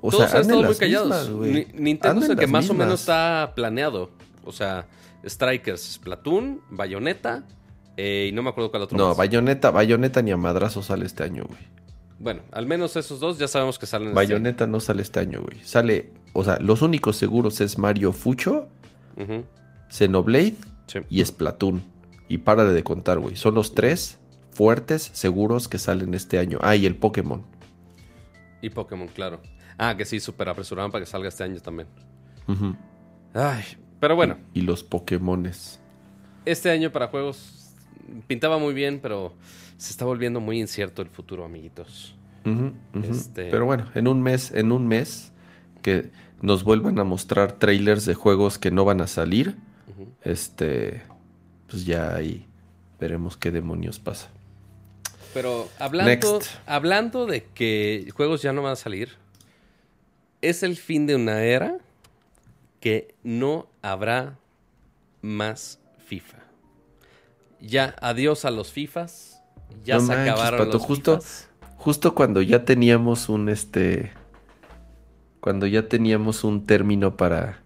O 0.00 0.10
Todos 0.10 0.30
sea, 0.30 0.38
han 0.40 0.42
estado 0.46 0.62
muy 0.62 0.74
callados. 0.76 1.28
mismas, 1.30 1.74
Nintendo 1.74 2.22
es 2.22 2.30
el 2.30 2.36
que 2.38 2.46
más 2.46 2.68
o 2.70 2.74
menos 2.74 3.00
está 3.00 3.52
planeado. 3.54 4.10
O 4.44 4.52
sea, 4.52 4.86
Strikers, 5.26 5.80
Splatoon, 5.94 6.60
Bayonetta. 6.70 7.44
eh, 7.96 8.28
y 8.30 8.32
no 8.32 8.42
me 8.42 8.50
acuerdo 8.50 8.70
cuál 8.70 8.84
otro 8.84 8.96
No, 8.96 9.08
más. 9.08 9.16
Bayonetta, 9.16 9.70
Bayonetta 9.70 10.22
ni 10.22 10.30
a 10.30 10.36
madrazo 10.36 10.82
sale 10.82 11.04
este 11.06 11.24
año, 11.24 11.44
güey. 11.48 11.60
Bueno, 12.20 12.42
al 12.52 12.66
menos 12.66 12.96
esos 12.96 13.18
dos 13.20 13.38
ya 13.38 13.48
sabemos 13.48 13.78
que 13.78 13.86
salen. 13.86 14.08
este 14.08 14.20
año. 14.20 14.28
Bayonetta 14.28 14.66
no 14.66 14.80
sale 14.80 15.02
este 15.02 15.20
año, 15.20 15.40
güey. 15.42 15.58
Sale, 15.64 16.12
o 16.32 16.44
sea, 16.44 16.58
los 16.60 16.82
únicos 16.82 17.16
seguros 17.16 17.60
es 17.60 17.76
Mario 17.78 18.12
Fucho, 18.12 18.68
Ujú. 19.16 19.44
Xenoblade 19.88 20.54
Sí. 20.86 21.00
y 21.10 21.24
Splatoon. 21.24 21.82
Y 22.28 22.38
para 22.38 22.64
de 22.64 22.82
contar, 22.84 23.18
güey. 23.18 23.36
Son 23.36 23.54
los 23.54 23.74
tres 23.74 24.18
fuertes, 24.52 25.10
seguros 25.12 25.66
que 25.68 25.78
salen 25.78 26.14
este 26.14 26.38
año. 26.38 26.58
Ah, 26.62 26.76
y 26.76 26.86
el 26.86 26.94
Pokémon. 26.96 27.42
Y 28.62 28.70
Pokémon, 28.70 29.08
claro. 29.08 29.40
Ah, 29.78 29.96
que 29.96 30.04
sí, 30.04 30.18
súper 30.20 30.48
apresuraron 30.48 30.90
para 30.90 31.04
que 31.04 31.10
salga 31.10 31.28
este 31.28 31.44
año 31.44 31.60
también. 31.60 31.88
Ay, 33.34 33.62
pero 34.00 34.16
bueno, 34.16 34.36
Y 34.54 34.62
los 34.62 34.82
Pokémones. 34.82 35.78
este 36.44 36.70
año 36.70 36.90
para 36.90 37.08
juegos 37.08 37.70
pintaba 38.26 38.58
muy 38.58 38.74
bien, 38.74 39.00
pero 39.00 39.34
se 39.76 39.90
está 39.90 40.04
volviendo 40.04 40.40
muy 40.40 40.58
incierto 40.60 41.02
el 41.02 41.08
futuro, 41.08 41.44
amiguitos. 41.44 42.14
Ujú. 42.44 42.72
Este- 43.04 43.50
Pero 43.50 43.66
bueno, 43.66 43.86
en 43.94 44.08
un 44.08 44.22
mes, 44.22 44.50
en 44.52 44.72
un 44.72 44.86
mes, 44.88 45.32
que 45.82 46.10
nos 46.40 46.64
vuelvan 46.64 46.98
a 46.98 47.04
mostrar 47.04 47.52
trailers 47.52 48.04
de 48.06 48.14
juegos 48.14 48.58
que 48.58 48.70
no 48.70 48.84
van 48.84 49.00
a 49.00 49.06
salir, 49.06 49.56
este, 50.24 51.02
pues 51.68 51.84
ya 51.84 52.14
ahí 52.14 52.46
veremos 52.98 53.36
qué 53.36 53.50
demonios 53.50 53.98
pasa. 53.98 54.28
Pero 55.34 55.68
hablando, 55.78 56.10
Next. 56.10 56.50
hablando 56.66 57.26
de 57.26 57.44
que 57.44 58.08
juegos 58.16 58.40
ya 58.42 58.52
no 58.52 58.62
van 58.62 58.72
a 58.72 58.76
salir, 58.76 59.10
es 60.42 60.62
el 60.62 60.76
fin 60.76 61.06
de 61.06 61.16
una 61.16 61.42
era 61.42 61.78
que 62.80 63.14
no 63.22 63.66
habrá 63.82 64.38
más 65.22 65.80
FIFA. 66.06 66.38
Ya, 67.60 67.96
adiós 68.00 68.44
a 68.44 68.50
los 68.50 68.70
FIFAs. 68.72 69.42
Ya 69.84 69.96
No 69.96 70.00
se 70.02 70.06
manches, 70.08 70.32
acabaron 70.32 70.58
Pato, 70.60 70.72
los 70.78 70.82
justo- 70.82 71.14
FIFAs. 71.16 71.48
Justo 71.76 72.14
cuando 72.14 72.42
ya 72.42 72.64
teníamos 72.64 73.28
un 73.28 73.48
este, 73.48 74.12
cuando 75.40 75.66
ya 75.66 75.88
teníamos 75.88 76.42
un 76.44 76.66
término 76.66 77.16
para, 77.16 77.60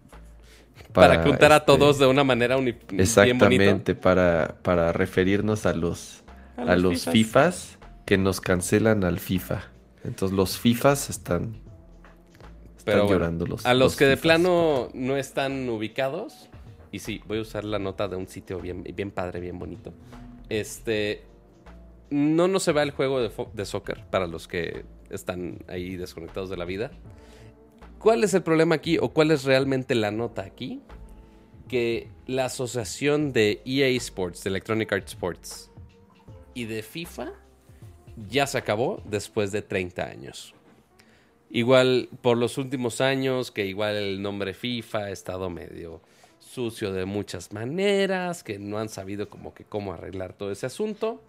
Para, 0.93 1.23
juntar 1.23 1.51
a 1.51 1.57
este, 1.57 1.65
todos 1.65 1.97
de 1.97 2.05
una 2.05 2.23
manera 2.23 2.57
uni- 2.57 2.73
bien. 2.89 3.01
Exactamente, 3.01 3.95
para, 3.95 4.55
para 4.61 4.91
referirnos 4.93 5.65
a 5.65 5.73
los, 5.73 6.23
A 6.57 6.61
a 6.61 6.75
los 6.75 6.83
los, 6.83 6.93
FIFAs. 7.05 7.13
FIFAs. 7.13 7.77
que 8.05 8.17
nos 8.17 8.39
cancelan 8.41 9.03
al 9.03 9.19
FIFA. 9.19 9.63
Entonces 10.03 10.35
los 10.37 10.57
FIFAs 10.59 11.09
están 11.09 11.57
Pero 12.85 13.03
bueno, 13.03 13.13
llorando 13.13 13.45
los 13.45 13.65
a 13.65 13.73
los, 13.73 13.95
que 13.95 14.05
de 14.05 14.17
plano 14.17 14.89
no 14.93 15.17
están 15.17 15.69
ubicados, 15.69 16.49
y 16.91 16.99
sí, 16.99 17.21
voy 17.27 17.39
a 17.39 17.41
usar 17.41 17.63
la 17.63 17.79
nota 17.79 18.07
de 18.07 18.15
un 18.15 18.27
sitio 18.27 18.59
bien, 18.59 18.83
bien 18.83 19.11
padre, 19.11 19.39
bien 19.39 19.59
bonito. 19.59 19.93
Este. 20.49 21.23
No 22.09 22.47
nos 22.47 22.61
se 22.61 22.73
va 22.73 22.83
el 22.83 22.91
juego 22.91 23.21
de, 23.21 23.31
de 23.53 23.65
soccer 23.65 24.05
para 24.11 24.27
los 24.27 24.47
que 24.47 24.85
están 25.09 25.59
ahí 25.67 25.95
desconectados 25.95 26.49
de 26.51 26.57
la 26.57 26.65
vida. 26.65 26.91
¿Cuál 27.97 28.23
es 28.23 28.33
el 28.33 28.43
problema 28.43 28.75
aquí 28.75 28.97
o 28.99 29.09
cuál 29.09 29.31
es 29.31 29.45
realmente 29.45 29.95
la 29.95 30.11
nota 30.11 30.43
aquí? 30.43 30.81
Que 31.67 32.09
la 32.27 32.45
asociación 32.45 33.31
de 33.33 33.61
EA 33.65 33.87
Sports, 33.97 34.43
de 34.43 34.49
Electronic 34.49 34.91
Arts 34.91 35.13
Sports 35.13 35.71
y 36.53 36.65
de 36.65 36.83
FIFA 36.83 37.31
ya 38.29 38.45
se 38.45 38.57
acabó 38.57 39.01
después 39.05 39.51
de 39.51 39.61
30 39.61 40.03
años. 40.03 40.53
Igual 41.55 42.09
por 42.23 42.39
los 42.39 42.57
últimos 42.57 42.99
años, 42.99 43.51
que 43.51 43.67
igual 43.67 43.95
el 43.95 44.23
nombre 44.23 44.55
FIFA 44.55 44.97
ha 44.97 45.11
estado 45.11 45.51
medio 45.51 46.01
sucio 46.39 46.91
de 46.91 47.05
muchas 47.05 47.53
maneras, 47.53 48.43
que 48.43 48.57
no 48.57 48.79
han 48.79 48.89
sabido 48.89 49.29
como 49.29 49.53
que 49.53 49.63
cómo 49.63 49.93
arreglar 49.93 50.33
todo 50.33 50.51
ese 50.51 50.65
asunto. 50.65 51.21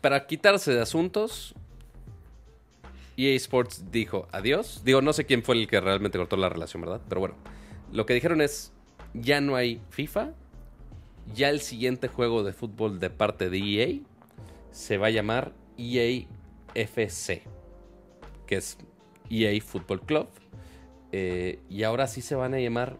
Para 0.00 0.28
quitarse 0.28 0.72
de 0.72 0.80
asuntos, 0.80 1.52
EA 3.16 3.34
Sports 3.34 3.90
dijo 3.90 4.28
adiós. 4.30 4.82
Digo, 4.84 5.02
no 5.02 5.12
sé 5.12 5.26
quién 5.26 5.42
fue 5.42 5.56
el 5.56 5.66
que 5.66 5.80
realmente 5.80 6.16
cortó 6.16 6.36
la 6.36 6.48
relación, 6.48 6.80
¿verdad? 6.82 7.00
Pero 7.08 7.20
bueno, 7.20 7.34
lo 7.92 8.06
que 8.06 8.14
dijeron 8.14 8.40
es, 8.40 8.70
ya 9.14 9.40
no 9.40 9.56
hay 9.56 9.80
FIFA, 9.90 10.30
ya 11.34 11.50
el 11.50 11.60
siguiente 11.60 12.06
juego 12.06 12.44
de 12.44 12.52
fútbol 12.52 13.00
de 13.00 13.10
parte 13.10 13.50
de 13.50 13.58
EA 13.58 13.98
se 14.70 14.96
va 14.96 15.08
a 15.08 15.10
llamar 15.10 15.50
EA 15.76 16.24
FC, 16.74 17.42
que 18.46 18.56
es 18.56 18.78
EA 19.30 19.60
Football 19.60 20.02
Club. 20.02 20.28
Eh, 21.12 21.60
y 21.68 21.82
ahora 21.82 22.06
sí 22.06 22.20
se 22.20 22.34
van 22.34 22.54
a 22.54 22.60
llamar 22.60 22.96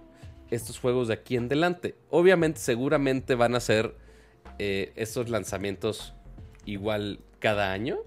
estos 0.50 0.78
juegos 0.78 1.08
de 1.08 1.14
aquí 1.14 1.36
en 1.36 1.46
adelante. 1.46 1.96
Obviamente, 2.10 2.60
seguramente 2.60 3.34
van 3.34 3.54
a 3.54 3.60
ser 3.60 3.96
eh, 4.58 4.92
estos 4.96 5.28
lanzamientos 5.28 6.14
igual 6.64 7.20
cada 7.38 7.72
año. 7.72 7.98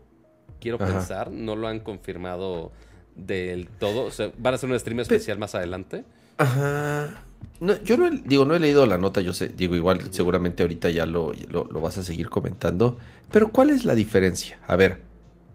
Quiero 0.59 0.77
Ajá. 0.81 0.87
pensar, 0.93 1.31
no 1.31 1.55
lo 1.55 1.67
han 1.67 1.79
confirmado 1.79 2.71
del 3.15 3.67
todo. 3.67 4.05
O 4.05 4.11
sea, 4.11 4.31
van 4.37 4.53
a 4.53 4.55
hacer 4.55 4.69
un 4.69 4.79
stream 4.79 4.99
especial 4.99 5.37
más 5.37 5.55
adelante. 5.55 6.03
Ajá. 6.37 7.23
No, 7.59 7.81
yo 7.83 7.97
no 7.97 8.07
he, 8.07 8.11
digo, 8.11 8.45
no 8.45 8.55
he 8.55 8.59
leído 8.59 8.85
la 8.85 8.97
nota, 8.97 9.21
yo 9.21 9.33
sé, 9.33 9.49
digo, 9.49 9.75
igual 9.75 10.01
seguramente 10.11 10.63
ahorita 10.63 10.89
ya 10.89 11.05
lo, 11.05 11.33
lo, 11.49 11.65
lo 11.65 11.81
vas 11.81 11.97
a 11.97 12.03
seguir 12.03 12.29
comentando. 12.29 12.97
Pero 13.31 13.49
¿cuál 13.51 13.69
es 13.69 13.85
la 13.85 13.95
diferencia? 13.95 14.59
A 14.67 14.75
ver, 14.75 15.01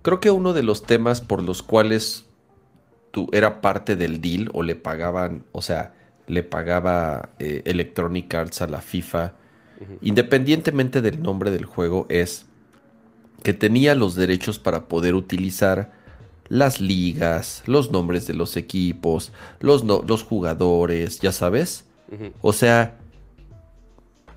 creo 0.05 0.21
que 0.21 0.31
uno 0.31 0.53
de 0.53 0.63
los 0.63 0.85
temas 0.85 1.21
por 1.21 1.43
los 1.43 1.63
cuales 1.65 2.27
tú 3.11 3.29
era 3.33 3.61
parte 3.61 3.97
del 3.97 4.21
deal 4.21 4.51
o 4.53 4.63
le 4.63 4.77
pagaban, 4.77 5.45
o 5.51 5.61
sea, 5.63 5.95
le 6.29 6.43
pagaba 6.45 7.31
eh, 7.39 7.63
Electronic 7.65 8.33
Arts 8.35 8.63
a 8.63 8.67
la 8.69 8.81
FIFA, 8.81 9.33
independientemente 10.01 11.03
del 11.03 11.21
nombre 11.23 11.51
del 11.51 11.65
juego, 11.65 12.07
es 12.09 12.47
que 13.43 13.53
tenía 13.55 13.95
los 13.95 14.15
derechos 14.15 14.59
para 14.59 14.87
poder 14.89 15.15
utilizar 15.15 15.93
las 16.49 16.81
ligas, 16.81 17.63
los 17.67 17.91
nombres 17.91 18.27
de 18.27 18.35
los 18.35 18.57
equipos, 18.57 19.33
los, 19.61 19.85
no- 19.85 20.03
los 20.07 20.23
jugadores, 20.23 21.19
ya 21.21 21.33
sabes. 21.33 21.85
O 22.43 22.53
sea, 22.53 22.97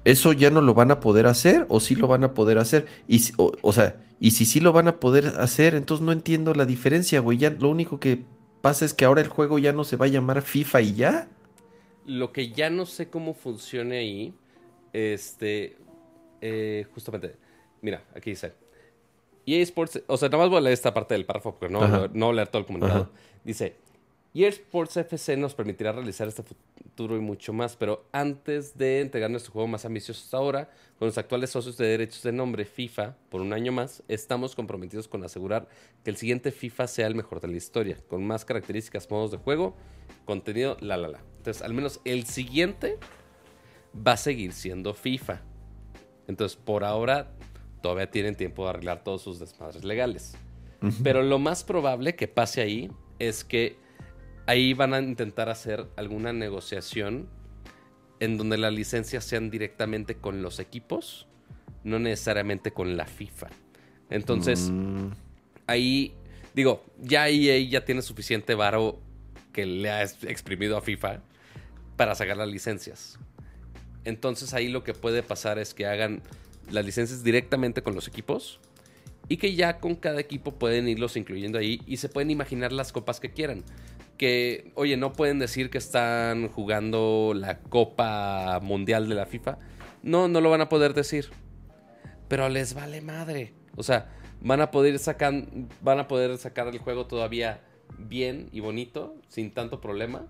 ¿eso 0.05 0.33
ya 0.33 0.49
no 0.49 0.61
lo 0.61 0.73
van 0.73 0.91
a 0.91 0.99
poder 0.99 1.27
hacer 1.27 1.65
o 1.69 1.79
sí 1.79 1.95
lo 1.95 2.07
van 2.07 2.23
a 2.23 2.33
poder 2.33 2.57
hacer? 2.57 2.85
Y, 3.07 3.21
o, 3.37 3.51
o 3.61 3.73
sea, 3.73 3.97
y 4.19 4.31
si 4.31 4.45
sí 4.45 4.59
lo 4.59 4.73
van 4.73 4.87
a 4.87 4.99
poder 4.99 5.33
hacer, 5.39 5.75
entonces 5.75 6.05
no 6.05 6.11
entiendo 6.11 6.53
la 6.53 6.65
diferencia, 6.65 7.19
güey. 7.19 7.37
Ya 7.37 7.51
lo 7.51 7.69
único 7.69 7.99
que 7.99 8.23
pasa 8.61 8.85
es 8.85 8.93
que 8.93 9.05
ahora 9.05 9.21
el 9.21 9.27
juego 9.27 9.59
ya 9.59 9.73
no 9.73 9.83
se 9.83 9.95
va 9.95 10.05
a 10.05 10.09
llamar 10.09 10.41
FIFA 10.41 10.81
y 10.81 10.93
ya. 10.95 11.27
Lo 12.05 12.31
que 12.31 12.51
ya 12.51 12.69
no 12.69 12.85
sé 12.85 13.09
cómo 13.09 13.33
funcione 13.33 13.97
ahí, 13.97 14.33
este, 14.93 15.77
eh, 16.41 16.85
justamente, 16.93 17.35
mira, 17.81 18.03
aquí 18.15 18.31
dice, 18.31 18.53
EA 19.45 19.61
Sports, 19.61 20.01
o 20.07 20.17
sea, 20.17 20.29
nada 20.29 20.43
más 20.43 20.49
voy 20.49 20.57
a 20.57 20.61
leer 20.61 20.73
esta 20.73 20.93
parte 20.93 21.13
del 21.13 21.25
párrafo 21.25 21.55
porque 21.55 21.71
no, 21.71 22.07
no 22.07 22.25
voy 22.25 22.33
a 22.33 22.35
leer 22.37 22.47
todo 22.47 22.61
el 22.61 22.65
comunicado. 22.65 23.03
Ajá. 23.03 23.11
Dice, 23.43 23.75
EA 24.37 24.49
Sports 24.49 24.97
FC 24.97 25.35
nos 25.35 25.55
permitirá 25.55 25.91
realizar 25.91 26.27
este 26.27 26.43
futuro 26.43 27.17
y 27.17 27.19
mucho 27.19 27.53
más, 27.53 27.75
pero 27.75 28.05
antes 28.11 28.77
de 28.77 29.01
entregar 29.01 29.31
nuestro 29.31 29.51
juego 29.51 29.67
más 29.67 29.83
ambicioso 29.83 30.23
hasta 30.23 30.37
ahora, 30.37 30.69
con 30.99 31.07
los 31.07 31.17
actuales 31.17 31.49
socios 31.49 31.75
de 31.77 31.87
derechos 31.87 32.21
de 32.21 32.31
nombre 32.31 32.63
FIFA, 32.65 33.15
por 33.29 33.41
un 33.41 33.51
año 33.51 33.71
más, 33.71 34.03
estamos 34.07 34.53
comprometidos 34.53 35.07
con 35.07 35.23
asegurar 35.23 35.67
que 36.03 36.11
el 36.11 36.17
siguiente 36.17 36.51
FIFA 36.51 36.85
sea 36.85 37.07
el 37.07 37.15
mejor 37.15 37.41
de 37.41 37.47
la 37.47 37.57
historia, 37.57 37.97
con 38.07 38.27
más 38.27 38.45
características, 38.45 39.09
modos 39.09 39.31
de 39.31 39.37
juego, 39.37 39.75
contenido, 40.25 40.77
la, 40.81 40.97
la, 40.97 41.07
la. 41.07 41.19
Entonces, 41.37 41.63
al 41.63 41.73
menos 41.73 41.99
el 42.05 42.27
siguiente 42.27 42.99
va 43.95 44.11
a 44.11 44.17
seguir 44.17 44.53
siendo 44.53 44.93
FIFA. 44.93 45.41
Entonces, 46.27 46.57
por 46.63 46.83
ahora, 46.83 47.31
todavía 47.81 48.11
tienen 48.11 48.35
tiempo 48.35 48.65
de 48.65 48.69
arreglar 48.69 49.03
todos 49.03 49.23
sus 49.23 49.39
desmadres 49.39 49.83
legales. 49.83 50.37
Pero 51.01 51.23
lo 51.23 51.39
más 51.39 51.63
probable 51.63 52.15
que 52.15 52.27
pase 52.27 52.61
ahí 52.61 52.91
es 53.17 53.43
que 53.43 53.86
ahí 54.47 54.73
van 54.73 54.93
a 54.93 54.99
intentar 54.99 55.49
hacer 55.49 55.85
alguna 55.95 56.33
negociación 56.33 57.27
en 58.19 58.37
donde 58.37 58.57
las 58.57 58.73
licencias 58.73 59.23
sean 59.23 59.51
directamente 59.51 60.15
con 60.15 60.41
los 60.41 60.59
equipos, 60.59 61.27
no 61.83 61.99
necesariamente 61.99 62.71
con 62.71 62.97
la 62.97 63.05
FIFA. 63.05 63.47
Entonces, 64.09 64.71
Mm, 64.71 65.09
ahí, 65.67 66.13
digo, 66.55 66.83
ya 66.99 67.29
EA 67.29 67.59
ya 67.69 67.85
tiene 67.85 68.01
suficiente 68.01 68.55
varo 68.55 68.99
que 69.53 69.65
le 69.65 69.89
ha 69.91 70.03
exprimido 70.03 70.77
a 70.77 70.81
FIFA 70.81 71.21
para 71.95 72.15
sacar 72.15 72.37
las 72.37 72.47
licencias. 72.47 73.19
Entonces 74.05 74.53
ahí 74.53 74.69
lo 74.69 74.83
que 74.83 74.93
puede 74.93 75.21
pasar 75.23 75.59
es 75.59 75.73
que 75.73 75.85
hagan 75.85 76.21
las 76.71 76.85
licencias 76.85 77.23
directamente 77.23 77.83
con 77.83 77.93
los 77.93 78.07
equipos 78.07 78.59
y 79.27 79.37
que 79.37 79.55
ya 79.55 79.79
con 79.79 79.95
cada 79.95 80.19
equipo 80.19 80.53
pueden 80.53 80.87
irlos 80.87 81.17
incluyendo 81.17 81.59
ahí 81.59 81.81
y 81.85 81.97
se 81.97 82.07
pueden 82.07 82.31
imaginar 82.31 82.71
las 82.71 82.93
copas 82.93 83.19
que 83.19 83.31
quieran. 83.31 83.63
Que, 84.17 84.71
oye, 84.75 84.97
no 84.97 85.13
pueden 85.13 85.39
decir 85.39 85.69
que 85.69 85.77
están 85.77 86.47
jugando 86.49 87.33
la 87.35 87.59
Copa 87.59 88.59
Mundial 88.61 89.07
de 89.07 89.15
la 89.15 89.25
FIFA. 89.25 89.57
No, 90.03 90.27
no 90.27 90.41
lo 90.41 90.49
van 90.49 90.61
a 90.61 90.69
poder 90.69 90.93
decir. 90.93 91.29
Pero 92.27 92.49
les 92.49 92.73
vale 92.73 93.01
madre. 93.01 93.53
O 93.75 93.83
sea, 93.83 94.09
van 94.41 94.61
a 94.61 94.71
poder 94.71 94.97
sacar, 94.99 95.33
van 95.81 95.99
a 95.99 96.07
poder 96.07 96.37
sacar 96.37 96.67
el 96.67 96.79
juego 96.79 97.05
todavía 97.05 97.61
bien 97.97 98.49
y 98.51 98.59
bonito, 98.59 99.15
sin 99.27 99.51
tanto 99.51 99.81
problema. 99.81 100.25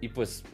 Y 0.00 0.08
pues, 0.08 0.44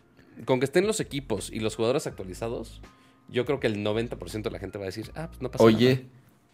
con 0.45 0.61
que 0.61 0.67
estén 0.67 0.87
los 0.87 1.01
equipos 1.01 1.51
y 1.51 1.61
los 1.61 1.77
jugadores 1.77 2.07
actualizados, 2.07 2.81
yo 3.29 3.45
creo 3.45 3.61
que 3.61 3.67
el 3.67 3.85
90% 3.85 4.43
de 4.43 4.51
la 4.51 4.59
gente 4.59 4.79
va 4.79 4.85
a 4.85 4.87
decir, 4.87 5.11
ah, 5.15 5.29
pues 5.29 5.41
no 5.41 5.51
pasa 5.51 5.65
nada. 5.65 5.77
Oye, 5.77 6.07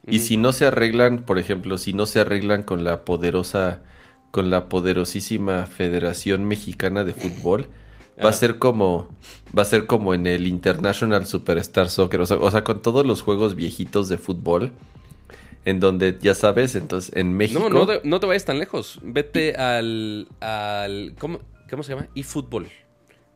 y 0.06 0.20
si 0.20 0.36
no 0.36 0.52
se 0.52 0.66
arreglan, 0.66 1.24
por 1.24 1.38
ejemplo, 1.38 1.76
si 1.78 1.92
no 1.92 2.06
se 2.06 2.20
arreglan 2.20 2.62
con 2.62 2.84
la 2.84 3.04
poderosa, 3.04 3.82
con 4.30 4.50
la 4.50 4.68
poderosísima 4.68 5.66
Federación 5.66 6.44
Mexicana 6.46 7.04
de 7.04 7.14
Fútbol, 7.14 7.66
Va 8.18 8.24
a 8.24 8.28
Ajá. 8.30 8.38
ser 8.38 8.58
como. 8.58 9.08
Va 9.56 9.62
a 9.62 9.64
ser 9.64 9.86
como 9.86 10.12
en 10.12 10.26
el 10.26 10.48
International 10.48 11.24
Superstar 11.24 11.88
Soccer. 11.88 12.20
O 12.20 12.26
sea, 12.26 12.36
o 12.38 12.50
sea, 12.50 12.64
con 12.64 12.82
todos 12.82 13.06
los 13.06 13.22
juegos 13.22 13.54
viejitos 13.54 14.08
de 14.08 14.18
fútbol. 14.18 14.72
En 15.64 15.78
donde, 15.78 16.18
ya 16.20 16.34
sabes, 16.34 16.74
entonces 16.74 17.14
en 17.14 17.32
México. 17.36 17.60
No, 17.60 17.68
no 17.70 17.86
te, 17.86 18.00
no 18.02 18.18
te 18.18 18.26
vayas 18.26 18.44
tan 18.44 18.58
lejos. 18.58 18.98
Vete 19.04 19.54
al. 19.54 20.26
al 20.40 21.14
¿cómo, 21.20 21.38
¿Cómo 21.70 21.84
se 21.84 21.94
llama? 21.94 22.08
eFootball. 22.16 22.66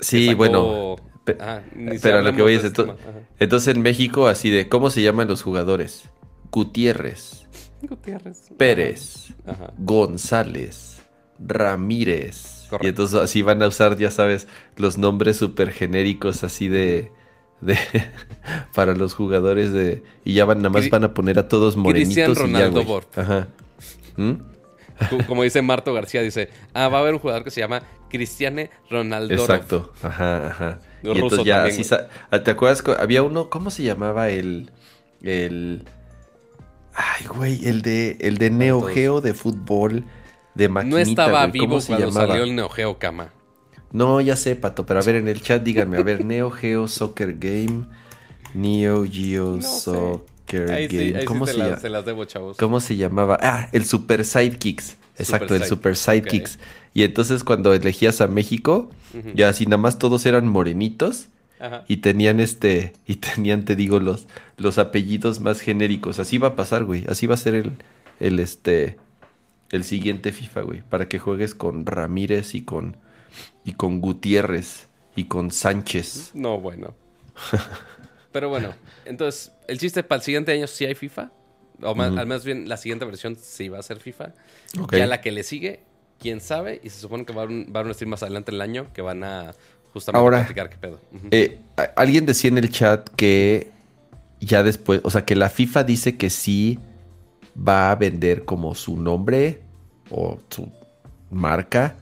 sí, 0.01 0.27
sacó- 0.27 0.37
bueno. 0.39 0.97
pe- 1.25 1.37
Ajá, 1.39 1.63
ni 1.77 1.99
pero 2.01 2.21
lo 2.23 2.35
que 2.35 2.43
voy 2.43 2.55
es. 2.55 2.65
ese 2.65 2.73
ento- 2.75 2.83
tema. 2.87 2.97
Ajá. 3.09 3.21
Entonces 3.39 3.77
en 3.77 3.83
México, 3.83 4.27
así 4.27 4.51
de. 4.51 4.69
¿Cómo 4.69 4.91
se 4.91 5.01
llaman 5.03 5.29
los 5.29 5.43
jugadores? 5.43 6.09
Gutiérrez, 6.51 7.42
Gutiérrez. 7.89 8.51
Pérez, 8.57 9.33
Ajá. 9.47 9.73
González, 9.79 11.01
Ramírez. 11.39 12.67
Correcto. 12.71 12.87
Y 12.87 12.89
entonces 12.91 13.21
así 13.21 13.43
van 13.43 13.63
a 13.63 13.69
usar, 13.69 13.97
ya 13.99 14.11
sabes, 14.11 14.49
los 14.77 14.99
nombres 14.99 15.37
súper 15.37 15.73
genéricos 15.73 16.43
así 16.45 16.69
de... 16.69 17.11
de 17.61 17.77
para 18.75 18.95
los 18.95 19.15
jugadores 19.15 19.73
de... 19.73 20.03
Y 20.25 20.35
ya 20.35 20.45
van, 20.45 20.59
nada 20.59 20.71
más 20.71 20.89
van 20.89 21.05
a 21.05 21.15
poner 21.15 21.39
a 21.39 21.49
todos 21.49 21.77
morenitos 21.77 22.15
Cristian 22.15 22.31
y 22.31 22.35
ya, 22.35 22.41
Ronaldo. 22.69 22.85
Borg. 22.85 23.07
Ajá. 23.17 23.49
¿Mm? 24.17 24.33
Co- 25.11 25.19
Como 25.27 25.43
dice 25.43 25.61
Marto 25.63 25.93
García, 25.93 26.23
dice, 26.23 26.49
ah, 26.75 26.89
va 26.89 26.99
a 26.99 27.01
haber 27.03 27.15
un 27.15 27.21
jugador 27.21 27.45
que 27.45 27.51
se 27.51 27.61
llama 27.61 27.83
Cristiane 28.09 28.71
Ronaldo. 28.91 29.35
Exacto. 29.35 29.93
Ajá, 30.03 30.47
ajá. 30.49 30.81
Y 31.03 31.11
entonces 31.11 31.45
ya 31.45 31.65
así... 31.65 31.83
ah, 32.31 32.39
¿Te 32.43 32.51
acuerdas? 32.53 32.83
Había 32.99 33.23
uno... 33.23 33.51
¿Cómo 33.51 33.71
se 33.71 33.83
llamaba 33.83 34.31
el... 34.31 34.71
el... 35.23 35.85
Ay, 36.95 37.27
güey, 37.27 37.67
el 37.67 37.83
de, 37.83 38.17
el 38.21 38.39
de 38.39 38.51
Neo. 38.51 38.83
Geo 38.83 39.21
de 39.21 39.35
fútbol 39.35 40.05
de 40.55 40.69
No 40.69 40.75
maquinita, 40.75 41.01
estaba 41.03 41.47
güey. 41.47 41.61
¿Cómo 41.61 41.77
vivo 41.77 41.87
cuando 41.87 42.07
llamaba? 42.07 42.27
salió 42.29 42.45
el 42.45 42.55
Neo 42.55 42.69
Geo 42.69 42.99
Kama. 42.99 43.33
No, 43.93 44.21
ya 44.21 44.37
sé, 44.37 44.57
Pato, 44.57 44.87
pero 44.87 45.01
a 45.01 45.03
ver, 45.03 45.17
en 45.17 45.29
el 45.29 45.41
chat 45.43 45.63
díganme, 45.63 45.99
a 45.99 46.03
ver, 46.03 46.25
Neo 46.25 46.51
Geo 46.51 46.89
Soccer 46.89 47.37
Game, 47.39 47.87
Neo 48.55 49.05
Geo 49.11 49.57
No. 49.57 49.63
Soccer 49.63 50.67
Game, 50.67 51.21
sí 51.21 51.25
¿Cómo, 51.27 51.47
se, 51.47 51.53
se 51.53 51.59
las, 51.59 51.69
llama? 51.69 51.81
se 51.81 51.89
las 51.89 52.05
debo, 52.05 52.25
chavos. 52.25 52.57
¿Cómo 52.59 52.81
se 52.81 52.97
llamaba? 52.97 53.39
Ah, 53.41 53.69
el 53.73 53.85
Super 53.85 54.25
Sidekicks, 54.25 54.97
exacto, 55.19 55.55
el 55.55 55.63
Side- 55.63 55.69
Super 55.69 55.97
Sidekicks. 55.97 56.59
Y 56.95 57.05
entonces 57.05 57.43
cuando 57.45 57.73
elegías 57.73 58.21
a 58.21 58.27
México, 58.29 58.91
ya 59.35 59.49
así 59.49 59.65
nada 59.65 59.79
más 59.79 59.99
todos 59.99 60.27
eran 60.27 60.47
morenitos 60.47 61.29
Ajá. 61.63 61.85
y 61.87 61.99
tenían 61.99 62.41
este, 62.41 62.93
y 63.07 63.17
tenían, 63.17 63.65
te 63.65 63.77
digo, 63.77 64.01
los, 64.01 64.27
los 64.57 64.79
apellidos 64.79 65.41
más 65.41 65.61
genéricos. 65.61 66.19
Así 66.19 66.39
va 66.39 66.49
a 66.49 66.57
pasar, 66.57 66.85
güey, 66.85 67.05
así 67.09 67.27
va 67.27 67.35
a 67.35 67.39
ser 67.39 67.55
el, 67.55 67.73
el 68.19 68.41
este, 68.41 68.99
el 69.71 69.85
siguiente 69.85 70.33
FIFA, 70.33 70.61
güey, 70.63 70.83
para 70.83 71.09
que 71.09 71.19
juegues 71.19 71.55
con 71.55 71.87
Ramírez 71.87 72.55
y 72.55 72.63
con, 72.63 72.97
y 73.65 73.75
con 73.75 74.01
Gutiérrez 74.01 74.89
y 75.15 75.25
con 75.25 75.51
Sánchez. 75.51 76.33
No, 76.35 76.61
bueno. 76.61 76.95
Pero 78.33 78.49
bueno, 78.49 78.75
entonces, 79.05 79.53
el 79.69 79.79
chiste 79.79 80.03
para 80.03 80.19
el 80.19 80.25
siguiente 80.25 80.53
año 80.53 80.67
sí 80.67 80.85
hay 80.85 80.95
FIFA. 80.95 81.31
O 81.83 81.95
más, 81.95 82.17
al 82.17 82.27
menos 82.27 82.45
bien, 82.45 82.69
la 82.69 82.77
siguiente 82.77 83.05
versión 83.05 83.37
sí 83.37 83.69
va 83.69 83.79
a 83.79 83.83
ser 83.83 83.99
FIFA. 83.99 84.35
Ok. 84.81 84.97
Ya 84.97 85.07
la 85.07 85.21
que 85.21 85.33
le 85.33 85.43
sigue, 85.43 85.81
quién 86.19 86.41
sabe. 86.41 86.81
Y 86.83 86.91
se 86.91 87.01
supone 87.01 87.25
que 87.25 87.33
va 87.33 87.43
a 87.43 87.47
un, 87.47 87.73
va 87.75 87.81
a 87.81 87.83
un 87.83 87.93
stream 87.93 88.11
más 88.11 88.23
adelante 88.23 88.51
en 88.51 88.57
el 88.57 88.61
año 88.61 88.93
que 88.93 89.03
van 89.03 89.25
a 89.25 89.53
justamente 89.93 90.19
Ahora, 90.23 90.39
platicar 90.41 90.71
qué 90.71 90.77
pedo. 90.79 91.01
Eh, 91.31 91.61
alguien 91.97 92.27
decía 92.27 92.49
en 92.49 92.59
el 92.59 92.71
chat 92.71 93.09
que 93.11 93.71
ya 94.41 94.63
después, 94.63 95.01
o 95.05 95.11
sea, 95.11 95.25
que 95.25 95.37
la 95.37 95.49
FIFA 95.51 95.85
dice 95.85 96.17
que 96.17 96.31
sí 96.31 96.79
va 97.57 97.91
a 97.91 97.95
vender 97.97 98.45
como 98.45 98.75
su 98.75 98.97
nombre 98.97 99.61
o 100.11 100.39
su 100.51 100.71
marca 101.31 101.97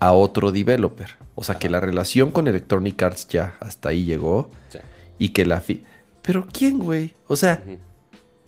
a 0.00 0.12
otro 0.12 0.52
developer. 0.52 1.10
O 1.34 1.42
sea, 1.44 1.56
que 1.58 1.68
la 1.68 1.80
relación 1.80 2.30
con 2.30 2.46
Electronic 2.48 3.02
Arts 3.02 3.26
ya 3.28 3.56
hasta 3.60 3.88
ahí 3.90 4.04
llegó 4.04 4.50
Sí. 4.68 4.78
y 5.18 5.28
que 5.30 5.44
la 5.44 5.60
FIFA... 5.60 5.88
Pero 6.22 6.46
¿quién, 6.50 6.78
güey? 6.78 7.14
O 7.26 7.36
sea, 7.36 7.62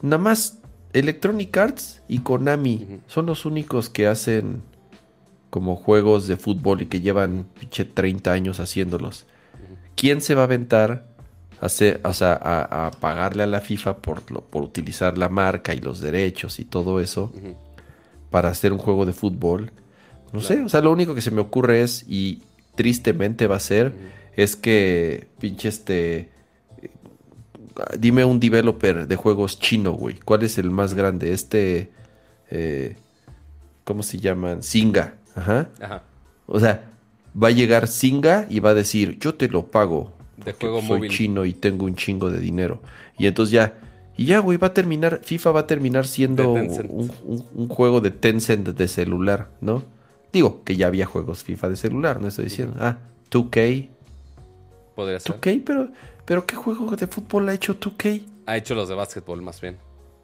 nada 0.01 0.23
más 0.23 0.59
Electronic 0.93 1.55
Arts 1.57 2.03
y 2.09 2.21
Konami 2.21 3.01
son 3.07 3.27
los 3.27 3.45
únicos 3.45 3.91
que 3.91 4.07
hacen 4.07 4.63
como 5.57 5.75
juegos 5.75 6.27
de 6.29 6.37
fútbol 6.37 6.83
y 6.83 6.87
que 6.87 7.01
llevan 7.01 7.47
pinche 7.59 7.87
30 7.87 8.31
años 8.31 8.61
haciéndolos. 8.61 9.25
¿Quién 9.95 10.21
se 10.21 10.35
va 10.35 10.43
a 10.43 10.45
aventar 10.45 11.07
a, 11.63 11.65
hacer, 11.65 11.99
o 12.05 12.13
sea, 12.13 12.35
a, 12.35 12.89
a 12.89 12.91
pagarle 12.91 13.43
a 13.43 13.47
la 13.47 13.63
FIFA 13.63 13.97
por, 13.97 14.31
lo- 14.31 14.43
por 14.43 14.63
utilizar 14.63 15.17
la 15.17 15.31
marca 15.31 15.73
y 15.73 15.79
los 15.81 16.03
derechos 16.03 16.61
y 16.61 16.67
todo 16.67 17.01
eso 17.01 17.33
para 18.31 18.51
hacer 18.51 18.75
un 18.75 18.79
juego 18.79 19.07
de 19.07 19.15
fútbol? 19.15 19.73
No 20.35 20.41
Claro. 20.41 20.47
sé, 20.47 20.61
o 20.63 20.69
sea, 20.69 20.83
lo 20.83 20.93
único 20.93 21.15
que 21.15 21.23
se 21.23 21.31
me 21.31 21.41
ocurre 21.41 21.81
es, 21.81 22.05
y 22.07 22.43
tristemente 22.75 23.47
va 23.47 23.57
a 23.57 23.61
ser, 23.61 23.95
es 24.37 24.57
que 24.57 25.29
pinche 25.41 25.71
este... 25.71 26.29
Dime 27.99 28.27
un 28.27 28.39
developer 28.41 29.07
de 29.09 29.17
juegos 29.17 29.59
chino, 29.59 29.93
güey. 29.93 30.17
¿Cuál 30.23 30.43
es 30.43 30.59
el 30.59 30.71
más 30.71 30.93
grande? 30.93 31.33
Este... 31.33 31.91
eh, 32.51 32.97
¿Cómo 33.85 34.03
se 34.03 34.19
llaman? 34.19 34.63
Singa. 34.63 35.15
Ajá. 35.37 35.69
Ajá. 35.81 36.03
O 36.47 36.59
sea, 36.59 36.91
va 37.41 37.49
a 37.49 37.53
llegar 37.53 37.87
Singa 37.89 38.47
y 38.49 38.61
va 38.61 38.71
a 38.71 38.75
decir, 38.75 39.19
yo 39.21 39.35
te 39.35 39.49
lo 39.49 39.67
pago. 39.67 40.13
De 40.45 40.53
juego 40.53 40.81
soy 40.81 40.89
móvil. 40.99 41.11
chino 41.11 41.45
y 41.45 41.53
tengo 41.55 41.85
un 41.87 41.95
chingo 41.95 42.31
de 42.31 42.41
dinero. 42.41 42.81
Y 43.19 43.27
entonces 43.27 43.53
ya... 43.53 43.79
Y 44.19 44.25
ya, 44.27 44.39
güey, 44.39 44.57
va 44.59 44.69
a 44.69 44.75
terminar... 44.75 45.21
FIFA 45.23 45.51
va 45.53 45.61
a 45.61 45.67
terminar 45.67 46.07
siendo 46.07 46.53
un, 46.53 47.11
un- 47.25 47.45
un 47.55 47.69
juego 47.69 48.01
de 48.01 48.11
Tencent 48.11 48.67
de 48.69 48.89
celular, 48.89 49.51
¿no? 49.61 49.83
Digo, 50.33 50.63
que 50.65 50.77
ya 50.77 50.87
había 50.87 51.07
juegos 51.07 51.45
FIFA 51.45 51.69
de 51.71 51.77
celular, 51.77 52.21
no 52.21 52.29
estoy 52.29 52.45
diciendo. 52.47 52.77
Ah, 52.81 52.99
2K. 53.31 53.89
Podría 54.95 55.21
ser. 55.21 55.37
2K, 55.41 55.63
pero... 55.65 55.89
¿Pero 56.25 56.45
qué 56.45 56.57
juego 56.57 56.97
de 56.97 57.07
fútbol 57.07 57.49
ha 57.49 57.55
hecho 57.55 57.79
2K? 57.79 58.23
Ha 58.47 58.57
hecho 58.57 58.75
los 58.75 58.89
de 58.89 58.95
básquetbol 58.97 59.43
más 59.43 59.61
bien. 59.61 59.77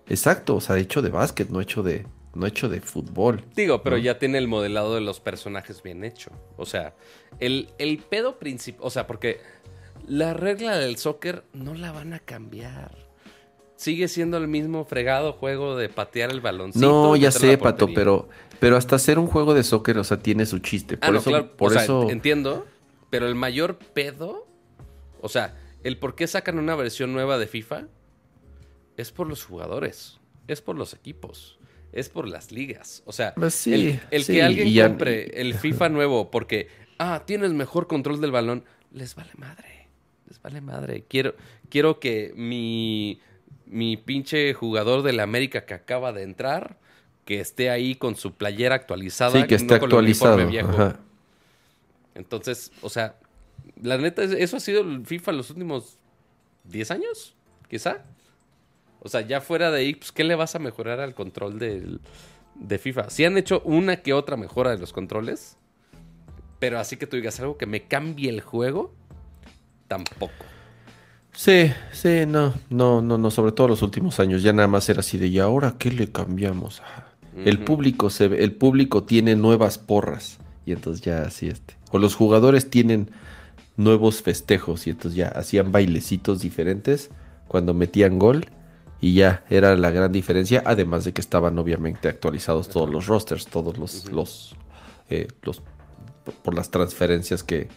Exacto, 0.08 0.56
o 0.56 0.60
sea, 0.60 0.76
hecho 0.78 1.00
de 1.00 1.10
básquet, 1.10 1.48
no 1.48 1.60
hecho 1.60 1.82
de, 1.84 2.06
no 2.34 2.46
hecho 2.46 2.68
de 2.68 2.80
fútbol. 2.80 3.44
Digo, 3.54 3.82
pero 3.82 3.96
¿no? 3.96 4.02
ya 4.02 4.18
tiene 4.18 4.38
el 4.38 4.48
modelado 4.48 4.94
de 4.94 5.00
los 5.00 5.20
personajes 5.20 5.82
bien 5.82 6.04
hecho. 6.04 6.30
O 6.56 6.66
sea, 6.66 6.94
el, 7.40 7.70
el 7.78 7.98
pedo 7.98 8.38
principal. 8.38 8.80
O 8.86 8.90
sea, 8.90 9.06
porque 9.06 9.40
la 10.06 10.34
regla 10.34 10.76
del 10.76 10.96
soccer 10.96 11.44
no 11.52 11.74
la 11.74 11.92
van 11.92 12.12
a 12.12 12.18
cambiar. 12.18 12.96
Sigue 13.76 14.08
siendo 14.08 14.36
el 14.36 14.48
mismo 14.48 14.84
fregado 14.84 15.32
juego 15.32 15.76
de 15.76 15.88
patear 15.88 16.30
el 16.30 16.40
baloncito. 16.40 16.86
No, 16.86 17.16
ya 17.16 17.32
sé, 17.32 17.58
Pato, 17.58 17.88
pero, 17.92 18.28
pero 18.60 18.76
hasta 18.76 18.96
hacer 18.96 19.18
un 19.18 19.26
juego 19.26 19.54
de 19.54 19.64
soccer, 19.64 19.98
o 19.98 20.04
sea, 20.04 20.18
tiene 20.20 20.46
su 20.46 20.60
chiste. 20.60 20.96
Por 20.96 21.08
Ah, 21.08 21.12
no, 21.12 21.18
eso, 21.18 21.30
claro. 21.30 21.56
por 21.56 21.72
o 21.72 21.74
sea, 21.74 21.82
eso, 21.82 22.08
entiendo. 22.08 22.66
Pero 23.10 23.26
el 23.26 23.34
mayor 23.34 23.78
pedo. 23.78 24.46
O 25.20 25.28
sea, 25.28 25.56
el 25.82 25.98
por 25.98 26.14
qué 26.14 26.26
sacan 26.26 26.58
una 26.58 26.76
versión 26.76 27.12
nueva 27.12 27.38
de 27.38 27.46
FIFA 27.46 27.88
es 28.96 29.10
por 29.10 29.26
los 29.26 29.44
jugadores. 29.44 30.20
Es 30.46 30.60
por 30.60 30.76
los 30.76 30.94
equipos. 30.94 31.58
Es 31.92 32.08
por 32.08 32.26
las 32.26 32.50
ligas. 32.52 33.02
O 33.06 33.12
sea, 33.12 33.34
Pues 33.34 33.54
sí, 33.54 33.74
el, 33.74 34.00
el 34.10 34.24
sí, 34.24 34.32
que 34.34 34.42
alguien 34.42 34.72
ya- 34.72 34.88
compre 34.88 35.24
el 35.40 35.54
FIFA 35.54 35.88
nuevo 35.90 36.30
porque, 36.30 36.68
ah, 36.98 37.22
tienes 37.26 37.52
mejor 37.52 37.86
control 37.86 38.20
del 38.20 38.30
balón, 38.30 38.64
les 38.92 39.14
vale 39.14 39.30
madre. 39.36 39.88
Les 40.28 40.40
vale 40.40 40.60
madre. 40.62 41.04
Quiero, 41.08 41.34
quiero 41.68 42.00
que 42.00 42.32
mi, 42.36 43.20
mi 43.66 43.96
pinche 43.98 44.54
jugador 44.54 45.02
de 45.02 45.12
la 45.12 45.22
América 45.24 45.66
que 45.66 45.74
acaba 45.74 46.12
de 46.12 46.22
entrar, 46.22 46.78
que 47.26 47.40
esté 47.40 47.68
ahí 47.70 47.94
con 47.94 48.16
su 48.16 48.34
playera 48.34 48.74
actualizada. 48.74 49.40
sí, 49.42 49.46
que 49.46 49.54
esté 49.56 49.74
actualizado. 49.74 50.46
viejo. 50.46 50.68
Ajá. 50.70 50.98
Entonces, 52.14 52.72
o 52.82 52.88
sea, 52.88 53.16
la 53.80 53.98
neta, 53.98 54.22
es- 54.22 54.32
eso 54.32 54.56
ha 54.56 54.60
sido 54.60 54.80
el 54.82 55.06
FIFA 55.06 55.32
los 55.32 55.50
últimos 55.50 55.98
10 56.64 56.90
años, 56.90 57.34
quizá. 57.68 58.02
O 59.04 59.08
sea, 59.08 59.22
ya 59.22 59.40
fuera 59.40 59.70
de 59.70 59.80
ahí, 59.80 59.94
pues, 59.94 60.12
¿qué 60.12 60.22
le 60.24 60.34
vas 60.36 60.54
a 60.54 60.58
mejorar 60.60 61.00
al 61.00 61.14
control 61.14 61.58
del, 61.58 62.00
de 62.54 62.78
FIFA? 62.78 63.10
Si 63.10 63.24
han 63.24 63.36
hecho 63.36 63.60
una 63.64 63.96
que 63.96 64.12
otra 64.12 64.36
mejora 64.36 64.70
de 64.70 64.78
los 64.78 64.92
controles, 64.92 65.56
pero 66.60 66.78
así 66.78 66.96
que 66.96 67.08
tú 67.08 67.16
digas 67.16 67.40
algo 67.40 67.58
que 67.58 67.66
me 67.66 67.82
cambie 67.82 68.30
el 68.30 68.40
juego, 68.40 68.94
tampoco. 69.88 70.46
Sí, 71.32 71.72
sí, 71.92 72.24
no, 72.28 72.54
no, 72.70 73.02
no, 73.02 73.18
no, 73.18 73.30
sobre 73.30 73.52
todo 73.52 73.66
los 73.68 73.82
últimos 73.82 74.20
años, 74.20 74.42
ya 74.42 74.52
nada 74.52 74.68
más 74.68 74.88
era 74.88 75.00
así 75.00 75.18
de, 75.18 75.26
¿y 75.26 75.38
ahora 75.38 75.74
qué 75.78 75.90
le 75.90 76.12
cambiamos? 76.12 76.82
El 77.44 77.58
público 77.58 78.10
se 78.10 78.28
ve- 78.28 78.44
el 78.44 78.52
público 78.52 79.02
tiene 79.02 79.34
nuevas 79.34 79.78
porras, 79.78 80.38
y 80.66 80.72
entonces 80.72 81.02
ya 81.02 81.22
así 81.22 81.48
este. 81.48 81.74
O 81.90 81.98
los 81.98 82.14
jugadores 82.14 82.70
tienen 82.70 83.10
nuevos 83.76 84.22
festejos, 84.22 84.86
y 84.86 84.90
entonces 84.90 85.16
ya 85.16 85.28
hacían 85.28 85.72
bailecitos 85.72 86.40
diferentes 86.40 87.10
cuando 87.48 87.74
metían 87.74 88.18
gol, 88.18 88.46
y 89.02 89.14
ya 89.14 89.44
era 89.50 89.76
la 89.76 89.90
gran 89.90 90.12
diferencia, 90.12 90.62
además 90.64 91.04
de 91.04 91.12
que 91.12 91.20
estaban 91.20 91.58
obviamente 91.58 92.08
actualizados 92.08 92.68
todos 92.70 92.88
los 92.88 93.06
rosters, 93.06 93.44
todos 93.46 93.76
los, 93.76 94.10
los, 94.10 94.56
eh, 95.10 95.28
los, 95.42 95.60
por- 96.42 96.54
las 96.54 96.70
transferencias 96.70 97.42
que, 97.42 97.68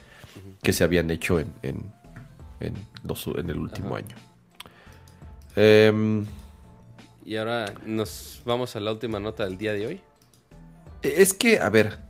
que 0.62 0.72
se 0.72 0.84
habían 0.86 1.10
hecho 1.12 1.40
en, 1.40 1.52
en, 1.64 1.92
en, 2.60 2.74
los- 3.04 3.28
en 3.28 3.50
el 3.50 3.58
último 3.58 3.88
Ajá. 3.90 3.98
año. 3.98 4.16
Em, 5.56 6.26
Y 7.26 7.38
ahora 7.38 7.74
nos 7.86 8.42
vamos 8.46 8.76
a 8.76 8.80
la 8.80 8.92
última 8.92 9.20
nota 9.20 9.46
del 9.46 9.58
día 9.58 9.74
de 9.74 9.88
hoy. 9.88 10.02
es 11.02 11.34
que, 11.34 11.60
a 11.60 11.70
ver, 11.70 12.06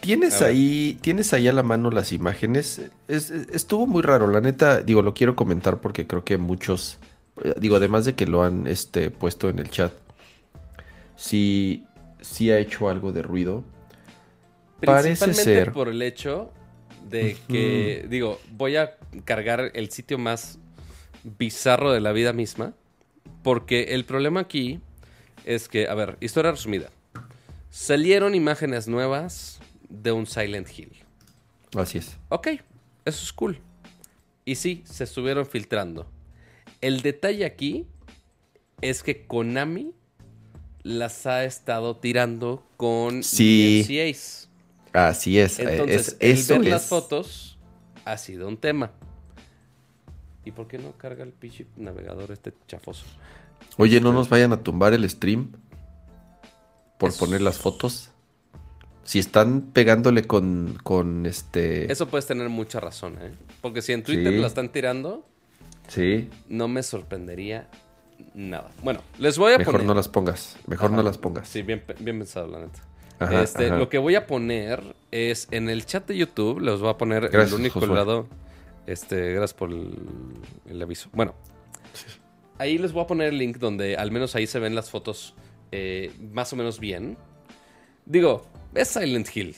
¿Tienes 0.00 0.36
A 0.36 0.44
ver. 0.46 0.48
ahí, 0.50 0.98
¿Tienes 1.00 1.32
ahí 1.32 1.48
a 1.48 1.52
la 1.52 1.64
mano 1.64 1.90
las 1.90 2.12
imágenes? 2.12 2.80
Es- 3.08 3.30
es- 3.30 3.48
estuvo 3.52 3.84
muy 3.86 4.00
raro, 4.02 4.28
la 4.28 4.40
neta, 4.40 4.80
digo, 4.80 5.02
lo 5.02 5.12
quiero 5.12 5.34
comentar 5.34 5.80
porque 5.80 6.06
creo 6.06 6.24
que 6.24 6.38
muchos, 6.38 6.98
digo, 7.58 7.76
además 7.76 8.04
de 8.04 8.14
que 8.14 8.26
lo 8.26 8.42
han 8.42 8.66
este, 8.66 9.10
puesto 9.10 9.48
en 9.48 9.58
el 9.58 9.70
chat, 9.70 9.92
sí, 11.16 11.84
sí 12.20 12.50
ha 12.50 12.58
hecho 12.58 12.88
algo 12.88 13.12
de 13.12 13.22
ruido. 13.22 13.64
Parece 14.84 15.34
ser. 15.34 15.72
por 15.72 15.88
el 15.88 16.02
hecho 16.02 16.52
de 17.08 17.36
que, 17.48 18.06
digo, 18.08 18.40
voy 18.52 18.76
a 18.76 18.96
cargar 19.24 19.72
el 19.74 19.90
sitio 19.90 20.18
más 20.18 20.58
bizarro 21.38 21.92
de 21.92 22.00
la 22.00 22.12
vida 22.12 22.32
misma. 22.32 22.74
Porque 23.42 23.94
el 23.94 24.04
problema 24.04 24.40
aquí 24.40 24.80
es 25.44 25.68
que, 25.68 25.88
a 25.88 25.94
ver, 25.94 26.16
historia 26.20 26.50
resumida. 26.50 26.90
Salieron 27.70 28.34
imágenes 28.34 28.88
nuevas 28.88 29.60
de 29.88 30.12
un 30.12 30.26
Silent 30.26 30.68
Hill. 30.76 30.92
Así 31.76 31.98
es. 31.98 32.16
Ok, 32.28 32.48
eso 33.04 33.24
es 33.24 33.32
cool. 33.32 33.60
Y 34.44 34.54
sí, 34.54 34.82
se 34.84 35.04
estuvieron 35.04 35.46
filtrando. 35.46 36.06
El 36.80 37.02
detalle 37.02 37.44
aquí 37.44 37.86
es 38.80 39.02
que 39.02 39.26
Konami 39.26 39.92
las 40.82 41.26
ha 41.26 41.44
estado 41.44 41.96
tirando 41.96 42.64
con 42.76 43.22
Sí. 43.22 43.80
Así 44.92 45.38
es. 45.38 45.58
eh, 45.58 45.66
Entonces, 45.72 46.08
es- 46.08 46.16
el 46.20 46.30
eso 46.30 46.54
ver 46.54 46.62
es. 46.64 46.68
las 46.70 46.86
fotos 46.86 47.58
ha 48.04 48.16
sido 48.16 48.48
un 48.48 48.56
tema. 48.56 48.92
¿Y 50.44 50.52
por 50.52 50.66
qué 50.66 50.78
no 50.78 50.92
carga 50.96 51.24
el 51.24 51.32
pinche 51.32 51.66
navegador 51.76 52.30
este 52.30 52.54
chafoso? 52.66 53.04
Oye, 53.76 54.00
no 54.00 54.12
nos 54.12 54.28
vayan 54.28 54.52
a 54.52 54.62
tumbar 54.62 54.94
el 54.94 55.08
stream 55.10 55.52
por 56.98 57.10
Eso- 57.10 57.18
poner 57.18 57.42
las 57.42 57.58
fotos. 57.58 58.10
Si 59.04 59.18
están 59.18 59.62
pegándole 59.72 60.24
con, 60.26 60.78
con 60.82 61.26
este... 61.26 61.90
Eso 61.90 62.08
puedes 62.08 62.26
tener 62.26 62.48
mucha 62.50 62.78
razón, 62.80 63.18
¿eh? 63.20 63.32
Porque 63.62 63.82
si 63.82 63.92
en 63.92 64.02
Twitter 64.02 64.32
Sí. 64.34 64.38
la 64.38 64.46
están 64.46 64.70
tirando, 64.70 65.27
Sí, 65.88 66.30
no 66.48 66.68
me 66.68 66.82
sorprendería 66.82 67.68
nada. 68.34 68.70
Bueno, 68.82 69.00
les 69.18 69.38
voy 69.38 69.52
a 69.54 69.58
mejor 69.58 69.74
poner... 69.74 69.86
no 69.86 69.94
las 69.94 70.08
pongas. 70.08 70.56
Mejor 70.66 70.90
no 70.90 71.02
las 71.02 71.18
pongas. 71.18 71.48
Sí, 71.48 71.62
bien, 71.62 71.82
bien 71.98 72.18
pensado, 72.18 72.46
la 72.48 72.60
neta. 72.60 72.80
Ajá, 73.18 73.42
este, 73.42 73.66
ajá. 73.66 73.76
Lo 73.78 73.88
que 73.88 73.98
voy 73.98 74.14
a 74.14 74.26
poner 74.26 74.82
es 75.10 75.48
en 75.50 75.68
el 75.68 75.84
chat 75.86 76.06
de 76.06 76.16
YouTube, 76.16 76.60
les 76.60 76.78
voy 76.78 76.90
a 76.90 76.96
poner 76.98 77.28
Gracias, 77.30 77.52
el 77.52 77.60
único 77.60 77.80
Josué. 77.80 77.94
lado. 77.96 78.28
Este, 78.86 79.32
gracias 79.32 79.54
por 79.54 79.70
el, 79.70 79.94
el 80.66 80.80
aviso. 80.80 81.08
Bueno, 81.12 81.34
ahí 82.58 82.78
les 82.78 82.92
voy 82.92 83.02
a 83.02 83.06
poner 83.06 83.28
el 83.28 83.38
link 83.38 83.58
donde 83.58 83.96
al 83.96 84.10
menos 84.10 84.34
ahí 84.34 84.46
se 84.46 84.58
ven 84.58 84.74
las 84.74 84.90
fotos 84.90 85.34
eh, 85.72 86.12
más 86.32 86.52
o 86.52 86.56
menos 86.56 86.78
bien. 86.80 87.18
Digo, 88.06 88.46
es 88.74 88.88
Silent 88.88 89.28
Hill. 89.34 89.56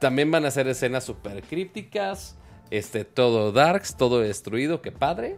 También 0.00 0.30
van 0.30 0.44
a 0.44 0.50
ser 0.50 0.66
escenas 0.68 1.04
súper 1.04 1.42
crípticas. 1.42 2.36
Este, 2.70 3.04
todo 3.04 3.52
darks, 3.52 3.96
todo 3.96 4.20
destruido, 4.20 4.82
qué 4.82 4.92
padre. 4.92 5.36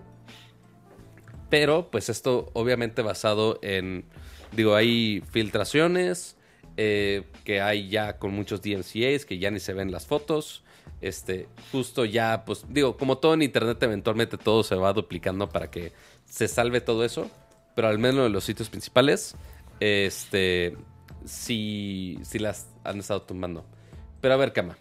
Pero, 1.51 1.91
pues 1.91 2.09
esto 2.09 2.49
obviamente 2.55 3.03
basado 3.03 3.59
en, 3.61 4.05
digo, 4.53 4.77
hay 4.77 5.23
filtraciones 5.33 6.37
eh, 6.77 7.25
que 7.45 7.61
hay 7.61 7.89
ya 7.89 8.19
con 8.19 8.33
muchos 8.33 8.63
DMCAs 8.63 9.27
que 9.27 9.39
ya 9.39 9.51
ni 9.51 9.61
se 9.61 9.75
ven 9.75 9.91
las 9.91 10.07
fotos. 10.07 10.63
Este, 11.01 11.49
justo 11.73 12.05
ya, 12.05 12.45
pues, 12.45 12.65
digo, 12.69 12.97
como 12.97 13.19
todo 13.19 13.35
en 13.35 13.43
internet, 13.43 13.83
eventualmente 13.83 14.39
todo 14.39 14.63
se 14.63 14.77
va 14.77 14.93
duplicando 14.93 15.49
para 15.49 15.71
que 15.71 15.93
se 16.25 16.47
salve 16.47 16.81
todo 16.81 17.05
eso. 17.05 17.29
Pero 17.75 17.89
al 17.89 17.99
menos 17.99 18.27
en 18.27 18.33
los 18.33 18.45
sitios 18.45 18.69
principales, 18.69 19.35
este, 19.81 20.77
sí, 21.25 22.19
sí 22.23 22.39
las 22.39 22.69
han 22.85 23.01
estado 23.01 23.23
tumbando. 23.23 23.65
Pero 24.21 24.35
a 24.35 24.37
ver, 24.37 24.53
Kama, 24.53 24.77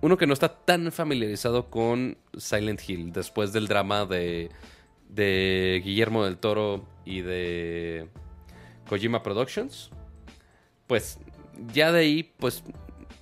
uno 0.00 0.16
que 0.16 0.26
no 0.26 0.34
está 0.34 0.48
tan 0.48 0.90
familiarizado 0.92 1.70
con 1.70 2.18
Silent 2.36 2.80
Hill 2.88 3.12
después 3.12 3.52
del 3.52 3.68
drama 3.68 4.06
de, 4.06 4.50
de 5.14 5.82
Guillermo 5.84 6.24
del 6.24 6.38
Toro 6.38 6.84
y 7.04 7.22
de 7.22 8.08
Kojima 8.88 9.22
Productions, 9.22 9.90
pues 10.86 11.18
ya 11.72 11.92
de 11.92 12.00
ahí, 12.00 12.32
pues 12.38 12.64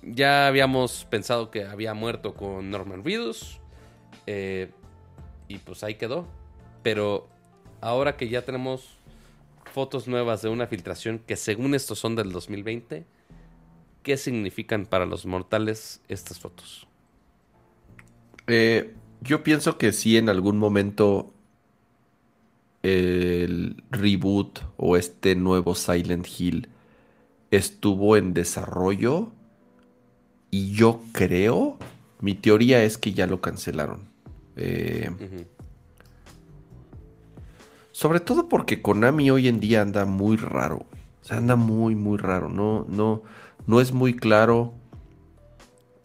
ya 0.01 0.47
habíamos 0.47 1.05
pensado 1.05 1.51
que 1.51 1.65
había 1.65 1.93
muerto 1.93 2.33
con 2.33 2.69
Norman 2.69 3.03
Reedus 3.03 3.59
eh, 4.27 4.71
y 5.47 5.57
pues 5.57 5.83
ahí 5.83 5.95
quedó. 5.95 6.27
Pero 6.83 7.27
ahora 7.81 8.15
que 8.15 8.29
ya 8.29 8.43
tenemos 8.43 8.97
fotos 9.71 10.07
nuevas 10.07 10.41
de 10.41 10.49
una 10.49 10.67
filtración 10.67 11.19
que 11.19 11.35
según 11.35 11.75
esto 11.75 11.95
son 11.95 12.15
del 12.15 12.31
2020, 12.31 13.05
¿qué 14.03 14.17
significan 14.17 14.85
para 14.85 15.05
los 15.05 15.25
mortales 15.25 16.01
estas 16.07 16.39
fotos? 16.39 16.87
Eh, 18.47 18.95
yo 19.21 19.43
pienso 19.43 19.77
que 19.77 19.91
sí 19.91 20.17
en 20.17 20.29
algún 20.29 20.57
momento 20.57 21.33
el 22.83 23.83
reboot 23.91 24.59
o 24.77 24.95
este 24.95 25.35
nuevo 25.35 25.75
Silent 25.75 26.27
Hill 26.37 26.69
estuvo 27.51 28.15
en 28.15 28.33
desarrollo 28.33 29.31
y 30.51 30.71
yo 30.71 31.01
creo, 31.11 31.77
mi 32.21 32.35
teoría 32.35 32.83
es 32.83 32.97
que 32.97 33.13
ya 33.13 33.27
lo 33.27 33.41
cancelaron. 33.41 34.09
Eh, 34.55 35.09
sobre 37.91 38.19
todo 38.19 38.49
porque 38.49 38.81
Konami 38.81 39.29
hoy 39.29 39.47
en 39.47 39.59
día 39.59 39.81
anda 39.81 40.05
muy 40.05 40.37
raro. 40.37 40.85
O 41.21 41.25
sea, 41.25 41.37
anda 41.37 41.55
muy, 41.55 41.95
muy 41.95 42.17
raro. 42.17 42.49
No, 42.49 42.85
no, 42.89 43.21
no 43.67 43.81
es 43.81 43.91
muy 43.91 44.15
claro 44.15 44.73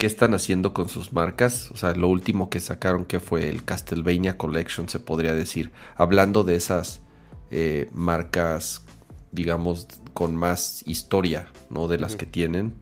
qué 0.05 0.09
están 0.09 0.35
haciendo 0.35 0.75
con 0.75 0.91
sus 0.91 1.15
marcas. 1.15 1.71
O 1.71 1.79
sea, 1.79 1.95
lo 1.95 2.09
último 2.09 2.51
que 2.51 2.61
sacaron 2.61 3.07
que 3.07 3.21
fue 3.21 3.49
el 3.49 3.65
Castlevania 3.65 4.37
Collection, 4.37 4.87
se 4.87 5.01
podría 5.01 5.33
decir. 5.33 5.73
Hablando 5.97 6.45
de 6.45 6.57
esas 6.57 7.01
eh, 7.51 7.89
marcas, 7.91 8.85
digamos, 9.33 9.87
con 10.13 10.37
más 10.37 10.83
historia, 10.85 11.49
¿no? 11.71 11.89
De 11.89 11.97
las 11.97 12.17
que 12.17 12.27
tienen. 12.27 12.75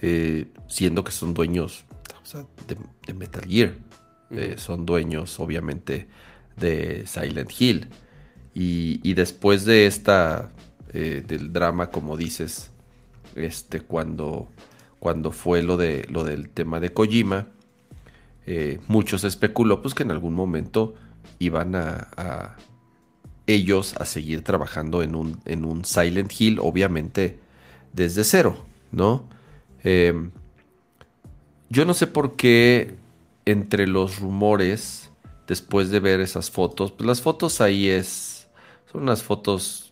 Eh, 0.00 0.46
siendo 0.68 1.02
que 1.02 1.10
son 1.10 1.34
dueños 1.34 1.84
o 2.22 2.24
sea, 2.24 2.46
de, 2.68 2.76
de 3.08 3.14
Metal 3.14 3.44
Gear. 3.44 3.72
Eh, 4.30 4.54
son 4.56 4.86
dueños, 4.86 5.40
obviamente, 5.40 6.06
de 6.56 7.04
Silent 7.04 7.50
Hill. 7.58 7.88
Y, 8.54 9.00
y 9.02 9.14
después 9.14 9.64
de 9.64 9.88
esta, 9.88 10.52
del 10.92 11.52
drama, 11.52 11.90
como 11.90 12.16
dices, 12.16 12.70
este, 13.34 13.80
cuando, 13.80 14.52
cuando 15.04 15.32
fue 15.32 15.62
lo, 15.62 15.76
de, 15.76 16.06
lo 16.08 16.24
del 16.24 16.48
tema 16.48 16.80
de 16.80 16.94
Kojima, 16.94 17.48
eh, 18.46 18.80
muchos 18.88 19.22
especuló 19.24 19.82
pues, 19.82 19.92
que 19.92 20.02
en 20.02 20.10
algún 20.10 20.32
momento 20.32 20.94
iban 21.38 21.74
a, 21.74 22.56
ellos 23.46 23.94
a 23.98 24.06
seguir 24.06 24.42
trabajando 24.42 25.02
en 25.02 25.14
un, 25.14 25.42
en 25.44 25.66
un 25.66 25.84
Silent 25.84 26.32
Hill, 26.40 26.58
obviamente 26.58 27.38
desde 27.92 28.24
cero, 28.24 28.64
¿no? 28.92 29.28
Em, 29.82 30.30
yo 31.68 31.84
no 31.84 31.92
sé 31.92 32.06
por 32.06 32.34
qué 32.36 32.94
entre 33.44 33.86
los 33.86 34.20
rumores, 34.20 35.10
después 35.46 35.90
de 35.90 36.00
ver 36.00 36.20
esas 36.20 36.50
fotos, 36.50 36.92
pues 36.92 37.06
las 37.06 37.20
fotos 37.20 37.60
ahí 37.60 37.90
es, 37.90 38.48
son 38.90 39.02
unas 39.02 39.22
fotos, 39.22 39.83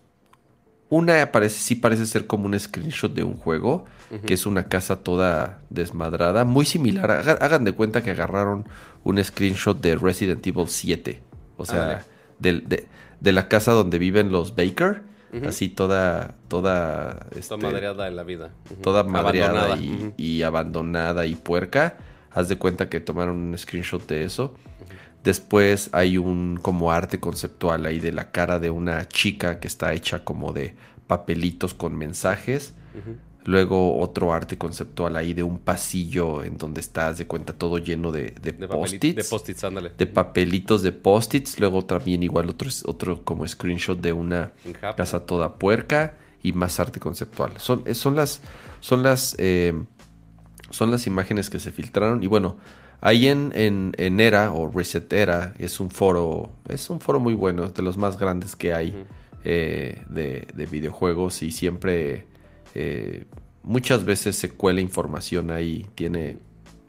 una 0.92 1.32
parece, 1.32 1.58
sí 1.58 1.74
parece 1.74 2.04
ser 2.06 2.26
como 2.26 2.44
un 2.46 2.58
screenshot 2.58 3.12
de 3.14 3.24
un 3.24 3.34
juego, 3.34 3.86
que 4.26 4.34
es 4.34 4.44
una 4.44 4.64
casa 4.68 4.96
toda 4.96 5.60
desmadrada, 5.70 6.44
muy 6.44 6.66
similar, 6.66 7.10
haga- 7.10 7.38
hagan 7.40 7.64
de 7.64 7.72
cuenta 7.72 8.02
que 8.02 8.10
agarraron 8.10 8.66
un 9.04 9.24
screenshot 9.24 9.80
de 9.80 9.96
Resident 9.96 10.46
Evil 10.46 10.68
7, 10.68 11.22
o 11.56 11.64
sea, 11.64 12.04
del- 12.38 12.68
de, 12.68 12.86
de 13.20 13.32
la 13.32 13.48
casa 13.48 13.72
donde 13.72 13.98
viven 13.98 14.30
los 14.30 14.54
Baker, 14.54 15.02
así 15.46 15.70
toda, 15.70 16.34
toda, 16.48 17.26
este, 17.30 17.40
madreada 17.72 18.04
de 18.04 18.10
la 18.10 18.22
vida. 18.22 18.50
Toda 18.82 19.02
madreada 19.02 19.64
Abandonada. 19.64 20.12
y, 20.18 20.38
y 20.38 20.42
abandonada 20.42 21.24
y 21.24 21.34
puerca. 21.34 21.96
Haz 22.34 22.48
de 22.50 22.56
cuenta 22.56 22.90
que 22.90 23.00
tomaron 23.00 23.36
un 23.36 23.56
screenshot 23.56 24.06
de 24.06 24.24
eso. 24.24 24.54
Después 25.24 25.88
hay 25.92 26.18
un 26.18 26.58
como 26.60 26.90
arte 26.90 27.20
conceptual 27.20 27.86
ahí 27.86 28.00
de 28.00 28.12
la 28.12 28.30
cara 28.30 28.58
de 28.58 28.70
una 28.70 29.06
chica 29.06 29.60
que 29.60 29.68
está 29.68 29.92
hecha 29.92 30.24
como 30.24 30.52
de 30.52 30.74
papelitos 31.06 31.74
con 31.74 31.96
mensajes. 31.96 32.74
Luego 33.44 33.98
otro 33.98 34.32
arte 34.32 34.56
conceptual 34.56 35.16
ahí 35.16 35.34
de 35.34 35.42
un 35.42 35.58
pasillo 35.58 36.44
en 36.44 36.58
donde 36.58 36.80
está, 36.80 37.08
haz 37.08 37.18
de 37.18 37.26
cuenta, 37.26 37.52
todo 37.52 37.78
lleno 37.78 38.12
de, 38.12 38.34
de 38.40 38.52
post-its. 38.52 39.16
de 39.16 39.24
post-its, 39.24 39.64
ándale. 39.64 39.92
de 39.96 40.06
papelitos 40.06 40.82
de 40.82 40.92
post-its. 40.92 41.58
Luego 41.58 41.84
también 41.84 42.22
igual 42.22 42.48
otro, 42.48 42.70
otro 42.84 43.24
como 43.24 43.46
screenshot 43.46 44.00
de 44.00 44.12
una 44.12 44.52
casa 44.96 45.26
toda 45.26 45.56
puerca 45.56 46.14
y 46.42 46.52
más 46.52 46.78
arte 46.78 47.00
conceptual. 47.00 47.52
Son, 47.58 47.82
eh, 47.86 47.94
son 47.94 48.14
las, 48.14 48.42
son 48.80 49.02
las, 49.02 49.34
eh, 49.38 49.74
son 50.70 50.90
las 50.90 51.06
imágenes 51.06 51.50
que 51.50 51.58
se 51.58 51.72
filtraron 51.72 52.22
y 52.22 52.28
bueno, 52.28 52.58
ahí 53.02 53.28
en, 53.28 53.52
en, 53.54 53.92
en 53.98 54.20
Era 54.20 54.52
o 54.52 54.70
Reset 54.70 55.12
Era 55.12 55.54
es 55.58 55.80
un 55.80 55.90
foro, 55.90 56.52
es 56.68 56.90
un 56.90 57.00
foro 57.00 57.20
muy 57.20 57.34
bueno, 57.34 57.68
de 57.70 57.82
los 57.82 57.98
más 57.98 58.18
grandes 58.18 58.56
que 58.56 58.74
hay 58.74 58.98
eh, 59.44 60.02
de, 60.08 60.48
de 60.54 60.66
videojuegos 60.66 61.42
y 61.42 61.52
siempre 61.52 62.26
eh, 62.74 63.26
muchas 63.62 64.04
veces 64.06 64.36
se 64.36 64.50
cuela 64.50 64.80
información 64.80 65.50
ahí. 65.50 65.86
Tiene 65.96 66.38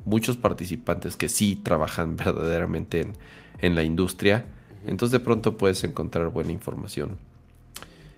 muchos 0.05 0.37
participantes 0.37 1.17
que 1.17 1.29
sí 1.29 1.57
trabajan 1.57 2.15
verdaderamente 2.17 3.01
en, 3.01 3.13
en 3.59 3.75
la 3.75 3.83
industria. 3.83 4.45
Entonces 4.87 5.13
de 5.13 5.21
pronto 5.21 5.57
puedes 5.57 5.83
encontrar 5.83 6.29
buena 6.29 6.53
información. 6.53 7.17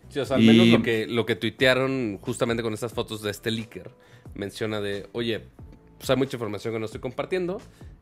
Sí, 0.10 0.20
o 0.20 0.26
sea, 0.26 0.38
al 0.38 0.44
Y- 0.44 0.46
menos 0.46 0.70
lo 0.70 0.82
que, 0.82 1.08
lo 1.08 1.26
que 1.26 1.36
tuitearon 1.36 2.20
justamente 2.22 2.64
con 2.64 2.74
estas 2.74 2.94
fotos 2.94 3.22
de 3.22 3.32
este 3.32 3.52
leaker 3.52 3.92
menciona 4.34 4.80
de, 4.82 5.10
oye, 5.14 5.50
pues 5.98 6.10
hay 6.10 6.16
mucha 6.18 6.36
información 6.38 6.74
que 6.74 6.80
no 6.80 6.86
estoy 6.86 7.02
compartiendo, 7.02 7.62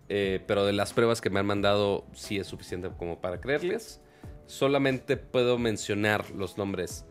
eh, 0.09 0.43
pero 0.47 0.65
de 0.65 0.73
las 0.73 0.93
pruebas 0.93 1.21
que 1.21 1.29
me 1.29 1.39
han 1.39 1.45
mandado 1.45 2.05
sí 2.13 2.37
es 2.37 2.47
suficiente 2.47 2.89
como 2.97 3.21
para 3.21 3.39
creerles. 3.39 4.01
Solamente 4.45 5.15
puedo 5.17 5.57
mencionar 5.57 6.29
los 6.31 6.57
nombres 6.57 7.05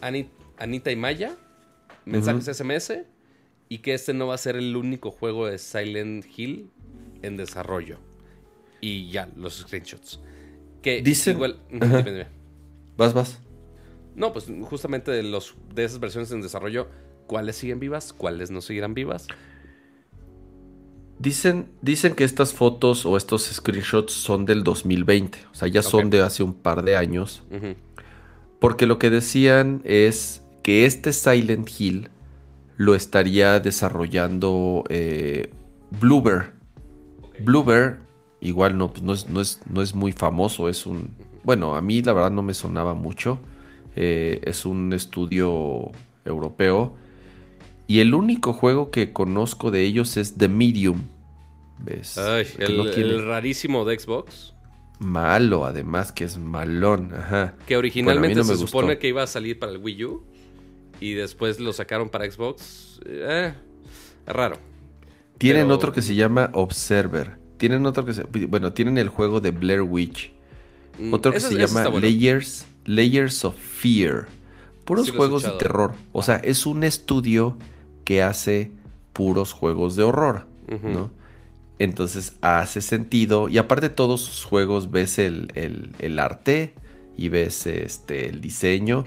Ani- 0.00 0.30
Anita 0.58 0.90
y 0.90 0.96
Maya, 0.96 1.36
mensajes 2.04 2.46
SMS, 2.56 3.04
y 3.68 3.78
que 3.78 3.94
este 3.94 4.14
no 4.14 4.26
va 4.28 4.34
a 4.34 4.38
ser 4.38 4.56
el 4.56 4.74
único 4.76 5.10
juego 5.10 5.46
de 5.46 5.58
Silent 5.58 6.24
Hill 6.36 6.70
en 7.22 7.36
desarrollo. 7.36 7.98
Y 8.80 9.10
ya, 9.10 9.28
los 9.36 9.58
screenshots. 9.58 10.20
Que 10.82 11.02
Dicen- 11.04 11.34
igual... 11.36 11.60
Dime, 11.70 12.02
dime. 12.02 12.26
Vas, 12.96 13.12
vas. 13.12 13.38
No, 14.14 14.32
pues 14.32 14.46
justamente 14.62 15.10
de, 15.10 15.22
los, 15.22 15.54
de 15.74 15.84
esas 15.84 16.00
versiones 16.00 16.32
en 16.32 16.40
desarrollo, 16.42 16.88
¿cuáles 17.26 17.56
siguen 17.56 17.78
vivas? 17.78 18.12
¿Cuáles 18.12 18.50
no 18.50 18.60
seguirán 18.62 18.94
vivas? 18.94 19.26
Dicen, 21.20 21.68
dicen 21.82 22.14
que 22.14 22.24
estas 22.24 22.54
fotos 22.54 23.04
o 23.04 23.18
estos 23.18 23.42
screenshots 23.42 24.14
son 24.14 24.46
del 24.46 24.64
2020. 24.64 25.38
O 25.52 25.54
sea, 25.54 25.68
ya 25.68 25.82
son 25.82 26.08
de 26.08 26.22
hace 26.22 26.42
un 26.42 26.54
par 26.54 26.82
de 26.82 26.96
años. 26.96 27.42
Porque 28.58 28.86
lo 28.86 28.98
que 28.98 29.10
decían 29.10 29.82
es 29.84 30.42
que 30.62 30.86
este 30.86 31.12
Silent 31.12 31.68
Hill 31.78 32.08
lo 32.78 32.94
estaría 32.94 33.60
desarrollando 33.60 34.84
eh, 34.88 35.50
Bloober. 36.00 36.54
Bloober, 37.40 37.98
igual 38.40 38.78
no, 38.78 38.90
pues 38.90 39.02
no, 39.02 39.12
es, 39.12 39.28
no, 39.28 39.42
es, 39.42 39.60
no 39.68 39.82
es 39.82 39.94
muy 39.94 40.12
famoso, 40.12 40.70
es 40.70 40.86
un... 40.86 41.10
Bueno, 41.44 41.76
a 41.76 41.82
mí 41.82 42.00
la 42.00 42.14
verdad 42.14 42.30
no 42.30 42.42
me 42.42 42.54
sonaba 42.54 42.94
mucho. 42.94 43.38
Eh, 43.94 44.40
es 44.44 44.64
un 44.64 44.94
estudio 44.94 45.90
europeo. 46.24 46.94
Y 47.90 47.98
el 47.98 48.14
único 48.14 48.52
juego 48.52 48.92
que 48.92 49.12
conozco 49.12 49.72
de 49.72 49.82
ellos 49.82 50.16
es 50.16 50.36
The 50.36 50.46
Medium. 50.48 51.02
¿Ves? 51.80 52.16
Ay, 52.18 52.46
el, 52.58 52.76
no 52.76 52.88
tiene- 52.88 53.10
el 53.10 53.26
rarísimo 53.26 53.84
de 53.84 53.98
Xbox, 53.98 54.54
Malo, 55.00 55.64
además, 55.64 56.12
que 56.12 56.22
es 56.22 56.38
malón. 56.38 57.12
Ajá. 57.12 57.54
que 57.66 57.76
originalmente 57.76 58.36
Bueno, 58.38 58.52
no 58.52 58.56
se 58.58 58.64
supone 58.64 58.98
que 58.98 59.08
iba 59.08 59.24
a 59.24 59.26
salir 59.26 59.58
para 59.58 59.72
el 59.72 59.78
Wii 59.78 60.04
U 60.04 60.22
y 61.00 61.14
después 61.14 61.58
lo 61.58 61.72
sacaron 61.72 62.10
para 62.10 62.30
Xbox. 62.30 63.00
Eh, 63.06 63.52
raro. 64.26 64.58
Tienen 65.38 65.64
Pero- 65.64 65.74
otro 65.74 65.92
que 65.92 66.02
se 66.02 66.14
llama 66.14 66.50
Observer. 66.52 67.38
Tienen 67.56 67.86
otro 67.86 68.04
que 68.04 68.12
se... 68.12 68.22
Bueno, 68.24 68.72
tienen 68.72 68.98
el 68.98 69.08
juego 69.08 69.40
de 69.40 69.50
Blair 69.50 69.82
Witch. 69.82 70.32
Mm, 70.98 71.12
Otro 71.12 71.32
que 71.32 71.38
ese- 71.38 71.48
se 71.48 71.54
llama 71.56 71.88
bueno. 71.88 72.06
Layers, 72.06 72.66
Layers 72.84 73.44
of 73.44 73.56
Fear. 73.56 74.28
Puros 74.84 75.06
Sí 75.06 75.12
juegos 75.16 75.42
de 75.42 75.50
terror. 75.52 75.94
O 76.12 76.22
sea, 76.22 76.36
es 76.36 76.66
un 76.66 76.84
estudio 76.84 77.56
que 78.10 78.24
hace 78.24 78.72
puros 79.12 79.52
juegos 79.52 79.94
de 79.94 80.02
horror. 80.02 80.48
¿no? 80.82 81.12
Entonces 81.78 82.32
hace 82.40 82.80
sentido. 82.80 83.48
Y 83.48 83.56
aparte 83.58 83.88
de 83.88 83.94
todos 83.94 84.20
sus 84.22 84.44
juegos 84.44 84.90
ves 84.90 85.20
el, 85.20 85.52
el- 85.54 85.94
el 86.00 86.18
arte 86.18 86.74
y 87.16 87.28
ves 87.28 87.68
este, 87.68 88.28
el 88.28 88.40
diseño. 88.40 89.04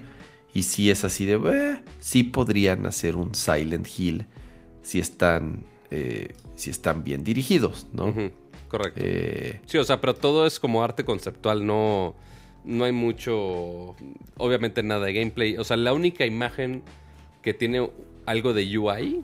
Y 0.53 0.63
si 0.63 0.89
es 0.89 1.03
así 1.03 1.25
de... 1.25 1.33
"Eh", 1.33 1.83
sí 1.99 2.23
podrían 2.23 2.85
hacer 2.85 3.17
un 3.17 3.35
Silent 3.35 3.87
Hill 3.97 4.25
si 4.83 4.99
están, 4.99 5.65
eh, 5.91 6.29
si 6.55 6.69
están 6.69 7.03
bien 7.03 7.25
dirigidos, 7.25 7.87
¿no? 7.91 8.05
Correcto. 8.69 9.01
Eh, 9.03 9.59
Sí, 9.65 9.77
o 9.79 9.83
sea, 9.83 9.99
pero 9.99 10.15
todo 10.15 10.47
es 10.47 10.61
como 10.61 10.81
arte 10.81 11.03
conceptual, 11.03 11.65
no, 11.65 12.15
no 12.63 12.85
hay 12.85 12.93
mucho, 12.93 13.95
obviamente 14.37 14.81
nada 14.81 15.05
de 15.07 15.11
gameplay. 15.13 15.57
O 15.57 15.65
sea, 15.65 15.75
la 15.75 15.91
única 15.91 16.25
imagen 16.25 16.83
que 17.41 17.53
tiene 17.53 17.89
algo 18.25 18.53
de 18.53 18.77
UI 18.77 19.23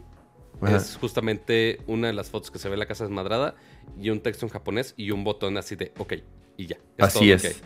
Ajá. 0.62 0.78
es 0.78 0.98
justamente 1.00 1.80
una 1.88 2.08
de 2.08 2.14
las 2.14 2.30
fotos 2.30 2.52
que 2.52 2.60
se 2.60 2.68
ve 2.68 2.76
en 2.76 2.80
la 2.80 2.86
casa 2.86 3.06
desmadrada 3.06 3.56
y 4.00 4.10
un 4.10 4.20
texto 4.20 4.46
en 4.46 4.52
japonés 4.52 4.94
y 4.98 5.12
un 5.12 5.24
botón 5.24 5.58
así 5.58 5.76
de 5.76 5.92
ok 5.98 6.14
y 6.60 6.68
ya. 6.68 6.78
Así 6.98 7.32
es. 7.32 7.62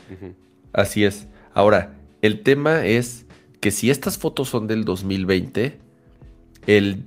Así 0.71 1.03
es. 1.03 1.27
Ahora, 1.53 1.95
el 2.21 2.43
tema 2.43 2.85
es 2.85 3.25
que 3.59 3.71
si 3.71 3.89
estas 3.89 4.19
fotos 4.19 4.49
son 4.49 4.67
del 4.67 4.85
2020, 4.85 5.79
el 6.67 7.03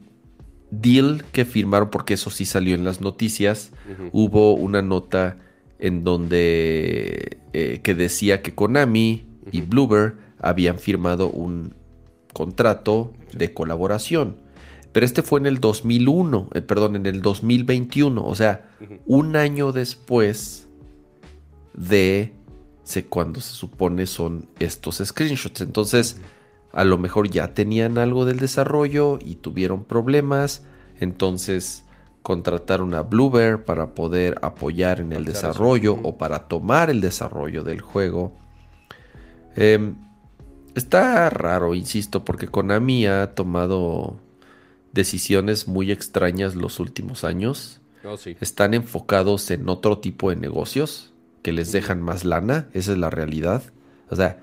deal 0.72 1.24
que 1.30 1.44
firmaron, 1.44 1.90
porque 1.90 2.14
eso 2.14 2.30
sí 2.30 2.44
salió 2.44 2.74
en 2.74 2.84
las 2.84 3.00
noticias, 3.00 3.70
hubo 4.10 4.54
una 4.54 4.82
nota 4.82 5.38
en 5.78 6.02
donde 6.02 7.38
eh, 7.52 7.80
que 7.82 7.94
decía 7.94 8.42
que 8.42 8.54
Konami 8.54 9.26
y. 9.52 9.60
Bloober 9.60 10.16
habían 10.40 10.80
firmado 10.80 11.30
un 11.30 11.74
contrato 12.36 13.14
de 13.32 13.54
colaboración. 13.54 14.36
Pero 14.92 15.06
este 15.06 15.22
fue 15.22 15.40
en 15.40 15.46
el 15.46 15.58
2001, 15.58 16.50
eh, 16.52 16.60
perdón, 16.60 16.96
en 16.96 17.06
el 17.06 17.22
2021, 17.22 18.22
o 18.26 18.34
sea, 18.34 18.68
un 19.06 19.36
año 19.36 19.72
después 19.72 20.68
de 21.72 22.32
se- 22.84 23.06
cuando 23.06 23.40
se 23.40 23.52
supone 23.54 24.06
son 24.06 24.48
estos 24.58 25.02
screenshots. 25.04 25.62
Entonces, 25.62 26.20
a 26.72 26.84
lo 26.84 26.98
mejor 26.98 27.30
ya 27.30 27.54
tenían 27.54 27.96
algo 27.96 28.26
del 28.26 28.38
desarrollo 28.38 29.18
y 29.24 29.36
tuvieron 29.36 29.84
problemas. 29.84 30.62
Entonces, 31.00 31.84
contrataron 32.22 32.92
a 32.94 33.00
Bluebird 33.02 33.64
para 33.64 33.94
poder 33.94 34.36
apoyar 34.42 35.00
en 35.00 35.12
el 35.12 35.24
desarrollo 35.24 35.94
o 36.02 36.16
para 36.18 36.48
tomar 36.48 36.90
el 36.90 37.00
desarrollo 37.00 37.64
del 37.64 37.80
juego. 37.80 38.32
Em, 39.56 39.96
está 40.76 41.30
raro, 41.30 41.74
insisto, 41.74 42.24
porque 42.24 42.48
Konami 42.48 43.06
ha 43.06 43.34
tomado 43.34 44.20
decisiones 44.92 45.68
muy 45.68 45.92
extrañas 45.92 46.54
los 46.56 46.80
últimos 46.80 47.24
años 47.24 47.80
Oh, 48.04 48.16
sí. 48.16 48.36
están 48.40 48.74
enfocados 48.74 49.50
en 49.50 49.68
otro 49.68 49.98
tipo 49.98 50.30
de 50.30 50.36
negocios 50.36 51.12
que 51.42 51.52
les 51.52 51.72
dejan 51.72 52.02
más 52.02 52.24
lana, 52.24 52.68
esa 52.72 52.92
es 52.92 52.98
la 52.98 53.10
realidad. 53.10 53.62
O 54.10 54.16
sea, 54.16 54.40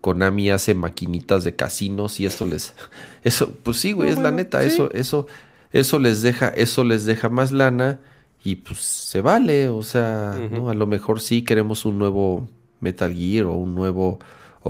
Konami 0.00 0.50
hace 0.50 0.74
maquinitas 0.74 1.44
de 1.44 1.56
casinos 1.56 2.20
y 2.20 2.26
eso 2.26 2.46
les 2.46 2.74
eso 3.24 3.52
pues 3.62 3.78
sí, 3.78 3.92
güey, 3.92 4.10
No, 4.10 4.14
es 4.14 4.18
la 4.18 4.30
neta, 4.32 4.62
sí. 4.62 4.68
eso 4.68 4.90
eso 4.92 5.26
eso 5.72 5.98
les 5.98 6.22
deja 6.22 6.48
eso 6.48 6.84
les 6.84 7.04
deja 7.04 7.28
más 7.28 7.52
lana 7.52 8.00
y 8.44 8.56
pues 8.56 8.80
se 8.80 9.20
vale, 9.20 9.68
o 9.68 9.82
sea. 9.82 10.46
¿no? 10.50 10.70
A 10.70 10.74
lo 10.74 10.86
mejor 10.86 11.20
sí 11.20 11.42
queremos 11.44 11.84
un 11.84 11.98
nuevo 11.98 12.48
Metal 12.80 13.12
Gear 13.14 13.46
o 13.46 13.54
un 13.54 13.74
nuevo 13.74 14.18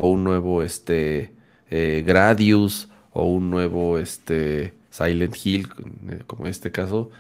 o 0.01 0.11
un 0.11 0.25
nuevo 0.25 0.63
este 0.63 1.33
eh, 1.71 2.05
Gradius 2.07 2.89
o 3.13 3.25
un 3.25 3.51
nuevo 3.51 3.99
este 3.99 4.75
Silent 4.91 5.37
Hill 5.45 5.69
como 6.27 6.47
en 6.47 6.51
este 6.51 6.71
caso. 6.71 7.11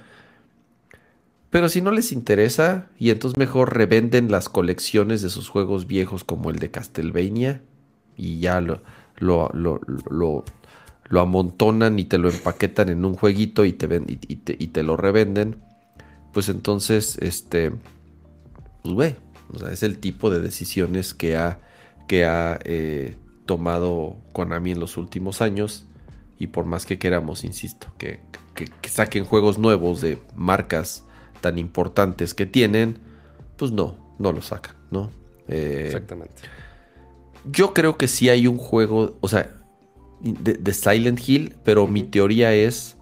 Pero 1.50 1.68
si 1.68 1.81
no 1.81 1.90
les 1.92 2.12
interesa, 2.12 2.89
y 2.98 3.10
entonces 3.10 3.39
mejor 3.39 3.74
revenden 3.74 4.31
las 4.31 4.48
colecciones 4.48 5.23
de 5.23 5.31
sus 5.31 5.48
juegos 5.48 5.86
viejos 5.86 6.23
como 6.23 6.50
el 6.50 6.58
de 6.58 6.70
Castlevania 6.70 7.62
y 8.16 8.40
ya 8.40 8.60
lo, 8.60 8.82
lo, 9.16 9.50
lo, 9.55 9.81
lo, 11.08 11.20
amontonan 11.20 11.98
y 11.98 12.05
te 12.05 12.18
lo 12.18 12.28
empaquetan 12.28 12.90
en 12.90 13.05
un 13.05 13.15
jueguito 13.15 13.65
y 13.65 13.73
te, 13.73 13.86
ven, 13.86 14.05
y, 14.07 14.16
te, 14.36 14.57
y 14.58 14.68
te 14.68 14.82
lo 14.82 14.98
revenden, 14.98 15.57
pues 16.34 16.50
entonces, 16.50 17.16
este, 17.23 17.73
pues 18.82 18.94
güey, 18.94 19.16
es 19.70 19.82
el 19.82 19.98
tipo 19.98 20.28
de 20.28 20.40
decisiones 20.40 21.15
que 21.15 21.36
ha, 21.39 21.60
que 22.09 22.25
ha 22.25 22.59
eh, 22.65 23.17
tomado 23.47 24.17
Konami 24.33 24.73
en 24.73 24.81
los 24.81 24.97
últimos 24.97 25.41
años 25.43 25.87
y 26.39 26.49
por 26.49 26.65
más 26.65 26.87
que 26.87 26.99
queramos, 26.99 27.45
insisto, 27.45 27.89
que, 27.99 28.20
que, 28.55 28.67
que 28.67 28.89
saquen 28.91 29.25
juegos 29.25 29.59
nuevos 29.59 30.01
de 30.01 30.19
marcas 30.35 31.05
tan 31.41 31.59
importantes 31.59 32.35
que 32.35 32.47
tienen, 32.47 32.99
pues 33.57 33.70
no, 33.73 34.15
no 34.19 34.33
lo 34.33 34.43
sacan, 34.43 34.77
¿no? 34.91 35.12
Eh, 35.49 35.85
Exactamente. 35.87 36.43
yo 37.45 37.73
creo 37.75 37.97
que 37.97 38.09
sí 38.09 38.28
hay 38.28 38.47
un 38.47 38.59
juego, 38.59 39.17
o 39.20 39.28
sea, 39.28 39.55
de, 40.20 40.55
de 40.55 40.75
Silent 40.75 41.20
Hill, 41.27 41.57
pero 41.65 41.87
mi 41.87 42.03
teoría 42.03 42.53
es 42.55 42.97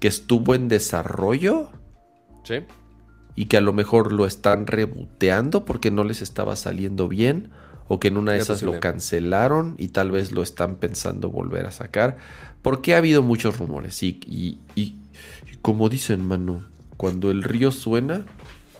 que 0.00 0.08
estuvo 0.08 0.54
en 0.54 0.68
desarrollo 0.68 1.70
Sí. 2.44 2.56
y 3.34 3.46
que 3.46 3.56
a 3.56 3.60
lo 3.60 3.72
mejor 3.72 4.12
lo 4.12 4.26
están 4.26 4.66
reboteando 4.66 5.64
porque 5.64 5.90
no 5.90 6.04
les 6.04 6.22
estaba 6.22 6.56
saliendo 6.56 7.08
bien 7.08 7.50
o 7.88 7.98
que 8.00 8.08
en 8.08 8.16
una 8.16 8.32
de 8.32 8.38
Es 8.38 8.44
esas 8.44 8.62
lo 8.62 8.78
cancelaron 8.80 9.74
y 9.78 9.88
tal 9.88 10.10
vez 10.10 10.32
lo 10.32 10.42
están 10.42 10.76
pensando 10.76 11.30
volver 11.30 11.66
a 11.66 11.70
sacar 11.70 12.16
porque 12.62 12.94
ha 12.94 12.98
habido 12.98 13.22
muchos 13.22 13.58
rumores 13.58 14.02
y, 14.02 14.20
y- 14.26 14.58
y- 14.74 14.96
y 15.50 15.56
como 15.62 15.88
dicen 15.88 16.24
mano 16.26 16.64
cuando 16.96 17.30
el 17.30 17.42
río 17.42 17.72
suena 17.72 18.24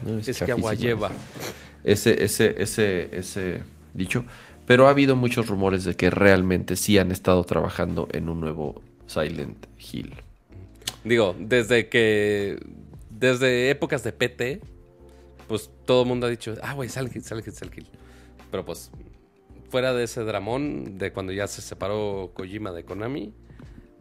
no, 0.06 0.18
Es 0.18 0.38
que 0.42 0.52
agua 0.52 0.74
lleva. 0.74 1.10
ese, 1.84 2.24
ese, 2.24 2.54
ese, 2.62 3.08
ese 3.16 3.62
dicho. 3.94 4.24
Pero 4.66 4.86
ha 4.86 4.90
habido 4.90 5.14
muchos 5.16 5.48
rumores 5.48 5.84
de 5.84 5.94
que 5.96 6.08
realmente 6.10 6.76
sí 6.76 6.98
han 6.98 7.10
estado 7.12 7.42
trabajando 7.44 8.08
en 8.12 8.28
un 8.28 8.40
nuevo 8.40 8.80
Silent 9.06 9.66
Hill. 9.78 10.14
Digo, 11.04 11.34
desde 11.38 11.88
que. 11.88 12.58
Desde 13.10 13.70
épocas 13.70 14.02
de 14.04 14.12
PT, 14.12 14.60
pues 15.48 15.70
todo 15.84 16.02
el 16.02 16.08
mundo 16.08 16.26
ha 16.26 16.30
dicho, 16.30 16.54
ah, 16.62 16.74
güey, 16.74 16.88
Silent 16.88 17.14
Hill, 17.14 17.22
Silent 17.24 17.46
Hill, 17.46 17.52
Silent 17.54 17.78
Hill. 17.78 17.86
Pero 18.52 18.64
pues, 18.64 18.92
fuera 19.70 19.92
de 19.92 20.04
ese 20.04 20.22
dramón, 20.22 20.98
de 20.98 21.12
cuando 21.12 21.32
ya 21.32 21.48
se 21.48 21.60
separó 21.62 22.30
Kojima 22.34 22.70
de 22.70 22.84
Konami, 22.84 23.34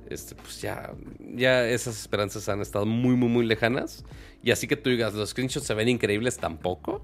este, 0.09 0.35
pues 0.35 0.61
ya, 0.61 0.93
ya 1.35 1.67
esas 1.67 1.99
esperanzas 1.99 2.47
han 2.49 2.61
estado 2.61 2.85
muy, 2.85 3.15
muy, 3.15 3.29
muy 3.29 3.45
lejanas. 3.45 4.03
Y 4.43 4.51
así 4.51 4.67
que 4.67 4.75
tú 4.75 4.89
digas, 4.91 5.13
los 5.13 5.29
screenshots 5.29 5.65
se 5.65 5.73
ven 5.73 5.87
increíbles 5.89 6.37
tampoco. 6.37 7.03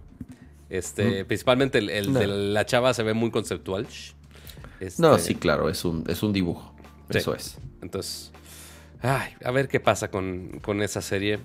Este, 0.69 1.23
Principalmente 1.23 1.77
el, 1.77 1.89
el 1.89 2.11
No. 2.13 2.19
de 2.19 2.27
la 2.27 2.65
chava 2.65 2.93
se 2.93 3.01
ve 3.03 3.13
muy 3.13 3.31
conceptual. 3.31 3.87
Este, 4.81 5.01
No, 5.01 5.17
sí, 5.17 5.35
claro, 5.35 5.69
es 5.69 5.85
un, 5.85 6.03
es 6.07 6.21
un 6.21 6.33
dibujo. 6.33 6.75
Sí. 7.09 7.19
Eso 7.19 7.33
es. 7.33 7.57
Entonces, 7.81 8.33
ay, 9.01 9.31
a 9.43 9.51
ver 9.51 9.69
qué 9.69 9.79
pasa 9.79 10.11
con, 10.11 10.59
con 10.61 10.81
esa 10.81 11.01
serie. 11.01 11.39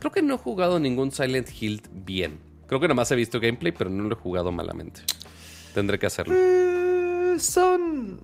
Creo 0.00 0.10
que 0.10 0.22
no 0.22 0.34
he 0.34 0.38
jugado 0.38 0.80
ningún 0.80 1.12
Silent 1.12 1.48
Hill 1.60 1.82
bien. 1.92 2.40
Creo 2.66 2.80
que 2.80 2.88
nomás 2.88 3.10
he 3.12 3.16
visto 3.16 3.38
gameplay, 3.38 3.72
pero 3.72 3.88
no 3.90 4.02
lo 4.02 4.16
he 4.16 4.18
jugado 4.18 4.50
malamente. 4.50 5.02
Tendré 5.78 5.96
que 5.96 6.06
hacerlo. 6.06 6.34
Eh, 6.36 7.36
son. 7.38 8.18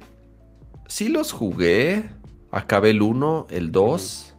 Sí 0.88 1.08
los 1.08 1.30
jugué. 1.30 2.10
Acabé 2.50 2.90
el 2.90 3.00
1, 3.00 3.46
el 3.50 3.70
2 3.70 4.34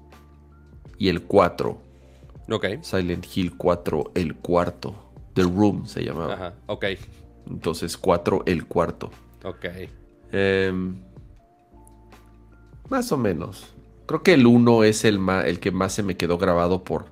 y 0.98 1.08
el 1.08 1.22
4. 1.22 1.82
Ok. 2.52 2.66
Silent 2.82 3.26
Hill 3.34 3.56
4, 3.56 4.12
el 4.16 4.36
cuarto. 4.36 4.94
The 5.34 5.44
Room 5.44 5.86
se 5.86 6.04
llamaba. 6.04 6.34
Ajá. 6.34 6.54
Ok. 6.68 6.86
Entonces 7.50 7.98
4, 7.98 8.44
el 8.48 8.66
cuarto. 8.66 9.12
Ok. 9.46 9.66
Em, 10.34 10.98
más 12.90 13.12
o 13.14 13.18
menos. 13.18 13.74
Creo 14.08 14.24
que 14.24 14.34
el 14.34 14.46
1 14.46 14.84
es 14.84 15.06
el, 15.06 15.20
ma- 15.20 15.46
el 15.48 15.62
que 15.62 15.72
más 15.72 15.94
se 15.94 16.04
me 16.04 16.18
quedó 16.18 16.38
grabado 16.38 16.84
por, 16.84 17.06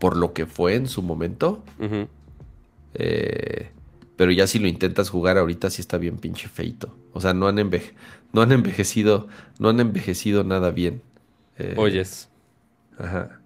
por 0.00 0.16
lo 0.16 0.32
que 0.32 0.46
fue 0.46 0.76
en 0.76 0.86
su 0.88 1.02
momento. 1.02 1.62
Ujú. 1.78 2.08
Eh, 2.94 3.70
pero 4.20 4.32
ya 4.32 4.46
si 4.46 4.58
lo 4.58 4.68
intentas 4.68 5.08
jugar 5.08 5.38
ahorita 5.38 5.70
sí 5.70 5.80
está 5.80 5.96
bien 5.96 6.18
pinche 6.18 6.46
feito. 6.46 6.94
O 7.14 7.22
sea, 7.22 7.32
no 7.32 7.48
han, 7.48 7.56
enveje- 7.56 7.94
no 8.34 8.42
han 8.42 8.52
envejecido, 8.52 9.28
no 9.58 9.70
han 9.70 9.80
envejecido 9.80 10.44
nada 10.44 10.70
bien. 10.72 11.00
Eh, 11.56 11.72
Oyes. 11.78 12.28
Ajá. 12.98 13.40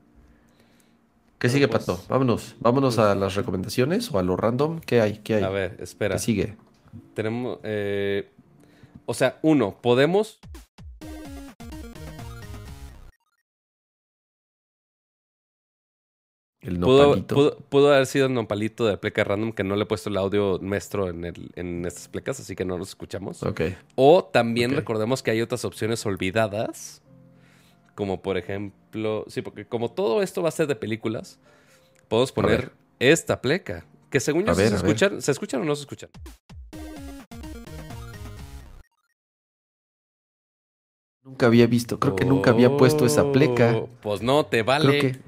¿Qué 1.39 1.47
Pero 1.47 1.53
sigue, 1.53 1.69
pues- 1.69 1.85
Pato? 1.85 2.03
Vámonos. 2.09 2.57
Vámonos 2.59 2.99
a 2.99 3.15
las 3.15 3.37
recomendaciones 3.37 4.11
o 4.11 4.19
a 4.19 4.25
lo 4.25 4.37
random. 4.37 4.81
¿Qué 4.81 5.01
hay? 5.01 5.19
¿Qué 5.23 5.37
hay? 5.37 5.43
A 5.45 5.49
ver, 5.49 5.77
espera. 5.79 6.17
¿Qué 6.17 6.19
sigue? 6.23 6.57
Tenemos. 7.15 7.61
eh, 7.63 8.29
o 9.07 9.15
sea, 9.15 9.39
uno, 9.43 9.79
podemos. 9.81 10.41
El 16.65 16.81
Pudo, 16.81 17.03
nopalito. 17.09 17.35
pudo- 17.35 17.57
pudo 17.69 17.93
haber 17.93 18.07
sido 18.07 18.27
el 18.27 18.33
nopalito 18.35 18.87
de 18.87 18.97
pleca 18.97 19.23
random 19.23 19.53
que 19.53 19.63
no 19.65 19.77
le 19.77 19.83
he 19.83 19.87
puesto 19.87 20.09
el 20.09 20.17
audio 20.17 20.59
nuestro 20.63 21.09
en, 21.11 21.25
el, 21.27 21.51
en 21.57 21.85
estas 21.85 22.09
plecas, 22.09 22.41
así 22.41 22.57
que 22.57 22.65
no 22.65 22.79
los 22.79 22.89
escuchamos. 22.89 23.43
Ok. 23.43 23.61
O 23.97 24.25
también 24.25 24.75
recordemos 24.75 25.23
que 25.23 25.31
hay 25.31 25.43
otras 25.43 25.65
opciones 25.67 26.05
olvidadas. 26.07 27.03
Como 27.95 28.23
por 28.23 28.39
ejemplo. 28.39 29.25
Sí, 29.29 29.43
porque 29.43 29.67
como 29.67 29.91
todo 29.93 30.23
esto 30.23 30.43
va 30.43 30.49
a 30.49 30.53
ser 30.53 30.67
de 30.67 30.75
películas, 30.75 31.39
podemos 32.09 32.33
poner 32.33 32.73
esta 32.99 33.41
pleca. 33.41 33.85
Que 34.11 34.19
según 34.19 34.45
yo 34.47 34.53
A 34.53 34.55
sí 34.55 34.63
ver, 34.63 34.71
se 34.71 34.77
ver. 34.77 34.85
escuchan. 34.87 35.23
¿Se 35.23 35.31
escuchan 35.33 35.61
o 35.61 35.65
no 35.65 35.77
se 35.77 35.83
escuchan? 35.83 36.09
Nunca 41.25 41.47
había 41.47 41.67
visto. 41.67 41.99
Creo 41.99 42.15
que 42.17 42.25
nunca 42.27 42.51
había 42.51 42.77
puesto 42.77 43.07
esa 43.07 43.33
pleca. 43.33 43.77
Oh, 43.77 43.89
Pues 44.03 44.21
no, 44.21 44.45
te 44.45 44.63
vale. 44.63 44.99
Creo 44.99 45.13
que, 45.13 45.19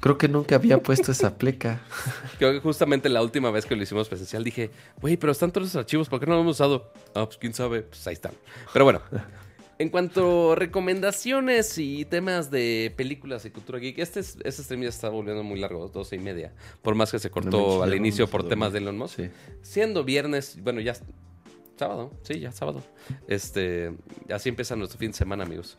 creo 0.00 0.18
que 0.18 0.28
nunca 0.28 0.54
había 0.54 0.82
puesto 0.82 1.12
esa 1.12 1.36
pleca. 1.36 1.80
Creo 2.38 2.52
que 2.52 2.60
justamente 2.60 3.08
la 3.10 3.22
última 3.22 3.50
vez 3.50 3.66
que 3.66 3.76
lo 3.76 3.82
hicimos 3.82 4.08
presencial 4.08 4.42
dije, 4.42 4.70
güey, 5.00 5.16
pero 5.18 5.32
están 5.32 5.52
todos 5.52 5.66
los 5.68 5.76
archivos, 5.76 6.08
¿por 6.08 6.18
qué 6.18 6.26
no 6.26 6.34
lo 6.34 6.40
hemos 6.40 6.56
usado? 6.56 6.92
Ah, 7.14 7.26
pues 7.26 7.36
quién 7.36 7.52
sabe, 7.54 7.82
pues 7.82 8.06
ahí 8.06 8.14
están. 8.14 8.32
Pero 8.72 8.86
bueno, 8.86 9.02
en 9.78 9.90
cuanto 9.90 10.52
a 10.52 10.56
recomendaciones 10.56 11.76
y 11.78 12.06
temas 12.06 12.50
de 12.50 12.92
películas 12.96 13.44
y 13.44 13.50
cultura 13.50 13.78
geek, 13.78 13.98
este, 13.98 14.20
es- 14.20 14.38
este 14.44 14.62
stream 14.62 14.82
ya 14.82 14.88
está 14.88 15.10
volviendo 15.10 15.42
muy 15.44 15.60
largo, 15.60 15.88
12 15.88 16.16
y 16.16 16.20
media. 16.20 16.52
Por 16.82 16.94
más 16.94 17.10
que 17.12 17.18
se 17.18 17.30
cortó 17.30 17.82
al 17.82 17.94
inicio 17.94 18.28
por 18.28 18.48
temas 18.48 18.72
de 18.72 18.78
Elon 18.78 18.96
Musk. 18.96 19.16
Sí. 19.16 19.30
Siendo 19.62 20.04
viernes, 20.04 20.58
bueno, 20.62 20.80
ya 20.80 20.94
sábado, 21.76 22.12
sí, 22.22 22.40
ya 22.40 22.52
sábado. 22.52 22.82
Este, 23.28 23.92
así 24.32 24.48
empieza 24.48 24.76
nuestro 24.76 24.98
fin 24.98 25.10
de 25.10 25.16
semana, 25.16 25.44
amigos. 25.44 25.76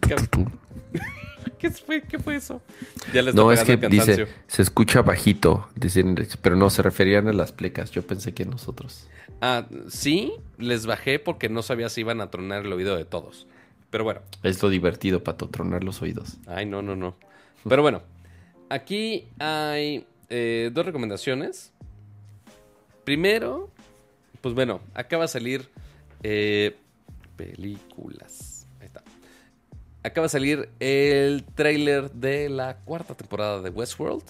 ¿Qué, 0.00 0.16
¿Qué 1.58 1.70
fue, 1.70 2.02
¿Qué 2.02 2.18
fue 2.18 2.36
eso? 2.36 2.60
Ya 3.12 3.22
les 3.22 3.34
No, 3.34 3.50
es 3.52 3.64
que 3.64 3.76
dice, 3.76 4.26
se 4.46 4.62
escucha 4.62 5.02
bajito, 5.02 5.68
dicen, 5.74 6.16
pero 6.42 6.56
no, 6.56 6.70
se 6.70 6.82
referían 6.82 7.28
a 7.28 7.32
las 7.32 7.52
plecas. 7.52 7.90
Yo 7.90 8.06
pensé 8.06 8.34
que 8.34 8.44
nosotros. 8.44 9.06
Ah, 9.40 9.66
sí, 9.88 10.32
les 10.58 10.86
bajé 10.86 11.18
porque 11.18 11.48
no 11.48 11.62
sabía 11.62 11.88
si 11.88 12.00
iban 12.00 12.20
a 12.20 12.30
tronar 12.30 12.64
el 12.64 12.72
oído 12.72 12.96
de 12.96 13.04
todos. 13.04 13.46
Pero 13.90 14.04
bueno, 14.04 14.20
Es 14.42 14.62
lo 14.62 14.68
divertido, 14.68 15.22
para 15.22 15.38
tronar 15.38 15.84
los 15.84 16.02
oídos. 16.02 16.38
ay, 16.46 16.66
no, 16.66 16.82
no, 16.82 16.96
no. 16.96 17.16
Pero 17.68 17.82
bueno, 17.82 18.02
aquí 18.68 19.28
hay 19.38 20.06
eh, 20.28 20.70
dos 20.72 20.84
recomendaciones. 20.84 21.72
Primero, 23.04 23.70
pues 24.40 24.54
bueno, 24.54 24.80
acaba 24.94 25.24
de 25.24 25.28
salir 25.28 25.68
eh, 26.22 26.76
películas. 27.36 28.66
Ahí 28.80 28.86
está. 28.86 29.02
Acaba 30.02 30.26
de 30.26 30.28
salir 30.30 30.68
el 30.80 31.44
tráiler 31.54 32.10
de 32.12 32.48
la 32.48 32.78
cuarta 32.78 33.14
temporada 33.14 33.60
de 33.60 33.70
Westworld. 33.70 34.24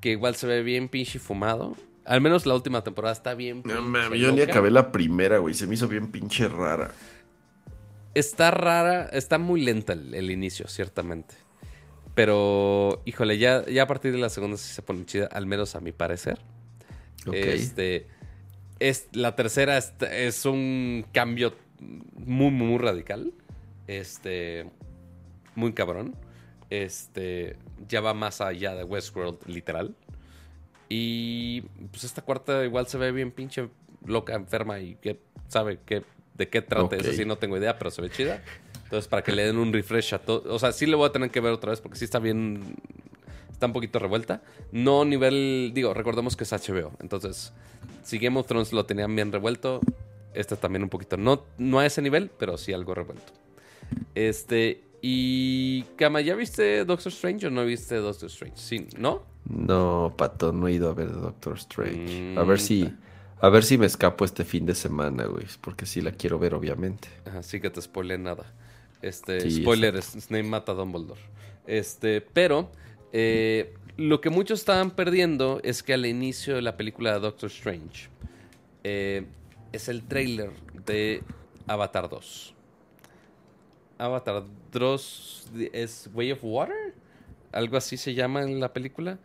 Que 0.00 0.10
igual 0.10 0.34
se 0.34 0.46
ve 0.46 0.62
bien 0.62 0.88
pinche 0.88 1.18
fumado. 1.18 1.76
Al 2.04 2.20
menos 2.20 2.46
la 2.46 2.54
última 2.54 2.82
temporada 2.82 3.12
está 3.12 3.34
bien. 3.34 3.62
pinche 3.62 4.46
loca. 4.46 4.60
la 4.62 4.90
primera, 4.90 5.38
güey. 5.38 5.54
Se 5.54 5.66
me 5.66 5.74
hizo 5.74 5.86
bien 5.86 6.10
pinche 6.10 6.48
rara. 6.48 6.90
Está 8.14 8.50
rara, 8.50 9.06
está 9.06 9.38
muy 9.38 9.62
lenta 9.62 9.92
el, 9.94 10.14
el 10.14 10.30
inicio, 10.30 10.66
ciertamente. 10.68 11.34
Pero, 12.14 13.00
híjole, 13.06 13.38
ya, 13.38 13.64
ya 13.66 13.84
a 13.84 13.86
partir 13.86 14.12
de 14.12 14.18
la 14.18 14.28
segunda 14.28 14.56
sí 14.56 14.72
se 14.74 14.82
pone 14.82 15.06
chida, 15.06 15.26
al 15.26 15.46
menos 15.46 15.74
a 15.76 15.80
mi 15.80 15.92
parecer. 15.92 16.38
Ok. 17.26 17.34
Este, 17.34 18.06
es, 18.78 19.08
la 19.12 19.36
tercera 19.36 19.78
es, 19.78 19.92
es 20.00 20.44
un 20.44 21.04
cambio 21.12 21.54
muy, 21.80 22.50
muy, 22.50 22.66
muy 22.68 22.78
radical. 22.78 23.32
Este, 23.86 24.70
muy 25.54 25.72
cabrón. 25.72 26.14
Este, 26.70 27.56
ya 27.88 28.00
va 28.00 28.14
más 28.14 28.40
allá 28.40 28.74
de 28.74 28.84
Westworld, 28.84 29.46
literal. 29.46 29.94
Y 30.88 31.62
pues 31.90 32.04
esta 32.04 32.22
cuarta 32.22 32.64
igual 32.64 32.86
se 32.86 32.98
ve 32.98 33.12
bien 33.12 33.30
pinche 33.30 33.68
loca, 34.04 34.34
enferma 34.34 34.78
y 34.80 34.96
que 34.96 35.20
sabe 35.48 35.78
que, 35.84 36.02
de 36.34 36.48
qué 36.48 36.62
trata. 36.62 36.84
Ok. 36.84 36.92
Eso 36.94 37.12
sí, 37.12 37.24
no 37.24 37.36
tengo 37.36 37.56
idea, 37.56 37.78
pero 37.78 37.90
se 37.90 38.02
ve 38.02 38.10
chida. 38.10 38.42
Entonces, 38.84 39.08
para 39.08 39.22
que 39.22 39.32
le 39.32 39.44
den 39.44 39.56
un 39.56 39.72
refresh 39.72 40.14
a 40.14 40.18
todo. 40.18 40.54
O 40.54 40.58
sea, 40.58 40.72
sí 40.72 40.86
le 40.86 40.96
voy 40.96 41.08
a 41.08 41.12
tener 41.12 41.30
que 41.30 41.40
ver 41.40 41.52
otra 41.52 41.70
vez 41.70 41.80
porque 41.80 41.98
sí 41.98 42.04
está 42.04 42.18
bien. 42.18 42.76
Está 43.52 43.66
un 43.66 43.72
poquito 43.72 43.98
revuelta. 43.98 44.42
No 44.72 45.04
nivel. 45.04 45.70
Digo, 45.74 45.94
recordemos 45.94 46.36
que 46.36 46.44
es 46.44 46.52
HBO. 46.52 46.92
Entonces, 47.00 47.52
si 48.02 48.18
Game 48.18 48.38
of 48.40 48.46
Thrones 48.46 48.72
lo 48.72 48.84
tenían 48.86 49.14
bien 49.14 49.30
revuelto, 49.30 49.80
este 50.34 50.56
también 50.56 50.82
un 50.82 50.88
poquito. 50.88 51.16
No, 51.16 51.44
no 51.58 51.78
a 51.78 51.86
ese 51.86 52.02
nivel, 52.02 52.30
pero 52.38 52.58
sí 52.58 52.72
algo 52.72 52.94
revuelto. 52.94 53.32
Este. 54.14 54.82
Y. 55.00 55.82
Kama, 55.96 56.20
¿ya 56.20 56.34
viste 56.34 56.84
Doctor 56.84 57.10
Strange 57.12 57.46
o 57.46 57.50
no 57.50 57.64
viste 57.64 57.96
Doctor 57.96 58.28
Strange? 58.28 58.56
Sí, 58.56 58.86
¿no? 58.98 59.22
No, 59.48 60.14
Pato, 60.16 60.52
no 60.52 60.68
he 60.68 60.72
ido 60.72 60.88
a 60.88 60.94
ver 60.94 61.12
Doctor 61.12 61.54
Strange. 61.58 62.34
Mm, 62.34 62.38
A 62.38 62.44
ver 62.44 62.60
si, 62.60 62.88
a 63.40 63.48
ver 63.48 63.64
si 63.64 63.76
me 63.78 63.86
escapo 63.86 64.24
este 64.24 64.44
fin 64.44 64.64
de 64.66 64.74
semana, 64.74 65.24
güey. 65.24 65.46
Porque 65.60 65.86
sí 65.86 66.00
la 66.00 66.12
quiero 66.12 66.38
ver, 66.38 66.54
obviamente. 66.54 67.08
Así 67.36 67.60
que 67.60 67.68
te 67.70 67.82
spoilé 67.82 68.18
nada. 68.18 68.44
Este, 69.02 69.40
Sí, 69.40 69.62
spoiler, 69.62 70.00
Snape 70.00 70.44
mata 70.44 70.70
a 70.72 70.74
Dumbledore. 70.76 71.20
Este, 71.66 72.20
pero 72.20 72.70
eh, 73.12 73.74
lo 73.96 74.20
que 74.20 74.30
muchos 74.30 74.60
estaban 74.60 74.90
perdiendo 74.90 75.60
es 75.62 75.82
que 75.82 75.94
al 75.94 76.06
inicio 76.06 76.54
de 76.54 76.62
la 76.62 76.76
película 76.76 77.12
de 77.12 77.20
Doctor 77.20 77.50
Strange 77.50 78.08
eh, 78.84 79.26
es 79.72 79.88
el 79.88 80.02
trailer 80.02 80.50
de 80.86 81.22
Avatar 81.66 82.08
2. 82.08 82.54
Avatar 83.98 84.44
2 84.72 85.50
es 85.72 86.10
Way 86.14 86.32
of 86.32 86.40
Water, 86.42 86.94
algo 87.52 87.76
así 87.76 87.96
se 87.96 88.14
llama 88.14 88.42
en 88.42 88.60
la 88.60 88.72
película. 88.72 89.18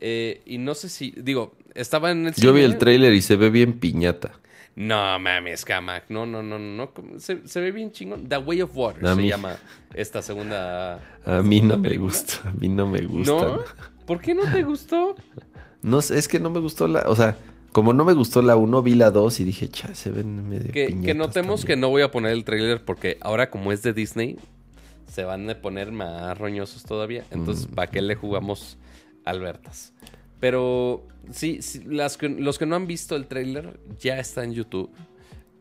Eh, 0.00 0.40
y 0.46 0.58
no 0.58 0.74
sé 0.74 0.88
si, 0.88 1.12
digo, 1.16 1.54
estaba 1.74 2.10
en 2.10 2.26
el 2.26 2.34
Yo 2.34 2.52
vi 2.52 2.62
el 2.62 2.78
tráiler 2.78 3.12
y 3.12 3.22
se 3.22 3.36
ve 3.36 3.50
bien 3.50 3.78
piñata. 3.78 4.32
No 4.74 5.18
mames, 5.18 5.64
Kamak. 5.64 6.04
No, 6.08 6.24
no, 6.24 6.42
no, 6.42 6.58
no. 6.58 6.90
Se, 7.18 7.46
se 7.46 7.60
ve 7.60 7.72
bien 7.72 7.92
chingón. 7.92 8.26
The 8.28 8.38
Way 8.38 8.62
of 8.62 8.70
Water 8.74 9.06
A 9.06 9.14
se 9.14 9.20
mí- 9.20 9.28
llama 9.28 9.56
esta 9.94 10.22
segunda. 10.22 10.94
A 11.26 11.42
mí 11.42 11.56
segunda 11.56 11.76
no 11.76 11.82
me 11.82 11.96
gusta, 11.98 12.48
a 12.48 12.52
mí 12.52 12.68
no 12.68 12.86
me 12.86 13.02
gusta. 13.02 13.32
¿No? 13.32 13.58
¿Por 14.06 14.20
qué 14.20 14.34
no 14.34 14.42
te 14.50 14.62
gustó? 14.62 15.14
No 15.82 16.00
sé, 16.00 16.18
es 16.18 16.26
que 16.28 16.40
no 16.40 16.48
me 16.50 16.60
gustó 16.60 16.88
la, 16.88 17.02
o 17.06 17.14
sea, 17.16 17.36
como 17.72 17.92
no 17.92 18.04
me 18.04 18.12
gustó 18.14 18.40
la 18.42 18.56
1, 18.56 18.82
vi 18.82 18.94
la 18.94 19.10
2 19.10 19.40
y 19.40 19.44
dije, 19.44 19.68
cha, 19.68 19.94
se 19.94 20.10
ven 20.10 20.48
medio 20.48 20.72
Que, 20.72 20.86
que 21.00 21.14
notemos 21.14 21.62
que 21.62 21.72
también". 21.74 21.80
no 21.80 21.88
voy 21.90 22.02
a 22.02 22.10
poner 22.10 22.32
el 22.32 22.44
trailer 22.44 22.84
porque 22.84 23.18
ahora 23.20 23.50
como 23.50 23.72
es 23.72 23.82
de 23.82 23.92
Disney, 23.92 24.38
se 25.06 25.24
van 25.24 25.48
a 25.50 25.54
poner 25.60 25.92
más 25.92 26.38
roñosos 26.38 26.84
todavía. 26.84 27.24
Entonces, 27.30 27.68
Mm. 27.68 27.74
¿para 27.74 27.90
qué 27.90 28.00
le 28.02 28.14
jugamos 28.14 28.78
Albertas? 29.24 29.92
Pero 30.42 31.06
sí, 31.30 31.62
sí, 31.62 31.84
las 31.84 32.16
que- 32.16 32.28
los 32.28 32.58
que 32.58 32.66
no 32.66 32.74
han 32.74 32.88
visto 32.88 33.14
el 33.14 33.28
tráiler 33.28 33.78
ya 34.00 34.18
está 34.18 34.42
en 34.42 34.52
YouTube. 34.54 34.90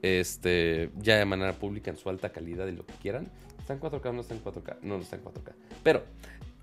Este, 0.01 0.90
ya 0.98 1.18
de 1.18 1.26
manera 1.26 1.53
pública 1.53 1.92
en 1.92 1.98
su 1.98 2.10
alta 2.10 2.32
calidad 2.32 2.66
y 2.66 2.72
lo 2.72 2.84
que 2.84 2.93
quieran. 2.95 3.30
¿Está 3.60 3.74
en 3.74 3.80
4K 3.80 4.10
o 4.10 4.14
no 4.14 4.22
está 4.22 4.34
en 4.34 4.40
4K? 4.43 4.77
No, 4.82 4.98
no 4.98 5.03
está 5.03 5.18
en 5.18 5.22
4K. 5.22 5.53
Pero, 5.84 6.03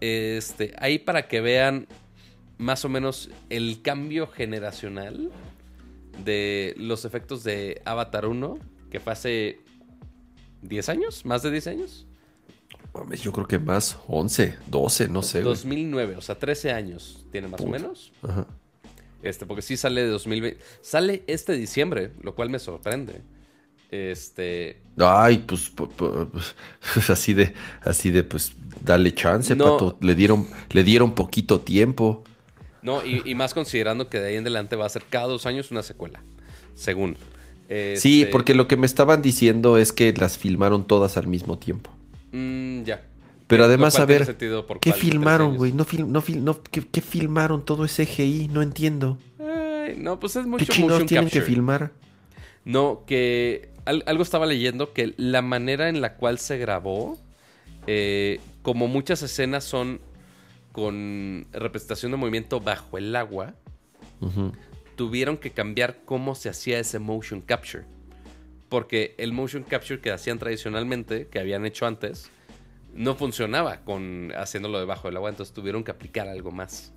este, 0.01 0.75
ahí 0.81 0.99
para 0.99 1.29
que 1.29 1.41
vean 1.41 1.87
más 2.59 2.85
o 2.85 2.89
menos 2.89 3.31
el 3.51 3.83
cambio 3.83 4.27
generacional 4.27 5.31
de 6.25 6.75
los 6.77 7.05
efectos 7.05 7.45
de 7.45 7.81
Avatar 7.85 8.27
1, 8.27 8.59
que 8.91 8.99
fue 8.99 9.13
hace 9.13 9.61
10 10.63 10.89
años, 10.89 11.25
más 11.25 11.45
de 11.45 11.53
10 11.53 11.69
años. 11.69 12.08
Mames, 12.99 13.23
yo 13.23 13.33
creo 13.33 13.47
que 13.47 13.59
más, 13.59 13.99
11, 14.09 14.57
12, 14.67 15.09
no 15.09 15.23
sé. 15.23 15.39
güey. 15.43 15.55
2009, 15.55 16.17
o 16.17 16.21
sea, 16.21 16.39
13 16.39 16.73
años 16.73 17.25
tiene 17.33 17.49
más 17.49 17.61
o 17.61 17.67
menos. 17.67 18.13
Ajá. 18.23 18.47
Este, 19.23 19.47
porque 19.47 19.63
sí 19.63 19.77
sale 19.77 20.03
de 20.03 20.09
2020. 20.09 20.61
Sale 20.81 21.25
este 21.27 21.53
diciembre, 21.55 22.13
lo 22.23 22.35
cual 22.35 22.51
me 22.51 22.59
sorprende. 22.59 23.21
Este, 23.91 24.83
Ay, 24.99 25.39
pues, 25.47 25.75
pu- 25.75 25.89
pu- 25.97 26.29
pues, 26.31 27.11
así 27.11 27.33
de, 27.35 27.55
así 27.83 28.11
de, 28.11 28.23
pues, 28.23 28.53
dale 28.85 29.15
chance, 29.15 29.57
No. 29.57 29.65
pato. 29.73 29.99
Le 30.01 30.15
dieron, 30.15 30.47
le 30.71 30.85
dieron 30.85 31.15
poquito 31.15 31.61
tiempo. 31.61 32.23
no, 32.83 33.05
y, 33.05 33.23
y 33.25 33.35
más 33.35 33.55
considerando 33.55 34.09
que 34.09 34.21
de 34.21 34.29
ahí 34.29 34.35
en 34.37 34.43
adelante 34.43 34.77
va 34.77 34.87
a 34.87 34.89
ser 34.91 35.05
cada 35.09 35.27
dos 35.27 35.47
años 35.47 35.71
una 35.71 35.83
secuela, 35.83 36.23
según. 36.75 37.17
Sí, 37.97 38.23
Este, 38.23 38.27
porque 38.27 38.55
lo 38.55 38.67
que 38.69 38.77
me 38.77 38.87
estaban 38.87 39.21
diciendo 39.21 39.77
es 39.79 39.93
que 39.93 40.13
las 40.15 40.39
filmaron 40.39 40.87
todas 40.87 41.17
al 41.17 41.27
mismo 41.27 41.59
tiempo. 41.59 41.91
Mm, 42.33 42.83
ya. 42.85 43.03
Pero 43.47 43.63
Lo 43.63 43.67
además, 43.69 43.99
a 43.99 44.05
ver, 44.05 44.37
¿qué 44.37 44.49
cuál, 44.51 44.79
13 44.81 44.99
filmaron, 45.01 45.57
güey? 45.57 45.73
No, 45.73 45.87
fil- 45.87 46.07
no, 46.07 46.21
fil- 46.21 46.43
no, 46.43 46.63
¿qué, 46.63 46.83
qué 46.87 47.01
filmaron? 47.01 47.65
Todo 47.65 47.85
ese 47.87 48.05
CGI, 48.07 48.49
no 48.49 48.61
entiendo. 48.61 49.17
Ay, 49.41 49.97
no, 49.97 50.21
pues 50.21 50.37
es 50.37 50.43
¿Qué 50.43 50.49
mucho 50.49 50.65
chingados 50.67 50.93
motion 51.01 51.07
tienen 51.09 51.25
capture. 51.27 51.45
que 51.45 51.51
filmar? 51.51 51.93
No, 52.67 53.05
que 53.07 53.71
al- 53.87 54.05
algo 54.07 54.23
estaba 54.23 54.45
leyendo 54.45 54.93
que 54.93 55.15
la 55.17 55.41
manera 55.41 55.89
en 55.89 56.03
la 56.03 56.17
cual 56.17 56.39
se 56.39 56.59
grabó, 56.59 57.19
eh, 57.87 58.39
como 58.61 58.87
muchas 58.87 59.23
escenas 59.23 59.65
son 59.65 60.01
con 60.73 61.47
representación 61.53 62.13
de 62.13 62.19
movimiento 62.19 62.61
bajo 62.61 62.99
el 62.99 63.17
agua, 63.17 63.55
tuvieron 64.97 65.39
que 65.39 65.51
cambiar 65.53 66.01
cómo 66.05 66.35
se 66.35 66.49
hacía 66.51 66.79
ese 66.79 66.99
motion 66.99 67.41
capture. 67.41 67.85
Porque 68.69 69.15
el 69.19 69.33
motion 69.33 69.63
capture 69.63 70.01
que 70.01 70.11
hacían 70.11 70.39
tradicionalmente, 70.39 71.27
que 71.29 71.39
habían 71.39 71.65
hecho 71.65 71.87
antes, 71.87 72.31
no 72.95 73.15
funcionaba 73.15 73.81
con 73.81 74.33
haciéndolo 74.37 74.79
debajo 74.79 75.09
del 75.09 75.17
agua, 75.17 75.31
entonces 75.31 75.55
tuvieron 75.55 75.85
que 75.85 75.91
aplicar 75.91 76.29
algo 76.29 76.51
más. 76.51 76.93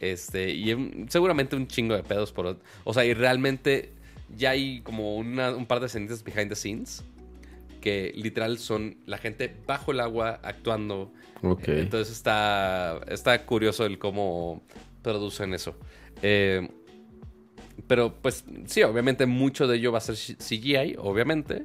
Este, 0.00 0.50
y 0.50 0.72
un- 0.74 1.06
seguramente 1.08 1.56
un 1.56 1.66
chingo 1.66 1.94
de 1.96 2.02
pedos 2.04 2.32
por... 2.32 2.58
O 2.84 2.94
sea, 2.94 3.04
y 3.04 3.14
realmente 3.14 3.92
ya 4.36 4.50
hay 4.50 4.80
como 4.82 5.16
una- 5.16 5.56
un 5.56 5.66
par 5.66 5.80
de 5.80 5.86
escenitas 5.86 6.22
behind 6.22 6.48
the 6.50 6.54
scenes 6.56 7.02
que 7.80 8.12
literal 8.16 8.58
son 8.58 8.96
la 9.06 9.18
gente 9.18 9.54
bajo 9.66 9.92
el 9.92 10.00
agua 10.00 10.40
actuando. 10.42 11.12
Entonces 11.80 12.12
está, 12.14 13.00
está 13.08 13.44
curioso 13.46 13.86
el 13.86 13.98
cómo 13.98 14.62
producen 15.02 15.54
eso. 15.54 15.76
Eh, 16.22 16.68
pero 17.88 18.14
pues 18.14 18.44
sí, 18.66 18.82
obviamente 18.82 19.26
mucho 19.26 19.66
de 19.66 19.78
ello 19.78 19.90
va 19.90 19.98
a 19.98 20.02
ser 20.02 20.14
CGI, 20.14 20.96
obviamente. 20.98 21.64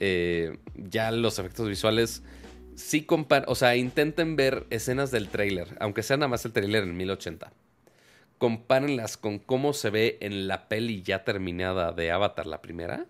Eh, 0.00 0.58
ya 0.74 1.10
los 1.10 1.38
efectos 1.38 1.68
visuales 1.68 2.22
sí 2.74 3.02
comparan, 3.02 3.48
o 3.48 3.54
sea, 3.54 3.76
intenten 3.76 4.36
ver 4.36 4.66
escenas 4.70 5.10
del 5.10 5.28
tráiler, 5.28 5.76
aunque 5.80 6.02
sea 6.02 6.16
nada 6.16 6.28
más 6.28 6.44
el 6.44 6.52
tráiler 6.52 6.84
en 6.84 6.96
1080. 6.96 7.52
Compárenlas 8.38 9.16
con 9.16 9.38
cómo 9.40 9.72
se 9.72 9.90
ve 9.90 10.18
en 10.20 10.48
la 10.48 10.68
peli 10.68 11.02
ya 11.02 11.24
terminada 11.24 11.92
de 11.92 12.12
Avatar, 12.12 12.46
la 12.46 12.62
primera. 12.62 13.06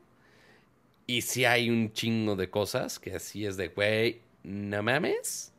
Y 1.06 1.22
sí 1.22 1.44
hay 1.44 1.70
un 1.70 1.92
chingo 1.92 2.34
de 2.34 2.50
cosas 2.50 2.98
que 2.98 3.14
así 3.14 3.46
es 3.46 3.56
de, 3.56 3.68
güey, 3.68 4.22
no 4.42 4.82
mames. 4.82 5.52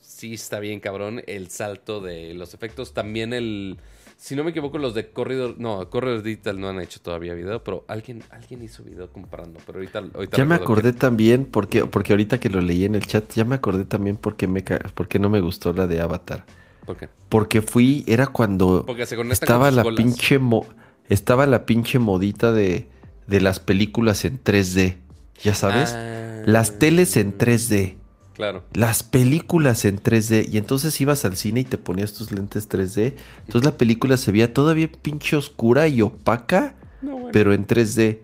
Sí 0.00 0.34
está 0.34 0.60
bien 0.60 0.80
cabrón 0.80 1.22
el 1.26 1.48
salto 1.50 2.00
de 2.00 2.34
los 2.34 2.54
efectos. 2.54 2.92
También 2.92 3.32
el... 3.32 3.78
Si 4.16 4.34
no 4.36 4.44
me 4.44 4.50
equivoco, 4.50 4.78
los 4.78 4.94
de 4.94 5.10
Corridor... 5.10 5.56
No, 5.58 5.90
Corridor 5.90 6.22
Digital 6.22 6.58
no 6.58 6.68
han 6.68 6.80
hecho 6.80 7.00
todavía 7.00 7.34
video, 7.34 7.62
pero 7.62 7.84
alguien, 7.88 8.22
alguien 8.30 8.62
hizo 8.62 8.82
video 8.82 9.10
comparando. 9.12 9.60
Pero 9.66 9.78
ahorita... 9.78 9.98
ahorita 10.14 10.36
Ya 10.36 10.44
me 10.44 10.54
acordé 10.54 10.92
también, 10.92 11.44
porque, 11.44 11.84
porque 11.84 12.12
ahorita 12.12 12.38
que 12.40 12.48
lo 12.48 12.60
leí 12.60 12.84
en 12.84 12.94
el 12.94 13.06
chat, 13.06 13.30
ya 13.34 13.44
me 13.44 13.56
acordé 13.56 13.84
también 13.84 14.16
porque, 14.16 14.46
me, 14.46 14.62
porque 14.94 15.18
no 15.18 15.28
me 15.28 15.40
gustó 15.40 15.72
la 15.72 15.86
de 15.86 16.00
Avatar. 16.00 16.46
¿Por 16.86 16.96
qué? 16.96 17.08
Porque 17.28 17.60
fui, 17.62 18.04
era 18.06 18.26
cuando 18.26 18.84
Porque 18.86 19.04
se 19.06 19.20
estaba 19.32 19.70
la 19.70 19.82
colas. 19.82 19.96
pinche 20.02 20.38
mo- 20.38 20.66
estaba 21.08 21.46
la 21.46 21.66
pinche 21.66 21.98
modita 21.98 22.52
de, 22.52 22.88
de 23.26 23.40
las 23.40 23.60
películas 23.60 24.24
en 24.24 24.42
3D. 24.42 24.96
Ya 25.42 25.54
sabes, 25.54 25.92
Ah, 25.94 26.42
las 26.46 26.78
teles 26.78 27.16
en 27.16 27.36
3D. 27.36 27.96
Claro. 28.34 28.64
Las 28.72 29.02
películas 29.02 29.84
en 29.84 29.98
3D. 30.02 30.48
Y 30.50 30.58
entonces 30.58 31.00
ibas 31.00 31.24
al 31.24 31.36
cine 31.36 31.60
y 31.60 31.64
te 31.64 31.78
ponías 31.78 32.12
tus 32.14 32.32
lentes 32.32 32.68
3D. 32.68 33.14
Entonces 33.46 33.64
la 33.64 33.76
película 33.78 34.16
se 34.16 34.32
veía 34.32 34.52
todavía 34.52 34.90
pinche 34.90 35.36
oscura 35.36 35.86
y 35.88 36.02
opaca, 36.02 36.74
No, 37.00 37.12
bueno. 37.12 37.28
pero 37.32 37.54
en 37.54 37.66
3D. 37.66 38.18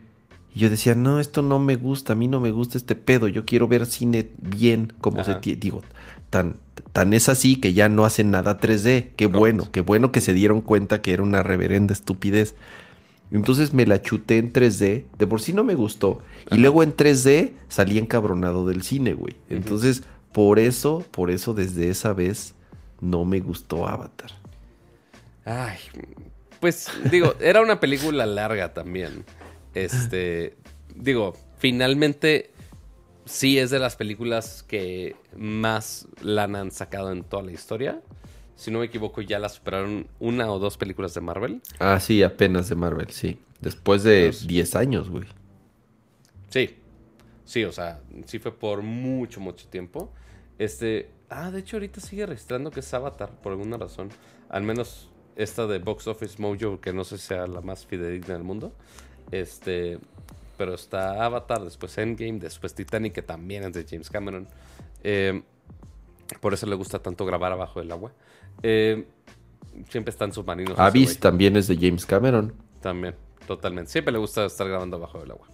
Y 0.55 0.59
yo 0.61 0.71
decía, 0.71 0.97
no, 0.97 1.21
esto 1.21 1.43
no 1.43 1.61
me 1.61 1.77
gusta, 1.77 2.15
a 2.15 2.17
mí 2.17 2.27
no 2.27 2.41
me 2.41 2.51
gusta 2.51 2.77
este 2.77 2.97
pedo. 2.97 3.29
Yo 3.29 3.45
quiero 3.45 3.69
ver 3.69 3.87
cine 3.87 4.31
bien, 4.39 4.93
como 5.01 5.23
se 5.23 5.31
Ajá. 5.33 5.41
tie- 5.41 5.57
digo, 5.57 5.83
tan, 6.29 6.57
tan 6.93 7.13
es 7.15 7.29
así 7.29 7.55
que 7.57 7.73
ya 7.73 7.89
no 7.89 8.05
hacen 8.05 8.33
nada 8.33 8.59
3D. 8.59 9.11
Qué 9.17 9.29
No, 9.29 9.39
bueno, 9.39 9.59
pues. 9.63 9.71
qué 9.71 9.81
bueno 9.83 10.11
que 10.11 10.21
se 10.21 10.35
dieron 10.35 10.61
cuenta 10.61 11.03
que 11.03 11.13
era 11.13 11.23
una 11.23 11.45
reverenda 11.45 11.93
estupidez. 11.93 12.57
Entonces 13.33 13.73
me 13.73 13.87
la 13.87 14.03
chuté 14.03 14.39
en 14.39 14.53
3D. 14.53 15.05
De 15.17 15.27
por 15.27 15.41
sí 15.41 15.53
no 15.53 15.65
me 15.65 15.75
gustó. 15.75 16.21
Y 16.51 16.57
luego 16.57 16.83
en 16.83 16.97
3D 16.97 17.53
salí 17.69 17.99
encabronado 17.99 18.67
del 18.67 18.83
cine, 18.83 19.15
güey. 19.15 19.37
Entonces, 19.49 20.03
por 20.33 20.59
eso, 20.59 21.05
por 21.11 21.31
eso 21.31 21.55
desde 21.55 21.91
esa 21.91 22.13
vez 22.13 22.55
no 23.01 23.25
me 23.25 23.41
gustó 23.41 23.87
Avatar. 23.87 24.31
Ay, 25.45 25.79
pues 26.61 26.89
digo, 27.11 27.35
era 27.41 27.61
una 27.61 27.81
película 27.81 28.27
larga 28.27 28.73
también. 28.75 29.25
Este, 29.75 30.57
digo, 30.95 31.37
finalmente 31.59 32.51
sí 33.25 33.59
es 33.59 33.71
de 33.71 33.79
las 33.79 33.97
películas 33.97 34.65
que 34.65 35.17
más 35.37 36.09
lana 36.21 36.61
han 36.61 36.71
sacado 36.71 37.13
en 37.13 37.23
toda 37.23 37.43
la 37.43 37.53
historia. 37.53 38.01
Si 38.61 38.71
no 38.71 38.81
me 38.81 38.85
equivoco, 38.85 39.23
ya 39.23 39.39
la 39.39 39.49
superaron 39.49 40.07
una 40.19 40.53
o 40.53 40.59
dos 40.59 40.77
películas 40.77 41.15
de 41.15 41.23
Marvel. 41.23 41.63
Ah, 41.79 41.99
sí, 41.99 42.23
apenas 42.23 42.69
de 42.69 42.75
Marvel, 42.75 43.09
sí. 43.09 43.41
Después 43.63 44.03
de 44.03 44.27
Pues- 44.27 44.47
10 44.47 44.77
años, 44.77 45.09
güey. 45.09 45.25
Sí, 46.51 46.77
sí, 47.47 47.65
o 47.65 47.73
sea, 47.73 48.01
sí 48.27 48.39
fue 48.39 48.53
por 48.53 48.83
mucho, 48.83 49.41
mucho 49.41 49.67
tiempo. 49.69 50.13
Este, 50.59 51.09
ah, 51.31 51.51
de 51.51 51.61
hecho 51.61 51.77
ahorita 51.77 52.03
sigue 52.03 52.27
registrando 52.27 52.71
que 52.71 52.81
es 52.81 52.93
Avatar 52.93 53.31
por 53.41 53.53
alguna 53.53 53.79
razón. 53.79 54.11
Al 54.51 54.63
menos 54.63 55.09
esta 55.37 55.67
de 55.67 55.79
Box 55.79 56.07
Office 56.09 56.37
Mojo, 56.39 56.83
que 56.83 56.93
no 56.93 57.05
sé 57.05 57.17
si 57.17 57.29
sea 57.29 57.47
la 57.47 57.63
más 57.63 57.87
fidedigna 57.87 58.35
del 58.35 58.43
mundo. 58.45 58.75
Este, 59.31 59.99
pero 60.59 60.75
está 60.75 61.25
Avatar, 61.25 61.65
después 61.65 61.97
Endgame, 61.97 62.39
después 62.41 62.75
Titanic, 62.75 63.15
que 63.15 63.23
también 63.23 63.65
es 63.65 63.73
de 63.73 63.87
James 63.89 64.11
Cameron. 64.11 64.47
Eh, 65.03 65.41
por 66.43 66.53
eso 66.53 66.67
le 66.67 66.75
gusta 66.77 66.99
tanto 66.99 67.25
grabar 67.25 67.53
abajo 67.53 67.81
del 67.81 67.91
agua. 67.91 68.13
Eh, 68.63 69.07
siempre 69.89 70.11
están 70.11 70.33
submarinos. 70.33 70.79
Abyss 70.79 71.19
también 71.19 71.57
es 71.57 71.67
de 71.69 71.77
James 71.77 72.07
Cameron. 72.07 72.55
También, 72.81 73.15
totalmente. 73.47 73.91
Siempre 73.91 74.13
le 74.13 74.19
gusta 74.19 74.47
estar 74.47 74.69
grabando 74.69 74.97
abajo 74.97 75.19
del 75.21 75.33
agua. 75.33 75.49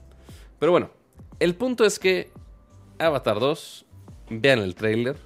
Pero 0.58 0.72
bueno, 0.72 0.90
el 1.38 1.54
punto 1.54 1.84
es 1.84 1.98
que 1.98 2.30
Avatar 2.98 3.40
2, 3.40 3.86
vean 4.30 4.60
el 4.60 4.74
trailer. 4.74 5.16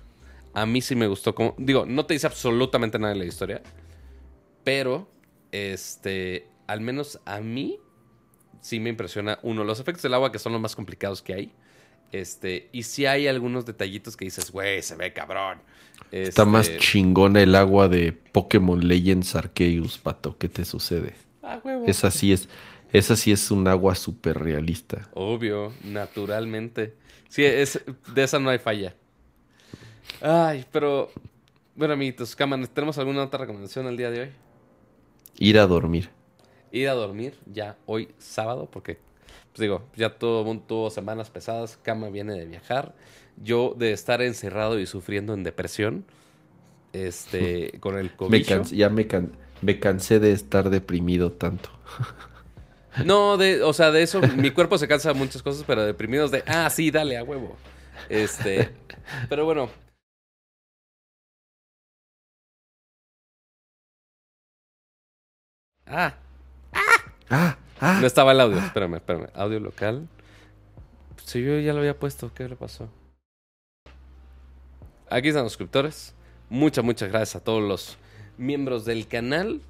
A 0.52 0.66
mí 0.66 0.80
sí 0.80 0.96
me 0.96 1.06
gustó 1.06 1.34
como... 1.34 1.54
Digo, 1.58 1.86
no 1.86 2.06
te 2.06 2.14
dice 2.14 2.26
absolutamente 2.26 2.98
nada 2.98 3.12
de 3.12 3.18
la 3.20 3.24
historia. 3.24 3.62
Pero, 4.64 5.08
este, 5.52 6.48
al 6.66 6.80
menos 6.80 7.20
a 7.24 7.40
mí 7.40 7.78
sí 8.60 8.80
me 8.80 8.90
impresiona, 8.90 9.38
uno, 9.42 9.64
los 9.64 9.80
efectos 9.80 10.02
del 10.02 10.14
agua 10.14 10.32
que 10.32 10.38
son 10.38 10.52
los 10.52 10.60
más 10.60 10.76
complicados 10.76 11.22
que 11.22 11.34
hay. 11.34 11.52
Este, 12.12 12.68
y 12.72 12.82
sí 12.84 13.06
hay 13.06 13.26
algunos 13.28 13.66
detallitos 13.66 14.16
que 14.16 14.24
dices, 14.24 14.50
güey, 14.50 14.82
se 14.82 14.96
ve 14.96 15.12
cabrón. 15.12 15.62
Está 16.10 16.44
más 16.44 16.68
Este, 16.68 16.78
chingona 16.78 17.42
el 17.42 17.54
agua 17.54 17.88
de 17.88 18.12
Pokémon 18.12 18.86
Legends 18.86 19.34
Arceus, 19.36 19.98
pato. 19.98 20.36
¿Qué 20.38 20.48
te 20.48 20.64
sucede? 20.64 21.14
ah, 21.42 21.60
huevo. 21.62 21.84
Esa 21.86 22.10
sí 22.10 22.32
es, 22.32 22.48
esa 22.92 23.16
sí 23.16 23.32
es 23.32 23.50
un 23.50 23.68
agua 23.68 23.94
súper 23.94 24.38
realista. 24.38 25.08
Obvio, 25.12 25.72
naturalmente. 25.84 26.96
Sí, 27.28 27.44
es, 27.44 27.80
de 28.14 28.22
esa 28.22 28.38
no 28.40 28.50
hay 28.50 28.58
falla. 28.58 28.94
Ay, 30.20 30.64
pero. 30.72 31.10
Bueno, 31.74 31.94
amiguitos, 31.94 32.36
Caman, 32.36 32.66
¿tenemos 32.68 32.98
alguna 32.98 33.22
otra 33.24 33.40
recomendación 33.40 33.86
el 33.86 33.96
día 33.96 34.10
de 34.10 34.20
hoy? 34.22 34.30
Ir 35.38 35.58
a 35.58 35.66
dormir. 35.66 36.10
Ir 36.72 36.88
a 36.88 36.94
dormir 36.94 37.34
ya 37.46 37.76
hoy 37.86 38.14
sábado, 38.18 38.68
porque 38.70 38.98
pues 39.52 39.60
digo, 39.60 39.82
ya 39.96 40.10
todo 40.18 40.40
el 40.40 40.46
mundo 40.46 40.64
tuvo 40.66 40.90
semanas 40.90 41.30
pesadas. 41.30 41.78
Cama 41.82 42.08
viene 42.08 42.34
de 42.34 42.46
viajar. 42.46 42.94
Yo 43.42 43.74
de 43.76 43.92
estar 43.92 44.22
encerrado 44.22 44.78
y 44.78 44.86
sufriendo 44.86 45.34
en 45.34 45.42
depresión. 45.44 46.04
Este, 46.92 47.72
con 47.80 47.98
el 47.98 48.10
COVID. 48.12 48.62
ya 48.72 48.88
me, 48.88 49.06
can- 49.06 49.32
me 49.62 49.78
cansé 49.78 50.18
de 50.20 50.32
estar 50.32 50.70
deprimido 50.70 51.32
tanto. 51.32 51.70
No, 53.04 53.36
de, 53.36 53.62
o 53.62 53.72
sea, 53.72 53.92
de 53.92 54.02
eso, 54.02 54.20
mi 54.20 54.50
cuerpo 54.50 54.76
se 54.76 54.88
cansa 54.88 55.12
de 55.12 55.14
muchas 55.14 55.44
cosas, 55.44 55.62
pero 55.64 55.84
deprimidos 55.84 56.32
de, 56.32 56.42
ah, 56.48 56.68
sí, 56.70 56.90
dale, 56.90 57.16
a 57.16 57.22
huevo. 57.22 57.56
Este, 58.08 58.70
pero 59.28 59.44
bueno. 59.44 59.70
Ah, 65.86 66.14
Ah, 66.72 67.02
ah. 67.30 67.56
No 67.80 68.06
estaba 68.06 68.32
el 68.32 68.40
audio, 68.40 68.58
espérame, 68.58 68.96
espérame. 68.96 69.28
Audio 69.34 69.60
local. 69.60 70.08
Si 71.24 71.42
yo 71.42 71.58
ya 71.60 71.72
lo 71.72 71.80
había 71.80 71.98
puesto, 71.98 72.32
¿qué 72.34 72.48
le 72.48 72.56
pasó? 72.56 72.88
Aquí 75.08 75.28
están 75.28 75.44
los 75.44 75.52
suscriptores. 75.52 76.14
Muchas, 76.48 76.84
muchas 76.84 77.08
gracias 77.08 77.36
a 77.36 77.44
todos 77.44 77.62
los 77.62 77.96
miembros 78.38 78.84
del 78.84 79.06
canal 79.06 79.60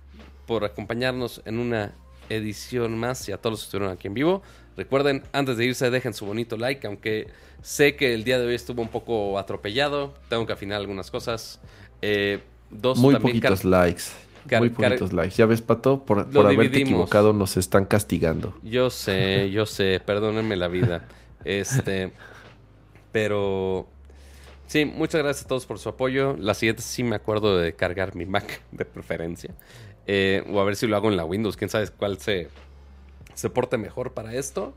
por 0.46 0.64
acompañarnos 0.64 1.42
en 1.44 1.58
una 1.58 1.92
edición 2.28 2.98
más 2.98 3.28
y 3.28 3.32
a 3.32 3.36
todos 3.36 3.52
los 3.52 3.60
que 3.60 3.64
estuvieron 3.66 3.92
aquí 3.92 4.08
en 4.08 4.14
vivo. 4.14 4.42
Recuerden, 4.76 5.22
antes 5.32 5.56
de 5.56 5.66
irse, 5.66 5.90
dejen 5.90 6.14
su 6.14 6.24
bonito 6.24 6.56
like, 6.56 6.86
aunque 6.86 7.28
sé 7.62 7.96
que 7.96 8.14
el 8.14 8.24
día 8.24 8.38
de 8.38 8.46
hoy 8.46 8.54
estuvo 8.54 8.80
un 8.80 8.88
poco 8.88 9.38
atropellado. 9.38 10.14
Tengo 10.28 10.46
que 10.46 10.52
afinar 10.52 10.78
algunas 10.80 11.10
cosas. 11.10 11.60
Eh, 12.00 12.40
dos 12.70 12.98
Muy 12.98 13.14
también 13.14 13.40
poquitos 13.40 13.64
likes. 13.64 14.04
Car- 14.48 14.60
Muy 14.60 14.70
poquitos 14.70 15.12
likes. 15.12 15.36
Ya 15.36 15.46
ves, 15.46 15.62
Pato, 15.62 16.04
por, 16.04 16.28
por 16.30 16.46
haberte 16.46 16.62
dividimos. 16.64 16.88
equivocado 16.90 17.32
nos 17.32 17.56
están 17.56 17.84
castigando. 17.84 18.54
Yo 18.62 18.90
sé, 18.90 19.50
yo 19.50 19.66
sé, 19.66 20.00
perdónenme 20.04 20.56
la 20.56 20.68
vida. 20.68 21.06
Este, 21.44 22.12
pero 23.12 23.88
sí, 24.66 24.84
muchas 24.84 25.22
gracias 25.22 25.44
a 25.46 25.48
todos 25.48 25.66
por 25.66 25.78
su 25.78 25.88
apoyo. 25.88 26.36
La 26.38 26.54
siguiente 26.54 26.82
sí 26.82 27.02
me 27.02 27.16
acuerdo 27.16 27.56
de 27.58 27.74
cargar 27.74 28.14
mi 28.14 28.26
Mac 28.26 28.60
de 28.72 28.84
preferencia. 28.84 29.54
Eh, 30.06 30.44
o 30.50 30.60
a 30.60 30.64
ver 30.64 30.76
si 30.76 30.86
lo 30.86 30.96
hago 30.96 31.08
en 31.08 31.16
la 31.16 31.24
Windows, 31.24 31.56
quién 31.56 31.70
sabe 31.70 31.88
cuál 31.96 32.18
se, 32.18 32.48
se 33.34 33.50
porte 33.50 33.78
mejor 33.78 34.12
para 34.12 34.34
esto. 34.34 34.74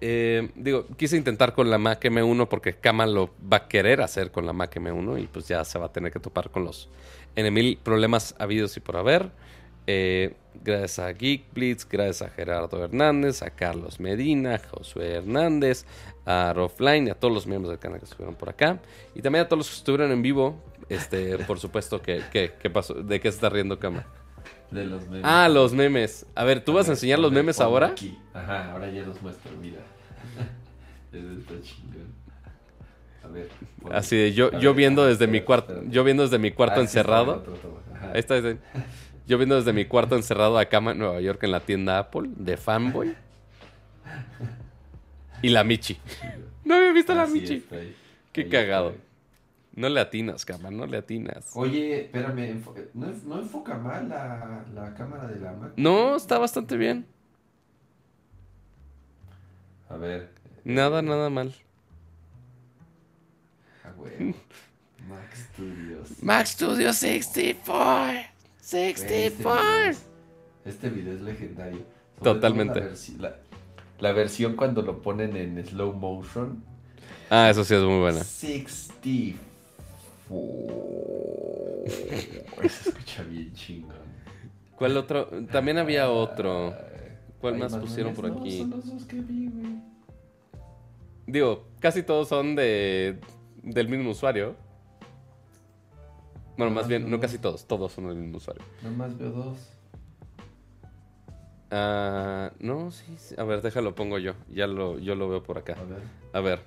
Eh, 0.00 0.50
digo, 0.56 0.86
quise 0.96 1.16
intentar 1.16 1.54
con 1.54 1.70
la 1.70 1.78
Mac 1.78 2.02
M1 2.04 2.48
porque 2.48 2.74
Kama 2.74 3.06
lo 3.06 3.30
va 3.50 3.58
a 3.58 3.68
querer 3.68 4.00
hacer 4.02 4.30
con 4.32 4.44
la 4.44 4.52
Mac 4.52 4.74
M1 4.74 5.22
y 5.22 5.26
pues 5.28 5.48
ya 5.48 5.64
se 5.64 5.78
va 5.78 5.86
a 5.86 5.92
tener 5.92 6.12
que 6.12 6.18
topar 6.20 6.50
con 6.50 6.64
los 6.64 6.90
N 7.36 7.50
mil 7.50 7.76
problemas 7.82 8.34
habidos 8.38 8.76
y 8.76 8.80
por 8.80 8.96
haber. 8.96 9.30
Eh, 9.86 10.34
gracias 10.62 10.98
a 10.98 11.12
Geekblitz, 11.12 11.86
gracias 11.88 12.22
a 12.22 12.30
Gerardo 12.34 12.82
Hernández, 12.82 13.42
a 13.42 13.50
Carlos 13.50 14.00
Medina, 14.00 14.54
a 14.54 14.58
Josué 14.58 15.14
Hernández, 15.16 15.84
a 16.24 16.52
Rofline 16.54 17.08
y 17.08 17.10
a 17.10 17.14
todos 17.14 17.34
los 17.34 17.46
miembros 17.46 17.70
del 17.70 17.78
canal 17.78 17.98
que 17.98 18.06
estuvieron 18.06 18.34
por 18.34 18.48
acá. 18.48 18.80
Y 19.14 19.20
también 19.22 19.44
a 19.44 19.48
todos 19.48 19.58
los 19.58 19.68
que 19.70 19.76
estuvieron 19.76 20.10
en 20.12 20.22
vivo. 20.22 20.62
Este, 20.88 21.38
por 21.46 21.58
supuesto, 21.58 22.00
que, 22.00 22.22
que- 22.32 22.52
¿qué 22.60 22.70
pasó? 22.70 22.94
¿De 22.94 23.20
qué 23.20 23.30
se 23.30 23.36
está 23.36 23.48
riendo 23.50 23.78
Cama? 23.78 24.06
De 24.70 24.84
los 24.86 25.06
memes. 25.08 25.22
Ah, 25.24 25.48
los 25.48 25.72
memes. 25.72 26.26
A 26.34 26.44
ver, 26.44 26.64
¿tú 26.64 26.72
vas 26.72 26.88
a 26.88 26.92
enseñar 26.92 27.18
los 27.18 27.30
memes 27.32 27.60
ahora? 27.60 27.94
Ajá, 28.32 28.72
ahora 28.72 28.90
ya 28.90 29.02
los 29.02 29.20
muestro, 29.22 29.52
mira. 29.60 29.80
Eso 31.12 31.32
está 31.38 31.54
chingón. 31.62 32.23
A 33.24 33.28
ver. 33.28 33.48
pon- 33.80 33.94
Así 33.94 34.16
de 34.16 34.32
yo, 34.32 34.48
A 34.54 34.58
yo 34.58 34.70
ver, 34.70 34.76
viendo 34.78 35.02
ah, 35.02 35.06
desde 35.06 35.26
mi 35.26 35.40
cuarto, 35.40 35.72
espérate. 35.72 35.92
yo 35.94 36.04
viendo 36.04 36.22
desde 36.24 36.38
mi 36.38 36.50
cuarto 36.52 36.80
Ah, 36.80 36.82
encerrado. 36.82 37.36
otro 37.36 37.54
toma. 37.54 37.78
Ajá. 37.94 38.10
Ahí 38.12 38.18
está, 38.20 38.34
ahí 38.34 38.46
está. 38.46 38.86
Yo 39.26 39.38
viendo 39.38 39.56
desde 39.56 39.72
mi 39.72 39.86
cuarto 39.86 40.16
encerrado 40.16 40.58
a 40.58 40.66
cama 40.66 40.92
en 40.92 40.98
Nueva 40.98 41.20
York 41.20 41.42
en 41.44 41.50
la 41.52 41.60
tienda 41.60 41.98
Apple 41.98 42.28
de 42.36 42.56
Fanboy. 42.58 43.14
Y 45.42 45.48
la 45.50 45.64
Michi. 45.64 45.98
No 46.64 46.74
había 46.76 46.92
visto 46.92 47.14
la 47.14 47.26
Michi. 47.26 47.56
está 47.56 47.76
ahí. 47.76 47.94
Qué 48.32 48.42
Ahí 48.42 48.48
cagado. 48.48 48.90
está. 48.90 49.02
No 49.76 49.88
le 49.90 50.00
atinas, 50.00 50.44
cama, 50.46 50.70
no 50.70 50.86
le 50.86 50.96
atinas. 50.96 51.50
Oye, 51.54 52.02
espérame, 52.02 52.38
enfo- 52.62 52.74
¿no, 52.94 53.06
enf- 53.08 53.22
no 53.24 53.40
enfoca 53.40 53.76
mal 53.76 54.08
la, 54.08 54.64
la 54.72 54.94
cámara 54.94 55.26
de 55.26 55.40
la 55.40 55.52
Mac? 55.52 55.72
No, 55.76 56.16
está 56.16 56.38
bastante 56.38 56.76
bien. 56.78 57.04
A 59.90 59.96
ver. 59.96 60.30
Nada, 60.64 61.00
eh, 61.00 61.02
nada 61.02 61.28
mal. 61.28 61.54
Ah, 64.04 64.08
huevo. 64.18 64.34
Mac 65.08 65.34
Studios. 65.34 66.22
Mac 66.22 66.46
Studio 66.46 66.92
64. 66.92 68.04
Güey, 68.04 68.24
Este 68.60 69.30
video, 69.30 69.56
es, 69.90 70.02
este 70.64 70.88
video 70.90 71.12
es 71.14 71.20
legendario. 71.20 71.80
Sobre 72.18 72.24
Totalmente. 72.34 72.80
La, 72.80 72.86
versi- 72.88 73.16
la- 73.18 73.36
la 74.00 74.12
versión 74.12 74.56
cuando 74.56 74.82
lo 74.82 75.00
ponen 75.02 75.36
en 75.36 75.64
slow 75.66 75.92
motion. 75.92 76.62
Ah, 77.30 77.50
eso 77.50 77.64
sí 77.64 77.74
es 77.74 77.82
muy 77.82 77.98
buena. 78.00 78.22
64. 78.24 79.44
Se 82.68 82.88
escucha 82.90 83.22
bien 83.24 83.52
chingón. 83.52 83.94
¿Cuál 84.76 84.96
otro? 84.96 85.28
También 85.52 85.78
había 85.78 86.10
otro. 86.10 86.74
¿Cuál 87.40 87.58
más 87.58 87.76
pusieron 87.76 88.14
por? 88.14 88.28
No, 88.30 88.40
aquí? 88.40 88.58
son 88.58 88.70
los 88.70 88.86
dos 88.86 89.04
que 89.04 89.16
vi, 89.20 89.48
güey. 89.48 89.82
Digo, 91.26 91.66
casi 91.80 92.02
todos 92.02 92.28
son 92.28 92.54
de 92.56 93.18
del 93.64 93.88
mismo 93.88 94.10
usuario. 94.10 94.56
Bueno, 96.56 96.72
más 96.72 96.86
bien, 96.86 97.10
no 97.10 97.18
casi 97.18 97.38
todos, 97.38 97.66
todos 97.66 97.92
son 97.92 98.06
del 98.06 98.16
mismo 98.16 98.36
usuario. 98.36 98.62
Nomás 98.82 99.18
veo 99.18 99.30
dos. 99.30 99.58
Ah, 101.70 102.52
no, 102.60 102.92
sí, 102.92 103.16
sí. 103.16 103.34
A 103.36 103.42
ver, 103.42 103.60
déjalo, 103.62 103.94
pongo 103.94 104.18
yo. 104.18 104.34
Ya 104.48 104.66
lo, 104.66 104.98
yo 104.98 105.16
lo 105.16 105.28
veo 105.28 105.42
por 105.42 105.58
acá. 105.58 105.76
A 105.80 105.84
ver. 105.84 106.02
A 106.32 106.40
ver, 106.40 106.60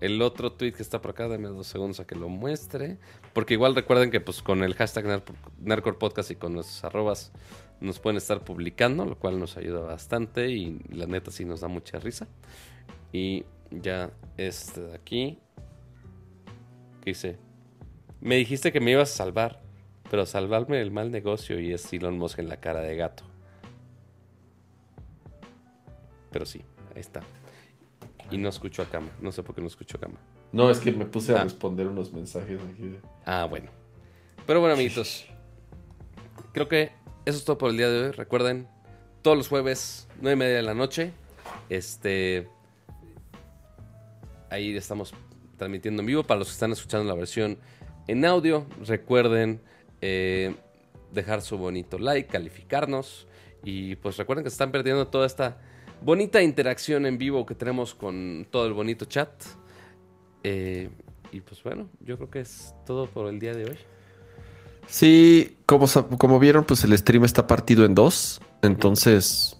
el 0.00 0.22
otro 0.22 0.52
tweet 0.52 0.72
que 0.72 0.82
está 0.82 1.00
por 1.00 1.12
acá, 1.12 1.26
dame 1.26 1.48
dos 1.48 1.66
segundos 1.66 1.98
a 1.98 2.06
que 2.06 2.14
lo 2.14 2.28
muestre. 2.28 2.98
Porque 3.32 3.54
igual 3.54 3.74
recuerden 3.74 4.12
que 4.12 4.20
pues 4.20 4.42
con 4.42 4.62
el 4.62 4.74
hashtag 4.74 5.24
Nerdcore 5.60 5.96
Podcast 5.96 6.30
y 6.30 6.36
con 6.36 6.52
nuestros 6.52 6.84
arrobas 6.84 7.32
nos 7.80 7.98
pueden 7.98 8.16
estar 8.16 8.44
publicando, 8.44 9.04
lo 9.04 9.18
cual 9.18 9.40
nos 9.40 9.56
ayuda 9.56 9.80
bastante 9.80 10.50
y 10.50 10.78
la 10.90 11.06
neta 11.06 11.32
sí 11.32 11.44
nos 11.44 11.60
da 11.60 11.68
mucha 11.68 11.98
risa. 11.98 12.28
Y 13.12 13.44
ya 13.70 14.10
este 14.36 14.82
de 14.82 14.94
aquí, 14.94 15.38
dice, 17.10 17.38
me 18.20 18.36
dijiste 18.36 18.72
que 18.72 18.80
me 18.80 18.92
ibas 18.92 19.12
a 19.12 19.16
salvar, 19.16 19.60
pero 20.10 20.26
salvarme 20.26 20.78
del 20.78 20.90
mal 20.90 21.10
negocio 21.10 21.60
y 21.60 21.72
es 21.72 21.92
Elon 21.92 22.18
Musk 22.18 22.38
en 22.38 22.48
la 22.48 22.58
cara 22.58 22.80
de 22.80 22.96
gato. 22.96 23.24
Pero 26.30 26.46
sí, 26.46 26.62
ahí 26.94 27.00
está. 27.00 27.20
Y 28.30 28.38
no 28.38 28.48
escucho 28.48 28.82
a 28.82 28.86
cama. 28.86 29.08
No 29.20 29.30
sé 29.32 29.42
por 29.42 29.54
qué 29.54 29.60
no 29.60 29.66
escucho 29.68 29.96
a 29.98 30.00
cama. 30.00 30.18
No, 30.52 30.70
es 30.70 30.78
que 30.80 30.92
me 30.92 31.04
puse 31.04 31.32
a 31.34 31.40
Ah. 31.40 31.44
responder 31.44 31.86
unos 31.86 32.12
mensajes 32.12 32.60
aquí. 32.72 32.96
Ah, 33.24 33.46
bueno. 33.48 33.70
Pero 34.46 34.60
bueno, 34.60 34.74
amiguitos. 34.74 35.26
Creo 36.52 36.68
que 36.68 36.92
eso 37.24 37.38
es 37.38 37.44
todo 37.44 37.58
por 37.58 37.70
el 37.70 37.76
día 37.76 37.88
de 37.88 38.06
hoy. 38.06 38.10
Recuerden, 38.12 38.68
todos 39.22 39.36
los 39.36 39.48
jueves, 39.48 40.08
nueve 40.20 40.34
y 40.34 40.38
media 40.38 40.56
de 40.56 40.62
la 40.62 40.74
noche. 40.74 41.12
Este. 41.68 42.48
Ahí 44.50 44.76
estamos 44.76 45.12
transmitiendo 45.64 46.02
en 46.02 46.06
vivo. 46.06 46.22
Para 46.24 46.38
los 46.38 46.48
que 46.48 46.52
están 46.52 46.72
escuchando 46.72 47.06
la 47.06 47.14
versión 47.14 47.58
en 48.06 48.24
audio, 48.24 48.66
recuerden 48.86 49.62
eh, 50.02 50.54
dejar 51.10 51.40
su 51.40 51.56
bonito 51.56 51.98
like, 51.98 52.28
calificarnos. 52.28 53.26
Y 53.64 53.96
pues 53.96 54.18
recuerden 54.18 54.44
que 54.44 54.50
se 54.50 54.54
están 54.54 54.70
perdiendo 54.70 55.08
toda 55.08 55.26
esta 55.26 55.58
bonita 56.02 56.42
interacción 56.42 57.06
en 57.06 57.16
vivo 57.16 57.46
que 57.46 57.54
tenemos 57.54 57.94
con 57.94 58.46
todo 58.50 58.66
el 58.66 58.74
bonito 58.74 59.06
chat. 59.06 59.30
Eh, 60.42 60.90
y 61.32 61.40
pues 61.40 61.62
bueno, 61.62 61.88
yo 62.00 62.18
creo 62.18 62.30
que 62.30 62.40
es 62.40 62.74
todo 62.84 63.06
por 63.06 63.28
el 63.28 63.40
día 63.40 63.54
de 63.54 63.64
hoy. 63.64 63.78
Sí, 64.86 65.56
como, 65.64 65.86
como 66.18 66.38
vieron, 66.38 66.64
pues 66.64 66.84
el 66.84 66.96
stream 66.98 67.24
está 67.24 67.46
partido 67.46 67.86
en 67.86 67.94
dos. 67.94 68.42
Entonces, 68.60 69.58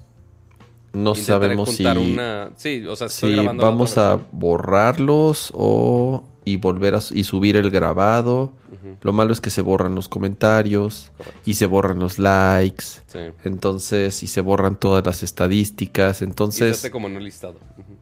no 0.94 1.14
sabemos 1.14 1.70
si, 1.70 1.76
juntar 1.84 1.98
una... 1.98 2.50
Sí, 2.56 2.84
o 2.86 2.96
sea, 2.96 3.08
estoy 3.08 3.30
si 3.30 3.36
grabando 3.36 3.62
la 3.64 3.68
vamos 3.70 3.98
a 3.98 4.18
borrarlos 4.32 5.50
o 5.54 6.24
y 6.46 6.56
volver 6.58 6.94
a 6.94 7.00
y 7.12 7.24
subir 7.24 7.56
el 7.56 7.70
grabado. 7.70 8.52
Lo 9.00 9.12
malo 9.14 9.32
es 9.32 9.40
que 9.40 9.48
se 9.50 9.62
borran 9.62 9.94
los 9.94 10.08
comentarios 10.08 11.10
correcto. 11.16 11.40
y 11.46 11.54
se 11.54 11.64
borran 11.66 11.98
los 11.98 12.18
likes. 12.18 12.84
Sí. 13.06 13.18
Entonces, 13.44 14.22
y 14.22 14.26
se 14.26 14.40
borran 14.42 14.76
todas 14.76 15.04
las 15.06 15.22
estadísticas. 15.22 16.20
Entonces, 16.22 16.86
como 16.90 17.08
no 17.08 17.18
listado. 17.18 17.54
Ujú. 17.78 17.96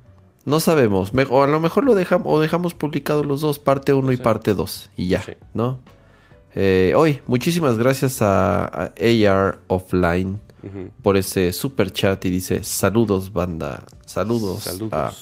no 0.44 0.58
sabemos. 0.60 1.14
Me- 1.14 1.26
o 1.30 1.42
a 1.44 1.46
lo 1.46 1.60
mejor 1.60 1.84
lo 1.84 1.94
dejamos, 1.94 2.26
o 2.28 2.40
dejamos 2.40 2.74
publicados 2.74 3.24
los 3.24 3.40
dos, 3.42 3.60
parte 3.60 3.92
1 3.92 4.10
y 4.10 4.16
parte 4.16 4.54
2. 4.54 4.90
Y 4.96 5.06
ya, 5.08 5.22
Sí. 5.22 5.32
¿no? 5.54 5.78
Eh, 6.54 6.92
hoy, 6.96 7.20
muchísimas 7.28 7.78
gracias 7.78 8.20
a, 8.20 8.64
a 8.64 8.92
AR 9.00 9.60
Offline 9.68 10.40
Por 11.02 11.16
ese 11.16 11.52
super 11.52 11.92
chat 11.92 12.24
y 12.24 12.30
dice 12.30 12.62
saludos 12.62 13.32
banda, 13.32 13.84
saludos, 14.06 14.62
Saludos. 14.64 14.92
a 14.92 15.12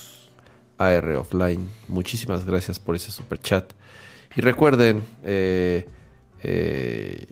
AR 0.78 1.10
Offline. 1.16 1.68
Muchísimas 1.88 2.44
gracias 2.44 2.78
por 2.78 2.94
ese 2.96 3.10
super 3.10 3.40
chat. 3.40 3.72
Y 4.36 4.40
recuerden, 4.42 5.02
eh, 5.24 5.88
eh, 6.42 7.26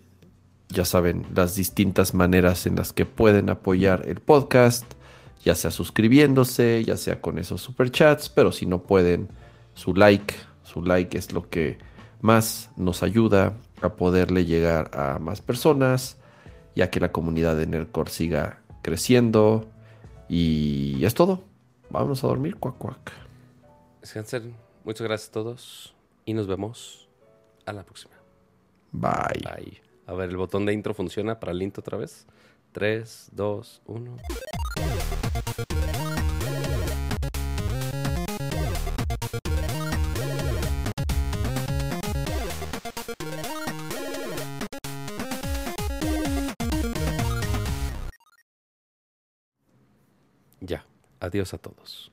ya 0.69 0.85
saben, 0.85 1.25
las 1.35 1.55
distintas 1.55 2.13
maneras 2.15 2.67
en 2.67 2.77
las 2.77 2.93
que 2.93 3.07
pueden 3.07 3.51
apoyar 3.51 4.05
el 4.07 4.21
podcast. 4.21 4.85
ya 5.45 5.55
sea 5.55 5.71
suscribiéndose, 5.71 6.85
ya 6.85 6.97
sea 6.97 7.21
con 7.21 7.39
esos 7.39 7.63
superchats, 7.63 8.29
pero 8.29 8.51
si 8.53 8.67
no 8.67 8.83
pueden, 8.83 9.29
su 9.75 9.95
like, 9.95 10.35
su 10.65 10.83
like 10.83 11.17
es 11.17 11.33
lo 11.33 11.49
que 11.49 11.79
más 12.21 12.71
nos 12.77 13.03
ayuda 13.05 13.55
a 13.81 13.91
poderle 13.95 14.45
llegar 14.45 14.91
a 14.93 15.19
más 15.21 15.41
personas, 15.41 16.18
ya 16.79 16.91
que 16.91 17.01
la 17.01 17.11
comunidad 17.11 17.57
de 17.57 17.67
Nerdcore 17.67 18.09
siga 18.09 18.61
creciendo. 18.83 19.67
Y 20.29 21.05
es 21.05 21.13
todo. 21.13 21.43
Vámonos 21.91 22.23
a 22.23 22.29
dormir, 22.29 22.55
cuac, 22.55 22.79
cuac. 22.79 23.13
Descansen. 24.01 24.55
Muchas 24.85 25.05
gracias 25.05 25.31
a 25.31 25.33
todos. 25.33 25.97
Y 26.25 26.35
nos 26.35 26.47
vemos 26.47 27.09
a 27.67 27.73
la 27.73 27.83
próxima. 27.83 28.15
Bye. 28.93 29.43
Bye. 29.43 29.83
A 30.07 30.13
ver, 30.13 30.31
el 30.31 30.37
botón 30.37 30.67
de 30.67 30.73
intro 30.73 30.95
funciona 30.95 31.41
para 31.41 31.51
el 31.51 31.61
intro 31.63 31.81
otra 31.81 31.99
vez. 31.99 32.29
3, 32.71 33.31
2, 33.33 33.83
1. 33.87 34.17
Adiós 51.21 51.53
a 51.55 51.59
todos. 51.59 52.11